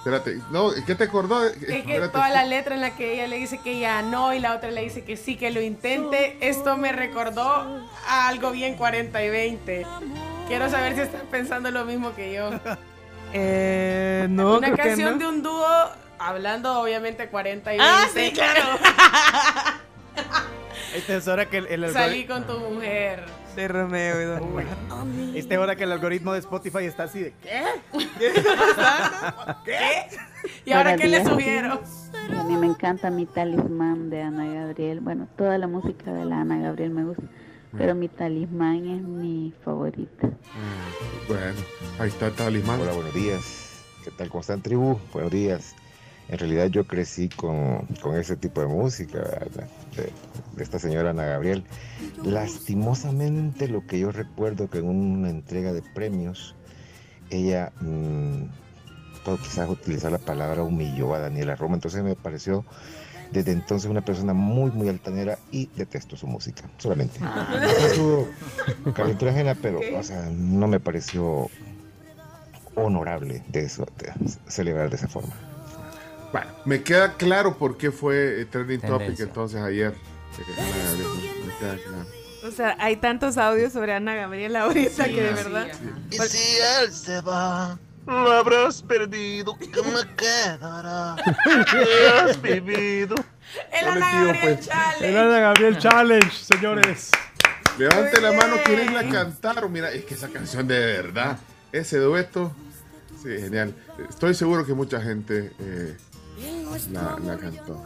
Espérate, 0.00 0.38
no, 0.50 0.70
¿qué 0.86 0.94
te 0.94 1.04
acordó? 1.04 1.44
Es 1.46 1.56
que 1.58 1.78
Espérate. 1.80 2.08
toda 2.08 2.30
la 2.30 2.44
letra 2.44 2.74
en 2.74 2.80
la 2.80 2.96
que 2.96 3.12
ella 3.14 3.26
le 3.26 3.36
dice 3.36 3.60
que 3.62 3.78
ya 3.78 4.00
no 4.00 4.32
y 4.32 4.38
la 4.40 4.54
otra 4.56 4.70
le 4.70 4.80
dice 4.82 5.04
que 5.04 5.16
sí, 5.18 5.36
que 5.36 5.50
lo 5.50 5.60
intente, 5.60 6.38
esto 6.40 6.78
me 6.78 6.90
recordó 6.92 7.44
a 8.08 8.28
algo 8.28 8.50
bien 8.50 8.76
40 8.76 9.22
y 9.22 9.28
20. 9.28 9.86
Quiero 10.48 10.70
saber 10.70 10.94
si 10.94 11.02
están 11.02 11.26
pensando 11.30 11.70
lo 11.70 11.84
mismo 11.84 12.14
que 12.14 12.32
yo. 12.32 12.50
Eh, 13.32 14.26
no, 14.28 14.56
Una 14.58 14.72
creo 14.72 14.76
que 14.76 14.82
canción 14.82 15.12
no. 15.12 15.18
de 15.18 15.26
un 15.28 15.42
dúo, 15.44 15.64
hablando 16.18 16.80
obviamente 16.80 17.28
40 17.28 17.74
y 17.74 17.78
20. 17.78 17.94
Ah, 17.96 18.08
sí, 18.12 18.32
claro. 18.32 18.60
Esta 20.96 21.14
es 21.14 21.28
hora 21.28 21.46
que 21.46 21.58
el, 21.58 21.66
el 21.84 21.92
Salí 21.92 22.24
con 22.26 22.44
tu 22.44 22.58
mujer. 22.58 23.24
De 23.60 23.68
Romeo 23.68 24.22
y 24.22 24.24
Don 24.24 24.52
Juan. 24.52 24.66
Esta 25.34 25.54
es 25.54 25.60
hora 25.60 25.76
que 25.76 25.84
el 25.84 25.92
algoritmo 25.92 26.32
de 26.32 26.38
Spotify 26.38 26.84
está 26.84 27.02
así 27.02 27.20
de 27.20 27.34
¿qué? 27.42 27.62
¿Qué? 29.66 29.80
¿Y 30.64 30.72
ahora 30.72 30.96
qué 30.96 31.08
le 31.08 31.18
días. 31.18 31.28
subieron? 31.28 31.78
A 32.38 32.44
mí 32.44 32.56
me 32.56 32.66
encanta 32.66 33.10
mi 33.10 33.26
talismán 33.26 34.08
de 34.08 34.22
Ana 34.22 34.46
Gabriel. 34.46 35.00
Bueno, 35.00 35.28
toda 35.36 35.58
la 35.58 35.66
música 35.66 36.10
de 36.10 36.24
la 36.24 36.40
Ana 36.40 36.58
Gabriel 36.58 36.90
me 36.90 37.04
gusta. 37.04 37.24
Pero 37.76 37.94
mi 37.94 38.08
talismán 38.08 38.88
es 38.88 39.02
mi 39.02 39.52
favorita. 39.62 40.30
Bueno, 41.28 41.60
ahí 41.98 42.08
está 42.08 42.28
el 42.28 42.32
talismán. 42.32 42.80
Hola, 42.80 42.92
buenos 42.92 43.12
días. 43.12 43.84
¿Qué 44.02 44.10
tal? 44.10 44.30
¿Cómo 44.30 44.40
están, 44.40 44.62
tribu? 44.62 44.98
Buenos 45.12 45.30
días. 45.30 45.76
En 46.30 46.38
realidad 46.38 46.66
yo 46.66 46.86
crecí 46.86 47.28
con, 47.28 47.86
con 48.00 48.16
ese 48.16 48.36
tipo 48.36 48.60
de 48.60 48.68
música. 48.68 49.18
De, 49.18 50.10
de 50.56 50.62
esta 50.62 50.78
señora 50.78 51.10
Ana 51.10 51.24
Gabriel. 51.24 51.64
Lastimosamente 52.22 53.68
lo 53.68 53.86
que 53.86 53.98
yo 53.98 54.12
recuerdo 54.12 54.68
que 54.68 54.78
en 54.78 54.88
una 54.88 55.30
entrega 55.30 55.72
de 55.72 55.82
premios 55.82 56.54
ella, 57.30 57.72
mm, 57.80 58.44
puedo 59.24 59.38
quizás 59.38 59.68
utilizar 59.68 60.12
la 60.12 60.18
palabra 60.18 60.62
humilló 60.62 61.14
a 61.14 61.20
Daniela 61.20 61.56
Roma, 61.56 61.74
entonces 61.74 62.02
me 62.02 62.16
pareció 62.16 62.64
desde 63.30 63.52
entonces 63.52 63.88
una 63.88 64.00
persona 64.00 64.34
muy, 64.34 64.72
muy 64.72 64.88
altanera 64.88 65.38
y 65.52 65.66
detesto 65.76 66.16
su 66.16 66.26
música, 66.26 66.68
solamente. 66.78 67.20
Su 67.94 68.26
calentura 68.92 69.30
ajena, 69.30 69.54
pero, 69.54 69.78
o 69.96 70.02
sea, 70.02 70.28
no 70.30 70.66
me 70.66 70.80
pareció 70.80 71.48
honorable 72.74 73.44
de 73.48 73.60
eso, 73.60 73.86
de 73.98 74.12
celebrar 74.48 74.90
de 74.90 74.96
esa 74.96 75.06
forma. 75.06 75.49
Bueno, 76.32 76.50
me 76.64 76.82
queda 76.82 77.14
claro 77.14 77.56
por 77.56 77.76
qué 77.76 77.90
fue 77.90 78.40
eh, 78.40 78.44
trending 78.44 78.80
topic 78.80 79.18
entonces 79.20 79.60
ayer. 79.60 79.94
Me 80.38 81.54
queda 81.58 81.76
claro. 81.76 82.06
O 82.42 82.50
sea, 82.50 82.76
hay 82.78 82.96
tantos 82.96 83.36
audios 83.36 83.72
sobre 83.72 83.92
Ana 83.92 84.14
Gabriela 84.14 84.62
ahorita 84.62 85.04
que 85.04 85.22
de 85.22 85.32
verdad. 85.32 85.68
Y 86.10 86.16
si 86.16 86.58
él 86.82 86.90
se 86.90 87.20
va, 87.20 87.78
lo 88.06 88.32
habrás 88.32 88.82
perdido, 88.82 89.56
¿qué 89.58 89.82
me 89.82 90.16
quedará? 90.16 91.16
¿Qué 91.70 92.08
has 92.08 92.40
vivido? 92.40 93.16
El 93.72 93.88
Ana 93.88 94.24
Gabriel 94.24 94.60
Challenge. 94.60 95.08
El 95.08 95.18
Ana 95.18 95.40
Gabriel 95.40 95.78
Challenge, 95.78 96.30
señores. 96.32 97.10
Levante 97.78 98.20
la 98.20 98.32
mano, 98.32 98.56
¿quieren 98.64 98.94
la 98.94 99.08
cantar? 99.08 99.68
Mira, 99.68 99.90
es 99.90 100.04
que 100.04 100.14
esa 100.14 100.28
canción 100.28 100.66
de 100.66 100.78
verdad, 100.78 101.38
ese 101.72 101.98
dueto, 101.98 102.52
sí, 103.22 103.28
genial. 103.38 103.74
Estoy 104.08 104.34
seguro 104.34 104.66
que 104.66 104.74
mucha 104.74 105.00
gente 105.00 105.52
eh, 105.58 105.96
la, 106.92 107.18
la 107.22 107.36
cantó. 107.38 107.84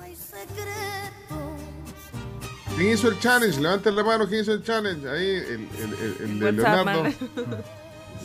¿Quién 2.76 2.92
hizo 2.92 3.08
el 3.08 3.18
challenge? 3.20 3.60
Levanten 3.60 3.94
la 3.94 4.02
mano, 4.02 4.26
¿quién 4.28 4.40
hizo 4.42 4.52
el 4.52 4.62
challenge? 4.64 5.08
Ahí, 5.08 5.26
el, 5.28 5.68
el, 5.78 5.94
el- 5.94 6.16
el 6.20 6.40
de 6.40 6.52
Leonardo. 6.52 7.04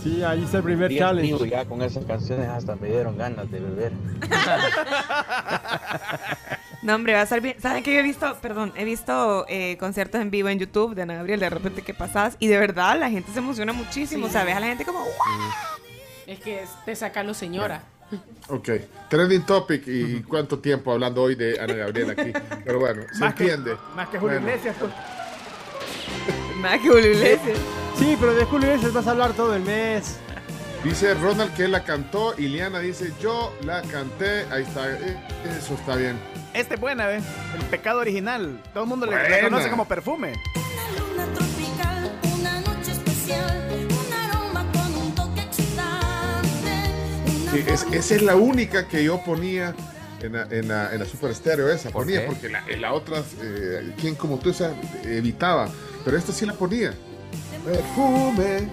Sí, 0.02 0.23
ahí 0.23 0.41
está 0.45 0.60
el 0.60 0.64
primer 0.64 0.88
Dios 0.88 0.99
challenge. 1.02 1.34
mío, 1.34 1.45
ya 1.45 1.65
con 1.65 1.81
esas 1.81 2.06
canciones 2.06 2.48
hasta 2.48 2.73
me 2.77 2.88
dieron 2.88 3.18
ganas 3.18 3.52
de 3.52 3.60
beber. 3.60 3.91
No, 6.81 6.95
hombre, 6.95 7.14
va 7.14 7.22
a 7.22 7.26
ser 7.26 7.41
bien. 7.41 7.60
¿Saben 7.61 7.84
que 7.84 7.94
yo 7.94 7.99
he 7.99 8.03
visto, 8.03 8.34
perdón, 8.41 8.72
he 8.77 8.86
visto 8.86 9.45
eh, 9.49 9.76
conciertos 9.77 10.22
en 10.22 10.31
vivo 10.31 10.48
en 10.48 10.57
YouTube 10.60 10.95
de 10.95 11.02
Ana 11.02 11.15
Gabriel, 11.15 11.41
de 11.41 11.49
repente 11.49 11.81
que 11.81 11.94
pasas, 11.94 12.38
y 12.40 12.48
de 12.48 12.57
verdad 12.57 12.98
la 12.98 13.10
gente 13.10 13.34
se 13.34 13.40
emociona 13.40 13.73
muchísimo, 13.73 14.27
Sí. 14.27 14.34
¿sabes? 14.34 14.56
A 14.56 14.61
la 14.61 14.68
gente 14.68 14.86
como, 14.86 14.99
"Wow". 14.99 15.10
Es 16.26 16.40
que 16.40 16.64
te 16.86 16.95
saca 16.95 17.22
lo 17.23 17.34
señora. 17.34 17.84
Ok, 18.49 18.69
trending 19.10 19.45
topic 19.45 19.84
y 19.88 20.22
cuánto 20.23 20.60
tiempo 20.60 20.91
hablando 20.91 21.22
hoy 21.22 21.36
de 21.36 21.60
Ana 21.60 21.73
Gabriel 21.73 22.10
aquí. 22.11 22.34
Pero 22.65 22.80
bueno, 22.80 23.03
se 23.14 23.19
Más 23.19 23.34
que- 23.36 23.44
entiende. 23.44 23.77
Más 23.95 24.10
que 24.10 24.18
Julio 24.18 24.40
Bueno. 24.40 24.48
Iglesias. 24.49 24.76
pues. 24.80 24.91
Más 26.57 26.80
que 26.80 26.90
Julio 26.90 27.11
Iglesias. 27.11 27.57
Sí, 27.98 28.18
pero 28.19 28.34
de 28.34 28.45
Julio 28.45 28.68
Iglesias 28.69 28.94
vas 28.94 29.07
a 29.07 29.11
hablar 29.11 29.34
todo 29.34 29.56
el 29.56 29.61
mes. 29.64 30.18
Dice 30.84 31.14
Ronald 31.14 31.53
que 31.56 31.65
él 31.65 31.72
la 31.73 31.84
cantó 31.84 32.34
y 32.38 32.48
Liana 32.48 32.80
dice 32.80 33.11
yo 33.22 33.53
la 33.64 33.81
canté. 33.84 34.45
Ahí 34.52 34.64
está, 34.64 34.90
eh, 34.91 35.18
eso 35.57 35.73
está 35.73 35.95
bien. 35.98 36.18
Este 36.53 36.76
es 36.76 36.80
buena, 36.80 37.06
¿ves? 37.06 37.23
El 37.56 37.65
pecado 37.65 37.99
original. 37.99 38.61
Todo 38.73 38.84
el 38.84 38.90
mundo 38.90 39.06
le, 39.06 39.41
conoce 39.41 39.69
como 39.69 39.88
perfume. 39.88 40.34
Es- 47.56 47.86
esa 47.92 48.16
es 48.16 48.22
la 48.22 48.36
única 48.36 48.88
que 48.88 49.04
yo 49.04 49.22
ponía 49.24 49.74
en 50.22 50.34
la, 50.34 50.48
en 50.52 50.68
la, 50.68 50.94
en 50.94 51.00
la 51.00 51.06
Super 51.06 51.34
Stereo 51.34 51.70
esa. 51.70 51.90
¿Por 51.90 52.04
ponía 52.04 52.22
qué? 52.22 52.28
porque 52.28 52.50
la, 52.50 52.64
en 52.68 52.82
la 52.82 52.94
otra, 52.94 53.24
eh, 53.42 53.94
quien 54.00 54.16
como 54.16 54.38
tú 54.40 54.50
esa 54.50 54.74
evitaba. 55.04 55.70
Pero 56.06 56.18
esta 56.18 56.32
sí 56.32 56.46
la 56.46 56.54
ponía. 56.54 56.94
Perfume. 57.66 58.68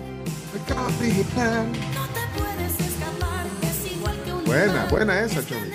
Buena, 4.44 4.86
buena 4.86 5.20
esa, 5.20 5.44
Chomi. 5.44 5.70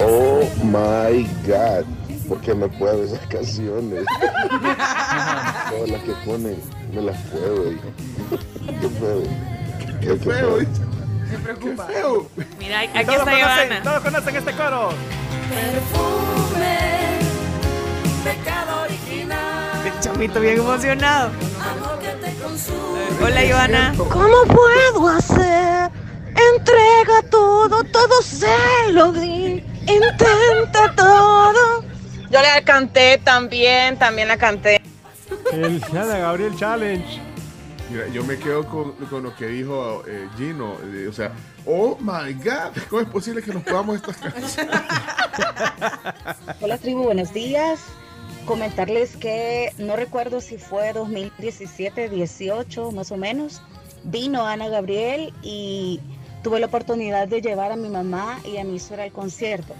Oh 0.00 0.42
my 0.64 1.24
god, 1.46 1.84
¿por 2.28 2.40
qué 2.40 2.54
me 2.54 2.68
puedo 2.68 3.02
esas 3.04 3.26
canciones? 3.28 4.04
Todas 5.70 5.90
las 5.90 6.02
que 6.02 6.12
ponen, 6.24 6.56
me 6.94 7.02
las 7.02 7.16
puedo. 7.28 7.72
y- 7.72 7.80
Qué 8.80 8.88
feo. 8.88 9.22
Qué, 10.00 10.16
feo, 10.16 10.60
Me 11.30 11.38
preocupa. 11.38 11.86
feo. 11.86 12.28
Mira, 12.58 12.80
aquí 12.80 12.92
Todos 13.04 13.18
está 13.18 13.24
conocen, 13.24 13.38
Giovanna. 13.38 13.82
todos 13.82 14.00
conocen 14.02 14.36
este 14.36 14.52
coro. 14.52 14.88
Perfume, 15.48 16.78
pecado 18.24 18.82
original. 18.82 19.86
El 19.86 20.00
chamito 20.00 20.40
bien 20.40 20.58
emocionado. 20.58 21.30
Amor 21.60 21.98
que 21.98 22.08
te 22.08 22.34
consume. 22.42 23.24
Hola, 23.24 23.44
Giovanna. 23.44 23.94
¿Cómo 23.96 24.42
puedo 24.46 25.08
hacer? 25.08 25.90
Entrega 26.54 27.22
todo, 27.30 27.82
todo 27.84 28.22
se 28.22 28.92
lo 28.92 29.12
di. 29.12 29.64
Intenta 29.86 30.94
todo. 30.94 31.82
Yo 32.30 32.42
la 32.42 32.62
canté 32.62 33.18
también, 33.24 33.98
también 33.98 34.28
la 34.28 34.36
canté. 34.36 34.80
El 35.52 35.80
Gabriel 35.90 36.54
Challenge. 36.56 37.27
Yo 38.12 38.22
me 38.22 38.36
quedo 38.36 38.66
con, 38.66 38.92
con 39.06 39.22
lo 39.22 39.34
que 39.34 39.46
dijo 39.46 40.02
eh, 40.06 40.28
Gino. 40.36 40.76
eh, 40.92 41.08
o 41.08 41.12
sea, 41.12 41.32
oh 41.64 41.96
my 42.00 42.34
God, 42.34 42.76
¿cómo 42.90 43.00
es 43.00 43.08
posible 43.08 43.42
que 43.42 43.52
nos 43.52 43.62
podamos 43.62 43.96
estas 43.96 44.18
canciones? 44.18 44.58
Hola 46.60 46.76
tribu, 46.76 47.04
buenos 47.04 47.32
días. 47.32 47.80
Comentarles 48.44 49.16
que 49.16 49.72
no 49.78 49.96
recuerdo 49.96 50.42
si 50.42 50.58
fue 50.58 50.92
2017, 50.92 52.10
18 52.10 52.92
más 52.92 53.10
o 53.10 53.16
menos. 53.16 53.62
Vino 54.04 54.46
Ana 54.46 54.68
Gabriel 54.68 55.32
y 55.42 56.00
tuve 56.42 56.60
la 56.60 56.66
oportunidad 56.66 57.26
de 57.26 57.40
llevar 57.40 57.72
a 57.72 57.76
mi 57.76 57.88
mamá 57.88 58.38
y 58.44 58.58
a 58.58 58.64
mi 58.64 58.78
suegra 58.78 59.04
al 59.04 59.12
concierto. 59.12 59.74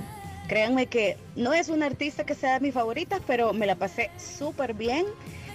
Créanme 0.48 0.86
que 0.86 1.18
no 1.36 1.52
es 1.52 1.68
una 1.68 1.84
artista 1.84 2.24
que 2.24 2.34
sea 2.34 2.54
de 2.54 2.60
mis 2.60 2.72
favoritas, 2.72 3.20
pero 3.26 3.52
me 3.52 3.66
la 3.66 3.74
pasé 3.74 4.10
súper 4.16 4.72
bien 4.72 5.04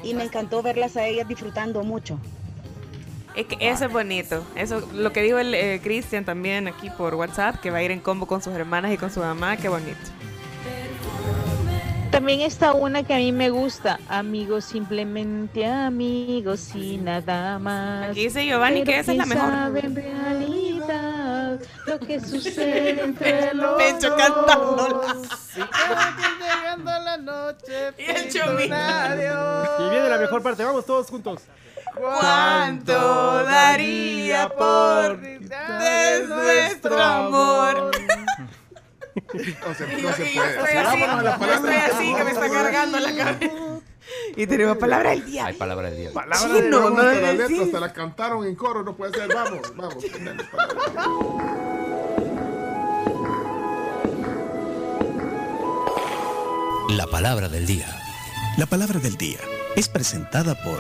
y 0.04 0.14
me 0.14 0.24
encantó 0.24 0.62
verlas 0.62 0.96
a 0.98 1.08
ellas 1.08 1.28
disfrutando 1.28 1.84
mucho. 1.84 2.20
Es 3.36 3.48
que 3.48 3.58
eso 3.60 3.86
es 3.86 3.92
bonito. 3.92 4.44
Eso, 4.56 4.88
lo 4.94 5.12
que 5.12 5.22
dijo 5.24 5.38
el 5.40 5.54
eh, 5.56 5.80
Cristian 5.84 6.24
también 6.26 6.68
aquí 6.68 6.90
por 6.92 7.16
WhatsApp, 7.16 7.56
que 7.62 7.72
va 7.72 7.80
a 7.80 7.84
ir 7.84 7.92
en 7.92 8.00
combo 8.00 8.28
con 8.28 8.42
sus 8.44 8.54
hermanas 8.54 8.92
y 8.94 8.98
con 8.98 9.10
su 9.12 9.20
mamá, 9.22 9.58
qué 9.58 9.70
bonito. 9.70 9.98
También 12.12 12.42
está 12.42 12.74
una 12.74 13.02
que 13.02 13.16
a 13.16 13.18
mí 13.18 13.32
me 13.32 13.50
gusta, 13.50 14.00
amigos, 14.08 14.66
simplemente 14.66 15.66
amigos 15.66 16.76
y 16.76 16.98
nada 16.98 17.58
más. 17.58 18.12
Aquí 18.12 18.26
dice 18.26 18.46
Giovanni 18.46 18.84
que 18.84 19.00
esa 19.00 19.14
es 19.14 19.18
la 19.18 19.24
¿quién 19.24 19.36
mejor. 19.36 19.50
sabe 19.52 19.80
en 19.80 19.96
realidad 19.96 21.60
lo 21.88 22.00
que 22.00 22.20
sucede 22.20 23.02
entre 23.04 23.56
los 23.56 23.82
Pecho 23.82 24.10
dos? 24.12 24.22
cantándola. 24.22 25.16
Llegando 25.56 26.92
la 27.00 27.18
noche. 27.18 27.94
Y 27.98 28.04
el 28.04 28.32
chomito. 28.32 28.76
Y 29.80 29.90
viene 29.90 30.08
la 30.08 30.18
mejor 30.20 30.44
parte, 30.44 30.64
vamos 30.64 30.86
todos 30.86 31.08
juntos. 31.10 31.42
¿Cuánto 31.96 33.44
daría 33.46 34.50
por 34.50 35.20
de 35.20 36.26
nuestro 36.28 37.02
amor? 37.02 37.92
No 39.34 39.74
se, 39.76 39.84
Y 39.94 40.02
no 40.02 40.10
yo- 40.10 40.14
se 40.16 40.32
y 40.32 40.34
yo 40.34 40.42
puede. 40.42 40.54
estoy 40.54 40.68
Sí, 40.72 40.78
así, 40.78 41.00
yo 41.00 41.54
estoy 41.54 41.76
así, 41.76 42.16
que 42.16 42.24
me 42.24 42.32
está 42.32 42.50
cargando 42.50 43.00
la 43.00 43.16
cabeza. 43.16 43.54
Y 44.36 44.48
tenemos 44.48 44.78
palabra 44.78 45.12
del 45.12 45.26
día. 45.26 45.46
Hay 45.48 45.54
palabra 45.54 45.90
del 45.90 45.98
día. 45.98 46.12
Palabra 46.14 46.38
Chino, 46.40 46.58
de 46.60 46.70
no 46.96 47.04
la 47.04 47.34
letra 47.34 47.64
hasta 47.64 47.80
la 47.80 47.94
cantaron 47.94 48.46
en 48.46 48.56
coro, 48.56 48.84
no 48.84 48.96
puede 48.96 49.14
ser. 49.14 49.32
Vamos, 49.34 49.76
vamos. 49.76 50.04
La 56.90 57.08
palabra 57.08 57.50
del 57.50 57.66
día. 57.66 57.88
La 58.58 58.66
palabra 58.68 59.00
del 59.00 59.18
día 59.18 59.40
es 59.76 59.90
presentada 59.90 60.54
por 60.64 60.80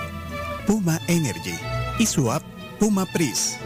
Puma 0.65 0.99
Energy 1.07 1.55
y 1.99 2.05
su 2.05 2.31
app 2.31 2.43
Puma 2.79 3.05
Pris. 3.05 3.57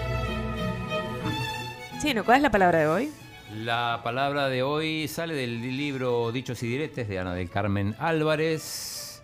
Chino, 2.01 2.23
¿cuál 2.23 2.37
es 2.37 2.43
la 2.43 2.51
palabra 2.51 2.79
de 2.79 2.87
hoy? 2.87 3.11
La 3.55 4.01
palabra 4.03 4.49
de 4.49 4.63
hoy 4.63 5.07
sale 5.07 5.33
del 5.35 5.61
libro 5.61 6.31
Dichos 6.31 6.61
y 6.63 6.67
Diretes 6.67 7.07
de 7.07 7.19
Ana 7.19 7.33
del 7.33 7.49
Carmen 7.49 7.95
Álvarez. 7.99 9.21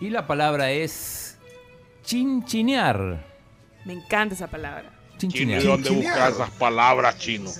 Y 0.00 0.10
la 0.10 0.26
palabra 0.26 0.70
es 0.70 1.36
chinchinear. 2.04 3.24
Me 3.84 3.94
encanta 3.94 4.34
esa 4.34 4.48
palabra. 4.48 4.90
Chino, 5.18 5.32
Chinchinear. 5.32 5.62
¿y 5.62 5.66
dónde 5.66 5.90
buscas 5.90 6.34
esas 6.34 6.50
palabras, 6.50 7.18
chino? 7.18 7.50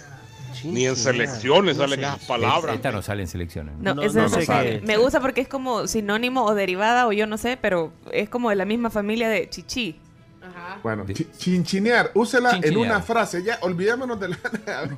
Ni 0.64 0.86
en 0.86 0.96
selecciones 0.96 1.76
salen 1.76 2.00
esas 2.00 2.24
palabras. 2.24 2.74
Esta 2.76 2.92
no 2.92 3.02
sale 3.02 3.22
en 3.22 3.28
selecciones. 3.28 3.74
No, 3.78 3.94
No, 3.94 4.02
esa 4.02 4.20
no, 4.20 4.26
es- 4.26 4.32
no 4.32 4.40
sale. 4.42 4.80
me 4.82 4.96
gusta 4.96 5.20
porque 5.20 5.40
es 5.40 5.48
como 5.48 5.86
sinónimo 5.86 6.44
o 6.44 6.54
derivada 6.54 7.06
o 7.06 7.12
yo 7.12 7.26
no 7.26 7.38
sé, 7.38 7.58
pero 7.60 7.92
es 8.12 8.28
como 8.28 8.50
de 8.50 8.56
la 8.56 8.64
misma 8.64 8.90
familia 8.90 9.28
de 9.28 9.48
chichi. 9.48 9.98
Bueno, 10.82 11.04
chi- 11.12 11.26
chinchinear, 11.36 12.10
úsela 12.14 12.58
en 12.62 12.76
una 12.76 13.00
frase. 13.02 13.42
Ya, 13.42 13.58
olvidémonos 13.62 14.18
de 14.20 14.28
la. 14.28 14.38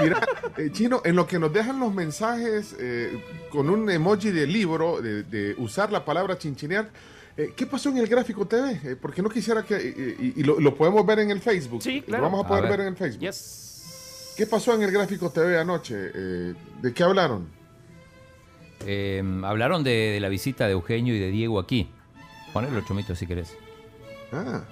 Mira, 0.00 0.26
eh, 0.56 0.70
Chino, 0.72 1.00
en 1.04 1.16
lo 1.16 1.26
que 1.26 1.38
nos 1.38 1.52
dejan 1.52 1.80
los 1.80 1.92
mensajes 1.92 2.76
eh, 2.78 3.22
con 3.50 3.68
un 3.70 3.90
emoji 3.90 4.30
de 4.30 4.46
libro, 4.46 5.00
de, 5.00 5.22
de 5.24 5.54
usar 5.58 5.90
la 5.92 6.04
palabra 6.04 6.36
chinchinear, 6.38 6.88
Eh, 7.36 7.52
¿Qué 7.56 7.66
pasó 7.66 7.88
en 7.90 7.98
el 7.98 8.06
gráfico 8.08 8.46
TV? 8.46 8.80
Eh, 8.84 8.96
porque 9.00 9.22
no 9.22 9.28
quisiera 9.28 9.62
que... 9.62 9.76
eh, 9.76 10.16
y 10.20 10.40
y 10.40 10.42
lo, 10.42 10.58
lo 10.58 10.74
podemos 10.74 11.06
ver 11.06 11.20
en 11.20 11.30
el 11.30 11.40
Facebook. 11.40 11.80
Sí, 11.82 12.00
Lo 12.00 12.06
claro. 12.06 12.22
vamos 12.24 12.44
a 12.44 12.48
poder 12.48 12.64
A 12.64 12.68
ver. 12.68 12.78
ver. 12.78 12.86
en 12.88 12.92
el 12.94 12.96
Facebook. 12.96 13.20
Yes. 13.22 13.67
¿Qué 14.38 14.46
pasó 14.46 14.72
en 14.72 14.82
el 14.82 14.90
gráfico 14.92 15.30
TV 15.30 15.58
anoche? 15.58 15.96
Eh, 16.14 16.54
¿De 16.80 16.94
qué 16.94 17.02
hablaron? 17.02 17.48
Eh, 18.86 19.20
hablaron 19.44 19.82
de, 19.82 19.90
de 20.12 20.20
la 20.20 20.28
visita 20.28 20.66
de 20.66 20.72
Eugenio 20.72 21.12
y 21.14 21.18
de 21.18 21.30
Diego 21.30 21.58
aquí. 21.58 21.90
Ponelo, 22.52 22.80
Chomito, 22.82 23.16
si 23.16 23.26
querés. 23.26 23.56
Ah. 24.32 24.62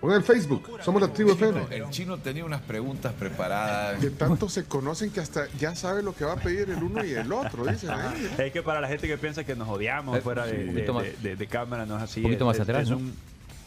Pon 0.00 0.12
el 0.12 0.22
Facebook. 0.22 0.78
Somos 0.82 1.00
la 1.00 1.08
tribu 1.08 1.30
FM. 1.32 1.62
El 1.70 1.88
chino 1.88 2.18
tenía 2.18 2.44
unas 2.44 2.60
preguntas 2.60 3.14
preparadas. 3.14 3.98
Que 4.00 4.10
tanto 4.10 4.48
se 4.50 4.64
conocen 4.64 5.10
que 5.10 5.20
hasta 5.20 5.46
ya 5.58 5.74
sabe 5.74 6.02
lo 6.02 6.14
que 6.14 6.24
va 6.26 6.32
a 6.32 6.36
pedir 6.36 6.68
el 6.68 6.82
uno 6.82 7.02
y 7.04 7.12
el 7.12 7.32
otro, 7.32 7.64
dicen 7.64 7.90
ahí. 7.90 8.30
Es 8.36 8.52
que 8.52 8.62
para 8.62 8.80
la 8.82 8.88
gente 8.88 9.06
que 9.08 9.16
piensa 9.16 9.42
que 9.44 9.54
nos 9.56 9.68
odiamos 9.70 10.18
Eh, 10.18 10.20
fuera 10.20 10.44
de, 10.44 10.52
de- 10.64 10.72
poquito 10.72 10.92
más- 10.92 11.04
de- 11.04 11.12
de- 11.16 11.36
de 11.36 11.46
cámara, 11.46 11.86
no 11.86 11.96
es 11.96 12.02
así. 12.02 12.20
un 12.20 12.24
poquito 12.24 12.44
más 12.44 12.56
es- 12.56 12.60
atrás, 12.62 12.82
es 12.82 12.90
¿no? 12.90 12.96
un- 12.98 13.14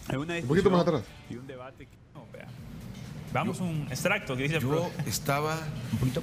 es 0.10 0.16
una 0.18 0.36
Un 0.38 0.45
poquito 0.48 0.70
más 0.70 0.82
atrás. 0.82 1.02
Y 1.32 1.36
un 1.38 1.48
debate 1.48 1.86
que 1.88 1.95
Vamos 3.34 3.60
un 3.60 3.88
extracto 3.90 4.36
que 4.36 4.44
dice 4.44 4.56
el 4.56 4.62
Yo 4.62 4.70
pro- 4.70 4.92
estaba 5.06 5.58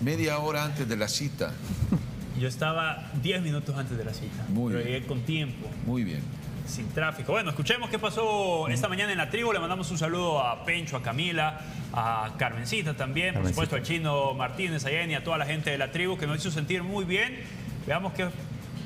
media 0.03 0.39
hora 0.39 0.65
antes 0.65 0.89
de 0.89 0.97
la 0.97 1.09
cita. 1.09 1.53
Yo 2.41 2.49
estaba 2.49 3.11
10 3.23 3.43
minutos 3.43 3.77
antes 3.77 3.97
de 3.99 4.05
la 4.05 4.15
cita. 4.15 4.45
Muy 4.49 4.73
pero 4.73 4.85
bien. 4.85 4.95
llegué 4.95 5.07
con 5.07 5.21
tiempo, 5.23 5.69
Muy 5.87 6.03
bien. 6.05 6.23
sin 6.67 6.89
tráfico. 6.89 7.33
Bueno, 7.33 7.51
escuchemos 7.51 7.91
qué 7.91 7.99
pasó 7.99 8.67
esta 8.69 8.89
mañana 8.89 9.13
en 9.13 9.19
la 9.19 9.29
tribu. 9.29 9.53
Le 9.53 9.59
mandamos 9.61 9.91
un 9.91 9.99
saludo 9.99 10.41
a 10.41 10.65
Pencho, 10.65 10.97
a 10.97 11.03
Camila, 11.03 11.61
a 11.93 12.33
Carmencita 12.39 12.95
también, 12.97 13.35
por 13.35 13.43
Carmencita. 13.43 13.55
supuesto 13.55 13.77
al 13.77 13.83
chino 13.83 14.33
Martínez, 14.35 14.85
a 14.87 14.89
Jenny, 14.89 15.15
a 15.15 15.23
toda 15.23 15.37
la 15.39 15.45
gente 15.47 15.71
de 15.71 15.79
la 15.79 15.91
tribu 15.93 16.17
que 16.17 16.27
nos 16.27 16.39
hizo 16.39 16.51
sentir 16.51 16.83
muy 16.83 17.05
bien. 17.05 17.41
Veamos 17.87 18.15
qué 18.15 18.29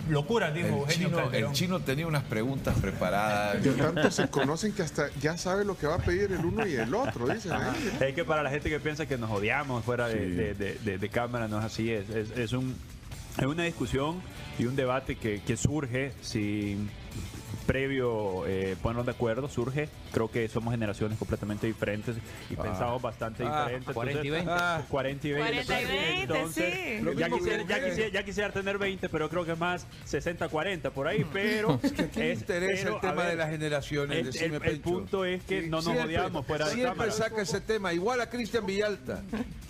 locura 0.08 0.50
dijo 0.50 0.68
El 0.68 0.74
Eugenio 0.74 1.08
chino, 1.08 1.16
Calderón. 1.18 1.50
el 1.50 1.56
chino 1.56 1.80
tenía 1.80 2.06
unas 2.06 2.22
preguntas 2.24 2.76
preparadas. 2.80 3.56
Que 3.62 3.70
tanto 3.70 4.10
se 4.10 4.28
conocen 4.28 4.72
que 4.72 4.82
hasta 4.82 5.08
ya 5.20 5.36
sabe 5.36 5.64
lo 5.64 5.76
que 5.76 5.86
va 5.86 5.96
a 5.96 5.98
pedir 5.98 6.32
el 6.32 6.44
uno 6.44 6.66
y 6.66 6.74
el 6.74 6.94
otro, 6.94 7.26
dicen 7.28 7.52
ahí. 7.52 7.92
Es 8.00 8.14
que 8.14 8.24
para 8.24 8.42
la 8.42 8.50
gente 8.50 8.68
que 8.70 8.80
piensa 8.80 9.06
que 9.06 9.18
nos 9.18 9.30
odiamos 9.30 9.84
fuera 9.84 10.08
de, 10.08 10.14
Sí. 10.14 10.30
de- 10.32 10.54
de- 10.54 10.74
de- 10.78 10.98
de 10.98 11.08
cámara, 11.08 11.48
no 11.48 11.58
es 11.58 11.64
así. 11.64 11.90
Es, 11.90 12.08
es- 12.10 12.30
es 12.36 12.52
un, 12.52 12.74
es 13.38 13.44
una 13.44 13.64
discusión 13.64 14.20
y 14.58 14.64
un 14.66 14.76
debate 14.76 15.16
que, 15.16 15.40
que 15.42 15.56
surge 15.56 16.12
sin 16.22 16.88
previo 17.66 18.46
eh, 18.46 18.76
ponernos 18.82 19.06
de 19.06 19.12
acuerdo, 19.12 19.48
surge. 19.48 19.88
Creo 20.12 20.30
que 20.30 20.48
somos 20.48 20.72
generaciones 20.72 21.18
completamente 21.18 21.66
diferentes 21.66 22.16
y 22.50 22.54
Ah. 22.54 22.62
pensamos 22.62 23.02
bastante 23.02 23.44
Ah, 23.44 23.64
diferentes. 23.64 23.94
40 23.94 24.24
y 24.26 24.30
20. 24.30 24.50
Ah, 24.52 24.82
40 24.88 25.26
y 25.28 25.32
20. 25.32 25.50
40 25.64 25.80
y 25.80 25.84
20, 25.84 26.22
Entonces, 26.22 26.74
sí. 26.74 27.00
Lo 27.02 27.12
ya, 27.12 27.28
quisiera, 27.28 27.62
ya, 27.64 27.84
quisiera, 27.84 28.08
ya 28.10 28.22
quisiera 28.24 28.52
tener 28.52 28.78
20, 28.78 29.08
pero 29.08 29.28
creo 29.28 29.44
que 29.44 29.52
es 29.52 29.58
más 29.58 29.86
60-40 30.08 30.90
por 30.90 31.08
ahí. 31.08 31.24
Pero 31.32 31.78
Es 31.82 31.92
que 31.92 32.02
aquí 32.02 32.18
me 32.20 32.32
interesa 32.32 32.82
pero, 32.84 32.94
el 32.96 33.00
tema 33.00 33.14
ver, 33.14 33.30
de 33.30 33.36
las 33.36 33.50
generaciones. 33.50 34.36
el- 34.40 34.80
punto 34.80 35.24
es 35.24 35.42
que 35.44 35.62
no 35.62 35.76
nos 35.78 35.84
Siempre- 35.84 36.04
odiamos 36.04 36.46
fuera 36.46 36.66
de 36.66 36.72
Siempre 36.72 36.92
cámara. 36.92 37.12
saca 37.12 37.42
ese 37.42 37.60
tema, 37.60 37.92
igual 37.92 38.20
a 38.20 38.30
Cristian 38.30 38.64
Villalta. 38.64 39.22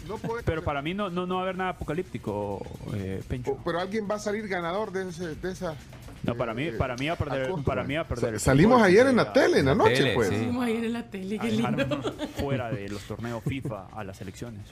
No 0.06 0.18
puede- 0.18 0.42
Pero 0.44 0.62
para 0.62 0.82
mí 0.82 0.94
no, 0.94 1.10
no, 1.10 1.26
no 1.26 1.34
va 1.36 1.40
a 1.40 1.44
haber 1.44 1.56
nada 1.56 1.70
apocalíptico, 1.70 2.64
eh, 2.94 3.22
Pencho. 3.26 3.52
O- 3.52 3.58
Pero 3.64 3.80
alguien 3.80 4.06
va 4.08 4.16
a 4.16 4.18
salir 4.18 4.46
ganador 4.46 4.92
de, 4.92 5.08
ese- 5.08 5.34
de 5.34 5.50
esa. 5.52 5.74
No, 6.26 6.34
para 6.36 6.54
mí, 6.54 6.70
para 6.72 6.96
mí 6.96 7.06
va 7.06 7.14
a 7.14 7.16
perder, 7.16 7.50
para 7.64 7.84
mí 7.84 7.94
va 7.94 8.00
a 8.02 8.08
perder. 8.08 8.34
el 8.34 8.40
Salimos 8.40 8.76
fútbol, 8.78 8.88
ayer 8.88 9.06
en 9.06 9.16
la 9.16 9.32
tele, 9.32 9.58
en 9.60 9.66
la 9.66 9.74
noche, 9.74 9.94
tele, 9.96 10.14
pues. 10.14 10.28
sí. 10.28 10.44
Vamos 10.46 10.64
a 10.64 10.70
ir 10.70 10.84
en 10.84 10.92
la 10.92 11.10
tele, 11.10 11.38
qué 11.38 11.50
lindo. 11.50 12.14
fuera 12.40 12.70
de 12.70 12.88
los 12.88 13.02
torneos 13.02 13.42
FIFA 13.44 13.86
a 13.92 14.04
las 14.04 14.20
elecciones. 14.20 14.62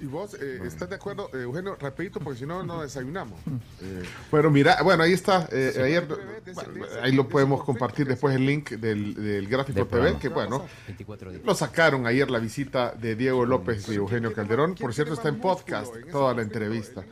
¿Y 0.00 0.04
vos 0.06 0.32
eh, 0.40 0.60
estás 0.64 0.88
de 0.88 0.94
acuerdo, 0.94 1.28
eh, 1.34 1.42
Eugenio? 1.42 1.74
Rapidito, 1.74 2.20
porque 2.20 2.38
si 2.38 2.46
no, 2.46 2.62
no 2.62 2.82
desayunamos. 2.82 3.36
Eh, 3.82 4.04
bueno, 4.30 4.48
mira, 4.48 4.80
bueno, 4.84 5.02
ahí 5.02 5.12
está. 5.12 5.48
eh, 5.50 5.72
ayer, 5.84 6.06
bueno, 6.06 6.86
ahí 7.02 7.10
lo 7.10 7.28
podemos 7.28 7.64
compartir 7.64 8.06
después 8.06 8.32
el 8.36 8.46
link 8.46 8.70
del, 8.70 9.12
del 9.14 9.48
gráfico 9.48 9.74
Del 9.80 9.88
TV, 9.88 9.96
programa. 9.96 10.20
que 10.20 10.28
bueno, 10.28 10.66
24 10.86 11.30
días. 11.32 11.42
lo 11.44 11.52
sacaron 11.56 12.06
ayer 12.06 12.30
la 12.30 12.38
visita 12.38 12.92
de 12.92 13.16
Diego 13.16 13.44
López 13.44 13.88
y 13.88 13.96
Eugenio 13.96 14.32
Calderón. 14.32 14.76
Por 14.76 14.94
cierto, 14.94 15.14
está 15.14 15.30
en 15.30 15.40
podcast 15.40 15.92
toda 16.12 16.32
la 16.32 16.42
entrevista. 16.42 17.02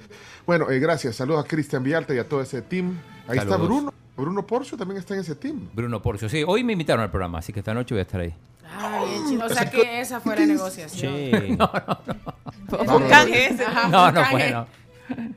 Bueno, 0.47 0.71
eh, 0.71 0.79
gracias. 0.79 1.17
Saludos 1.17 1.45
a 1.45 1.49
Cristian 1.49 1.83
Villalta 1.83 2.15
y 2.15 2.19
a 2.19 2.29
todo 2.29 2.41
ese 2.41 2.63
team. 2.63 2.97
Ahí 3.27 3.39
está. 3.39 3.57
Bruno. 3.57 3.93
Bruno 4.17 4.47
Porcio 4.47 4.79
también 4.79 4.99
está 4.99 5.15
en 5.15 5.21
ese 5.21 5.35
team. 5.35 5.69
Bruno 5.75 6.01
Porcio, 6.01 6.29
sí. 6.29 6.43
Hoy 6.47 6.65
me 6.65 6.73
invitaron 6.73 7.03
al 7.03 7.11
programa, 7.11 7.39
así 7.39 7.53
que 7.53 7.59
esta 7.61 7.75
noche 7.75 7.95
voy 7.95 7.99
a 7.99 8.03
estar 8.03 8.21
ahí. 8.21 8.33
Ah, 8.65 9.05
bien, 9.07 9.27
chino. 9.29 9.45
O 9.45 9.49
sea 9.49 9.71
que 9.71 10.01
esa 10.01 10.21
fue 10.21 10.37
la 10.37 10.47
negociación. 10.47 11.13
Sí. 11.15 11.59
No, 12.69 12.99
no, 12.99 13.07
ese. 13.27 13.65
No, 13.91 14.11
no 14.11 14.21
canje. 14.21 14.31
fue, 14.33 14.51
no. 14.51 14.67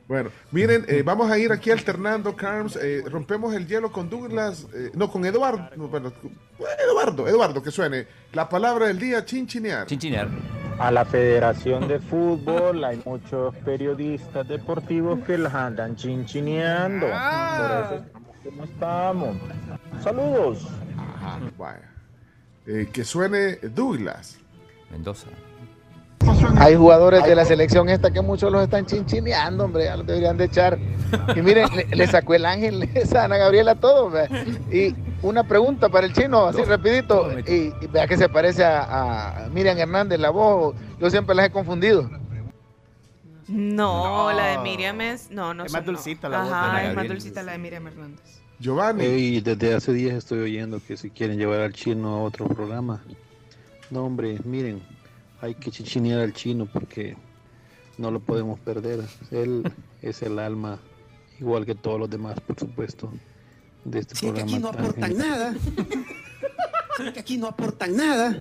Bueno, 0.08 0.30
miren, 0.50 0.84
eh, 0.88 1.02
vamos 1.04 1.30
a 1.30 1.38
ir 1.38 1.52
aquí 1.52 1.70
alternando, 1.70 2.34
Carms. 2.34 2.74
eh, 2.74 3.04
rompemos 3.06 3.54
el 3.54 3.68
hielo 3.68 3.92
con 3.92 4.10
Douglas, 4.10 4.66
eh, 4.74 4.90
no, 4.94 5.08
con 5.10 5.24
Eduardo. 5.24 5.70
no, 5.76 5.86
bueno, 5.86 6.12
Eduardo, 6.88 7.28
Eduardo, 7.28 7.62
que 7.62 7.70
suene. 7.70 8.06
La 8.32 8.48
palabra 8.48 8.88
del 8.88 8.98
día, 8.98 9.24
chinchinear. 9.24 9.86
Chinchinear. 9.86 10.28
A 10.80 10.90
la 10.90 11.04
Federación 11.04 11.88
de 11.88 11.98
Fútbol 11.98 12.82
hay 12.84 13.02
muchos 13.04 13.54
periodistas 13.56 14.48
deportivos 14.48 15.18
que 15.26 15.36
las 15.36 15.52
andan 15.52 15.94
chinchineando. 15.94 17.06
Por 17.06 17.14
eso 17.14 17.94
estamos 18.06 18.36
como 18.42 18.64
estamos. 18.64 19.36
Saludos. 20.02 20.66
Ajá, 20.96 21.38
vaya. 21.58 21.92
Eh, 22.66 22.88
que 22.90 23.04
suene 23.04 23.56
Douglas. 23.56 24.38
Mendoza. 24.90 25.26
Hay 26.56 26.76
jugadores 26.76 27.24
de 27.24 27.34
la 27.34 27.44
selección 27.44 27.90
esta 27.90 28.10
que 28.10 28.22
muchos 28.22 28.50
los 28.50 28.62
están 28.62 28.86
chinchineando, 28.86 29.64
hombre, 29.64 29.84
ya 29.84 29.98
los 29.98 30.06
deberían 30.06 30.38
de 30.38 30.46
echar. 30.46 30.78
Y 31.36 31.42
miren, 31.42 31.68
le, 31.76 31.94
le 31.94 32.06
sacó 32.06 32.32
el 32.32 32.46
ángel 32.46 32.88
esa 32.94 33.24
Ana 33.24 33.36
Gabriela 33.36 33.72
a 33.72 33.74
todo. 33.74 34.08
vea. 34.08 34.28
Y 34.72 34.94
una 35.22 35.44
pregunta 35.46 35.88
para 35.88 36.06
el 36.06 36.12
chino, 36.12 36.46
así 36.46 36.62
rapidito. 36.62 37.30
Y, 37.46 37.72
y 37.80 37.86
vea 37.88 38.06
que 38.06 38.16
se 38.16 38.28
parece 38.28 38.64
a, 38.64 39.44
a 39.44 39.48
Miriam 39.50 39.76
Hernández, 39.78 40.18
la 40.20 40.30
voz. 40.30 40.74
Yo 40.98 41.10
siempre 41.10 41.34
las 41.34 41.46
he 41.46 41.50
confundido. 41.50 42.08
No, 43.48 44.32
la 44.32 44.46
de 44.46 44.58
Miriam 44.58 45.00
es. 45.00 45.30
No, 45.30 45.54
no 45.54 45.64
Es 45.64 45.72
más 45.72 45.82
no. 45.84 45.92
dulcita 45.92 46.28
la 46.28 46.38
voz 46.40 46.48
de 46.48 46.54
Ajá, 46.54 46.70
Ana 46.70 46.78
es 46.82 46.86
más 46.88 46.94
Gabriel. 46.96 47.12
dulcita 47.14 47.42
la 47.42 47.52
de 47.52 47.58
Miriam 47.58 47.86
Hernández. 47.86 48.40
Giovanni. 48.60 49.04
Ey, 49.04 49.40
desde 49.40 49.74
hace 49.74 49.92
días 49.92 50.14
estoy 50.14 50.38
oyendo 50.40 50.80
que 50.86 50.96
si 50.96 51.10
quieren 51.10 51.38
llevar 51.38 51.60
al 51.60 51.72
chino 51.72 52.08
a 52.16 52.22
otro 52.22 52.46
programa. 52.46 53.02
No, 53.90 54.04
hombre, 54.04 54.38
miren, 54.44 54.80
hay 55.40 55.54
que 55.54 55.70
chichinear 55.70 56.20
al 56.20 56.32
chino 56.32 56.66
porque 56.66 57.16
no 57.98 58.10
lo 58.10 58.20
podemos 58.20 58.60
perder. 58.60 59.00
Él 59.32 59.64
es 60.02 60.22
el 60.22 60.38
alma, 60.38 60.78
igual 61.40 61.66
que 61.66 61.74
todos 61.74 61.98
los 61.98 62.08
demás, 62.10 62.38
por 62.40 62.58
supuesto, 62.58 63.10
de 63.84 63.98
este 64.00 64.14
Si 64.16 64.26
es 64.26 64.32
que 64.32 64.40
programa. 64.44 64.56
aquí 64.56 64.58
no 64.62 64.70
tan 64.70 64.80
aportan 64.80 65.10
genial. 65.10 65.28
nada. 65.28 65.54
Si 66.96 67.02
es 67.06 67.12
que 67.12 67.20
aquí 67.20 67.36
no 67.38 67.46
aportan 67.46 67.96
nada. 67.96 68.40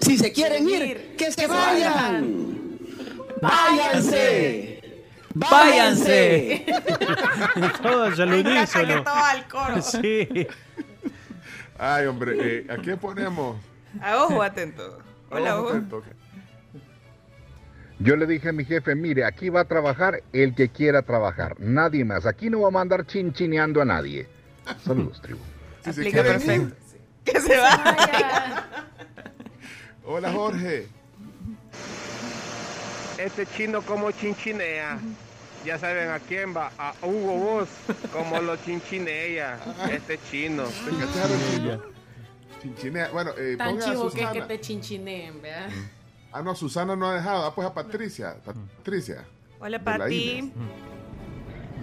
Si 0.00 0.18
se 0.18 0.32
quieren 0.32 0.68
ir, 0.68 1.14
que 1.16 1.30
se 1.32 1.46
vayan. 1.46 2.46
¡Váyanse! 3.42 4.82
¡Váyanse! 5.34 6.66
Todos 7.82 8.18
al 8.18 8.32
unísono. 8.32 8.86
que 8.86 9.02
todo 9.02 9.14
al 9.14 9.48
coro. 9.48 9.82
Sí. 9.82 10.46
Ay, 11.78 12.06
hombre, 12.06 12.36
eh, 12.40 12.66
¿a 12.70 12.76
quién 12.78 12.96
ponemos? 12.98 13.56
A 14.00 14.24
ojo 14.24 14.42
atento. 14.42 14.98
Hola, 15.30 15.60
Ojo 15.60 15.68
atento. 15.70 16.02
Yo 17.98 18.16
le 18.16 18.26
dije 18.26 18.48
a 18.48 18.52
mi 18.52 18.64
jefe, 18.64 18.94
mire, 18.94 19.24
aquí 19.24 19.48
va 19.50 19.60
a 19.60 19.64
trabajar 19.64 20.22
el 20.32 20.54
que 20.54 20.68
quiera 20.70 21.02
trabajar, 21.02 21.56
nadie 21.58 22.04
más. 22.04 22.24
Aquí 22.26 22.48
no 22.50 22.60
vamos 22.60 22.78
a 22.78 22.82
andar 22.82 23.06
chinchineando 23.06 23.80
a 23.82 23.84
nadie. 23.84 24.26
Saludos, 24.84 25.20
tribu. 25.22 25.40
Si 25.84 25.92
se 25.92 26.00
Aplica 26.00 26.22
quieren 26.22 26.40
ir. 26.40 26.46
perfecto. 26.46 26.76
Que 27.24 27.40
se 27.40 27.56
vaya. 27.58 28.66
Hola, 30.04 30.32
Jorge. 30.32 30.88
Este 33.18 33.46
chino 33.46 33.82
como 33.82 34.10
chinchinea. 34.10 34.98
Ya 35.64 35.78
saben 35.78 36.10
a 36.10 36.20
quién 36.20 36.54
va, 36.56 36.70
a 36.78 36.94
Hugo 37.02 37.36
Boss, 37.38 37.68
como 38.12 38.40
lo 38.40 38.56
chinchinea. 38.56 39.58
Este 39.90 40.18
chino. 40.30 40.64
¿Te 40.64 40.90
cacharon, 40.96 41.38
chino? 41.50 41.82
Chinchinea. 42.62 43.08
Bueno, 43.10 43.32
eh, 43.36 43.56
Tan 43.58 43.70
ponga 43.70 43.84
a 43.86 43.90
chivo 43.90 44.02
que 44.02 44.08
es 44.08 44.14
que 44.14 44.20
Susana. 44.28 44.46
te 44.46 44.60
chincineen, 44.60 45.42
¿verdad? 45.42 45.68
Ah, 46.32 46.42
no, 46.42 46.54
Susana 46.54 46.94
no 46.94 47.06
ha 47.08 47.14
dejado. 47.14 47.46
Ah, 47.46 47.54
pues 47.54 47.66
a 47.66 47.74
Patricia. 47.74 48.36
Patricia. 48.44 49.24
Hola, 49.58 49.78
De 49.78 49.84
la 49.84 49.98
Pati. 49.98 50.52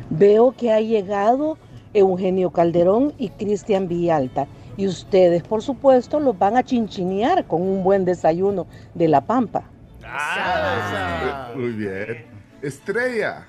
Veo 0.10 0.56
que 0.56 0.72
ha 0.72 0.80
llegado 0.80 1.58
Eugenio 1.94 2.52
Calderón 2.52 3.14
y 3.18 3.30
Cristian 3.30 3.88
Villalta. 3.88 4.48
Y 4.76 4.88
ustedes, 4.88 5.44
por 5.44 5.62
supuesto, 5.62 6.20
los 6.20 6.38
van 6.38 6.58
a 6.58 6.64
chinchinear 6.64 7.46
con 7.46 7.62
un 7.62 7.84
buen 7.84 8.06
desayuno 8.06 8.66
de 8.94 9.08
la 9.08 9.22
Pampa. 9.22 9.64
Ah. 10.04 11.52
Muy 11.56 11.72
bien. 11.72 12.26
Estrella. 12.62 13.48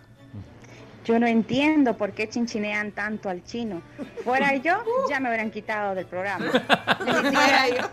Yo 1.05 1.19
no 1.19 1.27
entiendo 1.27 1.97
por 1.97 2.13
qué 2.13 2.29
chinchinean 2.29 2.93
tanto 2.93 3.29
al 3.29 3.45
chino. 3.45 3.83
Fuera 4.25 4.55
yo, 4.57 4.83
ya 5.09 5.21
me 5.21 5.29
habrían 5.29 5.51
quitado 5.51 5.95
del 5.95 6.07
programa. 6.07 6.47
Fuera 6.51 7.69
yo. 7.69 7.85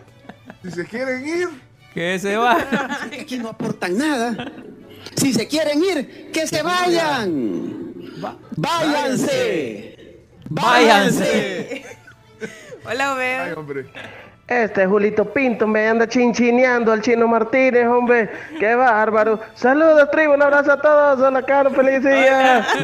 Si 0.64 0.72
se 0.72 0.86
quieren 0.86 1.26
ir. 1.28 1.50
Que 1.94 2.18
se 2.20 2.38
va. 2.38 2.58
Si 3.10 3.16
es 3.18 3.26
que 3.26 3.38
no 3.38 3.50
aportan 3.50 3.98
nada. 3.98 4.52
Si 5.16 5.34
se 5.34 5.48
quieren 5.48 5.84
ir, 5.84 6.32
que 6.32 6.48
se 6.48 6.64
vayan. 6.64 7.82
¡Váyanse! 8.56 10.01
Váyanse. 10.54 11.86
Hola, 12.86 13.14
Obed. 13.14 13.40
Ay, 13.40 13.54
hombre. 13.54 13.86
Este 14.48 14.86
Julito 14.86 15.24
Pinto 15.32 15.66
me 15.66 15.88
anda 15.88 16.06
chinchineando 16.08 16.92
al 16.92 17.02
Chino 17.02 17.26
Martínez, 17.26 17.88
hombre. 17.88 18.30
Qué 18.60 18.76
bárbaro. 18.76 19.40
Saludos, 19.56 20.12
tribu. 20.12 20.34
Un 20.34 20.42
abrazo 20.42 20.74
a 20.74 20.82
todos. 20.82 21.22
Hola, 21.22 21.42
Carlos. 21.44 21.74
Feliz 21.76 22.04
día. 22.04 22.68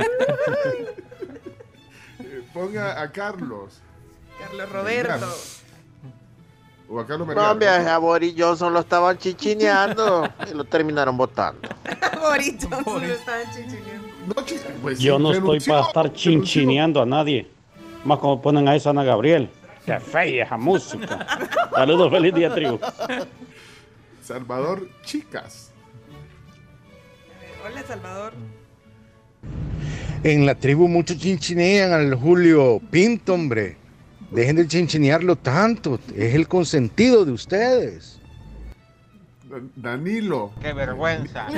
Eh, 2.19 2.41
Ponga 2.51 2.99
a 2.99 3.11
Carlos. 3.11 3.79
Carlos 4.39 4.71
Roberto. 4.71 5.27
O 6.89 6.99
a 6.99 7.05
Carlos 7.05 7.27
No, 7.27 7.51
hombre, 7.51 7.67
a 7.67 7.97
Boris 7.99 8.33
Johnson 8.35 8.73
lo 8.73 8.79
estaban 8.79 9.17
chichineando 9.17 10.27
y 10.49 10.53
lo 10.55 10.63
terminaron 10.63 11.15
votando. 11.15 11.69
Boris 12.19 12.55
Johnson 12.59 13.07
lo 13.07 13.13
estaban 13.13 13.43
chinchineando. 13.53 14.07
Pues 14.81 14.99
Yo 14.99 15.19
no 15.19 15.31
estoy 15.31 15.59
para 15.61 15.81
estar 15.81 16.11
chinchineando 16.11 17.01
a 17.01 17.05
nadie. 17.05 17.47
Más 18.05 18.19
como 18.19 18.41
ponen 18.41 18.67
a 18.67 18.75
esa 18.75 18.89
Ana 18.91 19.03
Gabriel. 19.03 19.49
Qué 19.85 19.99
fea 19.99 20.43
esa 20.45 20.57
música. 20.57 21.25
Saludos, 21.75 22.11
feliz 22.11 22.33
día, 22.33 22.53
tribu. 22.53 22.79
Salvador 24.21 24.87
Chicas. 25.03 25.71
Hola, 27.65 27.83
Salvador. 27.83 28.33
En 30.23 30.45
la 30.45 30.55
tribu 30.55 30.87
muchos 30.87 31.17
chinchinean 31.17 31.91
al 31.93 32.15
Julio 32.15 32.81
Pinto, 32.91 33.33
hombre. 33.33 33.77
Dejen 34.31 34.55
de 34.57 34.67
chinchinearlo 34.67 35.35
tanto. 35.37 35.99
Es 36.15 36.33
el 36.35 36.47
consentido 36.47 37.23
de 37.23 37.31
ustedes. 37.31 38.19
Dan- 39.49 39.71
Danilo. 39.75 40.51
Qué 40.61 40.73
vergüenza. 40.73 41.47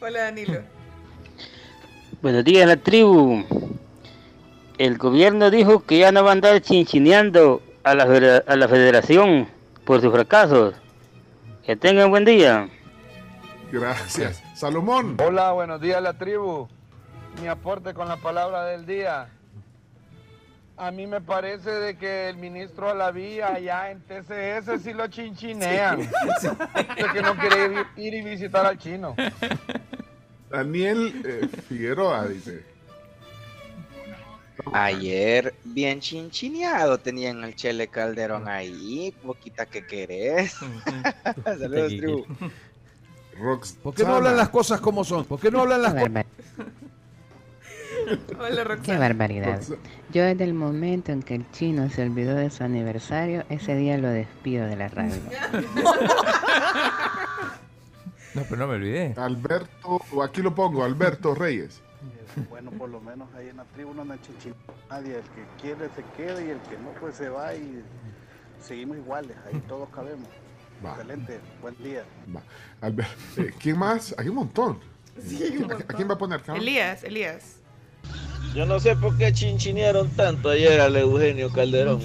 Hola, 0.00 0.22
Danilo. 0.24 0.62
Buenos 2.22 2.44
días, 2.44 2.68
la 2.68 2.76
tribu. 2.76 3.46
El 4.76 4.98
gobierno 4.98 5.50
dijo 5.50 5.86
que 5.86 6.00
ya 6.00 6.12
no 6.12 6.22
va 6.22 6.28
a 6.28 6.32
andar 6.32 6.60
chinchineando 6.60 7.62
a 7.82 7.94
la, 7.94 8.02
a 8.46 8.56
la 8.56 8.68
federación 8.68 9.48
por 9.86 10.02
sus 10.02 10.12
fracasos. 10.12 10.74
Que 11.64 11.76
tengan 11.76 12.10
buen 12.10 12.26
día. 12.26 12.68
Gracias. 13.72 14.42
Salomón. 14.54 15.16
Hola, 15.18 15.52
buenos 15.52 15.80
días 15.80 16.02
la 16.02 16.12
tribu. 16.12 16.68
Mi 17.40 17.48
aporte 17.48 17.94
con 17.94 18.06
la 18.06 18.18
palabra 18.18 18.66
del 18.66 18.84
día. 18.84 19.30
A 20.76 20.90
mí 20.90 21.06
me 21.06 21.22
parece 21.22 21.70
de 21.70 21.96
que 21.96 22.28
el 22.28 22.36
ministro 22.36 22.90
Alaví 22.90 23.40
allá 23.40 23.90
en 23.90 24.02
TCS 24.02 24.82
sí 24.82 24.92
lo 24.92 25.06
chinchinean. 25.06 26.00
De 26.00 27.04
que 27.14 27.22
no 27.22 27.34
quiere 27.36 27.64
ir, 27.64 27.86
ir 27.96 28.14
y 28.14 28.22
visitar 28.22 28.66
al 28.66 28.76
chino. 28.76 29.14
Daniel 30.50 31.22
eh, 31.24 31.48
Figueroa 31.68 32.26
dice. 32.26 32.64
Ayer, 34.72 35.54
bien 35.64 36.00
chinchineado, 36.00 36.98
tenían 36.98 37.42
al 37.42 37.54
Chele 37.54 37.88
Calderón 37.88 38.48
ahí. 38.48 39.14
Boquita 39.22 39.66
que 39.66 39.86
querés. 39.86 40.54
Saludos, 41.44 41.88
tribu. 41.88 42.26
Rox. 43.38 43.72
¿Por 43.82 43.94
qué 43.94 44.04
no 44.04 44.16
hablan 44.16 44.36
las 44.36 44.50
cosas 44.50 44.80
como 44.80 45.04
son? 45.04 45.24
¿Por 45.24 45.40
qué 45.40 45.50
no 45.50 45.62
hablan 45.62 45.82
las 45.82 45.94
cosas? 45.94 46.26
Hola, 48.38 48.64
Roxana. 48.64 48.82
Qué 48.82 48.96
barbaridad. 48.96 49.62
Yo 50.12 50.24
desde 50.24 50.44
el 50.44 50.54
momento 50.54 51.12
en 51.12 51.22
que 51.22 51.36
el 51.36 51.50
chino 51.52 51.88
se 51.90 52.02
olvidó 52.02 52.34
de 52.34 52.50
su 52.50 52.64
aniversario, 52.64 53.44
ese 53.48 53.76
día 53.76 53.96
lo 53.98 54.08
despido 54.08 54.66
de 54.66 54.76
la 54.76 54.88
radio. 54.88 55.14
No, 58.34 58.42
pero 58.44 58.56
no 58.56 58.66
me 58.68 58.74
olvidé. 58.76 59.14
Alberto, 59.16 60.00
o 60.12 60.22
aquí 60.22 60.40
lo 60.42 60.54
pongo, 60.54 60.84
Alberto 60.84 61.34
Reyes. 61.34 61.80
Bueno, 62.48 62.70
por 62.70 62.88
lo 62.88 63.00
menos 63.00 63.28
ahí 63.34 63.48
en 63.48 63.56
la 63.56 63.64
tribu 63.64 63.92
no 63.92 64.02
a 64.02 64.04
nadie. 64.04 65.16
El 65.16 65.22
que 65.22 65.44
quiere 65.60 65.88
se 65.96 66.04
queda 66.16 66.40
y 66.40 66.50
el 66.50 66.60
que 66.60 66.76
no, 66.78 66.90
pues 67.00 67.16
se 67.16 67.28
va 67.28 67.54
y 67.54 67.82
seguimos 68.62 68.96
iguales. 68.98 69.36
Ahí 69.46 69.60
todos 69.68 69.88
cabemos. 69.90 70.28
Va. 70.84 70.92
Excelente. 70.92 71.40
Buen 71.60 71.76
día. 71.82 72.04
Va. 72.34 72.42
Eh, 72.88 73.52
¿Quién 73.60 73.78
más? 73.78 74.14
Hay 74.16 74.28
un 74.28 74.36
montón. 74.36 74.78
Sí, 75.20 75.36
un 75.36 75.42
¿A, 75.42 75.48
quién- 75.48 75.64
a 75.64 75.68
montón. 75.74 75.96
quién 75.96 76.08
va 76.08 76.14
a 76.14 76.18
poner? 76.18 76.40
Carlos? 76.42 76.62
Elías, 76.62 77.02
Elías. 77.04 77.56
Yo 78.54 78.64
no 78.64 78.80
sé 78.80 78.96
por 78.96 79.16
qué 79.18 79.32
chinchinearon 79.32 80.08
tanto 80.10 80.48
ayer 80.50 80.80
al 80.80 80.96
Eugenio 80.96 81.52
Calderón. 81.52 82.00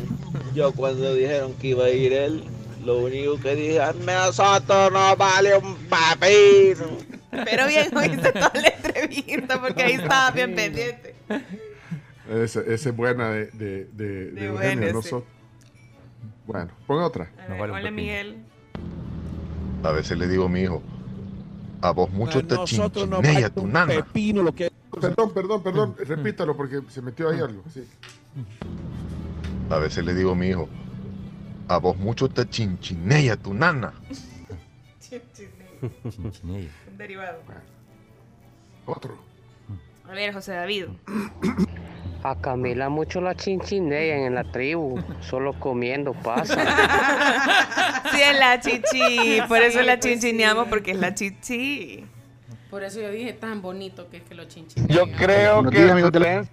Yo 0.53 0.73
cuando 0.73 1.13
dijeron 1.13 1.53
que 1.53 1.67
iba 1.67 1.85
a 1.85 1.89
ir 1.89 2.11
él, 2.13 2.43
lo 2.85 2.99
único 2.99 3.39
que 3.39 3.55
dije, 3.55 3.79
nosotros 4.05 4.91
no 4.91 5.15
vale 5.15 5.57
un 5.57 5.75
papiro. 5.89 6.97
Pero 7.31 7.67
bien, 7.67 7.89
oíste 7.97 8.31
toda 8.31 8.51
la 8.53 8.67
entrevista 8.67 9.59
porque 9.61 9.83
ahí 9.83 9.93
estaba 9.93 10.31
bien 10.31 10.55
pendiente. 10.55 11.15
Esa, 12.29 12.61
es 12.61 12.95
buena 12.95 13.29
de, 13.31 13.45
de, 13.47 13.85
de, 13.85 13.85
de 13.85 14.31
De 14.31 14.45
Eugenio, 14.45 14.93
no 14.93 15.01
sí. 15.01 15.09
so- 15.09 15.25
Bueno, 16.45 16.71
ponga 16.87 17.05
otra. 17.05 17.31
A 17.49 17.53
ver, 17.53 17.71
hola, 17.71 17.91
Miguel. 17.91 18.37
A 19.83 19.91
veces 19.91 20.17
le 20.17 20.27
digo 20.27 20.45
a 20.45 20.49
mi 20.49 20.61
hijo, 20.61 20.81
a 21.81 21.91
vos 21.91 22.09
mucho 22.11 22.43
te 22.45 22.55
nosotros 22.55 23.07
no 23.07 23.21
vale 23.21 23.49
tu 23.51 23.67
nana. 23.67 23.93
pepino 23.93 24.41
lo 24.41 24.53
que... 24.53 24.71
Perdón, 24.99 25.33
perdón, 25.33 25.61
perdón. 25.61 25.95
Repítalo 25.99 26.55
porque 26.55 26.81
se 26.89 27.01
metió 27.01 27.29
ahí 27.29 27.39
algo. 27.39 27.63
Sí. 27.73 27.83
A 29.69 29.77
veces 29.77 30.05
le 30.05 30.13
digo 30.13 30.31
a 30.31 30.35
mi 30.35 30.47
hijo, 30.47 30.69
a 31.67 31.77
vos 31.77 31.97
mucho 31.97 32.29
te 32.29 32.47
chinchinea 32.47 33.35
tu 33.37 33.53
nana. 33.53 33.93
Chinchinella. 34.99 36.69
Un 36.87 36.97
derivado. 36.97 37.39
Otro. 38.85 39.17
A 40.07 40.11
ver, 40.13 40.33
José 40.33 40.53
David. 40.53 40.85
A 42.23 42.35
Camila 42.35 42.89
mucho 42.89 43.21
la 43.21 43.35
chinchinean 43.35 44.21
en 44.21 44.35
la 44.35 44.43
tribu, 44.43 44.99
solo 45.21 45.53
comiendo 45.59 46.13
pasa. 46.13 46.55
Sí, 48.11 48.21
es 48.21 48.39
la 48.39 48.59
chichi. 48.59 49.41
Por 49.47 49.61
eso 49.61 49.79
Sí, 49.79 49.85
la 49.85 49.99
pues 49.99 50.05
chinchineamos 50.05 50.65
sí. 50.65 50.69
porque 50.69 50.91
es 50.91 50.97
la 50.97 51.13
chichi. 51.13 52.05
Por 52.69 52.83
eso 52.83 53.01
yo 53.01 53.09
dije 53.09 53.33
tan 53.33 53.61
bonito 53.61 54.09
que 54.09 54.17
es 54.17 54.23
que 54.23 54.35
lo 54.35 54.45
chinchinean. 54.45 54.87
Yo 54.87 55.11
creo 55.17 55.63
que 55.63 56.45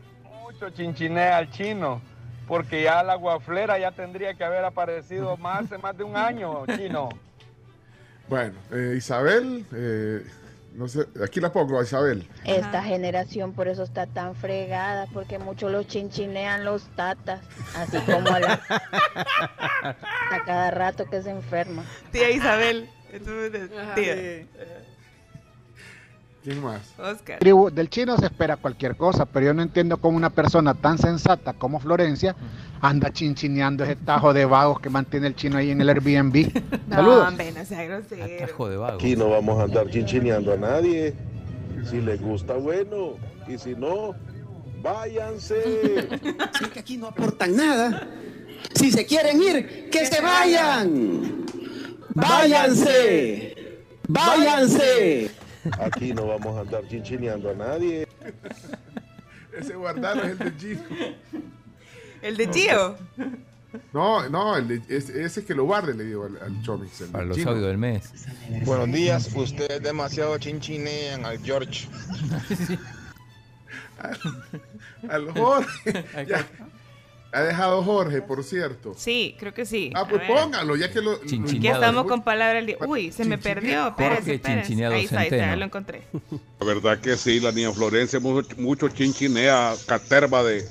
mucho 0.45 0.71
chinchinea 0.71 1.37
al 1.37 1.51
chino. 1.51 2.01
Porque 2.53 2.83
ya 2.83 3.03
la 3.03 3.15
guaflera 3.15 3.79
ya 3.79 3.93
tendría 3.93 4.35
que 4.35 4.45
haber 4.45 4.63
aparecido 4.63 5.39
más 5.39 5.65
hace 5.65 5.79
más 5.79 5.97
de 5.97 6.05
un 6.05 6.15
año, 6.19 6.67
chino. 6.77 7.09
Bueno, 8.29 8.53
eh, 8.71 8.93
Isabel, 8.95 9.65
eh, 9.75 10.23
no 10.75 10.87
sé, 10.87 11.07
aquí 11.25 11.41
la 11.41 11.51
pongo 11.51 11.81
a 11.81 11.83
Isabel. 11.83 12.29
Esta 12.45 12.83
generación 12.83 13.55
por 13.55 13.69
eso 13.69 13.83
está 13.83 14.07
tan 14.07 14.35
fregada, 14.35 15.07
porque 15.15 15.39
muchos 15.39 15.73
los 15.73 15.87
chinchinean 15.87 16.67
los 16.67 16.85
tatas, 16.95 17.41
así 17.75 17.97
como 18.01 18.29
a, 18.29 18.41
la- 18.41 18.61
a 20.31 20.45
cada 20.45 20.71
rato 20.73 21.07
que 21.09 21.23
se 21.23 21.31
enferma. 21.31 21.85
Tía 22.11 22.29
Isabel. 22.33 22.91
Entonces, 23.15 23.71
tía. 23.95 24.47
¿Quién 26.43 26.61
más? 26.61 26.81
Oscar. 26.99 27.39
Tribu, 27.39 27.71
del 27.71 27.89
chino 27.89 28.17
se 28.17 28.27
espera 28.27 28.57
cualquier 28.57 28.97
cosa, 28.97 29.27
pero 29.27 29.47
yo 29.47 29.55
no 29.55 29.63
entiendo 29.63 29.97
cómo 29.99 30.17
una 30.17 30.31
persona 30.31 30.75
tan 30.75 30.99
sensata 30.99 31.53
como 31.53 31.79
Florencia 31.79 32.35
anda 32.81 33.13
chinchineando 33.13 33.85
ese 33.85 33.95
tajo 33.95 34.33
de 34.35 34.45
vagos 34.45 34.81
que 34.81 34.91
mantiene 34.91 35.29
el 35.29 35.37
chino 35.37 35.57
ahí 35.59 35.71
en 35.71 35.81
el 35.81 35.89
Airbnb. 35.89 36.51
No, 36.89 36.97
Saludos. 36.97 37.29
hombre, 37.29 37.53
no 37.53 37.65
sea 37.65 37.85
grosero. 37.85 38.27
Tajo 38.47 38.69
de 38.69 38.77
vago. 38.77 38.95
Aquí 38.97 39.15
no 39.17 39.31
vamos 39.31 39.61
a 39.61 39.65
andar 39.65 39.89
chinchineando 39.89 40.53
a 40.53 40.57
nadie. 40.57 41.15
Si 41.89 42.01
les 42.01 42.21
gusta, 42.21 42.55
bueno. 42.55 43.15
Y 43.47 43.57
si 43.59 43.75
no, 43.77 44.15
váyanse. 44.83 46.09
Es 46.61 46.69
que 46.69 46.81
aquí 46.81 46.97
no 46.97 47.07
aportan 47.09 47.57
nada. 47.57 48.09
Si 48.75 48.91
se 48.91 49.07
quieren 49.07 49.41
ir, 49.43 49.91
que 49.91 50.07
se 50.07 50.21
vayan. 50.21 51.45
Váyanse. 52.15 53.55
Váyanse. 54.09 55.31
Aquí 55.81 56.13
no 56.13 56.27
vamos 56.27 56.57
a 56.57 56.61
andar 56.61 56.87
chinchineando 56.89 57.51
a 57.51 57.55
nadie. 57.55 58.09
Ese 59.59 59.75
guardalo 59.75 60.25
es 60.25 60.31
el 60.31 60.39
de 60.39 60.53
Gino. 60.59 60.83
¿El 62.23 62.37
de 62.37 62.49
Gio? 62.53 62.97
No, 63.93 64.29
no, 64.29 64.57
el 64.57 64.69
de, 64.69 64.97
ese, 64.97 65.23
ese 65.25 65.45
que 65.45 65.55
lo 65.55 65.65
guarde, 65.65 65.95
le 65.95 66.05
digo 66.05 66.25
al, 66.25 66.37
al 66.41 66.63
Chomix. 66.63 67.01
el 67.03 67.09
Para 67.09 67.25
los 67.25 67.39
audios 67.39 67.67
del 67.67 67.79
mes. 67.79 68.11
Buenos 68.65 68.91
días, 68.93 69.31
ustedes 69.35 69.83
demasiado 69.83 70.39
chinchinean 70.39 71.27
al 71.27 71.39
George. 71.43 71.89
Al 75.09 75.31
Jorge. 75.33 76.05
Ya. 76.27 76.47
Ha 77.35 77.41
dejado 77.43 77.83
Jorge, 77.83 78.21
por 78.21 78.45
cierto. 78.45 78.93
Sí, 78.95 79.37
creo 79.39 79.55
que 79.55 79.65
sí. 79.65 79.91
Ah, 79.95 80.07
pues 80.07 80.23
póngalo, 80.27 80.77
ya 80.77 80.91
que 80.93 81.01
lo. 81.01 81.13
Aquí 81.13 81.67
estamos 81.67 82.07
con 82.07 82.23
palabra 82.23 82.55
del 82.57 82.67
día. 82.67 82.77
Uy, 82.87 83.11
se 83.11 83.25
me 83.25 83.39
perdió. 83.39 83.89
Espérense, 83.89 84.17
Jorge 84.21 84.35
espérense. 84.35 84.63
Chinchineado 84.69 84.95
Ahí 84.95 85.05
está, 85.05 85.21
ahí 85.21 85.25
está, 85.29 85.37
ya 85.39 85.57
lo 85.57 85.65
encontré. 85.65 86.03
La 86.61 86.67
verdad 86.67 86.99
que 87.01 87.17
sí, 87.17 87.41
la 87.41 87.51
niña 87.51 87.73
Florencia 87.73 88.21
mucho, 88.21 88.55
mucho 88.59 88.89
chinchinea, 88.89 89.75
caterva 89.87 90.43
de 90.45 90.69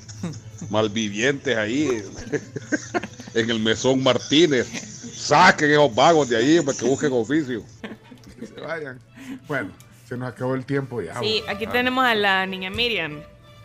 malvivientes 0.70 1.56
ahí 1.56 1.88
en 3.34 3.50
el 3.50 3.58
mesón 3.58 4.02
Martínez. 4.02 4.68
Saquen 5.14 5.70
esos 5.70 5.92
vagos 5.94 6.28
de 6.28 6.36
ahí 6.36 6.60
para 6.60 6.78
que 6.78 6.84
busquen 6.84 7.12
oficio. 7.12 7.62
Que 8.38 8.46
se 8.46 8.60
vayan. 8.60 9.00
Bueno, 9.48 9.70
se 10.08 10.16
nos 10.16 10.28
acabó 10.28 10.54
el 10.54 10.64
tiempo 10.64 11.02
ya. 11.02 11.18
Sí, 11.18 11.42
aquí 11.48 11.64
Ah, 11.66 11.70
tenemos 11.72 12.04
a 12.04 12.14
la 12.14 12.46
niña 12.46 12.70
Miriam. 12.70 13.20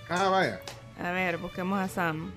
Ah, 0.09 0.29
vaya. 0.29 0.59
A 1.03 1.11
ver, 1.11 1.37
busquemos 1.37 1.79
a 1.79 1.87
Sam. 1.87 2.31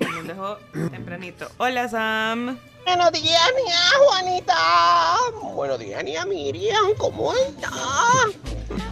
Que 0.00 0.06
nos 0.06 0.26
dejó 0.26 0.56
tempranito. 0.90 1.46
Hola, 1.58 1.88
Sam. 1.88 2.58
Buenos 2.86 3.12
días, 3.12 3.52
niña 3.56 3.76
Juanita. 4.06 5.16
Buenos 5.54 5.78
días, 5.78 6.02
niña 6.04 6.24
Miriam. 6.24 6.94
¿Cómo 6.98 7.32
estás? 7.34 7.70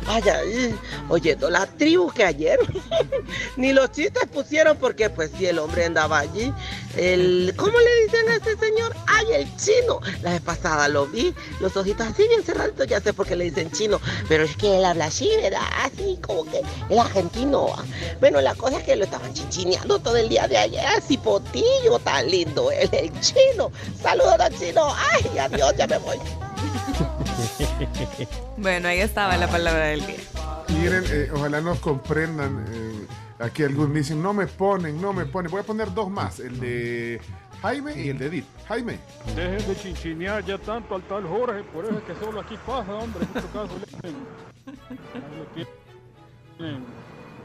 Ay, 0.06 0.23
ay, 0.23 0.74
oyendo 1.10 1.51
la 1.51 1.66
tribu 1.66 2.10
que 2.10 2.24
ayer 2.24 2.59
ni 3.59 3.74
los 3.74 3.93
chistes 3.93 4.27
pusieron 4.32 4.78
porque 4.78 5.10
pues 5.10 5.31
si 5.36 5.47
el 5.47 5.59
hombre 5.59 5.85
andaba 5.85 6.20
allí, 6.20 6.51
el, 6.97 7.52
¿cómo 7.56 7.78
le 7.78 8.05
dicen 8.05 8.28
a 8.31 8.36
este 8.36 8.56
señor? 8.56 8.97
Ay, 9.06 9.27
el 9.35 9.56
chino. 9.56 10.01
La 10.23 10.32
vez 10.32 10.40
pasada 10.40 10.89
lo 10.89 11.06
vi, 11.06 11.35
los 11.60 11.77
ojitos 11.77 12.06
así 12.06 12.27
bien 12.27 12.43
cerrados, 12.43 12.86
ya 12.89 13.01
sé 13.02 13.12
por 13.12 13.27
qué 13.27 13.36
le 13.36 13.44
dicen 13.44 13.70
chino, 13.70 14.01
pero 14.28 14.44
es 14.44 14.56
que 14.56 14.78
él 14.78 14.85
habla 14.86 15.06
así, 15.06 15.31
¿verdad? 15.43 15.60
Así 15.85 16.19
como 16.23 16.44
que 16.44 16.62
el 16.89 16.98
argentino. 16.98 17.69
Bueno, 18.19 18.40
la 18.40 18.55
cosa 18.55 18.78
es 18.78 18.85
que 18.85 18.97
lo 18.97 19.05
estaban 19.05 19.35
chichineando 19.35 19.98
todo 19.98 20.16
el 20.16 20.31
día 20.31 20.48
de 20.48 20.56
ayer, 20.56 20.86
así 20.86 21.19
potillo, 21.19 21.98
tan 22.02 22.31
lindo, 22.31 22.70
él, 22.70 22.89
el 22.93 23.20
chino. 23.20 23.70
Saludos 24.01 24.41
al 24.41 24.59
chino. 24.59 24.95
Ay, 24.95 25.39
adiós, 25.39 25.75
ya 25.77 25.87
me 25.87 25.99
voy. 25.99 26.19
Bueno, 28.57 28.89
ahí 28.89 29.01
estaba 29.01 29.37
la 29.37 29.47
palabra 29.47 29.87
del 29.87 30.05
día. 30.05 30.17
Miren, 30.81 31.05
eh, 31.11 31.31
ojalá 31.33 31.61
nos 31.61 31.79
comprendan. 31.79 32.65
eh, 32.69 33.07
aquí 33.39 33.63
algunos 33.63 33.95
dicen, 33.95 34.21
no 34.23 34.33
me 34.33 34.47
ponen, 34.47 35.01
no 35.01 35.13
me 35.13 35.27
ponen. 35.27 35.51
Voy 35.51 35.61
a 35.61 35.65
poner 35.65 35.93
dos 35.95 36.11
más, 36.11 36.41
el 36.41 36.59
de 36.59 37.21
Jaime 37.63 37.95
y 38.03 38.09
el 38.11 38.19
de 38.19 38.27
Edith. 38.27 38.47
Jaime. 38.67 38.99
Dejen 39.37 39.69
de 39.69 39.77
chinchinear 39.77 40.45
ya 40.45 40.59
tanto 40.59 40.97
al 40.97 41.03
tal 41.03 41.25
Jorge, 41.27 41.63
por 41.73 41.85
eso 41.85 41.99
es 41.99 42.05
que 42.05 42.15
solo 42.25 42.41
aquí 42.41 42.57
pasa, 42.67 42.93
hombre. 42.95 43.25
En 43.25 43.39
este 43.39 43.51
caso 43.53 43.79
le 43.79 43.87
tienen 44.03 44.17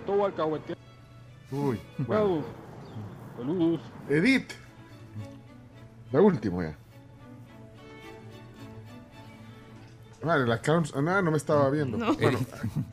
todo. 0.05 0.22
Uy, 1.51 1.80
bueno. 1.99 2.43
Saludos. 3.38 3.81
Edith. 4.10 4.51
La 6.14 6.22
última 6.22 6.64
ya. 6.64 6.77
Vale, 10.23 10.45
la 10.48 10.61
Carms- 10.61 10.94
ah, 10.95 11.02
nada, 11.02 11.22
no 11.22 11.31
me 11.31 11.38
estaba 11.38 11.69
viendo. 11.69 11.98
No. 11.98 12.14
Bueno, 12.14 12.40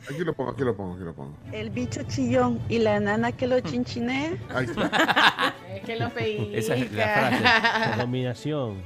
aquí 0.03 0.19
lo 0.25 0.33
pongo, 0.33 0.51
aquí 0.51 0.63
lo 0.63 0.75
pongo, 0.75 0.95
aquí 0.95 1.03
lo 1.05 1.13
pongo. 1.15 1.37
El 1.53 1.69
bicho 1.69 2.03
chillón 2.03 2.59
y 2.67 2.79
la 2.79 2.99
nana 2.99 3.31
que 3.31 3.47
lo 3.47 3.57
chinchinea. 3.61 4.33
Ahí 4.53 4.65
está. 4.65 5.55
Es 5.73 5.83
que 5.85 5.95
lo 5.95 6.09
pellizca. 6.09 6.57
Esa 6.57 6.75
es 6.75 6.91
la 6.91 7.07
frase. 7.39 7.97
Dominación. 8.01 8.81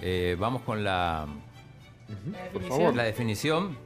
Eh, 0.00 0.34
vamos 0.40 0.62
con 0.62 0.82
la, 0.82 1.26
Por 2.54 2.62
favor. 2.62 2.96
la 2.96 3.02
definición. 3.02 3.76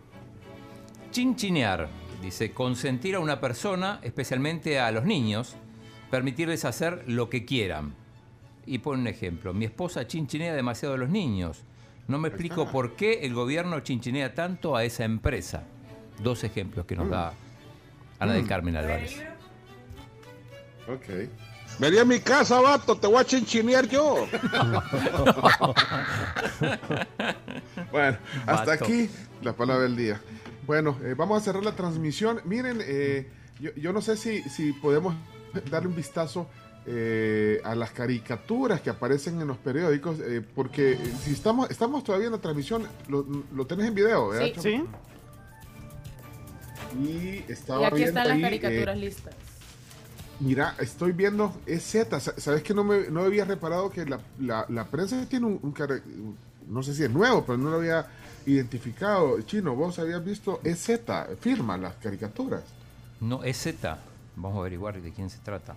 Chinchinear. 1.11 1.89
Dice, 2.23 2.53
consentir 2.53 3.17
a 3.17 3.19
una 3.21 3.41
persona, 3.41 3.99
especialmente 4.05 4.79
a 4.79 4.93
los 4.93 5.05
niños, 5.05 5.57
permitirles 6.13 6.65
hacer 6.65 7.03
lo 7.09 7.29
que 7.29 7.45
quieran. 7.45 7.95
Y 8.67 8.79
pone 8.79 9.01
un 9.03 9.07
ejemplo. 9.07 9.55
Mi 9.55 9.65
esposa 9.65 10.07
chinchinea 10.07 10.55
demasiado 10.55 10.95
a 10.95 10.99
los 10.99 11.09
niños. 11.09 11.63
No 12.09 12.19
me 12.19 12.29
explico 12.29 12.69
por 12.71 12.95
qué 12.97 13.21
el 13.25 13.35
gobierno 13.35 13.81
chinchinea 13.81 14.35
tanto 14.35 14.77
a 14.77 14.85
esa 14.85 15.05
empresa. 15.05 15.65
Dos 16.23 16.45
ejemplos 16.45 16.87
que 16.87 16.97
nos 16.97 17.09
da 17.11 17.33
Ana 18.19 18.33
del 18.33 18.45
Mm. 18.45 18.49
Carmen 18.49 18.77
Álvarez. 18.77 19.23
Ok. 20.89 21.29
Vení 21.79 21.99
a 21.99 22.05
mi 22.05 22.21
casa, 22.21 22.61
vato, 22.61 22.97
te 22.97 23.07
voy 23.07 23.19
a 23.21 23.25
chinchinear 23.25 23.87
yo. 23.89 24.27
Bueno, 27.91 28.19
hasta 28.47 28.65
Vato. 28.73 28.85
aquí 28.85 29.09
la 29.43 29.53
palabra 29.53 29.83
del 29.85 29.97
día. 29.97 30.21
Bueno, 30.67 30.97
eh, 31.03 31.15
vamos 31.17 31.41
a 31.41 31.45
cerrar 31.45 31.63
la 31.65 31.73
transmisión. 31.73 32.41
Miren, 32.45 32.79
eh, 32.83 33.29
yo, 33.61 33.71
yo 33.77 33.93
no 33.93 34.01
sé 34.01 34.17
si, 34.17 34.43
si 34.43 34.73
podemos 34.73 35.15
darle 35.71 35.89
un 35.89 35.97
vistazo 35.97 36.49
eh, 36.87 37.61
a 37.65 37.75
las 37.75 37.91
caricaturas 37.91 38.81
que 38.81 38.91
aparecen 38.91 39.41
en 39.41 39.49
los 39.49 39.57
periódicos, 39.59 40.19
eh, 40.21 40.43
porque 40.55 40.93
eh, 40.93 40.99
si 41.23 41.33
estamos, 41.33 41.71
estamos 41.71 42.05
todavía 42.05 42.27
en 42.27 42.33
la 42.33 42.39
transmisión, 42.41 42.87
lo, 43.09 43.27
lo 43.53 43.67
tenés 43.67 43.87
en 43.89 43.95
video, 43.95 44.29
¿verdad? 44.29 44.63
Sí. 44.63 44.83
Y 46.99 47.45
estaba 47.51 47.83
Y 47.83 47.85
aquí 47.85 47.95
viendo 47.97 48.09
están 48.21 48.29
las 48.29 48.37
ahí, 48.37 48.43
caricaturas 48.43 48.97
eh, 48.97 49.01
listas. 49.01 49.35
Mira, 50.41 50.75
estoy 50.79 51.13
viendo 51.13 51.53
EZ. 51.67 52.07
Sa- 52.21 52.35
¿Sabes 52.39 52.63
que 52.63 52.75
no 52.75 52.85
me 52.85 53.09
no 53.11 53.23
había 53.23 53.45
reparado 53.45 53.91
que 53.91 54.05
la, 54.05 54.21
la, 54.39 54.67
la 54.69 54.85
prensa 54.87 55.27
tiene 55.29 55.47
un, 55.47 55.59
un 55.63 56.37
No 56.69 56.83
sé 56.83 56.95
si 56.95 57.05
es 57.05 57.11
nuevo, 57.11 57.45
pero 57.45 57.59
no 57.59 57.71
lo 57.71 57.77
había 57.77 58.07
identificado. 58.47 59.41
Chino, 59.43 59.75
vos 59.75 59.99
habías 59.99 60.25
visto 60.25 60.61
EZ, 60.63 61.01
firma 61.41 61.77
las 61.77 61.95
caricaturas. 61.97 62.63
No, 63.21 63.43
es 63.45 63.57
Z. 63.57 63.99
Vamos 64.37 64.57
a 64.57 64.61
averiguar 64.61 65.01
de 65.01 65.11
quién 65.13 65.31
se 65.31 65.39
trata. 65.39 65.75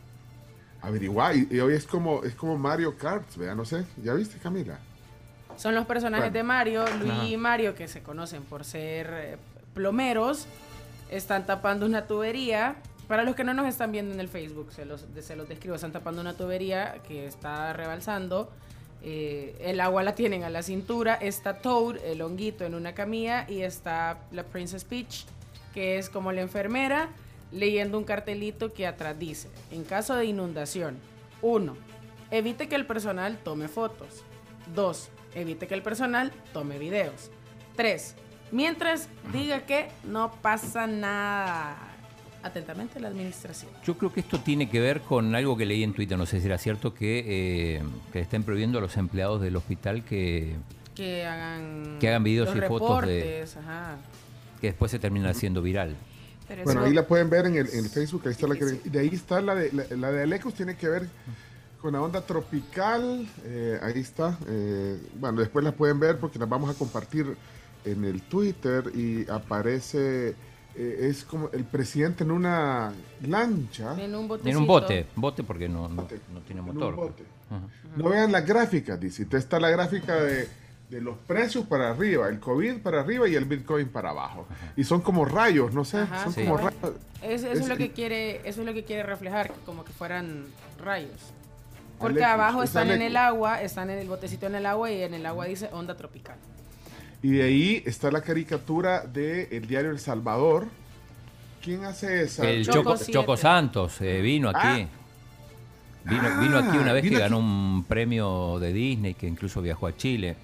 Averiguar, 0.82 1.36
y, 1.36 1.48
y 1.52 1.60
hoy 1.60 1.74
es 1.74 1.86
como, 1.86 2.24
es 2.24 2.36
como 2.36 2.58
Mario 2.58 2.98
Kart, 2.98 3.36
vea, 3.36 3.54
no 3.56 3.66
sé. 3.66 3.84
¿Ya 4.04 4.14
viste, 4.14 4.38
Camila? 4.38 4.80
Son 5.58 5.76
los 5.76 5.86
personajes 5.86 6.32
Bueno. 6.32 6.34
de 6.34 6.44
Mario, 6.44 6.86
Luis 7.00 7.12
Ajá. 7.12 7.26
y 7.28 7.38
Mario, 7.38 7.76
que 7.76 7.88
se 7.90 8.02
conocen 8.02 8.44
por 8.44 8.64
ser 8.64 9.10
eh, 9.14 9.38
plomeros. 9.74 10.46
Están 11.12 11.46
tapando 11.46 11.86
una 11.86 12.08
tubería. 12.08 12.76
Para 13.10 13.24
los 13.24 13.36
que 13.36 13.44
no 13.44 13.54
nos 13.54 13.68
están 13.68 13.92
viendo 13.92 14.14
en 14.14 14.20
el 14.20 14.30
Facebook, 14.30 14.72
se 14.72 14.86
los, 14.86 15.06
se 15.20 15.36
los 15.36 15.50
describo. 15.50 15.76
Están 15.76 15.92
tapando 15.92 16.22
una 16.22 16.34
tubería 16.36 17.00
que 17.08 17.26
está 17.26 17.74
rebalsando. 17.74 18.50
Eh, 19.02 19.58
el 19.62 19.82
agua 19.82 20.04
la 20.04 20.14
tienen 20.16 20.44
a 20.44 20.50
la 20.50 20.62
cintura. 20.64 21.16
Está 21.16 21.56
Toad, 21.56 21.98
el 22.06 22.22
honguito, 22.22 22.64
en 22.66 22.76
una 22.76 22.94
camilla. 22.94 23.46
Y 23.50 23.64
está 23.64 24.20
la 24.32 24.44
Princess 24.44 24.86
Peach, 24.86 25.26
que 25.74 25.98
es 25.98 26.10
como 26.10 26.32
la 26.32 26.42
enfermera, 26.42 27.10
leyendo 27.52 27.98
un 27.98 28.04
cartelito 28.04 28.74
que 28.74 28.86
atrás 28.88 29.18
dice: 29.20 29.50
En 29.72 29.84
caso 29.84 30.16
de 30.16 30.26
inundación, 30.26 30.98
1. 31.42 31.76
Evite 32.32 32.68
que 32.68 32.76
el 32.76 32.86
personal 32.86 33.38
tome 33.44 33.68
fotos. 33.68 34.24
2. 34.76 35.10
Evite 35.36 35.68
que 35.68 35.74
el 35.74 35.82
personal 35.82 36.32
tome 36.54 36.78
videos. 36.78 37.32
3. 37.76 38.16
Mientras 38.52 39.10
diga 39.32 39.62
que 39.66 39.88
no 40.04 40.32
pasa 40.42 40.88
nada. 40.88 41.78
Atentamente 42.42 43.00
la 43.02 43.10
administración. 43.10 43.70
Yo 43.86 43.98
creo 43.98 44.14
que 44.14 44.22
esto 44.22 44.40
tiene 44.40 44.70
que 44.70 44.80
ver 44.80 45.02
con 45.02 45.36
algo 45.36 45.58
que 45.58 45.66
leí 45.66 45.84
en 45.84 45.94
Twitter, 45.94 46.18
no 46.18 46.26
sé 46.26 46.40
si 46.40 46.46
era 46.46 46.58
cierto, 46.58 46.94
que, 46.94 47.24
eh, 47.78 47.82
que 48.14 48.22
estén 48.22 48.44
prohibiendo 48.44 48.78
a 48.78 48.82
los 48.82 48.96
empleados 48.96 49.42
del 49.42 49.56
hospital 49.58 50.04
que, 50.06 50.56
Que 50.96 51.26
hagan, 51.26 51.98
Que 52.00 52.08
hagan 52.10 52.24
videos 52.24 52.56
y 52.56 52.62
fotos 52.62 53.06
de- 53.06 53.46
ajá. 53.60 53.98
que 54.62 54.68
después 54.68 54.90
se 54.92 55.00
terminan 55.00 55.30
haciendo 55.32 55.62
viral. 55.62 55.96
Bueno, 56.64 56.82
ahí 56.84 56.94
la 56.94 57.06
pueden 57.08 57.30
ver 57.30 57.46
en 57.46 57.56
el, 57.56 57.70
en 57.70 57.80
el 57.86 57.90
Facebook, 57.90 58.24
ahí 58.26 58.32
está 58.32 58.48
la 58.48 58.56
que... 58.56 58.82
y 58.86 58.90
De 58.90 59.00
ahí 59.00 59.10
está 59.14 59.42
la 59.42 59.56
de, 59.56 59.72
la, 59.72 59.84
la 59.96 60.12
de 60.12 60.24
Alecos, 60.24 60.54
tiene 60.54 60.76
que 60.76 60.88
ver 60.88 61.08
con 61.82 61.94
la 61.94 62.02
onda 62.02 62.22
tropical, 62.22 63.28
eh, 63.46 63.80
ahí 63.82 64.00
está. 64.00 64.38
eh, 64.48 65.00
bueno, 65.20 65.40
después 65.40 65.64
la 65.64 65.72
pueden 65.72 66.00
ver 66.00 66.18
porque 66.18 66.38
las 66.40 66.50
vamos 66.50 66.70
a 66.70 66.78
compartir 66.78 67.38
en 67.86 68.04
el 68.04 68.22
Twitter 68.24 68.92
y 68.94 69.30
aparece, 69.30 70.30
eh, 70.76 70.98
es 71.02 71.24
como 71.24 71.50
el 71.54 71.64
presidente 71.64 72.24
en 72.26 72.32
una 72.32 72.92
lancha. 73.26 73.94
En 73.94 74.14
un 74.16 74.24
En 74.24 74.28
botecito. 74.28 74.60
un 74.60 74.68
bote, 74.68 75.06
bote 75.16 75.44
porque 75.44 75.70
no, 75.70 75.88
no, 75.88 76.02
no 76.34 76.42
tiene 76.42 76.62
En 76.62 76.68
un 76.70 76.76
motor. 76.76 77.14
No 77.96 78.10
vean 78.10 78.32
las 78.32 78.46
gráficas, 78.46 79.00
dice. 79.00 79.26
Está 79.32 79.60
la 79.60 79.70
gráfica 79.70 80.16
de, 80.16 80.48
de 80.90 81.02
los 81.02 81.18
precios 81.20 81.66
para 81.66 81.92
arriba, 81.92 82.28
el 82.30 82.40
COVID 82.40 82.80
para 82.80 83.02
arriba 83.02 83.28
y 83.30 83.36
el 83.36 83.46
Bitcoin 83.46 83.90
para 83.90 84.10
abajo. 84.10 84.48
Y 84.76 84.84
son 84.84 85.02
como 85.02 85.24
rayos, 85.24 85.74
no 85.74 85.86
sé, 85.86 86.00
Ajá, 86.00 86.24
son 86.24 86.34
sí. 86.34 86.42
como 86.44 86.58
rayos. 86.58 86.74
Es- 87.22 87.44
eso, 87.44 87.52
es, 87.52 87.60
Es- 87.60 87.68
lo 87.68 87.78
que 87.78 87.92
quiere, 87.92 88.38
eso 88.48 88.62
es 88.62 88.66
lo 88.68 88.74
que 88.74 88.84
quiere 88.84 89.04
reflejar, 89.04 89.52
como 89.66 89.84
que 89.86 89.92
fueran 89.94 90.46
rayos. 90.84 91.12
Porque 92.00 92.24
abajo 92.24 92.64
es 92.64 92.70
están 92.70 92.90
en 92.92 93.02
el 93.02 93.18
agua, 93.18 93.62
están 93.62 93.90
en 93.90 94.00
el 94.00 94.08
botecito 94.08 94.48
en 94.48 94.56
el 94.56 94.66
agua 94.66 94.90
y 94.90 95.04
en 95.04 95.14
el 95.14 95.26
agua 95.26 95.46
dice 95.46 95.70
onda 95.74 95.98
tropical. 95.98 96.38
Y 97.22 97.32
de 97.32 97.44
ahí 97.44 97.84
está 97.86 98.10
la 98.10 98.22
caricatura 98.22 99.02
del 99.02 99.68
diario 99.68 99.92
El 99.92 100.00
Salvador. 100.00 100.66
¿Quién 101.62 101.84
hace 101.84 102.22
esa? 102.24 102.50
El 102.50 102.66
Choco, 102.66 102.96
Choco 102.98 103.36
Santos 103.36 104.00
eh, 104.00 104.22
vino 104.22 104.50
aquí. 104.50 104.88
Vino, 106.06 106.40
vino 106.40 106.58
aquí 106.58 106.78
una 106.78 106.94
vez 106.94 107.04
que 107.04 107.20
ganó 107.20 107.38
un 107.40 107.84
premio 107.86 108.58
de 108.60 108.72
Disney, 108.72 109.14
que 109.16 109.28
incluso 109.28 109.62
viajó 109.62 109.86
a 109.88 109.96
Chile. 109.98 110.38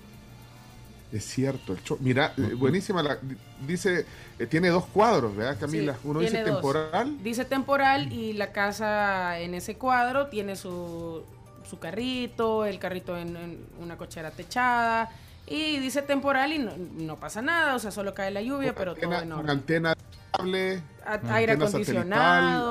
Es 1.16 1.24
cierto, 1.26 1.72
el 1.74 1.82
Cho- 1.84 1.98
mira, 2.02 2.34
eh, 2.38 2.54
buenísima. 2.56 3.02
La, 3.02 3.18
dice, 3.66 4.06
eh, 4.38 4.46
tiene 4.48 4.68
dos 4.68 4.86
cuadros, 4.88 5.34
¿verdad, 5.36 5.58
Camila? 5.60 5.94
Sí, 5.94 6.00
Uno 6.04 6.20
dice 6.20 6.42
dos. 6.44 6.52
temporal. 6.56 7.24
Dice 7.24 7.46
temporal 7.46 8.12
y 8.12 8.34
la 8.34 8.52
casa 8.52 9.40
en 9.40 9.54
ese 9.54 9.78
cuadro 9.78 10.28
tiene 10.28 10.58
su, 10.58 11.24
su 11.70 11.80
carrito, 11.80 12.66
el 12.66 12.80
carrito 12.80 13.18
en, 13.18 13.38
en 13.38 13.66
una 13.80 13.96
cochera 13.98 14.32
techada. 14.32 15.10
Y 15.48 15.78
dice 15.80 16.02
temporal 16.02 16.52
y 16.52 16.58
no, 16.60 16.72
no 16.98 17.16
pasa 17.18 17.42
nada, 17.42 17.76
o 17.76 17.80
sea, 17.80 17.92
solo 17.92 18.14
cae 18.14 18.32
la 18.32 18.42
lluvia, 18.42 18.76
pero 18.76 18.94
todo 18.96 19.06
Antena- 19.12 19.22
en 19.24 19.30
con 19.30 19.40
orden. 19.40 19.50
antena 19.52 19.94
cable, 20.34 20.82
A- 21.06 21.14
antena 21.14 21.36
aire 21.36 21.54
satelital. 21.70 22.62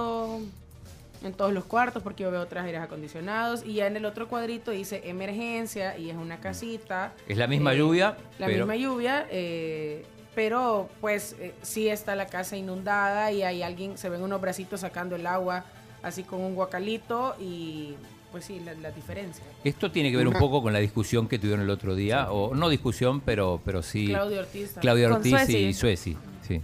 En 1.28 1.34
todos 1.34 1.52
los 1.52 1.64
cuartos 1.64 2.02
porque 2.02 2.22
yo 2.24 2.30
veo 2.30 2.40
otros 2.42 2.64
aires 2.64 2.80
acondicionados 2.80 3.62
y 3.64 3.74
ya 3.74 3.86
en 3.86 3.96
el 3.96 4.04
otro 4.04 4.28
cuadrito 4.28 4.70
dice 4.70 5.02
emergencia 5.04 5.96
y 5.98 6.10
es 6.10 6.16
una 6.16 6.40
casita 6.40 7.12
Es 7.28 7.36
la 7.38 7.46
misma 7.46 7.72
Eh, 7.74 7.78
lluvia, 7.78 8.16
la 8.38 8.46
pero 8.46 8.66
misma 8.66 8.76
lluvia 8.76 9.26
eh, 9.30 10.04
pero 10.34 10.88
pues 11.00 11.36
eh, 11.40 11.54
sí 11.62 11.88
está 11.88 12.14
la 12.16 12.26
casa 12.26 12.56
inundada 12.56 13.30
y 13.32 13.42
hay 13.42 13.62
alguien, 13.62 13.96
se 13.96 14.08
ven 14.08 14.22
unos 14.22 14.40
bracitos 14.40 14.80
sacando 14.80 15.16
el 15.16 15.26
agua 15.26 15.64
así 16.02 16.22
con 16.24 16.40
un 16.40 16.54
guacalito 16.54 17.36
y 17.40 17.94
pues 18.32 18.46
sí, 18.46 18.58
la, 18.64 18.74
la 18.74 18.90
diferencia. 18.90 19.44
Esto 19.62 19.92
tiene 19.92 20.10
que 20.10 20.16
ver 20.16 20.26
un 20.26 20.34
poco 20.34 20.60
con 20.60 20.72
la 20.72 20.80
discusión 20.80 21.28
que 21.28 21.38
tuvieron 21.38 21.60
el 21.60 21.70
otro 21.70 21.94
día, 21.94 22.32
o 22.32 22.52
no 22.52 22.68
discusión, 22.68 23.20
pero, 23.20 23.60
pero 23.64 23.80
sí. 23.80 24.08
Claudio 24.08 24.40
Ortiz. 24.40 24.72
Claudia 24.80 25.06
Con 25.06 25.16
Ortiz 25.18 25.30
Sueci. 25.30 25.56
y 25.56 25.72
Sueci. 25.72 26.16
Sí. 26.42 26.60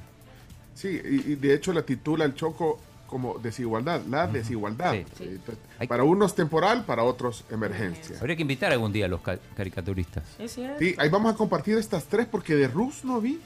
Sí, 0.74 0.88
y, 0.88 1.32
y 1.32 1.34
de 1.36 1.54
hecho 1.54 1.72
la 1.72 1.82
titula 1.82 2.24
el 2.24 2.34
Choco 2.34 2.80
como 3.10 3.38
desigualdad, 3.40 4.00
la 4.08 4.26
desigualdad. 4.28 4.92
Sí. 5.18 5.24
Entonces, 5.24 5.58
Para 5.88 6.04
unos 6.04 6.34
temporal, 6.36 6.84
para 6.84 7.02
otros 7.02 7.44
emergencia. 7.50 8.16
Habría 8.20 8.36
que 8.36 8.42
invitar 8.42 8.70
algún 8.72 8.92
día 8.92 9.06
a 9.06 9.08
los 9.08 9.20
ca- 9.20 9.38
caricaturistas. 9.56 10.22
Es 10.38 10.54
cierto. 10.54 10.78
Sí, 10.78 10.94
ahí 10.96 11.08
vamos 11.08 11.34
a 11.34 11.36
compartir 11.36 11.76
estas 11.76 12.04
tres 12.04 12.26
porque 12.30 12.54
de 12.54 12.68
Rus 12.68 13.04
no 13.04 13.20
vi, 13.20 13.40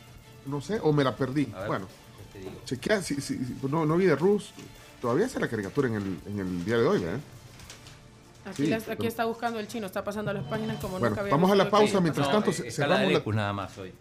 no 0.46 0.60
sé, 0.60 0.78
o 0.82 0.92
me 0.92 1.02
la 1.02 1.16
perdí. 1.16 1.48
A 1.54 1.60
ver, 1.60 1.68
bueno, 1.68 1.86
chequea, 2.66 3.00
si, 3.02 3.14
si- 3.16 3.38
si- 3.38 3.56
no, 3.70 3.86
no 3.86 3.96
vi 3.96 4.04
de 4.04 4.16
Rus. 4.16 4.52
Todavía 5.00 5.26
está 5.26 5.40
la 5.40 5.48
caricatura 5.48 5.88
en 5.88 5.94
el, 5.94 6.18
en 6.26 6.38
el 6.40 6.64
día 6.64 6.76
de 6.78 6.86
hoy, 6.86 7.00
¿verdad? 7.00 7.20
Aquí, 8.46 8.64
Sí, 8.64 8.68
las- 8.70 8.82
aquí 8.88 8.96
pero- 8.98 9.08
está 9.08 9.24
buscando 9.24 9.58
el 9.58 9.66
chino, 9.66 9.86
está 9.86 10.04
pasando 10.04 10.30
las 10.32 10.44
páginas 10.44 10.76
como 10.78 10.92
Bueno, 10.98 11.08
nunca 11.08 11.20
había 11.22 11.32
vamos 11.32 11.50
a 11.50 11.54
la 11.54 11.70
pausa 11.70 12.00
mientras 12.00 12.26
No, 12.26 12.32
tanto 12.34 12.50
eh, 12.50 12.70
cerramos 12.70 13.10
la, 13.12 13.32
nada 13.34 13.52
más 13.54 13.78
hoy. 13.78 13.92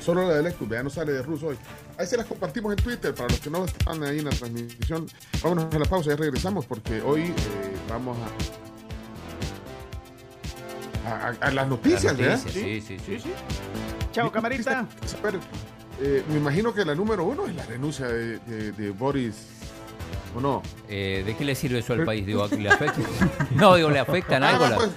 Solo 0.00 0.26
la 0.28 0.34
de 0.36 0.42
Lecus, 0.44 0.68
ya 0.68 0.82
no 0.82 0.90
sale 0.90 1.12
de 1.12 1.22
Rus 1.22 1.42
hoy. 1.42 1.56
Ahí 1.98 2.06
se 2.06 2.16
las 2.16 2.26
compartimos 2.26 2.72
en 2.76 2.82
Twitter 2.82 3.14
para 3.14 3.28
los 3.28 3.40
que 3.40 3.50
no 3.50 3.64
están 3.64 4.02
ahí 4.04 4.18
en 4.20 4.24
la 4.26 4.30
transmisión. 4.30 5.06
Vámonos 5.42 5.74
a 5.74 5.78
la 5.78 5.84
pausa, 5.86 6.10
ya 6.10 6.16
regresamos 6.16 6.64
porque 6.66 7.00
hoy 7.02 7.22
eh, 7.22 7.32
vamos 7.88 8.16
a, 11.06 11.10
a, 11.10 11.28
a- 11.28 11.36
a 11.40 11.50
las 11.50 11.68
noticias, 11.68 12.04
Las 12.04 12.16
¿verdad? 12.16 12.38
noticias, 12.38 12.84
sí, 12.86 12.98
sí, 13.04 13.18
sí. 13.20 13.30
Chao, 14.12 14.30
camarita. 14.30 14.86
Eh, 16.00 16.22
me 16.28 16.36
imagino 16.36 16.74
que 16.74 16.84
la 16.84 16.94
número 16.94 17.24
uno 17.24 17.46
es 17.46 17.54
la 17.54 17.64
renuncia 17.66 18.06
de, 18.06 18.38
de- 18.40 18.72
de 18.72 18.90
Boris, 18.90 19.34
¿o 20.36 20.40
no? 20.40 20.62
Eh, 20.88 21.22
¿De 21.26 21.34
qué 21.36 21.44
le 21.44 21.54
sirve 21.54 21.78
eso 21.78 21.94
al 21.94 22.04
país? 22.04 22.26
Digo, 22.26 22.46
¿le 22.48 22.68
afecta? 22.70 23.00
No, 23.54 23.74
digo, 23.76 23.90
¿le 23.90 23.98
afectan 23.98 24.42
algo? 24.44 24.66
Ah, 24.66 24.72
pues, 24.76 24.90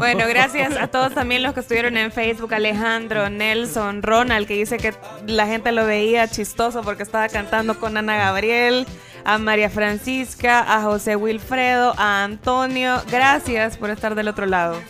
Bueno, 0.00 0.24
gracias 0.26 0.78
a 0.78 0.86
todos 0.86 1.12
también 1.12 1.42
los 1.42 1.52
que 1.52 1.60
estuvieron 1.60 1.98
en 1.98 2.10
Facebook, 2.10 2.54
Alejandro, 2.54 3.28
Nelson, 3.28 4.02
Ronald, 4.02 4.46
que 4.46 4.54
dice 4.54 4.78
que 4.78 4.94
la 5.26 5.46
gente 5.46 5.72
lo 5.72 5.84
veía 5.84 6.26
chistoso 6.26 6.80
porque 6.80 7.02
estaba 7.02 7.28
cantando 7.28 7.78
con 7.78 7.98
Ana 7.98 8.16
Gabriel, 8.16 8.86
a 9.24 9.36
María 9.36 9.68
Francisca, 9.68 10.74
a 10.74 10.80
José 10.84 11.16
Wilfredo, 11.16 11.92
a 11.98 12.24
Antonio. 12.24 13.02
Gracias 13.10 13.76
por 13.76 13.90
estar 13.90 14.14
del 14.14 14.28
otro 14.28 14.46
lado. 14.46 14.80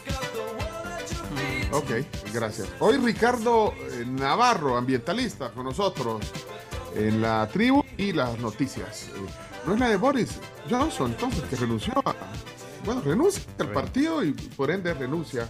Ok, 1.73 1.91
gracias. 2.33 2.69
Hoy 2.79 2.97
Ricardo 2.99 3.75
eh, 3.81 4.05
Navarro, 4.07 4.77
ambientalista, 4.77 5.51
con 5.51 5.65
nosotros 5.65 6.25
en 6.95 7.21
la 7.21 7.49
tribu 7.49 7.85
y 7.97 8.13
las 8.13 8.39
noticias. 8.39 9.09
Eh, 9.09 9.27
no 9.67 9.75
es 9.75 9.81
la 9.81 9.89
de 9.89 9.97
Boris 9.97 10.39
Johnson, 10.71 11.11
entonces, 11.11 11.43
que 11.51 11.57
renunció 11.57 11.95
a. 12.05 12.15
Bueno, 12.85 13.03
renuncia 13.03 13.43
al 13.59 13.73
partido 13.73 14.25
y 14.25 14.33
por 14.33 14.71
ende 14.71 14.95
renuncia 14.95 15.49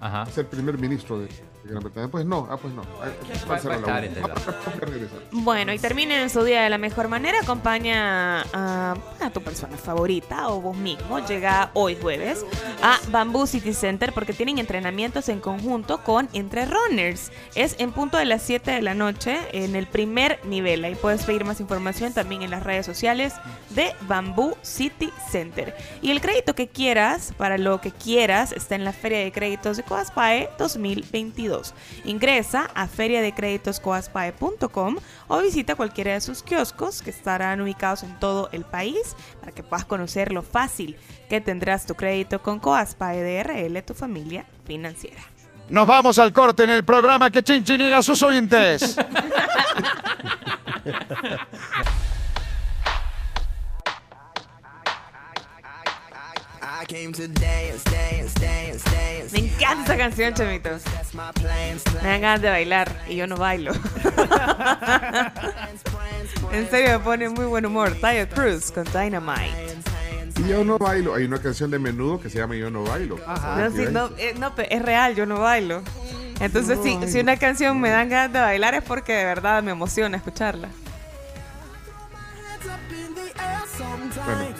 Ajá. 0.00 0.22
a 0.22 0.26
ser 0.26 0.46
primer 0.48 0.78
ministro 0.78 1.18
de, 1.18 1.28
Gran 1.66 1.82
Bretaña. 1.82 2.08
Pues 2.08 2.24
no, 2.24 2.46
ah, 2.50 2.56
pues 2.56 2.72
no. 2.74 2.82
Ah, 3.00 3.06
Va- 3.48 3.56
a 3.56 3.60
va 3.60 4.00
estar. 4.00 4.08
Bueno, 5.32 5.72
y 5.72 5.78
terminen 5.78 6.28
su 6.30 6.42
día 6.44 6.62
de 6.62 6.70
la 6.70 6.78
mejor 6.78 7.08
manera. 7.08 7.38
Acompaña 7.40 8.42
a, 8.52 8.96
a 9.20 9.30
tu 9.30 9.42
persona 9.42 9.76
favorita 9.76 10.48
o 10.48 10.60
vos 10.60 10.76
mismo. 10.76 11.18
Llega 11.26 11.70
hoy 11.74 11.96
jueves 12.00 12.44
a 12.82 12.98
Bamboo 13.10 13.46
City 13.46 13.74
Center 13.74 14.12
porque 14.12 14.32
tienen 14.32 14.58
entrenamientos 14.58 15.28
en 15.28 15.40
conjunto 15.40 16.02
con 16.02 16.28
Entre 16.32 16.66
Runners. 16.66 17.30
Es 17.54 17.76
en 17.78 17.92
punto 17.92 18.16
de 18.16 18.24
las 18.24 18.42
7 18.42 18.70
de 18.70 18.82
la 18.82 18.94
noche 18.94 19.38
en 19.52 19.76
el 19.76 19.86
primer 19.86 20.38
nivel. 20.44 20.84
Ahí 20.84 20.94
puedes 20.94 21.24
pedir 21.24 21.44
más 21.44 21.60
información 21.60 22.12
también 22.12 22.42
en 22.42 22.50
las 22.50 22.62
redes 22.62 22.86
sociales 22.86 23.34
de 23.70 23.92
Bamboo 24.02 24.56
City 24.62 25.10
Center. 25.30 25.74
Y 26.02 26.10
el 26.10 26.20
crédito 26.20 26.54
que 26.54 26.68
quieras, 26.68 27.32
para 27.36 27.58
lo 27.58 27.80
que 27.80 27.90
quieras, 27.90 28.52
está 28.52 28.74
en 28.74 28.84
la 28.84 28.92
Feria 28.92 29.18
de 29.18 29.32
Créditos 29.32 29.76
de 29.76 29.82
Coaspae 29.82 30.48
2022. 30.58 31.55
Ingresa 32.04 32.70
a 32.74 32.86
feriadecreditoscoaspae.com 32.86 34.96
o 35.28 35.38
visita 35.38 35.74
cualquiera 35.74 36.14
de 36.14 36.20
sus 36.20 36.42
kioscos 36.42 37.02
que 37.02 37.10
estarán 37.10 37.60
ubicados 37.60 38.02
en 38.02 38.18
todo 38.18 38.48
el 38.52 38.64
país 38.64 39.16
para 39.40 39.52
que 39.52 39.62
puedas 39.62 39.84
conocer 39.84 40.32
lo 40.32 40.42
fácil 40.42 40.96
que 41.28 41.40
tendrás 41.40 41.86
tu 41.86 41.94
crédito 41.94 42.42
con 42.42 42.58
Coaspae 42.58 43.22
DRL, 43.22 43.82
tu 43.82 43.94
familia 43.94 44.46
financiera. 44.64 45.22
Nos 45.68 45.86
vamos 45.86 46.18
al 46.18 46.32
corte 46.32 46.64
en 46.64 46.70
el 46.70 46.84
programa 46.84 47.30
que 47.30 47.42
chinchiniga 47.42 47.98
a 47.98 48.02
sus 48.02 48.22
oyentes. 48.22 48.96
Me 59.32 59.38
encanta 59.38 59.80
esta 59.82 59.96
canción, 59.96 60.34
chamitos. 60.34 60.82
Me 62.02 62.08
dan 62.08 62.20
ganas 62.20 62.42
de 62.42 62.50
bailar 62.50 63.02
y 63.08 63.16
yo 63.16 63.26
no 63.26 63.36
bailo. 63.36 63.72
en 66.52 66.70
serio, 66.70 66.98
me 66.98 67.04
pone 67.04 67.28
muy 67.28 67.46
buen 67.46 67.64
humor. 67.66 67.96
Tayo 68.00 68.28
Cruz 68.28 68.70
con 68.70 68.84
Dynamite. 68.84 69.52
Y 70.38 70.48
yo 70.48 70.64
no 70.64 70.78
bailo. 70.78 71.14
Hay 71.14 71.24
una 71.24 71.38
canción 71.38 71.70
de 71.70 71.78
menudo 71.78 72.20
que 72.20 72.28
se 72.28 72.38
llama 72.38 72.56
Yo 72.56 72.70
no 72.70 72.84
bailo. 72.84 73.18
No, 73.26 73.70
sí, 73.70 73.86
no, 73.90 74.10
eh, 74.18 74.34
no, 74.38 74.52
es 74.56 74.82
real, 74.82 75.14
yo 75.14 75.24
no 75.24 75.40
bailo. 75.40 75.82
Entonces, 76.40 76.78
sí, 76.82 76.98
si 77.08 77.20
una 77.20 77.38
canción 77.38 77.80
me 77.80 77.88
dan 77.88 78.10
ganas 78.10 78.32
de 78.32 78.40
bailar 78.40 78.74
es 78.74 78.82
porque 78.82 79.14
de 79.14 79.24
verdad 79.24 79.62
me 79.62 79.70
emociona 79.70 80.18
escucharla. 80.18 80.68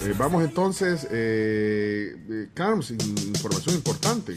Eh, 0.07 0.15
vamos 0.17 0.45
entonces, 0.45 1.07
eh, 1.11 2.17
eh, 2.31 2.49
información 3.27 3.75
importante. 3.75 4.37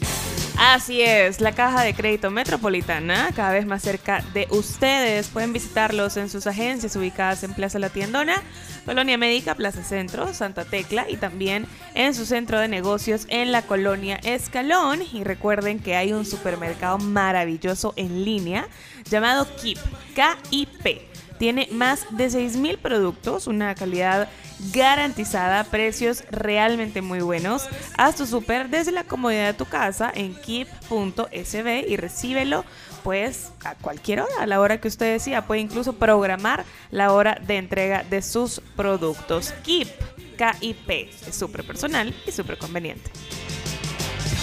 Así 0.58 1.00
es, 1.00 1.40
la 1.40 1.52
caja 1.52 1.82
de 1.82 1.94
crédito 1.94 2.30
metropolitana, 2.30 3.30
cada 3.36 3.52
vez 3.52 3.66
más 3.66 3.82
cerca 3.82 4.24
de 4.34 4.48
ustedes. 4.50 5.28
Pueden 5.28 5.52
visitarlos 5.52 6.16
en 6.16 6.28
sus 6.28 6.46
agencias 6.46 6.96
ubicadas 6.96 7.44
en 7.44 7.54
Plaza 7.54 7.78
La 7.78 7.88
Tiendona, 7.88 8.42
Colonia 8.84 9.16
Médica, 9.16 9.54
Plaza 9.54 9.84
Centro, 9.84 10.34
Santa 10.34 10.64
Tecla 10.64 11.08
y 11.08 11.16
también 11.16 11.66
en 11.94 12.14
su 12.14 12.26
centro 12.26 12.58
de 12.58 12.68
negocios 12.68 13.26
en 13.28 13.52
la 13.52 13.62
colonia 13.62 14.16
Escalón. 14.24 15.00
Y 15.12 15.22
recuerden 15.24 15.78
que 15.78 15.94
hay 15.94 16.12
un 16.12 16.26
supermercado 16.26 16.98
maravilloso 16.98 17.94
en 17.96 18.24
línea 18.24 18.66
llamado 19.08 19.46
KIP, 19.56 19.78
K-I-P. 20.14 21.09
Tiene 21.40 21.68
más 21.72 22.04
de 22.10 22.26
6.000 22.26 22.76
productos, 22.76 23.46
una 23.46 23.74
calidad 23.74 24.28
garantizada, 24.74 25.64
precios 25.64 26.22
realmente 26.30 27.00
muy 27.00 27.20
buenos. 27.20 27.66
Haz 27.96 28.16
tu 28.16 28.26
súper 28.26 28.68
desde 28.68 28.92
la 28.92 29.04
comodidad 29.04 29.46
de 29.46 29.54
tu 29.54 29.64
casa 29.64 30.12
en 30.14 30.34
keep.sb 30.34 31.88
y 31.88 31.96
recíbelo 31.96 32.66
pues 33.02 33.52
a 33.64 33.74
cualquier 33.74 34.20
hora, 34.20 34.34
a 34.40 34.46
la 34.46 34.60
hora 34.60 34.82
que 34.82 34.88
usted 34.88 35.14
decida. 35.14 35.46
Puede 35.46 35.62
incluso 35.62 35.94
programar 35.94 36.66
la 36.90 37.10
hora 37.10 37.40
de 37.46 37.56
entrega 37.56 38.02
de 38.02 38.20
sus 38.20 38.60
productos. 38.76 39.54
Keep, 39.64 39.88
K-I-P, 40.36 41.10
es 41.26 41.34
súper 41.34 41.64
personal 41.64 42.14
y 42.26 42.32
súper 42.32 42.58
conveniente. 42.58 43.10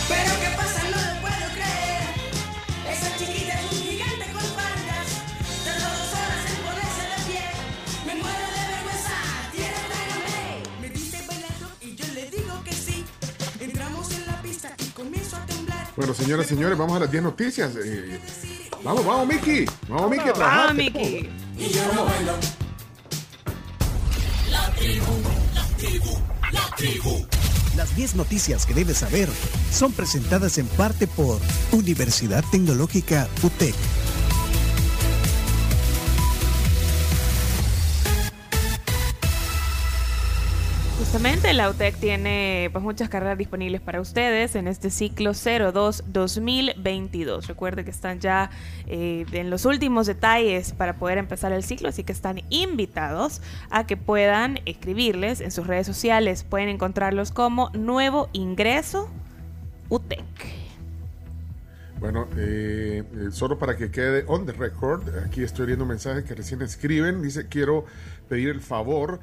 Pero 0.10 0.32
qué 0.42 0.50
pasa, 0.58 1.07
Bueno, 15.98 16.14
señoras 16.14 16.46
y 16.46 16.50
señores, 16.50 16.78
vamos 16.78 16.96
a 16.96 17.00
las 17.00 17.12
10 17.12 17.24
noticias. 17.24 17.72
Eh, 17.84 18.20
vamos, 18.84 19.04
vamos, 19.04 19.28
Miki. 19.28 19.66
Vamos, 19.90 20.12
Miki, 20.12 20.30
a 20.30 20.34
trabajar. 20.34 20.68
Vamos, 20.68 20.76
Miki. 20.76 21.30
Y 21.58 21.70
yo 21.70 21.94
no 21.96 22.06
bailo. 22.06 22.34
La 24.52 24.70
tribu, 24.76 25.06
la 25.56 25.64
tribu, 25.76 26.18
la 26.54 26.76
tribu. 26.76 27.26
Las 27.76 27.96
10 27.96 28.14
noticias 28.14 28.68
que 28.68 28.76
debes 28.76 28.98
saber 28.98 29.28
son 29.72 29.92
presentadas 29.92 30.60
en 30.60 30.68
parte 30.68 31.08
por 31.08 31.42
Universidad 31.72 32.44
Tecnológica 32.52 33.28
UTEC. 33.42 33.74
Justamente 41.08 41.54
la 41.54 41.70
UTEC 41.70 41.96
tiene 41.96 42.70
pues 42.74 42.84
muchas 42.84 43.08
carreras 43.08 43.38
disponibles 43.38 43.80
para 43.80 44.02
ustedes 44.02 44.58
en 44.58 44.68
este 44.68 44.90
ciclo 44.90 45.32
02 45.32 46.04
2022. 46.06 47.48
Recuerde 47.48 47.86
que 47.86 47.92
están 47.92 48.20
ya 48.20 48.52
eh, 48.88 49.26
en 49.32 49.50
los 49.50 49.64
últimos 49.64 50.06
detalles 50.06 50.74
para 50.74 50.98
poder 50.98 51.18
empezar 51.18 51.54
el 51.54 51.64
ciclo, 51.64 51.88
así 51.88 52.04
que 52.04 52.12
están 52.12 52.42
invitados 52.50 53.42
a 53.70 53.88
que 53.88 53.96
puedan 53.96 54.60
escribirles 54.66 55.40
en 55.40 55.52
sus 55.52 55.66
redes 55.66 55.88
sociales. 55.88 56.44
Pueden 56.44 56.68
encontrarlos 56.68 57.32
como 57.32 57.70
Nuevo 57.70 58.28
Ingreso 58.34 59.10
UTEC. 59.88 60.26
Bueno, 62.02 62.28
eh, 62.36 63.04
eh, 63.16 63.28
solo 63.32 63.58
para 63.58 63.78
que 63.78 63.90
quede 63.90 64.26
on 64.28 64.46
the 64.46 64.52
record, 64.52 65.04
aquí 65.26 65.42
estoy 65.42 65.68
leyendo 65.68 65.86
un 65.86 65.90
mensaje 65.90 66.26
que 66.26 66.36
recién 66.36 66.62
escriben. 66.62 67.22
Dice, 67.22 67.48
quiero 67.48 67.86
pedir 68.28 68.50
el 68.50 68.60
favor 68.60 69.20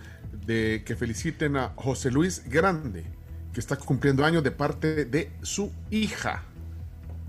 de 0.46 0.82
que 0.84 0.96
feliciten 0.96 1.56
a 1.56 1.72
José 1.76 2.10
Luis 2.10 2.48
Grande, 2.48 3.04
que 3.52 3.60
está 3.60 3.76
cumpliendo 3.76 4.24
años 4.24 4.42
de 4.42 4.50
parte 4.50 5.04
de 5.04 5.30
su 5.42 5.72
hija, 5.90 6.42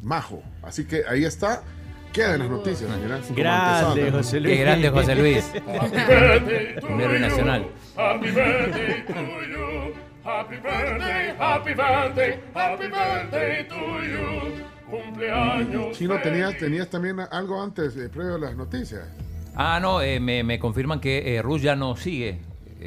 Majo. 0.01 0.43
Así 0.63 0.85
que 0.85 1.03
ahí 1.07 1.23
está. 1.23 1.63
Quedan 2.11 2.39
las 2.39 2.49
noticias. 2.49 2.89
Como 2.89 3.35
Grande. 3.35 4.11
José 4.11 4.39
Luis. 4.39 4.55
Qué 4.55 4.61
grande, 4.61 4.89
José 4.89 5.15
Luis. 5.15 5.51
Un 6.89 7.01
héroe 7.01 7.19
nacional. 7.19 7.67
Happy 7.97 8.31
birthday 8.31 9.05
to 9.05 9.13
you. 9.13 9.93
Happy 10.23 10.55
birthday, 10.55 11.35
happy 11.37 11.73
birthday, 11.73 12.39
happy 12.53 12.87
birthday 12.87 13.67
to 13.67 13.75
you. 13.75 14.65
Cumpleaños. 14.89 15.97
Chino, 15.97 16.19
tenías, 16.21 16.57
tenías 16.57 16.89
también 16.89 17.19
algo 17.19 17.61
antes, 17.61 17.95
eh, 17.97 18.09
previo 18.09 18.35
a 18.35 18.39
las 18.39 18.55
noticias. 18.55 19.03
Ah, 19.55 19.79
no, 19.81 20.01
eh, 20.01 20.19
me, 20.19 20.43
me 20.43 20.57
confirman 20.57 20.99
que 20.99 21.35
eh, 21.35 21.41
Rus 21.41 21.61
ya 21.61 21.75
no 21.75 21.95
sigue 21.95 22.39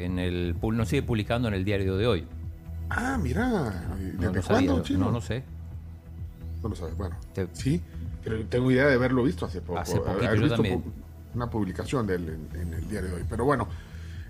en 0.05 0.19
el 0.19 0.55
pu- 0.59 0.73
no 0.73 0.85
sigue 0.85 1.03
publicando 1.03 1.47
en 1.47 1.53
el 1.53 1.63
diario 1.65 1.97
de 1.97 2.07
hoy. 2.07 2.27
Ah, 2.89 3.17
mira. 3.21 3.47
No, 3.49 3.95
¿Desde 3.97 4.17
no 4.33 4.41
sabía, 4.41 4.67
cuándo, 4.69 4.83
Chino? 4.83 4.99
no, 5.05 5.11
no 5.11 5.21
sé. 5.21 5.43
No 6.63 6.69
lo 6.69 6.75
sabes. 6.75 6.95
Bueno, 6.97 7.15
sí. 7.53 7.81
Pero 8.23 8.43
tengo 8.45 8.69
idea 8.71 8.85
de 8.87 8.95
haberlo 8.95 9.23
visto 9.23 9.45
hace 9.45 9.61
poco. 9.61 9.79
Hace 9.79 9.97
poquito, 9.99 10.23
yo 10.35 10.41
visto 10.41 10.55
también. 10.55 10.83
Una 11.35 11.49
publicación 11.49 12.07
de 12.07 12.15
él 12.15 12.47
en, 12.53 12.61
en 12.61 12.73
el 12.73 12.89
diario 12.89 13.09
de 13.11 13.15
hoy. 13.17 13.23
Pero 13.29 13.45
bueno, 13.45 13.67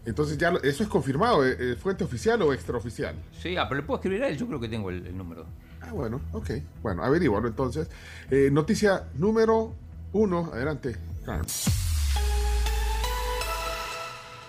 entonces 0.06 0.38
ya 0.38 0.52
lo- 0.52 0.62
eso 0.62 0.84
es 0.84 0.90
confirmado. 0.90 1.46
¿eh? 1.48 1.56
¿Eh, 1.60 1.76
¿Fuente 1.76 2.04
oficial 2.04 2.42
o 2.42 2.54
extraoficial? 2.54 3.16
Sí, 3.42 3.56
ah, 3.58 3.68
pero 3.70 3.82
le 3.82 3.88
puedo 3.88 4.00
escribir 4.00 4.24
a 4.24 4.28
él, 4.28 4.38
yo 4.38 4.46
creo 4.48 4.60
que 4.60 4.68
tengo 4.68 4.90
el, 4.90 5.08
el 5.08 5.18
número. 5.18 5.46
Ah, 5.82 5.92
bueno, 5.94 6.20
ok. 6.34 6.50
Bueno, 6.84 7.04
averígualo 7.04 7.48
entonces. 7.48 7.90
Eh, 8.30 8.50
noticia 8.52 9.06
número 9.18 9.74
uno. 10.14 10.52
Adelante, 10.54 10.96
Carmen. 11.26 11.46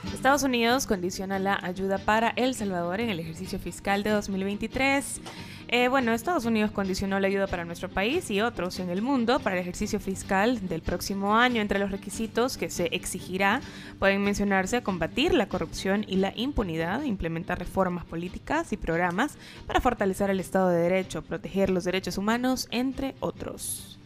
Estados 0.05 0.43
Unidos 0.43 0.86
condiciona 0.86 1.39
la 1.39 1.59
ayuda 1.62 1.98
para 1.98 2.31
El 2.31 2.55
Salvador 2.55 3.01
en 3.01 3.10
el 3.10 3.20
ejercicio 3.20 3.59
fiscal 3.59 4.02
de 4.02 4.10
2023. 4.10 5.20
Eh, 5.68 5.89
bueno, 5.89 6.12
Estados 6.12 6.47
Unidos 6.47 6.70
condicionó 6.70 7.20
la 7.20 7.28
ayuda 7.28 7.47
para 7.47 7.64
nuestro 7.64 7.89
país 7.89 8.31
y 8.31 8.40
otros 8.40 8.81
en 8.81 8.90
el 8.90 9.02
mundo 9.02 9.39
para 9.40 9.56
el 9.56 9.62
ejercicio 9.62 10.01
fiscal 10.01 10.66
del 10.68 10.81
próximo 10.81 11.36
año. 11.36 11.60
Entre 11.60 11.78
los 11.78 11.90
requisitos 11.90 12.56
que 12.56 12.70
se 12.70 12.86
exigirá 12.86 13.60
pueden 13.98 14.24
mencionarse 14.24 14.82
combatir 14.82 15.35
la 15.35 15.48
corrupción 15.48 16.05
y 16.09 16.16
la 16.16 16.32
impunidad, 16.35 17.02
implementar 17.02 17.59
reformas 17.59 18.05
políticas 18.05 18.72
y 18.72 18.78
programas 18.78 19.36
para 19.66 19.81
fortalecer 19.81 20.31
el 20.31 20.40
Estado 20.40 20.70
de 20.70 20.81
Derecho, 20.81 21.22
proteger 21.22 21.70
los 21.70 21.85
derechos 21.85 22.18
humanos, 22.18 22.68
entre 22.70 23.14
otros. 23.20 23.98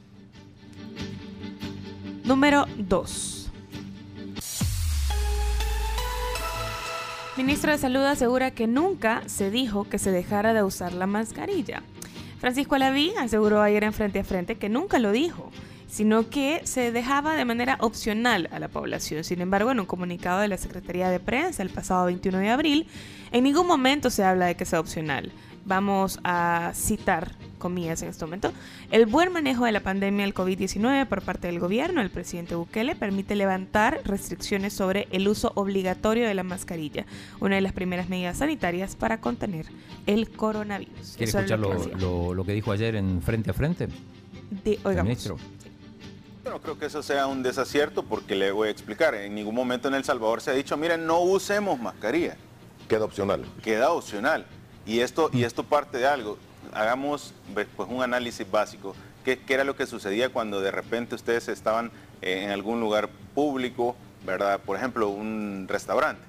Número 2.25 2.67
2. 2.79 3.44
Ministro 7.37 7.73
de 7.73 7.79
Salud 7.79 8.05
asegura 8.05 8.53
que 8.53 8.69
nunca 8.69 9.23
se 9.27 9.51
dijo 9.51 9.89
que 9.89 9.99
se 9.99 10.13
dejara 10.13 10.55
de 10.55 10.63
usar 10.63 10.93
la 10.93 11.09
mascarilla. 11.09 11.83
Francisco 12.39 12.77
Alaví 12.77 13.13
aseguró 13.19 13.61
ayer 13.61 13.83
en 13.83 13.93
Frente 13.93 14.21
a 14.21 14.25
Frente 14.25 14.55
que 14.55 14.69
nunca 14.69 15.01
lo 15.01 15.11
dijo, 15.11 15.51
sino 15.89 16.31
que 16.31 16.61
se 16.63 16.93
dejaba 16.93 17.35
de 17.35 17.45
manera 17.45 17.77
opcional 17.81 18.49
a 18.53 18.61
la 18.61 18.69
población. 18.69 19.25
Sin 19.25 19.41
embargo, 19.41 19.73
en 19.73 19.81
un 19.81 19.87
comunicado 19.87 20.41
de 20.41 20.49
la 20.49 20.59
Secretaría 20.59 21.11
de 21.11 21.19
Prensa 21.19 21.65
el 21.65 21.71
pasado 21.71 22.07
21 22.07 22.39
de 22.39 22.51
abril, 22.51 22.87
en 23.33 23.43
ningún 23.43 23.67
momento 23.67 24.11
se 24.11 24.23
habla 24.23 24.47
de 24.47 24.55
que 24.55 24.65
sea 24.65 24.79
opcional. 24.79 25.33
Vamos 25.67 26.21
a 26.25 26.73
citar, 26.75 27.33
comillas 27.59 28.03
en 28.03 28.11
este 28.11 28.23
momento, 28.27 28.53
el 28.91 29.07
buen 29.07 29.33
manejo 29.33 29.65
de 29.65 29.73
la 29.73 29.81
pandemia 29.81 30.27
del 30.27 30.35
COVID-19 30.35 31.07
por 31.07 31.23
parte 31.23 31.47
del 31.47 31.59
gobierno, 31.59 32.03
el 32.03 32.11
presidente 32.11 32.55
Bukele, 32.55 32.95
permite 32.95 33.35
levantar 33.35 34.03
restricciones 34.05 34.75
sobre 34.75 35.09
el 35.11 35.27
uso 35.27 35.53
obligatorio 35.55 36.27
de 36.29 36.35
la 36.35 36.43
mascarilla, 36.43 37.07
una 37.41 37.55
de 37.55 37.63
las 37.63 37.73
primeras 37.73 38.11
medidas 38.11 38.39
sanitarias 38.39 38.95
para 38.95 39.23
contener 39.23 39.65
el 40.07 40.29
coronavirus. 40.31 41.15
¿Quiere 41.17 41.31
escuchar 41.31 41.59
lo 41.59 41.69
lo, 41.69 41.71
que 41.71 41.79
decía. 41.91 41.97
lo- 41.97 42.35
lo 42.35 42.45
que 42.45 42.53
dijo 42.53 42.71
ayer 42.71 42.97
en 42.97 43.23
Frente 43.23 43.51
a 43.51 43.55
Frente? 43.55 43.89
De- 44.63 44.75
el 44.75 44.81
oigamos. 44.85 45.05
ministro? 45.09 45.39
Yo 46.45 46.51
no 46.51 46.61
creo 46.61 46.79
que 46.79 46.85
eso 46.85 47.03
sea 47.03 47.27
un 47.27 47.43
desacierto 47.43 48.03
porque 48.05 48.35
le 48.35 48.53
voy 48.53 48.69
a 48.69 48.71
explicar. 48.71 49.15
En 49.15 49.35
ningún 49.35 49.55
momento 49.55 49.89
en 49.89 49.95
El 49.95 50.05
Salvador 50.05 50.43
se 50.43 50.51
ha 50.51 50.55
dicho, 50.55 50.77
miren, 50.77 51.07
no 51.07 51.21
usemos 51.21 51.81
mascarilla. 51.81 52.37
Queda 52.87 53.07
opcional. 53.07 53.47
Queda 53.63 53.93
opcional. 53.93 54.45
Y 54.87 55.01
esto, 55.01 55.31
y 55.33 55.45
esto 55.45 55.65
parte 55.65 55.99
de 55.99 56.07
algo. 56.07 56.39
Hagamos 56.73 57.33
ve, 57.55 57.67
pues, 57.77 57.89
un 57.89 58.03
análisis 58.03 58.51
básico. 58.51 58.95
¿Qué, 59.25 59.39
qué 59.39 59.55
era 59.55 59.65
lo 59.65 59.77
que 59.77 59.87
sucedía 59.87 60.29
cuando 60.29 60.61
de 60.61 60.71
repente 60.71 61.15
ustedes 61.15 61.49
estaban 61.49 61.91
eh, 62.21 62.45
en 62.45 62.51
algún 62.51 62.81
lugar 62.81 63.09
público, 63.35 63.97
¿verdad? 64.27 64.61
Por 64.61 64.77
ejemplo, 64.77 65.09
un 65.09 65.67
restaurante. 65.69 66.23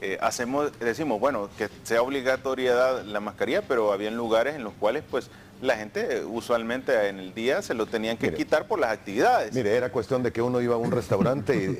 Eh, 0.00 0.16
hacemos, 0.20 0.70
decimos, 0.78 1.18
bueno, 1.18 1.50
que 1.58 1.68
sea 1.82 2.02
obligatoriedad 2.02 3.04
la 3.04 3.20
mascarilla, 3.20 3.62
pero 3.62 3.92
habían 3.92 4.16
lugares 4.16 4.54
en 4.54 4.62
los 4.62 4.72
cuales 4.74 5.02
pues 5.10 5.28
la 5.60 5.76
gente 5.76 6.24
usualmente 6.24 7.08
en 7.08 7.18
el 7.18 7.34
día 7.34 7.62
se 7.62 7.74
lo 7.74 7.86
tenían 7.86 8.16
que 8.16 8.32
quitar 8.32 8.66
por 8.66 8.78
las 8.78 8.92
actividades. 8.92 9.52
Mire, 9.52 9.74
era 9.76 9.90
cuestión 9.90 10.22
de 10.22 10.32
que 10.32 10.40
uno 10.40 10.60
iba 10.60 10.76
a 10.76 10.78
un 10.78 10.92
restaurante 10.92 11.56
y 11.56 11.78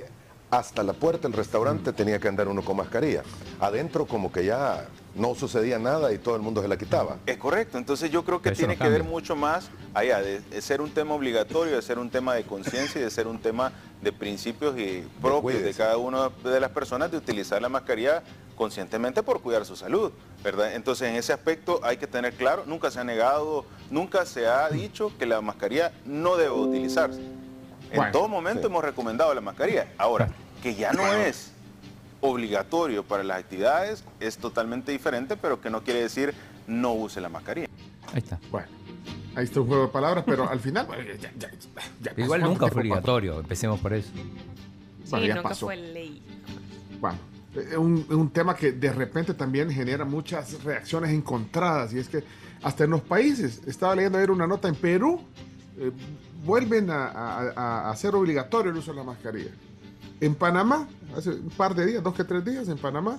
hasta 0.51 0.83
la 0.83 0.95
puerta 0.95 1.29
del 1.29 1.37
restaurante 1.37 1.93
tenía 1.93 2.19
que 2.19 2.27
andar 2.27 2.49
uno 2.49 2.63
con 2.65 2.77
mascarilla. 2.77 3.23
Adentro 3.61 4.07
como 4.07 4.33
que 4.33 4.45
ya 4.45 4.87
no 5.19 5.35
sucedía 5.35 5.79
nada 5.79 6.13
y 6.13 6.19
todo 6.19 6.37
el 6.37 6.43
mundo 6.43 6.63
se 6.63 6.69
la 6.69 6.77
quitaba. 6.77 7.17
Es 7.27 7.37
correcto, 7.37 7.79
entonces 7.79 8.11
yo 8.11 8.25
creo 8.25 8.41
que 8.41 8.51
Eso 8.51 8.59
tiene 8.61 8.77
no 8.77 8.83
que 8.85 8.89
ver 8.89 9.05
mucho 9.05 9.37
más 9.37 9.69
allá 9.95 10.21
de, 10.21 10.41
de 10.41 10.63
ser 10.63 10.81
un 10.81 10.91
tema 10.91 11.15
obligatorio, 11.15 11.77
de 11.77 11.83
ser 11.83 11.99
un 11.99 12.11
tema 12.11 12.35
de 12.35 12.45
conciencia 12.45 13.01
y 13.01 13.05
de 13.05 13.11
ser 13.11 13.27
un 13.27 13.39
tema 13.39 13.73
de 14.01 14.13
principios 14.13 14.79
y 14.79 15.05
propios 15.21 15.63
de 15.63 15.75
cada 15.75 15.97
una 15.97 16.31
de 16.45 16.61
las 16.61 16.71
personas 16.71 17.11
de 17.11 17.17
utilizar 17.17 17.61
la 17.61 17.69
mascarilla 17.69 18.23
conscientemente 18.57 19.23
por 19.23 19.41
cuidar 19.41 19.65
su 19.65 19.77
salud, 19.77 20.11
¿verdad? 20.43 20.75
Entonces 20.75 21.09
en 21.09 21.15
ese 21.15 21.33
aspecto 21.33 21.81
hay 21.83 21.97
que 21.97 22.07
tener 22.07 22.35
claro, 22.35 22.65
nunca 22.67 22.91
se 22.91 22.99
ha 22.99 23.05
negado, 23.05 23.65
nunca 23.91 24.27
se 24.27 24.47
ha 24.47 24.69
dicho 24.69 25.13
que 25.19 25.27
la 25.27 25.41
mascarilla 25.41 25.93
no 26.05 26.37
debe 26.37 26.51
utilizarse. 26.51 27.21
En 27.21 27.97
Bueno, 27.97 28.13
todo 28.13 28.29
momento 28.29 28.67
hemos 28.67 28.85
recomendado 28.85 29.33
la 29.33 29.41
mascarilla. 29.41 29.89
Ahora, 29.97 30.29
que 30.63 30.75
ya 30.75 30.93
no 30.93 31.07
es 31.15 31.53
obligatorio 32.21 33.05
para 33.05 33.23
las 33.25 33.39
actividades 33.39 34.05
es 34.21 34.39
totalmente 34.39 34.93
diferente, 34.93 35.37
pero 35.37 35.61
que 35.61 35.71
no 35.71 35.83
quiere 35.83 36.03
decir 36.03 36.35
no 36.67 36.93
use 36.95 37.21
la 37.21 37.29
mascarilla. 37.29 37.69
Ahí 38.13 38.19
está. 38.19 38.39
Bueno, 38.51 38.69
ahí 39.35 39.45
está 39.45 39.61
un 39.61 39.67
juego 39.69 39.83
de 39.85 39.89
palabras, 39.89 40.25
pero 40.27 40.49
al 40.49 40.61
final. 40.61 40.87
bueno, 40.87 41.03
ya- 41.05 41.15
ya- 41.17 41.33
ya- 41.39 41.51
ya 42.15 42.23
Igual 42.25 42.41
nunca 42.43 42.59
¿Cuánto 42.61 42.75
fue 42.75 42.81
obligatorio, 42.83 43.41
empecemos 43.41 43.81
por 43.81 43.93
eso. 43.95 44.11
Sí, 44.15 45.11
Bueno, 45.11 45.27
ya 45.27 45.35
nunca 45.37 45.49
pasó. 45.51 45.67
fue 45.67 45.77
ley. 45.77 46.23
Bueno, 47.01 47.19
es 47.55 47.77
un, 47.77 48.05
un 48.11 48.31
tema 48.31 48.55
que 48.55 48.73
de 48.73 48.93
repente 48.93 49.33
también 49.35 49.71
genera 49.71 50.05
muchas 50.05 50.63
reacciones 50.65 51.11
encontradas 51.11 51.93
y 51.95 51.99
es 51.99 52.09
que 52.09 52.23
hasta 52.63 52.85
en 52.85 52.91
los 52.91 53.01
países, 53.03 53.63
estaba 53.67 53.95
leyendo 53.95 54.19
ayer 54.19 54.31
una 54.31 54.47
nota 54.47 54.69
en 54.69 54.75
Perú, 54.75 55.21
eh, 55.79 55.93
vuelven 56.45 56.91
a- 56.91 57.07
a- 57.07 57.51
a 57.57 57.91
hacer 57.91 58.15
obligatorio 58.15 58.73
el 58.73 58.79
uso 58.79 58.91
de 58.93 58.97
la 58.99 59.05
mascarilla. 59.05 59.51
En 60.21 60.35
Panamá, 60.35 60.89
hace 61.17 61.31
un 61.31 61.51
par 61.51 61.75
de 61.75 61.87
días, 61.87 62.03
dos 62.03 62.15
que 62.15 62.25
tres 62.25 62.45
días, 62.45 62.69
en 62.69 62.79
Panamá, 62.79 63.19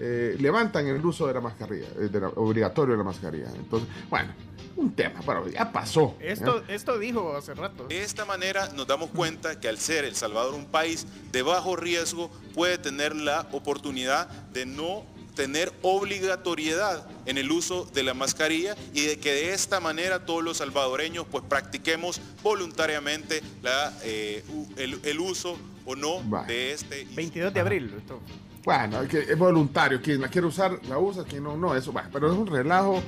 eh, 0.00 0.36
levantan 0.40 0.86
el 0.86 1.04
uso 1.04 1.26
de 1.26 1.34
la 1.34 1.40
mascarilla, 1.40 1.88
eh, 1.98 2.08
de 2.10 2.20
la- 2.20 2.28
obligatorio 2.28 2.92
de 2.92 2.98
la 2.98 3.04
mascarilla. 3.04 3.48
Entonces, 3.56 3.88
bueno, 4.08 4.32
un 4.76 4.92
tema, 4.94 5.20
pero 5.26 5.48
ya 5.48 5.72
pasó. 5.72 6.14
Esto, 6.20 6.58
¿eh? 6.60 6.62
esto 6.76 6.98
dijo 6.98 7.36
hace 7.36 7.52
rato. 7.54 7.86
De 7.88 8.02
esta 8.02 8.24
manera 8.24 8.68
nos 8.76 8.86
damos 8.86 9.10
cuenta 9.10 9.58
que 9.58 9.68
al 9.68 9.76
ser 9.78 10.04
El 10.04 10.14
Salvador 10.14 10.54
un 10.54 10.66
país 10.66 11.06
de 11.32 11.42
bajo 11.42 11.74
riesgo 11.76 12.30
puede 12.54 12.78
tener 12.78 13.14
la 13.16 13.48
oportunidad 13.52 14.28
de 14.52 14.66
no 14.66 15.04
tener 15.38 15.72
obligatoriedad 15.82 17.06
en 17.24 17.38
el 17.38 17.52
uso 17.52 17.84
de 17.94 18.02
la 18.02 18.12
mascarilla 18.12 18.74
y 18.92 19.02
de 19.06 19.20
que 19.20 19.30
de 19.32 19.54
esta 19.54 19.78
manera 19.78 20.26
todos 20.26 20.42
los 20.42 20.56
salvadoreños 20.56 21.26
pues 21.30 21.44
practiquemos 21.48 22.20
voluntariamente 22.42 23.40
la, 23.62 23.96
eh, 24.02 24.42
el, 24.76 24.98
el 25.04 25.20
uso 25.20 25.56
o 25.86 25.94
no 25.94 26.20
de 26.48 26.72
este 26.72 27.06
22 27.14 27.54
de 27.54 27.60
abril. 27.60 27.94
esto. 27.96 28.20
Bueno, 28.64 29.00
es 29.00 29.08
que 29.08 29.18
es 29.20 29.38
voluntario. 29.38 30.02
Quien 30.02 30.20
la 30.20 30.26
quiere 30.28 30.48
usar, 30.48 30.80
la 30.88 30.98
usa. 30.98 31.22
Quien 31.22 31.44
no, 31.44 31.56
no. 31.56 31.74
Eso, 31.76 31.92
bueno, 31.92 32.08
pero 32.12 32.32
es 32.32 32.36
un 32.36 32.48
relajo. 32.48 33.00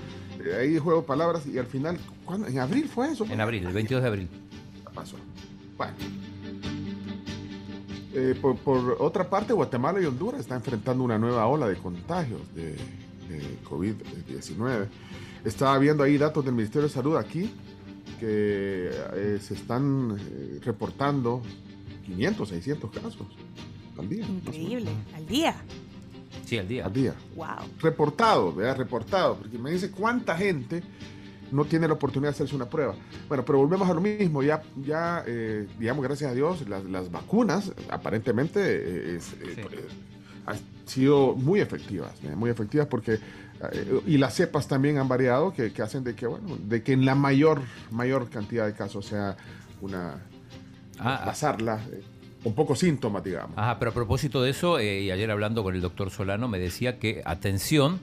eh, 0.45 0.55
ahí 0.61 0.79
juego 0.79 1.05
palabras 1.05 1.43
y 1.49 1.59
al 1.59 1.67
final, 1.67 1.99
¿cuándo? 2.25 2.47
¿En 2.47 2.61
abril 2.61 2.89
fue 2.89 3.11
eso? 3.11 3.25
En 3.29 3.41
abril, 3.41 3.67
el 3.67 3.73
22 3.73 4.03
de 4.03 4.09
abril. 4.09 4.29
pasó. 4.95 5.17
Bueno. 5.77 5.95
Eh, 8.13 8.35
por, 8.41 8.57
por 8.59 8.97
otra 8.99 9.29
parte, 9.29 9.53
Guatemala 9.53 10.01
y 10.01 10.05
Honduras 10.05 10.41
están 10.41 10.59
enfrentando 10.59 11.05
una 11.05 11.19
nueva 11.19 11.47
ola 11.47 11.69
de 11.69 11.77
contagios 11.77 12.41
de, 12.55 12.73
de 12.73 13.59
COVID-19. 13.69 14.87
Estaba 15.45 15.79
viendo 15.79 16.03
ahí 16.03 16.19
datos 16.19 16.45
del 16.45 16.55
Ministerio 16.55 16.89
de 16.89 16.95
Salud 16.95 17.17
aquí 17.17 17.53
que 18.19 18.91
eh, 19.15 19.39
se 19.41 19.55
están 19.55 20.19
eh, 20.19 20.61
reportando 20.63 21.41
500, 22.05 22.49
600 22.49 22.91
casos 22.91 23.17
al 23.99 24.09
día. 24.09 24.27
Increíble. 24.27 24.91
Al 25.15 25.27
día. 25.27 25.55
Sí, 26.45 26.59
al 26.59 26.69
día. 26.69 26.87
Al 26.87 26.93
día. 26.93 27.15
Wow. 27.37 27.47
Reportado, 27.81 28.53
vea, 28.55 28.75
reportado. 28.75 29.37
Porque 29.37 29.59
me 29.59 29.71
dice 29.71 29.91
cuánta 29.91 30.37
gente 30.37 30.83
no 31.53 31.65
tiene 31.65 31.87
la 31.89 31.95
oportunidad 31.95 32.31
de 32.31 32.35
hacerse 32.35 32.55
una 32.55 32.69
prueba. 32.69 32.95
Bueno, 33.29 33.45
pero 33.45 33.59
volvemos 33.59 33.89
a 33.89 33.95
lo 33.95 34.01
mismo, 34.01 34.43
ya, 34.43 34.63
ya 34.85 35.25
eh, 35.27 35.67
digamos, 35.79 36.05
gracias 36.05 36.31
a 36.31 36.35
Dios, 36.35 36.69
las, 36.69 36.85
las 36.85 37.11
vacunas 37.11 37.73
aparentemente 37.91 38.61
eh, 38.61 39.17
es, 39.17 39.33
eh, 39.35 39.57
eh, 39.59 39.89
han 40.47 40.59
sido 40.87 41.35
muy 41.35 41.61
efectivas, 41.61 42.13
eh, 42.23 42.35
muy 42.35 42.51
efectivas 42.51 42.87
porque, 42.87 43.19
y 44.07 44.17
las 44.17 44.35
cepas 44.35 44.67
también 44.69 44.99
han 44.99 45.09
variado, 45.09 45.53
que, 45.53 45.73
que 45.73 45.83
hacen 45.83 46.03
de 46.03 46.15
que, 46.15 46.27
bueno, 46.27 46.57
de 46.57 46.83
que 46.83 46.93
en 46.93 47.05
la 47.05 47.15
mayor, 47.15 47.61
mayor 47.91 48.31
cantidad 48.31 48.67
de 48.67 48.75
casos 48.75 49.07
sea 49.07 49.37
una, 49.81 50.21
Ah, 51.03 51.23
pasarla 51.25 51.81
eh, 51.91 52.03
con 52.43 52.55
pocos 52.55 52.79
síntomas, 52.79 53.25
digamos. 53.25 53.57
Ajá, 53.57 53.79
pero 53.79 53.91
a 53.91 53.95
propósito 53.95 54.43
de 54.43 54.51
eso, 54.51 54.79
eh, 54.79 55.01
y 55.01 55.11
ayer 55.11 55.31
hablando 55.31 55.63
con 55.63 55.75
el 55.75 55.81
doctor 55.81 56.11
Solano, 56.11 56.47
me 56.47 56.59
decía 56.59 56.99
que, 56.99 57.23
atención, 57.25 58.01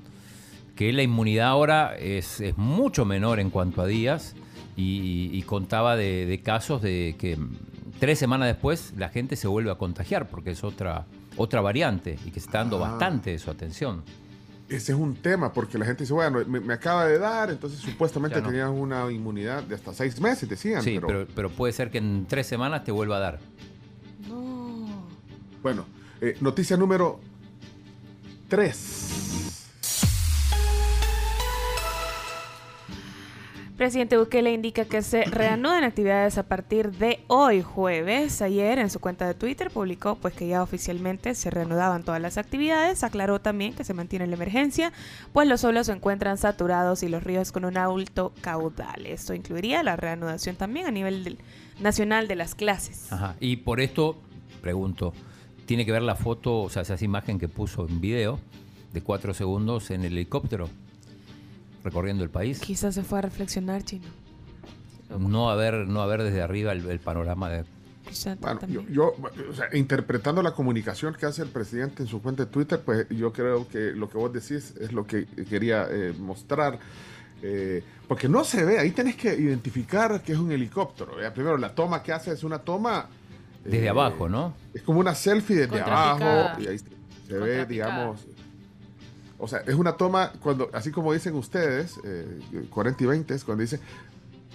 que 0.77 0.93
la 0.93 1.03
inmunidad 1.03 1.47
ahora 1.47 1.97
es, 1.97 2.39
es 2.39 2.57
mucho 2.57 3.03
menor 3.03 3.39
en 3.41 3.49
cuanto 3.49 3.81
a 3.81 3.85
días 3.87 4.35
y, 4.77 5.29
y 5.33 5.41
contaba 5.41 5.97
de, 5.97 6.25
de 6.25 6.39
casos 6.41 6.81
de 6.81 7.15
que 7.19 7.37
tres 7.99 8.19
semanas 8.19 8.47
después 8.47 8.93
la 8.95 9.09
gente 9.09 9.35
se 9.35 9.47
vuelve 9.47 9.71
a 9.71 9.75
contagiar 9.75 10.29
porque 10.29 10.51
es 10.51 10.63
otra, 10.63 11.05
otra 11.35 11.61
variante 11.61 12.17
y 12.25 12.29
que 12.31 12.39
se 12.39 12.45
está 12.45 12.59
dando 12.59 12.77
Ah. 12.77 12.91
bastante 12.91 13.33
eso, 13.33 13.51
atención. 13.51 14.03
Ese 14.69 14.91
es 14.91 14.97
un 14.99 15.15
tema, 15.15 15.53
porque 15.53 15.77
la 15.77 15.85
gente 15.85 16.03
dice, 16.03 16.11
bueno, 16.13 16.39
me, 16.45 16.59
me 16.59 16.73
acaba 16.73 17.05
de 17.05 17.17
dar, 17.17 17.49
entonces 17.49 17.79
supuestamente 17.79 18.41
no. 18.41 18.49
tenías 18.49 18.69
una 18.69 19.09
inmunidad 19.11 19.63
de 19.63 19.75
hasta 19.75 19.93
seis 19.93 20.19
meses, 20.19 20.47
decían. 20.49 20.83
Sí, 20.83 20.95
pero, 20.95 21.07
pero, 21.07 21.27
pero 21.33 21.49
puede 21.49 21.71
ser 21.73 21.89
que 21.89 21.99
en 21.99 22.25
tres 22.27 22.47
semanas 22.47 22.83
te 22.83 22.91
vuelva 22.91 23.15
a 23.17 23.19
dar. 23.19 23.39
bueno, 25.63 25.85
eh, 26.21 26.35
noticia 26.41 26.75
número 26.77 27.19
3. 28.49 29.26
Presidente 33.77 34.17
Bukele 34.17 34.51
indica 34.51 34.85
que 34.85 35.03
se 35.03 35.23
reanudan 35.25 35.83
actividades 35.83 36.39
a 36.39 36.43
partir 36.43 36.91
de 36.93 37.19
hoy 37.27 37.61
jueves. 37.61 38.41
Ayer 38.41 38.79
en 38.79 38.89
su 38.89 38.99
cuenta 38.99 39.27
de 39.27 39.35
Twitter 39.35 39.69
publicó 39.69 40.15
pues 40.15 40.33
que 40.33 40.47
ya 40.47 40.63
oficialmente 40.63 41.35
se 41.35 41.51
reanudaban 41.51 42.03
todas 42.03 42.19
las 42.19 42.39
actividades. 42.39 43.03
Aclaró 43.03 43.39
también 43.39 43.73
que 43.73 43.83
se 43.83 43.93
mantiene 43.93 44.25
la 44.25 44.33
emergencia, 44.33 44.91
pues 45.31 45.47
los 45.47 45.61
suelos 45.61 45.85
se 45.87 45.93
encuentran 45.93 46.37
saturados 46.39 47.03
y 47.03 47.07
los 47.07 47.23
ríos 47.23 47.51
con 47.51 47.65
un 47.65 47.77
alto 47.77 48.33
caudal. 48.41 49.05
Esto 49.05 49.35
incluiría 49.35 49.83
la 49.83 49.95
reanudación 49.95 50.55
también 50.55 50.87
a 50.87 50.91
nivel 50.91 51.23
del- 51.23 51.37
nacional 51.79 52.27
de 52.27 52.35
las 52.35 52.55
clases. 52.55 53.11
Ajá. 53.13 53.35
Y 53.39 53.57
por 53.57 53.79
esto, 53.79 54.17
pregunto, 54.61 55.13
¿tiene 55.67 55.85
que 55.85 55.91
ver 55.91 56.01
la 56.01 56.15
foto, 56.15 56.61
o 56.61 56.69
sea, 56.71 56.81
esa 56.81 56.97
imagen 57.05 57.37
que 57.37 57.47
puso 57.47 57.87
en 57.87 58.01
video 58.01 58.39
de 58.91 59.01
cuatro 59.03 59.35
segundos 59.35 59.91
en 59.91 60.03
el 60.03 60.13
helicóptero 60.13 60.67
recorriendo 61.87 62.23
el 62.23 62.29
país? 62.29 62.59
Quizás 62.59 62.93
se 62.95 63.03
fue 63.03 63.19
a 63.19 63.21
reflexionar, 63.23 63.83
chino. 63.83 64.05
No 65.19 65.49
haber, 65.49 65.87
no 65.87 66.01
haber 66.01 66.21
desde 66.23 66.41
arriba 66.41 66.71
el, 66.73 66.87
el 66.89 66.99
panorama 66.99 67.49
de... 67.49 67.63
Bueno, 68.39 68.53
yo, 68.53 68.59
también. 68.59 68.87
yo, 68.87 69.15
o 69.49 69.53
sea, 69.53 69.67
interpretando 69.73 70.41
la 70.41 70.51
comunicación 70.51 71.13
que 71.13 71.25
hace 71.25 71.41
el 71.41 71.49
presidente 71.49 72.03
en 72.03 72.07
su 72.07 72.21
cuenta 72.21 72.45
de 72.45 72.51
Twitter, 72.51 72.79
pues 72.85 73.05
yo 73.09 73.33
creo 73.33 73.67
que 73.67 73.91
lo 73.91 74.09
que 74.09 74.17
vos 74.17 74.31
decís 74.31 74.73
es 74.79 74.93
lo 74.93 75.05
que 75.05 75.25
quería 75.49 75.87
eh, 75.89 76.13
mostrar. 76.17 76.79
eh, 77.41 77.83
porque 78.07 78.29
no 78.29 78.43
se 78.45 78.63
ve, 78.63 78.79
ahí 78.79 78.91
tenés 78.91 79.15
que 79.17 79.35
identificar 79.35 80.21
que 80.21 80.31
es 80.31 80.39
un 80.39 80.51
helicóptero. 80.51 81.11
Primero, 81.33 81.57
la 81.57 81.75
toma 81.75 82.01
que 82.01 82.13
hace 82.13 82.31
es 82.31 82.43
una 82.43 82.59
toma. 82.59 83.09
Desde 83.65 83.85
eh, 83.85 83.89
abajo, 83.89 84.29
¿no? 84.29 84.53
Es 84.73 84.81
como 84.83 84.99
una 85.01 85.13
selfie 85.13 85.57
desde 85.57 85.81
abajo 85.81 86.61
y 86.61 86.67
ahí 86.67 86.79
se 87.27 87.33
ve, 87.37 87.65
digamos. 87.65 88.25
O 89.39 89.47
sea, 89.47 89.59
es 89.67 89.75
una 89.75 89.93
toma 89.93 90.31
cuando, 90.41 90.69
así 90.73 90.91
como 90.91 91.13
dicen 91.13 91.35
ustedes, 91.35 91.93
eh, 92.03 92.39
40 92.69 93.03
y 93.03 93.07
20, 93.07 93.33
es 93.35 93.43
cuando 93.43 93.61
dice, 93.61 93.79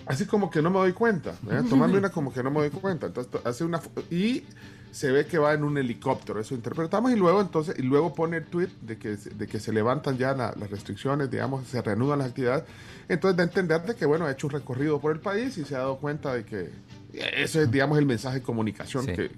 así 0.06 0.26
como 0.26 0.50
que 0.50 0.60
no 0.62 0.70
me 0.70 0.78
doy 0.78 0.92
cuenta, 0.92 1.34
¿verdad? 1.42 1.64
tomando 1.70 1.96
una 1.98 2.10
como 2.10 2.32
que 2.32 2.42
no 2.42 2.50
me 2.50 2.60
doy 2.60 2.70
cuenta. 2.70 3.06
Entonces 3.06 3.30
to- 3.30 3.48
hace 3.48 3.64
una 3.64 3.80
y 4.10 4.44
se 4.90 5.10
ve 5.10 5.24
que 5.24 5.38
va 5.38 5.54
en 5.54 5.64
un 5.64 5.78
helicóptero, 5.78 6.38
eso 6.40 6.54
interpretamos 6.54 7.12
y 7.12 7.16
luego 7.16 7.40
entonces 7.40 7.78
y 7.78 7.82
luego 7.82 8.12
pone 8.12 8.38
el 8.38 8.44
tweet 8.44 8.68
de 8.82 8.98
que 8.98 9.16
de 9.16 9.46
que 9.46 9.58
se 9.60 9.72
levantan 9.72 10.18
ya 10.18 10.34
la- 10.34 10.52
las 10.58 10.70
restricciones, 10.70 11.30
digamos, 11.30 11.66
se 11.68 11.80
reanudan 11.80 12.18
las 12.18 12.28
actividades. 12.28 12.64
Entonces 13.08 13.36
da 13.36 13.44
a 13.44 13.46
entender 13.46 13.82
de 13.82 13.94
que 13.94 14.04
bueno, 14.04 14.26
ha 14.26 14.32
hecho 14.32 14.48
un 14.48 14.52
recorrido 14.52 15.00
por 15.00 15.12
el 15.12 15.20
país 15.20 15.56
y 15.58 15.64
se 15.64 15.76
ha 15.76 15.78
dado 15.78 15.96
cuenta 15.98 16.34
de 16.34 16.44
que 16.44 16.70
eso 17.12 17.60
es 17.62 17.70
digamos 17.70 17.98
el 17.98 18.06
mensaje 18.06 18.40
de 18.40 18.42
comunicación 18.42 19.06
Sí. 19.06 19.12
que, 19.12 19.30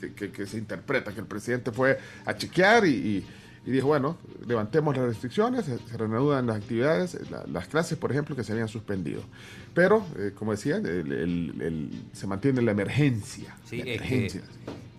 que, 0.00 0.12
que- 0.14 0.30
que 0.30 0.46
se 0.46 0.58
interpreta, 0.58 1.12
que 1.12 1.20
el 1.20 1.26
presidente 1.26 1.72
fue 1.72 1.98
a 2.26 2.36
chequear 2.36 2.86
y, 2.86 2.90
y- 2.90 3.26
y 3.66 3.70
dijo, 3.72 3.88
bueno, 3.88 4.16
levantemos 4.46 4.96
las 4.96 5.06
restricciones, 5.06 5.66
se, 5.66 5.78
se 5.78 5.96
reanudan 5.96 6.46
las 6.46 6.56
actividades, 6.56 7.30
la- 7.30 7.44
las 7.46 7.68
clases, 7.68 7.98
por 7.98 8.10
ejemplo, 8.10 8.34
que 8.34 8.42
se 8.42 8.52
habían 8.52 8.68
suspendido. 8.68 9.22
Pero, 9.74 10.04
eh, 10.18 10.32
como 10.34 10.52
decía, 10.52 10.76
el- 10.76 10.86
el- 11.12 11.60
el- 11.62 11.90
se 12.12 12.26
mantiene 12.26 12.62
la 12.62 12.72
emergencia. 12.72 13.56
Sí, 13.68 13.78
la 13.78 13.84
es 13.84 13.96
emergencia. 13.98 14.42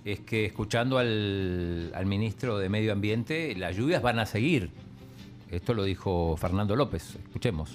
que, 0.04 0.12
es 0.14 0.20
que 0.22 0.46
escuchando 0.46 0.98
al, 1.00 1.92
al 1.96 2.06
ministro 2.06 2.58
de 2.60 2.70
Medio 2.70 2.92
Ambiente, 2.94 3.56
las 3.56 3.76
lluvias 3.76 4.02
van 4.02 4.20
a 4.20 4.26
seguir. 4.26 4.70
Esto 5.50 5.74
lo 5.74 5.84
dijo 5.84 6.38
Fernando 6.38 6.76
López. 6.76 7.16
Escuchemos. 7.26 7.72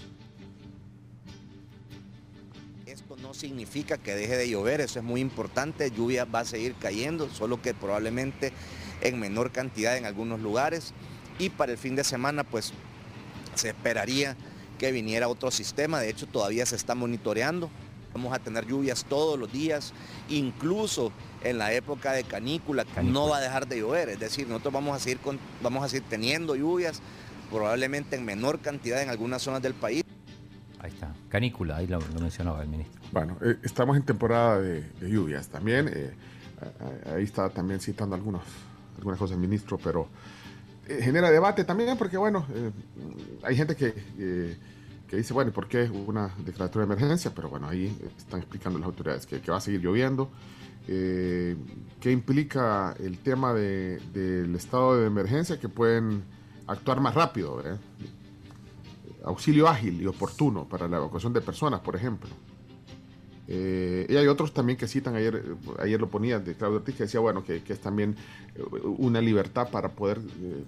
Esto 2.86 3.16
no 3.20 3.34
significa 3.34 3.98
que 3.98 4.14
deje 4.14 4.36
de 4.36 4.48
llover, 4.48 4.80
eso 4.80 5.00
es 5.00 5.04
muy 5.04 5.20
importante, 5.20 5.90
lluvia 5.90 6.24
va 6.24 6.40
a 6.40 6.44
seguir 6.44 6.74
cayendo, 6.78 7.28
solo 7.28 7.60
que 7.60 7.74
probablemente 7.74 8.52
en 9.00 9.18
menor 9.20 9.50
cantidad 9.52 9.96
en 9.96 10.04
algunos 10.06 10.40
lugares. 10.40 10.92
Y 11.38 11.50
para 11.50 11.72
el 11.72 11.78
fin 11.78 11.96
de 11.96 12.04
semana, 12.04 12.44
pues 12.44 12.72
se 13.54 13.68
esperaría 13.68 14.36
que 14.78 14.92
viniera 14.92 15.28
otro 15.28 15.50
sistema, 15.50 16.00
de 16.00 16.10
hecho 16.10 16.26
todavía 16.26 16.66
se 16.66 16.76
está 16.76 16.94
monitoreando. 16.94 17.70
Vamos 18.14 18.32
a 18.34 18.38
tener 18.38 18.66
lluvias 18.66 19.04
todos 19.04 19.38
los 19.38 19.52
días, 19.52 19.92
incluso 20.30 21.12
en 21.44 21.58
la 21.58 21.72
época 21.72 22.12
de 22.12 22.24
canícula, 22.24 22.84
no 23.02 23.28
va 23.28 23.38
a 23.38 23.40
dejar 23.40 23.66
de 23.68 23.78
llover, 23.80 24.08
es 24.08 24.18
decir, 24.18 24.46
nosotros 24.48 24.72
vamos 24.74 24.96
a 24.96 24.98
seguir, 25.00 25.18
con- 25.18 25.38
vamos 25.62 25.84
a 25.84 25.88
seguir 25.88 26.06
teniendo 26.08 26.54
lluvias, 26.56 27.00
probablemente 27.50 28.16
en 28.16 28.24
menor 28.24 28.60
cantidad 28.60 29.02
en 29.02 29.10
algunas 29.10 29.42
zonas 29.42 29.60
del 29.62 29.74
país. 29.74 30.02
Ahí 30.78 30.90
está. 30.90 31.14
Canícula, 31.28 31.76
ahí 31.76 31.86
lo, 31.86 32.00
lo 32.00 32.20
mencionaba 32.20 32.62
el 32.62 32.68
ministro. 32.68 33.00
Bueno, 33.12 33.36
eh, 33.42 33.56
estamos 33.62 33.96
en 33.96 34.02
temporada 34.02 34.60
de, 34.60 34.80
de 34.82 35.10
lluvias 35.10 35.48
también. 35.48 35.90
eh, 35.92 36.14
ahí 37.14 37.24
está 37.24 37.48
también 37.50 37.80
citando 37.80 38.14
algunos, 38.14 38.42
algunas 38.96 39.18
cosas 39.18 39.34
el 39.36 39.40
ministro, 39.40 39.78
pero 39.78 40.08
eh, 40.88 41.00
genera 41.02 41.30
debate 41.30 41.64
también 41.64 41.96
porque, 41.98 42.16
bueno, 42.16 42.46
eh, 42.54 42.70
hay 43.42 43.56
gente 43.56 43.76
que, 43.76 43.94
eh, 44.18 44.56
que 45.08 45.16
dice, 45.16 45.34
bueno, 45.34 45.52
¿por 45.52 45.68
qué 45.68 45.90
una 45.90 46.30
declaratoria 46.44 46.86
de 46.86 46.94
emergencia? 46.94 47.32
Pero 47.34 47.48
bueno, 47.48 47.68
ahí 47.68 47.96
están 48.16 48.40
explicando 48.40 48.78
las 48.78 48.86
autoridades 48.86 49.26
que, 49.26 49.38
va 49.50 49.58
a 49.58 49.60
seguir 49.60 49.80
lloviendo. 49.80 50.30
¿Qué 50.86 51.56
implica 52.12 52.94
el 53.00 53.18
tema 53.18 53.52
de- 53.52 53.98
del 54.12 54.54
estado 54.54 54.96
de 55.00 55.06
emergencia? 55.06 55.58
Que 55.58 55.68
pueden 55.68 56.22
actuar 56.68 57.00
más 57.00 57.14
rápido, 57.14 57.60
auxilio 59.24 59.66
ágil 59.68 60.00
y 60.00 60.06
oportuno 60.06 60.64
para 60.64 60.86
la 60.86 60.98
evacuación 60.98 61.32
de 61.32 61.40
personas, 61.40 61.80
por 61.80 61.96
ejemplo. 61.96 62.30
Eh, 63.48 64.06
y 64.08 64.16
hay 64.16 64.26
otros 64.26 64.52
también 64.52 64.76
que 64.76 64.88
citan, 64.88 65.14
ayer, 65.14 65.42
ayer 65.78 66.00
lo 66.00 66.08
ponía 66.08 66.40
de 66.40 66.54
Claudio 66.54 66.78
Ortiz, 66.78 66.96
que 66.96 67.04
decía, 67.04 67.20
bueno, 67.20 67.44
que, 67.44 67.62
que 67.62 67.72
es 67.74 67.80
también 67.80 68.16
eh, 68.56 68.62
una 68.98 69.20
libertad 69.20 69.68
para 69.70 69.90
poder 69.90 70.18
eh, 70.18 70.64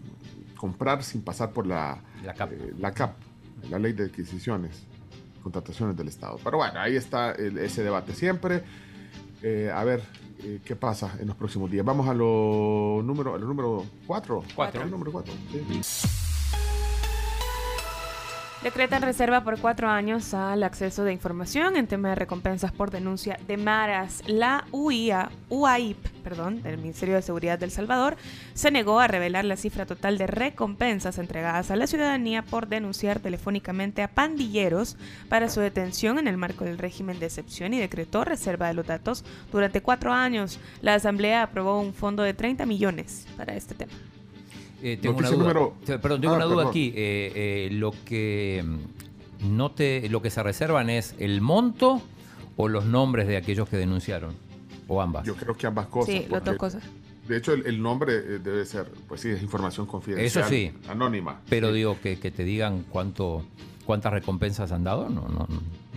comprar 0.57 1.03
sin 1.03 1.23
pasar 1.23 1.51
por 1.53 1.67
la, 1.67 2.01
La 2.25 2.35
CAP. 2.35 2.53
eh, 2.53 2.73
la 2.79 2.93
CAP, 2.93 3.17
la 3.71 3.79
ley 3.81 3.93
de 3.95 4.05
adquisiciones, 4.05 4.85
contrataciones 5.43 5.97
del 5.97 6.07
Estado. 6.09 6.39
Pero 6.45 6.59
bueno, 6.59 6.79
ahí 6.79 6.95
está 6.97 7.33
el- 7.33 7.59
ese 7.59 7.83
debate 7.83 8.15
siempre. 8.15 8.63
A 9.75 9.85
ver 9.85 10.03
qué 10.65 10.75
pasa 10.77 11.17
en 11.21 11.29
los 11.29 11.37
próximos 11.37 11.71
días. 11.71 11.85
Vamos 11.85 12.09
a 12.09 12.15
lo 12.15 13.01
número, 13.05 13.35
a 13.35 13.39
lo 13.39 13.47
número 13.47 13.85
4. 14.07 14.45
Cuatro. 14.55 14.85
número 14.87 15.11
4. 15.13 15.33
Decretan 18.63 19.03
reserva 19.03 19.45
por 19.45 19.61
cuatro 19.61 19.89
años 19.89 20.35
al 20.35 20.65
acceso 20.65 21.05
de 21.05 21.13
información 21.13 21.77
en 21.77 21.87
tema 21.87 22.09
de 22.09 22.15
recompensas 22.17 22.73
por 22.73 22.91
denuncia 22.91 23.39
de 23.47 23.57
maras. 23.57 24.25
La 24.27 24.65
UIA, 24.73 25.31
UAIP, 25.49 26.09
perdón, 26.25 26.61
del 26.65 26.77
Ministerio 26.77 27.15
de 27.15 27.23
Seguridad 27.23 27.57
del 27.57 27.71
Salvador, 27.71 28.17
se 28.55 28.73
negó 28.73 28.99
a 28.99 29.07
revelar 29.07 29.45
la 29.45 29.57
cifra 29.57 29.87
total 29.87 30.19
de 30.19 30.27
recompensas 30.27 31.19
entregadas 31.19 31.71
a 31.71 31.77
la 31.77 31.87
ciudadanía 31.87 32.43
por 32.43 32.67
denunciar 32.67 33.21
telefónicamente 33.21 34.03
a 34.03 34.09
pandilleros 34.09 34.97
para 35.29 35.49
su 35.49 35.61
detención 35.61 36.19
en 36.19 36.27
el 36.27 36.37
marco 36.37 36.65
del 36.65 36.79
régimen 36.79 37.21
de 37.21 37.27
excepción 37.27 37.75
y 37.75 37.79
decretó 37.79 38.25
reserva 38.25 38.67
de 38.67 38.75
los 38.75 38.87
datos 38.89 39.25
durante 39.53 39.83
cuatro 39.83 40.13
años. 40.13 40.59
La 40.83 40.95
Asamblea 40.95 41.45
aprobó 41.45 41.81
un 41.81 41.95
fondo 41.95 42.25
de 42.25 42.35
30 42.35 42.67
millones 42.67 43.25
para 43.37 43.55
este 43.55 43.77
tema. 43.77 43.93
Eh, 44.83 44.99
tengo 45.01 45.17
una 45.19 45.31
Noticia 45.31 45.45
duda. 45.45 45.61
número- 45.61 46.01
Perdón, 46.01 46.21
tengo 46.21 46.35
Ah, 46.35 46.37
una 46.37 46.45
duda 46.45 46.57
perdón. 46.57 46.71
aquí. 46.71 46.93
Eh, 46.95 47.33
eh, 47.35 47.69
lo 47.73 47.93
que 48.05 48.65
mm, 48.65 49.57
no 49.57 49.71
te, 49.73 50.09
lo 50.09 50.23
que 50.23 50.31
se 50.31 50.43
reservan 50.43 50.89
es 50.91 51.15
el 51.19 51.41
monto 51.41 52.01
o 52.57 52.69
los 52.69 52.85
nombres 52.85 53.27
de 53.29 53.37
aquellos 53.37 53.69
que 53.69 53.77
denunciaron 53.77 54.35
o 54.87 55.01
ambas. 55.03 55.25
Yo 55.27 55.35
creo 55.37 55.57
que 55.57 55.67
ambas 55.67 55.87
cosas. 55.87 56.15
Sí, 56.15 56.21
las 56.21 56.29
porque, 56.29 56.45
dos 56.51 56.57
cosas. 56.59 56.83
De 57.27 57.37
hecho, 57.37 57.53
el, 57.53 57.67
el 57.67 57.83
nombre 57.83 58.15
eh, 58.15 58.39
debe 58.39 58.65
ser, 58.65 58.87
pues 59.07 59.21
sí, 59.21 59.29
es 59.31 59.43
información 59.43 59.87
confidencial. 59.87 60.45
Eso 60.45 60.49
sí. 60.49 60.73
Anónima. 60.89 61.41
Pero 61.49 61.73
digo 61.73 61.99
que, 62.01 62.19
que 62.19 62.31
te 62.31 62.45
digan 62.45 62.85
cuánto 62.89 63.45
¿Cuántas 63.85 64.13
recompensas 64.13 64.71
han 64.71 64.85
dado? 64.85 65.09
No, 65.09 65.29
no, 65.29 65.49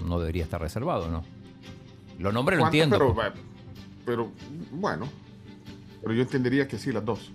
no 0.08 0.20
debería 0.22 0.44
estar 0.46 0.62
reservado, 0.62 1.10
¿no? 1.12 1.26
Lo 2.20 2.32
nombre 2.32 2.56
lo 2.56 2.64
entiendo. 2.64 2.98
Pero, 2.98 3.34
pero, 4.06 4.32
bueno, 4.72 5.10
pero 6.02 6.14
yo 6.14 6.22
entendería 6.22 6.70
que 6.70 6.78
sí, 6.78 6.94
las 6.94 7.04
dos. 7.04 7.32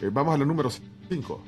Eh, 0.00 0.10
vamos 0.12 0.34
a 0.34 0.38
la 0.38 0.44
número 0.44 0.70
5. 1.08 1.42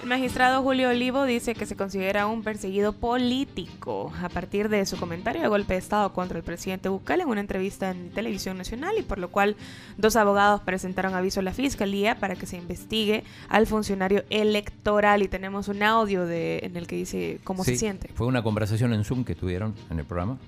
El 0.00 0.08
magistrado 0.08 0.62
Julio 0.62 0.90
Olivo 0.90 1.24
dice 1.24 1.54
que 1.54 1.66
se 1.66 1.74
considera 1.74 2.28
un 2.28 2.44
perseguido 2.44 2.92
político 2.92 4.12
a 4.22 4.28
partir 4.28 4.68
de 4.68 4.86
su 4.86 4.96
comentario 4.96 5.42
de 5.42 5.48
golpe 5.48 5.72
de 5.72 5.80
Estado 5.80 6.12
contra 6.12 6.38
el 6.38 6.44
presidente 6.44 6.88
Bukele 6.88 7.24
en 7.24 7.28
una 7.28 7.40
entrevista 7.40 7.90
en 7.90 8.10
Televisión 8.10 8.56
Nacional 8.56 8.94
y 8.96 9.02
por 9.02 9.18
lo 9.18 9.28
cual 9.30 9.56
dos 9.96 10.14
abogados 10.14 10.60
presentaron 10.60 11.14
aviso 11.14 11.40
a 11.40 11.42
la 11.42 11.52
Fiscalía 11.52 12.14
para 12.20 12.36
que 12.36 12.46
se 12.46 12.56
investigue 12.56 13.24
al 13.48 13.66
funcionario 13.66 14.22
electoral 14.30 15.22
y 15.22 15.28
tenemos 15.28 15.66
un 15.66 15.82
audio 15.82 16.26
de, 16.26 16.60
en 16.62 16.76
el 16.76 16.86
que 16.86 16.94
dice 16.94 17.40
cómo 17.42 17.64
Sí, 17.64 17.72
se 17.72 17.78
siente. 17.78 18.08
Fue 18.14 18.28
una 18.28 18.42
conversación 18.42 18.92
en 18.92 19.04
Zoom 19.04 19.24
que 19.24 19.34
tuvieron 19.34 19.74
en 19.90 19.98
el 19.98 20.04
programa. 20.04 20.38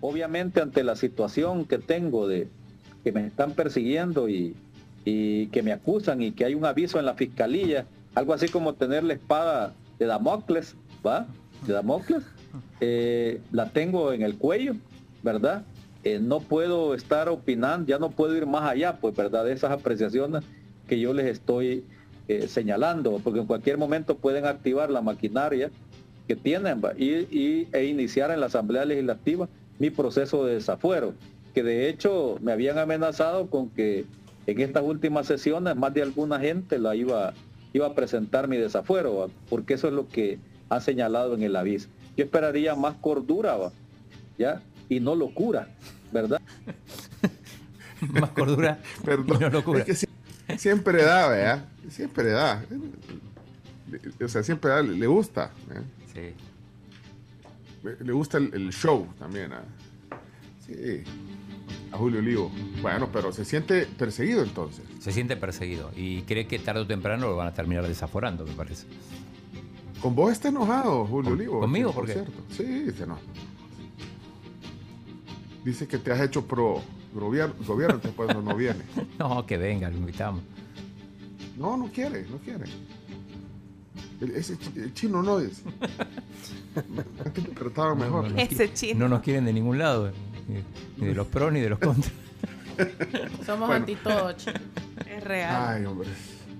Obviamente 0.00 0.60
ante 0.60 0.82
la 0.84 0.96
situación 0.96 1.64
que 1.64 1.78
tengo 1.78 2.26
de 2.26 2.48
que 3.04 3.12
me 3.12 3.26
están 3.26 3.52
persiguiendo 3.52 4.28
y, 4.28 4.54
y 5.04 5.46
que 5.48 5.62
me 5.62 5.72
acusan 5.72 6.22
y 6.22 6.32
que 6.32 6.44
hay 6.44 6.54
un 6.54 6.64
aviso 6.64 6.98
en 6.98 7.06
la 7.06 7.14
fiscalía, 7.14 7.86
algo 8.14 8.34
así 8.34 8.48
como 8.48 8.74
tener 8.74 9.04
la 9.04 9.14
espada 9.14 9.72
de 9.98 10.06
Damocles, 10.06 10.74
¿va? 11.06 11.26
De 11.66 11.72
Damocles, 11.72 12.22
eh, 12.80 13.40
la 13.52 13.70
tengo 13.70 14.12
en 14.12 14.22
el 14.22 14.36
cuello, 14.36 14.74
¿verdad? 15.22 15.62
Eh, 16.02 16.18
no 16.20 16.40
puedo 16.40 16.94
estar 16.94 17.28
opinando, 17.28 17.86
ya 17.86 17.98
no 17.98 18.10
puedo 18.10 18.34
ir 18.36 18.46
más 18.46 18.62
allá, 18.70 18.96
pues, 19.00 19.14
¿verdad? 19.14 19.44
De 19.44 19.52
esas 19.52 19.70
apreciaciones 19.70 20.42
que 20.88 20.98
yo 20.98 21.12
les 21.12 21.26
estoy 21.26 21.84
eh, 22.28 22.48
señalando, 22.48 23.20
porque 23.22 23.40
en 23.40 23.46
cualquier 23.46 23.76
momento 23.76 24.16
pueden 24.16 24.46
activar 24.46 24.90
la 24.90 25.02
maquinaria 25.02 25.70
que 26.26 26.36
tienen 26.36 26.80
y, 26.96 27.04
y- 27.10 27.68
e 27.72 27.84
iniciar 27.84 28.30
en 28.30 28.40
la 28.40 28.46
Asamblea 28.46 28.84
Legislativa 28.84 29.48
mi 29.80 29.90
proceso 29.90 30.44
de 30.46 30.54
desafuero, 30.54 31.14
que 31.54 31.64
de 31.64 31.88
hecho 31.88 32.38
me 32.40 32.52
habían 32.52 32.78
amenazado 32.78 33.48
con 33.50 33.70
que 33.70 34.04
en 34.46 34.60
estas 34.60 34.84
últimas 34.84 35.26
sesiones 35.26 35.74
más 35.74 35.92
de 35.92 36.02
alguna 36.02 36.38
gente 36.38 36.78
la 36.78 36.94
iba, 36.94 37.32
iba 37.72 37.86
a 37.88 37.94
presentar 37.94 38.46
mi 38.46 38.56
desafuero, 38.56 39.16
¿va? 39.16 39.26
porque 39.48 39.74
eso 39.74 39.88
es 39.88 39.94
lo 39.94 40.06
que 40.08 40.38
han 40.68 40.80
señalado 40.80 41.34
en 41.34 41.42
el 41.42 41.56
aviso. 41.56 41.88
Yo 42.16 42.24
esperaría 42.24 42.74
más 42.76 42.94
cordura, 43.00 43.56
¿va? 43.56 43.72
¿ya? 44.38 44.62
Y 44.88 45.00
no 45.00 45.14
locura, 45.16 45.68
¿verdad? 46.12 46.40
Más 48.12 48.30
cordura 48.30 48.78
Perdón, 49.04 49.36
y 49.36 49.40
no 49.44 49.50
locura. 49.50 49.80
es 49.80 49.84
que 49.84 49.94
si- 49.94 50.06
siempre 50.58 51.02
da, 51.02 51.28
¿verdad? 51.28 51.64
Siempre 51.90 52.30
da. 52.30 52.64
O 54.24 54.28
sea, 54.28 54.42
siempre 54.42 54.70
da, 54.70 54.82
le 54.82 55.06
gusta. 55.06 55.50
¿eh? 55.70 55.82
Le- 56.14 56.49
Le 57.82 58.12
gusta 58.12 58.38
el, 58.38 58.52
el 58.54 58.70
show 58.72 59.06
también. 59.18 59.52
¿ah? 59.52 59.62
Sí. 60.66 61.02
A 61.92 61.96
Julio 61.96 62.20
Olivo. 62.20 62.50
Bueno, 62.82 63.08
pero 63.12 63.32
se 63.32 63.44
siente 63.44 63.86
perseguido 63.86 64.42
entonces. 64.42 64.84
Se 65.00 65.12
siente 65.12 65.36
perseguido 65.36 65.90
y 65.96 66.22
cree 66.22 66.46
que 66.46 66.58
tarde 66.58 66.80
o 66.82 66.86
temprano 66.86 67.28
lo 67.28 67.36
van 67.36 67.48
a 67.48 67.54
terminar 67.54 67.86
desaforando, 67.86 68.44
me 68.46 68.52
parece. 68.52 68.86
Con 70.00 70.14
vos 70.14 70.32
está 70.32 70.48
enojado, 70.48 71.04
Julio 71.06 71.32
Olivo. 71.32 71.60
¿Conmigo? 71.60 71.90
sí, 71.90 71.94
¿Por 71.96 72.06
qué? 72.06 72.12
cierto. 72.12 72.32
Sí, 72.50 72.90
se 72.96 73.04
enoja. 73.04 73.20
Dice 75.64 75.86
que 75.86 75.98
te 75.98 76.10
has 76.12 76.20
hecho 76.20 76.46
pro 76.46 76.80
gobierno, 77.12 77.54
gobierno 77.66 78.00
eso 78.02 78.42
no 78.42 78.54
viene. 78.56 78.80
No, 79.18 79.44
que 79.44 79.58
venga, 79.58 79.90
lo 79.90 79.96
invitamos. 79.98 80.42
No, 81.58 81.76
no 81.76 81.86
quiere, 81.88 82.24
no 82.30 82.38
quiere. 82.38 82.64
El- 84.20 84.30
ese 84.30 84.56
el 84.76 84.94
chino 84.94 85.22
no 85.22 85.38
es. 85.40 85.62
Antes 87.24 87.44
mejor. 87.96 88.24
No, 88.24 88.30
nos 88.30 88.38
qui- 88.48 88.94
No 88.96 89.08
nos 89.08 89.20
quieren 89.22 89.44
de 89.44 89.52
ningún 89.52 89.78
lado, 89.78 90.12
ni, 90.48 90.62
ni 90.98 91.06
de 91.08 91.14
los 91.14 91.26
pros 91.26 91.52
ni 91.52 91.60
de 91.60 91.70
los 91.70 91.78
contras. 91.78 92.12
Somos 93.46 93.68
Bueno. 93.68 93.74
anti 93.74 93.94
todo. 93.96 94.30
Es 94.30 95.24
real. 95.24 95.64
Ay, 95.68 95.84
hombre. 95.84 96.08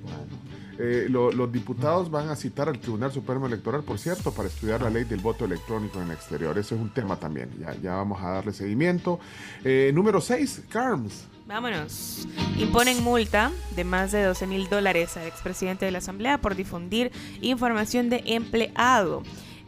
Bueno. 0.02 0.40
Eh, 0.82 1.06
lo- 1.10 1.30
los 1.30 1.52
diputados 1.52 2.10
van 2.10 2.30
a 2.30 2.36
citar 2.36 2.68
al 2.68 2.78
Tribunal 2.78 3.12
Supremo 3.12 3.46
Electoral, 3.46 3.82
por 3.82 3.98
cierto, 3.98 4.32
para 4.32 4.48
estudiar 4.48 4.80
la 4.80 4.88
ley 4.90 5.04
del 5.04 5.20
voto 5.20 5.44
electrónico 5.44 5.98
en 6.00 6.06
el 6.06 6.12
exterior. 6.12 6.56
Ese 6.58 6.74
es 6.74 6.80
un 6.80 6.88
tema 6.90 7.16
también. 7.16 7.50
Ya, 7.60 7.74
ya 7.82 7.94
vamos 7.96 8.20
a 8.22 8.30
darle 8.30 8.52
seguimiento. 8.52 9.20
Eh, 9.62 9.90
número 9.94 10.20
6, 10.22 10.62
CARMS. 10.70 11.26
Vámonos. 11.46 12.26
Imponen 12.58 13.02
multa 13.02 13.50
de 13.76 13.84
más 13.84 14.12
de 14.12 14.22
12 14.22 14.46
mil 14.46 14.68
dólares 14.70 15.16
al 15.16 15.26
expresidente 15.26 15.84
de 15.84 15.90
la 15.90 15.98
Asamblea 15.98 16.38
por 16.40 16.54
difundir 16.54 17.10
información 17.42 18.08
de 18.08 18.22
empleado. 18.26 19.22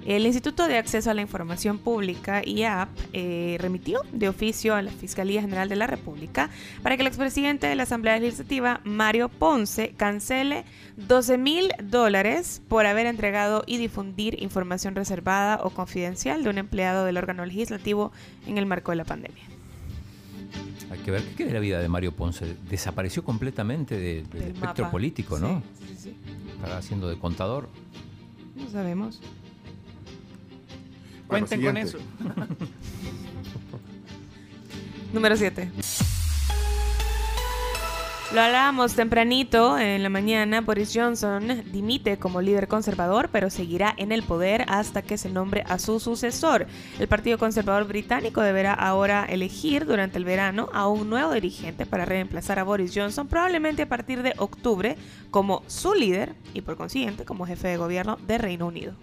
El 0.05 0.27
Instituto 0.27 0.67
de 0.67 0.79
Acceso 0.79 1.11
a 1.11 1.15
la 1.15 1.21
Información 1.23 1.79
Pública, 1.79 2.43
IAP, 2.45 2.89
eh, 3.13 3.57
remitió 3.61 4.01
de 4.13 4.29
oficio 4.29 4.75
a 4.75 4.83
la 4.83 4.91
Fiscalía 4.91 5.41
General 5.41 5.69
de 5.69 5.77
la 5.77 5.87
República 5.87 6.51
para 6.83 6.97
que 6.97 7.03
el 7.03 7.07
expresidente 7.07 7.69
de 7.69 7.77
la 7.77 7.85
Asamblea 7.85 8.19
Legislativa, 8.19 8.81
Mario 8.83 9.29
Ponce, 9.29 9.95
cancele 9.97 10.65
12 10.97 11.39
mil 11.39 11.71
dólares 11.85 12.63
por 12.69 12.87
haber 12.87 13.07
entregado 13.07 13.63
y 13.65 13.77
difundir 13.77 14.43
información 14.43 14.97
reservada 14.97 15.61
o 15.63 15.71
confidencial 15.71 16.43
de 16.43 16.51
un 16.51 16.59
empleado 16.59 17.05
del 17.05 17.17
órgano 17.17 17.47
legislativo 17.47 18.11
en 18.49 18.59
el 18.59 18.67
marco 18.67 18.91
de 18.91 18.97
la 18.97 19.05
pandemia. 19.05 19.45
Hay 20.91 20.99
que 20.99 21.11
ver 21.13 21.23
qué 21.23 21.35
queda 21.37 21.47
de 21.49 21.55
la 21.55 21.61
vida 21.61 21.81
de 21.81 21.89
Mario 21.89 22.11
Ponce. 22.13 22.57
Desapareció 22.69 23.23
completamente 23.25 23.97
de- 23.97 24.15
del 24.23 24.29
Del 24.31 24.43
espectro 24.49 24.85
mapa. 24.85 24.91
político, 24.91 25.39
¿no? 25.39 25.63
Sí, 25.79 25.87
sí, 25.89 25.97
sí. 25.97 26.17
Estará 26.57 26.79
haciendo 26.79 27.09
de 27.09 27.19
contador. 27.19 27.69
No 28.57 28.69
sabemos. 28.69 29.21
Cuenten 31.33 31.65
con 31.65 31.77
eso. 31.77 31.99
Número 35.13 35.37
7. 35.37 35.71
Lo 38.35 38.41
hablábamos 38.41 38.95
tempranito 38.95 39.79
en 39.79 40.03
la 40.03 40.09
mañana. 40.09 40.63
Boris 40.63 40.93
Johnson 40.95 41.65
dimite 41.71 42.19
como 42.19 42.41
líder 42.41 42.67
conservador, 42.67 43.29
pero 43.31 43.51
seguirá 43.51 43.95
en 43.99 44.11
el 44.11 44.23
poder 44.23 44.65
hasta 44.69 45.03
que 45.03 45.19
se 45.19 45.29
nombre 45.29 45.65
a 45.69 45.79
su 45.79 46.01
sucesor. 46.01 46.67
El 46.99 47.09
Partido 47.09 47.37
Conservador 47.37 47.87
Británico 47.87 48.41
deberá 48.41 48.73
ahora 48.73 49.27
elegir 49.27 49.85
durante 49.85 50.17
el 50.17 50.25
verano 50.25 50.71
a 50.73 50.89
un 50.89 51.11
nuevo 51.11 51.33
dirigente 51.33 51.85
para 51.85 52.07
reemplazar 52.07 52.59
a 52.59 52.65
Boris 52.65 52.93
Johnson, 52.95 53.29
probablemente 53.29 53.83
a 53.83 53.89
partir 53.89 54.23
de 54.23 54.33
octubre, 54.39 54.97
como 55.31 55.63
su 55.67 55.93
líder 55.93 56.35
y 56.55 56.63
por 56.63 56.79
consiguiente 56.79 57.27
como 57.27 57.45
jefe 57.45 57.69
de 57.69 57.77
gobierno 57.77 58.17
de 58.27 58.39
Reino 58.39 58.67
Unido. 58.67 58.95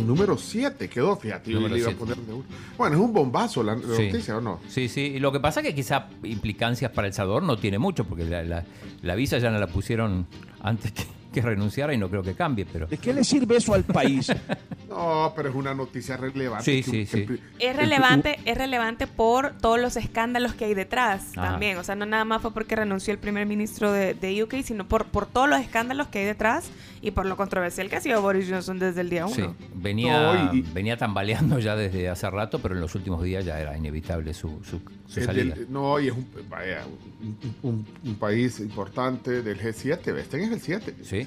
En 0.00 0.06
número 0.06 0.36
7 0.36 0.88
quedó, 0.88 1.16
fíjate. 1.16 1.50
yo 1.50 1.60
le 1.60 1.66
iba 1.66 1.74
a 1.76 1.78
siete. 1.90 1.94
poner 1.94 2.16
de 2.16 2.32
uno. 2.34 2.44
Bueno, 2.78 2.96
es 2.96 3.02
un 3.02 3.12
bombazo 3.12 3.62
la, 3.62 3.74
la 3.76 3.96
Sí. 3.96 4.06
noticia, 4.06 4.36
¿o 4.36 4.40
no? 4.40 4.60
Sí, 4.68 4.88
sí. 4.88 5.00
Y 5.02 5.18
lo 5.18 5.30
que 5.32 5.40
pasa 5.40 5.60
es 5.60 5.66
que 5.66 5.74
quizá 5.74 6.08
implicancias 6.22 6.90
para 6.90 7.06
El 7.06 7.12
Salvador 7.14 7.42
no 7.42 7.56
tiene 7.58 7.78
mucho, 7.78 8.04
porque 8.04 8.24
la, 8.24 8.42
la- 8.42 8.64
la 9.02 9.14
visa 9.14 9.38
ya 9.38 9.50
no 9.50 9.58
la 9.58 9.66
pusieron 9.66 10.26
antes 10.62 10.92
que, 10.92 11.04
que 11.34 11.42
renunciara 11.42 11.92
y 11.92 11.98
no 11.98 12.08
creo 12.08 12.22
que 12.22 12.34
cambie, 12.34 12.64
pero... 12.64 12.86
¿De 12.86 12.96
qué 12.96 13.12
le 13.12 13.24
sirve 13.24 13.56
eso 13.56 13.74
al 13.74 13.84
país? 13.84 14.32
No, 14.88 15.32
pero 15.34 15.48
es 15.48 15.54
una 15.56 15.74
noticia 15.74 16.16
relevante. 16.16 16.64
Sí, 16.64 16.82
que 16.84 17.04
sí, 17.04 17.06
sí. 17.06 17.26
Es 17.58 17.70
el- 17.72 17.76
relevante, 17.76 18.38
es 18.44 18.56
relevante 18.56 19.08
por 19.08 19.52
todos 19.58 19.80
los 19.80 19.96
escándalos 19.96 20.54
que 20.54 20.66
hay 20.66 20.74
detrás 20.74 21.32
Ajá. 21.36 21.50
también. 21.50 21.78
O 21.78 21.82
sea, 21.82 21.96
no 21.96 22.06
nada 22.06 22.24
más 22.24 22.40
fue 22.42 22.52
porque 22.54 22.76
renunció 22.76 23.12
el 23.12 23.18
primer 23.18 23.44
ministro 23.44 23.90
de, 23.90 24.14
de 24.14 24.40
UK, 24.44 24.62
sino 24.62 24.86
por, 24.86 25.06
por 25.06 25.26
todos 25.26 25.48
los 25.48 25.58
escándalos 25.60 26.06
que 26.08 26.20
hay 26.20 26.26
detrás 26.26 26.70
y 27.02 27.10
por 27.10 27.26
lo 27.26 27.36
controversial 27.36 27.88
que 27.90 27.96
ha 27.96 28.00
sido 28.00 28.22
Boris 28.22 28.48
Johnson 28.48 28.78
desde 28.78 29.00
el 29.00 29.10
día 29.10 29.26
uno. 29.26 29.34
Sí, 29.34 29.66
venía, 29.74 30.32
No, 30.44 30.54
y- 30.54 30.60
venía 30.62 30.96
tambaleando 30.96 31.58
ya 31.58 31.74
desde 31.74 32.08
hace 32.08 32.30
rato, 32.30 32.60
pero 32.60 32.76
en 32.76 32.80
los 32.80 32.94
últimos 32.94 33.20
días 33.24 33.44
ya 33.44 33.58
era 33.58 33.76
inevitable 33.76 34.32
su, 34.32 34.60
su- 34.62 34.80
salida. 35.08 35.56
del- 35.56 35.72
no, 35.72 35.98
y 35.98 36.06
es 36.08 36.12
un, 36.14 36.28
vaya, 36.48 36.84
un, 37.20 37.36
un- 37.68 37.86
un 38.04 38.14
país 38.16 38.60
importante 38.60 39.42
del 39.42 39.58
G7. 39.58 40.16
Este 40.18 40.42
es 40.44 40.52
el 40.52 40.60
7. 40.60 40.94
Sí. 41.02 41.23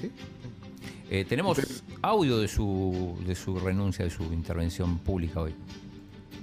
Eh, 1.10 1.24
tenemos 1.24 1.58
audio 2.02 2.38
de 2.38 2.48
su, 2.48 3.16
de 3.26 3.34
su 3.34 3.58
renuncia, 3.58 4.04
de 4.04 4.10
su 4.10 4.24
intervención 4.24 4.98
pública 4.98 5.40
hoy. 5.40 5.54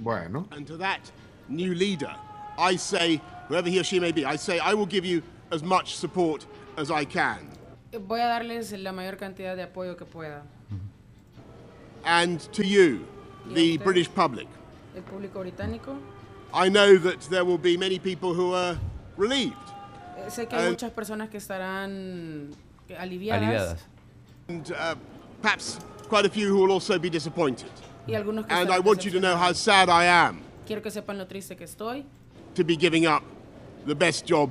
Bueno. 0.00 0.46
And 0.50 0.66
to 0.66 0.76
that 0.78 1.00
new 1.48 1.72
leader, 1.74 2.10
I 2.58 2.76
say, 2.76 3.20
whoever 3.48 3.68
he 3.68 3.78
or 3.78 3.84
she 3.84 4.00
may 4.00 4.12
be, 4.12 4.24
I 4.24 4.36
say, 4.36 4.58
I 4.58 4.74
will 4.74 4.86
give 4.88 5.04
you 5.06 5.22
as 5.52 5.62
much 5.62 5.94
support 5.94 6.46
as 6.76 6.90
I 6.90 7.04
can. 7.04 7.48
Voy 8.08 8.20
a 8.20 8.26
darles 8.26 8.72
la 8.72 8.92
mayor 8.92 9.16
cantidad 9.16 9.54
de 9.56 9.62
apoyo 9.62 9.96
que 9.96 10.04
pueda. 10.04 10.42
And 12.04 12.40
to 12.52 12.62
you, 12.64 13.04
the 13.54 13.78
British 13.78 14.08
public, 14.08 14.48
El 14.94 15.02
público 15.02 15.40
británico. 15.40 15.96
I 16.52 16.68
know 16.68 16.98
that 16.98 17.20
there 17.30 17.44
will 17.44 17.58
be 17.58 17.76
many 17.76 17.98
people 17.98 18.32
who 18.34 18.52
are 18.54 18.76
relieved. 19.16 19.54
Eh, 20.16 20.30
Sé 20.30 20.48
que 20.48 20.56
hay 20.56 20.66
Eh, 20.66 20.70
muchas 20.70 20.90
personas 20.92 21.28
que 21.30 21.38
estarán 21.38 22.50
aliviadas, 22.94 23.42
Aliviadas. 23.42 23.78
And 24.48 24.70
uh, 24.72 24.94
perhaps 25.42 25.78
quite 26.08 26.26
a 26.26 26.30
few 26.30 26.48
who 26.48 26.62
will 26.62 26.72
also 26.72 26.98
be 26.98 27.10
disappointed. 27.10 27.70
y 28.06 28.14
algunos 28.14 28.46
que 28.46 28.54
And 28.54 28.70
I 28.70 28.78
want 28.78 29.04
you 29.04 29.10
to 29.12 29.18
know 29.18 29.36
how 29.36 29.52
sad 29.52 29.88
I 29.88 30.06
am 30.06 30.40
Quiero 30.66 30.80
que 30.82 30.90
sepan 30.90 31.18
lo 31.18 31.26
triste 31.26 31.56
que 31.56 31.64
estoy, 31.64 32.04
to 32.54 32.64
be 32.64 32.76
giving 32.76 33.06
up 33.06 33.22
the 33.86 33.94
best 33.94 34.26
job 34.28 34.50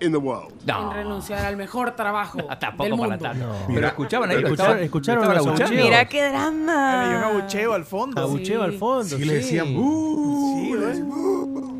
in 0.00 0.12
the 0.12 0.18
world. 0.18 0.52
En 0.66 0.90
renunciar 0.92 1.44
al 1.44 1.56
mejor 1.56 1.92
trabajo 1.96 2.38
Tampoco 2.60 2.84
del 2.84 2.98
para 2.98 3.10
mundo. 3.10 3.22
tanto. 3.22 3.66
Pero 3.74 3.86
escuchaban 3.86 4.30
ahí, 4.30 4.36
Escucharon- 4.42 4.78
escucharon 4.82 5.24
abucheando. 5.24 5.50
abucheos. 5.64 5.70
Mira 5.84 6.04
qué 6.06 6.28
drama. 6.30 7.02
Hay 7.02 7.16
un 7.16 7.22
abucheo 7.38 7.72
al 7.74 7.84
fondo. 7.84 8.20
Abucheo 8.20 8.62
al 8.62 8.72
fondo. 8.74 9.16
Sí, 9.16 9.24
le 9.24 9.34
decían, 9.34 9.66
Sí, 9.68 10.72
¿ves? 10.74 10.98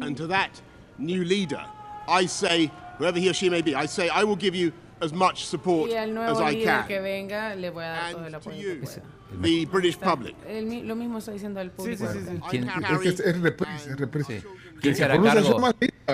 And 0.07 0.17
to 0.17 0.27
that 0.29 0.51
new 0.99 1.23
leader, 1.25 1.61
I 2.09 2.27
say, 2.27 2.71
whoever 2.99 3.19
he 3.19 3.29
or 3.29 3.35
she 3.35 3.51
may 3.51 3.63
be, 3.63 3.75
I 3.75 3.87
say, 3.87 4.09
I 4.09 4.25
will 4.25 4.37
give 4.39 4.55
you 4.55 4.73
as 5.01 5.13
much 5.13 5.45
support 5.45 5.91
Y 5.91 5.97
al 5.97 6.11
as 6.11 6.15
nuevo 6.15 6.51
I 6.51 6.55
líder 6.57 6.67
can. 6.67 6.87
que 6.89 7.01
venga 7.01 7.55
le 7.55 7.71
voy 7.71 7.85
a 7.85 7.89
dar 7.89 8.13
todo 8.13 8.27
el 8.27 8.35
apoyo 8.35 8.57
que 8.59 8.75
pueda. 8.77 9.03
The 9.43 9.67
British 9.67 9.99
public. 9.99 10.37
El 10.47 10.87
lo 10.87 10.95
mismo 10.95 11.19
está 11.19 11.33
diciendo 11.33 11.61
el 11.61 11.71
público. 11.73 12.07
¿Quién, 12.51 12.69
Es 12.69 12.99
que 13.01 13.09
es, 13.09 13.21
es 13.21 13.41
reprise, 13.41 13.91
es 13.91 13.99
reprise. 13.99 14.45
¿Quién 14.81 14.95
se 14.95 15.05
hará 15.05 15.21
cargo? 15.21 15.57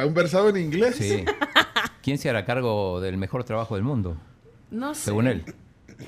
Un 0.06 0.14
versado 0.14 0.48
en 0.48 0.56
inglés. 0.56 0.96
Sí. 0.96 1.24
¿Quién 2.02 2.16
se 2.18 2.30
hará 2.30 2.44
cargo 2.46 3.00
del 3.00 3.18
mejor 3.18 3.44
trabajo 3.44 3.74
del 3.74 3.84
mundo? 3.84 4.16
No 4.70 4.94
sé. 4.94 5.02
Según 5.02 5.26
él. 5.26 5.44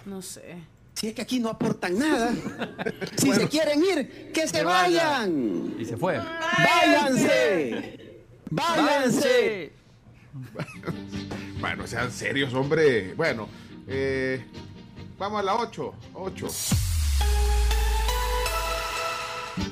No 0.07 0.23
sé. 0.23 0.57
Si 0.95 1.09
es 1.09 1.15
que 1.15 1.23
aquí 1.23 1.39
no 1.41 1.49
aportan 1.51 1.99
nada. 1.99 2.33
Si 3.17 3.33
se 3.33 3.49
quieren 3.49 3.83
ir, 3.83 4.33
que 4.33 4.49
se 4.49 4.65
vayan. 4.65 5.75
Y 5.79 5.85
se 5.85 5.97
fue. 5.97 6.19
Váyanse. 6.19 8.17
Váyanse. 8.51 9.73
Bueno, 11.63 11.87
sean 11.87 12.11
serios, 12.11 12.53
hombre. 12.55 13.15
Bueno, 13.15 13.49
eh, 13.87 14.45
vamos 15.17 15.39
a 15.39 15.43
la 15.45 15.55
8. 15.55 15.95
8. 16.15 16.49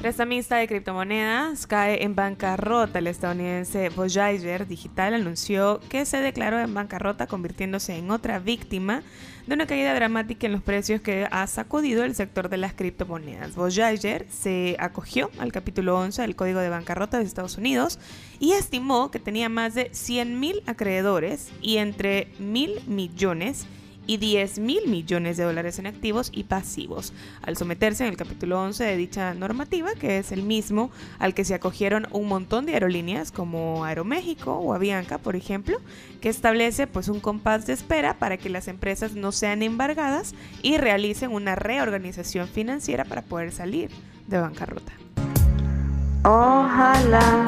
Prestamista 0.02 0.56
de 0.56 0.68
criptomonedas 0.68 1.66
cae 1.66 2.04
en 2.04 2.14
bancarrota. 2.14 2.98
El 2.98 3.06
estadounidense 3.06 3.88
Voyager 3.88 4.66
Digital 4.66 5.14
anunció 5.14 5.80
que 5.88 6.04
se 6.04 6.18
declaró 6.18 6.60
en 6.60 6.74
bancarrota 6.74 7.26
convirtiéndose 7.26 7.96
en 7.96 8.10
otra 8.10 8.40
víctima 8.40 9.02
de 9.46 9.54
una 9.54 9.66
caída 9.66 9.94
dramática 9.94 10.46
en 10.46 10.52
los 10.52 10.62
precios 10.62 11.00
que 11.00 11.26
ha 11.30 11.46
sacudido 11.46 12.04
el 12.04 12.14
sector 12.14 12.50
de 12.50 12.58
las 12.58 12.74
criptomonedas. 12.74 13.54
Voyager 13.54 14.26
se 14.30 14.76
acogió 14.78 15.30
al 15.38 15.50
capítulo 15.50 15.98
11 15.98 16.20
del 16.22 16.36
Código 16.36 16.60
de 16.60 16.68
Bancarrota 16.68 17.16
de 17.16 17.24
Estados 17.24 17.56
Unidos 17.56 17.98
y 18.38 18.52
estimó 18.52 19.10
que 19.10 19.18
tenía 19.18 19.48
más 19.48 19.74
de 19.74 19.88
100 19.92 20.38
mil 20.38 20.62
acreedores 20.66 21.48
y 21.62 21.78
entre 21.78 22.28
mil 22.38 22.82
millones 22.86 23.66
y 24.10 24.16
10 24.16 24.58
mil 24.58 24.88
millones 24.88 25.36
de 25.36 25.44
dólares 25.44 25.78
en 25.78 25.86
activos 25.86 26.30
y 26.34 26.42
pasivos, 26.42 27.12
al 27.42 27.56
someterse 27.56 28.02
en 28.02 28.10
el 28.10 28.16
capítulo 28.16 28.60
11 28.60 28.82
de 28.82 28.96
dicha 28.96 29.34
normativa, 29.34 29.92
que 29.94 30.18
es 30.18 30.32
el 30.32 30.42
mismo 30.42 30.90
al 31.20 31.32
que 31.32 31.44
se 31.44 31.54
acogieron 31.54 32.08
un 32.10 32.26
montón 32.26 32.66
de 32.66 32.72
aerolíneas 32.72 33.30
como 33.30 33.84
Aeroméxico 33.84 34.52
o 34.54 34.74
Avianca, 34.74 35.18
por 35.18 35.36
ejemplo, 35.36 35.78
que 36.20 36.28
establece 36.28 36.88
pues 36.88 37.06
un 37.06 37.20
compás 37.20 37.68
de 37.68 37.72
espera 37.72 38.18
para 38.18 38.36
que 38.36 38.50
las 38.50 38.66
empresas 38.66 39.14
no 39.14 39.30
sean 39.30 39.62
embargadas 39.62 40.34
y 40.60 40.76
realicen 40.76 41.30
una 41.30 41.54
reorganización 41.54 42.48
financiera 42.48 43.04
para 43.04 43.22
poder 43.22 43.52
salir 43.52 43.92
de 44.26 44.40
bancarrota. 44.40 44.92
Ojalá 46.24 47.44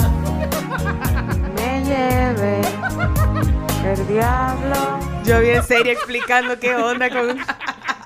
me 1.56 1.84
lleve 1.84 3.61
el 3.84 4.06
diablo. 4.06 4.98
Yo 5.24 5.40
vi 5.40 5.50
en 5.50 5.62
serio 5.62 5.92
explicando 5.92 6.59
qué 6.59 6.74
onda 6.74 7.10
con, 7.10 7.38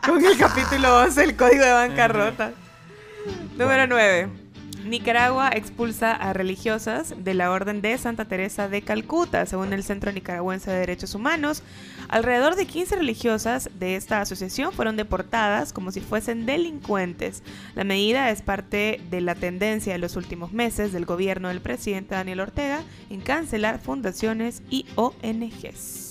con 0.06 0.24
el 0.24 0.36
capítulo 0.38 1.02
11 1.02 1.20
del 1.20 1.36
Código 1.36 1.64
de 1.64 1.72
Bancarrota. 1.72 2.52
Número 3.56 3.86
9. 3.86 4.45
Nicaragua 4.86 5.50
expulsa 5.52 6.12
a 6.12 6.32
religiosas 6.32 7.14
de 7.18 7.34
la 7.34 7.50
Orden 7.50 7.82
de 7.82 7.98
Santa 7.98 8.24
Teresa 8.24 8.68
de 8.68 8.82
Calcuta, 8.82 9.44
según 9.44 9.72
el 9.72 9.82
Centro 9.82 10.12
Nicaragüense 10.12 10.70
de 10.70 10.78
Derechos 10.78 11.14
Humanos. 11.14 11.62
Alrededor 12.08 12.54
de 12.54 12.66
15 12.66 12.96
religiosas 12.96 13.68
de 13.78 13.96
esta 13.96 14.20
asociación 14.20 14.72
fueron 14.72 14.96
deportadas 14.96 15.72
como 15.72 15.90
si 15.90 16.00
fuesen 16.00 16.46
delincuentes. 16.46 17.42
La 17.74 17.84
medida 17.84 18.30
es 18.30 18.42
parte 18.42 19.00
de 19.10 19.20
la 19.20 19.34
tendencia 19.34 19.92
de 19.92 19.98
los 19.98 20.14
últimos 20.14 20.52
meses 20.52 20.92
del 20.92 21.04
gobierno 21.04 21.48
del 21.48 21.60
presidente 21.60 22.14
Daniel 22.14 22.40
Ortega 22.40 22.82
en 23.10 23.20
cancelar 23.20 23.80
fundaciones 23.80 24.62
y 24.70 24.86
ONGs. 24.94 26.05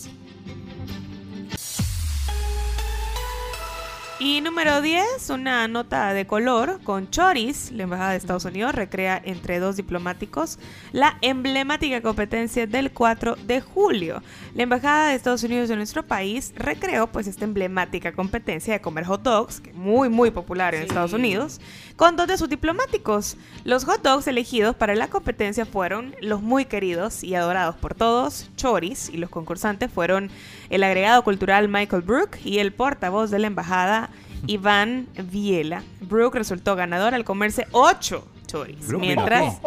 Y 4.17 4.39
número 4.39 4.81
10, 4.81 5.29
una 5.31 5.67
nota 5.67 6.13
de 6.13 6.25
color 6.25 6.79
con 6.85 7.09
Choris. 7.09 7.73
La 7.73 7.83
Embajada 7.83 8.11
de 8.11 8.17
Estados 8.17 8.45
Unidos 8.45 8.73
recrea 8.73 9.21
entre 9.25 9.59
dos 9.59 9.75
diplomáticos 9.75 10.57
la 10.93 11.17
emblemática 11.21 12.01
competencia 12.01 12.65
del 12.65 12.91
4 12.91 13.35
de 13.45 13.59
julio. 13.59 14.23
La 14.53 14.63
Embajada 14.63 15.09
de 15.09 15.15
Estados 15.15 15.43
Unidos 15.43 15.67
de 15.67 15.75
nuestro 15.75 16.03
país 16.03 16.53
recreó 16.55 17.07
pues 17.07 17.27
esta 17.27 17.43
emblemática 17.43 18.13
competencia 18.13 18.73
de 18.73 18.79
comer 18.79 19.03
hot 19.03 19.21
dogs, 19.21 19.59
que 19.59 19.71
es 19.71 19.75
muy 19.75 20.07
muy 20.07 20.31
popular 20.31 20.73
en 20.75 20.83
Estados 20.83 21.11
Unidos, 21.11 21.59
con 21.97 22.15
dos 22.15 22.27
de 22.27 22.37
sus 22.37 22.47
diplomáticos. 22.47 23.35
Los 23.65 23.83
hot 23.83 24.01
dogs 24.01 24.27
elegidos 24.27 24.77
para 24.77 24.95
la 24.95 25.09
competencia 25.09 25.65
fueron 25.65 26.15
los 26.21 26.41
muy 26.41 26.63
queridos 26.63 27.21
y 27.21 27.35
adorados 27.35 27.75
por 27.75 27.95
todos, 27.95 28.49
Choris, 28.55 29.09
y 29.09 29.17
los 29.17 29.29
concursantes 29.29 29.91
fueron 29.91 30.31
el 30.69 30.83
agregado 30.83 31.21
cultural 31.25 31.67
Michael 31.67 32.01
Brook 32.01 32.37
y 32.45 32.59
el 32.59 32.71
portavoz 32.71 33.29
de 33.29 33.39
la 33.39 33.47
embajada 33.47 34.04
Iván 34.47 35.07
Viela. 35.31 35.83
Brook 36.01 36.35
resultó 36.35 36.75
ganador 36.75 37.13
al 37.13 37.23
comerse 37.23 37.67
8 37.71 38.27
choris, 38.47 38.87
Brook 38.87 39.01
mientras, 39.01 39.59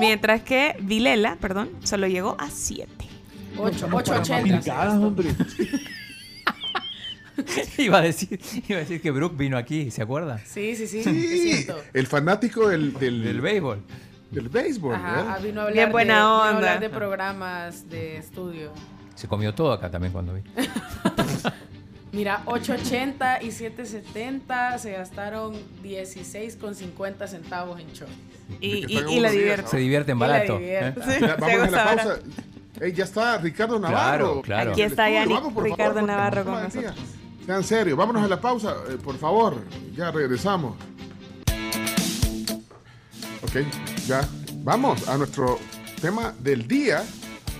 mientras 0.00 0.42
que 0.42 0.76
Vilela, 0.80 1.36
perdón, 1.40 1.70
solo 1.84 2.06
llegó 2.08 2.36
a 2.38 2.50
7. 2.50 2.90
8, 3.56 3.86
Para 3.86 3.96
880. 3.96 4.58
picadas, 4.60 4.94
hombre. 4.94 5.28
iba, 7.78 7.98
a 7.98 8.02
decir, 8.02 8.40
iba 8.68 8.78
a 8.78 8.80
decir 8.80 9.00
que 9.00 9.10
Brooke 9.10 9.36
vino 9.36 9.56
aquí, 9.56 9.90
¿se 9.90 10.02
acuerda? 10.02 10.38
Sí, 10.44 10.76
sí, 10.76 10.86
sí. 10.86 10.98
es 10.98 11.04
Sí, 11.04 11.38
cierto. 11.62 11.82
el 11.92 12.06
fanático 12.06 12.68
del, 12.68 12.92
del, 12.94 13.24
Del 13.24 13.40
béisbol. 13.40 13.82
del 14.30 14.48
béisbol. 14.48 14.94
Ajá, 14.94 15.38
vino 15.42 15.60
a 15.60 15.64
hablar, 15.64 15.74
Bien 15.74 15.92
buena 15.92 16.14
de, 16.14 16.20
vino 16.20 16.34
a 16.34 16.40
onda. 16.42 16.56
hablar 16.56 16.80
de 16.80 16.90
programas 16.90 17.88
de 17.90 18.16
estudio. 18.18 18.72
Se 19.14 19.28
comió 19.28 19.54
todo 19.54 19.72
acá 19.72 19.90
también 19.90 20.12
cuando 20.12 20.34
vi. 20.34 20.42
Mira, 22.14 22.42
880 22.46 23.42
y 23.42 23.50
770 23.50 24.78
se 24.78 24.92
gastaron 24.92 25.54
16,50 25.82 27.26
centavos 27.26 27.80
en 27.80 27.92
choris. 27.92 28.14
Y, 28.60 28.86
y- 28.86 28.92
y 28.92 28.94
la 28.94 29.00
unos 29.00 29.12
días, 29.20 29.32
divierte. 29.32 29.70
Se 29.70 29.76
divierten 29.78 30.18
barato. 30.18 30.58
divierte. 30.58 31.00
¿eh? 31.00 31.04
Sí, 31.18 31.20
Ya, 31.20 31.36
vamos 31.36 31.60
a 31.68 31.70
la 31.70 31.84
pausa. 31.84 32.18
Ey, 32.80 32.92
ya 32.92 33.04
está 33.04 33.38
Ricardo 33.38 33.78
Navarro. 33.78 34.42
Claro, 34.42 34.42
claro. 34.42 34.72
Aquí 34.72 34.82
está 34.82 35.08
por 35.54 35.64
Ricardo 35.64 35.94
favor, 35.94 36.08
Navarro 36.08 36.44
con 36.44 36.62
nosotros. 36.62 36.94
Sean 37.46 37.64
serios, 37.64 37.96
vámonos 37.98 38.22
a 38.24 38.28
la 38.28 38.40
pausa, 38.40 38.74
eh, 38.90 38.96
por 39.02 39.16
favor. 39.18 39.62
Ya 39.96 40.10
regresamos. 40.10 40.76
Ok, 43.42 43.56
ya. 44.06 44.26
Vamos 44.62 45.08
a 45.08 45.16
nuestro 45.18 45.58
tema 46.00 46.34
del 46.40 46.66
día. 46.66 47.04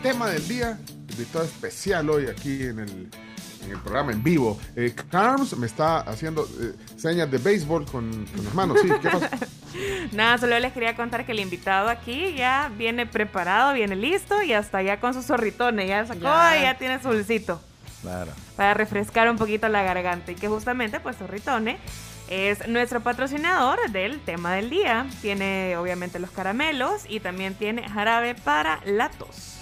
Tema 0.03 0.29
del 0.31 0.47
día. 0.49 0.79
Invitado 1.11 1.45
especial 1.45 2.11
hoy 2.11 2.27
aquí 2.27 2.63
en 2.63 2.79
el, 2.81 3.11
en 3.65 3.73
el 3.73 3.79
programa 3.79 4.13
en 4.13 4.23
vivo. 4.23 4.59
Eh, 4.77 4.95
Carms 5.11 5.57
me 5.57 5.67
está 5.67 6.01
haciendo 6.01 6.47
eh, 6.61 6.73
señas 6.97 7.31
de 7.31 7.39
béisbol 7.39 7.85
con, 7.87 8.11
con 8.27 8.45
las 8.45 8.55
manos. 8.55 8.79
Sí, 8.81 8.89
¿qué 9.03 9.09
pasa? 9.11 9.31
Nada, 10.13 10.39
solo 10.39 10.59
les 10.61 10.73
quería 10.73 10.95
contar 10.97 11.27
que 11.27 11.33
el 11.33 11.41
invitado 11.41 11.89
aquí 11.89 12.35
ya 12.35 12.71
viene 12.77 13.07
preparado, 13.07 13.73
viene 13.73 13.97
listo 13.97 14.43
y 14.43 14.53
hasta 14.53 14.83
ya 14.83 15.01
con 15.01 15.15
sus 15.15 15.27
zorritones. 15.27 15.89
Ya 15.89 16.07
sacó 16.07 16.21
Ya. 16.21 16.59
y 16.59 16.63
ya 16.63 16.79
tiene 16.79 17.01
su 17.03 17.09
dulcito. 17.13 17.61
Claro. 18.03 18.33
para 18.55 18.75
refrescar 18.75 19.31
un 19.31 19.39
poquito 19.39 19.67
la 19.71 19.83
garganta 19.83 20.31
y 20.31 20.35
que 20.35 20.47
justamente 20.47 21.01
pues 21.01 21.17
Zorritone 21.17 21.79
es 22.29 22.69
nuestro 22.69 23.01
patrocinador 23.01 23.79
del 23.93 24.21
tema 24.21 24.53
del 24.53 24.69
día. 24.69 25.07
Tiene 25.23 25.75
obviamente 25.79 26.19
los 26.19 26.31
caramelos 26.31 27.05
y 27.09 27.21
también 27.21 27.55
tiene 27.55 27.89
jarabe 27.89 28.35
para 28.35 28.81
la 28.85 29.09
tos. 29.09 29.54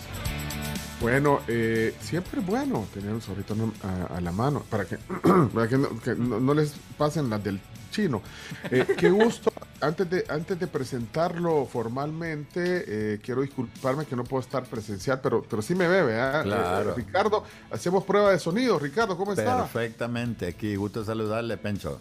Bueno, 1.02 1.40
eh, 1.48 1.94
siempre 2.00 2.40
es 2.40 2.46
bueno 2.46 2.86
tener 2.94 3.12
un 3.12 3.20
zorrito 3.20 3.54
a, 3.82 4.16
a 4.16 4.20
la 4.20 4.30
mano 4.30 4.64
para 4.70 4.84
que, 4.84 4.96
para 5.54 5.66
que, 5.68 5.76
no, 5.76 6.00
que 6.00 6.14
no- 6.14 6.38
no 6.38 6.54
les 6.54 6.72
pasen 6.96 7.28
las 7.28 7.42
del 7.42 7.60
chino. 7.90 8.22
Eh, 8.70 8.86
qué 8.96 9.10
gusto. 9.10 9.52
Antes 9.80 10.08
de, 10.08 10.24
antes 10.28 10.58
de 10.60 10.66
presentarlo 10.68 11.66
formalmente, 11.66 12.84
eh, 12.86 13.20
quiero 13.20 13.42
disculparme 13.42 14.06
que 14.06 14.14
no 14.14 14.22
puedo 14.22 14.40
estar 14.42 14.62
presencial, 14.64 15.20
pero, 15.20 15.42
pero 15.42 15.60
sí 15.60 15.74
me 15.74 15.88
ve, 15.88 16.02
¿verdad? 16.02 16.44
Claro. 16.44 16.90
Eh, 16.92 16.94
Ricardo, 16.96 17.44
hacemos 17.72 18.04
prueba 18.04 18.30
de 18.30 18.38
sonido. 18.38 18.78
Ricardo, 18.78 19.16
¿cómo 19.16 19.32
está? 19.32 19.58
Perfectamente. 19.58 20.46
Aquí, 20.46 20.76
gusto 20.76 21.04
saludarle, 21.04 21.56
Pencho. 21.56 21.98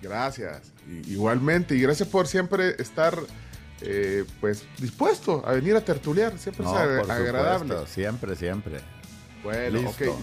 Gracias. 0.00 0.62
Y- 0.88 1.12
igualmente, 1.14 1.74
y 1.74 1.80
gracias 1.80 2.08
por 2.08 2.28
siempre 2.28 2.76
estar 2.80 3.18
eh, 3.82 4.24
pues 4.40 4.64
dispuesto 4.78 5.42
a 5.46 5.52
venir 5.52 5.74
a 5.76 5.80
tertuliar. 5.84 6.38
Siempre 6.38 6.64
No, 6.64 6.72
es 6.78 6.80
ag- 6.86 7.00
por 7.02 7.10
agradable. 7.12 7.68
supuesto, 7.74 7.86
siempre, 7.94 8.36
siempre. 8.36 8.80
Bueno, 9.42 9.78
Listo. 9.80 10.12
ok. 10.12 10.18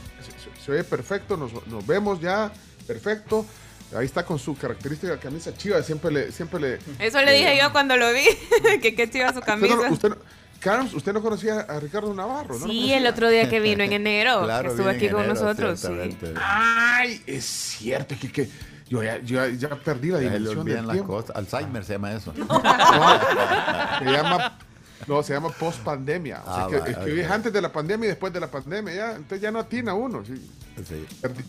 Se, 0.58 0.64
se 0.66 0.72
oye 0.72 0.84
perfecto, 0.84 1.38
nos, 1.38 1.52
nos 1.68 1.86
vemos 1.86 2.20
ya. 2.22 2.52
Perfecto. 2.86 3.46
Ahí 3.96 4.06
está 4.06 4.26
con 4.26 4.38
su 4.38 4.56
característica 4.58 5.18
camisa 5.18 5.56
chiva. 5.56 5.82
Siempre 5.82 6.12
le. 6.12 6.32
Siempre 6.32 6.60
le 6.60 6.80
Eso 7.00 7.22
le 7.22 7.32
dije 7.34 7.58
yo 7.58 7.72
cuando 7.72 7.96
lo 7.98 8.12
vi, 8.14 8.26
que 8.82 8.94
qué 8.96 9.10
chiva 9.10 9.32
su 9.34 9.40
Usted 9.40 9.46
camisa. 9.52 9.76
no, 9.76 9.92
usted 9.94 10.10
no- 10.10 10.18
Carms, 10.60 10.92
usted 10.96 11.14
no 11.14 11.22
conocía 11.22 11.60
a 11.60 11.80
Ricardo 11.80 12.12
Navarro, 12.16 12.58
¿no? 12.58 12.66
Sí, 12.66 12.92
el 12.92 13.06
otro 13.06 13.30
día 13.30 13.48
que 13.48 13.60
vino 13.60 13.84
en 13.84 13.94
enero, 13.94 14.42
Claro, 14.44 14.64
que 14.64 14.76
estuvo 14.76 14.90
aquí 14.90 15.08
con 15.08 15.24
enero, 15.24 15.36
nosotros. 15.36 15.80
sí. 15.80 16.18
Ay, 16.36 17.22
es 17.28 17.46
cierto 17.46 18.16
que, 18.20 18.32
que 18.32 18.50
yo 18.89 19.03
ya, 19.03 19.19
yo 19.19 19.45
ya- 19.47 19.69
perdí 19.76 20.09
la 20.09 20.19
dimensión 20.19 20.59
olvidan 20.59 20.80
del 20.80 20.88
las 20.88 20.93
tiempo. 20.95 21.14
cosas. 21.14 21.35
Alzheimer 21.35 21.84
se 21.85 21.93
llama 21.93 22.14
eso. 22.14 22.34
Se 23.99 24.05
llama, 24.11 24.57
no, 25.07 25.23
se 25.23 25.34
llama 25.34 25.49
post 25.49 25.80
pandemia. 25.81 26.41
O 26.45 26.53
sea, 26.53 26.64
Ah, 26.65 26.68
que, 26.69 26.80
va, 26.80 26.88
es 26.88 26.97
que 26.97 27.11
ok. 27.14 27.18
es 27.19 27.31
antes 27.31 27.53
de 27.53 27.61
la 27.61 27.72
pandemia 27.72 28.05
y 28.05 28.09
después 28.09 28.31
de 28.34 28.39
la 28.39 28.47
pandemia. 28.49 28.93
Ya, 28.93 29.11
entonces 29.11 29.41
ya 29.41 29.51
no 29.51 29.59
atina 29.59 29.93
uno. 29.93 30.23
sí. 30.26 30.34
Sí. 30.88 31.07
Perdi- 31.23 31.43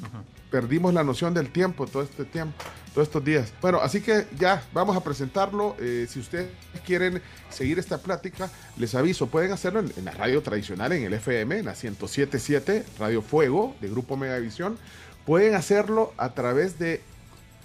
perdimos 0.50 0.94
la 0.94 1.04
noción 1.04 1.34
del 1.34 1.50
tiempo 1.50 1.86
todo 1.86 2.02
este 2.02 2.24
tiempo, 2.24 2.54
todos 2.94 3.08
estos 3.08 3.22
días. 3.22 3.52
Bueno, 3.60 3.78
así 3.82 4.00
que 4.00 4.26
ya 4.38 4.62
vamos 4.72 4.96
a 4.96 5.04
presentarlo. 5.04 5.76
Eh, 5.80 6.06
si 6.08 6.20
ustedes 6.20 6.48
quieren 6.86 7.20
seguir 7.50 7.78
esta 7.78 7.98
plática, 7.98 8.48
les 8.78 8.94
aviso, 8.94 9.26
pueden 9.26 9.52
hacerlo 9.52 9.80
en, 9.80 9.92
en 9.98 10.06
la 10.06 10.12
radio 10.12 10.42
tradicional, 10.42 10.92
en 10.92 11.04
el 11.04 11.12
FM, 11.12 11.58
en 11.58 11.66
la 11.66 11.72
1077, 11.72 12.86
Radio 12.98 13.20
Fuego, 13.20 13.76
de 13.82 13.88
Grupo 13.90 14.16
Megavisión. 14.16 14.78
Pueden 15.26 15.54
hacerlo 15.54 16.14
a 16.16 16.30
través 16.32 16.78
de 16.78 17.02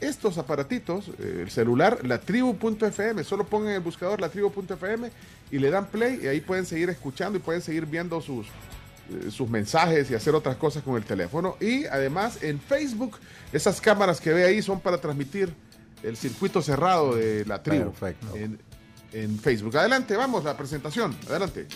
estos 0.08 0.38
aparatitos, 0.38 1.10
eh, 1.20 1.42
el 1.44 1.52
celular, 1.52 2.00
la 2.06 2.20
tribu.fm, 2.20 3.24
solo 3.24 3.46
pongan 3.46 3.70
en 3.70 3.76
el 3.76 3.82
buscador 3.82 4.22
la 4.22 4.30
tribu.fm 4.30 5.12
y 5.52 5.60
le 5.60 5.70
dan 5.70 5.88
play 5.88 6.20
y 6.24 6.28
ahí 6.28 6.42
pueden 6.42 6.66
seguir 6.66 6.90
escuchando 6.90 7.38
y 7.38 7.42
pueden 7.42 7.62
seguir 7.62 7.86
viendo 7.86 8.22
sus, 8.22 8.48
eh, 8.48 9.32
sus 9.32 9.50
mensajes 9.50 10.10
y 10.12 10.16
hacer 10.16 10.36
otras 10.36 10.56
cosas 10.58 10.84
con 10.84 10.96
el 10.96 11.04
teléfono. 11.04 11.58
Y 11.60 11.86
además 11.86 12.42
en 12.44 12.60
Facebook, 12.60 13.18
esas 13.52 13.80
cámaras 13.82 14.20
que 14.20 14.34
ve 14.34 14.46
ahí 14.46 14.62
son 14.62 14.80
para 14.80 15.00
transmitir 15.00 15.54
el 16.04 16.18
circuito 16.18 16.62
cerrado 16.62 17.16
de 17.16 17.46
la 17.46 17.64
tribu 17.64 17.92
Perfecto. 17.92 18.36
en, 18.36 18.60
en 19.14 19.40
Facebook. 19.40 19.78
Adelante, 19.78 20.16
vamos, 20.16 20.44
la 20.44 20.58
presentación. 20.58 21.16
Adelante. 21.30 21.68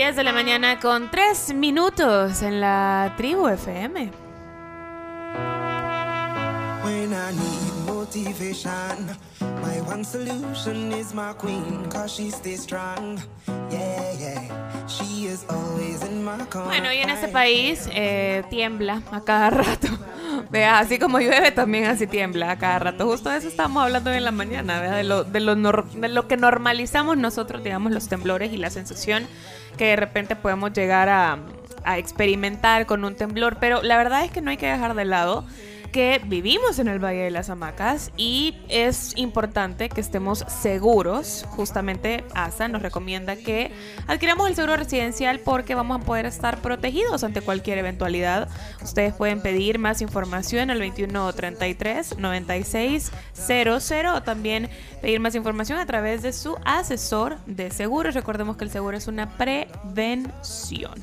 Diez 0.00 0.16
de 0.16 0.24
la 0.24 0.32
mañana 0.32 0.80
con 0.80 1.10
3 1.10 1.52
minutos 1.56 2.40
en 2.40 2.58
la 2.58 3.12
tribu 3.18 3.48
FM. 3.48 4.10
When 6.82 7.12
I 7.12 7.32
need 7.36 7.94
motivation, 7.94 9.14
my 9.62 9.80
one 9.80 10.04
solution 10.04 10.92
is 10.92 11.14
my 11.14 11.32
queen, 11.34 11.86
cause 11.90 12.12
she 12.14 12.30
stays 12.30 12.62
strong. 12.62 13.18
Yeah, 13.70 14.12
yeah. 14.18 14.86
She 14.86 15.26
is 15.26 15.44
always 15.48 16.02
in 16.02 16.24
my 16.24 16.38
corner. 16.50 16.66
Bueno, 16.68 16.92
y 16.92 16.98
en 16.98 17.10
este 17.10 17.28
país 17.28 17.88
eh, 17.92 18.42
tiembla 18.50 19.02
a 19.12 19.20
cada 19.22 19.50
rato. 19.50 19.88
Vea, 20.50 20.78
así 20.80 20.98
como 20.98 21.18
llueve, 21.20 21.52
también 21.52 21.84
así 21.86 22.06
tiembla 22.06 22.50
a 22.52 22.58
cada 22.58 22.78
rato. 22.80 23.06
Justo 23.06 23.30
de 23.30 23.38
eso 23.38 23.48
estábamos 23.48 23.84
hablando 23.84 24.10
hoy 24.10 24.16
en 24.16 24.24
la 24.24 24.32
mañana, 24.32 24.80
¿vea? 24.80 24.94
De, 24.96 25.04
lo, 25.04 25.22
de, 25.24 25.40
lo 25.40 25.54
nor- 25.54 25.88
de 25.90 26.08
lo 26.08 26.26
que 26.26 26.36
normalizamos 26.36 27.16
nosotros, 27.16 27.62
digamos, 27.62 27.92
los 27.92 28.08
temblores 28.08 28.52
y 28.52 28.56
la 28.56 28.70
sensación 28.70 29.26
que 29.76 29.86
de 29.86 29.96
repente 29.96 30.34
podemos 30.36 30.72
llegar 30.72 31.08
a, 31.08 31.38
a 31.84 31.98
experimentar 31.98 32.86
con 32.86 33.04
un 33.04 33.14
temblor. 33.14 33.58
Pero 33.60 33.82
la 33.82 33.96
verdad 33.96 34.24
es 34.24 34.32
que 34.32 34.40
no 34.40 34.50
hay 34.50 34.56
que 34.56 34.66
dejar 34.66 34.94
de 34.94 35.04
lado 35.04 35.44
que 35.90 36.20
vivimos 36.24 36.78
en 36.78 36.88
el 36.88 36.98
Valle 36.98 37.24
de 37.24 37.30
las 37.30 37.50
Hamacas 37.50 38.12
y 38.16 38.56
es 38.68 39.16
importante 39.16 39.88
que 39.88 40.00
estemos 40.00 40.44
seguros. 40.48 41.44
Justamente 41.50 42.24
ASA 42.34 42.68
nos 42.68 42.82
recomienda 42.82 43.36
que 43.36 43.72
adquiramos 44.06 44.48
el 44.48 44.54
seguro 44.54 44.76
residencial 44.76 45.40
porque 45.40 45.74
vamos 45.74 46.00
a 46.00 46.04
poder 46.04 46.26
estar 46.26 46.58
protegidos 46.58 47.24
ante 47.24 47.40
cualquier 47.40 47.78
eventualidad. 47.78 48.48
Ustedes 48.82 49.14
pueden 49.14 49.40
pedir 49.40 49.78
más 49.78 50.00
información 50.02 50.70
al 50.70 50.78
2133 50.78 52.18
9600 52.18 53.92
o 54.14 54.22
también 54.22 54.68
pedir 55.02 55.20
más 55.20 55.34
información 55.34 55.78
a 55.78 55.86
través 55.86 56.22
de 56.22 56.32
su 56.32 56.56
asesor 56.64 57.38
de 57.46 57.70
seguros. 57.70 58.14
Recordemos 58.14 58.56
que 58.56 58.64
el 58.64 58.70
seguro 58.70 58.96
es 58.96 59.08
una 59.08 59.36
prevención. 59.36 60.94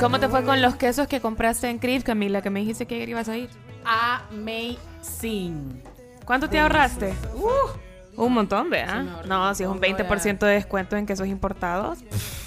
¿Cómo 0.00 0.20
te 0.20 0.28
fue 0.28 0.44
con 0.44 0.60
los 0.60 0.76
quesos 0.76 1.06
que 1.08 1.20
compraste 1.20 1.68
en 1.70 1.78
Crib, 1.78 2.02
Camila? 2.02 2.42
Que 2.42 2.50
me 2.50 2.60
dijiste 2.60 2.86
que 2.86 3.02
ibas 3.04 3.28
a 3.28 3.36
ir. 3.36 3.48
Amazing. 3.84 5.82
¿Cuánto 6.24 6.48
te 6.48 6.58
ahorraste? 6.58 7.14
un 8.16 8.32
montón, 8.32 8.68
me 8.68 8.82
ahorré 8.82 9.26
no, 9.28 9.48
un 9.48 9.54
si 9.56 9.64
es 9.64 9.68
un 9.68 9.80
montón, 9.80 10.06
20% 10.06 10.38
de 10.38 10.52
descuento 10.54 10.96
en 10.96 11.04
quesos 11.06 11.26
importados. 11.26 11.98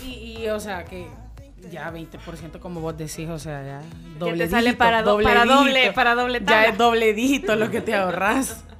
Y, 0.03 0.37
y, 0.43 0.47
o 0.49 0.59
sea, 0.59 0.85
que 0.85 1.07
ya 1.69 1.91
20% 1.91 2.59
como 2.59 2.79
vos 2.79 2.97
decís, 2.97 3.27
o 3.29 3.37
sea, 3.39 3.63
ya 3.63 3.81
doble 4.17 4.45
te 4.45 4.51
sale 4.51 4.73
para, 4.73 5.01
do- 5.01 5.19
para 5.21 5.43
doble, 5.45 5.91
para 5.91 6.15
doble 6.15 6.39
Ya 6.39 6.45
tabla. 6.45 6.65
es 6.67 6.77
doble 6.77 7.13
dígito 7.13 7.55
lo 7.55 7.69
que 7.71 7.81
te 7.81 7.95
ahorras. 7.95 8.63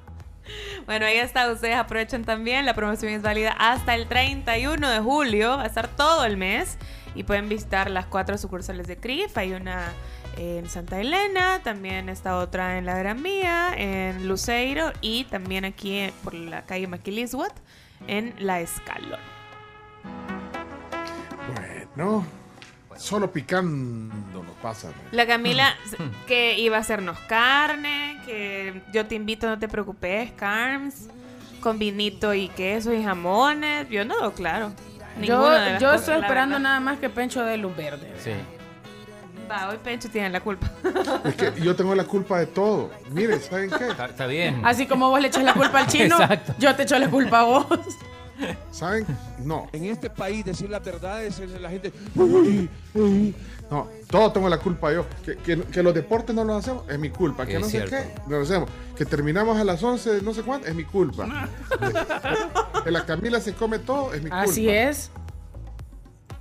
Bueno, 0.85 1.05
ahí 1.05 1.17
está, 1.17 1.51
ustedes 1.51 1.75
aprovechen 1.75 2.23
también. 2.23 2.65
La 2.65 2.73
promoción 2.73 3.11
es 3.11 3.21
válida 3.21 3.51
hasta 3.59 3.93
el 3.93 4.07
31 4.07 4.89
de 4.89 4.99
julio, 4.99 5.57
va 5.57 5.63
a 5.63 5.65
estar 5.65 5.89
todo 5.89 6.23
el 6.23 6.37
mes. 6.37 6.77
Y 7.17 7.23
pueden 7.23 7.49
visitar 7.49 7.89
las 7.89 8.05
cuatro 8.05 8.37
sucursales 8.37 8.87
de 8.87 8.97
CRIF. 8.97 9.37
Hay 9.37 9.53
una 9.53 9.91
en 10.37 10.69
Santa 10.69 11.01
Elena, 11.01 11.61
también 11.63 12.09
está 12.09 12.37
otra 12.37 12.77
en 12.77 12.85
la 12.85 12.97
Gran 12.97 13.23
Vía, 13.23 13.73
en 13.75 14.27
Luceiro 14.27 14.91
y 15.01 15.23
también 15.25 15.65
aquí 15.65 15.97
eh, 15.97 16.13
por 16.23 16.33
la 16.35 16.63
calle 16.63 16.87
Maquiliswat 16.87 17.53
en 18.07 18.35
La 18.37 18.61
Escalón. 18.61 19.19
Bueno, 21.95 22.23
solo 22.97 23.31
picando 23.31 24.43
nos 24.43 24.55
pasa. 24.61 24.89
¿no? 24.89 24.93
La 25.11 25.25
Camila 25.25 25.75
que 26.27 26.59
iba 26.59 26.77
a 26.77 26.81
hacernos 26.81 27.17
carne, 27.21 28.21
que 28.25 28.83
yo 28.93 29.07
te 29.07 29.15
invito, 29.15 29.47
no 29.47 29.57
te 29.57 29.67
preocupes, 29.67 30.31
Carms, 30.33 31.09
con 31.61 31.79
vinito 31.79 32.35
y 32.35 32.49
queso 32.49 32.93
y 32.93 33.03
jamones. 33.03 33.89
Yo 33.89 34.05
no, 34.05 34.31
claro. 34.33 34.71
Yo, 35.21 35.35
ninguna 35.35 35.79
yo 35.79 35.93
estoy 35.93 36.15
esperando 36.21 36.59
nada 36.59 36.79
más 36.79 36.99
que 36.99 37.09
Pencho 37.09 37.43
de 37.43 37.57
luz 37.57 37.75
verde. 37.75 38.13
Sí. 38.23 38.31
Va, 39.49 39.69
hoy 39.69 39.77
Pencho 39.81 40.09
tiene 40.09 40.29
la 40.29 40.41
culpa. 40.41 40.69
Es 41.23 41.35
que 41.35 41.53
yo 41.61 41.75
tengo 41.75 41.95
la 41.95 42.03
culpa 42.03 42.39
de 42.39 42.47
todo. 42.47 42.91
Miren, 43.11 43.41
¿saben 43.41 43.69
qué? 43.69 43.87
Está, 43.87 44.05
está 44.05 44.27
bien. 44.27 44.61
Así 44.65 44.85
como 44.87 45.09
vos 45.09 45.21
le 45.21 45.29
echas 45.29 45.43
la 45.43 45.53
culpa 45.53 45.79
al 45.79 45.87
chino, 45.87 46.15
Exacto. 46.21 46.53
yo 46.59 46.75
te 46.75 46.83
echo 46.83 46.99
la 46.99 47.09
culpa 47.09 47.39
a 47.39 47.43
vos. 47.43 47.65
¿Saben? 48.71 49.05
No. 49.39 49.67
En 49.73 49.85
este 49.85 50.09
país 50.09 50.45
decir 50.45 50.69
las 50.69 50.83
verdades, 50.83 51.39
es 51.39 51.49
la 51.61 51.69
gente... 51.69 51.91
No, 53.69 53.87
todo 54.09 54.31
tengo 54.31 54.47
la 54.47 54.59
culpa 54.59 54.93
yo. 54.93 55.05
Que, 55.25 55.35
que- 55.37 55.61
que 55.61 55.83
los 55.83 55.93
deportes 55.93 56.33
no 56.35 56.43
los 56.45 56.57
hacemos, 56.63 56.83
es 56.89 56.97
mi 56.99 57.09
culpa. 57.09 57.45
Que 57.45 57.55
Es 57.55 57.61
no 57.61 57.67
sé 57.67 57.83
qué, 57.85 58.13
no 58.27 58.37
lo 58.37 58.43
hacemos. 58.43 58.69
Que 58.95 59.05
terminamos 59.05 59.57
a 59.59 59.63
las 59.63 59.83
11, 59.83 60.21
no 60.21 60.33
sé 60.33 60.41
cuánto, 60.43 60.67
es 60.67 60.75
mi 60.75 60.85
culpa. 60.85 61.27
que 62.83 62.91
la 62.91 63.05
Camila 63.05 63.39
se 63.41 63.53
come 63.53 63.79
todo, 63.79 64.13
es 64.13 64.21
mi 64.23 64.29
culpa. 64.29 64.43
Así 64.43 64.69
es. 64.69 65.11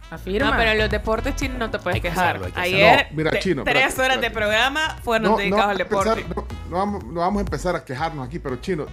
Afirma. 0.09 0.53
No, 0.53 0.57
pero 0.57 0.71
en 0.71 0.79
los 0.79 0.89
deportes 0.91 1.35
chinos 1.35 1.59
no 1.59 1.69
te 1.69 1.79
puedes 1.81 1.97
Hay 1.97 2.01
que 2.01 2.09
quejar. 2.11 2.37
hacerlo, 2.37 2.47
hay 2.47 2.53
que 2.53 2.77
Ayer. 2.77 3.07
No, 3.11 3.17
mira, 3.17 3.31
te- 3.33 3.39
chino, 3.41 3.65
tres 3.65 3.77
espérate, 3.89 4.03
horas 4.13 4.21
de 4.21 4.31
programa 4.31 4.97
fueron 5.03 5.33
No, 5.33 5.37
dedicados 5.37 5.65
no, 5.65 5.71
al 5.73 5.79
deporte. 5.79 6.11
empezar- 6.21 6.45
no 6.71 6.77
vamos, 6.77 7.05
no 7.05 7.21
vamos 7.21 7.39
a 7.41 7.45
empezar 7.45 7.75
a 7.75 7.85
quejarnos 7.85 8.25
aquí, 8.27 8.39
pero 8.39 8.55
chino, 8.57 8.87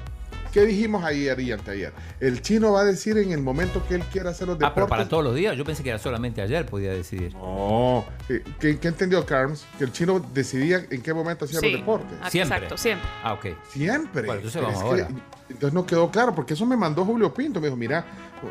¿qué 0.53 0.65
dijimos 0.65 1.03
ayer 1.03 1.39
y 1.39 1.51
anteayer? 1.51 1.91
El 2.19 2.41
chino 2.41 2.71
va 2.73 2.81
a 2.81 2.83
decir 2.85 3.17
en 3.17 3.31
el 3.31 3.41
momento 3.41 3.83
que 3.87 3.95
él 3.95 4.03
quiera 4.11 4.29
hacer 4.29 4.47
los 4.47 4.55
Ah, 4.57 4.59
pero 4.59 4.85
deportes. 4.85 4.89
para 4.89 5.09
todos 5.09 5.23
los 5.23 5.35
días. 5.35 5.57
Yo 5.57 5.65
pensé 5.65 5.83
que 5.83 5.89
era 5.89 5.99
solamente 5.99 6.41
ayer 6.41 6.65
podía 6.65 6.91
decidir. 6.91 7.33
No. 7.33 8.05
Eh, 8.29 8.43
¿Qué, 8.59 8.77
qué 8.79 8.87
entendió 8.87 9.25
Carms? 9.25 9.65
Que 9.77 9.83
el 9.85 9.91
chino 9.91 10.19
decidía 10.33 10.85
en 10.89 11.01
qué 11.01 11.13
momento 11.13 11.45
hacía 11.45 11.59
Sí. 11.59 11.71
los 11.71 11.79
deportes. 11.81 12.17
Ah, 12.21 12.29
Siempre. 12.29 12.55
Exacto, 12.57 12.77
siempre. 12.77 13.09
Ah, 13.23 13.33
ok. 13.33 13.45
Siempre. 13.71 14.25
Bueno, 14.27 14.41
entonces 14.41 14.61
vamos 14.61 14.95
que- 14.95 15.07
entonces 15.49 15.73
no 15.73 15.85
quedó 15.85 16.09
claro, 16.11 16.33
porque 16.33 16.53
eso 16.53 16.65
me 16.65 16.77
mandó 16.77 17.03
Julio 17.05 17.33
Pinto. 17.33 17.59
Me 17.59 17.67
dijo, 17.67 17.77
mira, 17.77 18.05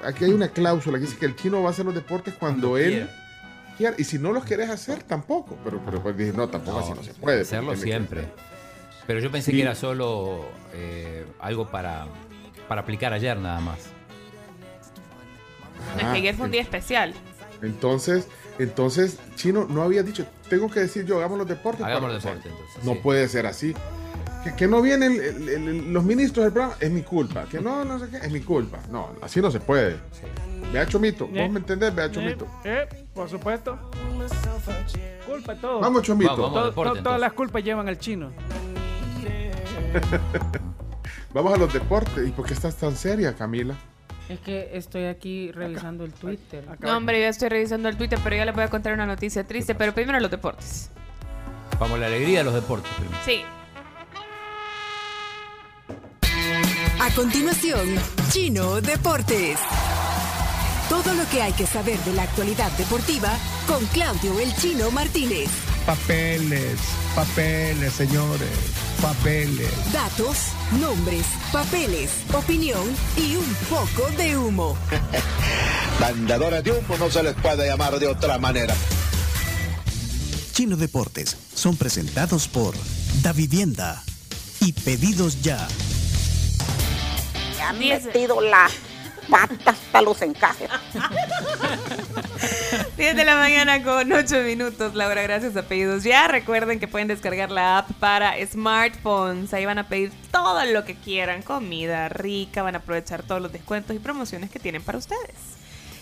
aquí 0.05 0.24
hay 0.24 0.33
una 0.33 0.49
cláusula 0.49 0.99
que 0.99 1.05
dice 1.07 1.16
que 1.19 1.27
el 1.27 1.37
chino 1.37 1.62
va 1.62 1.69
a 1.69 1.73
hacer 1.73 1.85
los 1.85 1.95
deportes 1.95 2.35
cuando, 2.35 2.70
Cuando 2.70 2.79
él 2.79 3.09
quiera. 3.79 3.95
Y 3.99 4.05
si 4.05 4.19
no 4.19 4.33
los 4.33 4.45
querés 4.45 4.69
hacer, 4.70 5.03
tampoco. 5.03 5.57
Pero, 5.65 5.81
pero 5.85 6.03
pues 6.03 6.16
dije, 6.16 6.33
no, 6.37 6.49
tampoco 6.49 6.79
así 6.81 6.93
no 6.95 7.03
se 7.03 7.15
puede. 7.15 7.41
Hacerlo 7.41 7.74
siempre. 7.77 8.27
Pero 9.07 9.20
yo 9.20 9.31
pensé 9.31 9.51
Sí. 9.51 9.57
que 9.57 9.62
era 9.62 9.74
solo 9.74 10.47
eh, 10.74 11.27
algo 11.41 11.69
para, 11.69 12.07
para 12.69 12.83
aplicar 12.83 13.12
ayer 13.12 13.37
nada 13.39 13.61
más. 13.61 13.79
No, 15.95 16.01
es 16.01 16.07
que 16.12 16.19
ayer 16.19 16.35
fue 16.35 16.47
un 16.47 16.53
día 16.53 16.62
especial. 16.62 17.12
Entonces, 17.61 18.29
entonces, 18.59 19.19
Chino 19.37 19.66
no 19.69 19.83
había 19.83 20.03
dicho, 20.03 20.24
tengo 20.49 20.70
que 20.70 20.81
decir 20.81 21.05
yo, 21.05 21.19
hagamos 21.19 21.39
los 21.39 21.49
deportes. 21.49 21.85
Hagamos 21.85 22.12
los 22.12 22.23
deportes, 22.23 22.51
entonces, 22.53 22.85
No 22.85 22.93
sí. 22.95 23.01
puede 23.03 23.29
ser 23.29 23.47
así. 23.47 23.74
Que, 24.45 24.55
que 24.57 24.66
no 24.66 24.83
vienen 24.83 25.12
el- 25.12 25.49
el- 25.49 25.69
el- 25.69 25.93
los 25.93 26.03
ministros 26.03 26.45
del 26.45 26.53
programa, 26.53 26.77
es 26.81 26.91
mi 26.91 27.03
culpa. 27.03 27.45
Que 27.45 27.61
no, 27.61 27.85
no 27.85 27.99
sé 28.01 28.09
qué, 28.11 28.16
es 28.19 28.33
mi 28.33 28.41
culpa. 28.41 28.79
No, 28.91 29.11
así 29.23 29.41
no 29.41 29.51
se 29.53 29.61
puede. 29.61 29.97
Vea 30.73 30.87
Chomito, 30.87 31.29
Eh. 31.33 31.43
vos 31.43 31.51
me 31.51 31.61
entendés, 31.61 31.95
vea 31.95 32.11
Chomito. 32.11 32.47
Eh, 32.65 32.87
eh, 32.91 33.05
por 33.15 33.29
supuesto. 33.29 33.79
Culpa 35.27 35.55
todo. 35.57 35.81
Vamos, 35.81 36.03
Chomito. 36.03 36.31
Vamos, 36.33 36.47
vamos, 36.47 36.61
To- 36.61 36.66
deporte, 36.70 36.74
to- 36.74 36.81
entonces. 36.99 37.05
todas 37.05 37.20
las 37.20 37.33
culpas 37.35 37.62
llevan 37.65 37.89
al 37.89 37.99
chino. 37.99 38.33
Vamos 41.35 41.55
a 41.55 41.56
los 41.56 41.73
deportes. 41.73 42.28
¿Y 42.28 42.32
por 42.32 42.47
qué 42.47 42.55
estás 42.55 42.77
tan 42.77 42.97
seria, 42.97 43.35
Camila? 43.35 43.74
Es 44.28 44.40
que 44.40 44.70
estoy 44.74 45.05
aquí 45.06 45.51
revisando 45.52 46.05
el 46.05 46.12
Twitter. 46.12 46.64
No, 46.81 46.97
hombre, 46.97 47.20
yo 47.20 47.27
estoy 47.28 47.48
revisando 47.48 47.89
el 47.89 47.97
Twitter, 47.97 48.19
pero 48.23 48.36
ya 48.36 48.44
les 48.44 48.55
voy 48.55 48.64
a 48.64 48.69
contar 48.69 48.93
una 48.93 49.06
noticia 49.06 49.44
triste. 49.44 49.74
Pero 49.74 49.93
primero 49.94 50.20
los 50.20 50.31
deportes. 50.31 50.90
Vamos 51.78 51.97
a 51.97 52.01
la 52.01 52.06
alegría 52.06 52.39
de 52.39 52.44
los 52.44 52.55
deportes. 52.55 52.90
primero. 52.94 53.19
Sí. 53.24 53.43
A 57.01 57.10
continuación, 57.14 57.97
Chino 58.31 58.81
Deportes. 58.81 59.59
Todo 60.89 61.14
lo 61.14 61.28
que 61.31 61.43
hay 61.43 61.52
que 61.52 61.66
saber 61.66 61.98
de 62.01 62.12
la 62.12 62.23
actualidad 62.23 62.70
deportiva 62.78 63.31
con 63.66 63.85
Claudio 63.86 64.39
El 64.39 64.55
Chino 64.55 64.90
Martínez. 64.90 65.48
Papeles, 65.85 66.78
papeles, 67.14 67.93
señores, 67.93 68.48
papeles. 69.03 69.93
Datos, 69.93 70.53
nombres, 70.81 71.27
papeles, 71.53 72.11
opinión 72.33 72.83
y 73.16 73.35
un 73.35 73.55
poco 73.69 74.09
de 74.16 74.37
humo. 74.37 74.79
Mandadores 76.01 76.62
de 76.62 76.70
humo 76.70 76.97
no 76.97 77.11
se 77.11 77.23
les 77.24 77.35
puede 77.35 77.66
llamar 77.66 77.99
de 77.99 78.07
otra 78.07 78.39
manera. 78.39 78.74
Chino 80.53 80.77
Deportes 80.77 81.37
son 81.53 81.77
presentados 81.77 82.47
por 82.47 82.74
Da 83.23 83.33
Vivienda 83.33 84.03
y 84.61 84.73
Pedidos 84.73 85.43
Ya. 85.43 85.66
Me 87.57 87.93
han 87.93 88.05
metido 88.05 88.41
la 88.41 88.70
pata 89.29 89.73
hasta 89.73 90.03
los 90.03 90.23
encajes. 90.23 90.70
10 92.97 93.16
de 93.16 93.24
la 93.24 93.36
mañana 93.36 93.82
con 93.82 94.12
8 94.12 94.43
minutos, 94.43 94.94
Laura, 94.94 95.23
gracias 95.23 95.56
a 95.56 95.62
Pedidos 95.62 96.05
Ya. 96.05 96.28
Recuerden 96.28 96.78
que 96.78 96.86
pueden 96.86 97.09
descargar 97.09 97.51
la 97.51 97.78
app 97.78 97.90
para 97.93 98.35
smartphones. 98.47 99.55
Ahí 99.55 99.64
van 99.64 99.78
a 99.78 99.89
pedir 99.89 100.12
todo 100.31 100.62
lo 100.66 100.85
que 100.85 100.94
quieran, 100.94 101.40
comida 101.40 102.10
rica, 102.10 102.62
van 102.62 102.74
a 102.74 102.78
aprovechar 102.78 103.23
todos 103.23 103.40
los 103.40 103.51
descuentos 103.51 103.97
y 103.97 103.98
promociones 103.98 104.51
que 104.51 104.59
tienen 104.59 104.82
para 104.82 104.98
ustedes. 104.98 105.35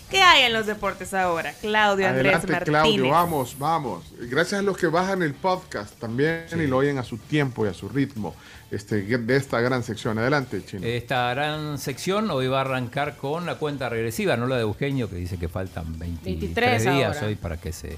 ¿Qué 0.09 0.21
hay 0.21 0.43
en 0.43 0.51
los 0.51 0.65
deportes 0.65 1.13
ahora? 1.13 1.53
Claudio 1.61 2.09
Andrés 2.09 2.45
Martínez. 2.45 2.63
Claudio, 2.65 3.09
vamos, 3.09 3.57
vamos. 3.57 4.13
Gracias 4.19 4.59
a 4.59 4.61
los 4.61 4.77
que 4.77 4.87
bajan 4.87 5.23
el 5.23 5.33
podcast 5.33 5.97
también 5.97 6.45
y 6.51 6.67
lo 6.67 6.75
oyen 6.75 6.97
a 6.97 7.03
su 7.03 7.17
tiempo 7.17 7.65
y 7.65 7.69
a 7.69 7.73
su 7.73 7.87
ritmo 7.87 8.35
este, 8.71 9.01
de 9.03 9.35
esta 9.35 9.59
gran 9.59 9.83
sección. 9.83 10.17
Adelante, 10.17 10.63
Chino. 10.65 10.85
Esta 10.85 11.33
gran 11.33 11.77
sección 11.77 12.31
hoy 12.31 12.47
va 12.47 12.59
a 12.59 12.61
arrancar 12.61 13.17
con 13.17 13.45
la 13.45 13.55
cuenta 13.55 13.89
regresiva, 13.89 14.37
no 14.37 14.47
la 14.47 14.55
de 14.55 14.61
Eugenio, 14.61 15.09
que 15.09 15.17
dice 15.17 15.37
que 15.37 15.49
faltan 15.49 15.99
23, 15.99 16.39
23 16.39 16.81
días 16.83 17.15
ahora. 17.15 17.27
hoy 17.27 17.35
para 17.35 17.57
que 17.57 17.73
se 17.73 17.97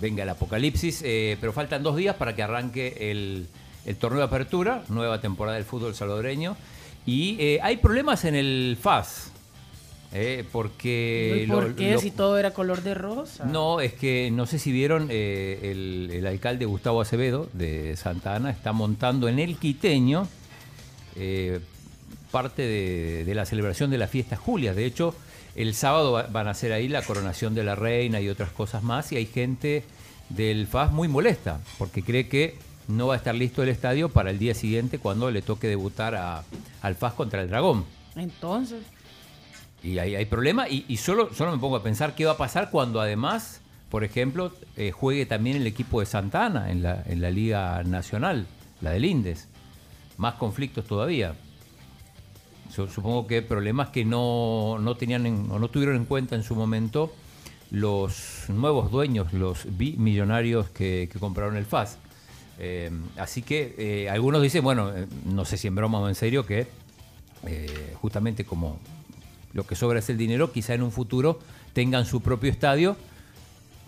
venga 0.00 0.22
el 0.22 0.28
apocalipsis, 0.28 1.02
eh, 1.04 1.36
pero 1.40 1.52
faltan 1.52 1.82
dos 1.82 1.96
días 1.96 2.14
para 2.16 2.36
que 2.36 2.42
arranque 2.42 3.10
el, 3.10 3.48
el 3.84 3.96
torneo 3.96 4.20
de 4.20 4.26
apertura, 4.26 4.84
nueva 4.88 5.20
temporada 5.20 5.56
del 5.56 5.64
fútbol 5.64 5.94
salvadoreño. 5.94 6.56
Y 7.04 7.36
eh, 7.40 7.60
hay 7.62 7.76
problemas 7.76 8.24
en 8.24 8.34
el 8.34 8.78
FAS, 8.80 9.32
eh, 10.18 10.44
porque... 10.50 11.42
¿Y 11.44 11.50
¿Por 11.50 11.68
lo- 11.70 11.76
qué 11.76 11.92
lo- 11.92 12.00
si 12.00 12.10
todo 12.10 12.38
era 12.38 12.52
color 12.52 12.82
de 12.82 12.94
rosa? 12.94 13.44
no, 13.44 13.80
es 13.80 13.92
que 13.92 14.30
no 14.32 14.46
sé 14.46 14.58
si 14.58 14.72
vieron, 14.72 15.08
eh, 15.10 15.58
el, 15.62 16.10
el 16.12 16.26
alcalde 16.26 16.64
Gustavo 16.64 17.00
Acevedo 17.00 17.48
de 17.52 17.96
Santa 17.96 18.34
Ana 18.34 18.50
está 18.50 18.72
montando 18.72 19.28
en 19.28 19.38
el 19.38 19.56
Quiteño 19.58 20.26
eh, 21.16 21.60
parte 22.30 22.62
de, 22.62 23.24
de 23.24 23.34
la 23.34 23.46
celebración 23.46 23.90
de 23.90 23.98
las 23.98 24.10
fiestas 24.10 24.38
Julias. 24.38 24.74
De 24.76 24.84
hecho, 24.86 25.14
el 25.54 25.74
sábado 25.74 26.12
va- 26.12 26.24
van 26.24 26.48
a 26.48 26.50
hacer 26.50 26.72
ahí 26.72 26.88
la 26.88 27.02
coronación 27.02 27.54
de 27.54 27.64
la 27.64 27.74
reina 27.74 28.20
y 28.20 28.28
otras 28.28 28.50
cosas 28.50 28.82
más. 28.82 29.12
Y 29.12 29.16
hay 29.16 29.26
gente 29.26 29.84
del 30.28 30.66
FAS 30.66 30.92
muy 30.92 31.08
molesta 31.08 31.60
porque 31.78 32.02
cree 32.02 32.28
que 32.28 32.56
no 32.88 33.06
va 33.08 33.14
a 33.14 33.16
estar 33.16 33.34
listo 33.34 33.62
el 33.62 33.68
estadio 33.68 34.08
para 34.10 34.30
el 34.30 34.38
día 34.38 34.54
siguiente 34.54 34.98
cuando 34.98 35.30
le 35.30 35.42
toque 35.42 35.66
debutar 35.68 36.14
a- 36.14 36.44
al 36.82 36.94
FAS 36.94 37.14
contra 37.14 37.42
el 37.42 37.48
Dragón. 37.48 37.84
Entonces, 38.16 38.78
Y 39.82 39.98
hay, 39.98 40.16
hay 40.16 40.24
problema 40.24 40.68
y, 40.68 40.96
solo, 40.96 41.32
solo 41.32 41.52
me 41.52 41.58
pongo 41.58 41.76
a 41.76 41.82
pensar 41.82 42.14
qué 42.14 42.24
va 42.24 42.32
a 42.32 42.36
pasar 42.36 42.70
cuando 42.70 43.00
además, 43.00 43.60
por 43.90 44.02
ejemplo, 44.04 44.52
eh, 44.76 44.90
juegue 44.90 45.26
también 45.26 45.56
el 45.58 45.66
equipo 45.66 46.00
de 46.00 46.06
Santa 46.06 46.46
Ana 46.46 46.70
en 46.70 46.82
la, 46.82 47.02
en 47.06 47.20
la 47.20 47.30
Liga 47.30 47.82
Nacional, 47.84 48.46
la 48.80 48.90
del 48.90 49.04
Indes. 49.04 49.48
Más 50.16 50.34
conflictos 50.34 50.86
todavía. 50.86 51.34
Su- 52.74 52.88
Supongo 52.88 53.26
que 53.26 53.42
problemas 53.42 53.90
que 53.90 54.04
no, 54.04 54.78
no 54.80 54.96
tenían 54.96 55.24
en- 55.26 55.46
no 55.48 55.68
tuvieron 55.68 55.94
en 55.96 56.04
cuenta 56.04 56.34
en 56.34 56.42
su 56.42 56.56
momento 56.56 57.12
los 57.70 58.44
nuevos 58.48 58.90
dueños, 58.90 59.32
los 59.32 59.66
bimillonarios 59.76 60.68
que, 60.70 61.08
compraron 61.20 61.56
el 61.56 61.64
FAS. 61.66 61.98
Eh, 62.58 62.90
así 63.18 63.42
que 63.42 63.74
eh, 63.78 64.10
algunos 64.10 64.42
dicen, 64.42 64.64
bueno, 64.64 64.90
no 65.26 65.44
sé 65.44 65.56
si 65.58 65.68
en 65.68 65.74
broma 65.76 66.00
o 66.00 66.08
en 66.08 66.14
serio, 66.14 66.44
que 66.46 66.66
justamente 68.00 68.44
como 68.44 68.78
lo 69.56 69.66
que 69.66 69.74
sobra 69.74 69.98
es 69.98 70.08
el 70.10 70.16
dinero, 70.18 70.52
quizá 70.52 70.74
en 70.74 70.82
un 70.82 70.92
futuro 70.92 71.40
tengan 71.72 72.04
su 72.06 72.20
propio 72.20 72.50
estadio. 72.50 72.96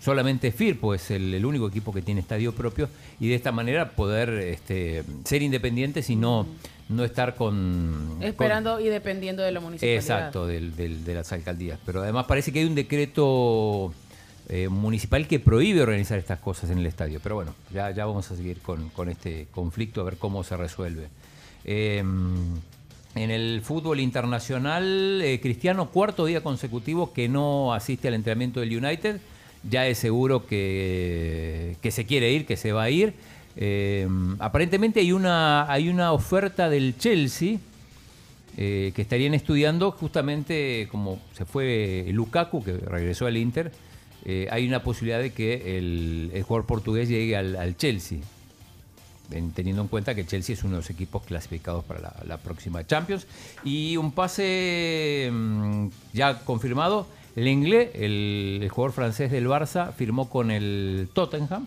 Solamente 0.00 0.50
Firpo 0.52 0.94
es 0.94 1.10
el, 1.10 1.34
el 1.34 1.44
único 1.44 1.68
equipo 1.68 1.92
que 1.92 2.02
tiene 2.02 2.20
estadio 2.20 2.52
propio 2.54 2.88
y 3.20 3.28
de 3.28 3.34
esta 3.34 3.52
manera 3.52 3.90
poder 3.90 4.30
este, 4.30 5.02
ser 5.24 5.42
independientes 5.42 6.08
y 6.08 6.16
no, 6.16 6.46
no 6.88 7.04
estar 7.04 7.34
con... 7.34 8.14
con- 8.16 8.22
esperando 8.22 8.78
y 8.80 8.88
dependiendo 8.88 9.42
de 9.42 9.50
la 9.52 9.60
municipalidad. 9.60 10.00
Exacto, 10.00 10.46
del- 10.46 10.74
del- 10.76 11.04
de 11.04 11.14
las 11.14 11.32
alcaldías. 11.32 11.78
Pero 11.84 12.02
además 12.02 12.26
parece 12.26 12.52
que 12.52 12.60
hay 12.60 12.64
un 12.64 12.76
decreto 12.76 13.92
eh, 14.48 14.68
municipal 14.68 15.26
que 15.26 15.40
prohíbe 15.40 15.82
organizar 15.82 16.16
estas 16.18 16.38
cosas 16.38 16.70
en 16.70 16.78
el 16.78 16.86
estadio. 16.86 17.18
Pero 17.20 17.34
bueno, 17.34 17.54
ya, 17.74 17.90
ya 17.90 18.06
vamos 18.06 18.30
a 18.30 18.36
seguir 18.36 18.60
con, 18.60 18.90
con 18.90 19.08
este 19.08 19.48
conflicto 19.50 20.00
a 20.00 20.04
ver 20.04 20.16
cómo 20.16 20.44
se 20.44 20.56
resuelve. 20.56 21.08
Eh, 21.64 22.04
en 23.18 23.30
el 23.30 23.62
fútbol 23.62 24.00
internacional, 24.00 25.20
eh, 25.22 25.40
Cristiano, 25.40 25.90
cuarto 25.90 26.26
día 26.26 26.40
consecutivo 26.42 27.12
que 27.12 27.28
no 27.28 27.74
asiste 27.74 28.08
al 28.08 28.14
entrenamiento 28.14 28.60
del 28.60 28.76
United. 28.76 29.20
Ya 29.68 29.86
es 29.86 29.98
seguro 29.98 30.46
que, 30.46 31.76
que 31.82 31.90
se 31.90 32.06
quiere 32.06 32.32
ir, 32.32 32.46
que 32.46 32.56
se 32.56 32.72
va 32.72 32.84
a 32.84 32.90
ir. 32.90 33.14
Eh, 33.56 34.06
aparentemente 34.38 35.00
hay 35.00 35.10
una, 35.10 35.70
hay 35.70 35.88
una 35.88 36.12
oferta 36.12 36.70
del 36.70 36.96
Chelsea 36.96 37.58
eh, 38.56 38.92
que 38.94 39.02
estarían 39.02 39.34
estudiando 39.34 39.90
justamente 39.90 40.86
como 40.90 41.18
se 41.32 41.44
fue 41.44 42.06
Lukaku, 42.12 42.62
que 42.62 42.72
regresó 42.76 43.26
al 43.26 43.36
Inter, 43.36 43.72
hay 44.50 44.68
una 44.68 44.82
posibilidad 44.82 45.20
de 45.20 45.32
que 45.32 45.78
el, 45.78 46.30
jugador 46.46 46.66
portugués 46.66 47.08
llegue 47.08 47.34
al 47.34 47.76
Chelsea, 47.78 48.18
en- 49.30 49.52
teniendo 49.52 49.82
en 49.82 49.88
cuenta 49.88 50.14
que 50.14 50.26
Chelsea 50.26 50.54
es 50.54 50.62
uno 50.64 50.72
de 50.72 50.78
los 50.78 50.90
equipos 50.90 51.22
clasificados 51.24 51.84
para 51.84 52.00
la, 52.00 52.14
la 52.26 52.36
próxima 52.38 52.86
Champions. 52.86 53.26
Y 53.64 53.96
un 53.96 54.12
pase 54.12 55.28
mm, 55.32 55.86
ya 56.12 56.40
confirmado, 56.40 57.06
Lenglet, 57.36 57.94
el, 57.94 58.60
el 58.62 58.68
jugador 58.68 58.92
francés 58.92 59.30
del 59.30 59.46
Barça, 59.46 59.92
firmó 59.92 60.28
con 60.28 60.50
el 60.50 61.08
Tottenham, 61.12 61.66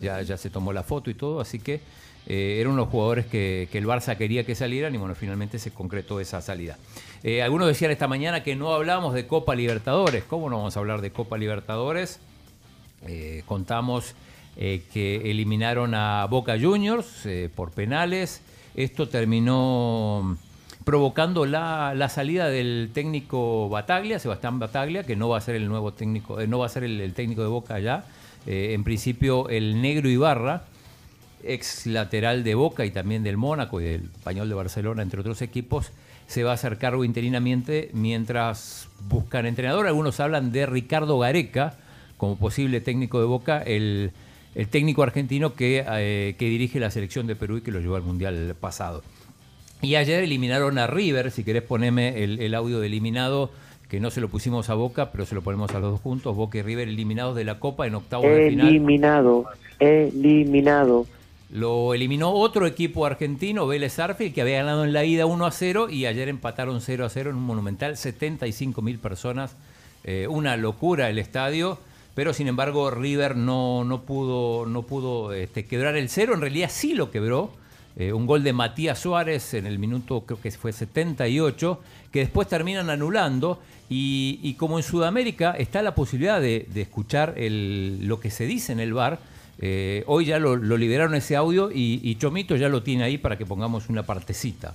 ya, 0.00 0.22
ya 0.22 0.36
se 0.36 0.48
tomó 0.50 0.72
la 0.72 0.82
foto 0.82 1.10
y 1.10 1.14
todo, 1.14 1.40
así 1.40 1.58
que 1.58 1.80
eh, 2.26 2.58
eran 2.60 2.76
los 2.76 2.88
jugadores 2.88 3.26
que, 3.26 3.68
que 3.70 3.78
el 3.78 3.86
Barça 3.86 4.16
quería 4.16 4.44
que 4.44 4.54
salieran 4.54 4.94
y 4.94 4.98
bueno, 4.98 5.14
finalmente 5.14 5.58
se 5.58 5.70
concretó 5.72 6.18
esa 6.20 6.40
salida. 6.40 6.78
Eh, 7.24 7.42
algunos 7.42 7.68
decían 7.68 7.90
esta 7.90 8.08
mañana 8.08 8.42
que 8.42 8.56
no 8.56 8.72
hablamos 8.72 9.12
de 9.12 9.26
Copa 9.26 9.54
Libertadores. 9.54 10.24
¿Cómo 10.24 10.48
no 10.48 10.56
vamos 10.58 10.76
a 10.76 10.80
hablar 10.80 11.00
de 11.02 11.10
Copa 11.10 11.36
Libertadores? 11.36 12.18
Eh, 13.06 13.42
contamos 13.46 14.14
eh, 14.56 14.82
que 14.92 15.30
eliminaron 15.30 15.94
a 15.94 16.26
Boca 16.26 16.58
Juniors 16.60 17.24
eh, 17.24 17.48
por 17.54 17.70
penales. 17.70 18.42
Esto 18.74 19.08
terminó 19.08 20.36
provocando 20.84 21.46
la, 21.46 21.94
la 21.96 22.10
salida 22.10 22.48
del 22.48 22.90
técnico 22.92 23.70
Bataglia, 23.70 24.18
Sebastián 24.18 24.58
Bataglia, 24.58 25.04
que 25.04 25.16
no 25.16 25.30
va 25.30 25.38
a 25.38 25.40
ser 25.40 25.54
el 25.54 25.68
nuevo 25.68 25.94
técnico, 25.94 26.38
eh, 26.38 26.46
no 26.46 26.58
va 26.58 26.66
a 26.66 26.68
ser 26.68 26.84
el, 26.84 27.14
técnico 27.14 27.40
de 27.40 27.48
Boca 27.48 27.78
ya. 27.78 28.04
En 28.44 28.82
principio 28.82 29.48
el 29.48 29.80
negro 29.80 30.08
Ibarra, 30.08 30.64
ex 31.44 31.86
lateral 31.86 32.42
de 32.42 32.56
Boca 32.56 32.84
y 32.84 32.90
también 32.90 33.22
del 33.22 33.36
Mónaco 33.36 33.80
y 33.80 33.84
del 33.84 34.02
Español 34.02 34.48
de 34.48 34.54
Barcelona, 34.56 35.02
entre 35.02 35.20
otros 35.20 35.42
equipos, 35.42 35.92
se 36.26 36.42
va 36.42 36.50
a 36.50 36.54
hacer 36.54 36.76
cargo 36.76 37.04
interinamente 37.04 37.90
mientras 37.92 38.88
buscan 39.08 39.46
entrenador. 39.46 39.86
Algunos 39.86 40.18
hablan 40.18 40.50
de 40.50 40.66
Ricardo 40.66 41.20
Gareca 41.20 41.74
como 42.16 42.36
posible 42.36 42.80
técnico 42.80 43.20
de 43.20 43.26
Boca, 43.26 43.62
el, 43.62 44.12
el 44.54 44.68
técnico 44.68 45.02
argentino 45.02 45.54
que, 45.54 45.84
eh, 45.86 46.34
que 46.38 46.44
dirige 46.46 46.80
la 46.80 46.90
selección 46.90 47.26
de 47.26 47.36
Perú 47.36 47.58
y 47.58 47.60
que 47.62 47.70
lo 47.70 47.80
llevó 47.80 47.96
al 47.96 48.02
Mundial 48.02 48.54
pasado. 48.60 49.02
Y 49.80 49.96
ayer 49.96 50.22
eliminaron 50.22 50.78
a 50.78 50.86
River, 50.86 51.30
si 51.30 51.42
querés 51.42 51.62
ponerme 51.62 52.22
el, 52.22 52.40
el 52.40 52.54
audio 52.54 52.78
de 52.80 52.86
eliminado, 52.86 53.50
que 53.88 54.00
no 54.00 54.10
se 54.10 54.20
lo 54.20 54.28
pusimos 54.28 54.70
a 54.70 54.74
Boca, 54.74 55.10
pero 55.10 55.26
se 55.26 55.34
lo 55.34 55.42
ponemos 55.42 55.70
a 55.74 55.80
los 55.80 55.92
dos 55.92 56.00
juntos, 56.00 56.34
Boca 56.36 56.58
y 56.58 56.62
River 56.62 56.88
eliminados 56.88 57.34
de 57.36 57.44
la 57.44 57.58
Copa 57.58 57.86
en 57.86 57.94
octavos 57.94 58.26
de 58.30 58.50
final. 58.50 58.68
Eliminado, 58.68 59.46
eliminado. 59.80 61.06
Lo 61.52 61.92
eliminó 61.92 62.30
otro 62.30 62.66
equipo 62.66 63.04
argentino, 63.04 63.66
Vélez 63.66 63.98
Arfield, 63.98 64.32
que 64.32 64.40
había 64.40 64.56
ganado 64.56 64.84
en 64.84 64.94
la 64.94 65.04
ida 65.04 65.26
1 65.26 65.44
a 65.44 65.50
0 65.50 65.90
y 65.90 66.06
ayer 66.06 66.30
empataron 66.30 66.80
0 66.80 67.04
a 67.04 67.10
0 67.10 67.28
en 67.28 67.36
un 67.36 67.42
monumental, 67.42 67.98
75 67.98 68.80
mil 68.80 68.98
personas, 68.98 69.54
eh, 70.04 70.26
una 70.26 70.56
locura 70.56 71.10
el 71.10 71.18
estadio, 71.18 71.78
pero 72.14 72.34
sin 72.34 72.48
embargo 72.48 72.90
River 72.90 73.36
no, 73.36 73.84
no 73.84 74.02
pudo, 74.02 74.66
no 74.66 74.82
pudo 74.82 75.32
este, 75.32 75.64
quebrar 75.64 75.96
el 75.96 76.08
cero, 76.08 76.34
en 76.34 76.40
realidad 76.40 76.70
sí 76.72 76.94
lo 76.94 77.10
quebró, 77.10 77.52
eh, 77.94 78.12
un 78.12 78.26
gol 78.26 78.42
de 78.42 78.52
Matías 78.52 78.98
Suárez 78.98 79.54
en 79.54 79.66
el 79.66 79.78
minuto, 79.78 80.22
creo 80.22 80.40
que 80.40 80.50
fue 80.50 80.72
78, 80.72 81.80
que 82.10 82.20
después 82.20 82.48
terminan 82.48 82.90
anulando. 82.90 83.60
Y, 83.94 84.54
como 84.54 84.78
en 84.78 84.82
Sudamérica 84.82 85.50
está 85.50 85.82
la 85.82 85.94
posibilidad 85.94 86.40
de, 86.40 86.66
escuchar 86.76 87.34
lo 87.36 88.20
que 88.20 88.30
se 88.30 88.46
dice 88.46 88.72
en 88.72 88.80
el 88.80 88.94
bar, 88.94 89.18
eh, 89.58 90.02
hoy 90.06 90.24
ya 90.24 90.38
lo, 90.38 90.56
lo 90.56 90.78
liberaron 90.78 91.14
ese 91.14 91.36
audio 91.36 91.70
y, 91.70 92.00
y 92.02 92.14
Chomito 92.14 92.56
ya 92.56 92.70
lo 92.70 92.82
tiene 92.82 93.04
ahí 93.04 93.18
para 93.18 93.36
que 93.36 93.44
pongamos 93.44 93.90
una 93.90 94.04
partecita. 94.04 94.74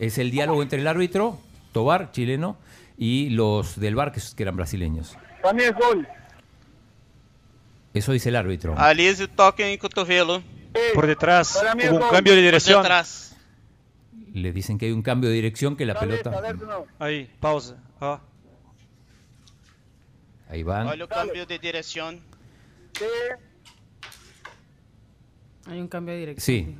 Es 0.00 0.18
el 0.18 0.32
diálogo 0.32 0.60
entre 0.60 0.80
el 0.80 0.88
árbitro, 0.88 1.38
Tobar, 1.72 2.10
chileno, 2.10 2.56
y 2.96 3.30
los 3.30 3.78
del 3.78 3.94
bar, 3.94 4.12
que, 4.12 4.20
que 4.34 4.42
eran 4.42 4.56
brasileños. 4.56 5.16
Pra 5.42 5.52
mim 5.52 5.62
é 5.62 5.72
gol. 5.72 6.06
Eso 7.94 8.12
dice 8.12 8.28
el 8.28 8.36
árbitro. 8.36 8.74
Alise 8.76 9.26
toca 9.28 9.62
em 9.66 9.78
cotovelo. 9.78 10.42
Por 10.94 11.06
detrás. 11.06 11.54
Para 11.56 11.74
mí 11.74 11.82
es 11.84 11.90
Hubo 11.90 12.04
un 12.04 12.10
cambio 12.10 12.32
de 12.34 12.38
Por 12.40 12.44
dirección. 12.44 12.82
detrás. 12.82 13.36
Le 14.34 14.52
dicen 14.52 14.76
que 14.76 14.86
hay 14.86 14.92
un 14.92 15.02
cambio 15.02 15.30
de 15.30 15.36
dirección, 15.36 15.76
que 15.76 15.86
la 15.86 15.98
pelota... 15.98 16.30
Aí, 16.98 17.30
pausa. 17.40 17.76
Ó. 18.00 18.18
Ahí 20.50 20.62
van. 20.62 20.88
Olha 20.88 21.06
cambio 21.08 21.46
de 21.46 21.58
direção. 21.58 22.20
Hay 25.66 25.80
un 25.80 25.88
cambio 25.88 26.14
de 26.14 26.20
dirección. 26.20 26.44
Sí, 26.44 26.76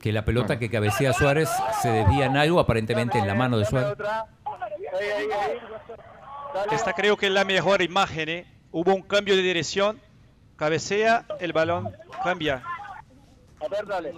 que 0.00 0.12
la 0.12 0.24
pelota 0.24 0.58
que 0.58 0.70
cabecea 0.70 1.12
Suárez 1.12 1.48
se 1.82 1.90
desvía 1.90 2.26
en 2.26 2.36
algo, 2.36 2.60
aparentemente 2.60 3.18
en 3.18 3.26
la 3.26 3.34
mano 3.34 3.58
de 3.58 3.64
Suárez. 3.64 3.98
Esta 6.72 6.92
creo 6.92 7.16
que 7.16 7.26
es 7.26 7.32
la 7.32 7.44
mejor 7.44 7.82
imagen. 7.82 8.28
¿eh? 8.28 8.46
Hubo 8.72 8.94
un 8.94 9.02
cambio 9.02 9.36
de 9.36 9.42
dirección. 9.42 10.00
Cabecea, 10.56 11.26
el 11.40 11.52
balón 11.52 11.90
cambia. 12.22 12.62
A 13.60 13.68
ver, 13.68 13.86
dale. 13.86 14.12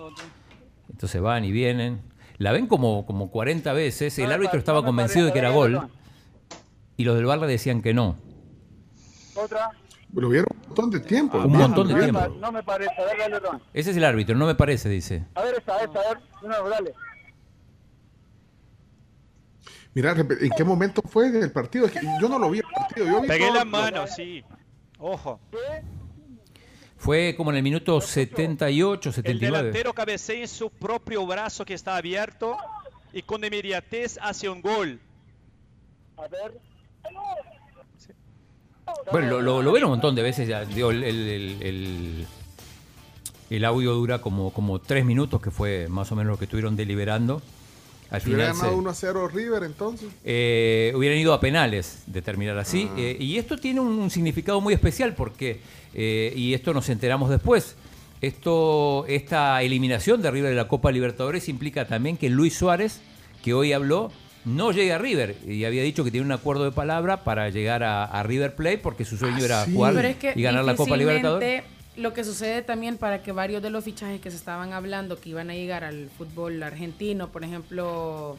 Entonces 0.90 1.20
van 1.20 1.44
y 1.44 1.52
vienen. 1.52 2.02
La 2.38 2.52
ven 2.52 2.66
como, 2.66 3.06
como 3.06 3.30
40 3.30 3.72
veces. 3.72 4.18
El 4.18 4.32
árbitro 4.32 4.58
estaba 4.58 4.84
convencido 4.84 5.26
de 5.26 5.32
que 5.32 5.38
era 5.38 5.50
gol. 5.50 5.88
Y 6.96 7.04
los 7.04 7.16
del 7.16 7.26
bar 7.26 7.38
le 7.38 7.46
decían 7.46 7.82
que 7.82 7.94
no. 7.94 8.16
Otra. 9.34 9.70
Lo 10.14 10.28
vieron 10.28 10.46
un 10.52 10.66
montón 10.66 10.90
de 10.90 11.00
tiempo. 11.00 11.38
Un 11.38 11.56
montón 11.56 11.88
de 11.88 11.94
No 11.94 12.00
tiempo. 12.00 12.28
No 12.38 12.52
me 12.52 12.62
parece. 12.62 12.92
A 13.00 13.04
ver, 13.04 13.18
dale, 13.18 13.38
Ron. 13.38 13.62
Ese 13.72 13.90
es 13.92 13.96
el 13.96 14.04
árbitro, 14.04 14.36
no 14.36 14.46
me 14.46 14.54
parece, 14.54 14.88
dice. 14.88 15.24
A 15.34 15.42
ver, 15.42 15.54
esta, 15.56 15.78
esta, 15.82 16.00
a 16.00 16.08
ver. 16.08 16.18
Nuevo, 16.42 16.68
dale. 16.68 16.92
Mira, 19.94 20.12
¿en 20.12 20.50
qué 20.56 20.64
momento 20.64 21.02
fue 21.02 21.30
del 21.30 21.52
partido? 21.52 21.86
Es 21.86 21.92
que 21.92 22.00
yo 22.20 22.28
no 22.28 22.38
lo 22.38 22.50
vi 22.50 22.58
el 22.60 22.64
partido. 22.64 23.06
Yo 23.06 23.20
vi 23.20 23.28
Pegué 23.28 23.46
todo- 23.46 23.54
la 23.56 23.64
mano, 23.64 24.06
sí. 24.06 24.42
Ojo. 24.98 25.38
Fue 26.96 27.34
como 27.36 27.50
en 27.50 27.56
el 27.56 27.62
minuto 27.62 28.00
78, 28.00 29.08
El 29.10 29.14
79. 29.14 29.58
delantero 29.58 29.92
cabecea 29.92 30.36
en 30.40 30.48
su 30.48 30.70
propio 30.70 31.26
brazo 31.26 31.64
que 31.64 31.74
está 31.74 31.96
abierto 31.96 32.56
y 33.12 33.22
con 33.22 33.44
inmediatez 33.44 34.18
hace 34.22 34.48
un 34.48 34.62
gol. 34.62 35.00
A 36.16 36.28
ver. 36.28 36.58
Bueno, 39.10 39.28
lo, 39.28 39.40
lo, 39.42 39.62
lo 39.62 39.72
ven 39.72 39.84
un 39.84 39.90
montón 39.90 40.14
de 40.14 40.22
veces 40.22 40.46
ya. 40.48 40.64
Digo, 40.64 40.90
el, 40.90 41.02
el- 41.02 41.28
el- 41.28 41.62
el- 41.62 42.26
el 43.50 43.64
audio 43.64 43.92
dura 43.92 44.20
como, 44.20 44.50
como 44.52 44.78
tres 44.80 45.04
minutos, 45.04 45.42
que 45.42 45.50
fue 45.50 45.86
más 45.88 46.10
o 46.12 46.16
menos 46.16 46.30
lo 46.32 46.38
que 46.38 46.44
estuvieron 46.44 46.76
deliberando. 46.76 47.42
Al 48.12 48.20
Si 48.20 48.28
hubiera 48.28 48.52
final 48.52 48.56
ganado 48.58 48.72
se- 48.72 48.78
1 48.78 48.90
a 48.90 48.94
0 48.94 49.28
River, 49.28 49.62
entonces. 49.64 50.08
eh, 50.24 50.92
hubieran 50.94 51.18
ido 51.18 51.32
a 51.32 51.40
penales 51.40 52.02
de 52.06 52.22
terminar 52.22 52.58
así. 52.58 52.88
Ah. 52.90 52.94
Eh, 52.98 53.16
y 53.18 53.38
esto 53.38 53.56
tiene 53.58 53.80
un, 53.80 53.88
un 53.88 54.10
significado 54.10 54.60
muy 54.60 54.74
especial 54.74 55.14
porque, 55.14 55.60
eh, 55.94 56.32
y 56.36 56.54
esto 56.54 56.72
nos 56.74 56.88
enteramos 56.90 57.30
después, 57.30 57.74
esto, 58.20 59.04
esta 59.08 59.60
eliminación 59.62 60.22
de 60.22 60.30
River 60.30 60.50
de 60.50 60.56
la 60.56 60.68
Copa 60.68 60.92
Libertadores 60.92 61.48
implica 61.48 61.86
también 61.86 62.16
que 62.16 62.30
Luis 62.30 62.54
Suárez, 62.56 63.00
que 63.42 63.52
hoy 63.54 63.72
habló, 63.72 64.12
no 64.44 64.70
llegue 64.72 64.92
a 64.92 64.98
River. 64.98 65.36
Y 65.46 65.64
había 65.64 65.82
dicho 65.82 66.04
que 66.04 66.10
tiene 66.10 66.26
un 66.26 66.32
acuerdo 66.32 66.64
de 66.64 66.72
palabra 66.72 67.24
para 67.24 67.48
llegar 67.50 67.82
a, 67.82 68.04
a 68.04 68.22
River 68.22 68.54
Plate 68.54 68.78
porque 68.78 69.04
su 69.04 69.16
sueño 69.16 69.44
era 69.44 69.64
jugar 69.64 69.94
Pero 69.94 70.08
es 70.08 70.16
que 70.16 70.32
y 70.36 70.42
ganar 70.42 70.64
la 70.64 70.76
Copa 70.76 70.96
Libertadores. 70.96 71.62
Lo 71.96 72.14
que 72.14 72.24
sucede 72.24 72.62
también 72.62 72.96
para 72.96 73.22
que 73.22 73.32
varios 73.32 73.62
de 73.62 73.68
los 73.68 73.84
fichajes 73.84 74.20
que 74.20 74.30
se 74.30 74.36
estaban 74.36 74.72
hablando 74.72 75.20
que 75.20 75.28
iban 75.28 75.50
a 75.50 75.54
llegar 75.54 75.84
al 75.84 76.08
fútbol 76.08 76.62
argentino, 76.62 77.28
por 77.28 77.44
ejemplo, 77.44 78.38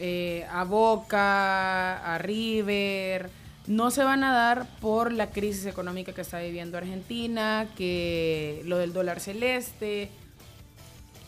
eh, 0.00 0.44
a 0.50 0.64
Boca, 0.64 2.14
a 2.14 2.18
River, 2.18 3.30
no 3.68 3.92
se 3.92 4.02
van 4.02 4.24
a 4.24 4.32
dar 4.32 4.66
por 4.80 5.12
la 5.12 5.30
crisis 5.30 5.66
económica 5.66 6.12
que 6.12 6.22
está 6.22 6.40
viviendo 6.40 6.78
Argentina, 6.78 7.68
que 7.76 8.62
lo 8.64 8.78
del 8.78 8.92
dólar 8.92 9.20
celeste, 9.20 10.10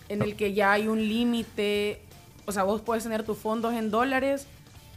en 0.08 0.22
el 0.22 0.34
que 0.34 0.54
ya 0.54 0.72
hay 0.72 0.88
un 0.88 1.06
límite, 1.06 2.00
o 2.44 2.50
sea, 2.50 2.64
vos 2.64 2.80
puedes 2.80 3.04
tener 3.04 3.22
tus 3.22 3.38
fondos 3.38 3.74
en 3.74 3.92
dólares, 3.92 4.48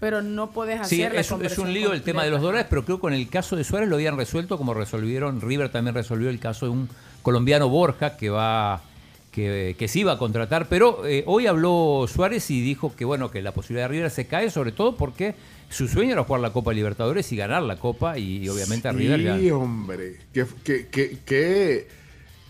pero 0.05 0.21
no 0.21 0.51
puedes 0.51 0.79
hacer 0.79 0.87
Sí, 0.89 1.01
la 1.01 1.07
es, 1.07 1.13
un- 1.13 1.19
es 1.21 1.27
conversión 1.55 1.65
un 1.67 1.73
lío 1.73 1.93
el 1.93 2.03
tema 2.03 2.23
de 2.23 2.29
los 2.29 2.39
dólares, 2.43 2.67
pero 2.69 2.85
creo 2.85 2.97
que 2.97 3.01
con 3.01 3.13
el 3.13 3.27
caso 3.27 3.55
de 3.55 3.63
Suárez 3.63 3.89
lo 3.89 3.95
habían 3.95 4.15
resuelto 4.17 4.55
como 4.55 4.75
resolvieron, 4.75 5.41
River 5.41 5.69
también 5.69 5.95
resolvió 5.95 6.29
el 6.29 6.37
caso 6.39 6.67
de 6.67 6.73
un 6.73 6.87
colombiano 7.23 7.69
Borja 7.69 8.15
que 8.15 8.29
va 8.29 8.83
que, 9.31 9.75
que 9.79 9.87
se 9.87 9.99
iba 10.01 10.11
a 10.11 10.17
contratar, 10.19 10.67
pero 10.69 11.07
eh, 11.07 11.23
hoy 11.25 11.47
habló 11.47 12.05
Suárez 12.07 12.51
y 12.51 12.61
dijo 12.61 12.95
que 12.95 13.03
bueno, 13.03 13.31
que 13.31 13.41
la 13.41 13.51
posibilidad 13.51 13.85
de 13.89 13.93
River 13.95 14.11
se 14.11 14.27
cae 14.27 14.51
sobre 14.51 14.71
todo 14.73 14.95
porque 14.95 15.33
su 15.71 15.87
sueño 15.87 16.13
era 16.13 16.23
jugar 16.23 16.41
la 16.41 16.53
Copa 16.53 16.71
Libertadores 16.71 17.31
y 17.31 17.35
ganar 17.35 17.63
la 17.63 17.77
Copa 17.77 18.19
y, 18.19 18.47
obviamente 18.47 18.87
a 18.87 18.91
River 18.91 19.23
ya. 19.23 19.39
Sí, 19.39 19.49
hombre. 19.49 20.17
¿Qué, 20.31 20.45
qué- 20.63 20.87
qué- 20.91 21.17
qué, 21.25 21.87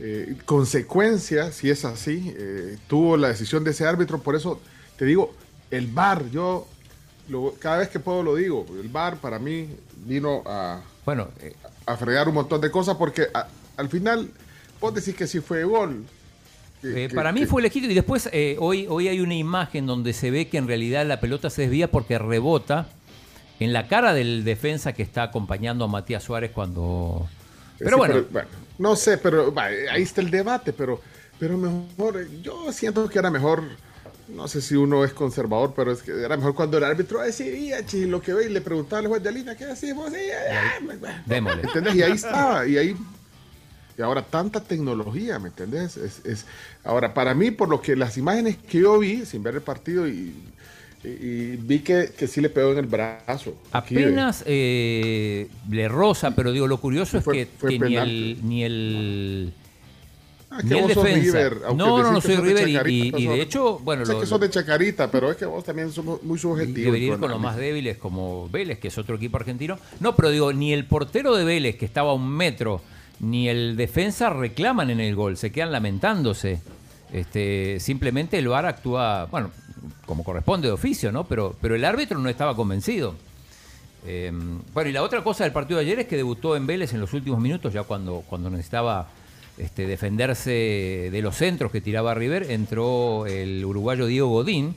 eh, 0.02 0.36
consecuencia, 0.46 1.54
si 1.54 1.70
es 1.70 1.86
así, 1.86 2.34
eh, 2.38 2.78
tuvo 2.88 3.16
la 3.16 3.30
decisión 3.30 3.64
de 3.64 3.72
ese 3.72 3.86
árbitro? 3.86 4.20
Por 4.20 4.36
eso 4.36 4.60
te 4.98 5.06
digo, 5.06 5.34
el 5.72 5.88
VAR, 5.88 6.30
yo 6.32 6.68
lo- 7.30 7.54
cada 7.60 7.78
vez 7.78 7.90
que 7.90 8.00
puedo 8.00 8.24
lo 8.24 8.36
digo, 8.36 8.66
el 8.82 8.88
VAR 8.90 9.18
para 9.18 9.40
mí 9.40 9.70
vino 10.06 10.44
a, 10.46 10.82
bueno, 11.06 11.28
a 11.86 11.98
fregar 11.98 12.28
un 12.28 12.36
montón 12.36 12.62
de 12.62 12.70
cosas 12.72 12.96
porque 12.98 13.28
a- 13.34 13.48
al 13.78 13.90
final 13.90 14.30
vos 14.80 14.94
decís 14.94 15.16
que 15.16 15.28
sí 15.28 15.40
fue 15.40 15.64
gol. 15.64 16.06
Que- 16.82 17.06
Eh, 17.06 17.08
que- 17.10 17.16
para 17.16 17.32
mí 17.32 17.42
que- 17.42 17.48
fue 17.48 17.62
legítimo. 17.62 17.92
Y 17.92 17.96
después 17.96 18.30
eh, 18.32 18.58
hoy, 18.60 18.86
hoy 18.90 19.08
hay 19.08 19.20
una 19.20 19.36
imagen 19.36 19.86
donde 19.86 20.14
se 20.14 20.30
ve 20.32 20.48
que 20.48 20.58
en 20.58 20.68
realidad 20.68 21.06
la 21.06 21.20
pelota 21.20 21.50
se 21.50 21.64
desvía 21.64 21.90
porque 21.90 22.18
rebota 22.20 22.88
en 23.60 23.74
la 23.74 23.88
cara 23.88 24.14
del 24.14 24.44
defensa 24.44 24.94
que 24.94 25.02
está 25.04 25.24
acompañando 25.24 25.86
a 25.86 25.88
Matías 25.88 26.24
Suárez 26.24 26.52
cuando... 26.52 27.28
Pero 27.80 27.92
Sí, 27.92 27.96
bueno, 27.98 28.26
no 28.78 28.96
sé, 28.96 29.18
pero 29.18 29.54
ahí 29.58 30.02
está 30.04 30.22
el 30.22 30.30
debate, 30.32 30.72
pero, 30.74 31.02
pero 31.40 31.58
mejor, 31.58 32.22
eh, 32.22 32.28
yo 32.42 32.72
siento 32.72 33.08
que 33.10 33.18
era 33.20 33.30
mejor, 33.32 33.64
no 34.30 34.48
sé 34.48 34.62
si 34.62 34.76
uno 34.76 35.04
es 35.06 35.14
conservador, 35.14 35.74
pero 35.76 35.92
es 35.92 36.02
que 36.02 36.12
era 36.12 36.36
mejor 36.38 36.56
cuando 36.56 36.78
el 36.78 36.84
árbitro 36.84 37.22
decidía, 37.22 37.86
chi, 37.86 38.06
lo 38.06 38.22
que 38.22 38.34
ve 38.34 38.46
y 38.48 38.50
le 38.50 38.62
preguntaba 38.62 39.00
al 39.02 39.08
juez 39.08 39.22
de 39.24 39.32
línea, 39.32 39.56
¿qué 39.56 39.66
decimos? 39.66 40.10
Sí, 40.12 40.18
ah, 40.52 40.80
démosle. 41.26 41.62
¿Entendés? 41.64 41.96
Y 41.96 42.02
ahí 42.02 42.12
estaba, 42.14 42.66
y 42.68 42.78
ahí, 42.78 42.96
y 43.98 44.02
ahora 44.02 44.22
tanta 44.24 44.60
tecnología, 44.62 45.38
¿me 45.40 45.50
entendés? 45.50 45.96
Es, 45.98 46.22
es, 46.26 46.46
ahora, 46.84 47.14
para 47.14 47.34
mí, 47.34 47.52
por 47.52 47.70
lo 47.70 47.82
que 47.82 47.96
las 47.96 48.18
imágenes 48.18 48.58
que 48.58 48.80
yo 48.80 48.98
vi, 49.00 49.26
sin 49.26 49.44
ver 49.44 49.56
el 49.56 49.62
partido, 49.62 50.08
y, 50.08 50.34
y- 51.04 51.08
y 51.08 51.56
vi 51.58 51.80
que, 51.80 52.12
que 52.18 52.28
sí 52.28 52.42
le 52.42 52.50
pegó 52.50 52.72
en 52.72 52.80
el 52.80 52.88
brazo. 52.88 53.52
eh. 53.52 53.54
apenas 53.74 54.44
eh, 54.48 55.48
le 55.70 55.88
roza, 55.88 56.32
pero 56.32 56.52
digo, 56.52 56.66
lo 56.68 56.80
curioso 56.80 57.20
es 57.20 57.26
que, 57.26 57.48
que 57.62 57.78
ni 57.80 57.96
el... 57.96 58.40
Ni 58.42 58.64
el 58.64 59.54
Ah, 60.58 60.62
que 60.62 60.74
ni 60.76 60.82
vos 60.82 60.94
sos. 60.94 61.04
River, 61.04 61.58
aunque 61.66 61.84
no, 61.84 62.02
no, 62.02 62.12
no 62.14 62.22
soy 62.22 62.36
River 62.38 62.68
y, 62.90 63.28
de 63.28 63.42
hecho, 63.42 63.78
bueno, 63.80 64.06
sé 64.06 64.14
lo- 64.14 64.22
que 64.22 64.26
sos 64.26 64.40
de 64.40 64.50
Chacarita, 64.50 65.12
pero 65.12 65.30
es 65.30 65.36
que 65.38 65.46
vos 65.46 65.64
también 65.64 65.92
sos 65.92 66.24
muy 66.24 66.40
subjetivo. 66.40 66.86
debería 66.86 67.08
ir 67.10 67.14
tu 67.16 67.20
con 67.22 67.30
los 67.32 67.40
más 67.42 67.58
débiles 67.58 67.98
como 67.98 68.48
Vélez, 68.50 68.80
que 68.80 68.88
es 68.88 68.98
otro 68.98 69.18
equipo 69.18 69.36
argentino. 69.38 69.78
No, 70.00 70.16
pero 70.16 70.30
digo, 70.30 70.54
ni 70.54 70.72
el 70.72 70.86
portero 70.86 71.36
de 71.36 71.44
Vélez, 71.44 71.76
que 71.76 71.86
estaba 71.86 72.12
a 72.12 72.14
un 72.14 72.30
metro, 72.30 72.82
ni 73.20 73.50
el 73.50 73.76
defensa 73.76 74.30
reclaman 74.30 74.90
en 74.90 75.00
el 75.02 75.14
gol, 75.16 75.36
se 75.38 75.52
quedan 75.52 75.72
lamentándose. 75.74 76.62
Este, 77.12 77.80
simplemente 77.80 78.38
el 78.38 78.48
VAR 78.48 78.66
actúa, 78.66 79.26
bueno, 79.26 79.52
como 80.06 80.24
corresponde 80.24 80.68
de 80.68 80.74
oficio, 80.74 81.12
¿no? 81.12 81.26
Pero, 81.26 81.56
pero 81.62 81.76
el 81.76 81.84
árbitro 81.86 82.18
no 82.20 82.30
estaba 82.30 82.56
convencido. 82.56 83.16
Eh, 84.08 84.32
bueno, 84.74 84.90
y 84.90 84.94
la 84.94 85.02
otra 85.02 85.24
cosa 85.24 85.44
del 85.44 85.54
partido 85.54 85.80
de 85.80 85.86
ayer 85.86 86.00
es 86.00 86.08
que 86.08 86.16
debutó 86.16 86.56
en 86.56 86.68
Vélez 86.68 86.94
en 86.94 87.00
los 87.00 87.14
últimos 87.14 87.40
minutos, 87.40 87.74
ya 87.74 87.84
cuando, 87.84 88.24
cuando 88.30 88.50
necesitaba 88.50 89.08
este, 89.58 89.88
defenderse 89.88 91.10
de 91.12 91.22
los 91.22 91.36
centros 91.36 91.72
que 91.72 91.82
tiraba 91.82 92.14
River, 92.14 92.52
entró 92.52 93.26
el 93.26 93.64
uruguayo 93.64 94.06
Diego 94.06 94.28
Godín, 94.28 94.76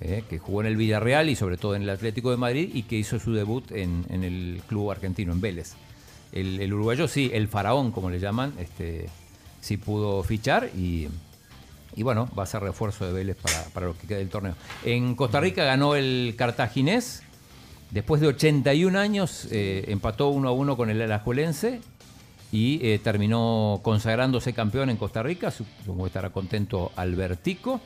eh, 0.00 0.22
que 0.30 0.38
jugó 0.38 0.60
en 0.60 0.68
el 0.68 0.76
Villarreal 0.76 1.28
y 1.28 1.34
sobre 1.34 1.56
todo 1.56 1.74
en 1.74 1.82
el 1.82 1.90
Atlético 1.90 2.30
de 2.30 2.36
Madrid 2.36 2.70
y 2.72 2.84
que 2.84 2.96
hizo 2.96 3.18
su 3.18 3.32
debut 3.32 3.72
en, 3.72 4.04
el 4.10 4.62
club 4.68 4.92
argentino, 4.92 5.32
en 5.32 5.40
Vélez. 5.40 5.74
El, 6.30 6.60
el 6.60 6.72
uruguayo 6.72 7.08
sí, 7.08 7.30
el 7.32 7.48
faraón, 7.48 7.90
como 7.90 8.08
le 8.08 8.20
llaman, 8.20 8.54
este, 8.60 9.08
sí 9.60 9.76
pudo 9.76 10.22
fichar 10.22 10.70
y, 10.76 11.08
y 11.96 12.02
bueno, 12.04 12.28
va 12.38 12.44
a 12.44 12.46
ser 12.46 12.62
refuerzo 12.62 13.06
de 13.06 13.12
Vélez 13.12 13.36
para, 13.36 13.64
para 13.74 13.86
lo 13.86 13.98
que 13.98 14.06
queda 14.06 14.18
del 14.18 14.28
torneo. 14.28 14.54
En 14.84 15.16
Costa 15.16 15.40
Rica 15.40 15.64
ganó 15.64 15.96
el 15.96 16.34
cartaginés, 16.38 17.24
después 17.90 18.20
de 18.20 18.28
81 18.28 18.96
años 18.96 19.48
eh, 19.50 19.86
empató 19.88 20.28
1 20.28 20.48
a 20.48 20.52
1 20.52 20.76
con 20.76 20.90
el 20.90 21.02
alajuelense 21.02 21.80
y 22.50 22.80
eh, 22.82 22.98
terminó 23.02 23.80
consagrándose 23.82 24.52
campeón 24.54 24.90
en 24.90 24.96
Costa 24.96 25.22
Rica. 25.22 25.50
Supongo 25.50 26.04
que 26.04 26.08
estará 26.08 26.30
contento 26.30 26.92
Albertico. 26.96 27.80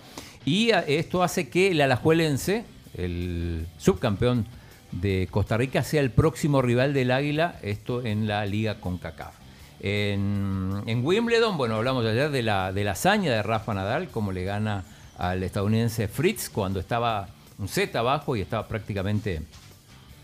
Y 0.44 0.70
a- 0.72 0.80
esto 0.80 1.22
hace 1.22 1.48
que 1.48 1.70
el 1.72 1.80
Alajuelense, 1.80 2.64
el 2.96 3.66
subcampeón 3.78 4.46
de 4.92 5.26
Costa 5.30 5.56
Rica, 5.56 5.82
sea 5.82 6.00
el 6.00 6.10
próximo 6.10 6.62
rival 6.62 6.92
del 6.94 7.10
Águila, 7.10 7.58
esto 7.62 8.04
en 8.04 8.26
la 8.28 8.44
Liga 8.46 8.78
CONCACAF. 8.80 9.34
En, 9.80 10.70
en 10.86 11.04
Wimbledon, 11.04 11.56
bueno, 11.56 11.74
hablamos 11.76 12.04
ayer 12.06 12.30
de 12.30 12.42
la, 12.42 12.72
de 12.72 12.84
la 12.84 12.92
hazaña 12.92 13.32
de 13.32 13.42
Rafa 13.42 13.74
Nadal, 13.74 14.08
como 14.10 14.30
le 14.30 14.44
gana 14.44 14.84
al 15.18 15.42
estadounidense 15.42 16.06
Fritz 16.08 16.48
cuando 16.48 16.78
estaba 16.78 17.28
un 17.58 17.66
set 17.68 17.94
abajo 17.96 18.36
y 18.36 18.40
estaba 18.42 18.68
prácticamente 18.68 19.42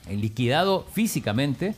liquidado 0.08 0.86
físicamente. 0.92 1.74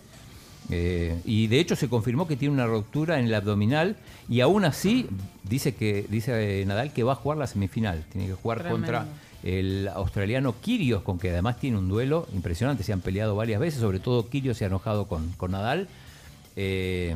Eh, 0.70 1.18
y 1.24 1.46
de 1.48 1.58
hecho 1.60 1.74
se 1.76 1.88
confirmó 1.88 2.28
que 2.28 2.36
tiene 2.36 2.54
una 2.54 2.66
ruptura 2.66 3.18
en 3.18 3.26
el 3.26 3.34
abdominal 3.34 3.96
y 4.28 4.40
aún 4.40 4.64
así 4.64 5.06
dice 5.42 5.74
que 5.74 6.06
dice 6.08 6.60
eh, 6.62 6.64
Nadal 6.66 6.92
que 6.92 7.02
va 7.02 7.12
a 7.12 7.16
jugar 7.16 7.38
la 7.38 7.46
semifinal. 7.46 8.04
Tiene 8.12 8.28
que 8.28 8.34
jugar 8.34 8.58
Tremendo. 8.60 8.86
contra 8.86 9.06
el 9.42 9.88
australiano 9.88 10.54
Kirios, 10.60 11.02
con 11.02 11.18
que 11.18 11.30
además 11.30 11.58
tiene 11.58 11.78
un 11.78 11.88
duelo 11.88 12.26
impresionante. 12.34 12.82
Se 12.84 12.92
han 12.92 13.00
peleado 13.00 13.34
varias 13.34 13.58
veces, 13.60 13.80
sobre 13.80 13.98
todo 13.98 14.28
Kirios 14.28 14.58
se 14.58 14.64
ha 14.64 14.68
enojado 14.68 15.08
con, 15.08 15.32
con 15.32 15.50
Nadal. 15.52 15.88
Eh, 16.56 17.14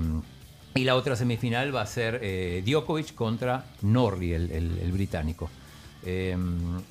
y 0.76 0.84
la 0.84 0.96
otra 0.96 1.14
semifinal 1.14 1.74
va 1.74 1.82
a 1.82 1.86
ser 1.86 2.18
eh, 2.22 2.62
Djokovic 2.66 3.14
contra 3.14 3.64
Norrie, 3.82 4.34
el, 4.34 4.50
el- 4.50 4.78
el 4.82 4.90
británico. 4.92 5.48
Eh, 6.06 6.36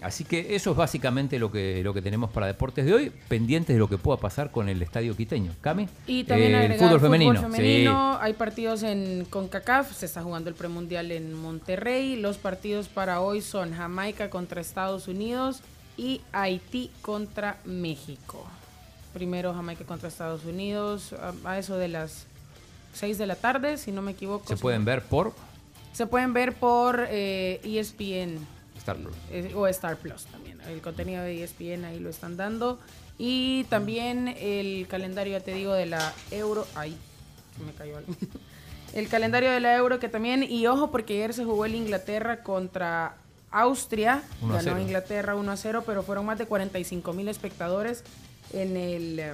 así 0.01 0.23
que 0.23 0.55
eso 0.55 0.71
es 0.71 0.77
básicamente 0.77 1.37
lo 1.39 1.51
que, 1.51 1.81
lo 1.83 1.93
que 1.93 2.01
tenemos 2.01 2.31
para 2.31 2.47
deportes 2.47 2.85
de 2.85 2.93
hoy, 2.93 3.11
pendientes 3.27 3.75
de 3.75 3.79
lo 3.79 3.87
que 3.87 3.97
pueda 3.97 4.19
pasar 4.19 4.51
con 4.51 4.69
el 4.69 4.81
estadio 4.81 5.15
quiteño. 5.15 5.51
¿Cami? 5.61 5.87
Y 6.07 6.23
también 6.23 6.55
Eh, 6.55 6.65
el 6.65 6.79
fútbol 6.79 6.99
femenino. 6.99 8.17
Hay 8.19 8.33
partidos 8.33 8.83
en 8.83 9.25
CONCACAF, 9.29 9.93
se 9.95 10.05
está 10.05 10.23
jugando 10.23 10.49
el 10.49 10.55
premundial 10.55 11.11
en 11.11 11.33
Monterrey. 11.33 12.15
Los 12.15 12.37
partidos 12.37 12.87
para 12.87 13.21
hoy 13.21 13.41
son 13.41 13.73
Jamaica 13.73 14.29
contra 14.29 14.61
Estados 14.61 15.07
Unidos 15.07 15.61
y 15.97 16.21
Haití 16.31 16.89
contra 17.01 17.57
México. 17.65 18.45
Primero 19.13 19.53
Jamaica 19.53 19.83
contra 19.85 20.09
Estados 20.09 20.43
Unidos 20.45 21.13
a, 21.13 21.33
a 21.49 21.59
eso 21.59 21.77
de 21.77 21.87
las 21.87 22.25
6 22.93 23.17
de 23.17 23.27
la 23.27 23.35
tarde, 23.35 23.77
si 23.77 23.91
no 23.91 24.01
me 24.01 24.11
equivoco. 24.11 24.47
Se 24.47 24.57
pueden 24.57 24.85
ver 24.85 25.03
por 25.03 25.33
Se 25.93 26.07
pueden 26.07 26.33
ver 26.33 26.53
por 26.53 27.05
eh, 27.09 27.59
ESPN 27.63 28.39
Star 28.83 28.97
Plus. 28.97 29.15
o 29.55 29.67
Star 29.67 29.95
Plus 29.95 30.25
también. 30.25 30.59
El 30.67 30.81
contenido 30.81 31.23
de 31.23 31.41
ESPN 31.41 31.85
ahí 31.85 31.99
lo 31.99 32.09
están 32.09 32.35
dando. 32.35 32.79
Y 33.17 33.63
también 33.65 34.27
el 34.27 34.87
calendario, 34.89 35.37
ya 35.37 35.43
te 35.43 35.53
digo, 35.53 35.73
de 35.73 35.85
la 35.85 36.13
Euro. 36.31 36.67
Ay, 36.75 36.97
me 37.65 37.71
cayó 37.73 37.97
algo. 37.97 38.13
El 38.93 39.07
calendario 39.07 39.49
de 39.49 39.59
la 39.59 39.75
Euro 39.75 39.99
que 39.99 40.07
también, 40.07 40.43
y 40.43 40.67
ojo 40.67 40.91
porque 40.91 41.13
ayer 41.13 41.33
se 41.33 41.45
jugó 41.45 41.65
el 41.65 41.73
Inglaterra 41.73 42.43
contra 42.43 43.15
Austria, 43.49 44.21
1 44.41 44.53
a 44.53 44.57
ganó 44.57 44.71
0. 44.73 44.81
Inglaterra 44.81 45.35
1 45.35 45.51
a 45.51 45.57
0, 45.57 45.83
pero 45.83 46.03
fueron 46.03 46.27
más 46.27 46.37
de 46.37 46.45
45 46.45 47.11
mil 47.13 47.27
espectadores 47.27 48.03
en 48.51 48.77
el, 48.77 49.17
eh, 49.17 49.33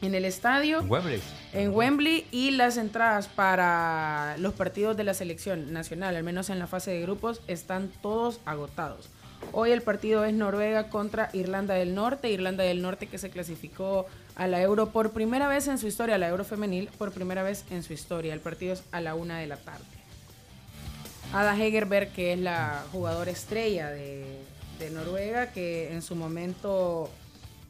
en 0.00 0.14
el 0.14 0.24
estadio 0.24 0.80
Wembley. 0.82 1.20
en 1.52 1.74
Wembley 1.74 2.26
y 2.30 2.52
las 2.52 2.76
entradas 2.76 3.26
para 3.26 4.36
los 4.38 4.54
partidos 4.54 4.96
de 4.96 5.04
la 5.04 5.14
selección 5.14 5.72
nacional, 5.72 6.16
al 6.16 6.22
menos 6.22 6.50
en 6.50 6.58
la 6.58 6.66
fase 6.66 6.92
de 6.92 7.02
grupos, 7.02 7.40
están 7.48 7.90
todos 8.00 8.40
agotados. 8.44 9.08
Hoy 9.52 9.70
el 9.70 9.82
partido 9.82 10.24
es 10.24 10.34
Noruega 10.34 10.88
contra 10.88 11.30
Irlanda 11.32 11.74
del 11.74 11.94
Norte, 11.94 12.30
Irlanda 12.30 12.64
del 12.64 12.82
Norte 12.82 13.06
que 13.06 13.18
se 13.18 13.30
clasificó 13.30 14.06
a 14.34 14.46
la 14.46 14.60
Euro 14.60 14.90
por 14.90 15.12
primera 15.12 15.48
vez 15.48 15.68
en 15.68 15.78
su 15.78 15.86
historia, 15.86 16.16
a 16.16 16.18
la 16.18 16.28
Euro 16.28 16.44
femenil 16.44 16.90
por 16.98 17.12
primera 17.12 17.42
vez 17.42 17.64
en 17.70 17.82
su 17.82 17.92
historia. 17.92 18.34
El 18.34 18.40
partido 18.40 18.74
es 18.74 18.82
a 18.92 19.00
la 19.00 19.14
una 19.14 19.38
de 19.38 19.46
la 19.46 19.56
tarde. 19.56 19.84
Ada 21.32 21.56
Hegerberg, 21.56 22.12
que 22.12 22.32
es 22.32 22.38
la 22.38 22.84
jugadora 22.90 23.30
estrella 23.30 23.90
de, 23.90 24.24
de 24.78 24.90
Noruega, 24.90 25.52
que 25.52 25.92
en 25.92 26.02
su 26.02 26.14
momento 26.14 27.10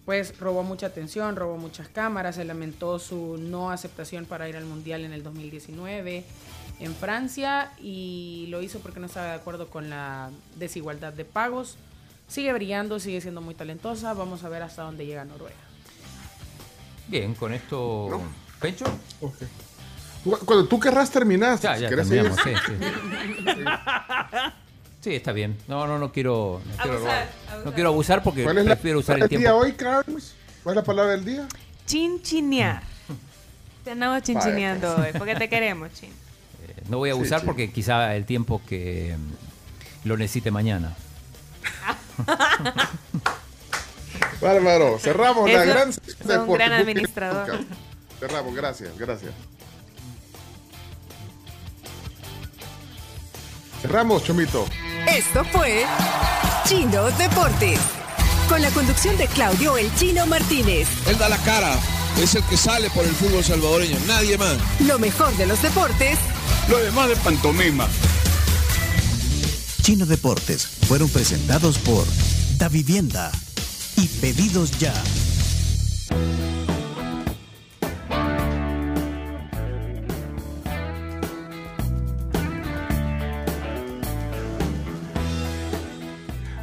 pues 0.09 0.39
robó 0.39 0.63
mucha 0.63 0.87
atención, 0.87 1.37
robó 1.37 1.59
muchas 1.59 1.87
cámaras, 1.89 2.37
se 2.37 2.45
lamentó 2.47 2.99
su 2.99 3.37
no 3.39 3.71
aceptación 3.71 4.25
para 4.25 4.49
ir 4.49 4.57
al 4.57 4.65
Mundial 4.65 5.05
en 5.05 5.13
el 5.13 5.23
2019 5.23 6.25
en 6.81 6.95
Francia 6.95 7.73
y 7.79 8.47
lo 8.49 8.63
hizo 8.63 8.79
porque 8.81 9.01
no 9.01 9.07
estaba 9.07 9.27
de 9.27 9.33
acuerdo 9.35 9.69
con 9.69 9.91
la 9.91 10.31
desigualdad 10.57 11.13
de 11.13 11.27
pagos. 11.27 11.77
Sigue 12.27 12.55
brillando, 12.55 12.99
sigue 13.01 13.21
siendo 13.21 13.43
muy 13.43 13.55
talentosa, 13.55 14.15
vamos 14.15 14.45
a 14.45 14.49
ver 14.49 14.63
hasta 14.63 14.81
dónde 14.83 15.05
llega 15.05 15.27
Noruega. 15.27 15.55
Bien, 17.09 17.35
con 17.35 17.53
esto. 17.53 18.23
¿Pencho? 18.63 18.87
Tú- 20.25 20.39
Cuando 20.47 20.65
tú 20.67 20.81
querrás 20.81 21.11
terminar, 21.11 21.61
Ya, 21.61 21.77
si 21.77 21.83
ya 21.83 21.89
querés 21.91 22.09
terminamos, 22.09 22.41
seguir. 22.41 22.59
sí, 22.67 22.73
sí. 22.79 23.65
Sí, 25.01 25.15
está 25.15 25.33
bien. 25.33 25.57
No, 25.69 25.87
no, 25.87 25.99
no 25.99 26.13
quiero. 26.13 26.61
No 26.65 26.73
quiero, 26.83 26.97
Abusar, 26.97 27.01
robar. 27.01 27.29
abusar. 27.49 27.67
No 27.67 27.73
quiero 27.75 27.89
abusar 27.91 28.23
porque 28.23 28.43
¿Cuál 28.45 28.59
es 28.59 28.67
la 28.67 28.75
prefiero 28.75 28.99
usar 28.99 29.15
palabra 29.17 29.25
el 29.25 29.31
del 29.31 29.39
día 29.39 29.49
tiempo. 29.51 29.65
hoy, 29.65 29.73
Carlos? 29.73 30.35
¿Cuál 30.63 30.73
es 30.73 30.77
la 30.77 30.85
palabra 30.85 31.13
del 31.13 31.25
día? 31.25 31.47
Chinchinear. 31.87 32.83
Te 33.85 33.93
andamos 33.93 34.23
chinchineando 34.23 34.97
hoy, 34.97 35.09
porque 35.17 35.35
te 35.37 35.49
queremos, 35.49 35.93
chin. 35.95 36.11
Eh, 36.11 36.83
No 36.89 36.99
voy 36.99 37.11
a 37.11 37.13
abusar 37.13 37.43
porque 37.45 37.73
quizá 37.73 38.15
el 38.17 38.27
tiempo 38.27 38.61
que 38.69 39.17
mm, 39.17 40.09
lo 40.09 40.17
necesite 40.17 40.51
mañana. 40.51 40.95
Bárbaro, 44.41 44.99
cerramos 44.99 45.51
la 45.51 45.65
gran 45.65 45.91
un 46.49 46.53
gran 46.55 46.73
administrador. 46.73 47.61
Cerramos, 48.21 48.55
gracias, 48.55 48.97
gracias. 48.99 49.33
Cerramos, 53.83 54.25
Chomito. 54.25 54.67
Esto 55.09 55.45
fue 55.53 55.85
Chino 56.67 57.11
Deportes. 57.13 57.79
Con 58.49 58.63
la 58.63 58.71
conducción 58.71 59.17
de 59.17 59.27
Claudio 59.29 59.77
El 59.77 59.95
Chino 59.95 60.27
Martínez. 60.27 60.89
Él 61.07 61.19
da 61.19 61.29
la 61.29 61.37
cara, 61.39 61.75
es 62.21 62.35
el 62.35 62.43
que 62.45 62.57
sale 62.57 62.91
por 62.91 63.05
el 63.05 63.13
fútbol 63.13 63.45
salvadoreño, 63.45 63.99
nadie 64.07 64.37
más. 64.39 64.57
Lo 64.81 64.99
mejor 64.99 65.37
de 65.37 65.47
los 65.47 65.61
deportes 65.63 66.19
Lo 66.69 66.79
demás 66.79 67.09
de 67.09 67.17
pantomima. 67.17 67.87
Chino 69.83 70.07
Deportes 70.07 70.67
fueron 70.67 71.09
presentados 71.09 71.79
por 71.79 72.05
Da 72.59 72.69
Vivienda 72.69 73.31
y 73.97 74.07
Pedidos 74.07 74.79
Ya. 74.79 74.95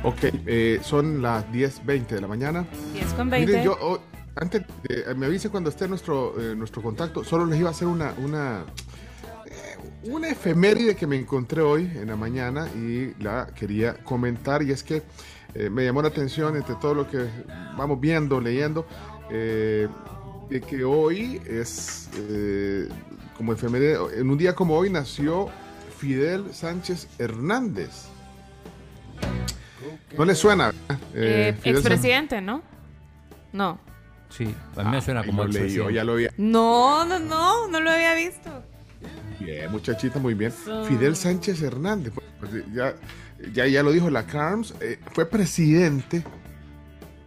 Ok, 0.05 0.19
eh, 0.45 0.79
son 0.83 1.21
las 1.21 1.45
10.20 1.51 2.07
de 2.07 2.21
la 2.21 2.27
mañana. 2.27 2.65
10 2.93 3.13
con 3.13 3.27
Miren, 3.27 3.47
20. 3.47 3.63
yo 3.65 3.77
oh, 3.81 3.99
antes, 4.35 4.63
eh, 4.89 5.13
me 5.15 5.27
avise 5.27 5.49
cuando 5.49 5.69
esté 5.69 5.87
nuestro, 5.87 6.35
eh, 6.39 6.55
nuestro 6.55 6.81
contacto, 6.81 7.23
solo 7.23 7.45
les 7.45 7.57
iba 7.57 7.69
a 7.69 7.71
hacer 7.71 7.87
una, 7.87 8.13
una, 8.17 8.65
eh, 9.45 9.77
una 10.03 10.29
efeméride 10.29 10.95
que 10.95 11.07
me 11.07 11.15
encontré 11.15 11.61
hoy 11.61 11.89
en 11.95 12.07
la 12.07 12.17
mañana 12.17 12.67
y 12.75 13.13
la 13.23 13.47
quería 13.55 13.93
comentar 14.03 14.61
y 14.61 14.71
es 14.71 14.83
que 14.83 15.03
me 15.71 15.85
llamó 15.85 16.01
la 16.01 16.09
atención 16.09 16.57
entre 16.57 16.75
todo 16.75 16.93
lo 16.93 17.09
que 17.09 17.27
vamos 17.77 18.01
viendo, 18.01 18.41
leyendo, 18.41 18.85
de 19.29 19.87
que 20.67 20.83
hoy 20.83 21.41
es 21.47 22.09
como 23.37 23.53
efeméride, 23.53 23.97
en 24.19 24.29
un 24.29 24.37
día 24.37 24.53
como 24.53 24.75
hoy 24.75 24.89
nació 24.89 25.47
Fidel 25.97 26.53
Sánchez 26.53 27.07
Hernández. 27.19 28.09
¿No 30.17 30.25
le 30.25 30.35
suena? 30.35 30.67
¿verdad? 30.67 31.03
Eh, 31.13 31.55
expresidente, 31.63 32.41
¿no? 32.41 32.61
No. 33.53 33.79
Sí, 34.29 34.53
a 34.75 34.83
mí 34.83 34.91
me 34.91 35.01
suena 35.01 35.23
como 35.23 35.43
lo 35.43 35.49
leí, 35.49 35.53
yo 35.53 35.89
expresidente. 35.89 35.93
ya 35.93 36.03
lo 36.03 36.15
vi. 36.15 36.27
No, 36.37 37.05
no, 37.05 37.19
no, 37.19 37.67
no 37.67 37.79
lo 37.79 37.91
había 37.91 38.13
visto. 38.15 38.63
Bien, 39.39 39.71
muchachita, 39.71 40.19
muy 40.19 40.33
bien. 40.33 40.51
Fidel 40.87 41.15
Sánchez 41.15 41.61
Hernández, 41.61 42.13
pues, 42.39 42.51
ya, 42.73 42.95
ya, 43.53 43.67
ya 43.67 43.83
lo 43.83 43.91
dijo 43.91 44.09
la 44.09 44.25
Carms, 44.25 44.73
eh, 44.81 44.99
fue 45.13 45.25
presidente, 45.25 46.23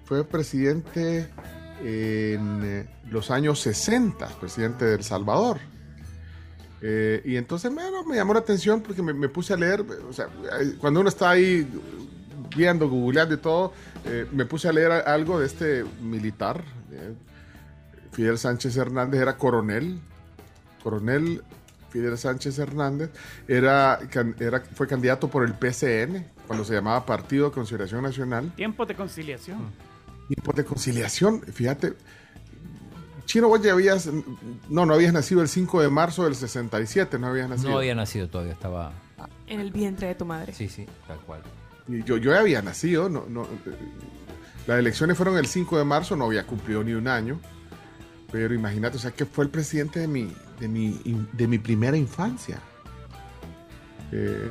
fue 0.04 0.24
presidente 0.24 1.28
en 1.80 2.60
eh, 2.64 2.86
los 3.10 3.30
años 3.30 3.60
60, 3.60 4.26
presidente 4.40 4.84
de 4.84 4.94
El 4.96 5.04
Salvador. 5.04 5.58
Eh, 6.80 7.22
y 7.24 7.36
entonces, 7.36 7.72
bueno, 7.72 8.04
me 8.04 8.16
llamó 8.16 8.34
la 8.34 8.40
atención 8.40 8.80
porque 8.80 9.02
me, 9.02 9.12
me 9.12 9.28
puse 9.28 9.52
a 9.52 9.56
leer, 9.56 9.84
o 10.08 10.12
sea, 10.12 10.28
cuando 10.78 11.00
uno 11.00 11.08
está 11.08 11.30
ahí 11.30 11.68
viendo, 12.56 12.88
googleando 12.88 13.34
y 13.34 13.38
todo, 13.38 13.72
eh, 14.04 14.26
me 14.32 14.44
puse 14.44 14.68
a 14.68 14.72
leer 14.72 14.90
algo 14.92 15.40
de 15.40 15.46
este 15.46 15.84
militar. 16.00 16.64
eh, 16.92 17.14
Fidel 18.12 18.38
Sánchez 18.38 18.76
Hernández 18.76 19.20
era 19.20 19.36
coronel, 19.36 20.00
coronel 20.82 21.42
Fidel 21.90 22.18
Sánchez 22.18 22.58
Hernández, 22.58 23.10
era, 23.46 23.98
era, 24.40 24.60
fue 24.60 24.86
candidato 24.86 25.28
por 25.28 25.44
el 25.44 25.54
PCN, 25.54 26.26
cuando 26.46 26.64
se 26.64 26.74
llamaba 26.74 27.04
Partido 27.06 27.46
de 27.46 27.52
Conciliación 27.52 28.02
Nacional. 28.02 28.52
Tiempos 28.56 28.88
de 28.88 28.94
conciliación. 28.94 29.72
Por 30.44 30.54
de 30.54 30.64
conciliación, 30.64 31.40
fíjate, 31.40 31.94
Chino, 33.24 33.48
vos 33.48 33.62
ya 33.62 33.72
habías, 33.72 34.08
no, 34.68 34.86
no 34.86 34.94
habías 34.94 35.12
nacido 35.12 35.42
el 35.42 35.48
5 35.48 35.82
de 35.82 35.90
marzo 35.90 36.24
del 36.24 36.34
67, 36.34 37.18
no 37.18 37.26
habías 37.28 37.48
nacido. 37.48 37.70
No 37.70 37.78
había 37.78 37.94
nacido 37.94 38.28
todavía, 38.28 38.54
estaba. 38.54 38.92
En 39.46 39.60
el 39.60 39.70
vientre 39.70 40.08
de 40.08 40.14
tu 40.14 40.24
madre. 40.24 40.54
Sí, 40.54 40.68
sí, 40.68 40.86
tal 41.06 41.18
cual. 41.20 41.42
Y 41.88 42.02
Yo, 42.04 42.16
yo 42.18 42.38
había 42.38 42.60
nacido, 42.62 43.08
no, 43.08 43.24
no, 43.28 43.46
las 44.66 44.78
elecciones 44.78 45.16
fueron 45.16 45.38
el 45.38 45.46
5 45.46 45.78
de 45.78 45.84
marzo, 45.84 46.16
no 46.16 46.26
había 46.26 46.46
cumplido 46.46 46.84
ni 46.84 46.92
un 46.92 47.08
año. 47.08 47.40
Pero 48.30 48.52
imagínate, 48.54 48.98
o 48.98 49.00
sea, 49.00 49.10
que 49.10 49.24
fue 49.24 49.44
el 49.44 49.50
presidente 49.50 50.00
de 50.00 50.06
mi, 50.08 50.30
de 50.60 50.68
mi, 50.68 51.00
de 51.32 51.46
mi 51.48 51.58
primera 51.58 51.96
infancia. 51.96 52.58
Eh, 54.12 54.50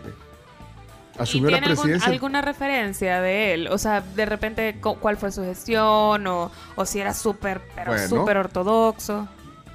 ¿Y 1.18 1.22
asumió 1.22 1.50
la 1.52 1.58
tiene 1.58 1.68
algún- 1.68 1.84
presidencia. 1.84 2.12
alguna 2.12 2.42
referencia 2.42 3.22
de 3.22 3.54
él? 3.54 3.68
O 3.68 3.78
sea, 3.78 4.02
de 4.02 4.26
repente, 4.26 4.80
cu- 4.82 4.98
¿cuál 5.00 5.18
fue 5.18 5.32
su 5.32 5.44
gestión? 5.44 6.26
O, 6.28 6.52
o 6.76 6.86
si 6.86 7.00
era 7.00 7.14
súper, 7.14 7.62
pero 7.76 7.92
Bueno. 7.92 8.08
súper 8.08 8.38
ortodoxo. 8.38 9.28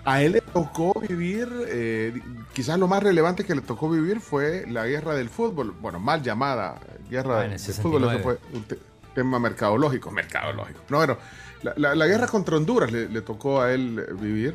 A 0.04 0.20
él 0.22 0.32
le 0.32 0.40
tocó 0.40 0.98
vivir, 1.00 1.48
eh, 1.68 2.20
quizás 2.52 2.76
lo 2.78 2.88
más 2.88 3.02
relevante 3.02 3.44
que 3.44 3.54
le 3.54 3.60
tocó 3.60 3.88
vivir 3.88 4.18
fue 4.20 4.64
la 4.68 4.84
guerra 4.86 5.14
del 5.14 5.28
fútbol, 5.28 5.70
bueno, 5.80 6.00
mal 6.00 6.22
llamada 6.22 6.80
guerra 7.08 7.38
Ah, 7.38 7.42
del 7.42 7.52
el 7.52 7.58
fútbol, 7.60 8.02
eso 8.04 8.10
69. 8.12 8.22
fue 8.22 8.38
un 8.58 8.64
te- 8.64 8.78
tema 9.14 9.38
mercadológico, 9.38 10.10
mercadológico. 10.10 10.80
No, 10.88 10.96
bueno, 10.98 11.18
la, 11.62 11.74
la- 11.76 11.94
la 11.94 12.06
guerra 12.06 12.26
contra 12.26 12.56
Honduras 12.56 12.90
le, 12.90 13.08
le 13.08 13.20
tocó 13.22 13.60
a 13.60 13.72
él 13.72 14.04
vivir. 14.20 14.54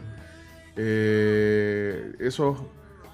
Eh, 0.76 2.14
eso 2.20 2.70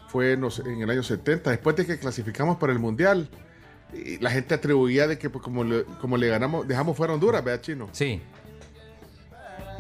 fue 0.08 0.36
no 0.38 0.50
sé, 0.52 0.64
en 0.64 0.82
el 0.82 0.90
año 0.90 1.04
70, 1.04 1.50
después 1.52 1.76
de 1.76 1.86
que 1.86 1.98
clasificamos 2.00 2.58
para 2.58 2.74
el 2.74 2.80
Mundial. 2.80 3.30
Y 3.94 4.18
la 4.18 4.32
gente 4.32 4.56
atribuía 4.56 5.08
de 5.08 5.20
que 5.20 5.30
pues, 5.30 5.44
como, 5.44 5.64
le, 5.64 5.84
como 6.02 6.18
le 6.18 6.28
ganamos, 6.28 6.68
dejamos 6.68 6.98
fuera 6.98 7.12
a 7.12 7.16
Honduras, 7.16 7.44
¿verdad, 7.44 7.62
Chino? 7.62 7.90
Sí. 7.92 8.22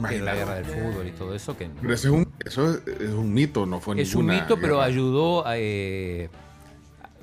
Que 0.09 0.19
la 0.19 0.35
guerra 0.35 0.55
del 0.55 0.65
fútbol 0.65 1.07
y 1.07 1.11
todo 1.11 1.35
eso. 1.35 1.57
Que 1.57 1.69
Pero 1.81 1.93
eso 1.93 2.07
es 2.07 2.13
un, 2.13 2.33
eso 2.45 2.71
es, 2.71 2.87
es 2.99 3.09
un 3.09 3.33
mito, 3.33 3.65
no 3.65 3.79
fue 3.79 4.01
es 4.01 4.15
un 4.15 4.25
mito, 4.25 4.55
pero 4.57 4.75
guerra. 4.75 4.85
ayudó 4.85 5.45
a 5.45 5.57
eh, 5.57 6.29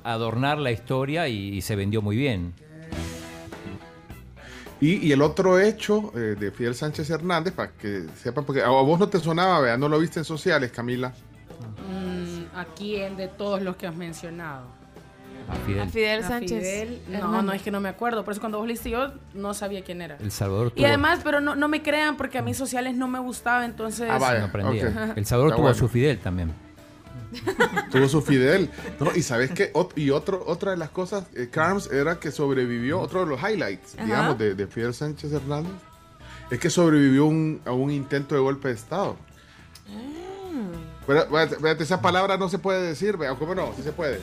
adornar 0.03 0.57
la 0.57 0.71
historia 0.71 1.27
y, 1.27 1.49
y 1.49 1.61
se 1.61 1.75
vendió 1.75 2.01
muy 2.01 2.15
bien. 2.15 2.53
Y, 4.79 4.95
y 5.07 5.11
el 5.11 5.21
otro 5.21 5.59
hecho 5.59 6.11
eh, 6.15 6.35
de 6.39 6.51
Fidel 6.51 6.73
Sánchez 6.73 7.09
Hernández, 7.11 7.53
para 7.53 7.71
que 7.71 8.05
sepan, 8.15 8.45
porque 8.45 8.63
a 8.63 8.69
vos 8.69 8.99
no 8.99 9.07
te 9.07 9.19
sonaba, 9.19 9.59
¿verdad? 9.59 9.77
No 9.77 9.87
lo 9.87 9.99
viste 9.99 10.19
en 10.19 10.25
sociales, 10.25 10.71
Camila. 10.71 11.13
Mm, 11.87 12.57
¿A 12.57 12.65
quién 12.65 13.15
de 13.15 13.27
todos 13.27 13.61
los 13.61 13.75
que 13.75 13.85
has 13.85 13.95
mencionado? 13.95 14.80
A 15.51 15.55
Fidel. 15.65 15.81
A 15.81 15.87
Fidel 15.87 16.23
A 16.23 16.27
Sánchez. 16.27 16.59
Fidel, 16.59 17.01
no, 17.09 17.41
no, 17.41 17.51
es 17.53 17.61
que 17.61 17.71
no 17.71 17.79
me 17.81 17.89
acuerdo. 17.89 18.23
Por 18.23 18.31
eso 18.31 18.41
cuando 18.41 18.57
vos 18.57 18.67
leíste 18.67 18.89
yo 18.89 19.11
no 19.33 19.53
sabía 19.53 19.83
quién 19.83 20.01
era. 20.01 20.17
El 20.17 20.31
Salvador 20.31 20.67
Y 20.67 20.77
tuvo, 20.77 20.87
además, 20.87 21.19
pero 21.23 21.41
no, 21.41 21.55
no 21.55 21.67
me 21.67 21.81
crean 21.83 22.17
porque 22.17 22.37
a 22.37 22.41
mí 22.41 22.53
sociales 22.53 22.95
no 22.95 23.07
me 23.07 23.19
gustaba, 23.19 23.65
entonces... 23.65 24.09
Ah, 24.09 24.17
vaya. 24.17 24.39
no 24.39 24.45
aprendía. 24.45 24.87
ok. 25.11 25.17
El 25.17 25.25
Salvador 25.25 25.49
Está 25.49 25.55
tuvo 25.57 25.61
bueno. 25.63 25.77
su 25.77 25.87
Fidel 25.87 26.19
también. 26.19 26.53
Tuvo 27.91 28.09
su 28.09 28.21
Fidel. 28.21 28.69
No, 28.99 29.15
y 29.15 29.21
sabes 29.21 29.51
qué, 29.51 29.71
Ot- 29.71 29.93
y 29.95 30.09
otro, 30.09 30.43
otra 30.47 30.71
de 30.71 30.77
las 30.77 30.89
cosas, 30.89 31.25
eh, 31.33 31.47
Carms, 31.49 31.89
era 31.89 32.19
que 32.19 32.29
sobrevivió, 32.29 32.99
otro 32.99 33.21
de 33.21 33.25
los 33.27 33.39
highlights, 33.41 33.93
Ajá. 33.95 34.03
digamos, 34.05 34.37
de, 34.37 34.53
de 34.53 34.67
Fidel 34.67 34.93
Sánchez 34.93 35.31
Hernández, 35.31 35.71
es 36.49 36.59
que 36.59 36.69
sobrevivió 36.69 37.25
un- 37.25 37.61
a 37.65 37.71
un 37.71 37.89
intento 37.89 38.35
de 38.35 38.41
golpe 38.41 38.67
de 38.67 38.73
Estado. 38.73 39.15
Pero, 41.07 41.21
espérate, 41.21 41.55
espérate, 41.55 41.83
esa 41.83 42.01
palabra 42.01 42.37
no 42.37 42.49
se 42.49 42.59
puede 42.59 42.81
decir. 42.85 43.17
¿cómo 43.39 43.55
no? 43.55 43.73
Sí 43.75 43.81
se 43.83 43.91
puede. 43.91 44.19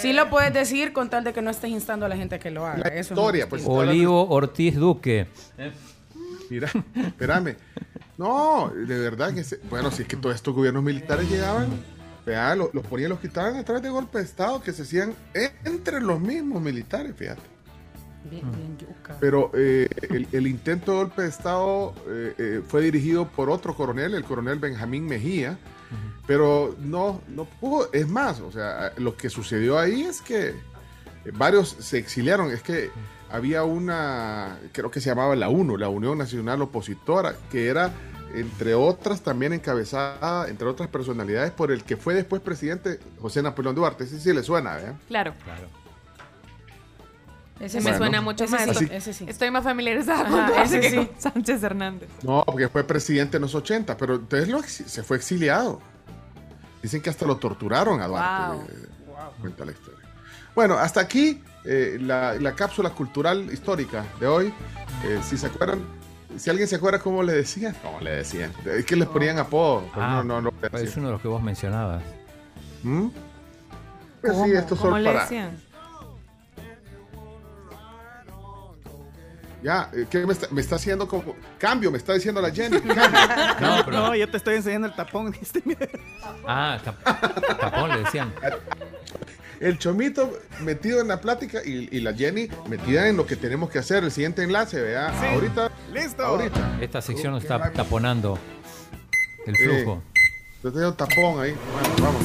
Sí 0.00 0.12
lo 0.12 0.28
puedes 0.30 0.52
decir 0.52 0.92
con 0.92 1.08
tal 1.10 1.24
de 1.24 1.32
que 1.32 1.42
no 1.42 1.50
estés 1.50 1.70
instando 1.70 2.06
a 2.06 2.08
la 2.08 2.16
gente 2.16 2.34
a 2.36 2.38
que 2.38 2.50
lo 2.50 2.66
haga. 2.66 2.78
La 2.78 2.88
Eso 2.88 2.98
es 3.14 3.18
historia, 3.18 3.48
pues. 3.48 3.64
Olivo 3.66 4.28
Ortiz 4.28 4.76
Duque. 4.76 5.26
Mira, 6.50 6.68
espérame. 6.96 7.56
No, 8.18 8.70
de 8.74 8.98
verdad 8.98 9.32
que 9.32 9.44
se- 9.44 9.58
bueno, 9.70 9.90
si 9.90 10.02
es 10.02 10.08
que 10.08 10.16
todos 10.16 10.34
estos 10.34 10.54
gobiernos 10.54 10.82
militares 10.82 11.30
llegaban, 11.30 11.68
vea, 12.26 12.54
lo- 12.54 12.70
los, 12.72 12.84
ponían, 12.86 13.08
los 13.10 13.20
quitaban 13.20 13.56
a 13.56 13.64
través 13.64 13.82
de 13.82 13.88
golpe 13.88 14.18
de 14.18 14.24
Estado 14.24 14.60
que 14.62 14.72
se 14.72 14.82
hacían 14.82 15.14
en- 15.32 15.52
entre 15.64 16.00
los 16.00 16.20
mismos 16.20 16.60
militares, 16.60 17.14
fíjate. 17.16 17.40
Bien, 18.30 18.42
bien, 18.52 18.76
yuca. 18.76 19.16
Pero 19.18 19.50
eh, 19.54 19.88
el, 20.10 20.28
el 20.32 20.46
intento 20.46 20.92
de 20.92 20.98
golpe 20.98 21.22
de 21.22 21.28
Estado 21.28 21.94
eh, 22.08 22.34
eh, 22.36 22.60
fue 22.68 22.82
dirigido 22.82 23.26
por 23.28 23.48
otro 23.48 23.74
coronel, 23.74 24.14
el 24.14 24.24
coronel 24.24 24.58
Benjamín 24.58 25.06
Mejía, 25.06 25.56
pero 26.26 26.76
no, 26.80 27.20
no 27.28 27.44
pudo. 27.44 27.90
Es 27.92 28.08
más, 28.08 28.40
o 28.40 28.52
sea, 28.52 28.92
lo 28.96 29.16
que 29.16 29.30
sucedió 29.30 29.78
ahí 29.78 30.02
es 30.02 30.20
que 30.20 30.48
eh, 30.48 30.54
varios 31.32 31.76
se 31.78 31.98
exiliaron. 31.98 32.50
Es 32.50 32.62
que 32.62 32.90
había 33.30 33.64
una, 33.64 34.58
creo 34.72 34.90
que 34.90 35.00
se 35.00 35.10
llamaba 35.10 35.36
la 35.36 35.48
UNO, 35.48 35.76
la 35.76 35.88
Unión 35.88 36.18
Nacional 36.18 36.62
Opositora, 36.62 37.34
que 37.50 37.68
era, 37.68 37.92
entre 38.34 38.74
otras, 38.74 39.22
también 39.22 39.52
encabezada, 39.52 40.48
entre 40.48 40.66
otras 40.68 40.88
personalidades, 40.88 41.50
por 41.52 41.70
el 41.72 41.84
que 41.84 41.96
fue 41.96 42.14
después 42.14 42.42
presidente 42.42 42.98
José 43.20 43.42
Napoleón 43.42 43.74
Duarte. 43.74 44.04
Ese 44.04 44.20
sí 44.20 44.32
le 44.32 44.42
suena, 44.42 44.78
¿eh? 44.78 44.94
Claro. 45.44 45.79
Ese 47.60 47.78
me. 47.78 47.82
Bueno. 47.84 47.98
suena 47.98 48.20
mucho 48.22 48.44
Ese 48.44 48.52
más. 48.52 48.62
sí, 48.76 48.84
Así- 48.86 48.88
ese 48.94 49.12
sí. 49.12 49.24
Estoy 49.28 49.50
más 49.50 49.62
familiarizada 49.64 50.28
con 50.28 50.58
ese 50.62 50.80
que 50.80 50.90
sí. 50.90 50.96
con 50.96 51.10
Sánchez 51.18 51.62
Hernández. 51.62 52.08
No, 52.22 52.42
porque 52.46 52.68
fue 52.68 52.84
presidente 52.84 53.36
en 53.36 53.42
los 53.42 53.54
80, 53.54 53.96
pero 53.96 54.14
entonces 54.16 54.48
lo 54.48 54.62
se 54.62 55.02
fue 55.02 55.16
exiliado. 55.18 55.80
Dicen 56.82 57.02
que 57.02 57.10
hasta 57.10 57.26
lo 57.26 57.36
torturaron 57.36 58.00
a 58.00 58.06
Duarte. 58.06 58.56
Wow. 58.56 58.66
eh, 58.68 58.88
Cuenta 59.40 59.64
la 59.66 59.72
historia. 59.72 60.00
Bueno, 60.54 60.74
hasta 60.78 61.00
aquí 61.00 61.42
eh, 61.64 61.98
la, 62.00 62.34
la 62.34 62.54
cápsula 62.54 62.90
cultural 62.90 63.52
histórica 63.52 64.04
de 64.18 64.26
hoy. 64.26 64.54
Eh, 65.04 65.20
si 65.22 65.36
se 65.36 65.46
acuerdan, 65.46 65.80
si 66.38 66.48
alguien 66.50 66.66
se 66.66 66.76
acuerda 66.76 66.98
cómo 66.98 67.22
le 67.22 67.32
decían, 67.34 67.76
no 67.84 68.00
le 68.00 68.10
decían. 68.16 68.50
Es 68.64 68.84
que 68.86 68.96
les 68.96 69.06
ponían 69.08 69.38
apodo. 69.38 69.84
Ah, 69.94 70.22
no, 70.24 70.40
no, 70.40 70.50
no. 70.50 70.68
le 70.72 70.82
es 70.82 70.96
uno 70.96 71.06
de 71.08 71.12
los 71.12 71.20
que 71.22 71.28
vos 71.28 71.42
mencionabas. 71.42 72.02
¿Mm? 72.82 73.08
Pues 74.22 74.32
¿Cómo? 74.32 74.44
sí, 74.46 74.52
estos 74.52 74.78
¿Cómo 74.78 74.92
son 74.92 75.02
le 75.02 75.10
para. 75.10 75.22
decían? 75.24 75.58
Ya, 79.62 79.90
eh, 79.92 80.06
¿qué 80.10 80.24
me 80.26 80.32
está, 80.32 80.46
me 80.50 80.60
está 80.60 80.76
haciendo 80.76 81.06
como. 81.06 81.34
Cambio, 81.58 81.90
me 81.90 81.98
está 81.98 82.14
diciendo 82.14 82.40
la 82.40 82.50
Jenny. 82.50 82.80
Cambio. 82.80 83.20
No, 83.60 83.84
pero- 83.84 83.90
No, 83.98 84.14
yo 84.14 84.28
te 84.30 84.36
estoy 84.38 84.56
enseñando 84.56 84.86
el 84.88 84.94
tapón. 84.94 85.34
Este. 85.42 85.62
Ah, 86.46 86.78
tap- 86.84 87.58
tapón 87.58 87.90
le 87.90 87.98
decían. 88.04 88.32
El 89.60 89.78
chomito 89.78 90.32
metido 90.60 91.02
en 91.02 91.08
la 91.08 91.20
plática 91.20 91.60
y, 91.62 91.88
y 91.94 92.00
la 92.00 92.14
Jenny 92.14 92.48
metida 92.68 93.08
en 93.08 93.18
lo 93.18 93.26
que 93.26 93.36
tenemos 93.36 93.68
que 93.68 93.78
hacer. 93.78 94.02
El 94.04 94.10
siguiente 94.10 94.42
enlace, 94.42 94.80
vea. 94.80 95.12
Sí. 95.20 95.26
Ahorita. 95.34 95.70
Listo. 95.92 96.24
Ahorita. 96.24 96.78
Esta 96.80 97.02
sección 97.02 97.36
está 97.36 97.70
taponando 97.72 98.38
el 99.46 99.54
flujo. 99.56 100.02
Yo 100.64 100.72
tengo 100.72 100.94
tapón 100.94 101.40
ahí. 101.40 101.54
Bueno, 101.72 101.94
vamos. 102.00 102.22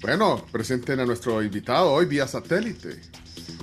Bueno, 0.00 0.44
presenten 0.52 1.00
a 1.00 1.06
nuestro 1.06 1.42
invitado 1.42 1.90
hoy 1.92 2.04
vía 2.06 2.26
satélite. 2.28 3.00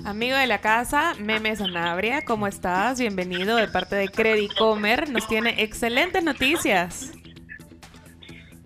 Amigo 0.04 0.36
de 0.36 0.46
la 0.46 0.60
casa, 0.60 1.14
Meme 1.20 1.54
Sanabria, 1.56 2.24
¿cómo 2.24 2.46
estás? 2.46 2.98
Bienvenido 2.98 3.56
de 3.56 3.68
parte 3.68 3.94
de 3.96 4.08
Credicomer. 4.08 5.08
Nos 5.10 5.26
tiene 5.28 5.62
excelentes 5.62 6.22
noticias. 6.24 7.12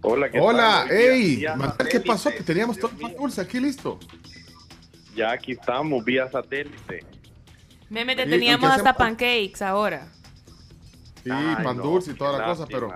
Hola, 0.02 0.30
¿qué 0.30 0.40
Hola, 0.40 0.84
tal? 0.86 0.96
hey, 0.96 1.36
Vía 1.36 1.50
Manuel, 1.56 1.72
¿qué 1.78 1.84
satélite. 1.84 2.08
pasó? 2.08 2.30
Que 2.30 2.42
teníamos 2.42 2.78
todo 2.78 2.90
el 3.06 3.16
dulce 3.16 3.40
aquí 3.40 3.60
listo. 3.60 3.98
Ya 5.14 5.32
aquí 5.32 5.52
estamos, 5.52 6.04
vía 6.04 6.30
satélite. 6.30 7.04
Meme, 7.90 8.14
te 8.16 8.22
¿Y- 8.22 8.26
y 8.26 8.30
teníamos 8.30 8.70
hasta 8.70 8.90
hacemos? 8.90 8.96
pancakes 8.98 9.62
ahora. 9.62 10.08
Sí, 11.24 11.30
Ay, 11.32 11.56
pan 11.64 11.76
no, 11.76 11.82
dulce 11.82 12.12
y 12.12 12.14
toda 12.14 12.38
la 12.38 12.44
cosa, 12.44 12.66
pero. 12.66 12.88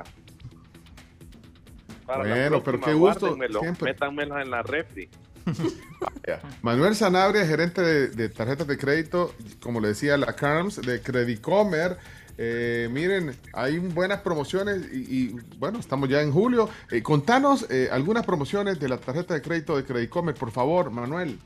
Para 2.07 2.25
la 2.25 2.35
Bueno, 2.35 2.63
pero 2.63 2.81
qué 2.81 2.93
gusto, 2.95 3.37
siempre. 3.61 3.93
Métanmelos 3.93 4.41
en 4.41 4.51
la 4.51 4.63
refri. 4.63 5.09
Manuel 6.63 6.95
Sanabria, 6.95 7.47
gerente 7.47 7.81
de, 7.83 8.09
de 8.09 8.29
tarjetas 8.29 8.67
de 8.67 8.79
crédito, 8.79 9.35
como 9.61 9.81
le 9.81 9.89
decía, 9.89 10.17
la 10.17 10.35
CARMS 10.35 10.81
de 10.83 11.01
Credicomer. 11.03 11.97
Eh, 12.39 12.89
miren, 12.91 13.37
hay 13.53 13.79
buenas 13.79 14.21
promociones 14.21 14.89
y, 14.93 15.27
y, 15.27 15.37
bueno, 15.59 15.79
estamos 15.79 16.09
ya 16.09 16.23
en 16.23 16.33
julio. 16.33 16.71
Eh, 16.91 17.03
contanos 17.03 17.67
eh, 17.71 17.89
algunas 17.93 18.25
promociones 18.25 18.81
de 18.81 18.89
la 18.89 18.99
tarjeta 18.99 19.35
de 19.35 19.43
crédito 19.43 19.77
de 19.77 19.85
Credicomer, 19.85 20.35
por 20.35 20.51
favor, 20.51 20.91
Manuel. 20.91 21.39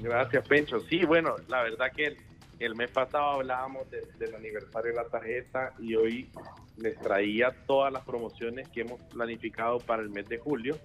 Gracias, 0.00 0.46
Pencho. 0.48 0.80
Sí, 0.80 1.04
bueno, 1.04 1.34
la 1.48 1.62
verdad 1.62 1.86
que 1.94 2.06
el, 2.06 2.16
el 2.60 2.74
mes 2.76 2.90
pasado 2.90 3.32
hablábamos 3.32 3.88
de- 3.90 4.06
del 4.18 4.34
aniversario 4.34 4.92
de 4.92 4.96
la 4.96 5.04
tarjeta 5.08 5.72
y 5.78 5.94
hoy 5.94 6.30
les 6.78 6.98
traía 6.98 7.54
todas 7.66 7.92
las 7.92 8.04
promociones 8.04 8.68
que 8.70 8.80
hemos 8.80 9.00
planificado 9.12 9.78
para 9.78 10.02
el 10.02 10.08
mes 10.10 10.26
de 10.28 10.38
julio. 10.38 10.78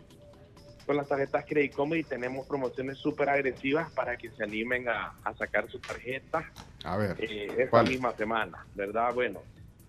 Con 0.89 0.97
las 0.97 1.07
tarjetas 1.07 1.45
Credit 1.45 1.71
Comedy 1.71 2.01
tenemos 2.01 2.47
promociones 2.47 2.97
súper 2.97 3.29
agresivas 3.29 3.91
para 3.91 4.17
que 4.17 4.31
se 4.31 4.43
animen 4.43 4.89
a, 4.89 5.13
a 5.23 5.35
sacar 5.35 5.69
su 5.69 5.77
tarjeta 5.77 6.51
A 6.83 6.97
ver, 6.97 7.15
eh, 7.19 7.45
esta 7.59 7.69
¿cuáles? 7.69 7.91
misma 7.91 8.11
semana, 8.13 8.65
¿verdad? 8.73 9.13
Bueno, 9.13 9.39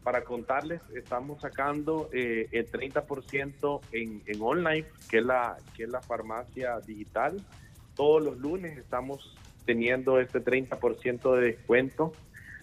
para 0.03 0.25
contarles, 0.25 0.83
estamos 0.95 1.41
sacando 1.41 2.11
eh, 2.13 2.49
el 2.53 2.71
30% 2.71 3.81
en, 3.93 4.21
en 4.27 4.43
online, 4.43 4.85
que 5.09 5.21
es, 5.21 5.25
la, 5.25 5.57
que 5.75 5.85
es 5.85 5.89
la 5.89 6.03
farmacia 6.03 6.79
digital. 6.81 7.41
Todos 7.97 8.23
los 8.23 8.37
lunes 8.37 8.77
estamos 8.77 9.39
teniendo 9.65 10.21
este 10.21 10.45
30% 10.45 11.35
de 11.35 11.41
descuento 11.41 12.13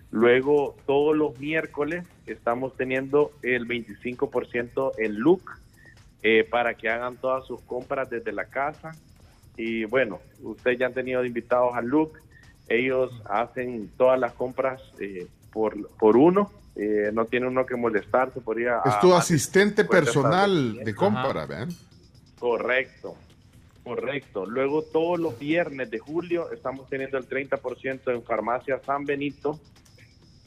Luego, 0.10 0.76
todos 0.86 1.16
los 1.16 1.38
miércoles 1.40 2.06
estamos 2.28 2.76
teniendo 2.78 3.32
el 3.42 3.68
25% 3.68 4.92
en 4.98 5.20
Look 5.20 5.52
eh, 6.24 6.44
para 6.50 6.74
que 6.74 6.90
hagan 6.90 7.18
todas 7.18 7.46
sus 7.46 7.62
compras 7.62 8.10
desde 8.10 8.32
la 8.32 8.46
casa. 8.46 8.92
Y 9.56 9.86
bueno, 9.86 10.20
ustedes 10.42 10.80
ya 10.80 10.88
han 10.88 10.94
tenido 10.94 11.24
invitados 11.26 11.76
a 11.76 11.82
Look. 11.82 12.20
Ellos 12.68 13.12
hacen 13.30 13.90
todas 13.98 14.20
las 14.20 14.34
compras 14.34 14.82
eh, 15.00 15.28
por, 15.52 15.90
por 15.98 16.18
uno. 16.18 16.52
Eh, 16.76 17.10
no 17.12 17.26
tiene 17.26 17.48
uno 17.48 17.66
que 17.66 17.76
molestarse 17.76 18.40
por 18.40 18.60
ir 18.60 18.70
a... 18.70 18.82
Es 18.86 19.00
tu 19.00 19.14
asistente 19.14 19.84
personal 19.84 20.76
de 20.76 20.94
compra, 20.94 21.48
¿vean? 21.48 21.70
Correcto, 22.40 23.16
correcto. 23.84 24.46
Luego 24.46 24.84
todos 24.84 25.20
los 25.20 25.40
viernes 25.40 25.90
de 25.90 25.98
julio 25.98 26.52
estamos 26.52 26.88
teniendo 26.88 27.18
el 27.18 27.28
30% 27.28 28.14
en 28.14 28.24
Farmacia 28.24 28.80
San 28.86 29.06
Benito 29.06 29.60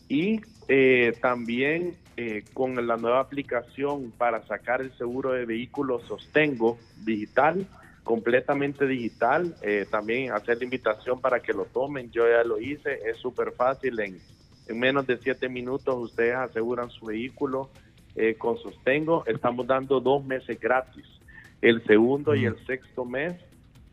y 0.09 0.41
eh, 0.69 1.17
también 1.21 1.97
eh, 2.21 2.45
con 2.53 2.87
la 2.87 2.99
nueva 2.99 3.21
aplicación 3.21 4.11
para 4.11 4.47
sacar 4.47 4.83
el 4.83 4.93
seguro 4.99 5.33
de 5.33 5.47
vehículos 5.47 6.03
Sostengo 6.03 6.77
digital, 7.03 7.67
completamente 8.05 8.87
digital. 8.87 9.55
eh, 9.63 9.87
también 9.91 10.31
hacer 10.31 10.59
la 10.59 10.65
invitación 10.65 11.19
para 11.19 11.41
que 11.41 11.55
lo 11.55 11.65
tomen. 11.65 12.11
Yo 12.11 12.29
ya 12.29 12.45
lo 12.45 12.61
hice, 12.61 12.99
es 13.09 13.17
súper 13.17 13.53
fácil. 13.53 13.99
En, 14.01 14.19
en 14.69 14.79
menos 14.79 15.07
de 15.07 15.17
siete 15.17 15.49
minutos 15.49 15.97
ustedes 15.97 16.35
aseguran 16.35 16.91
su 16.91 17.07
vehículo 17.07 17.71
eh, 18.15 18.35
con 18.35 18.59
Sostengo. 18.59 19.25
Estamos 19.25 19.67
dando 19.67 19.99
dos 19.99 20.23
meses 20.23 20.61
gratis. 20.61 21.07
El 21.63 21.83
segundo 21.87 22.35
y 22.35 22.45
el 22.45 22.57
sexto 22.67 23.07
mes 23.07 23.35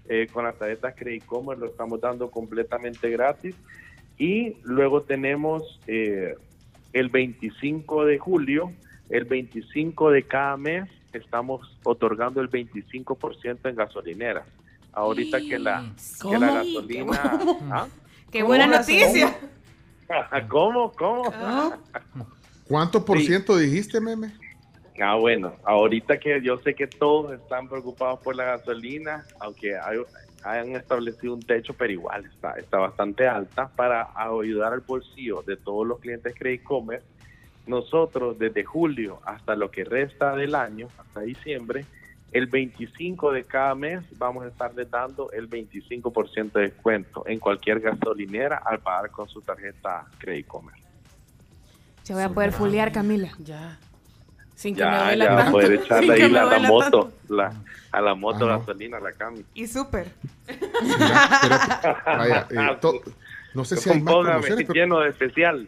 eh, 0.09 0.27
con 0.33 0.43
las 0.43 0.57
tarjetas 0.57 0.95
Credit 0.97 1.25
Commerce 1.25 1.61
lo 1.61 1.67
estamos 1.67 2.01
dando 2.01 2.29
completamente 2.29 3.09
gratis. 3.09 3.55
Y 4.17 4.57
luego 4.63 5.03
tenemos 5.03 5.79
eh, 5.87 6.35
el 6.93 7.09
25 7.09 8.05
de 8.05 8.17
julio, 8.19 8.71
el 9.09 9.25
25 9.25 10.11
de 10.11 10.23
cada 10.23 10.57
mes, 10.57 10.89
estamos 11.13 11.77
otorgando 11.83 12.41
el 12.41 12.49
25% 12.49 13.69
en 13.69 13.75
gasolineras. 13.75 14.45
Ahorita 14.93 15.39
que 15.39 15.59
la, 15.59 15.93
que 16.21 16.37
la 16.37 16.47
¿Cómo? 16.47 16.53
gasolina... 16.53 17.39
¿Ah? 17.71 17.87
Qué 18.31 18.43
buena 18.43 18.67
noticia. 18.67 19.37
¿Cómo? 20.49 20.91
¿Cómo? 20.91 21.31
¿Cuánto 22.67 23.05
por 23.05 23.19
ciento 23.19 23.57
dijiste, 23.57 24.01
meme? 24.01 24.33
Ah, 25.01 25.15
bueno, 25.15 25.53
ahorita 25.63 26.19
que 26.19 26.41
yo 26.41 26.57
sé 26.57 26.73
que 26.73 26.87
todos 26.87 27.39
están 27.39 27.69
preocupados 27.69 28.19
por 28.19 28.35
la 28.35 28.43
gasolina, 28.57 29.25
aunque 29.39 29.77
hay- 29.77 29.99
hayan 30.49 30.75
establecido 30.75 31.33
un 31.33 31.41
techo, 31.41 31.73
pero 31.73 31.93
igual 31.93 32.25
está, 32.25 32.53
está 32.53 32.77
bastante 32.77 33.27
alta 33.27 33.67
para 33.69 34.09
ayudar 34.15 34.73
al 34.73 34.81
bolsillo 34.81 35.43
de 35.43 35.57
todos 35.57 35.85
los 35.85 35.99
clientes 35.99 36.33
Credit 36.37 36.63
Commerce. 36.63 37.05
Nosotros 37.65 38.39
desde 38.39 38.63
julio 38.63 39.19
hasta 39.25 39.55
lo 39.55 39.69
que 39.69 39.83
resta 39.83 40.35
del 40.35 40.55
año, 40.55 40.87
hasta 40.97 41.21
diciembre, 41.21 41.85
el 42.31 42.47
25 42.47 43.31
de 43.31 43.45
cada 43.45 43.75
mes 43.75 44.03
vamos 44.17 44.45
a 44.45 44.47
estarles 44.49 44.89
dando 44.89 45.31
el 45.31 45.49
25% 45.49 46.51
de 46.53 46.61
descuento 46.61 47.23
en 47.25 47.39
cualquier 47.39 47.79
gasolinera 47.79 48.57
al 48.57 48.79
pagar 48.79 49.11
con 49.11 49.27
su 49.29 49.41
tarjeta 49.41 50.05
Credit 50.17 50.47
Commerce. 50.47 50.83
Se 52.03 52.13
voy 52.13 52.23
a 52.23 52.29
poder 52.29 52.51
fulear, 52.51 52.91
Camila. 52.91 53.29
Ya. 53.39 53.79
Sin 54.57 54.73
que 54.73 54.79
Ya, 54.81 54.89
me 54.89 55.03
duela 55.05 55.25
ya 55.25 55.35
tanto. 55.37 55.51
poder 55.51 55.71
echarle 55.83 56.13
ahí 56.13 56.29
la, 56.31 56.59
moto, 56.59 57.11
la, 57.29 57.53
a 57.91 58.01
la 58.01 58.15
moto 58.15 58.49
Ah, 58.49 58.57
gasolina, 58.57 58.99
la 58.99 59.11
cami. 59.11 59.45
Y 59.53 59.67
súper. 59.67 60.11
Eh, 60.47 60.55
no 63.53 63.63
sé 63.65 63.77
si 63.77 63.89
hay 63.91 64.01
más 64.01 64.13
promociones, 64.15 64.65
pero- 64.67 64.73
lleno 64.73 64.99
de 64.99 65.09
especial. 65.09 65.67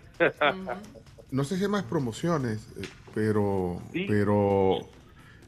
No 1.32 1.44
sé 1.44 1.58
si 1.58 1.64
hay 1.64 1.70
más 1.70 1.84
promociones, 1.84 2.60
eh, 2.82 2.88
pero, 3.14 3.80
pero, 4.08 4.80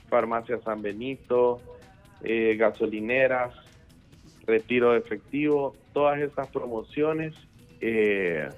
Farmacia 0.09 0.59
San 0.59 0.81
Benito, 0.81 1.61
eh, 2.23 2.55
gasolineras, 2.57 3.53
retiro 4.45 4.93
de 4.93 4.99
efectivo, 4.99 5.75
todas 5.93 6.19
estas 6.19 6.47
promociones 6.47 7.35
eh, 7.79 8.49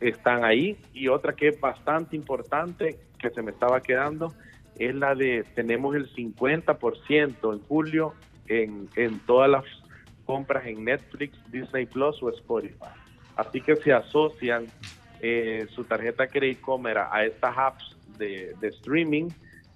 están 0.00 0.44
ahí. 0.44 0.76
Y 0.92 1.08
otra 1.08 1.34
que 1.34 1.48
es 1.48 1.60
bastante 1.60 2.16
importante, 2.16 2.98
que 3.18 3.30
se 3.30 3.42
me 3.42 3.50
estaba 3.50 3.80
quedando, 3.82 4.32
es 4.78 4.94
la 4.94 5.14
de 5.14 5.44
tenemos 5.54 5.94
el 5.96 6.12
50% 6.14 7.52
en 7.52 7.60
julio 7.66 8.14
en, 8.46 8.88
en 8.96 9.18
todas 9.20 9.50
las 9.50 9.64
compras 10.24 10.66
en 10.66 10.84
Netflix, 10.84 11.36
Disney 11.50 11.86
Plus 11.86 12.22
o 12.22 12.30
Spotify. 12.30 12.92
Así 13.36 13.60
que 13.60 13.76
se 13.76 13.92
asocian 13.92 14.66
eh, 15.20 15.66
su 15.74 15.84
tarjeta 15.84 16.26
Credit 16.28 16.60
Comer 16.60 16.98
a 16.98 17.24
estas 17.24 17.56
apps 17.56 17.96
de, 18.18 18.54
de 18.60 18.68
streaming, 18.68 19.28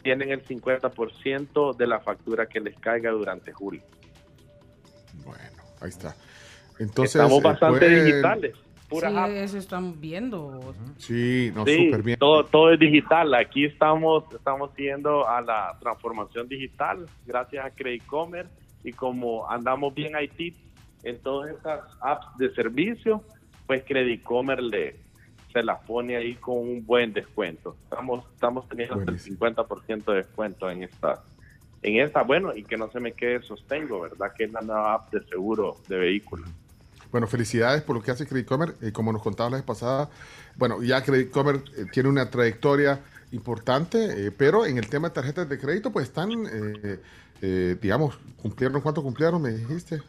tienen 0.02 0.30
el 0.30 0.44
50% 0.44 1.76
de 1.76 1.86
la 1.86 2.00
factura 2.00 2.46
que 2.46 2.60
les 2.60 2.76
caiga 2.78 3.10
durante 3.10 3.52
julio. 3.52 3.82
Ahí 5.80 5.88
está. 5.88 6.14
Entonces, 6.78 7.16
Estamos 7.16 7.38
eh, 7.40 7.42
bastante 7.42 7.78
pueden- 7.80 8.04
digitales, 8.04 8.54
pura 8.92 9.10
Sí, 9.10 9.16
app. 9.16 9.30
eso 9.30 9.58
están 9.58 10.00
viendo. 10.00 10.74
Sí, 10.98 11.50
no, 11.54 11.64
Sí, 11.64 11.86
súper 11.86 12.02
bien. 12.02 12.18
Todo, 12.18 12.44
todo 12.44 12.72
es 12.72 12.78
digital. 12.78 13.34
Aquí 13.34 13.64
estamos, 13.64 14.24
estamos 14.34 14.70
siguiendo 14.76 15.26
a 15.28 15.40
la 15.40 15.76
transformación 15.80 16.48
digital 16.48 17.06
gracias 17.26 17.64
a 17.64 17.70
Credit 17.70 18.04
Commerce 18.06 18.50
y 18.84 18.92
como 18.92 19.48
andamos 19.50 19.94
bien 19.94 20.12
IT 20.20 20.54
en 21.04 21.18
todas 21.22 21.50
esas 21.56 21.80
apps 22.00 22.26
de 22.38 22.52
servicio, 22.54 23.22
pues 23.66 23.82
Credit 23.86 24.22
Commerce 24.22 24.62
le, 24.62 24.96
se 25.52 25.62
las 25.62 25.80
pone 25.84 26.16
ahí 26.16 26.34
con 26.34 26.58
un 26.58 26.84
buen 26.86 27.12
descuento. 27.12 27.76
Estamos, 27.84 28.24
estamos 28.34 28.68
teniendo 28.68 28.94
hasta 28.96 29.10
el 29.10 29.18
50% 29.18 30.04
de 30.04 30.14
descuento 30.16 30.70
en 30.70 30.82
esta, 30.84 31.22
en 31.82 31.96
esta, 32.00 32.22
bueno, 32.22 32.54
y 32.54 32.62
que 32.64 32.76
no 32.76 32.90
se 32.90 33.00
me 33.00 33.12
quede 33.12 33.42
sostengo, 33.42 34.00
¿verdad? 34.00 34.32
Que 34.36 34.44
es 34.44 34.52
la 34.52 34.60
nueva 34.60 34.94
app 34.94 35.12
de 35.12 35.22
seguro 35.26 35.76
de 35.88 35.98
vehículos. 35.98 36.48
Bueno, 37.12 37.26
felicidades 37.26 37.82
por 37.82 37.94
lo 37.94 38.02
que 38.02 38.10
hace 38.10 38.26
Credit 38.26 38.47
Commerce. 38.47 38.74
Eh, 38.81 38.91
como 38.91 39.12
nos 39.12 39.23
contaba 39.23 39.50
la 39.50 39.57
vez 39.57 39.65
pasada, 39.65 40.08
bueno, 40.57 40.82
ya 40.82 41.05
Credit 41.05 41.31
Commerce 41.31 41.65
eh, 41.76 41.84
tiene 41.92 42.08
una 42.08 42.31
trayectoria 42.31 43.00
importante, 43.32 44.26
eh, 44.26 44.31
pero 44.31 44.65
en 44.65 44.78
el 44.78 44.89
tema 44.89 45.08
de 45.08 45.15
tarjetas 45.15 45.47
de 45.49 45.58
crédito, 45.58 45.92
pues 45.92 46.07
están, 46.07 46.31
digamos, 47.41 48.18
cumplieron, 48.41 48.81
¿cuánto 48.81 49.02
cumplieron? 49.02 49.42
Me 49.42 49.50
dijiste. 49.50 50.00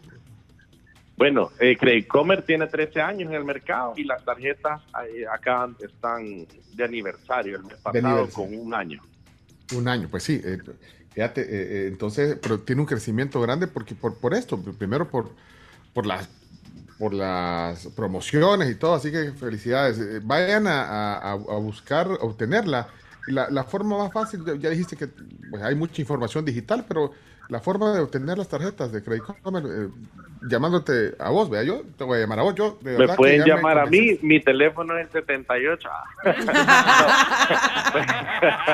Bueno, 1.18 1.52
Credit 1.58 2.08
Commerce 2.08 2.46
tiene 2.46 2.68
13 2.68 3.02
años 3.02 3.30
en 3.30 3.36
el 3.36 3.44
mercado 3.44 3.94
y 3.98 4.06
las 4.06 4.24
tarjetas 4.24 4.82
acá 5.30 5.70
están 5.80 6.48
de 6.74 6.84
aniversario 6.84 7.58
el 7.58 7.64
mes 7.64 7.76
pasado 7.76 8.08
aniversario. 8.08 8.34
con 8.34 8.58
un 8.58 8.74
año. 8.74 9.02
Un 9.76 9.88
año, 9.90 10.08
pues 10.10 10.24
sí. 10.24 10.42
fíjate, 11.14 11.88
entonces, 11.88 12.38
pero 12.42 12.62
tiene 12.62 12.82
un 12.82 12.88
crecimiento 12.88 13.42
grande 13.42 13.68
porque 13.68 13.94
por, 13.94 14.18
por 14.18 14.34
esto, 14.34 14.58
primero 14.78 15.10
por, 15.10 15.32
por 15.94 16.06
las 16.06 16.30
por 17.00 17.14
las 17.14 17.88
promociones 17.96 18.70
y 18.70 18.76
todo, 18.76 18.94
así 18.96 19.12
que 19.12 19.32
felicidades. 19.32 20.00
Eh, 20.00 20.20
vayan 20.24 20.68
a, 20.68 20.84
a- 20.84 21.18
a- 21.18 21.32
a 21.34 21.38
buscar, 21.60 22.08
a 22.08 22.24
obtenerla. 22.26 22.88
La, 23.28 23.50
la 23.50 23.64
forma 23.64 23.98
más 23.98 24.12
fácil, 24.14 24.44
ya- 24.60 24.70
dijiste 24.70 24.96
que 24.98 25.08
pues, 25.50 25.64
hay 25.64 25.76
mucha 25.76 26.02
información 26.02 26.44
digital, 26.46 26.86
pero 26.88 27.12
la 27.50 27.60
forma 27.60 27.94
de 27.94 28.00
obtener 28.02 28.38
las 28.38 28.48
tarjetas 28.48 28.92
de 28.92 29.02
Credit 29.04 29.24
Commerce, 29.42 29.68
eh, 29.70 29.90
llamándote 30.50 31.16
a 31.20 31.30
vos, 31.30 31.50
vea, 31.50 31.64
yo 31.64 31.84
te 31.98 32.04
voy 32.04 32.18
a 32.18 32.22
llamar 32.22 32.40
a 32.40 32.44
vos, 32.44 32.56
yo 32.56 32.78
de 32.82 32.98
Me 32.98 33.08
pueden 33.16 33.44
llamar 33.46 33.80
a 33.80 33.86
mí, 33.86 34.18
mi 34.22 34.40
teléfono 34.42 34.98
es 34.98 35.08
el 35.08 35.22
78. 35.24 35.90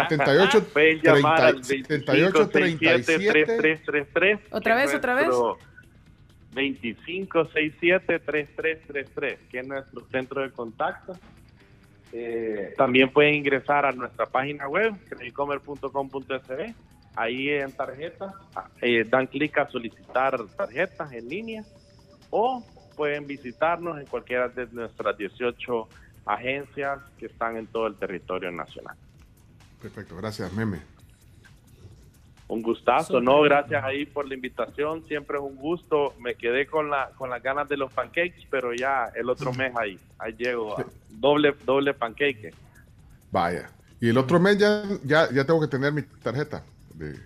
78, 0.10 0.64
Pueden 0.74 1.02
llamar 1.02 1.42
al 1.42 1.64
78, 1.64 2.50
2567-3333. 2.52 4.40
¿Otra 4.52 4.76
vez, 4.76 4.94
otra 4.96 5.14
vez? 5.14 5.30
2567-3333, 6.54 9.38
que 9.50 9.60
es 9.60 9.68
nuestro 9.68 10.08
centro 10.10 10.42
de 10.42 10.52
contacto. 10.52 11.18
Eh, 12.12 12.74
también 12.76 13.12
pueden 13.12 13.36
ingresar 13.36 13.86
a 13.86 13.92
nuestra 13.92 14.26
página 14.26 14.68
web, 14.68 14.96
creditcomer.com.sb. 15.08 16.74
Ahí 17.16 17.50
en 17.50 17.72
tarjetas, 17.72 18.34
eh, 18.82 19.06
dan 19.08 19.28
clic 19.28 19.56
a 19.58 19.70
solicitar 19.70 20.40
tarjetas 20.56 21.12
en 21.12 21.28
línea 21.28 21.64
o 22.30 22.64
pueden 22.96 23.28
visitarnos 23.28 24.00
en 24.00 24.06
cualquiera 24.06 24.48
de 24.50 24.68
nuestras 24.72 25.18
18 25.18 25.90
agencias 26.26 27.00
que 27.18 27.26
están 27.28 27.58
en 27.58 27.68
todo 27.68 27.88
el 27.88 27.96
territorio 27.96 28.52
nacional. 28.52 28.96
Perfecto, 29.82 30.16
gracias, 30.18 30.52
meme. 30.54 30.80
Un 32.50 32.64
gustazo, 32.64 33.22
no, 33.22 33.42
gracias 33.44 33.84
ahí 33.84 34.08
por 34.08 34.28
la 34.28 34.34
invitación, 34.34 35.06
siempre 35.08 35.38
es 35.38 35.44
un 35.44 35.56
gusto. 35.56 36.16
Me 36.20 36.34
quedé 36.34 36.66
con 36.66 36.90
la 36.90 37.12
con 37.16 37.30
las 37.30 37.44
ganas 37.44 37.70
de 37.70 37.78
los 37.78 37.94
pancakes, 37.94 38.48
pero 38.50 38.74
ya 38.74 39.06
el 39.16 39.30
otro 39.30 39.54
mes 39.54 39.72
ahí, 39.78 40.00
ahí 40.18 40.34
llego, 40.36 40.78
a 40.78 40.84
doble 41.12 41.54
doble 41.64 41.94
pancake. 41.94 42.52
Vaya. 43.32 43.70
Y 44.02 44.10
el 44.10 44.18
otro 44.18 44.40
mes 44.40 44.58
ya, 44.58 44.82
ya, 45.04 45.30
ya 45.32 45.46
tengo 45.46 45.62
que 45.62 45.68
tener 45.68 45.94
mi 45.94 46.02
tarjeta. 46.02 46.64
de- 46.96 47.20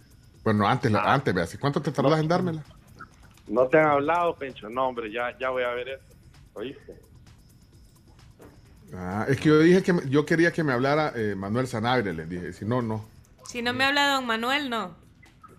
bueno, 0.43 0.67
antes, 0.67 0.91
la- 0.91 0.99
Ah. 0.99 1.13
antes, 1.13 1.33
veas. 1.33 1.57
¿Cuánto 1.57 1.81
te 1.81 1.91
tardas 1.91 2.19
en 2.19 2.27
dármela? 2.27 2.61
No 3.47 3.65
te 3.67 3.79
han 3.79 3.87
hablado, 3.87 4.35
Pencho, 4.35 4.69
no, 4.69 4.89
hombre, 4.89 5.09
ya 5.11 5.35
ya 5.39 5.49
voy 5.51 5.63
a 5.63 5.69
ver 5.69 5.87
eso. 5.87 6.03
¿Oíste? 6.53 6.93
Ah, 8.93 9.25
es 9.27 9.37
que 9.39 9.49
yo 9.49 9.59
dije 9.59 9.81
que 9.81 9.93
me- 9.93 10.09
yo 10.09 10.25
quería 10.25 10.51
que 10.51 10.63
me 10.63 10.73
hablara 10.73 11.13
eh, 11.15 11.33
Manuel 11.35 11.65
Sanabria, 11.67 12.11
le 12.13 12.25
dije. 12.25 12.51
Si 12.53 12.65
no, 12.65 12.81
no. 12.81 13.05
Si 13.45 13.61
no 13.61 13.73
me 13.73 13.85
habla 13.85 14.09
don 14.09 14.25
Manuel, 14.27 14.69
no. 14.69 15.01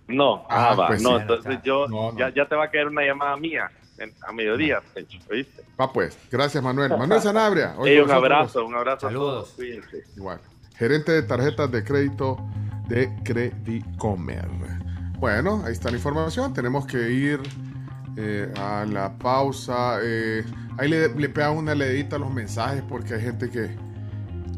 No, 0.09 0.45
Ah, 0.51 0.71
ah, 0.71 0.75
va, 0.75 0.87
pues 0.89 1.03
no, 1.03 1.11
sí. 1.17 1.23
entonces 1.23 1.59
yo 1.65 1.87
Ya, 2.17 2.29
ya 2.35 2.47
te 2.47 2.55
va 2.55 2.65
a 2.65 2.71
caer 2.71 2.89
una 2.89 3.03
llamada 3.03 3.37
mía 3.37 3.71
en- 3.99 4.13
a 4.27 4.33
mediodía, 4.33 4.83
Pencho, 4.93 5.19
¿oíste? 5.31 5.63
Va 5.81 5.93
pues. 5.93 6.19
Gracias, 6.31 6.63
Manuel. 6.63 6.91
Manuel 6.91 7.21
Sanabria. 7.21 7.75
hoy 7.79 7.99
un 7.99 8.11
abrazo, 8.11 8.65
un 8.67 8.75
abrazo 8.75 9.09
a 9.09 9.11
todos, 9.13 9.51
cuídense. 9.51 10.05
Igual. 10.17 10.41
Gerente 10.77 11.13
de 11.13 11.23
tarjetas 11.23 11.71
de 11.71 11.85
crédito 11.85 12.37
de 12.89 13.09
Credicomer. 13.25 14.47
Bueno, 15.19 15.63
ahí 15.65 15.73
está 15.73 15.91
la 15.91 15.97
información. 15.97 16.53
Tenemos 16.53 16.87
que 16.87 17.11
ir 17.11 17.41
eh, 18.17 18.53
a 18.61 18.85
la 18.85 19.13
pausa. 19.17 19.99
eh, 20.03 20.45
ahí 20.79 20.89
le, 20.89 21.09
le 21.15 21.29
pega 21.29 21.51
una 21.51 21.75
leedita 21.75 22.17
a 22.17 22.19
los 22.19 22.31
mensajes 22.33 22.83
porque 22.89 23.15
hay 23.15 23.21
gente 23.23 23.49
que, 23.49 23.71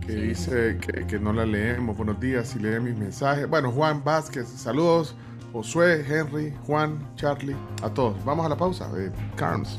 que 0.04 0.12
dice 0.12 0.78
que, 0.80 1.06
que 1.06 1.18
no 1.18 1.32
la 1.32 1.44
leemos. 1.46 1.96
Buenos 1.96 2.18
días, 2.18 2.48
si 2.48 2.58
leen 2.58 2.84
mis 2.84 2.96
mensajes. 2.96 3.46
Bueno, 3.48 3.70
Juan 3.70 4.02
Vázquez, 4.02 4.48
saludos. 4.48 5.14
Josué, 5.56 6.04
Henry, 6.06 6.52
Juan, 6.66 6.98
Charlie, 7.16 7.56
a 7.82 7.88
todos. 7.88 8.22
Vamos 8.26 8.44
a 8.44 8.50
la 8.50 8.58
pausa. 8.58 8.90
Eh, 8.98 9.10
Carms. 9.36 9.78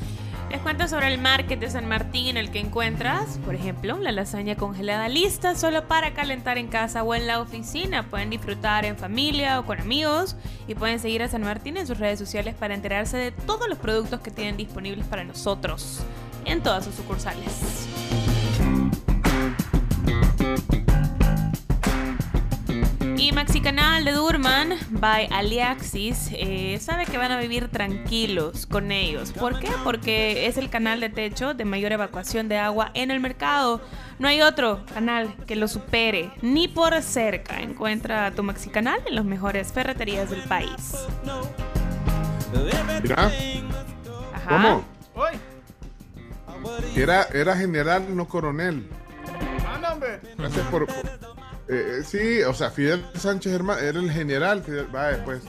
Les 0.50 0.60
cuento 0.62 0.88
sobre 0.88 1.14
el 1.14 1.22
market 1.22 1.60
de 1.60 1.70
San 1.70 1.88
Martín 1.88 2.30
en 2.30 2.38
el 2.38 2.50
que 2.50 2.58
encuentras, 2.58 3.38
por 3.46 3.54
ejemplo, 3.54 3.96
la 4.00 4.12
lasaña 4.12 4.56
congelada 4.56 5.08
lista 5.08 5.54
solo 5.54 5.88
para 5.88 6.16
calentar 6.16 6.58
en 6.58 6.68
casa 6.68 7.04
o 7.04 7.14
en 7.14 7.28
la 7.28 7.40
oficina. 7.40 8.10
Pueden 8.10 8.32
disfrutar 8.32 8.86
en 8.86 8.98
familia 8.98 9.60
o 9.60 9.68
con 9.68 9.80
amigos 9.80 10.36
y 10.68 10.74
pueden 10.74 10.98
seguir 10.98 11.22
a 11.22 11.28
San 11.28 11.44
Martín 11.44 11.78
en 11.78 11.86
sus 11.86 12.00
redes 12.00 12.18
sociales 12.18 12.56
para 12.56 12.74
enterarse 12.74 13.18
de 13.18 13.32
todos 13.32 13.70
los 13.70 13.78
productos 13.78 14.22
que 14.22 14.32
tienen 14.32 14.58
disponibles 14.58 15.06
para 15.06 15.26
nosotros 15.26 16.00
en 16.46 16.64
todas 16.64 16.86
sus 16.86 16.96
sucursales. 16.96 17.88
Y 23.18 23.32
Maxi 23.32 23.62
Canal 23.62 24.06
de 24.06 24.12
Durman 24.12 24.76
by 24.92 25.28
Aliaxis 25.32 26.30
eh, 26.34 26.78
sabe 26.80 27.06
que 27.06 27.18
van 27.18 27.32
a 27.32 27.40
vivir 27.40 27.68
tranquilos 27.70 28.68
con 28.68 28.92
ellos. 28.92 29.32
¿Por 29.32 29.60
qué? 29.60 29.70
Porque 29.84 30.46
es 30.46 30.58
el 30.58 30.70
canal 30.70 31.00
de 31.00 31.10
techo 31.10 31.56
de 31.56 31.66
mayor 31.66 31.92
evacuación 31.92 32.48
de 32.48 32.58
agua 32.60 32.92
en 32.94 33.10
el 33.10 33.20
mercado. 33.20 33.82
No 34.20 34.28
hay 34.28 34.42
otro 34.42 34.86
canal 34.94 35.34
que 35.48 35.56
lo 35.56 35.68
supere, 35.68 36.32
ni 36.44 36.68
por 36.68 37.02
cerca. 37.02 37.60
Encuentra 37.60 38.32
tu 38.32 38.44
Maxi 38.44 38.70
Canal 38.70 39.00
en 39.08 39.16
las 39.16 39.26
mejores 39.26 39.74
ferreterías 39.74 40.30
del 40.30 40.42
país. 40.44 40.94
Mira, 43.02 43.32
Ajá. 44.34 44.48
¿cómo? 44.48 44.86
Era, 46.96 47.24
era 47.34 47.56
general, 47.58 48.16
no 48.16 48.28
coronel. 48.28 48.88
Gracias 50.38 50.66
por. 50.68 50.86
por- 50.86 51.37
eh, 51.70 52.02
sí, 52.06 52.42
o 52.44 52.54
sea, 52.54 52.70
Fidel 52.72 53.06
Sánchez 53.16 53.52
Germán 53.52 53.80
era 53.84 54.00
el 54.00 54.12
general. 54.12 54.64
Fidel, 54.64 54.88
vaya, 54.88 55.24
pues. 55.26 55.42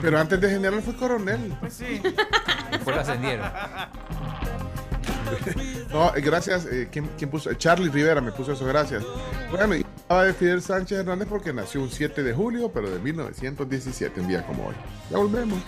Pero 0.00 0.18
antes 0.18 0.40
de 0.40 0.50
general 0.50 0.82
fue 0.82 0.96
coronel. 0.96 1.54
Pues 1.60 1.74
sí. 1.74 2.00
Después 2.70 2.96
lo 2.96 3.02
ascendieron. 3.02 3.50
No, 5.90 6.14
eh, 6.14 6.20
gracias. 6.20 6.66
eh, 6.66 6.88
¿quién, 6.90 7.10
quién 7.16 7.30
puso? 7.30 7.52
Charlie 7.54 7.90
Rivera 7.90 8.20
me 8.20 8.32
puso 8.32 8.52
eso, 8.52 8.64
gracias. 8.64 9.04
Bueno, 9.50 9.76
y 9.76 9.84
hablaba 10.08 10.24
de 10.26 10.34
Fidel 10.34 10.62
Sánchez 10.62 10.98
Hernández 10.98 11.28
porque 11.28 11.52
nació 11.52 11.82
un 11.82 11.90
7 11.90 12.22
de 12.22 12.32
julio, 12.32 12.70
pero 12.72 12.90
de 12.90 12.98
1917, 12.98 14.20
un 14.20 14.28
día 14.28 14.46
como 14.46 14.68
hoy. 14.68 14.74
Ya 15.10 15.18
volvemos. 15.18 15.58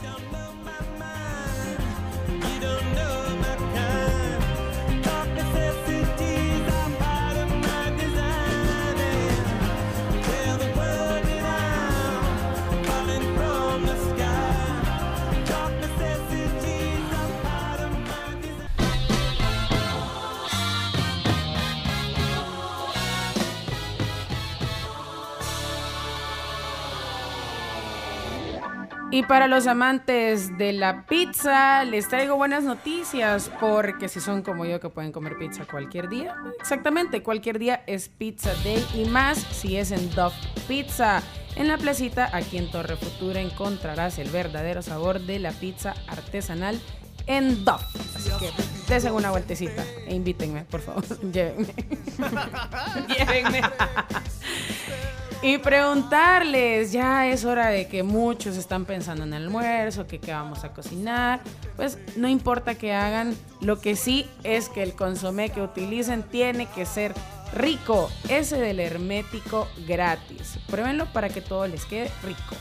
Y 29.11 29.23
para 29.23 29.49
los 29.49 29.67
amantes 29.67 30.59
de 30.59 30.75
la 30.75 31.07
pizza, 31.07 31.83
les 31.85 32.09
traigo 32.09 32.37
buenas 32.37 32.63
noticias 32.65 33.51
porque 33.59 34.07
si 34.09 34.21
son 34.21 34.43
como 34.43 34.67
yo 34.67 34.81
que 34.81 34.91
pueden 34.91 35.13
comer 35.13 35.39
pizza 35.39 35.65
cualquier 35.65 36.11
día, 36.11 36.37
exactamente, 36.61 37.23
cualquier 37.23 37.59
día 37.59 37.83
es 37.87 38.11
Pizza 38.11 38.53
Day 38.65 38.85
y 38.95 39.07
más 39.07 39.39
si 39.39 39.79
es 39.79 39.93
en 39.93 40.11
Duff 40.11 40.35
Pizza. 40.67 41.23
En 41.57 41.69
la 41.69 41.79
placita, 41.79 42.29
aquí 42.35 42.59
en 42.59 42.71
Torre 42.71 42.97
Futura, 42.97 43.41
encontrarás 43.41 44.19
el 44.19 44.29
verdadero 44.29 44.83
sabor 44.83 45.21
de 45.21 45.39
la 45.39 45.53
pizza 45.53 45.95
artesanal 46.07 46.79
en 47.27 47.65
Duff. 47.65 47.83
Así 48.15 48.31
que 48.39 48.51
desen 48.93 49.15
una 49.15 49.31
vueltecita 49.31 49.85
e 50.07 50.15
invítenme, 50.15 50.65
por 50.65 50.83
favor, 50.83 51.05
llévenme. 51.33 51.75
Llévenme. 53.09 53.63
Y 55.41 55.59
preguntarles, 55.59 56.91
ya 56.91 57.29
es 57.29 57.45
hora 57.45 57.69
de 57.69 57.87
que 57.87 58.03
muchos 58.03 58.57
están 58.57 58.85
pensando 58.85 59.23
en 59.23 59.33
el 59.33 59.45
almuerzo, 59.45 60.07
que 60.07 60.19
qué 60.19 60.33
vamos 60.33 60.65
a 60.65 60.73
cocinar. 60.73 61.41
Pues 61.77 61.97
no 62.17 62.29
importa 62.29 62.75
que 62.75 62.93
hagan, 62.93 63.37
lo 63.61 63.81
que 63.81 63.95
sí 63.95 64.29
es 64.43 64.69
que 64.69 64.83
el 64.83 64.95
consomé 64.95 65.51
que 65.51 65.63
utilicen 65.63 66.25
tiene 66.25 66.67
que 66.67 66.85
ser 66.85 67.15
rico, 67.55 68.11
ese 68.29 68.57
del 68.57 68.81
hermético 68.81 69.69
gratis. 69.87 70.59
Pruébenlo 70.69 71.07
para 71.13 71.29
que 71.29 71.41
todo 71.41 71.69
les 71.69 71.85
quede 71.85 72.11
rico. 72.25 72.57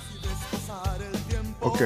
Ok. 1.61 1.81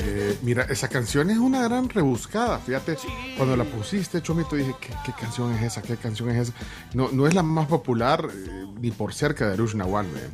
Eh, 0.00 0.38
mira, 0.42 0.62
esa 0.64 0.88
canción 0.88 1.28
es 1.30 1.38
una 1.38 1.62
gran 1.62 1.88
rebuscada. 1.88 2.58
Fíjate, 2.60 2.96
cuando 3.36 3.56
la 3.56 3.64
pusiste, 3.64 4.22
Chomito, 4.22 4.54
dije, 4.54 4.74
¿qué, 4.80 4.94
qué 5.04 5.12
canción 5.12 5.52
es 5.54 5.62
esa? 5.62 5.82
¿Qué 5.82 5.96
canción 5.96 6.30
es 6.30 6.48
esa? 6.48 6.58
No, 6.94 7.08
no 7.10 7.26
es 7.26 7.34
la 7.34 7.42
más 7.42 7.66
popular 7.66 8.28
eh, 8.32 8.66
ni 8.80 8.90
por 8.92 9.12
cerca 9.12 9.46
de 9.48 9.54
Arush 9.54 9.74
Nawal. 9.74 10.06
eh. 10.06 10.30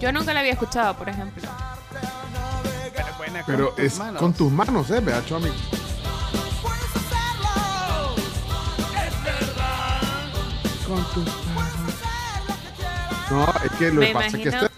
Yo 0.00 0.12
nunca 0.12 0.34
la 0.34 0.40
había 0.40 0.52
escuchado, 0.52 0.96
por 0.96 1.08
ejemplo. 1.08 1.48
Pero 3.46 3.74
es 3.78 3.98
con 4.18 4.34
tus 4.34 4.52
manos, 4.52 4.90
¿eh? 4.90 5.00
Vea, 5.00 5.24
Chomi. 5.24 5.48
Con 10.86 11.04
tus 11.14 11.24
manos. 11.54 11.94
No, 13.30 13.46
es 13.64 13.70
que 13.78 13.88
lo 13.92 14.00
me 14.00 14.06
que 14.08 14.12
pasa 14.12 14.26
es 14.26 14.32
que 14.34 14.48
este- 14.48 14.70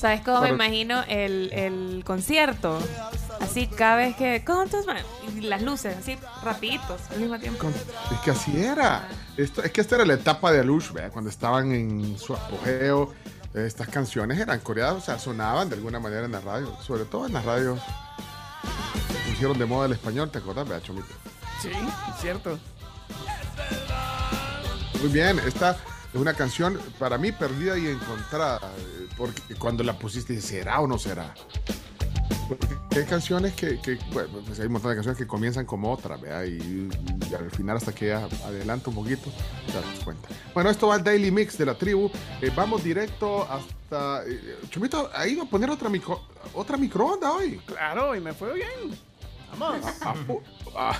¿sabes 0.00 0.22
cómo 0.22 0.40
Pero- 0.40 0.56
me 0.56 0.64
imagino 0.64 1.02
el, 1.08 1.50
el 1.52 2.02
concierto? 2.04 2.78
Así 3.40 3.66
cada 3.66 3.96
vez 3.96 4.16
que, 4.16 4.44
con 4.44 4.68
tus 4.68 4.86
manos, 4.86 5.04
y 5.34 5.40
las 5.42 5.62
luces, 5.62 5.96
así, 5.96 6.18
rapiditos, 6.44 7.00
al 7.10 7.20
mismo 7.20 7.38
tiempo. 7.38 7.68
Es 8.12 8.18
que 8.20 8.30
así 8.32 8.62
era. 8.62 9.08
Esto, 9.36 9.62
es 9.62 9.70
que 9.72 9.80
esta 9.80 9.96
era 9.96 10.04
la 10.04 10.14
etapa 10.14 10.52
de 10.52 10.60
Alush, 10.60 10.92
¿vea? 10.92 11.08
cuando 11.10 11.30
estaban 11.30 11.72
en 11.72 12.18
su 12.18 12.34
apogeo. 12.34 13.12
Estas 13.54 13.88
canciones 13.88 14.38
eran 14.38 14.60
coreanas, 14.60 14.96
o 14.96 15.00
sea, 15.00 15.18
sonaban 15.18 15.68
de 15.68 15.74
alguna 15.76 15.98
manera 15.98 16.24
en 16.24 16.32
la 16.32 16.40
radio, 16.40 16.76
sobre 16.82 17.04
todo 17.04 17.26
en 17.26 17.32
las 17.32 17.44
radios. 17.44 17.80
Pusieron 19.28 19.58
de 19.58 19.66
moda 19.66 19.86
el 19.86 19.92
español, 19.92 20.30
¿te 20.30 20.38
acordás, 20.38 20.68
vea, 20.68 20.80
Chomito? 20.80 21.08
Sí, 21.60 21.70
cierto. 22.20 22.58
Muy 25.00 25.10
bien, 25.10 25.38
esta 25.40 25.76
es 26.12 26.20
una 26.20 26.34
canción 26.34 26.78
para 26.98 27.18
mí 27.18 27.32
perdida 27.32 27.78
y 27.78 27.86
encontrada, 27.86 28.60
eh, 28.78 29.08
porque 29.16 29.54
cuando 29.56 29.84
la 29.84 29.98
pusiste, 29.98 30.40
¿será 30.40 30.80
o 30.80 30.86
no 30.86 30.98
será? 30.98 31.34
Porque 32.48 32.98
hay 32.98 33.04
canciones 33.04 33.54
que, 33.54 33.78
pues 34.12 34.58
hay 34.58 34.66
un 34.66 34.72
montón 34.72 34.90
de 34.90 34.96
canciones 34.96 35.16
que 35.16 35.26
comienzan 35.26 35.64
como 35.66 35.92
otra, 35.92 36.16
¿vea? 36.16 36.44
Y, 36.44 36.88
al 37.38 37.50
final 37.52 37.76
hasta 37.76 37.94
que 37.94 38.12
adelanta 38.12 38.90
un 38.90 38.96
poquito, 38.96 39.30
te 39.66 39.72
das 39.72 40.04
cuenta. 40.04 40.28
Bueno, 40.52 40.68
esto 40.68 40.88
va 40.88 40.96
al 40.96 41.04
Daily 41.04 41.30
Mix 41.30 41.56
de 41.56 41.66
la 41.66 41.76
tribu. 41.76 42.10
Eh, 42.40 42.50
vamos 42.54 42.82
directo 42.82 43.44
hasta... 43.48 44.24
eh, 44.26 44.58
Chumito, 44.68 45.08
ha 45.14 45.28
ido 45.28 45.44
a 45.44 45.46
poner 45.46 45.70
otra, 45.70 45.88
micro, 45.88 46.22
otra 46.54 46.76
microonda 46.76 47.30
hoy. 47.30 47.60
Claro, 47.66 48.16
y 48.16 48.20
me 48.20 48.32
fue 48.32 48.52
bien. 48.54 48.98
Vamos. 49.58 49.84
Ah, 50.02 50.14
ah, 50.76 50.98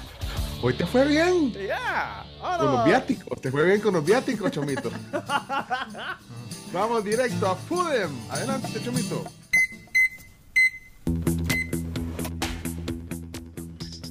Hoy 0.62 0.74
te 0.74 0.86
fue 0.86 1.06
bien. 1.06 1.52
Ya. 1.52 2.24
Con 2.58 2.66
los 2.66 2.84
viáticos. 2.84 3.40
Te 3.40 3.50
fue 3.50 3.64
bien 3.64 3.80
con 3.80 3.94
los 3.94 4.04
viáticos, 4.04 4.50
Chomito. 4.50 4.90
Vamos 6.72 7.04
directo 7.04 7.48
a 7.48 7.56
Fudem. 7.56 8.10
Adelante, 8.30 8.80
Chomito. 8.84 9.24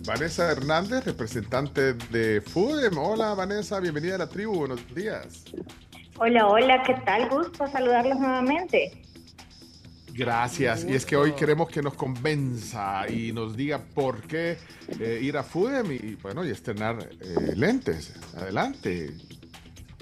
Vanessa 0.05 0.51
Hernández, 0.51 1.05
representante 1.05 1.93
de 1.93 2.41
Fudem. 2.41 2.97
Hola, 2.97 3.35
Vanessa. 3.35 3.79
Bienvenida 3.79 4.15
a 4.15 4.19
la 4.19 4.27
tribu. 4.27 4.55
Buenos 4.55 4.81
días. 4.95 5.45
Hola, 6.17 6.47
hola, 6.47 6.83
¿qué 6.83 6.95
tal? 7.05 7.29
Gusto 7.29 7.67
saludarlos 7.67 8.19
nuevamente. 8.19 9.08
Gracias. 10.19 10.85
Y 10.85 10.95
es 10.95 11.06
que 11.06 11.15
hoy 11.15 11.31
queremos 11.31 11.69
que 11.69 11.81
nos 11.81 11.93
convenza 11.93 13.09
y 13.09 13.31
nos 13.31 13.56
diga 13.56 13.80
por 13.95 14.22
qué 14.23 14.57
eh, 14.99 15.19
ir 15.22 15.38
a 15.38 15.43
Fudem 15.43 15.89
y, 15.93 16.15
bueno, 16.15 16.45
y 16.45 16.49
estrenar 16.49 16.98
eh, 17.22 17.56
lentes. 17.56 18.14
Adelante. 18.35 19.11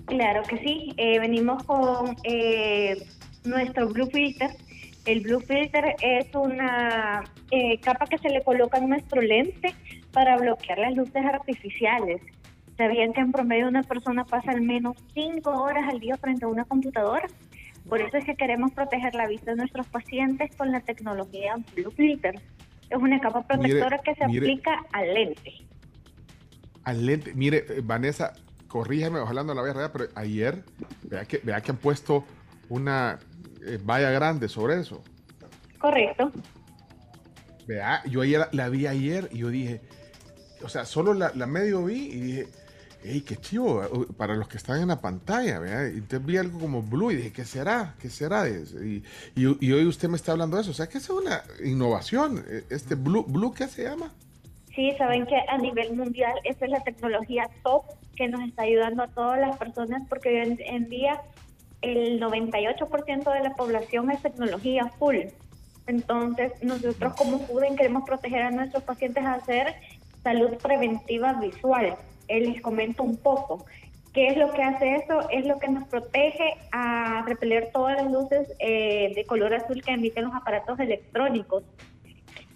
Claro 0.07 0.41
que 0.43 0.57
sí. 0.57 0.93
Eh, 0.97 1.19
venimos 1.19 1.63
con 1.65 2.15
eh, 2.23 2.97
nuestro 3.43 3.89
Blue 3.89 4.07
Filter. 4.07 4.49
El 5.05 5.21
Blue 5.21 5.39
Filter 5.39 5.95
es 6.01 6.33
una 6.33 7.23
eh, 7.51 7.79
capa 7.81 8.07
que 8.07 8.17
se 8.17 8.29
le 8.29 8.41
coloca 8.43 8.79
en 8.79 8.89
nuestro 8.89 9.21
lente 9.21 9.75
para 10.13 10.35
bloquear 10.37 10.79
las 10.79 10.95
luces 10.95 11.23
artificiales. 11.25 12.21
¿Sabían 12.75 13.13
que 13.13 13.21
en 13.21 13.31
promedio 13.31 13.67
una 13.67 13.83
persona 13.83 14.25
pasa 14.25 14.51
al 14.51 14.61
menos 14.61 14.97
5 15.13 15.49
horas 15.51 15.83
al 15.89 15.99
día 15.99 16.17
frente 16.17 16.45
a 16.45 16.47
una 16.47 16.65
computadora? 16.65 17.27
Por 17.87 18.01
eso 18.01 18.17
es 18.17 18.25
que 18.25 18.35
queremos 18.35 18.71
proteger 18.71 19.15
la 19.15 19.27
vista 19.27 19.51
de 19.51 19.57
nuestros 19.57 19.87
pacientes 19.87 20.55
con 20.55 20.71
la 20.71 20.81
tecnología 20.81 21.55
Blue 21.75 21.91
Filter. 21.91 22.35
Es 22.89 22.97
una 22.97 23.19
capa 23.19 23.45
protectora 23.45 23.99
que 23.99 24.15
se 24.15 24.27
mire. 24.27 24.39
aplica 24.39 24.85
al 24.93 25.13
lente. 25.13 25.53
Al 26.83 27.05
lente. 27.05 27.33
Mire, 27.33 27.65
eh, 27.69 27.81
Vanessa, 27.83 28.33
corrígeme, 28.67 29.19
ojalá 29.19 29.43
no 29.43 29.53
la 29.53 29.61
vaya 29.61 29.71
a 29.71 29.75
rayar, 29.75 29.91
pero 29.91 30.05
ayer, 30.15 30.63
vea 31.03 31.25
que, 31.25 31.39
vea 31.39 31.61
que 31.61 31.71
han 31.71 31.77
puesto 31.77 32.25
una 32.69 33.19
eh, 33.65 33.79
valla 33.83 34.11
grande 34.11 34.47
sobre 34.49 34.79
eso. 34.79 35.01
Correcto. 35.79 36.31
Vea, 37.67 38.03
yo 38.05 38.21
ayer 38.21 38.39
la, 38.39 38.49
la 38.51 38.69
vi 38.69 38.87
ayer 38.87 39.29
y 39.31 39.39
yo 39.39 39.49
dije, 39.49 39.81
o 40.63 40.69
sea, 40.69 40.85
solo 40.85 41.13
la, 41.13 41.31
la 41.35 41.47
medio 41.47 41.83
vi 41.83 42.07
y 42.07 42.19
dije, 42.19 42.47
hey, 43.07 43.21
qué 43.21 43.35
chivo, 43.37 43.81
para 44.17 44.35
los 44.35 44.47
que 44.47 44.57
están 44.57 44.81
en 44.81 44.89
la 44.89 44.99
pantalla, 45.01 45.59
vea. 45.59 45.87
Y 45.87 46.01
vi 46.19 46.37
algo 46.37 46.59
como 46.59 46.81
blue 46.81 47.11
y 47.11 47.15
dije, 47.17 47.31
¿qué 47.31 47.45
será? 47.45 47.95
¿Qué 47.99 48.09
será? 48.09 48.47
Y, 48.49 49.03
y- 49.35 49.57
y 49.65 49.71
hoy 49.71 49.85
usted 49.85 50.09
me 50.09 50.17
está 50.17 50.33
hablando 50.33 50.57
de 50.57 50.61
eso, 50.63 50.71
o 50.71 50.73
sea, 50.73 50.87
que 50.87 50.97
es 50.97 51.09
una 51.09 51.41
innovación. 51.63 52.43
eh, 52.47 52.63
Este 52.69 52.95
blue, 52.95 53.23
blue 53.27 53.53
¿qué 53.53 53.67
se 53.67 53.83
llama? 53.83 54.11
Sí, 54.75 54.93
saben 54.97 55.25
que 55.25 55.35
a 55.49 55.57
nivel 55.57 55.95
mundial 55.95 56.33
esa 56.43 56.65
es 56.65 56.71
la 56.71 56.81
tecnología 56.83 57.49
top 57.63 57.83
que 58.15 58.27
nos 58.27 58.41
está 58.47 58.63
ayudando 58.63 59.03
a 59.03 59.07
todas 59.07 59.39
las 59.39 59.57
personas 59.57 60.03
porque 60.07 60.29
hoy 60.29 60.35
en, 60.37 60.57
en 60.61 60.89
día 60.89 61.21
el 61.81 62.19
98% 62.19 63.33
de 63.33 63.39
la 63.43 63.55
población 63.55 64.11
es 64.11 64.21
tecnología 64.21 64.87
full. 64.99 65.17
Entonces, 65.87 66.51
nosotros 66.61 67.13
como 67.15 67.39
FUDEN 67.39 67.75
queremos 67.75 68.03
proteger 68.05 68.41
a 68.43 68.51
nuestros 68.51 68.83
pacientes 68.83 69.23
a 69.23 69.35
hacer 69.35 69.73
salud 70.23 70.57
preventiva 70.61 71.33
visual. 71.33 71.95
Eh, 72.27 72.41
les 72.41 72.61
comento 72.61 73.03
un 73.03 73.17
poco. 73.17 73.65
¿Qué 74.13 74.27
es 74.27 74.37
lo 74.37 74.51
que 74.51 74.63
hace 74.63 74.95
eso? 74.95 75.29
Es 75.29 75.45
lo 75.45 75.59
que 75.59 75.67
nos 75.67 75.87
protege 75.87 76.55
a 76.71 77.23
repeler 77.27 77.69
todas 77.71 78.01
las 78.01 78.11
luces 78.11 78.51
eh, 78.59 79.11
de 79.15 79.25
color 79.25 79.53
azul 79.53 79.81
que 79.83 79.91
emiten 79.91 80.25
los 80.25 80.33
aparatos 80.33 80.79
electrónicos. 80.79 81.63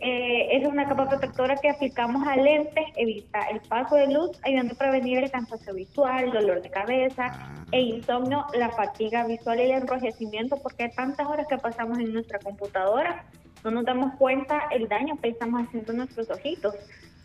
Eh, 0.04 0.58
es 0.58 0.68
una 0.68 0.88
capa 0.88 1.08
protectora 1.08 1.56
que 1.58 1.70
aplicamos 1.70 2.28
a 2.28 2.36
lentes, 2.36 2.86
evita 2.96 3.42
el 3.52 3.62
paso 3.62 3.96
de 3.96 4.12
luz, 4.12 4.32
ayudando 4.42 4.74
a 4.74 4.78
prevenir 4.78 5.20
el 5.20 5.30
cansancio 5.30 5.76
visual, 5.76 6.32
dolor 6.32 6.64
de 6.64 6.72
cabeza 6.72 7.32
e 7.72 7.82
insomnio, 7.82 8.48
la 8.56 8.72
fatiga 8.72 9.28
visual 9.28 9.60
y 9.60 9.64
el 9.66 9.72
enrojecimiento, 9.72 10.58
porque 10.58 10.86
hay 10.86 10.92
tantas 10.92 11.28
horas 11.28 11.46
que 11.48 11.58
pasamos 11.58 12.00
en 12.00 12.12
nuestra 12.14 12.40
computadora, 12.40 13.26
no 13.64 13.70
nos 13.70 13.86
damos 13.86 14.16
cuenta 14.16 14.64
el 14.72 14.88
daño 14.88 15.20
que 15.22 15.30
estamos 15.30 15.68
haciendo 15.68 15.94
nuestros 15.94 16.32
ojitos. 16.32 16.74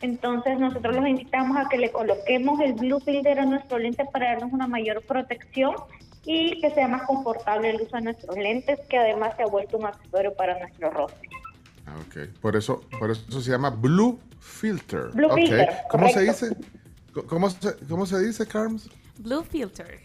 Entonces 0.01 0.59
nosotros 0.59 0.95
los 0.95 1.07
invitamos 1.07 1.57
a 1.57 1.69
que 1.69 1.79
le 1.79 1.91
coloquemos 1.91 2.61
el 2.61 2.75
Blue 2.75 3.01
Filter 3.01 3.41
a 3.41 3.47
nuestro 3.47 3.79
lente 3.79 4.05
para 4.13 4.33
darnos 4.33 4.53
una 4.53 4.67
mayor 4.67 5.03
protección 5.03 5.75
y 6.25 6.61
que 6.61 6.71
sea 6.71 6.89
más 6.89 7.03
confortable 7.03 7.71
el 7.71 7.81
uso 7.81 7.97
de 7.97 8.03
nuestros 8.03 8.37
lentes, 8.37 8.79
que 8.89 8.99
además 8.99 9.35
se 9.37 9.45
ha 9.45 9.47
vuelto 9.47 9.79
un 9.79 9.87
accesorio 9.87 10.35
para 10.35 10.59
nuestro 10.59 10.91
rostro. 10.91 11.31
Ah, 11.87 11.95
ok. 12.07 12.29
Por 12.41 12.57
eso, 12.57 12.83
por 12.99 13.11
eso 13.11 13.41
se 13.41 13.51
llama 13.51 13.71
Blue 13.71 14.19
Filter. 14.41 15.11
Blue. 15.15 15.31
Filter, 15.35 15.69
¿Cómo 15.89 16.09
se 16.09 16.21
dice? 16.23 16.57
¿Cómo 17.29 17.49
se, 17.49 17.77
cómo 17.89 18.07
se 18.07 18.19
dice, 18.21 18.47
Carms? 18.47 18.91
Blue 19.19 19.43
Filter. 19.43 20.01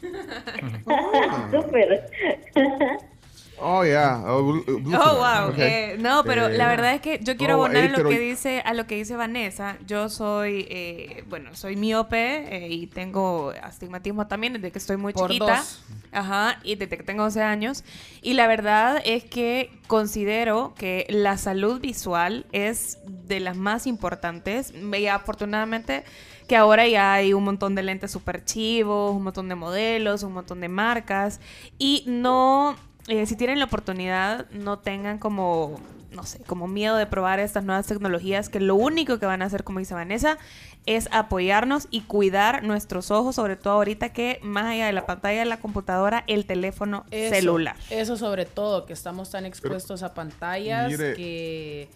Súper. 1.50 2.10
Oh, 3.60 3.84
yeah. 3.84 4.22
Oh, 4.26 4.42
Blue, 4.42 4.80
Blue 4.80 4.96
Oh, 4.96 5.16
wow. 5.16 5.52
Eh, 5.56 5.96
no, 5.98 6.22
pero 6.24 6.46
Eh, 6.46 6.56
la 6.56 6.68
verdad 6.68 6.94
es 6.94 7.00
que 7.00 7.18
yo 7.22 7.36
quiero 7.36 7.58
oh, 7.58 7.64
abonar 7.64 7.84
a 7.84 7.98
lo 7.98 8.08
que 8.08 8.18
dice 8.18 8.62
a 8.64 8.74
lo 8.74 8.86
que 8.86 8.96
dice 8.96 9.16
Vanessa. 9.16 9.76
Yo 9.86 10.08
soy, 10.08 10.66
eh, 10.70 11.24
bueno, 11.28 11.54
soy 11.54 11.76
miope 11.76 12.56
eh, 12.56 12.68
y 12.68 12.86
tengo 12.86 13.52
astigmatismo 13.62 14.26
también 14.26 14.52
desde 14.54 14.70
que 14.70 14.78
estoy 14.78 14.96
muy 14.96 15.12
Por 15.12 15.30
chiquita. 15.30 15.58
dos. 15.58 15.82
Ajá, 16.12 16.58
y 16.62 16.76
desde 16.76 16.96
que 16.96 17.02
tengo 17.02 17.24
12 17.24 17.42
años. 17.42 17.84
Y 18.22 18.34
la 18.34 18.46
verdad 18.46 19.02
es 19.04 19.24
que 19.24 19.70
considero 19.86 20.74
que 20.76 21.06
la 21.08 21.36
salud 21.36 21.80
visual 21.80 22.46
es 22.52 22.98
de 23.06 23.40
las 23.40 23.56
más 23.56 23.86
importantes. 23.86 24.72
Y 24.74 25.06
afortunadamente 25.06 26.04
que 26.48 26.56
ahora 26.56 26.88
ya 26.88 27.12
hay 27.12 27.34
un 27.34 27.44
montón 27.44 27.74
de 27.74 27.82
lentes 27.82 28.10
super 28.10 28.42
chivos, 28.42 29.14
un 29.14 29.22
montón 29.22 29.48
de 29.50 29.54
modelos, 29.54 30.22
un 30.22 30.32
montón 30.32 30.60
de 30.60 30.68
marcas. 30.68 31.40
Y 31.78 32.04
no, 32.06 32.76
eh, 33.08 33.26
si 33.26 33.36
tienen 33.36 33.58
la 33.58 33.64
oportunidad, 33.64 34.48
no 34.50 34.78
tengan 34.78 35.18
como, 35.18 35.80
no 36.12 36.22
sé, 36.24 36.40
como 36.44 36.68
miedo 36.68 36.96
de 36.96 37.06
probar 37.06 37.40
estas 37.40 37.64
nuevas 37.64 37.86
tecnologías 37.86 38.48
que 38.48 38.60
lo 38.60 38.74
único 38.76 39.18
que 39.18 39.26
van 39.26 39.42
a 39.42 39.46
hacer, 39.46 39.64
como 39.64 39.78
dice 39.80 39.94
Vanessa, 39.94 40.38
es 40.86 41.08
apoyarnos 41.10 41.88
y 41.90 42.02
cuidar 42.02 42.62
nuestros 42.62 43.10
ojos, 43.10 43.34
sobre 43.34 43.56
todo 43.56 43.74
ahorita 43.74 44.10
que 44.12 44.38
más 44.42 44.66
allá 44.66 44.86
de 44.86 44.92
la 44.92 45.04
pantalla 45.04 45.40
de 45.40 45.44
la 45.46 45.58
computadora, 45.58 46.24
el 46.26 46.46
teléfono 46.46 47.04
Eso, 47.10 47.34
celular. 47.34 47.76
Eso 47.90 48.16
sobre 48.16 48.46
todo, 48.46 48.86
que 48.86 48.92
estamos 48.92 49.30
tan 49.30 49.44
expuestos 49.44 50.02
a 50.02 50.14
pantallas 50.14 50.90
mire- 50.90 51.14
que... 51.14 51.90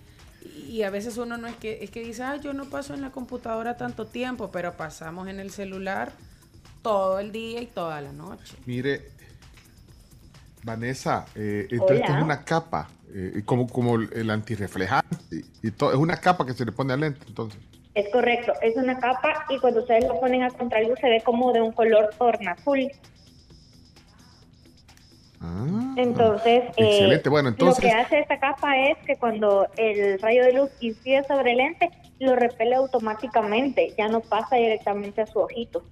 Y 0.68 0.82
a 0.82 0.90
veces 0.90 1.18
uno 1.18 1.36
no 1.36 1.46
es 1.46 1.54
que, 1.56 1.84
es 1.84 1.90
que 1.90 2.02
dice, 2.02 2.24
ah, 2.24 2.36
yo 2.36 2.52
no 2.52 2.64
paso 2.64 2.94
en 2.94 3.00
la 3.00 3.10
computadora 3.10 3.76
tanto 3.76 4.06
tiempo, 4.06 4.50
pero 4.50 4.76
pasamos 4.76 5.28
en 5.28 5.38
el 5.38 5.52
celular 5.52 6.12
todo 6.82 7.20
el 7.20 7.30
día 7.30 7.60
y 7.60 7.66
toda 7.66 8.00
la 8.00 8.12
noche. 8.12 8.56
Mire, 8.66 9.08
Vanessa, 10.64 11.26
eh, 11.34 11.66
entonces 11.70 12.00
esto 12.00 12.12
es 12.16 12.22
una 12.22 12.44
capa, 12.44 12.88
eh, 13.14 13.42
como, 13.44 13.66
como 13.66 13.96
el- 13.96 14.30
antirreflejante 14.30 15.44
y 15.62 15.70
todo. 15.72 15.90
Es 15.92 15.96
una 15.98 16.16
capa 16.18 16.46
que 16.46 16.52
se 16.54 16.64
le 16.64 16.72
pone 16.72 16.92
al 16.92 17.00
lente, 17.00 17.24
entonces. 17.26 17.60
Es 17.94 18.08
correcto, 18.10 18.52
es 18.62 18.76
una 18.76 18.98
capa 18.98 19.44
y 19.50 19.58
cuando 19.58 19.80
ustedes 19.80 20.04
lo 20.06 20.18
ponen 20.20 20.42
a 20.44 20.50
contraluz 20.50 20.98
se 21.00 21.08
ve 21.08 21.20
como 21.22 21.52
de 21.52 21.60
un 21.60 21.72
color 21.72 22.08
tornazul. 22.18 22.90
Entonces, 25.96 26.62
eh, 26.64 26.72
Ah, 26.78 26.82
Excelente, 26.84 27.28
bueno, 27.28 27.50
lo 27.50 27.56
que 27.56 27.64
entonces- 27.64 27.94
hace 27.94 28.20
esta 28.20 28.38
capa 28.38 28.78
es 28.78 28.96
que 29.04 29.16
cuando 29.16 29.66
el 29.76 30.18
rayo 30.20 30.44
de 30.44 30.52
luz 30.52 30.70
incide 30.80 31.24
sobre 31.24 31.50
el 31.52 31.58
lente, 31.58 31.90
lo 32.20 32.36
repele 32.36 32.76
automáticamente, 32.76 33.92
ya 33.98 34.06
no 34.08 34.20
pasa 34.20 34.56
directamente 34.56 35.20
a 35.22 35.26
su 35.26 35.40
ojito. 35.40 35.84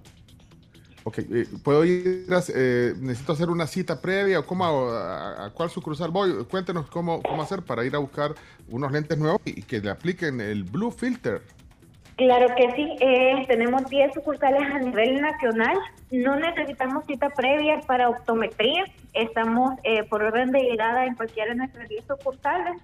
Ok, 1.03 1.17
eh, 1.19 1.47
¿puedo 1.63 1.83
ir? 1.83 2.27
eh, 2.53 2.93
¿Necesito 2.99 3.33
hacer 3.33 3.49
una 3.49 3.65
cita 3.65 4.01
previa 4.01 4.39
o 4.39 4.45
cómo, 4.45 4.65
a 4.65 5.51
cuál 5.53 5.69
sucursal 5.69 6.11
voy? 6.11 6.45
Cuéntenos 6.45 6.87
cómo, 6.89 7.21
cómo 7.21 7.41
hacer 7.41 7.63
para 7.63 7.83
ir 7.83 7.95
a 7.95 7.99
buscar 7.99 8.35
unos 8.69 8.91
lentes 8.91 9.17
nuevos 9.17 9.41
y 9.45 9.63
que 9.63 9.79
le 9.79 9.89
apliquen 9.89 10.39
el 10.39 10.63
Blue 10.63 10.91
Filter. 10.91 11.41
Claro 12.17 12.53
que 12.55 12.71
sí, 12.75 12.95
eh, 12.99 13.45
tenemos 13.47 13.89
10 13.89 14.13
sucursales 14.13 14.61
a 14.71 14.77
nivel 14.77 15.21
nacional. 15.21 15.75
No 16.11 16.35
necesitamos 16.35 17.05
cita 17.07 17.29
previa 17.31 17.79
para 17.87 18.09
optometría. 18.09 18.85
Estamos 19.13 19.73
eh, 19.83 20.03
por 20.03 20.21
orden 20.21 20.51
de 20.51 20.61
llegada 20.61 21.05
en 21.05 21.15
cualquiera 21.15 21.49
de 21.49 21.55
nuestras 21.55 21.89
10 21.89 22.05
sucursales. 22.05 22.79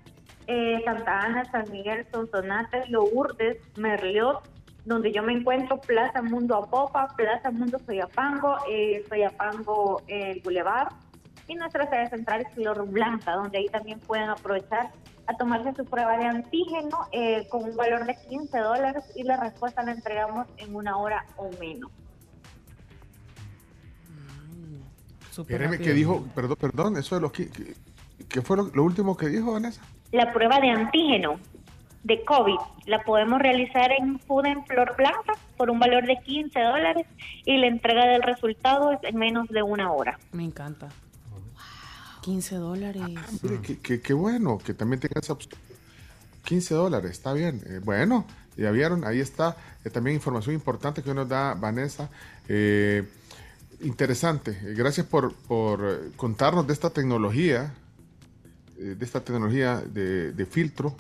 Eh, 0.48 0.82
Santa 0.86 1.20
Ana, 1.20 1.46
San 1.52 1.70
Miguel, 1.72 2.08
Sonsonate, 2.12 2.88
Lourdes, 2.88 3.58
Merliot, 3.78 4.42
donde 4.88 5.12
yo 5.12 5.22
me 5.22 5.34
encuentro, 5.34 5.80
Plaza 5.82 6.22
Mundo 6.22 6.56
Apopa, 6.56 7.14
Plaza 7.18 7.52
Mundo 7.52 7.78
Soyapango, 7.86 8.56
eh, 8.70 9.04
Soyapango 9.10 10.02
eh, 10.08 10.40
Boulevard 10.46 10.94
y 11.48 11.56
nuestra 11.56 11.90
sede 11.90 12.10
central 12.10 12.42
es 12.42 12.54
Flor 12.54 12.88
Blanca, 12.88 13.34
donde 13.34 13.58
ahí 13.58 13.68
también 13.68 14.00
pueden 14.00 14.30
aprovechar 14.30 14.92
a 15.28 15.34
tomarse 15.36 15.74
su 15.76 15.84
prueba 15.84 16.18
de 16.18 16.26
antígeno 16.26 17.00
eh, 17.12 17.46
con 17.50 17.66
un 17.66 17.76
valor 17.76 18.06
de 18.06 18.16
15 18.30 18.58
dólares 18.60 19.04
y 19.16 19.24
la 19.24 19.36
respuesta 19.36 19.84
la 19.84 19.92
entregamos 19.92 20.48
en 20.58 20.74
una 20.74 20.96
hora 20.98 21.26
o 21.36 21.50
menos. 21.60 21.92
Espéreme, 25.38 25.78
que 25.78 25.94
dijo, 25.94 26.26
perdón, 26.34 26.58
perdón, 26.60 26.98
eso 26.98 27.16
de 27.16 27.22
los 27.22 27.32
que, 27.34 27.50
que- 27.50 27.76
¿qué 28.30 28.42
fue 28.42 28.58
lo, 28.58 28.64
lo 28.74 28.84
último 28.84 29.16
que 29.18 29.28
dijo 29.28 29.52
Vanessa? 29.54 29.82
La 30.14 30.32
prueba 30.34 30.60
de 30.60 30.70
antígeno. 30.70 31.40
De 32.04 32.24
COVID. 32.24 32.58
La 32.86 33.04
podemos 33.04 33.40
realizar 33.40 33.92
en 33.92 34.20
Food 34.20 34.46
en 34.46 34.66
Flor 34.66 34.96
Blanca 34.98 35.34
por 35.58 35.70
un 35.70 35.80
valor 35.80 36.06
de 36.06 36.18
15 36.26 36.60
dólares 36.60 37.06
y 37.46 37.58
la 37.58 37.68
entrega 37.68 38.06
del 38.08 38.24
resultado 38.24 38.94
es 38.94 39.00
en 39.04 39.18
menos 39.18 39.48
de 39.50 39.62
una 39.64 39.92
hora. 39.92 40.18
Me 40.32 40.44
encanta. 40.44 40.88
15 42.22 42.56
dólares. 42.56 43.02
Mire, 43.42 43.62
qué, 43.62 43.80
qué- 43.80 44.02
qué 44.02 44.14
bueno 44.14 44.58
que 44.58 44.74
también 44.74 45.00
tenga 45.00 45.20
esa 45.22 45.34
opción. 45.34 45.60
15 46.44 46.74
dólares, 46.76 47.12
está 47.12 47.34
bien. 47.34 47.62
Eh, 47.66 47.80
bueno, 47.84 48.26
ya 48.56 48.72
vieron, 48.72 49.06
ahí 49.06 49.20
está. 49.20 49.56
Eh, 49.84 49.90
también 49.90 50.16
información 50.16 50.56
importante 50.56 51.04
que 51.04 51.14
nos 51.14 51.28
da 51.28 51.54
Vanessa. 51.54 52.10
Eh, 52.48 53.08
interesante. 53.82 54.58
Gracias 54.76 55.06
por, 55.06 55.34
por 55.36 56.12
contarnos 56.16 56.66
de 56.68 56.74
esta 56.74 56.90
tecnología, 56.90 57.74
de 58.78 59.06
esta 59.06 59.22
tecnología 59.22 59.78
de, 59.82 60.32
de 60.34 60.46
filtro, 60.46 60.96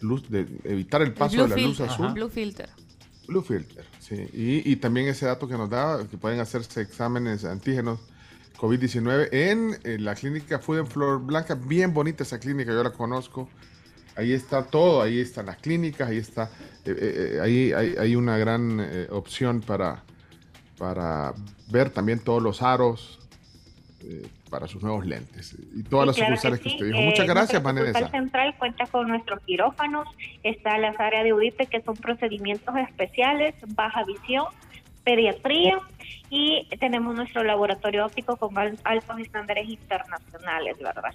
luz, 0.00 0.28
de 0.30 0.46
evitar 0.64 1.02
el 1.02 1.12
paso 1.12 1.42
de 1.42 1.48
la 1.48 1.56
luz 1.56 1.80
azul. 1.80 2.12
Blue 2.12 2.28
filter. 2.28 2.68
Blue 3.26 3.42
Filter, 3.42 3.84
sí. 4.00 4.16
Y, 4.32 4.72
y 4.72 4.76
también 4.76 5.06
ese 5.06 5.24
dato 5.24 5.46
que 5.46 5.56
nos 5.56 5.70
da, 5.70 6.04
que 6.10 6.18
pueden 6.18 6.40
hacerse 6.40 6.80
exámenes 6.80 7.44
antígenos 7.44 8.00
COVID-19 8.58 9.28
en, 9.30 9.78
eh, 9.84 9.98
la 9.98 10.16
clínica 10.16 10.58
Food 10.58 10.80
en 10.80 10.86
Flor 10.88 11.20
Blanca. 11.20 11.54
Bien 11.54 11.94
bonita 11.94 12.24
esa 12.24 12.40
clínica, 12.40 12.72
yo 12.72 12.82
la 12.82 12.90
conozco. 12.90 13.48
Ahí 14.16 14.32
está 14.32 14.64
todo, 14.64 15.00
ahí 15.00 15.20
están 15.20 15.46
las 15.46 15.58
clínicas, 15.58 16.08
ahí 16.08 16.18
está, 16.18 16.50
eh, 16.84 16.90
eh, 16.90 16.94
eh, 17.36 17.40
ahí 17.40 17.72
hay, 17.72 17.94
hay 17.96 18.16
una 18.16 18.36
gran 18.36 18.80
eh, 18.80 19.06
opción 19.10 19.60
para, 19.60 20.02
para 20.76 21.32
ver 21.70 21.90
también 21.90 22.18
todos 22.18 22.42
los 22.42 22.60
aros 22.62 23.19
eh, 24.04 24.26
para 24.50 24.66
sus 24.66 24.82
nuevos 24.82 25.04
lentes 25.06 25.56
y 25.74 25.82
todas 25.84 26.04
Sí, 26.04 26.06
las 26.06 26.16
claro 26.16 26.36
sucursales 26.36 26.60
que, 26.60 26.68
sí. 26.70 26.74
usted 26.76 26.86
dijo. 26.86 26.98
Eh, 26.98 27.06
Muchas 27.06 27.26
gracias, 27.26 27.62
Vanessa. 27.62 28.08
central 28.10 28.54
cuenta 28.58 28.86
con 28.86 29.08
nuestros 29.08 29.40
quirófanos, 29.40 30.08
está 30.42 30.78
las 30.78 30.98
áreas 30.98 31.24
de 31.24 31.32
UDIPE 31.32 31.66
que 31.66 31.80
son 31.82 31.96
procedimientos 31.96 32.74
especiales, 32.76 33.54
baja 33.74 34.04
visión, 34.04 34.44
pediatría 35.04 35.78
y 36.30 36.66
tenemos 36.78 37.14
nuestro 37.14 37.42
laboratorio 37.42 38.06
óptico 38.06 38.36
con 38.36 38.56
al- 38.58 38.78
altos 38.84 39.18
estándares 39.18 39.68
internacionales, 39.68 40.76
¿verdad? 40.78 41.12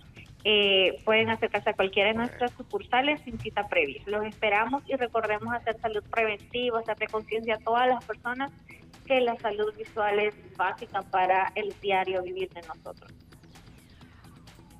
Eh, 0.48 1.02
pueden 1.04 1.32
acercarse 1.32 1.72
a 1.72 1.74
cualquiera 1.74 2.10
de 2.10 2.18
nuestras 2.20 2.52
sucursales 2.52 3.20
sin 3.22 3.40
cita 3.40 3.68
previa. 3.68 4.00
Los 4.06 4.24
esperamos 4.28 4.84
y 4.86 4.96
recordemos 4.96 5.52
hacer 5.52 5.76
salud 5.80 6.04
preventiva, 6.12 6.80
hacer 6.80 6.98
de 6.98 7.08
conciencia 7.08 7.56
a 7.56 7.58
todas 7.58 7.88
las 7.88 8.06
personas 8.06 8.52
que 9.08 9.22
la 9.22 9.36
salud 9.38 9.74
visual 9.76 10.20
es 10.20 10.36
básica 10.56 11.02
para 11.02 11.52
el 11.56 11.74
diario 11.82 12.22
vivir 12.22 12.50
de 12.50 12.62
nosotros. 12.62 13.12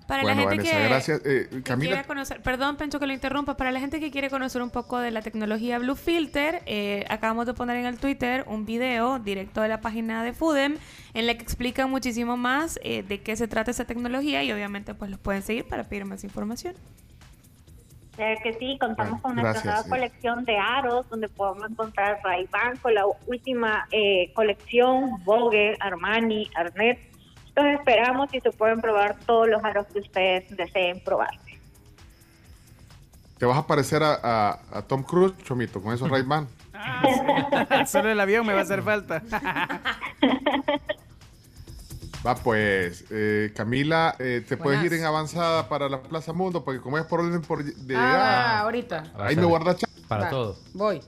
Para 0.08 0.22
Bueno, 0.22 0.44
la 0.44 0.52
gente 0.52 0.58
Vanessa, 0.58 0.78
que, 0.78 0.88
gracias. 0.88 1.22
Eh, 1.26 1.62
que 1.64 1.76
quiera 1.78 2.04
conocer, 2.04 2.42
perdón, 2.42 2.76
Pencho 2.78 3.00
que 3.00 3.08
lo 3.08 3.14
interrumpa, 3.14 3.58
para 3.58 3.72
la 3.72 3.80
gente 3.80 4.00
que 4.00 4.12
quiere 4.12 4.30
conocer 4.30 4.62
un 4.62 4.70
poco 4.70 5.00
de 5.00 5.10
la 5.10 5.22
tecnología 5.22 5.80
Blue 5.80 5.96
Filter, 5.96 6.62
eh, 6.68 7.06
acabamos 7.10 7.48
de 7.48 7.56
poner 7.56 7.78
en 7.78 7.86
el 7.86 7.98
Twitter 7.98 8.44
un 8.48 8.66
video 8.66 9.18
directo 9.18 9.62
de 9.62 9.68
la 9.70 9.82
página 9.82 10.24
de 10.24 10.34
Fudem 10.34 10.78
en 11.16 11.26
la 11.26 11.34
que 11.34 11.42
explica 11.42 11.88
muchísimo 11.88 12.38
más 12.38 12.80
eh, 12.84 13.02
de 13.02 13.22
qué 13.22 13.36
se 13.36 13.48
trata 13.48 13.72
esa 13.72 13.86
tecnología 13.86 14.44
y 14.44 14.52
obviamente 14.52 14.94
pues 14.94 15.10
los 15.10 15.20
pueden 15.20 15.42
seguir 15.42 15.66
para 15.68 15.84
pedir 15.86 16.06
más 16.06 16.24
información. 16.24 16.76
Claro 18.16 18.40
que 18.44 18.54
sí, 18.54 18.78
contamos 18.80 19.22
Bueno, 19.22 19.22
con 19.22 19.36
nuestra 19.36 19.52
gracias, 19.52 19.66
nueva 19.66 19.84
sí. 19.84 19.90
colección 19.90 20.46
de 20.46 20.58
aros, 20.58 21.10
donde 21.10 21.28
podemos 21.28 21.70
encontrar 21.70 22.20
Ray-Ban 22.24 22.78
con 22.78 22.94
la 22.94 23.06
última 23.28 23.88
eh, 23.92 24.32
colección, 24.34 25.22
Vogue, 25.26 25.76
Armani, 25.80 26.50
Arnett. 26.56 27.15
Los 27.56 27.66
esperamos 27.66 28.34
y 28.34 28.42
se 28.42 28.52
pueden 28.52 28.82
probar 28.82 29.16
todos 29.26 29.48
los 29.48 29.64
aros 29.64 29.86
que 29.94 30.00
ustedes 30.00 30.44
deseen 30.58 31.00
probar. 31.04 31.30
Te 33.38 33.46
vas 33.46 33.58
a 33.58 33.68
parecer 33.68 34.02
a, 34.04 34.20
a- 34.22 34.60
a 34.74 34.82
Tom 34.82 35.04
Cruise, 35.04 35.34
Chomito, 35.44 35.82
con 35.82 35.94
esos 35.94 36.10
Ray-Ban. 36.10 36.48
Solo 37.88 38.10
el 38.10 38.20
avión 38.20 38.46
me 38.46 38.54
va 38.54 38.60
a 38.60 38.64
hacer 38.64 38.82
falta. 38.82 39.22
Va 42.26 42.36
pues, 42.36 43.06
eh, 43.12 43.54
Camila, 43.56 44.16
eh, 44.20 44.44
te 44.48 44.58
puedes 44.58 44.84
ir 44.84 44.94
en 44.94 45.06
avanzada 45.06 45.70
para 45.70 45.88
la 45.90 46.02
Plaza 46.02 46.34
Mundo, 46.34 46.64
porque 46.66 46.82
como 46.82 46.98
es 46.98 47.06
por 47.06 47.20
orden 47.20 47.42
por 47.42 47.64
de 47.64 47.96
Ah, 47.96 48.00
llegada, 48.02 48.60
ahorita. 48.62 49.04
ahí 49.20 49.36
me 49.36 49.46
guarda 49.46 49.76
chat. 49.76 49.90
Para 50.08 50.24
Va, 50.26 50.30
todo. 50.30 50.58
Voy. 50.74 51.02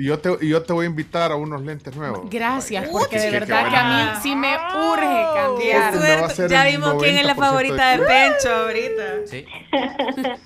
Y 0.00 0.04
yo, 0.04 0.18
te, 0.20 0.30
y 0.40 0.48
yo 0.50 0.62
te 0.62 0.72
voy 0.72 0.86
a 0.86 0.88
invitar 0.88 1.32
a 1.32 1.34
unos 1.36 1.60
lentes 1.60 1.94
nuevos. 1.96 2.30
Gracias, 2.30 2.88
porque 2.88 3.18
de 3.18 3.30
verdad 3.32 3.68
que 3.68 3.76
a 3.76 3.84
mí 4.14 4.20
sí 4.22 4.36
me 4.36 4.54
urge 4.92 5.26
cambiar. 5.34 5.94
Este 6.30 6.34
ser 6.36 6.50
Ya 6.50 6.64
vimos 6.66 7.02
quién 7.02 7.16
es 7.16 7.26
la 7.26 7.34
90% 7.34 7.38
favorita 7.40 7.90
de 7.90 7.98
de- 7.98 8.06
Pencho 8.06 8.54
ahorita. 8.54 9.02
Sí. 9.26 9.44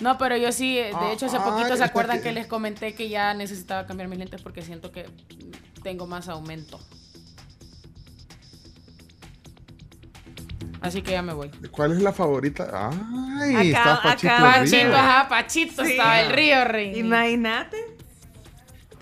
No, 0.00 0.18
pero 0.18 0.36
yo 0.36 0.50
sí, 0.50 0.74
de 0.74 0.90
Ah, 0.92 1.10
hecho 1.12 1.26
hace 1.26 1.36
ah, 1.36 1.44
poquito 1.44 1.76
se 1.76 1.84
acuerdan 1.84 2.16
que- 2.16 2.24
que 2.24 2.32
les 2.32 2.48
comenté 2.48 2.92
que 2.92 3.08
ya 3.08 3.34
necesitaba 3.34 3.86
cambiar 3.86 4.08
mis 4.08 4.18
lentes 4.18 4.42
porque 4.42 4.60
siento 4.62 4.90
que 4.90 5.08
tengo 5.84 6.08
más 6.08 6.28
aumento. 6.28 6.80
Así 10.80 11.02
que 11.02 11.12
ya 11.12 11.22
me 11.22 11.32
voy. 11.32 11.50
¿Cuál 11.70 11.92
es 11.92 12.02
la 12.02 12.12
favorita? 12.12 12.68
Ay, 13.40 13.54
Acá- 13.54 13.62
está 13.62 14.02
Pachito 14.02 14.32
acá- 14.32 14.52
Río. 14.54 14.72
Pachito, 14.72 14.96
ajá, 14.96 15.28
Pachito 15.28 15.84
Sí. 15.84 15.90
estaba 15.92 16.20
el 16.20 16.32
río, 16.32 16.64
rey. 16.64 16.98
Imagínate. 16.98 17.76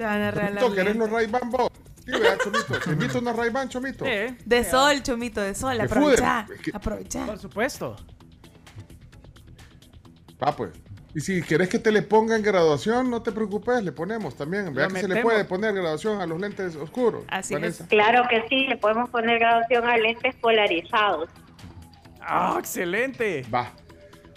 Te 0.01 0.07
van 0.07 0.23
a 0.23 0.31
regalar. 0.31 0.63
Chomito, 0.63 0.75
¿querés 0.75 0.97
los 0.97 1.11
Ray-Ban 1.11 1.51
vos? 1.51 1.69
Sí, 2.07 2.11
vea, 2.13 2.39
Chomito. 2.39 2.79
Te 2.83 2.91
invito 2.91 3.19
a 3.19 3.21
unos 3.21 3.37
Ray-Ban, 3.37 3.69
Chomito. 3.69 4.07
De 4.07 4.65
sol, 4.65 5.03
Chomito, 5.03 5.43
de 5.43 5.55
sol. 5.55 5.79
Aprovecha. 5.79 6.47
Es 6.55 6.61
que- 6.63 6.71
Aprovecha. 6.73 7.27
Por 7.27 7.39
supuesto. 7.39 7.97
Va 10.43 10.57
pues. 10.57 10.71
Y 11.15 11.21
si 11.21 11.43
querés 11.43 11.69
que 11.69 11.79
te 11.79 11.93
le 11.93 12.01
pongan 12.01 12.41
graduación, 12.41 13.11
no 13.11 13.21
te 13.21 13.31
preocupes, 13.31 13.85
le 13.85 13.93
ponemos 13.93 14.35
también. 14.37 14.73
Vea 14.73 14.89
Lo 14.89 14.95
que 14.95 15.01
se 15.03 15.09
le 15.09 15.21
puede 15.21 15.45
poner 15.45 15.75
graduación 15.75 16.19
a 16.23 16.25
los 16.27 16.41
lentes 16.41 16.77
oscuros. 16.77 17.25
Así 17.29 17.53
Vanessa. 17.53 17.87
Claro 17.87 18.23
que 18.31 18.43
sí, 18.49 18.69
le 18.69 18.79
podemos 18.79 19.11
poner 19.11 19.39
graduación 19.39 19.87
a 19.87 19.99
lentes 19.99 20.35
polarizados. 20.37 21.29
¡Ah, 22.23 22.57
excelente! 22.59 23.45
Va. 23.55 23.71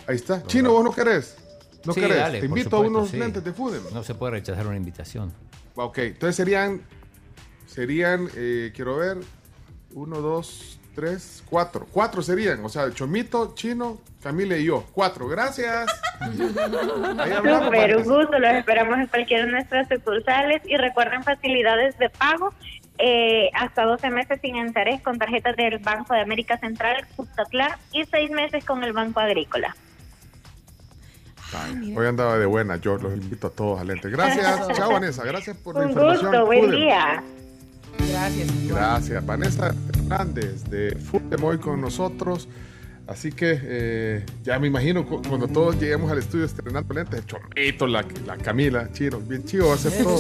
Ahí 0.08 0.18
está. 0.18 0.44
Chino, 0.46 0.74
¿vos 0.74 0.84
no 0.84 0.92
querés? 0.92 1.38
¿No 1.86 1.94
Sí, 1.94 2.02
querés? 2.02 2.18
dale, 2.18 2.40
te 2.42 2.48
invito 2.48 2.76
a 2.76 2.80
unos 2.82 3.12
sí. 3.12 3.18
lentes 3.18 3.42
de 3.46 3.54
Fudem. 3.54 3.82
No 3.94 4.04
se 4.04 4.14
puede 4.14 4.32
rechazar 4.34 4.68
una 4.68 4.76
invitación. 4.76 5.32
Ok, 5.76 5.98
entonces 6.00 6.36
serían, 6.36 6.82
serían, 7.66 8.30
eh, 8.36 8.72
quiero 8.76 8.98
ver, 8.98 9.18
uno, 9.94 10.22
dos, 10.22 10.80
tres, 10.96 11.44
cuatro. 11.50 11.88
Cuatro 11.92 12.22
serían, 12.22 12.64
o 12.64 12.70
sea, 12.70 12.92
Chomito, 12.92 13.54
Chino, 13.56 14.00
Camila 14.22 14.56
y 14.58 14.66
yo. 14.66 14.86
Cuatro, 14.94 15.28
gracias. 15.28 15.90
Súper, 16.32 17.98
un 17.98 18.04
gusto, 18.04 18.40
los 18.40 18.54
esperamos 18.54 18.98
en 19.00 19.08
cualquiera 19.08 19.46
de 19.46 19.52
nuestras 19.52 19.88
sucursales 19.90 20.62
y 20.66 20.78
recuerden 20.78 21.24
facilidades 21.24 21.98
de 21.98 22.10
pago 22.10 22.54
eh, 23.00 23.50
hasta 23.54 23.84
12 23.84 24.10
meses 24.12 24.40
sin 24.42 24.56
interés 24.56 25.02
con 25.02 25.18
tarjetas 25.18 25.56
del 25.56 25.80
Banco 25.80 26.14
de 26.14 26.22
América 26.22 26.58
Central, 26.60 27.08
Cuscatlán 27.16 27.72
y 27.92 28.06
6 28.06 28.32
meses 28.32 28.64
con 28.64 28.84
el 28.84 28.94
Banco 28.94 29.20
Agrícola. 29.20 29.76
Ay, 31.56 31.94
Hoy 31.96 32.08
andaba 32.08 32.38
de 32.38 32.46
buena, 32.46 32.78
yo 32.78 32.98
los 32.98 33.14
invito 33.14 33.48
a 33.48 33.50
todos 33.50 33.80
a 33.80 33.84
lentes. 33.84 34.12
Gracias, 34.12 34.68
chao 34.76 34.92
Vanessa, 34.92 35.24
gracias 35.24 35.56
por 35.58 35.76
la 35.76 35.82
Un 35.84 35.90
información. 35.90 36.26
gusto, 36.32 36.46
buen 36.46 36.72
día. 36.72 37.24
Gracias. 38.10 38.68
Gracias, 38.68 39.26
Vanessa 39.26 39.76
Hernández 39.90 40.64
de 40.70 40.96
Fudem 40.96 41.44
hoy 41.44 41.58
con 41.60 41.80
nosotros. 41.82 42.48
Así 43.06 43.32
que 43.34 43.60
eh, 43.62 44.26
ya 44.44 44.58
me 44.60 44.68
imagino 44.68 45.06
cu- 45.06 45.22
cuando 45.28 45.48
todos 45.50 45.78
lleguemos 45.80 46.10
al 46.10 46.20
estudio 46.20 46.46
estrenando 46.46 46.94
lentes, 46.94 47.20
el 47.20 47.26
Chomito, 47.26 47.86
la, 47.86 48.06
la 48.26 48.38
Camila, 48.38 48.90
Chino, 48.94 49.20
bien 49.20 49.44
chido 49.44 49.68
va 49.68 49.76
a 49.76 49.78
ser 49.78 49.92
todo. 50.04 50.20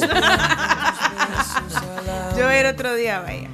Yo 2.37 2.43
voy 2.45 2.53
a 2.53 2.59
ir 2.59 2.65
otro 2.65 2.93
día, 2.95 3.19
vaya. 3.21 3.49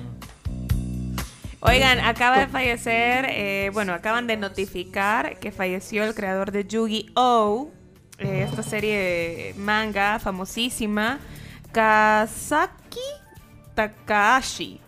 Oigan, 1.62 2.00
acaba 2.00 2.40
de 2.40 2.48
fallecer, 2.48 3.26
eh, 3.30 3.70
bueno, 3.74 3.94
acaban 3.94 4.28
de 4.28 4.38
notificar 4.38 5.40
que 5.40 5.52
falleció 5.52 6.04
el 6.06 6.16
creador 6.16 6.52
de 6.52 6.66
Yu-Gi-Oh! 6.66 7.70
eh, 8.18 8.46
esta 8.50 8.64
serie 8.64 9.54
manga 9.58 10.20
famosísima, 10.20 11.20
Kazaki 11.72 13.00
Takahashi. 13.76 14.80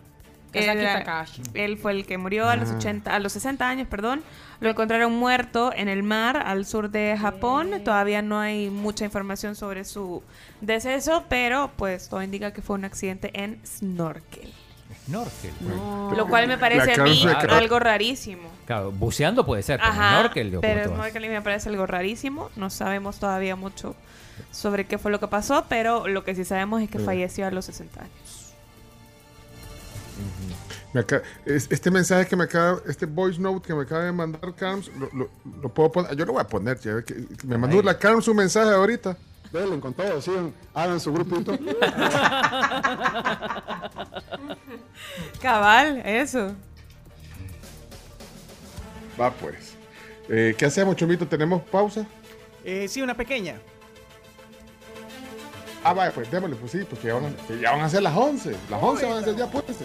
Kazaki 0.52 0.78
Era- 0.80 0.98
Takahashi. 0.98 1.42
Él 1.54 1.78
fue 1.78 1.92
el 1.92 2.06
que 2.06 2.18
murió 2.18 2.48
a 2.48 2.56
los 2.56 2.70
Ah. 2.70 2.76
80, 2.76 3.14
a 3.14 3.18
los 3.20 3.32
60 3.32 3.66
años, 3.68 3.88
perdón. 3.88 4.22
Lo 4.60 4.68
encontraron 4.70 5.12
muerto 5.14 5.72
en 5.74 5.88
el 5.88 6.02
mar 6.02 6.36
al 6.36 6.66
sur 6.66 6.90
de 6.90 7.16
Japón. 7.18 7.82
Todavía 7.84 8.20
no 8.22 8.38
hay 8.38 8.68
mucha 8.70 9.04
información 9.06 9.56
sobre 9.56 9.84
su 9.84 10.22
deceso, 10.60 11.24
pero 11.28 11.70
pues 11.76 12.08
todo 12.10 12.22
indica 12.22 12.52
que 12.52 12.60
fue 12.62 12.76
un 12.76 12.84
accidente 12.84 13.30
en 13.34 13.60
snorkel. 13.66 14.52
Snorkel. 15.06 15.52
Lo 16.16 16.28
cual 16.28 16.46
me 16.48 16.58
parece 16.58 16.92
a 17.00 17.04
mí 17.04 17.24
algo 17.50 17.78
rarísimo. 17.78 18.48
Claro, 18.66 18.92
buceando 18.92 19.44
puede 19.44 19.62
ser, 19.62 19.80
pero 19.80 19.90
Ajá, 19.92 20.20
snorkel, 20.20 20.50
digo, 20.50 20.60
pero 20.60 20.74
¿cómo 20.74 20.82
te 20.84 20.88
vas? 21.00 21.10
snorkel 21.10 21.30
me 21.30 21.42
parece 21.42 21.68
algo 21.68 21.86
rarísimo. 21.86 22.50
No 22.56 22.70
sabemos 22.70 23.18
todavía 23.18 23.56
mucho 23.56 23.96
sobre 24.52 24.86
qué 24.86 24.98
fue 24.98 25.10
lo 25.10 25.18
que 25.18 25.26
pasó, 25.28 25.66
pero 25.68 26.06
lo 26.06 26.24
que 26.24 26.34
sí 26.36 26.44
sabemos 26.44 26.80
es 26.82 26.88
que 26.88 26.98
Sí. 26.98 27.04
falleció 27.04 27.46
a 27.46 27.50
los 27.50 27.64
60 27.64 28.00
años. 28.02 28.12
Me 30.92 31.00
acaba- 31.00 31.22
es- 31.46 31.68
este 31.70 31.90
mensaje 31.90 32.26
que 32.26 32.36
me 32.36 32.44
acaba, 32.44 32.78
este 32.86 33.06
voice 33.06 33.40
note 33.40 33.66
que 33.66 33.74
me 33.74 33.82
acaba 33.82 34.04
de 34.04 34.12
mandar 34.12 34.54
Carms, 34.54 34.88
lo, 34.98 35.08
lo- 35.14 35.30
lo 35.62 35.68
puedo 35.70 35.90
poner, 35.90 36.14
yo 36.16 36.26
lo 36.26 36.34
voy 36.34 36.42
a 36.42 36.46
poner, 36.46 36.78
ya 36.80 36.94
ve 36.94 37.04
que- 37.04 37.26
que 37.26 37.46
me 37.46 37.56
mandó 37.56 37.82
la 37.82 37.98
Carms 37.98 38.28
un 38.28 38.36
mensaje 38.36 38.70
ahorita. 38.70 39.16
Denle 39.52 39.78
con 39.80 39.92
todo, 39.92 40.20
sigan, 40.22 40.54
hagan 40.72 40.98
su 40.98 41.12
grupito. 41.12 41.52
Cabal, 45.42 46.02
eso. 46.06 46.54
Va 49.20 49.30
pues. 49.30 49.74
Eh, 50.30 50.54
¿Qué 50.56 50.64
hacemos, 50.64 50.96
Chomito? 50.96 51.26
¿Tenemos 51.26 51.62
pausa? 51.62 52.06
Eh, 52.64 52.88
sí, 52.88 53.02
una 53.02 53.14
pequeña. 53.14 53.60
Ah, 55.84 55.92
vaya, 55.92 56.12
pues 56.12 56.30
démosle, 56.30 56.56
pues 56.56 56.72
sí, 56.72 56.84
porque 56.88 57.08
ya 57.08 57.14
van, 57.14 57.26
a, 57.26 57.30
ya 57.60 57.72
van 57.72 57.80
a 57.82 57.88
ser 57.90 58.02
las 58.02 58.16
11. 58.16 58.56
Las 58.70 58.82
11 58.82 59.04
van 59.06 59.18
a 59.18 59.22
ser 59.22 59.36
ya, 59.36 59.46
pues. 59.48 59.64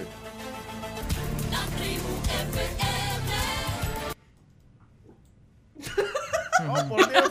Oh, 6.70 6.90
por 6.90 7.10
Dios. 7.10 7.30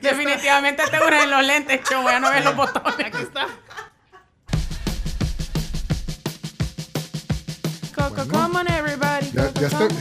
Definitivamente 0.00 0.82
te 0.90 1.00
unen 1.00 1.30
los 1.30 1.44
lentes, 1.44 1.80
chomo, 1.88 2.10
ya 2.10 2.20
no 2.20 2.30
ves 2.30 2.44
los 2.44 2.56
botones. 2.56 3.06
Aquí 3.06 3.22
está. 3.22 3.46
Coco, 7.94 8.28
come 8.28 8.58
on 8.58 8.68
everybody. 8.68 9.30
Ya, 9.32 9.46
Coco, 9.48 9.60
ya 9.60 9.66
estoy. 9.66 9.88
come. 9.88 10.00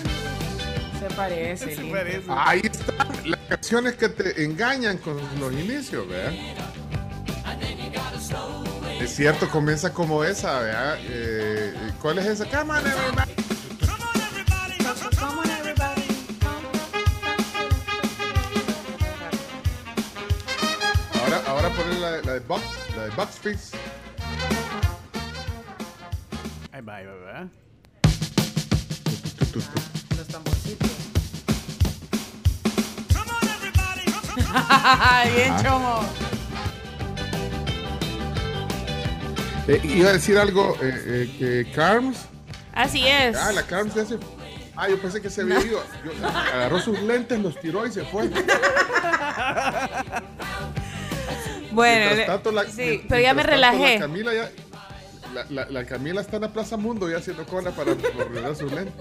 Se 1.00 1.16
parece. 1.16 2.26
Ahí 2.30 2.62
están 2.64 3.08
las 3.30 3.40
canciones 3.48 3.96
que 3.96 4.10
te 4.10 4.44
engañan 4.44 4.98
con 4.98 5.18
los 5.40 5.54
inicios, 5.54 6.08
¿verdad? 6.08 6.34
Es 9.02 9.16
cierto, 9.16 9.50
comienza 9.50 9.94
como 9.94 10.24
esa, 10.24 10.60
¿verdad? 10.60 10.98
Eh, 11.02 11.74
¿Cuál 12.02 12.20
es 12.20 12.26
esa? 12.26 12.46
Come 12.46 12.74
on, 12.74 12.86
everybody. 12.86 13.39
La, 22.12 22.22
la 22.22 22.34
de 22.34 22.40
Box, 22.42 22.64
la 22.96 23.04
de 23.06 23.10
Box 23.12 23.36
Fix. 23.42 23.72
Ahí 26.72 26.82
va, 26.82 26.96
ahí 26.96 27.06
va, 27.06 27.14
¿verdad? 27.14 27.48
Los 30.18 30.28
tamborcitos. 30.28 30.90
Bien, 35.36 35.54
Ah. 35.54 35.62
chomo. 35.64 36.00
Eh, 39.68 39.82
iba 39.84 40.10
a 40.10 40.14
decir 40.14 40.38
algo, 40.38 40.76
eh, 40.82 41.04
eh, 41.06 41.36
que 41.38 41.72
Carms. 41.74 42.18
Así 42.74 43.06
es. 43.08 43.36
Ah, 43.38 43.52
la 43.52 43.62
Carms 43.64 43.94
de 43.94 44.02
ese. 44.04 44.18
Ah, 44.76 44.88
yo 44.90 45.00
pensé 45.00 45.22
que 45.22 45.30
se 45.30 45.42
había 45.42 45.60
ido. 45.62 45.84
Yo- 46.04 46.28
agarró 46.28 46.80
sus 46.80 47.00
lentes, 47.02 47.40
los 47.40 47.60
tiró 47.60 47.86
y 47.86 47.92
se 47.92 48.04
fue. 48.06 48.30
Bueno, 51.80 52.26
tanto, 52.26 52.52
la- 52.52 52.66
sí, 52.66 53.04
pero 53.08 53.22
ya 53.22 53.34
me 53.34 53.44
relajé. 53.44 53.94
La 53.96 54.00
Camila, 54.00 54.34
ya, 54.34 54.50
la, 55.34 55.46
la- 55.50 55.70
la 55.70 55.86
Camila 55.86 56.22
está 56.22 56.38
en 56.38 56.44
la 56.44 56.54
Plaza 56.54 56.78
Mundo 56.78 57.10
ya 57.10 57.18
haciendo 57.18 57.46
cola 57.46 57.72
para 57.72 57.92
arreglar 57.92 58.56
sus 58.56 58.72
lentes. 58.72 58.94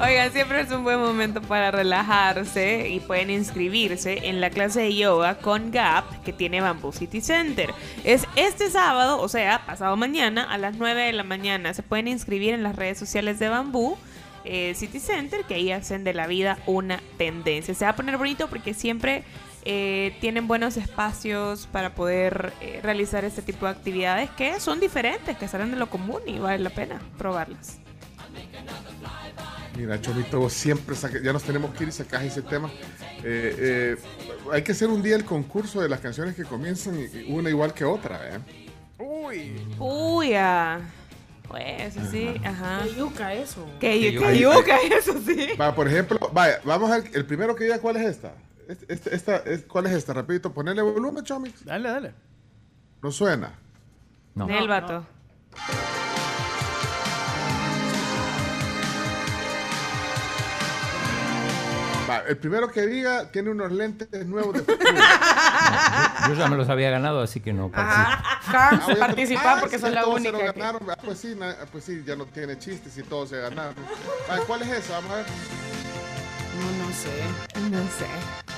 Oigan, 0.00 0.32
siempre 0.32 0.60
es 0.60 0.70
un 0.70 0.82
buen 0.84 0.98
momento 0.98 1.40
para 1.40 1.70
relajarse 1.70 2.88
y 2.88 3.00
pueden 3.00 3.30
inscribirse 3.30 4.28
en 4.28 4.40
la 4.40 4.50
clase 4.50 4.80
de 4.80 4.94
yoga 4.94 5.38
con 5.38 5.70
Gap 5.70 6.22
que 6.24 6.32
tiene 6.32 6.60
Bamboo 6.60 6.92
City 6.92 7.20
Center. 7.20 7.72
Es 8.04 8.26
este 8.36 8.68
sábado, 8.70 9.20
o 9.20 9.28
sea, 9.28 9.64
pasado 9.64 9.96
mañana 9.96 10.42
a 10.44 10.58
las 10.58 10.76
9 10.76 11.02
de 11.02 11.12
la 11.12 11.22
mañana. 11.24 11.72
Se 11.72 11.82
pueden 11.82 12.08
inscribir 12.08 12.52
en 12.52 12.62
las 12.62 12.76
redes 12.76 12.98
sociales 12.98 13.38
de 13.38 13.48
Bamboo 13.48 13.96
eh, 14.44 14.74
City 14.74 14.98
Center 14.98 15.44
que 15.44 15.54
ahí 15.54 15.70
hacen 15.70 16.02
de 16.04 16.14
la 16.14 16.26
vida 16.26 16.58
una 16.66 17.00
tendencia. 17.16 17.74
Se 17.74 17.84
va 17.84 17.92
a 17.92 17.96
poner 17.96 18.18
bonito 18.18 18.48
porque 18.48 18.74
siempre 18.74 19.22
eh, 19.64 20.16
tienen 20.20 20.48
buenos 20.48 20.76
espacios 20.76 21.66
para 21.70 21.94
poder 21.94 22.52
eh, 22.60 22.80
realizar 22.82 23.24
este 23.24 23.42
tipo 23.42 23.66
de 23.66 23.72
actividades 23.72 24.30
que 24.30 24.58
son 24.60 24.80
diferentes, 24.80 25.36
que 25.36 25.48
salen 25.48 25.70
de 25.70 25.76
lo 25.76 25.88
común 25.88 26.20
y 26.26 26.38
vale 26.38 26.58
la 26.58 26.70
pena 26.70 27.00
probarlas. 27.18 27.78
Mira, 29.76 30.00
Chomito, 30.00 30.38
vos 30.38 30.52
siempre 30.52 30.94
saca- 30.94 31.20
ya 31.22 31.32
nos 31.32 31.42
tenemos 31.44 31.74
que 31.74 31.84
ir 31.84 31.88
y 31.88 31.92
sacas 31.92 32.22
ese 32.24 32.42
tema. 32.42 32.70
Eh, 33.24 33.56
eh, 33.58 33.96
hay 34.52 34.62
que 34.62 34.72
hacer 34.72 34.88
un 34.88 35.02
día 35.02 35.16
el 35.16 35.24
concurso 35.24 35.80
de 35.80 35.88
las 35.88 36.00
canciones 36.00 36.34
que 36.34 36.44
comienzan 36.44 36.94
una 37.28 37.48
igual 37.48 37.72
que 37.72 37.84
otra, 37.84 38.20
¿eh? 38.36 38.38
Uy. 38.98 39.54
Uy, 39.78 40.34
ah. 40.34 40.80
Pues 41.48 41.94
sí, 42.10 42.34
ajá. 42.44 42.80
Qué 42.84 42.94
yuca 42.94 43.34
eso. 43.34 43.66
Qué 43.80 44.12
yuca, 44.12 44.32
yuca. 44.32 44.76
eso 44.98 45.14
sí. 45.24 45.48
Va, 45.60 45.74
por 45.74 45.86
ejemplo, 45.88 46.18
vaya, 46.32 46.60
vamos 46.64 46.90
al 46.90 47.04
el 47.14 47.24
primero 47.26 47.54
que 47.54 47.64
diga 47.64 47.78
cuál 47.78 47.96
es 47.96 48.04
esta. 48.06 48.32
Este- 48.68 48.92
este- 48.92 49.14
esta 49.14 49.36
es- 49.38 49.62
¿Cuál 49.64 49.86
es 49.86 49.92
esta? 49.92 50.12
Rapidito, 50.12 50.52
ponerle 50.52 50.82
volumen, 50.82 51.24
Chomix. 51.24 51.64
Dale, 51.64 51.88
dale. 51.88 52.14
No 53.02 53.10
suena. 53.10 53.52
No. 54.34 54.46
Del 54.46 54.68
vato. 54.68 55.06
Va, 62.08 62.18
el 62.28 62.36
primero 62.36 62.68
que 62.70 62.84
diga 62.86 63.30
tiene 63.30 63.50
unos 63.50 63.70
lentes 63.70 64.08
nuevos 64.26 64.54
de 64.54 64.60
fútbol. 64.64 64.94
Yo 66.28 66.34
ya 66.34 66.48
me 66.48 66.56
los 66.56 66.68
había 66.68 66.90
ganado, 66.90 67.20
así 67.22 67.40
que 67.40 67.52
no. 67.52 67.70
Carms, 67.70 67.92
Ah, 68.54 68.94
participa 68.98 69.52
Ah, 69.52 69.56
porque 69.60 69.76
sí, 69.76 69.82
son 69.82 69.94
la 69.94 70.02
todos 70.02 70.20
se 70.20 70.30
única. 70.30 70.52
que-. 70.52 70.62
Ah, 70.62 70.74
pues 71.04 71.18
sí, 71.18 71.34
na- 71.38 71.56
pues 71.70 71.84
sí, 71.84 72.02
ya 72.04 72.16
no 72.16 72.26
tiene 72.26 72.58
chistes 72.58 72.98
y 72.98 73.02
todos 73.02 73.28
se 73.28 73.38
ganaron. 73.40 73.74
Va, 74.28 74.38
¿Cuál 74.46 74.62
es 74.62 74.68
esa? 74.70 74.94
Vamos 74.94 75.10
a 75.12 75.16
ver. 75.16 75.26
No, 76.58 76.84
no 76.86 76.92
sé. 76.92 77.70
No 77.70 77.82
sé. 77.98 78.51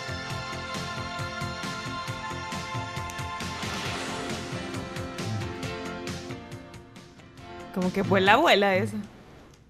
Como 7.74 7.92
que 7.92 8.04
fue 8.04 8.20
la 8.20 8.34
abuela 8.34 8.76
esa. 8.76 8.96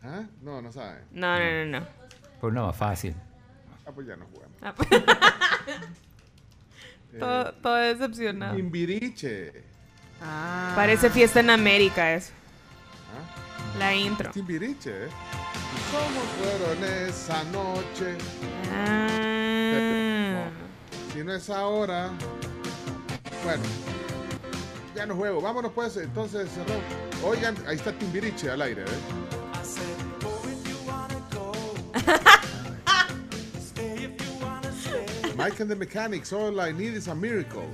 ¿Ah? 0.03 0.25
No, 0.43 0.61
no 0.61 0.71
sabe. 0.71 1.01
No, 1.11 1.39
no, 1.39 1.65
no, 1.65 1.81
no. 1.81 1.87
Pues 2.41 2.53
no, 2.53 2.67
más 2.67 2.77
fácil. 2.77 3.15
Ah, 3.87 3.91
pues 3.95 4.07
ya 4.07 4.17
no 4.17 4.27
jugamos. 4.27 4.59
Ah, 4.61 4.75
pues. 4.77 4.91
todo, 7.19 7.53
todo 7.55 7.77
decepcionado. 7.77 8.55
Timbiriche. 8.55 9.65
Ah. 10.21 10.75
Parece 10.77 11.09
fiesta 11.09 11.41
en 11.41 11.49
América 11.49 12.13
eso. 12.13 12.35
¿Ah? 13.17 13.23
La 13.79 13.95
intro. 13.95 14.31
Timbiriche, 14.31 15.07
¿eh? 15.07 15.09
¿Cómo 15.91 16.21
fueron 16.39 16.85
esa 17.09 17.43
noche? 17.45 18.19
Ah. 18.75 20.51
Si 21.15 21.23
no 21.23 21.33
es 21.33 21.49
ahora. 21.49 22.11
Bueno, 23.45 23.63
ya 24.95 25.07
no 25.07 25.17
juego. 25.17 25.41
Vámonos 25.41 25.73
pues, 25.73 25.97
entonces 25.97 26.49
cerró. 26.51 26.75
Oigan, 27.29 27.57
ahí 27.67 27.77
está 27.77 27.93
Timbiriche 27.99 28.51
al 28.51 28.63
aire, 28.63 28.83
¿eh? 28.83 28.87
Mike 35.37 35.61
and 35.61 35.71
the 35.71 35.77
Mechanics, 35.77 36.33
all 36.33 36.61
I 36.61 36.73
need 36.73 36.95
is 36.95 37.09
a 37.09 37.15
miracle. 37.15 37.69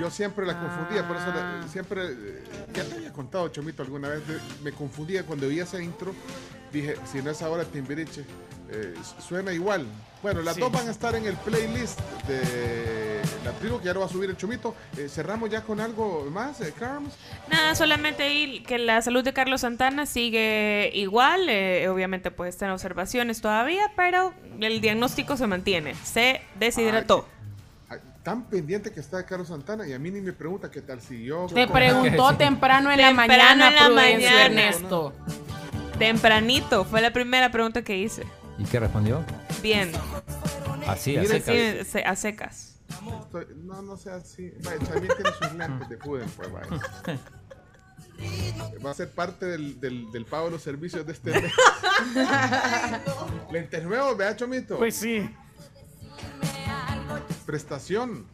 Yo 0.00 0.10
siempre 0.10 0.46
la 0.46 0.54
confundía, 0.58 1.06
por 1.08 1.16
eso 1.16 1.26
Ah. 1.28 1.58
la- 1.60 1.68
siempre, 1.68 2.06
eh, 2.12 2.44
ya 2.72 2.84
te 2.84 2.94
había 2.94 3.12
contado, 3.12 3.48
Chomito, 3.48 3.82
alguna 3.82 4.08
vez, 4.08 4.26
de- 4.28 4.38
me 4.62 4.70
confundía 4.72 5.24
cuando 5.24 5.48
oía 5.48 5.64
esa 5.64 5.82
intro, 5.82 6.14
dije, 6.72 6.94
si 7.10 7.20
no 7.20 7.30
es 7.32 7.42
ahora 7.42 7.64
Timbiriche, 7.64 8.24
eh, 8.70 8.94
suena 9.26 9.52
igual. 9.52 9.86
Bueno, 10.22 10.42
las 10.42 10.56
Sí. 10.56 10.60
dos 10.60 10.72
van 10.72 10.88
a 10.88 10.90
estar 10.90 11.14
en 11.14 11.26
el 11.26 11.36
playlist 11.36 12.00
de 12.26 13.22
la 13.44 13.52
tribu, 13.52 13.78
que 13.78 13.84
ya 13.84 13.94
lo 13.94 14.00
va 14.00 14.06
a 14.06 14.08
subir 14.08 14.28
el 14.30 14.36
Chomito. 14.36 14.74
Eh, 14.96 15.08
cerramos 15.08 15.48
ya 15.48 15.62
con 15.62 15.78
algo 15.80 16.26
más, 16.32 16.60
eh, 16.60 16.74
Carms. 16.76 17.14
Nada, 17.48 17.76
solamente 17.76 18.24
ahí 18.24 18.60
que 18.66 18.78
la 18.78 19.00
salud 19.00 19.22
de 19.22 19.32
Carlos 19.32 19.60
Santana 19.60 20.06
sigue 20.06 20.90
igual. 20.94 21.48
eh, 21.48 21.88
obviamente 21.88 22.30
pues 22.32 22.48
está 22.54 22.66
en 22.66 22.72
observaciones 22.72 23.40
todavía, 23.40 23.92
pero 23.96 24.34
el 24.60 24.80
diagnóstico 24.80 25.36
se 25.36 25.46
mantiene. 25.46 25.94
Se 25.94 26.40
deshidrató. 26.58 27.28
Ay, 27.88 27.98
Tan 28.24 28.42
pendiente 28.44 28.92
que 28.92 28.98
está 28.98 29.24
Carlos 29.24 29.48
Santana 29.48 29.86
y 29.86 29.92
a 29.92 29.98
mí 30.00 30.10
ni 30.10 30.20
me 30.20 30.32
pregunta 30.32 30.68
qué 30.70 30.82
tal 30.82 31.00
si 31.00 31.24
yo. 31.24 31.46
Te 31.54 31.68
preguntó 31.68 32.34
temprano 32.36 32.90
en 32.90 32.98
la 33.00 33.06
Temprano 33.08 33.28
mañana, 33.54 33.68
en 33.68 33.74
la 33.76 33.84
Prudencio 33.86 34.30
mañana. 34.30 34.44
Ernesto. 34.46 35.12
Tempranito, 35.98 36.84
fue 36.84 37.00
la 37.00 37.12
primera 37.12 37.50
pregunta 37.50 37.82
que 37.82 37.96
hice. 37.96 38.24
¿Y 38.58 38.64
qué 38.64 38.80
respondió? 38.80 39.24
Bien. 39.62 39.92
Así, 40.86 41.16
a 41.16 41.24
secas. 41.24 41.54
Sí, 41.54 41.84
se- 41.84 42.04
a 42.04 42.16
secas. 42.16 42.74
Estoy- 43.20 43.46
no, 43.64 43.82
no 43.82 43.96
sea 43.96 44.16
así. 44.16 44.52
Vaya, 44.64 44.78
también 44.78 45.12
tiene 45.16 45.30
sus 45.38 45.52
lentes 45.54 45.88
de 45.88 45.96
fútbol, 45.98 46.24
pues 46.36 46.50
vaya. 46.52 46.68
Va 48.84 48.90
a 48.90 48.94
ser 48.94 49.10
parte 49.10 49.46
del, 49.46 49.78
del, 49.80 50.10
del 50.10 50.24
pago 50.24 50.46
de 50.46 50.50
los 50.52 50.62
servicios 50.62 51.06
de 51.06 51.12
este 51.12 51.30
mes. 51.40 51.52
Lentes 53.52 53.84
nuevos, 53.84 54.16
vea, 54.16 54.34
Chomito. 54.34 54.76
Pues 54.76 54.96
sí. 54.96 55.30
Prestación. 57.46 58.26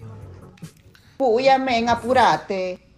Puya, 1.18 1.58
men, 1.58 1.88
apurate. 1.90 2.88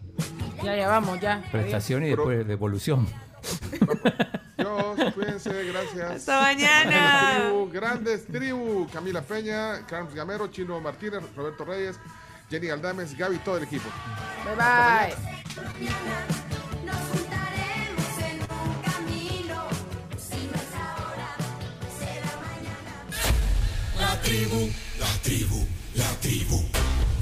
Ya, 0.62 0.76
ya 0.76 0.88
vamos, 0.88 1.20
ya. 1.20 1.42
Prestación 1.50 2.05
y 2.05 2.08
después 2.10 2.46
devolución. 2.46 3.06
Dios, 4.57 5.12
cuídense, 5.15 5.65
gracias. 5.65 6.10
Hasta 6.10 6.41
mañana. 6.41 6.91
Grandes 6.91 7.47
tribu, 7.47 7.70
grandes 7.70 8.26
tribu. 8.26 8.89
Camila 8.93 9.23
Peña, 9.23 9.86
Carlos 9.86 10.15
Gamero, 10.15 10.49
Chino 10.49 10.81
Martínez, 10.81 11.23
Roberto 11.36 11.65
Reyes, 11.65 11.97
Jenny 12.51 12.70
Aldames, 12.70 13.17
Gaby, 13.17 13.39
todo 13.39 13.59
el 13.59 13.65
equipo. 13.65 13.89
Bye 14.44 14.55
bye. 14.57 15.15
Nos 16.85 16.97
juntaremos 17.10 18.18
en 18.18 18.41
un 18.41 18.83
camino. 18.83 19.68
Si 20.17 20.47
no 20.47 20.55
es 20.55 20.75
ahora, 20.75 21.36
será 21.99 22.33
mañana. 22.47 23.18
La 24.01 24.20
tribu, 24.23 24.70
la 24.99 25.12
tribu, 25.23 25.67
la 25.94 26.10
tribu. 26.20 26.85